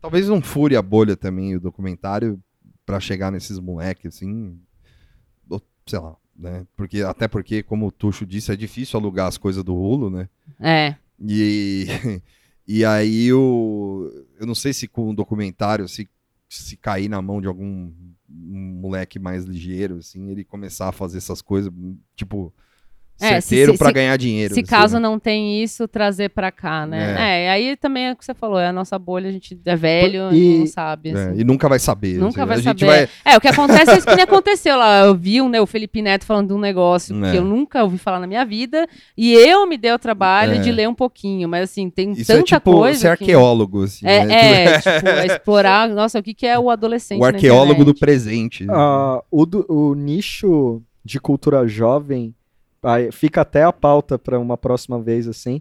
talvez 0.00 0.28
não 0.28 0.40
fure 0.42 0.76
a 0.76 0.82
bolha 0.82 1.16
também 1.16 1.54
o 1.56 1.60
documentário 1.60 2.40
pra 2.84 2.98
chegar 3.00 3.30
nesses 3.30 3.58
moleques 3.58 4.16
assim, 4.16 4.58
sei 5.86 5.98
lá, 5.98 6.16
né? 6.36 6.66
Porque 6.76 7.02
até 7.02 7.28
porque 7.28 7.62
como 7.62 7.86
o 7.86 7.92
Tuxo 7.92 8.24
disse, 8.26 8.52
é 8.52 8.56
difícil 8.56 8.98
alugar 8.98 9.26
as 9.28 9.36
coisas 9.38 9.62
do 9.64 9.74
Hulu, 9.74 10.10
né? 10.10 10.28
É. 10.60 10.94
E 11.20 11.86
e 12.66 12.84
aí 12.84 13.32
o 13.32 14.10
eu 14.38 14.46
não 14.46 14.54
sei 14.54 14.72
se 14.72 14.86
com 14.88 15.10
o 15.10 15.14
documentário 15.14 15.88
se 15.88 16.08
se 16.48 16.76
cair 16.76 17.08
na 17.08 17.22
mão 17.22 17.40
de 17.40 17.46
algum 17.48 17.90
um 18.30 18.78
moleque 18.80 19.18
mais 19.18 19.44
ligeiro 19.44 19.96
assim, 19.96 20.30
ele 20.30 20.44
começar 20.44 20.88
a 20.88 20.92
fazer 20.92 21.18
essas 21.18 21.40
coisas, 21.42 21.72
tipo 22.16 22.52
É, 23.20 23.40
se- 23.40 23.48
certeiro 23.50 23.76
se- 23.76 23.92
ganhar 23.92 24.16
dinheiro. 24.16 24.52
Se 24.52 24.60
assim, 24.60 24.68
caso 24.68 24.94
né? 24.94 25.00
não 25.00 25.16
tem 25.16 25.62
isso, 25.62 25.86
trazer 25.86 26.30
pra 26.30 26.50
cá, 26.50 26.84
né? 26.84 27.14
É. 27.16 27.44
É, 27.46 27.50
aí 27.50 27.76
também 27.76 28.06
é 28.08 28.12
o 28.12 28.16
que 28.16 28.24
você 28.24 28.34
falou, 28.34 28.58
é 28.58 28.66
a 28.66 28.72
nossa 28.72 28.98
bolha, 28.98 29.28
a 29.28 29.32
gente 29.32 29.56
é 29.64 29.76
velho 29.76 30.32
E- 30.34 30.58
não 30.58 30.66
sabe. 30.66 31.10
É, 31.10 31.12
assim. 31.12 31.40
e 31.40 31.44
nunca 31.44 31.68
vai 31.68 31.78
saber. 31.78 32.18
Nunca 32.18 32.42
assim, 32.42 32.48
vai 32.48 32.56
a 32.58 32.60
gente 32.60 32.80
saber. 32.84 33.08
vai 33.24 33.32
É, 33.32 33.36
o 33.36 33.40
que 33.40 33.46
acontece 33.46 33.90
é 33.92 33.98
isso 33.98 34.06
que 34.06 34.16
nem 34.16 34.24
aconteceu 34.24 34.76
lá. 34.76 35.04
Eu 35.04 35.14
vi 35.14 35.40
né, 35.48 35.60
o 35.60 35.66
Felipe 35.66 36.02
Neto 36.02 36.24
falando 36.26 36.48
de 36.48 36.54
um 36.54 36.58
negócio 36.58 37.24
É. 37.24 37.30
que 37.30 37.36
eu 37.36 37.44
nunca 37.44 37.84
ouvi 37.84 37.96
falar 37.96 38.18
na 38.18 38.26
minha 38.26 38.44
vida, 38.44 38.88
e 39.16 39.32
eu 39.34 39.66
me 39.68 39.78
dei 39.78 39.92
o 39.92 39.98
trabalho 40.00 40.54
É. 40.54 40.58
de 40.58 40.72
ler 40.72 40.88
um 40.88 40.94
pouquinho, 40.94 41.48
mas 41.48 41.70
assim, 41.70 41.88
tem 41.90 42.10
Isso 42.12 42.26
tanta 42.26 42.40
é 42.40 42.58
tipo 42.58 42.72
coisa. 42.72 42.98
ser 42.98 43.16
que- 43.16 43.24
arqueólogo, 43.24 43.84
assim. 43.84 44.04
É, 44.04 44.24
né? 44.24 44.34
é, 44.64 44.78
tipo, 44.80 45.08
é 45.08 45.26
explorar, 45.26 45.88
nossa, 45.88 46.18
o 46.18 46.22
que, 46.24 46.34
que 46.34 46.46
é 46.46 46.58
o 46.58 46.68
adolescente? 46.70 47.20
o 47.20 47.24
arqueólogo 47.24 47.84
do 47.84 47.94
presente. 47.94 48.66
Ah, 48.68 49.22
o, 49.30 49.46
do- 49.46 49.64
o 49.68 49.94
nicho 49.94 50.82
de 51.04 51.20
cultura 51.20 51.66
jovem 51.68 52.34
fica 53.12 53.40
até 53.42 53.62
a 53.62 53.72
pauta 53.72 54.18
para 54.18 54.38
uma 54.38 54.56
próxima 54.56 55.00
vez, 55.00 55.26
assim, 55.28 55.60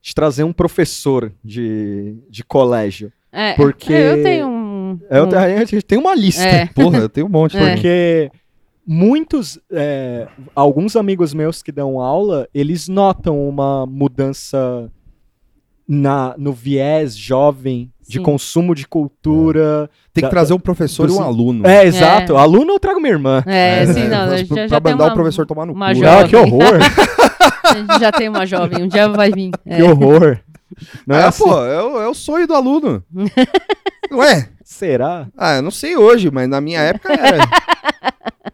de 0.00 0.14
trazer 0.14 0.44
um 0.44 0.52
professor 0.52 1.32
de, 1.42 2.16
de 2.28 2.42
colégio. 2.44 3.12
É, 3.32 3.54
porque- 3.54 3.92
é, 3.92 4.12
eu 4.12 4.22
tenho 4.22 4.48
um. 4.48 5.00
Eu, 5.10 5.24
um- 5.26 5.38
a 5.38 5.64
gente 5.64 5.82
tem 5.82 5.98
uma 5.98 6.14
lista. 6.14 6.42
É. 6.44 6.66
Porra, 6.74 6.98
eu 6.98 7.08
tenho 7.08 7.26
um 7.26 7.30
monte. 7.30 7.56
É. 7.56 7.72
Porque 7.74 8.30
muitos, 8.86 9.58
é, 9.72 10.28
alguns 10.54 10.94
amigos 10.96 11.32
meus 11.34 11.62
que 11.62 11.72
dão 11.72 12.00
aula, 12.00 12.48
eles 12.54 12.86
notam 12.88 13.48
uma 13.48 13.86
mudança 13.86 14.90
na, 15.86 16.34
no 16.38 16.52
viés 16.52 17.16
jovem 17.16 17.92
de 18.06 18.18
Sim. 18.18 18.22
consumo 18.22 18.74
de 18.74 18.86
cultura. 18.86 19.88
Tem 20.12 20.22
que 20.22 20.26
Da- 20.26 20.30
trazer 20.30 20.52
um 20.54 20.58
professor 20.58 21.08
e 21.08 21.12
um 21.12 21.16
do- 21.16 21.22
aluno. 21.22 21.66
É, 21.66 21.84
exato. 21.86 22.36
Aluno 22.36 22.72
eu 22.72 22.78
trago 22.80 23.00
minha 23.00 23.12
irmã. 23.14 23.42
É, 23.46 23.82
É, 23.82 23.86
sim, 23.86 24.02
é, 24.02 24.08
não, 24.08 24.26
pra- 24.28 24.36
já, 24.36 24.46
pra 24.46 24.66
já 24.68 24.80
mandar 24.80 25.04
uma, 25.04 25.10
o 25.12 25.14
professor 25.14 25.46
tomar 25.46 25.66
no 25.66 25.74
cu. 25.74 25.80
Ah, 25.82 26.28
que 26.28 26.36
horror! 26.36 26.78
A 27.64 27.74
gente 27.74 27.98
já 28.00 28.12
tem 28.12 28.28
uma 28.28 28.44
jovem, 28.46 28.82
um 28.82 28.88
dia 28.88 29.08
vai 29.08 29.30
vir. 29.30 29.50
É. 29.66 29.76
que 29.76 29.82
horror! 29.82 30.38
Não 31.06 31.16
é 31.16 31.22
ah, 31.22 31.28
assim? 31.28 31.44
pô, 31.44 31.64
é 31.64 31.82
o, 31.82 32.02
é 32.02 32.08
o 32.08 32.14
sonho 32.14 32.46
do 32.46 32.54
aluno. 32.54 33.02
não 34.10 34.22
é? 34.22 34.48
Será? 34.64 35.28
Ah, 35.36 35.56
eu 35.56 35.62
não 35.62 35.70
sei 35.70 35.96
hoje, 35.96 36.30
mas 36.32 36.48
na 36.48 36.60
minha 36.60 36.80
época 36.80 37.12
era. 37.12 37.38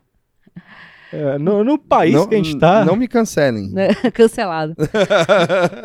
É, 1.12 1.38
no, 1.38 1.64
no 1.64 1.76
país 1.76 2.14
não, 2.14 2.24
que 2.28 2.36
a 2.36 2.38
gente 2.38 2.56
tá. 2.56 2.84
Não 2.84 2.94
me 2.94 3.08
cancelem. 3.08 3.72
Cancelado. 4.14 4.76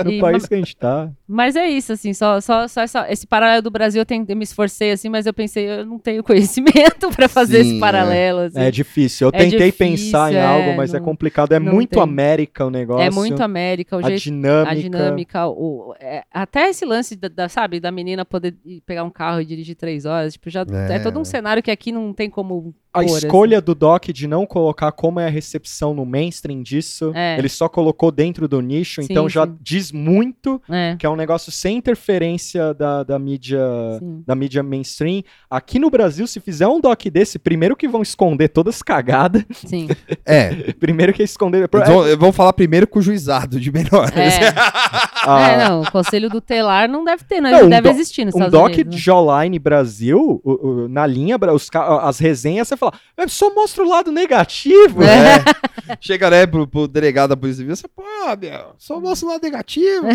No 0.06 0.12
E- 0.12 0.20
país 0.22 0.46
que 0.46 0.54
a 0.54 0.58
gente 0.58 0.78
tá. 0.78 1.10
Mas 1.28 1.56
é 1.56 1.68
isso, 1.68 1.92
assim, 1.94 2.14
só, 2.14 2.40
só, 2.40 2.68
só 2.68 2.82
essa- 2.82 3.12
esse 3.12 3.26
paralelo 3.26 3.62
do 3.64 3.72
Brasil, 3.72 4.00
eu, 4.02 4.06
tentei, 4.06 4.34
eu 4.34 4.38
me 4.38 4.44
esforcei, 4.44 4.92
assim, 4.92 5.10
mas 5.10 5.26
eu 5.26 5.34
pensei, 5.34 5.68
eu 5.68 5.86
não 5.86 5.98
tenho 5.98 6.24
conhecimento 7.04 7.10
pra 7.12 7.28
fazer 7.28 7.64
Sim, 7.64 7.70
esse 7.70 7.78
é. 7.78 7.80
paralelo, 7.80 8.40
assim. 8.42 8.60
É 8.60 8.70
difícil. 8.72 9.28
Eu 9.28 9.32
É 9.34 9.40
tentei 9.40 9.72
difícil, 9.72 10.06
pensar 10.06 10.32
em 10.32 10.36
é, 10.36 10.46
algo, 10.46 10.78
mas 10.78 10.94
é 10.94 10.98
não- 11.00 11.06
complicado. 11.06 11.52
É 11.54 11.60
muito 11.60 11.92
tem. 11.92 12.04
América 12.04 12.66
o 12.66 12.70
negócio. 12.70 13.04
É 13.04 13.10
muito 13.10 13.42
América, 13.42 13.96
o 13.98 14.00
a 14.00 14.04
jeito, 14.10 14.22
dinâmica. 14.24 14.72
a 14.72 14.76
dinâmica, 14.76 15.48
o, 15.48 15.96
é, 16.00 16.24
até 16.32 16.70
esse 16.70 16.86
lance, 16.86 17.16
da, 17.16 17.28
da, 17.28 17.50
sabe, 17.50 17.80
da 17.80 17.92
menina 17.92 18.24
poder 18.24 18.56
pegar 18.86 19.04
um 19.04 19.10
carro 19.10 19.42
e 19.42 19.46
dirigir 19.46 19.76
três 19.76 20.06
horas, 20.06 20.34
tipo, 20.34 20.50
já 20.50 20.62
é, 20.90 20.96
É. 20.96 21.00
todo 21.00 21.20
um 21.20 21.26
cenário 21.26 21.62
que 21.64 21.72
aqui 21.72 21.92
não 21.92 22.14
tem 22.14 22.30
como 22.30 22.74
A 22.94 23.00
pôr, 23.04 23.18
escolha 23.18 23.60
do 23.62 23.74
Doc 23.76 24.06
de 24.10 24.28
não 24.28 24.46
colocar 24.46 24.92
como 24.92 25.20
é 25.20 25.26
é 25.26 25.28
a 25.28 25.32
recepção 25.32 25.94
no 25.96 26.06
mainstream 26.06 26.62
disso. 26.62 27.12
É. 27.16 27.38
Ele 27.40 27.50
só 27.50 27.68
colocou 27.68 28.12
dentro 28.12 28.48
do 28.48 28.62
nicho, 28.62 29.02
Sim, 29.02 29.08
então 29.10 29.28
já 29.28 29.48
sim. 29.48 29.58
diz 29.60 29.92
muito 29.92 30.62
É, 30.70 30.96
que 31.00 31.04
é 31.06 31.10
um 31.10 31.15
negócio 31.16 31.52
sem 31.52 31.78
interferência 31.78 32.74
da, 32.74 33.04
da 33.04 33.18
mídia 33.20 33.60
sim. 34.00 34.24
da 34.26 34.36
mídia 34.36 34.62
mainstream. 34.64 35.22
Aqui 35.50 35.80
no 35.80 35.90
Brasil, 35.90 36.26
se 36.28 36.40
fizer 36.40 36.68
um 36.68 36.80
doc 36.80 37.04
desse, 37.06 37.38
primeiro 37.40 37.76
que 37.76 37.88
vão 37.88 38.02
esconder 38.02 38.50
todas 38.50 38.76
as 38.76 38.82
cagadas, 38.82 39.44
Sim. 39.54 39.88
É, 40.26 40.74
primeiro 40.74 41.14
que 41.14 41.22
é 41.22 41.26
esconder... 41.26 41.70
eles 41.72 41.88
vão, 41.88 42.18
vão 42.18 42.32
falar 42.34 42.54
primeiro 42.54 42.88
com 42.88 43.00
o 43.00 43.02
juizado 43.02 43.60
de 43.60 43.72
menores. 43.72 44.16
É. 44.16 44.54
Ah, 45.28 45.50
É, 45.50 45.68
não, 45.68 45.82
o 45.82 45.92
conselho 45.92 46.30
do 46.30 46.40
telar 46.40 46.88
não 46.88 47.04
deve 47.04 47.24
ter, 47.24 47.42
não, 47.42 47.50
Não, 47.50 47.58
ele 47.58 47.66
um 47.66 47.70
deve 47.70 47.90
do- 47.90 47.96
existir 47.96 48.26
nos 48.26 48.36
Um 48.36 48.38
Estados 48.38 48.52
doc 48.60 48.66
Unidos. 48.74 48.86
né? 48.86 48.92
de 48.92 48.98
Jawline 49.04 49.58
Brasil, 49.58 50.40
o- 50.44 50.68
o- 50.84 50.88
na 50.88 51.08
linha, 51.08 51.36
os 51.52 51.68
as 51.74 52.20
resenhas, 52.20 52.68
você 52.68 52.78
fala, 52.78 52.94
"É, 53.18 53.28
só 53.28 53.52
mostra 53.52 53.84
o 53.84 53.90
lado 53.90 54.12
negativo. 54.12 55.02
É. 55.02 55.38
É. 55.38 55.98
Chega, 56.00 56.30
né, 56.30 56.46
pro, 56.46 56.68
pro 56.68 56.88
delegado 56.88 57.30
da 57.32 57.38
polícia 57.38 57.62
civil, 57.62 57.76
você, 57.76 57.88
pô, 57.88 58.04
meu, 58.40 58.76
só 58.78 59.00
mostra 59.00 59.28
o 59.28 59.32
lado 59.32 59.42
negativo. 59.42 60.06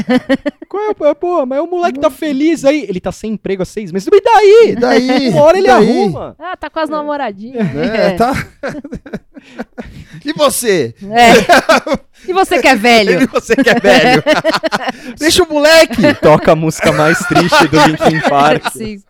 Qual 0.69 0.90
é, 0.90 0.90
pô, 0.95 1.15
pô, 1.15 1.47
mas 1.47 1.61
o 1.61 1.67
moleque 1.67 1.99
tá 2.01 2.11
feliz 2.11 2.65
aí. 2.65 2.85
Ele 2.89 3.01
tá 3.01 3.11
sem 3.13 3.33
emprego 3.33 3.63
há 3.63 3.67
seis 3.67 3.91
meses. 3.93 4.09
E 4.13 4.21
daí? 4.23 4.71
E 4.73 4.77
daí? 4.77 5.29
Uma 5.31 5.43
hora 5.43 5.59
ele 5.59 5.67
E 5.67 5.71
daí? 5.71 5.89
arruma. 5.91 6.37
Ah, 6.39 6.57
tá 6.57 6.69
com 6.71 6.79
as 6.81 6.89
namoradinhas. 6.89 7.67
É, 7.75 8.11
tá. 8.13 8.33
e 10.25 10.33
você? 10.33 10.95
É. 11.03 12.01
E 12.29 12.35
você 12.35 12.61
que 12.61 12.69
é 12.69 12.73
E 12.73 12.77
velho? 12.77 13.29
você 13.33 13.57
que 13.57 13.71
é 13.71 13.75
velho? 13.75 14.23
Deixa 15.19 15.43
o 15.43 15.49
moleque! 15.51 16.13
Toca 16.21 16.53
a 16.53 16.55
música 16.55 16.93
mais 16.93 17.19
triste 17.21 17.67
do 17.69 17.79
Linkin 17.87 18.21
Park. 18.29 18.71
Sim. 18.75 19.03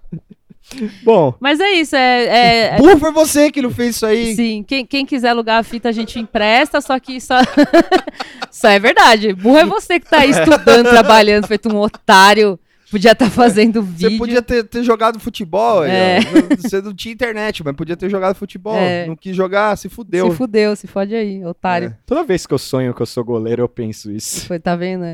Bom, 1.02 1.34
Mas 1.40 1.58
é 1.60 1.70
isso, 1.72 1.96
é. 1.96 2.24
é- 2.24 2.74
é- 2.74 2.78
Burro 2.78 2.98
foi 2.98 3.12
você 3.12 3.50
que 3.50 3.60
não 3.60 3.70
fez 3.70 3.96
isso 3.96 4.06
aí. 4.06 4.34
Sim, 4.34 4.64
quem, 4.66 4.86
quem 4.86 5.04
quiser 5.04 5.30
alugar 5.30 5.58
a 5.58 5.62
fita 5.62 5.88
a 5.88 5.92
gente 5.92 6.18
empresta, 6.18 6.80
só 6.80 6.98
que 6.98 7.20
só. 7.20 7.36
só 8.50 8.68
é 8.68 8.78
verdade. 8.78 9.32
Burro 9.32 9.58
é 9.58 9.64
você 9.66 9.98
que 9.98 10.08
tá 10.08 10.20
aí 10.20 10.30
estudando, 10.30 10.88
trabalhando, 10.88 11.46
feito 11.46 11.68
um 11.74 11.78
otário. 11.78 12.58
Podia 12.90 13.12
estar 13.12 13.30
fazendo 13.30 13.82
vídeo. 13.82 14.10
Você 14.10 14.18
podia 14.18 14.42
ter, 14.42 14.64
ter 14.64 14.82
jogado 14.82 15.20
futebol, 15.20 15.84
É. 15.84 16.18
ó. 16.18 16.56
você 16.56 16.82
não 16.82 16.92
tinha 16.92 17.12
internet, 17.14 17.62
mas 17.64 17.76
podia 17.76 17.96
ter 17.96 18.10
jogado 18.10 18.34
futebol. 18.34 18.74
É. 18.76 19.06
Não 19.06 19.14
quis 19.14 19.34
jogar, 19.36 19.76
se 19.78 19.88
fudeu. 19.88 20.28
Se 20.30 20.36
fudeu, 20.36 20.74
se 20.74 20.86
fode 20.88 21.14
aí, 21.14 21.44
otário. 21.44 21.96
toda 22.04 22.24
vez 22.24 22.46
que 22.46 22.52
eu 22.52 22.58
sonho 22.58 22.92
que 22.92 23.00
eu 23.00 23.06
sou 23.06 23.22
goleiro, 23.24 23.62
eu 23.62 23.68
penso 23.68 24.10
isso. 24.10 24.44
Foi, 24.46 24.58
tá 24.58 24.74
vendo? 24.74 25.04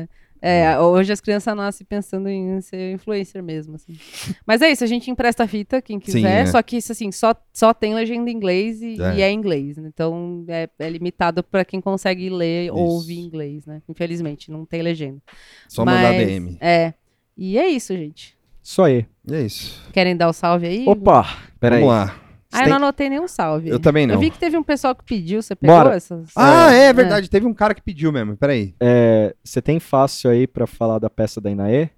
É, 0.47 0.79
hoje 0.79 1.11
as 1.11 1.19
crianças 1.19 1.55
nascem 1.55 1.85
pensando 1.85 2.29
em 2.29 2.61
ser 2.61 2.93
influencer 2.93 3.43
mesmo, 3.43 3.75
assim. 3.75 3.97
Mas 4.45 4.61
é 4.61 4.71
isso, 4.71 4.83
a 4.83 4.87
gente 4.87 5.11
empresta 5.11 5.43
a 5.43 5.47
fita, 5.47 5.81
quem 5.81 5.99
quiser, 5.99 6.19
Sim, 6.19 6.25
é. 6.25 6.45
só 6.45 6.61
que 6.61 6.77
isso, 6.77 6.91
assim, 6.91 7.11
só, 7.11 7.35
só 7.53 7.73
tem 7.73 7.93
legenda 7.93 8.29
em 8.29 8.33
inglês 8.33 8.81
e 8.81 9.01
É. 9.01 9.15
e 9.15 9.21
é, 9.21 9.31
inglês. 9.31 9.77
Então 9.77 10.45
é, 10.47 10.69
é 10.79 10.89
limitado 10.89 11.43
pra 11.43 11.65
quem 11.65 11.81
consegue 11.81 12.29
ler 12.29 12.71
ou 12.71 12.77
Isso. 12.77 12.93
ouvir 12.95 13.19
inglês, 13.19 13.65
né? 13.65 13.81
Infelizmente, 13.89 14.49
não 14.49 14.65
tem 14.65 14.81
legenda. 14.81 15.21
Só 15.67 15.83
mandar 15.83 16.13
Mas, 16.13 16.27
DM. 16.27 16.57
É. 16.61 16.93
E 17.35 17.57
é 17.57 17.67
isso, 17.67 17.95
gente. 17.95 18.37
Isso 18.63 18.81
aí. 18.81 19.05
E 19.29 19.33
é 19.35 19.41
isso. 19.41 19.81
Querem 19.93 20.15
dar 20.15 20.29
o 20.29 20.33
salve 20.33 20.67
aí? 20.67 20.85
Opa, 20.87 21.25
peraí. 21.59 21.81
Vamos 21.81 21.93
lá. 21.93 22.26
Ah, 22.51 22.59
eu 22.59 22.63
tem- 22.63 22.69
não 22.69 22.77
anotei 22.77 23.09
nenhum 23.09 23.27
salve. 23.27 23.69
Eu 23.69 23.79
também 23.79 24.07
não. 24.07 24.15
Eu 24.15 24.19
vi 24.19 24.31
que 24.31 24.37
teve 24.39 24.57
um 24.57 24.63
pessoal 24.63 24.95
que 24.95 25.03
pediu, 25.03 25.41
você 25.41 25.55
pegou 25.55 25.75
Bora. 25.75 25.95
essas? 25.95 26.29
Ah, 26.35 26.71
é, 26.71 26.93
verdade. 26.93 27.29
Teve 27.29 27.45
um 27.45 27.53
cara 27.53 27.73
que 27.75 27.81
pediu 27.81 28.11
mesmo. 28.11 28.37
Peraí. 28.37 28.73
É, 28.79 29.35
Você 29.43 29.61
tem 29.61 29.79
fácil 29.79 30.29
aí 30.31 30.47
pra 30.47 30.65
falar 30.65 30.99
da 30.99 31.09
peça 31.09 31.41
da 31.41 31.49
Inaê? 31.51 31.89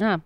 Ah, 0.00 0.18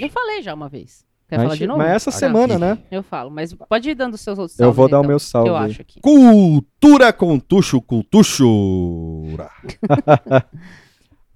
eu 0.00 0.08
falei 0.10 0.42
já 0.42 0.52
uma 0.52 0.68
vez. 0.68 1.06
Quer 1.28 1.36
Mas- 1.36 1.44
falar 1.44 1.56
de 1.56 1.66
novo? 1.66 1.78
Mas 1.78 1.90
essa 1.90 2.10
Ah, 2.10 2.12
semana, 2.12 2.58
né? 2.58 2.78
Eu 2.90 3.02
falo, 3.02 3.30
mas 3.30 3.52
pode 3.54 3.90
ir 3.90 3.94
dando 3.94 4.14
os 4.14 4.20
seus 4.22 4.38
outros 4.38 4.58
Eu 4.58 4.64
salves, 4.64 4.76
vou 4.76 4.88
dar 4.88 4.96
o 4.96 5.00
então, 5.00 5.08
meu 5.08 5.18
que 5.18 5.24
salve. 5.24 5.48
eu 5.50 5.56
acho 5.56 5.82
aqui. 5.82 6.00
Cultura 6.00 7.12
com 7.12 7.38
tuxo, 7.38 7.80
cultuxura. 7.82 9.50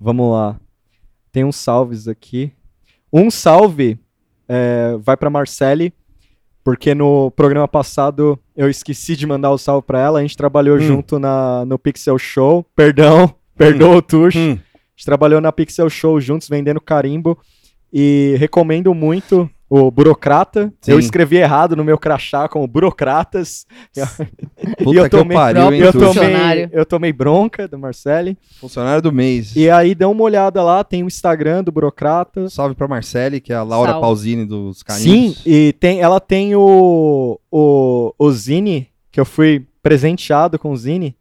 Vamos 0.01 0.31
lá. 0.33 0.59
Tem 1.31 1.45
uns 1.45 1.57
salves 1.57 2.09
aqui. 2.09 2.53
Um 3.13 3.31
salve 3.31 3.99
é, 4.49 4.97
vai 4.99 5.17
pra 5.17 5.31
Marcele, 5.31 5.93
porque 6.65 6.95
no 6.95 7.31
programa 7.33 7.67
passado 7.67 8.39
eu 8.57 8.69
esqueci 8.71 9.17
de 9.17 9.27
mandar 9.27 9.51
o 9.51 9.59
salve 9.59 9.87
pra 9.87 10.01
ela. 10.01 10.19
A 10.19 10.23
gente 10.23 10.37
trabalhou 10.37 10.77
Hum. 10.77 10.81
junto 10.81 11.19
na, 11.19 11.65
no 11.65 11.79
Pixel 11.79 12.19
Show. 12.19 12.65
Perdão, 12.77 13.35
perdoa 13.57 13.97
o 13.97 14.03
Tuxo. 14.03 14.39
Hum. 14.39 14.53
A 14.53 14.95
gente 14.97 15.05
trabalhou 15.07 15.41
na 15.41 15.51
Pixel 15.53 15.89
Show 15.91 16.21
juntos, 16.21 16.49
vendendo 16.49 16.81
carimbo. 16.81 17.39
E 17.93 18.37
recomendo 18.39 18.95
muito 18.95 19.51
o 19.75 19.91
Burocrata. 19.91 20.71
Sim. 20.83 20.93
Eu 20.93 20.99
escrevi 20.99 21.37
errado 21.37 21.75
no 21.75 21.83
meu 21.83 21.97
crachá 21.97 22.47
como 22.47 22.67
Burocratas. 22.67 23.65
Puta 24.85 24.99
eu 24.99 25.05
que 25.05 25.09
tomei- 25.09 25.35
eu 25.35 25.41
pariu, 25.41 25.73
hein, 25.73 25.81
eu, 25.81 25.93
tomei, 25.93 26.69
eu 26.73 26.85
tomei 26.85 27.13
bronca 27.13 27.67
do 27.67 27.79
Marcele. 27.79 28.37
Funcionário 28.61 29.01
do 29.01 29.11
mês. 29.11 29.57
E 29.57 29.71
aí 29.71 29.95
dá 29.95 30.11
uma 30.11 30.23
olhada 30.25 30.63
lá, 30.63 30.85
tem 30.85 31.03
o 31.03 31.07
Instagram 31.07 31.65
do 31.65 31.73
Burocrata. 31.73 32.51
Salve 32.51 32.75
pra 32.75 32.87
Marcele, 32.87 33.41
que 33.41 33.51
é 33.51 33.57
a 33.57 33.63
Laura 33.63 33.93
Salve. 33.93 34.07
Pausini 34.07 34.45
dos 34.45 34.81
Sim, 34.81 34.85
Carimbos. 34.85 35.43
e 35.47 35.73
tem, 35.81 36.01
ela 36.03 36.21
tem 36.21 36.55
o, 36.55 37.41
o, 37.51 38.15
o 38.19 38.31
Zine, 38.31 38.89
que 39.11 39.19
eu 39.19 39.25
fui 39.25 39.67
presenteado 39.83 40.59
com 40.59 40.71
o 40.71 40.77
Zine, 40.77 41.17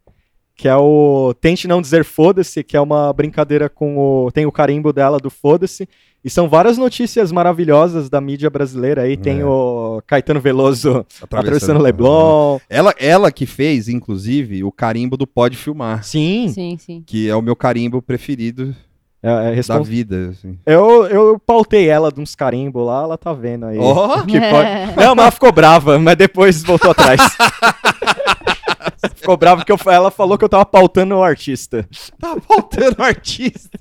que 0.54 0.68
é 0.68 0.76
o 0.76 1.32
Tente 1.40 1.66
Não 1.66 1.80
Dizer 1.80 2.04
Foda-se, 2.04 2.62
que 2.62 2.76
é 2.76 2.80
uma 2.82 3.10
brincadeira 3.14 3.70
com 3.70 3.96
o. 3.96 4.30
Tem 4.30 4.44
o 4.44 4.52
carimbo 4.52 4.92
dela 4.92 5.16
do 5.18 5.30
Foda-se. 5.30 5.88
E 6.24 6.30
são 6.30 6.48
várias 6.48 6.78
notícias 6.78 7.32
maravilhosas 7.32 8.08
da 8.08 8.20
mídia 8.20 8.48
brasileira 8.48 9.02
aí. 9.02 9.16
Tem 9.16 9.40
É. 9.40 9.44
o 9.44 10.00
Caetano 10.06 10.40
Veloso 10.40 11.04
atravessando 11.20 11.80
o 11.80 11.82
Leblon. 11.82 12.58
Ela, 12.70 12.94
ela 12.98 13.32
que 13.32 13.44
fez, 13.44 13.88
inclusive, 13.88 14.62
o 14.62 14.70
carimbo 14.70 15.16
do 15.16 15.26
Pode 15.26 15.56
Filmar, 15.56 16.04
Sim, 16.04 16.48
Sim, 16.48 16.76
sim. 16.78 17.02
que 17.04 17.28
é 17.28 17.34
o 17.34 17.42
meu 17.42 17.56
carimbo 17.56 18.00
preferido 18.00 18.72
é, 19.20 19.30
é 19.30 19.34
da 19.34 19.50
respons- 19.50 19.88
vida. 19.88 20.28
assim. 20.30 20.56
eu, 20.64 21.06
eu 21.06 21.38
pautei 21.44 21.88
ela 21.88 22.10
de 22.12 22.20
uns 22.20 22.34
carimbos 22.36 22.86
lá, 22.86 23.02
ela 23.02 23.18
tá 23.18 23.32
vendo 23.32 23.66
aí. 23.66 23.78
Ó, 23.78 24.22
Que 24.22 24.38
pode- 24.40 24.68
Não, 24.96 25.14
mas 25.16 25.24
ela 25.24 25.30
ficou 25.32 25.50
brava, 25.52 25.98
mas 25.98 26.16
depois 26.16 26.62
voltou 26.62 26.92
atrás. 26.92 27.20
ficou 29.16 29.36
brava 29.36 29.64
porque 29.64 29.72
eu- 29.72 29.92
ela 29.92 30.10
falou 30.10 30.36
que 30.38 30.44
eu 30.44 30.48
tava 30.48 30.64
pautando 30.66 31.16
o 31.16 31.22
artista. 31.22 31.86
tá 32.18 32.36
faltando 32.46 33.02
artista. 33.02 33.78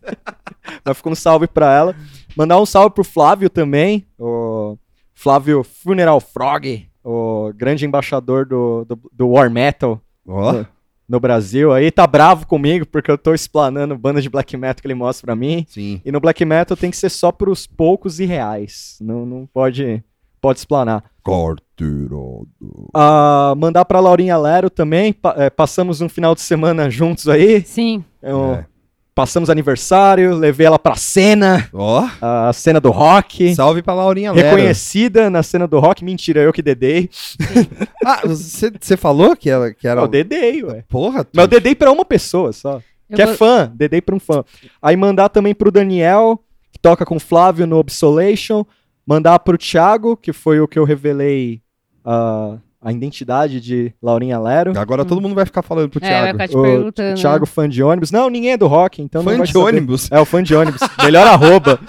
Mas 0.86 0.98
ficou 0.98 1.12
um 1.12 1.16
salve 1.16 1.48
pra 1.48 1.74
ela. 1.74 1.96
Mandar 2.36 2.60
um 2.60 2.66
salve 2.66 2.94
pro 2.96 3.04
Flávio 3.04 3.50
também, 3.50 4.06
o 4.18 4.78
Flávio 5.14 5.64
Funeral 5.64 6.20
Frog, 6.20 6.88
o 7.04 7.52
grande 7.56 7.86
embaixador 7.86 8.46
do, 8.46 8.86
do, 8.86 9.00
do 9.12 9.30
War 9.30 9.50
Metal 9.52 10.00
Ó, 10.28 10.64
no 11.08 11.20
Brasil. 11.20 11.72
Aí 11.74 11.92
tá 11.92 12.08
bravo 12.08 12.48
comigo 12.48 12.86
porque 12.86 13.12
eu 13.12 13.18
tô 13.18 13.34
explanando 13.34 13.98
banda 13.98 14.22
de 14.22 14.30
black 14.30 14.56
metal 14.56 14.82
que 14.82 14.88
ele 14.88 14.94
mostra 14.96 15.26
pra 15.26 15.36
mim. 15.36 15.66
sim. 15.68 16.00
E 16.06 16.12
no 16.12 16.20
black 16.20 16.44
metal 16.46 16.78
tem 16.78 16.90
que 16.92 16.98
ser 16.98 17.10
só 17.10 17.32
pros 17.32 17.68
poucos 17.68 18.20
e 18.20 18.26
reais. 18.26 18.98
Não, 19.02 19.26
não 19.26 19.46
pode, 19.52 20.04
pode 20.40 20.60
explanar. 20.60 21.04
Carteirado. 21.24 22.48
Ah, 22.94 23.54
mandar 23.58 23.86
pra 23.86 24.00
Laurinha 24.00 24.38
Lero 24.38 24.70
também. 24.70 25.12
pa- 25.14 25.36
é, 25.38 25.50
passamos 25.50 26.02
um 26.02 26.10
final 26.10 26.34
de 26.34 26.42
semana 26.42 26.90
juntos 26.90 27.28
aí. 27.28 27.62
Sim. 27.62 28.04
Eu- 28.22 28.54
É. 28.56 28.66
Passamos 29.14 29.50
aniversário, 29.50 30.34
levei 30.36 30.66
ela 30.66 30.80
pra 30.80 30.96
cena, 30.96 31.68
Ó, 31.74 32.08
a 32.22 32.54
cena 32.54 32.80
do 32.80 32.92
rock. 32.92 33.54
salve 33.54 33.82
pra 33.82 33.94
Laurinha 33.94 34.32
Lero. 34.32 34.48
Reconhecida 34.48 35.30
na 35.30 35.44
cena 35.44 35.68
do 35.68 35.80
rock. 35.80 36.04
Mentira, 36.04 36.42
eu 36.42 36.54
que 36.54 36.62
dedei. 36.62 37.10
Ah, 38.04 38.22
você 38.26 38.72
você 38.80 38.98
falou 38.98 39.36
que, 39.36 39.48
ela, 39.50 39.72
que 39.74 39.88
era... 39.88 40.02
Eu 40.02 40.08
dedei, 40.08 40.64
ué. 40.64 40.84
Porra, 40.90 41.24
tu... 41.24 41.30
Mas 41.36 41.44
eu 41.44 41.48
dedei 41.50 41.76
pra 41.76 41.92
uma 41.92 42.04
pessoa 42.04 42.52
só. 42.52 42.82
Eu 43.10 43.16
que 43.16 43.22
é 43.22 43.26
vou- 43.28 43.36
fã, 43.36 43.72
dedei 43.76 44.02
pra 44.02 44.16
um 44.16 44.20
fã. 44.20 44.44
Aí 44.82 44.96
mandar 44.96 45.30
também 45.30 45.54
pro 45.54 45.72
Daniel, 45.72 46.42
que 46.72 46.80
toca 46.80 47.06
com 47.06 47.18
o 47.18 47.20
Flávio 47.20 47.68
no 47.68 47.78
Obsolation. 47.78 48.66
Mandar 49.06 49.38
pro 49.40 49.58
Thiago, 49.58 50.16
que 50.18 50.34
foi 50.34 50.60
o 50.62 50.68
que 50.68 50.80
eu 50.80 50.84
revelei 50.84 51.62
ah, 52.04 52.58
a 52.82 52.92
identidade 52.92 53.62
de 53.62 53.94
Laurinha 54.02 54.40
Lero. 54.40 54.78
Agora 54.78 55.06
todo 55.06 55.22
mundo 55.22 55.36
vai 55.36 55.46
ficar 55.46 55.62
falando 55.62 55.90
pro 55.90 56.04
É, 56.04 56.10
vai 56.10 56.10
Thiago. 56.10 56.32
ficar 56.32 56.48
te 56.48 56.58
O 56.58 56.62
perguntando. 56.64 57.20
Thiago, 57.22 57.46
fã 57.46 57.70
de 57.70 57.84
ônibus. 57.84 58.12
Não, 58.12 58.30
ninguém 58.30 58.52
é 58.54 58.58
do 58.58 58.68
rock, 58.68 59.02
então 59.02 59.22
não 59.22 59.32
Fã 59.32 59.38
vai 59.38 59.48
de 59.48 59.54
saber. 59.54 59.66
ônibus. 59.66 60.12
É, 60.12 60.20
o 60.20 60.26
fã 60.26 60.42
de 60.42 60.56
ônibus. 60.56 60.82
Melhor 61.04 61.28
arroba. 61.28 61.80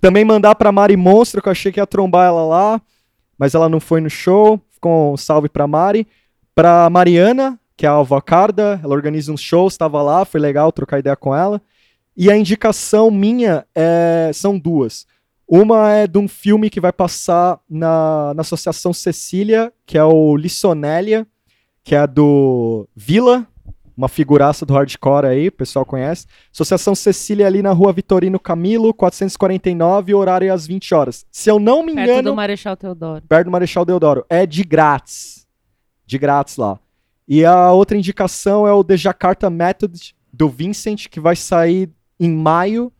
Também 0.00 0.24
mandar 0.24 0.54
pra 0.54 0.72
Mari 0.72 0.96
Monstro, 0.96 1.42
que 1.42 1.48
eu 1.48 1.52
achei 1.52 1.70
que 1.70 1.78
ia 1.78 1.86
trombar 1.86 2.26
ela 2.26 2.44
lá, 2.46 2.80
mas 3.38 3.54
ela 3.54 3.68
não 3.68 3.78
foi 3.78 4.00
no 4.00 4.08
show. 4.10 4.60
Ficou 4.70 5.12
um 5.12 5.16
salve 5.16 5.48
pra 5.48 5.66
Mari. 5.66 6.06
Pra 6.54 6.88
Mariana, 6.90 7.58
que 7.76 7.84
é 7.86 7.88
a 7.88 7.92
Alvacarda, 7.92 8.80
ela 8.82 8.94
organiza 8.94 9.32
uns 9.32 9.40
shows, 9.40 9.76
tava 9.76 10.02
lá, 10.02 10.24
foi 10.24 10.40
legal 10.40 10.70
trocar 10.72 10.98
ideia 10.98 11.16
com 11.16 11.34
ela. 11.34 11.60
E 12.16 12.30
a 12.30 12.36
indicação 12.36 13.10
minha 13.10 13.64
é, 13.74 14.30
são 14.34 14.58
duas. 14.58 15.06
Uma 15.54 15.92
é 15.92 16.06
de 16.06 16.16
um 16.18 16.26
filme 16.26 16.70
que 16.70 16.80
vai 16.80 16.94
passar 16.94 17.60
na, 17.68 18.32
na 18.32 18.40
Associação 18.40 18.90
Cecília, 18.90 19.70
que 19.84 19.98
é 19.98 20.02
o 20.02 20.34
Lissonélia, 20.34 21.26
que 21.84 21.94
é 21.94 22.06
do 22.06 22.88
Vila, 22.96 23.46
uma 23.94 24.08
figuraça 24.08 24.64
do 24.64 24.72
hardcore 24.72 25.26
aí, 25.26 25.48
o 25.48 25.52
pessoal 25.52 25.84
conhece. 25.84 26.26
Associação 26.50 26.94
Cecília 26.94 27.46
ali 27.46 27.60
na 27.60 27.70
rua 27.70 27.92
Vitorino 27.92 28.40
Camilo, 28.40 28.94
449, 28.94 30.14
horário 30.14 30.50
às 30.50 30.66
20 30.66 30.94
horas. 30.94 31.26
Se 31.30 31.50
eu 31.50 31.58
não 31.58 31.82
me 31.82 31.94
Perto 31.94 32.10
engano, 32.10 32.30
do 32.30 32.34
Marechal 32.34 32.74
Teodoro. 32.74 33.22
perto 33.28 33.44
do 33.44 33.50
Marechal 33.50 33.84
Deodoro. 33.84 34.24
É 34.30 34.46
de 34.46 34.64
grátis. 34.64 35.46
De 36.06 36.16
grátis 36.16 36.56
lá. 36.56 36.80
E 37.28 37.44
a 37.44 37.70
outra 37.72 37.94
indicação 37.94 38.66
é 38.66 38.72
o 38.72 38.82
The 38.82 38.96
Jakarta 38.96 39.50
Method 39.50 40.14
do 40.32 40.48
Vincent, 40.48 41.08
que 41.08 41.20
vai 41.20 41.36
sair 41.36 41.90
em 42.18 42.30
maio. 42.34 42.90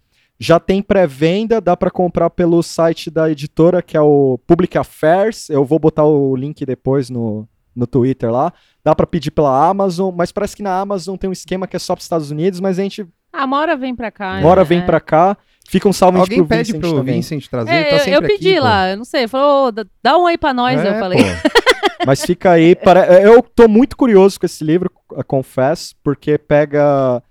Já 0.43 0.59
tem 0.59 0.83
pré-venda, 0.83 1.61
dá 1.61 1.77
para 1.77 1.91
comprar 1.91 2.29
pelo 2.31 2.63
site 2.63 3.11
da 3.11 3.31
editora, 3.31 3.81
que 3.81 3.97
é 3.97 4.01
o 4.01 4.39
Public 4.47 4.77
Affairs. 4.77 5.49
Eu 5.49 5.65
vou 5.65 5.79
botar 5.79 6.05
o 6.05 6.35
link 6.35 6.67
depois 6.67 7.09
no, 7.09 7.47
no 7.77 7.87
Twitter 7.87 8.31
lá. 8.31 8.53
Dá 8.85 8.95
para 8.95 9.07
pedir 9.07 9.31
pela 9.31 9.69
Amazon, 9.69 10.13
mas 10.15 10.33
parece 10.33 10.57
que 10.57 10.63
na 10.63 10.79
Amazon 10.81 11.17
tem 11.17 11.31
um 11.31 11.33
esquema 11.33 11.67
que 11.69 11.77
é 11.77 11.79
só 11.79 11.95
para 11.95 12.03
Estados 12.03 12.31
Unidos, 12.33 12.59
mas 12.59 12.79
a 12.79 12.83
gente 12.83 13.07
Ah, 13.33 13.45
uma 13.45 13.59
hora 13.61 13.77
vem 13.77 13.95
pra 13.95 14.11
cá. 14.11 14.39
uma 14.41 14.49
hora 14.49 14.63
é. 14.63 14.65
vem 14.65 14.83
pra 14.85 15.01
cá. 15.01 15.37
Fica 15.69 15.89
um 15.89 15.93
salve 15.93 16.19
Alguém 16.19 16.39
pro 16.39 16.49
pede 16.49 16.73
Vincent 16.73 16.81
pro 16.81 16.99
também. 16.99 17.15
Vincent 17.15 17.47
trazer, 17.49 17.71
É, 17.71 17.85
tá 17.85 18.09
eu- 18.11 18.15
eu 18.15 18.23
pedi 18.23 18.49
aqui, 18.51 18.59
pô. 18.59 18.65
lá, 18.65 18.91
eu 18.91 18.97
não 18.97 19.05
sei, 19.05 19.29
falou, 19.29 19.69
"Ô, 19.69 19.71
dá- 19.71 20.19
um 20.19 20.27
aí 20.27 20.37
pra 20.37 20.53
nós, 20.53 20.81
É, 20.81 20.89
eu 20.89 20.99
falei. 20.99 21.19
Mas 22.05 22.21
fica 22.27 22.51
aí. 22.51 22.75
Para... 22.75 23.23
Eu 23.23 23.41
tô 23.43 23.69
muito 23.69 23.97
curioso 23.97 24.41
com 24.41 24.45
esse 24.45 24.65
livro, 24.65 24.91
confesso, 25.29 25.95
porque 26.03 26.37
pega 26.37 27.23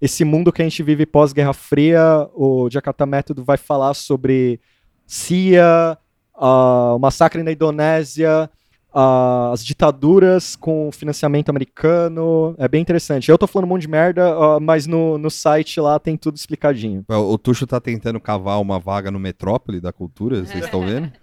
esse 0.00 0.24
mundo 0.24 0.52
que 0.52 0.62
a 0.62 0.64
gente 0.64 0.82
vive 0.82 1.04
pós-Guerra 1.06 1.52
Fria. 1.52 2.28
O 2.34 2.68
Jakarta 2.70 3.04
Método 3.06 3.44
vai 3.44 3.56
falar 3.56 3.94
sobre 3.94 4.60
CIA, 5.06 5.98
o 6.34 6.98
massacre 6.98 7.42
na 7.42 7.50
Indonésia, 7.52 8.48
as 8.92 9.64
ditaduras 9.64 10.54
com 10.56 10.90
financiamento 10.92 11.48
americano. 11.50 12.54
É 12.58 12.68
bem 12.68 12.80
interessante. 12.82 13.30
Eu 13.30 13.38
tô 13.38 13.46
falando 13.46 13.66
um 13.66 13.70
monte 13.70 13.82
de 13.82 13.88
merda, 13.88 14.58
mas 14.60 14.86
no, 14.86 15.18
no 15.18 15.30
site 15.30 15.80
lá 15.80 15.98
tem 15.98 16.16
tudo 16.16 16.36
explicadinho. 16.36 17.04
O 17.08 17.32
o 17.34 17.38
Tuxo 17.38 17.66
tá 17.66 17.80
tentando 17.80 18.20
cavar 18.20 18.60
uma 18.60 18.78
vaga 18.78 19.10
no 19.10 19.18
Metrópole 19.18 19.80
da 19.80 19.92
Cultura, 19.92 20.44
vocês 20.44 20.64
estão 20.64 20.84
vendo? 20.86 21.10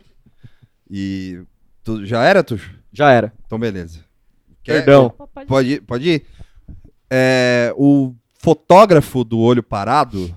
E. 0.90 1.42
tu- 1.84 2.06
já 2.06 2.24
era, 2.24 2.44
Tuxo? 2.44 2.70
Já 2.94 3.10
era. 3.12 3.34
Então, 3.46 3.58
beleza. 3.58 4.02
Quer- 4.64 4.84
Perdão. 4.86 5.12
Pode 5.48 5.70
ir? 5.74 5.82
Pode 5.82 6.08
ir? 6.10 6.26
É, 7.10 7.74
o 7.76 8.14
fotógrafo 8.46 9.24
do 9.24 9.40
Olho 9.40 9.64
Parado, 9.64 10.34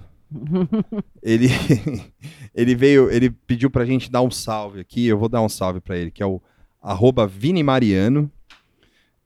ele, 1.22 1.48
ele 2.54 2.74
veio, 2.74 3.10
ele 3.10 3.28
pediu 3.30 3.70
pra 3.70 3.84
gente 3.84 4.10
dar 4.10 4.22
um 4.22 4.30
salve 4.30 4.80
aqui, 4.80 5.06
eu 5.06 5.18
vou 5.18 5.28
dar 5.28 5.42
um 5.42 5.48
salve 5.48 5.78
pra 5.78 5.94
ele, 5.96 6.10
que 6.10 6.22
é 6.22 6.26
o 6.26 6.40
arroba 6.82 7.26
Vini 7.26 7.62
Mariano, 7.62 8.30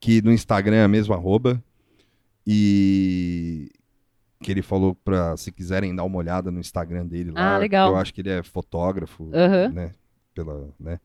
que 0.00 0.20
no 0.20 0.32
Instagram 0.32 0.76
é 0.78 0.82
a 0.84 0.88
mesma 0.88 1.14
arroba, 1.14 1.62
e 2.44 3.70
que 4.42 4.50
ele 4.50 4.62
falou 4.62 4.96
pra, 4.96 5.36
se 5.36 5.52
quiserem 5.52 5.94
dar 5.94 6.02
uma 6.02 6.18
olhada 6.18 6.50
no 6.50 6.58
Instagram 6.58 7.06
dele 7.06 7.30
lá, 7.30 7.54
Ah, 7.54 7.58
legal. 7.58 7.90
eu 7.90 7.96
acho 7.96 8.12
que 8.12 8.20
ele 8.20 8.30
é 8.30 8.42
fotógrafo, 8.42 9.30
Aham. 9.32 9.68
né, 9.68 9.90
pela, 10.34 10.68
né, 10.80 10.98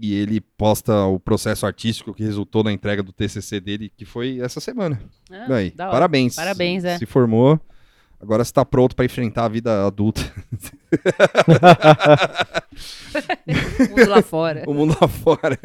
e 0.00 0.14
ele 0.14 0.40
posta 0.40 1.04
o 1.06 1.18
processo 1.20 1.66
artístico 1.66 2.12
que 2.14 2.22
resultou 2.22 2.62
na 2.64 2.72
entrega 2.72 3.02
do 3.02 3.12
TCC 3.12 3.60
dele, 3.60 3.92
que 3.96 4.04
foi 4.04 4.40
essa 4.40 4.60
semana. 4.60 5.00
Ah, 5.30 5.46
Daí, 5.48 5.70
da 5.70 5.84
hora. 5.84 5.92
parabéns. 5.92 6.34
Parabéns, 6.36 6.84
é. 6.84 6.98
Se 6.98 7.06
formou, 7.06 7.60
agora 8.20 8.44
você 8.44 8.52
tá 8.52 8.64
pronto 8.64 8.94
pra 8.96 9.04
enfrentar 9.04 9.44
a 9.44 9.48
vida 9.48 9.86
adulta, 9.86 10.20
O 13.80 13.90
mundo 13.96 14.08
lá 14.08 14.22
fora. 14.22 14.64
o 14.66 14.74
mundo 14.74 14.96
lá 15.00 15.08
fora. 15.08 15.58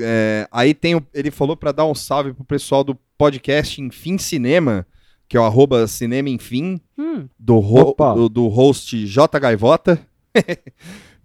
É, 0.00 0.46
aí 0.52 0.74
tem 0.74 0.94
o- 0.94 1.06
ele 1.12 1.30
falou 1.30 1.56
pra 1.56 1.72
dar 1.72 1.84
um 1.86 1.94
salve 1.94 2.32
pro 2.32 2.44
pessoal 2.44 2.84
do 2.84 2.94
podcast 3.16 3.80
Enfim 3.80 4.18
Cinema, 4.18 4.86
que 5.28 5.36
é 5.36 5.40
o 5.40 5.44
arroba 5.44 5.86
Cinema 5.86 6.28
Enfim, 6.28 6.80
Hum, 6.96 7.28
do, 7.38 7.58
ro- 7.58 7.94
do, 8.14 8.28
do 8.28 8.48
host 8.48 9.06
J 9.06 9.38
Gaivota. 9.40 9.98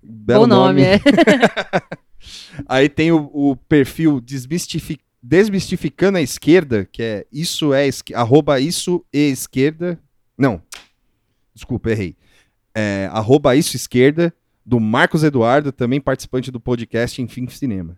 Belo 0.04 0.42
bom 0.42 0.48
nome, 0.48 0.82
é. 0.84 1.00
Aí 2.68 2.88
tem 2.90 3.12
o, 3.12 3.30
o 3.34 3.56
perfil 3.56 4.20
Desmistifi- 4.22 5.00
Desmistificando 5.22 6.18
a 6.18 6.22
Esquerda, 6.22 6.88
que 6.92 7.02
é 7.02 7.26
isso 7.32 7.74
é 7.74 7.88
arroba 8.14 8.60
isso 8.60 9.06
e 9.14 9.30
esquerda. 9.30 10.00
Não, 10.38 10.62
desculpa, 11.54 11.92
errei. 11.92 12.16
É, 12.76 13.08
arroba 13.12 13.56
isso 13.56 13.76
esquerda, 13.76 14.34
do 14.66 14.80
Marcos 14.80 15.24
Eduardo, 15.24 15.72
também 15.72 16.02
participante 16.02 16.52
do 16.52 16.60
podcast 16.60 17.22
Enfim 17.22 17.48
Cinema. 17.48 17.98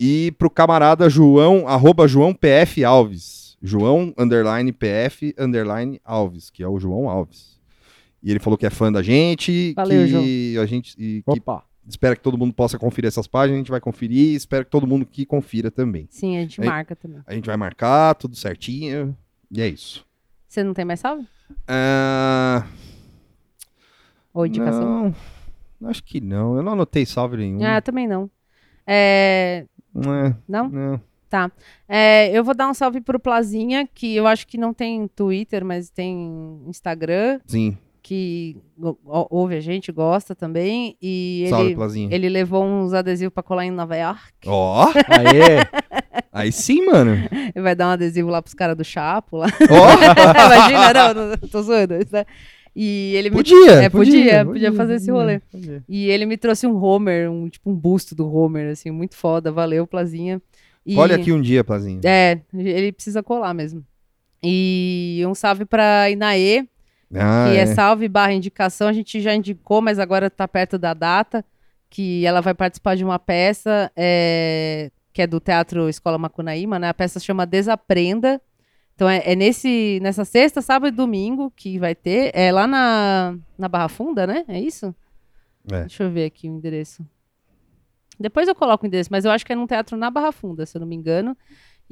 E 0.00 0.32
pro 0.32 0.50
camarada 0.50 1.08
João, 1.08 1.68
arroba 1.68 2.08
João 2.08 2.34
PF 2.34 2.84
Alves. 2.84 3.56
João, 3.62 4.12
underline 4.18 4.72
PF, 4.72 5.32
underline 5.38 6.00
Alves, 6.04 6.50
que 6.50 6.62
é 6.64 6.68
o 6.68 6.80
João 6.80 7.08
Alves. 7.08 7.51
E 8.22 8.30
ele 8.30 8.38
falou 8.40 8.56
que 8.56 8.64
é 8.66 8.70
fã 8.70 8.90
da 8.92 9.02
gente, 9.02 9.72
Valeu, 9.74 10.06
que 10.06 10.56
a 10.58 10.66
gente 10.66 10.94
e 10.98 11.22
que 11.22 11.30
Opa. 11.40 11.64
Espero 11.88 12.14
que 12.16 12.22
todo 12.22 12.38
mundo 12.38 12.54
possa 12.54 12.78
conferir 12.78 13.08
essas 13.08 13.26
páginas, 13.26 13.56
a 13.56 13.58
gente 13.58 13.70
vai 13.70 13.80
conferir, 13.80 14.36
espero 14.36 14.64
que 14.64 14.70
todo 14.70 14.86
mundo 14.86 15.04
que 15.04 15.26
confira 15.26 15.68
também. 15.68 16.06
Sim, 16.10 16.36
a 16.36 16.40
gente 16.42 16.60
Aí- 16.60 16.68
marca 16.68 16.94
também. 16.94 17.20
A 17.26 17.34
gente 17.34 17.46
vai 17.46 17.56
marcar, 17.56 18.14
tudo 18.14 18.36
certinho, 18.36 19.16
e 19.50 19.60
é 19.60 19.66
isso. 19.66 20.06
Você 20.48 20.62
não 20.62 20.72
tem 20.74 20.84
mais 20.84 21.00
salve? 21.00 21.26
Ah, 21.66 22.64
Ou 24.32 24.46
indicação? 24.46 25.12
não, 25.80 25.90
acho 25.90 26.04
que 26.04 26.20
não, 26.20 26.56
eu 26.56 26.62
não 26.62 26.72
anotei 26.72 27.04
salve 27.04 27.36
nenhum. 27.36 27.64
Ah, 27.64 27.80
também 27.80 28.06
não. 28.06 28.30
É, 28.86 29.66
Não 29.92 30.14
é, 30.14 30.36
não? 30.48 30.68
não. 30.68 31.00
É, 31.88 32.30
eu 32.36 32.44
vou 32.44 32.54
dar 32.54 32.68
um 32.68 32.74
salve 32.74 33.00
pro 33.00 33.18
Plazinha, 33.18 33.88
que 33.92 34.14
eu 34.14 34.26
acho 34.26 34.46
que 34.46 34.58
não 34.58 34.74
tem 34.74 35.08
Twitter, 35.08 35.64
mas 35.64 35.88
tem 35.88 36.60
Instagram, 36.66 37.40
Sim, 37.46 37.76
que 38.02 38.56
ouve 39.04 39.54
a 39.56 39.60
gente, 39.60 39.92
gosta 39.92 40.34
também. 40.34 40.96
E 41.00 41.46
salve, 41.48 41.66
ele, 41.66 41.74
Plazinha. 41.76 42.08
ele 42.14 42.28
levou 42.28 42.64
uns 42.64 42.92
adesivos 42.92 43.32
pra 43.32 43.42
colar 43.42 43.64
em 43.64 43.70
Nova 43.70 43.96
York. 43.96 44.32
Ó, 44.46 44.86
Aê. 45.08 45.64
aí 46.32 46.50
sim, 46.50 46.84
mano. 46.86 47.12
Ele 47.54 47.62
vai 47.62 47.74
dar 47.76 47.86
um 47.88 47.90
adesivo 47.92 48.28
lá 48.28 48.42
pros 48.42 48.54
caras 48.54 48.76
do 48.76 48.84
Chapo 48.84 49.36
lá. 49.36 49.46
Ó, 49.70 49.92
Imagina, 50.46 51.14
não, 51.14 51.26
não, 51.28 51.36
tô 51.36 51.62
zoando. 51.62 51.94
isso, 51.94 52.12
né? 52.12 52.24
E 52.74 53.12
ele 53.16 53.28
me 53.30 53.36
podia, 53.36 53.72
É, 53.84 53.88
podia, 53.90 54.44
podia 54.46 54.72
fazer 54.72 54.94
esse 54.94 55.06
podia, 55.06 55.20
rolê. 55.20 55.38
podia. 55.40 55.84
E 55.88 56.08
ele 56.08 56.24
me 56.26 56.36
trouxe 56.38 56.66
um 56.66 56.74
Homer, 56.82 57.30
um 57.30 57.48
tipo 57.48 57.70
um 57.70 57.74
busto 57.74 58.14
do 58.14 58.26
Homer, 58.34 58.72
assim, 58.72 58.90
muito 58.90 59.14
foda. 59.14 59.52
Valeu, 59.52 59.86
Plazinha. 59.86 60.40
E- 60.84 60.96
Olha 60.96 61.16
aqui 61.16 61.30
um 61.32 61.40
dia, 61.40 61.62
Plazinha. 61.62 62.00
É, 62.02 62.40
ele 62.52 62.90
precisa 62.90 63.22
colar 63.22 63.52
mesmo. 63.54 63.84
E 64.42 65.22
um 65.28 65.34
salve 65.34 65.64
pra 65.64 66.10
Inaê, 66.10 66.64
Ah, 67.14 67.48
que 67.50 67.56
é. 67.56 67.60
é. 67.60 67.66
salve 67.66 68.08
barra 68.08 68.32
indicação. 68.32 68.88
A 68.88 68.92
gente 68.92 69.20
já 69.20 69.34
indicou, 69.34 69.80
mas 69.80 69.98
agora 69.98 70.30
tá 70.30 70.46
perto 70.48 70.78
da 70.78 70.94
data, 70.94 71.44
que 71.90 72.24
ela 72.26 72.40
vai 72.40 72.54
participar 72.54 72.96
de 72.96 73.04
uma 73.04 73.18
peça 73.18 73.90
é, 73.96 74.90
que 75.12 75.22
é 75.22 75.26
do 75.26 75.40
Teatro 75.40 75.88
Escola 75.88 76.18
Macunaíma, 76.18 76.78
né? 76.78 76.88
A 76.88 76.94
peça 76.94 77.20
chama 77.20 77.46
Desaprenda. 77.46 78.40
Então 78.94 79.08
é, 79.08 79.22
é 79.24 79.34
nesse, 79.34 79.98
nessa 80.02 80.24
sexta, 80.24 80.62
sábado 80.62 80.92
e 80.92 80.96
domingo 80.96 81.52
que 81.54 81.78
vai 81.78 81.94
ter. 81.94 82.30
É 82.34 82.50
lá 82.50 82.66
na, 82.66 83.36
na 83.58 83.68
Barra 83.68 83.88
Funda, 83.88 84.26
né? 84.26 84.44
É 84.48 84.58
isso? 84.58 84.94
É. 85.70 85.80
Deixa 85.80 86.04
eu 86.04 86.10
ver 86.10 86.26
aqui 86.26 86.48
o 86.48 86.56
endereço. 86.56 87.04
Depois 88.18 88.46
eu 88.46 88.54
coloco 88.54 88.84
o 88.84 88.86
endereço, 88.86 89.10
mas 89.10 89.24
eu 89.24 89.30
acho 89.30 89.44
que 89.44 89.52
é 89.52 89.56
num 89.56 89.66
teatro 89.66 89.96
na 89.96 90.10
Barra 90.10 90.32
Funda, 90.32 90.64
se 90.64 90.76
eu 90.76 90.80
não 90.80 90.86
me 90.86 90.94
engano. 90.94 91.36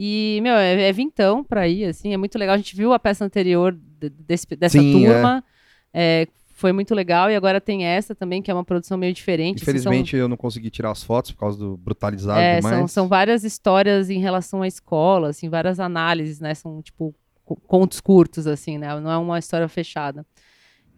E, 0.02 0.40
meu, 0.42 0.54
é, 0.54 0.88
é 0.88 0.92
vintão 0.92 1.44
pra 1.44 1.68
ir, 1.68 1.84
assim, 1.84 2.14
é 2.14 2.16
muito 2.16 2.38
legal. 2.38 2.54
A 2.54 2.56
gente 2.56 2.74
viu 2.74 2.94
a 2.94 2.98
peça 2.98 3.22
anterior 3.22 3.72
de- 4.00 4.08
desse- 4.08 4.46
dessa 4.56 4.78
Sim, 4.80 4.92
turma. 4.92 5.44
é, 5.92 6.26
foi 6.54 6.72
muito 6.72 6.94
legal. 6.94 7.30
E 7.30 7.36
agora 7.36 7.60
tem 7.60 7.84
essa 7.84 8.14
também, 8.14 8.40
que 8.40 8.50
é 8.50 8.54
uma 8.54 8.64
produção 8.64 8.96
meio 8.96 9.12
diferente. 9.12 9.56
assim, 9.56 9.64
são- 9.66 9.72
Infelizmente 9.92 10.16
eu 10.16 10.26
não 10.26 10.38
consegui 10.38 10.70
tirar 10.70 10.90
as 10.90 11.02
fotos 11.02 11.32
por 11.32 11.40
causa 11.40 11.58
do 11.58 11.76
brutalizado 11.76 12.40
é, 12.40 12.56
demais. 12.56 12.76
são, 12.78 12.88
são 12.88 13.08
várias 13.08 13.44
histórias 13.44 14.08
em 14.08 14.18
relação 14.20 14.62
à 14.62 14.66
escola, 14.66 15.28
assim, 15.28 15.50
várias 15.50 15.78
análises, 15.78 16.40
né? 16.40 16.54
São, 16.54 16.80
tipo, 16.80 17.14
co- 17.44 17.56
contos 17.66 18.00
curtos, 18.00 18.46
assim, 18.46 18.78
né? 18.78 18.98
Não 19.00 19.10
é 19.10 19.18
uma 19.18 19.38
história 19.38 19.68
fechada. 19.68 20.24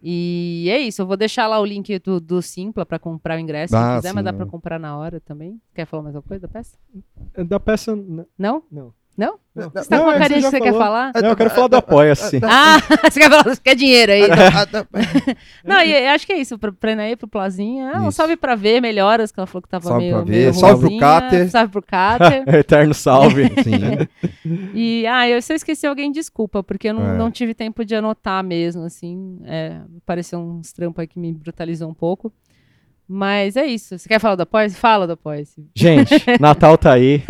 E 0.05 0.67
é 0.69 0.79
isso, 0.79 1.01
eu 1.01 1.07
vou 1.07 1.15
deixar 1.15 1.47
lá 1.47 1.57
o 1.61 1.65
link 1.65 1.97
do, 1.99 2.19
do 2.19 2.41
Simpla 2.41 2.85
pra 2.85 2.99
comprar 2.99 3.37
o 3.37 3.39
ingresso, 3.39 3.73
Ah, 3.73 3.91
se 3.91 3.95
quiser, 4.01 4.13
mas 4.13 4.21
sim, 4.21 4.25
dá 4.25 4.29
é. 4.31 4.33
pra 4.33 4.45
comprar 4.45 4.77
na 4.77 4.97
hora 4.97 5.21
também. 5.21 5.61
Quer 5.73 5.85
falar 5.85 6.03
mais 6.03 6.15
alguma 6.15 6.27
coisa 6.27 6.45
da 6.45 6.51
peça? 6.51 6.77
Da 7.47 7.57
peça. 7.59 7.95
Não? 8.37 8.63
Não. 8.69 8.93
Não? 9.15 9.37
Não. 9.55 9.69
Você 9.69 9.87
tá 9.87 9.97
Não, 9.97 10.05
com 10.05 10.09
a 10.09 10.15
é, 10.15 10.19
carinha 10.19 10.41
você 10.41 10.57
que 10.57 10.57
você 10.57 10.71
quer 10.71 10.73
falar? 10.73 11.11
Não, 11.13 11.29
eu 11.29 11.35
quero 11.35 11.49
falar 11.51 11.67
do 11.67 11.75
Apoia-se. 11.75 12.41
Ah, 12.43 12.77
você 13.07 13.19
quer 13.19 13.29
falar, 13.29 13.43
você 13.43 13.61
quer 13.63 13.75
dinheiro 13.75 14.11
aí. 14.11 14.23
Ah, 14.23 14.65
tá. 14.65 14.87
Não, 15.63 15.81
e 15.83 15.93
eu 16.05 16.09
acho 16.09 16.25
que 16.25 16.33
é 16.33 16.37
isso, 16.37 16.57
pra, 16.57 16.91
Inaê, 16.91 17.15
pro 17.15 17.27
Plazinha. 17.27 17.91
Ah, 17.93 18.01
um 18.01 18.09
salve 18.09 18.35
pra 18.35 18.55
ver, 18.55 18.81
melhoras, 18.81 19.31
que 19.31 19.39
ela 19.39 19.45
falou 19.45 19.61
que 19.61 19.69
tava 19.69 19.87
Salve 19.87 20.03
meio 20.03 20.15
pra 20.15 20.23
ver, 20.23 20.31
meio 20.31 20.53
salve 20.55 20.87
pro. 20.87 20.97
Cáter. 20.97 21.49
Salve 21.51 21.71
pro 21.71 21.81
Cáter. 21.83 22.43
Eterno 22.55 22.93
salve. 22.95 23.43
Sim. 23.63 24.71
E, 24.73 25.05
ah, 25.05 25.29
eu, 25.29 25.39
se 25.39 25.53
eu 25.53 25.57
esqueci 25.57 25.85
alguém, 25.85 26.11
desculpa, 26.11 26.63
porque 26.63 26.87
eu 26.89 26.93
não, 26.95 27.05
É. 27.05 27.17
não 27.17 27.29
tive 27.29 27.53
tempo 27.53 27.85
de 27.85 27.93
anotar 27.95 28.43
mesmo, 28.43 28.83
assim. 28.83 29.39
É, 29.45 29.77
apareceu 29.99 30.39
uns 30.39 30.73
trampos 30.73 30.99
aí 31.01 31.07
que 31.07 31.19
me 31.19 31.31
brutalizou 31.31 31.87
um 31.87 31.93
pouco. 31.93 32.33
Mas 33.07 33.55
é 33.57 33.65
isso. 33.65 33.99
Você 33.99 34.09
quer 34.09 34.17
falar 34.17 34.35
do 34.35 34.41
apoia 34.41 34.69
Fala 34.71 35.05
do 35.05 35.13
apoia 35.13 35.43
Gente, 35.75 36.15
Natal 36.39 36.77
tá 36.77 36.93
aí. 36.93 37.21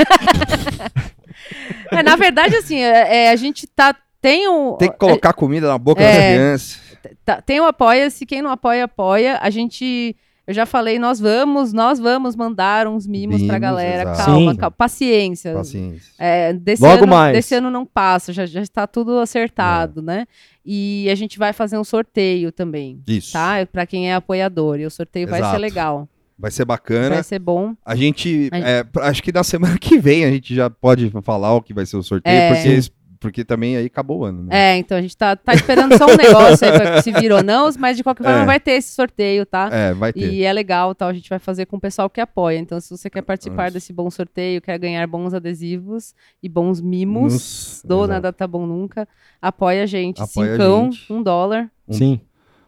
É, 1.92 2.02
na 2.04 2.16
verdade, 2.16 2.56
assim, 2.56 2.78
é, 2.78 3.26
é, 3.26 3.30
a 3.32 3.36
gente 3.36 3.68
tá. 3.68 3.96
Tem 4.22 4.48
o. 4.48 4.74
Tem 4.78 4.90
que 4.90 4.98
colocar 4.98 5.34
comida 5.34 5.68
na 5.68 5.78
boca 5.78 6.02
É. 6.02 6.06
das 6.06 6.78
crianças. 6.78 7.18
tá- 7.26 7.42
tem 7.42 7.60
o 7.60 7.66
Apoia-se, 7.66 8.26
quem 8.26 8.42
não 8.42 8.50
apoia, 8.52 8.86
apoia. 8.86 9.38
A 9.42 9.50
gente 9.50 10.16
Eu 10.46 10.54
já 10.54 10.66
falei, 10.66 11.00
nós 11.00 11.22
vamos, 11.22 11.72
nós 11.72 12.00
vamos 12.00 12.36
mandar 12.36 12.86
uns 12.86 13.08
mimos 13.08 13.38
pra 13.38 13.46
Mimos, 13.54 13.62
galera. 13.62 14.02
exato. 14.12 14.26
Calma, 14.26 14.54
calma, 14.58 14.72
paciência. 14.72 15.54
Paciência. 15.54 16.12
É, 16.20 16.52
desse 16.52 16.84
Logo 16.84 17.04
ano, 17.04 17.08
mais. 17.08 17.34
Desse 17.34 17.56
ano 17.56 17.72
não 17.72 17.86
passa, 17.86 18.34
já, 18.34 18.46
já 18.46 18.62
está 18.62 18.86
tudo 18.86 19.20
acertado, 19.20 20.02
né? 20.02 20.26
E 20.66 21.08
a 21.10 21.16
gente 21.16 21.40
vai 21.40 21.54
fazer 21.54 21.78
um 21.78 21.84
sorteio 21.86 22.52
também, 22.52 23.02
Isso. 23.08 23.32
tá? 23.32 23.66
Pra 23.72 23.86
quem 23.86 24.12
é 24.12 24.16
apoiador. 24.16 24.82
E 24.82 24.86
o 24.86 24.92
sorteio 24.92 25.30
vai 25.30 25.40
ser 25.40 25.46
Exato. 25.46 25.62
legal. 25.62 26.10
Vai 26.44 26.52
ser 26.52 26.66
bacana. 26.66 27.16
Vai 27.16 27.24
ser 27.24 27.40
bom. 27.40 27.74
A 27.86 27.96
gente, 27.96 28.50
A 28.52 28.56
gente- 28.58 28.68
é, 28.68 28.86
acho 29.04 29.24
que 29.24 29.32
na 29.32 29.44
semana 29.44 29.78
que 29.80 29.98
vem 29.98 30.26
a 30.26 30.30
gente 30.30 30.54
já 30.54 30.70
pode 30.70 31.10
falar 31.24 31.54
o 31.56 31.62
que 31.62 31.74
vai 31.74 31.86
ser 31.86 31.96
o 31.96 32.04
sorteio, 32.04 32.36
É. 32.36 32.54
porque, 32.54 32.80
porque 33.18 33.46
também 33.46 33.78
aí 33.78 33.86
acabou 33.86 34.20
o 34.20 34.26
ano, 34.26 34.44
né? 34.44 34.50
É, 34.74 34.78
então 34.78 34.98
a 34.98 35.02
gente 35.02 35.16
tá, 35.16 35.34
tá 35.38 35.54
esperando 35.54 35.98
só 35.98 36.04
um 36.06 36.18
negócio 36.18 36.68
aí 36.68 36.78
pra 36.78 37.02
se 37.02 37.14
vir 37.14 37.32
ou 37.32 37.42
não, 37.42 37.70
mas 37.80 37.96
de 37.96 38.04
qualquer 38.04 38.26
forma 38.26 38.42
É. 38.42 38.46
vai 38.46 38.60
ter 38.60 38.72
esse 38.72 38.94
sorteio, 38.94 39.46
tá? 39.46 39.70
É, 39.72 39.94
vai 39.94 40.12
ter. 40.12 40.34
E 40.34 40.44
é 40.44 40.52
legal, 40.52 40.94
tal, 40.94 41.08
a 41.08 41.14
gente 41.14 41.30
vai 41.30 41.40
fazer 41.40 41.66
com 41.66 41.78
o 41.78 41.80
pessoal 41.80 42.10
que 42.10 42.20
apoia. 42.20 42.58
Então, 42.58 42.78
se 42.82 42.90
você 42.90 43.10
quer 43.10 43.22
participar 43.22 43.68
Isso. 43.68 43.76
desse 43.76 43.94
bom 43.94 44.12
sorteio, 44.12 44.62
quer 44.62 44.78
ganhar 44.78 45.08
bons 45.08 45.34
adesivos 45.34 46.14
e 46.44 46.50
bons 46.50 46.82
mimos 46.82 47.32
Nos- 47.32 47.82
do 47.86 47.96
exato. 48.00 48.08
Nada 48.12 48.34
Tá 48.34 48.46
Bom 48.46 48.68
Nunca, 48.68 49.08
apoia 49.42 49.84
a 49.84 49.86
gente. 49.86 50.22
Apoia 50.22 50.50
a 50.50 50.58
Cincão, 50.58 50.92
gente. 50.92 51.14
um 51.14 51.24
dólar, 51.24 51.72
Um- 51.88 51.94
Sim. 51.94 52.20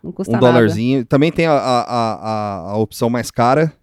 Não 0.06 0.11
custa 0.11 0.38
Um 0.38 0.40
dólarzinho. 0.40 1.03
Também 1.06 1.32
tem 1.32 1.45
a, 1.48 1.53
a, 1.53 1.82
a, 1.82 2.72
a- 2.72 2.77
opção 2.77 3.09
mais 3.09 3.30
cara, 3.32 3.74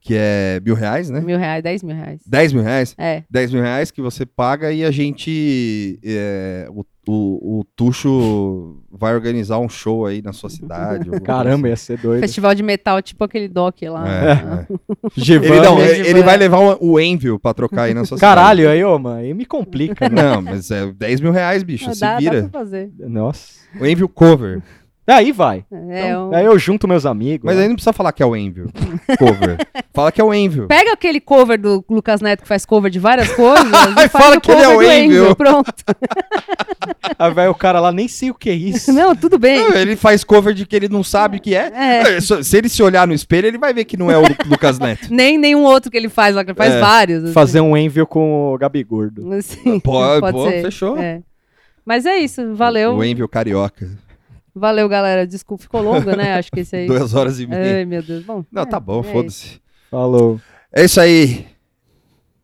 que 0.00 0.14
é 0.16 0.60
mil 0.64 0.74
reais, 0.74 1.08
né? 1.10 1.14
nada. 1.16 1.26
Mil 1.26 1.38
reais, 1.38 1.62
dez 1.62 1.82
mil 1.82 1.94
reais. 1.94 2.20
10 2.26 2.52
mil 2.52 2.62
reais? 2.62 2.94
É, 2.98 3.22
10 3.30 3.52
mil 3.52 3.62
reais 3.62 3.90
que 3.90 4.00
você 4.02 4.24
paga 4.26 4.72
e 4.72 4.84
a 4.84 4.90
gente. 4.90 5.98
é, 6.04 6.66
o, 6.70 6.84
o, 7.06 7.60
o 7.60 7.64
Tuxo 7.76 8.80
vai 8.90 9.14
organizar 9.14 9.58
um 9.58 9.68
show 9.68 10.06
aí 10.06 10.20
na 10.22 10.32
sua 10.32 10.48
cidade. 10.50 11.08
Caramba, 11.20 11.62
coisa 11.62 11.68
ia 11.68 11.76
ser 11.76 11.98
doido. 11.98 12.20
festival 12.20 12.52
de 12.54 12.62
metal, 12.64 13.00
tipo 13.02 13.22
aquele 13.24 13.48
doc 13.48 13.76
lá. 13.82 14.02
assim. 14.02 14.42
É, 14.42 14.66
é. 14.74 15.08
Givan, 15.16 15.46
Ele, 15.46 15.60
não, 15.60 15.78
né? 15.78 15.90
ele, 15.98 16.08
ele 16.08 16.22
vai 16.22 16.36
levar 16.36 16.58
o 16.58 16.92
o 16.92 17.00
Envio 17.00 17.38
pra 17.38 17.54
trocar 17.54 17.82
aí 17.84 17.94
na 17.94 18.04
sua 18.04 18.18
Caralho, 18.18 18.68
aí, 18.68 18.84
ô, 18.84 18.98
mano, 18.98 19.18
aí 19.20 19.32
me 19.34 19.44
complica, 19.46 20.06
cidade. 20.08 20.14
né? 20.14 20.22
Não, 20.22 20.42
mas 20.42 20.68
é 20.70 20.92
10 20.92 21.20
mil 21.20 21.30
reais, 21.32 21.62
bicho. 21.62 21.88
Ah, 21.90 21.94
se 21.94 22.00
dá, 22.00 22.12
dá 22.14 22.18
vira. 22.18 22.40
pra 22.42 22.60
fazer. 22.60 22.90
Nossa. 22.98 23.52
O 23.80 23.86
Envio 23.86 24.08
cover. 24.08 24.60
Aí 25.04 25.32
vai. 25.32 25.64
É, 25.90 26.08
Então, 26.10 26.30
um- 26.30 26.34
Aí 26.34 26.44
eu 26.44 26.56
junto 26.58 26.86
meus 26.86 27.04
amigos. 27.04 27.44
Mas 27.44 27.56
né? 27.56 27.62
aí 27.62 27.68
não 27.68 27.74
precisa 27.74 27.92
falar 27.92 28.12
que 28.12 28.22
é 28.22 28.26
o 28.26 28.36
Envio 28.36 28.70
cover. 29.18 29.56
Fala 29.92 30.12
que 30.12 30.20
é 30.20 30.24
o 30.24 30.32
Envio. 30.32 30.68
Pega 30.68 30.92
aquele 30.92 31.20
cover 31.20 31.60
do 31.60 31.84
Lucas 31.90 32.20
Neto 32.20 32.42
que 32.42 32.48
faz 32.48 32.64
cover 32.64 32.90
de 32.90 32.98
várias 33.00 33.30
coisas 33.34 33.66
e 34.04 34.08
Fala 34.08 34.36
o 34.36 34.40
que 34.40 34.50
ele 34.52 34.62
é 34.62 34.68
o. 34.68 34.80
Angel, 34.80 35.34
Pronto. 35.36 35.72
Aí 37.18 37.32
vai 37.32 37.48
o 37.48 37.54
cara 37.54 37.80
lá, 37.80 37.92
nem 37.92 38.08
sei 38.08 38.30
o 38.30 38.34
que 38.34 38.48
é 38.50 38.54
isso. 38.54 38.92
Não, 38.92 39.14
tudo 39.14 39.38
bem. 39.38 39.58
Não, 39.70 39.74
Ele 39.76 39.96
faz 39.96 40.24
cover 40.24 40.54
de 40.54 40.64
que 40.66 40.74
ele 40.74 40.88
não 40.88 41.02
sabe 41.02 41.36
o 41.38 41.40
que 41.40 41.54
é. 41.54 41.70
É. 41.74 42.16
É, 42.16 42.20
Se 42.20 42.56
ele 42.56 42.68
se 42.68 42.82
olhar 42.82 43.06
no 43.06 43.12
espelho, 43.14 43.46
ele 43.46 43.58
vai 43.58 43.72
ver 43.74 43.84
que 43.84 43.96
não 43.96 44.10
é 44.10 44.16
o 44.16 44.22
Lu- 44.22 44.36
Lucas 44.46 44.78
Neto. 44.78 45.08
Nem 45.10 45.36
nenhum 45.38 45.64
outro 45.64 45.90
que 45.90 45.96
ele 45.96 46.08
faz 46.08 46.34
lá, 46.34 46.44
que 46.44 46.50
ele 46.50 46.56
faz 46.58 46.74
É. 46.74 46.80
vários. 46.80 47.24
assim. 47.24 47.32
Fazer 47.32 47.60
um 47.60 47.76
envio 47.76 48.06
com 48.06 48.52
o 48.54 48.58
Gabi 48.58 48.82
Gordo. 48.84 49.32
Assim, 49.34 49.78
Pô, 49.80 50.00
pode 50.20 50.32
pô, 50.36 50.48
ser. 50.48 50.62
fechou. 50.62 50.96
É. 50.98 51.20
Mas 51.84 52.06
é 52.06 52.16
isso, 52.18 52.54
valeu. 52.54 52.94
O 52.94 53.02
Envio 53.04 53.28
carioca. 53.28 53.90
Valeu, 54.54 54.88
galera. 54.88 55.26
Desculpa, 55.26 55.62
ficou 55.62 55.80
longo, 55.82 56.14
né? 56.16 56.34
Acho 56.34 56.50
que 56.50 56.60
esse 56.60 56.76
aí. 56.76 56.86
Duas 56.86 57.14
horas 57.14 57.40
e 57.40 57.46
meia. 57.46 57.76
Ai, 57.78 57.84
meu 57.84 58.02
Deus. 58.02 58.24
Bom, 58.24 58.44
Não, 58.50 58.62
é, 58.62 58.66
tá 58.66 58.78
bom, 58.78 59.00
é 59.00 59.02
foda-se. 59.04 59.60
Falou. 59.90 60.40
É 60.72 60.84
isso 60.84 61.00
aí. 61.00 61.46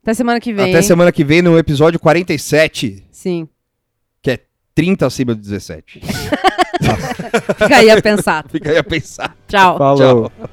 Até 0.03 0.15
semana 0.15 0.41
que 0.41 0.53
vem. 0.53 0.71
Até 0.71 0.79
hein? 0.79 0.83
semana 0.83 1.13
que 1.13 1.25
vem 1.25 1.43
no 1.43 1.59
episódio 1.59 2.01
47, 2.01 3.05
Sim. 3.11 3.49
que 4.23 4.31
é 4.31 4.39
30 4.75 5.07
acima 5.07 5.35
de 5.35 5.41
17. 5.43 6.01
Fica 7.59 7.77
aí 7.77 7.91
a 7.91 8.01
pensar. 8.01 8.47
Fica 8.49 8.71
aí 8.71 8.79
a 8.79 8.85
pensar. 8.85 9.37
Tchau. 9.47 9.77
Falou. 9.77 10.31
Five 10.31 10.49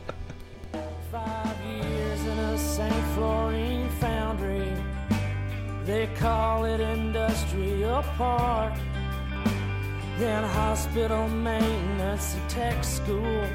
hospital 10.75 11.29
maintenance 11.29 12.35
and 12.35 12.49
tech 12.49 12.83
school. 12.83 13.47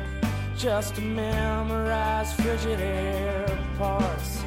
Just 0.57 0.95
to 0.95 1.03
memorize 1.03 2.33
frigid 2.33 2.81
air 2.81 3.47
parts. 3.77 4.43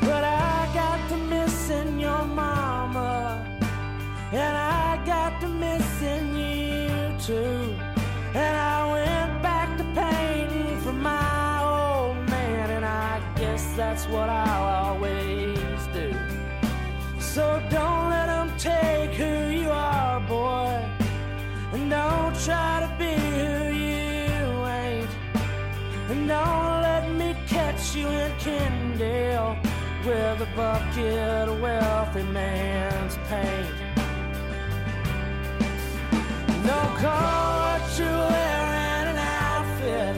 But 0.00 0.24
I 0.24 0.70
got 0.72 0.98
to 1.10 1.16
missing 1.18 2.00
your 2.00 2.24
mama. 2.24 3.44
And 4.32 4.56
I 4.56 5.04
got 5.04 5.42
to 5.42 5.48
missing 5.48 6.26
you 6.42 6.88
too. 7.26 7.76
And 8.32 8.54
I 8.74 8.78
went 8.94 9.42
back 9.42 9.68
to 9.76 9.84
painting 10.00 10.80
for 10.80 10.94
my 10.94 11.52
old 11.62 12.16
man, 12.30 12.70
and 12.76 12.84
I 12.86 13.20
guess 13.36 13.62
that's 13.76 14.06
what 14.06 14.30
I'll 14.30 14.86
always 14.86 15.80
do. 15.92 16.14
So 17.18 17.62
don't 17.68 18.08
let 18.08 18.26
them 18.34 18.50
take 18.56 19.10
who 19.20 19.50
you 19.50 19.68
are, 19.68 20.20
boy. 20.20 20.99
And 21.72 21.88
don't 21.88 22.34
try 22.44 22.80
to 22.80 22.90
be 22.98 23.12
who 23.14 23.72
you 23.72 24.66
ain't. 24.66 25.10
And 26.10 26.26
don't 26.26 26.82
let 26.82 27.08
me 27.12 27.36
catch 27.46 27.94
you 27.94 28.08
in 28.08 28.32
Kendale 28.38 29.56
with 30.04 30.40
a 30.40 30.48
bucket 30.56 31.48
of 31.48 31.60
wealthy 31.60 32.24
man's 32.24 33.16
paint. 33.28 33.74
Don't 36.66 36.96
call 36.98 37.60
what 37.62 37.98
you're 37.98 38.08
wearing 38.08 39.06
an 39.12 39.18
outfit. 39.18 40.16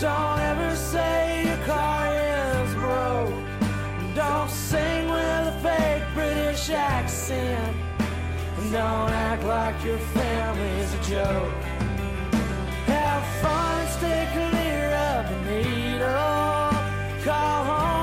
Don't 0.00 0.40
ever 0.40 0.74
say 0.76 1.44
your 1.46 1.66
car 1.66 2.06
is 2.14 2.74
broke. 2.74 4.14
Don't 4.14 4.50
sing 4.50 5.10
with 5.10 5.54
a 5.54 5.58
fake 5.62 6.04
British 6.14 6.70
accent 6.70 7.87
don't 8.72 9.10
act 9.10 9.44
like 9.44 9.82
your 9.82 9.98
family's 9.98 10.92
a 10.94 11.02
joke. 11.10 11.62
Have 12.86 13.24
fun, 13.42 13.86
stay 13.88 14.28
clear 14.32 14.90
of 14.90 15.28
the 15.30 15.38
needle. 15.50 17.24
Call 17.24 17.64
home. 17.64 17.97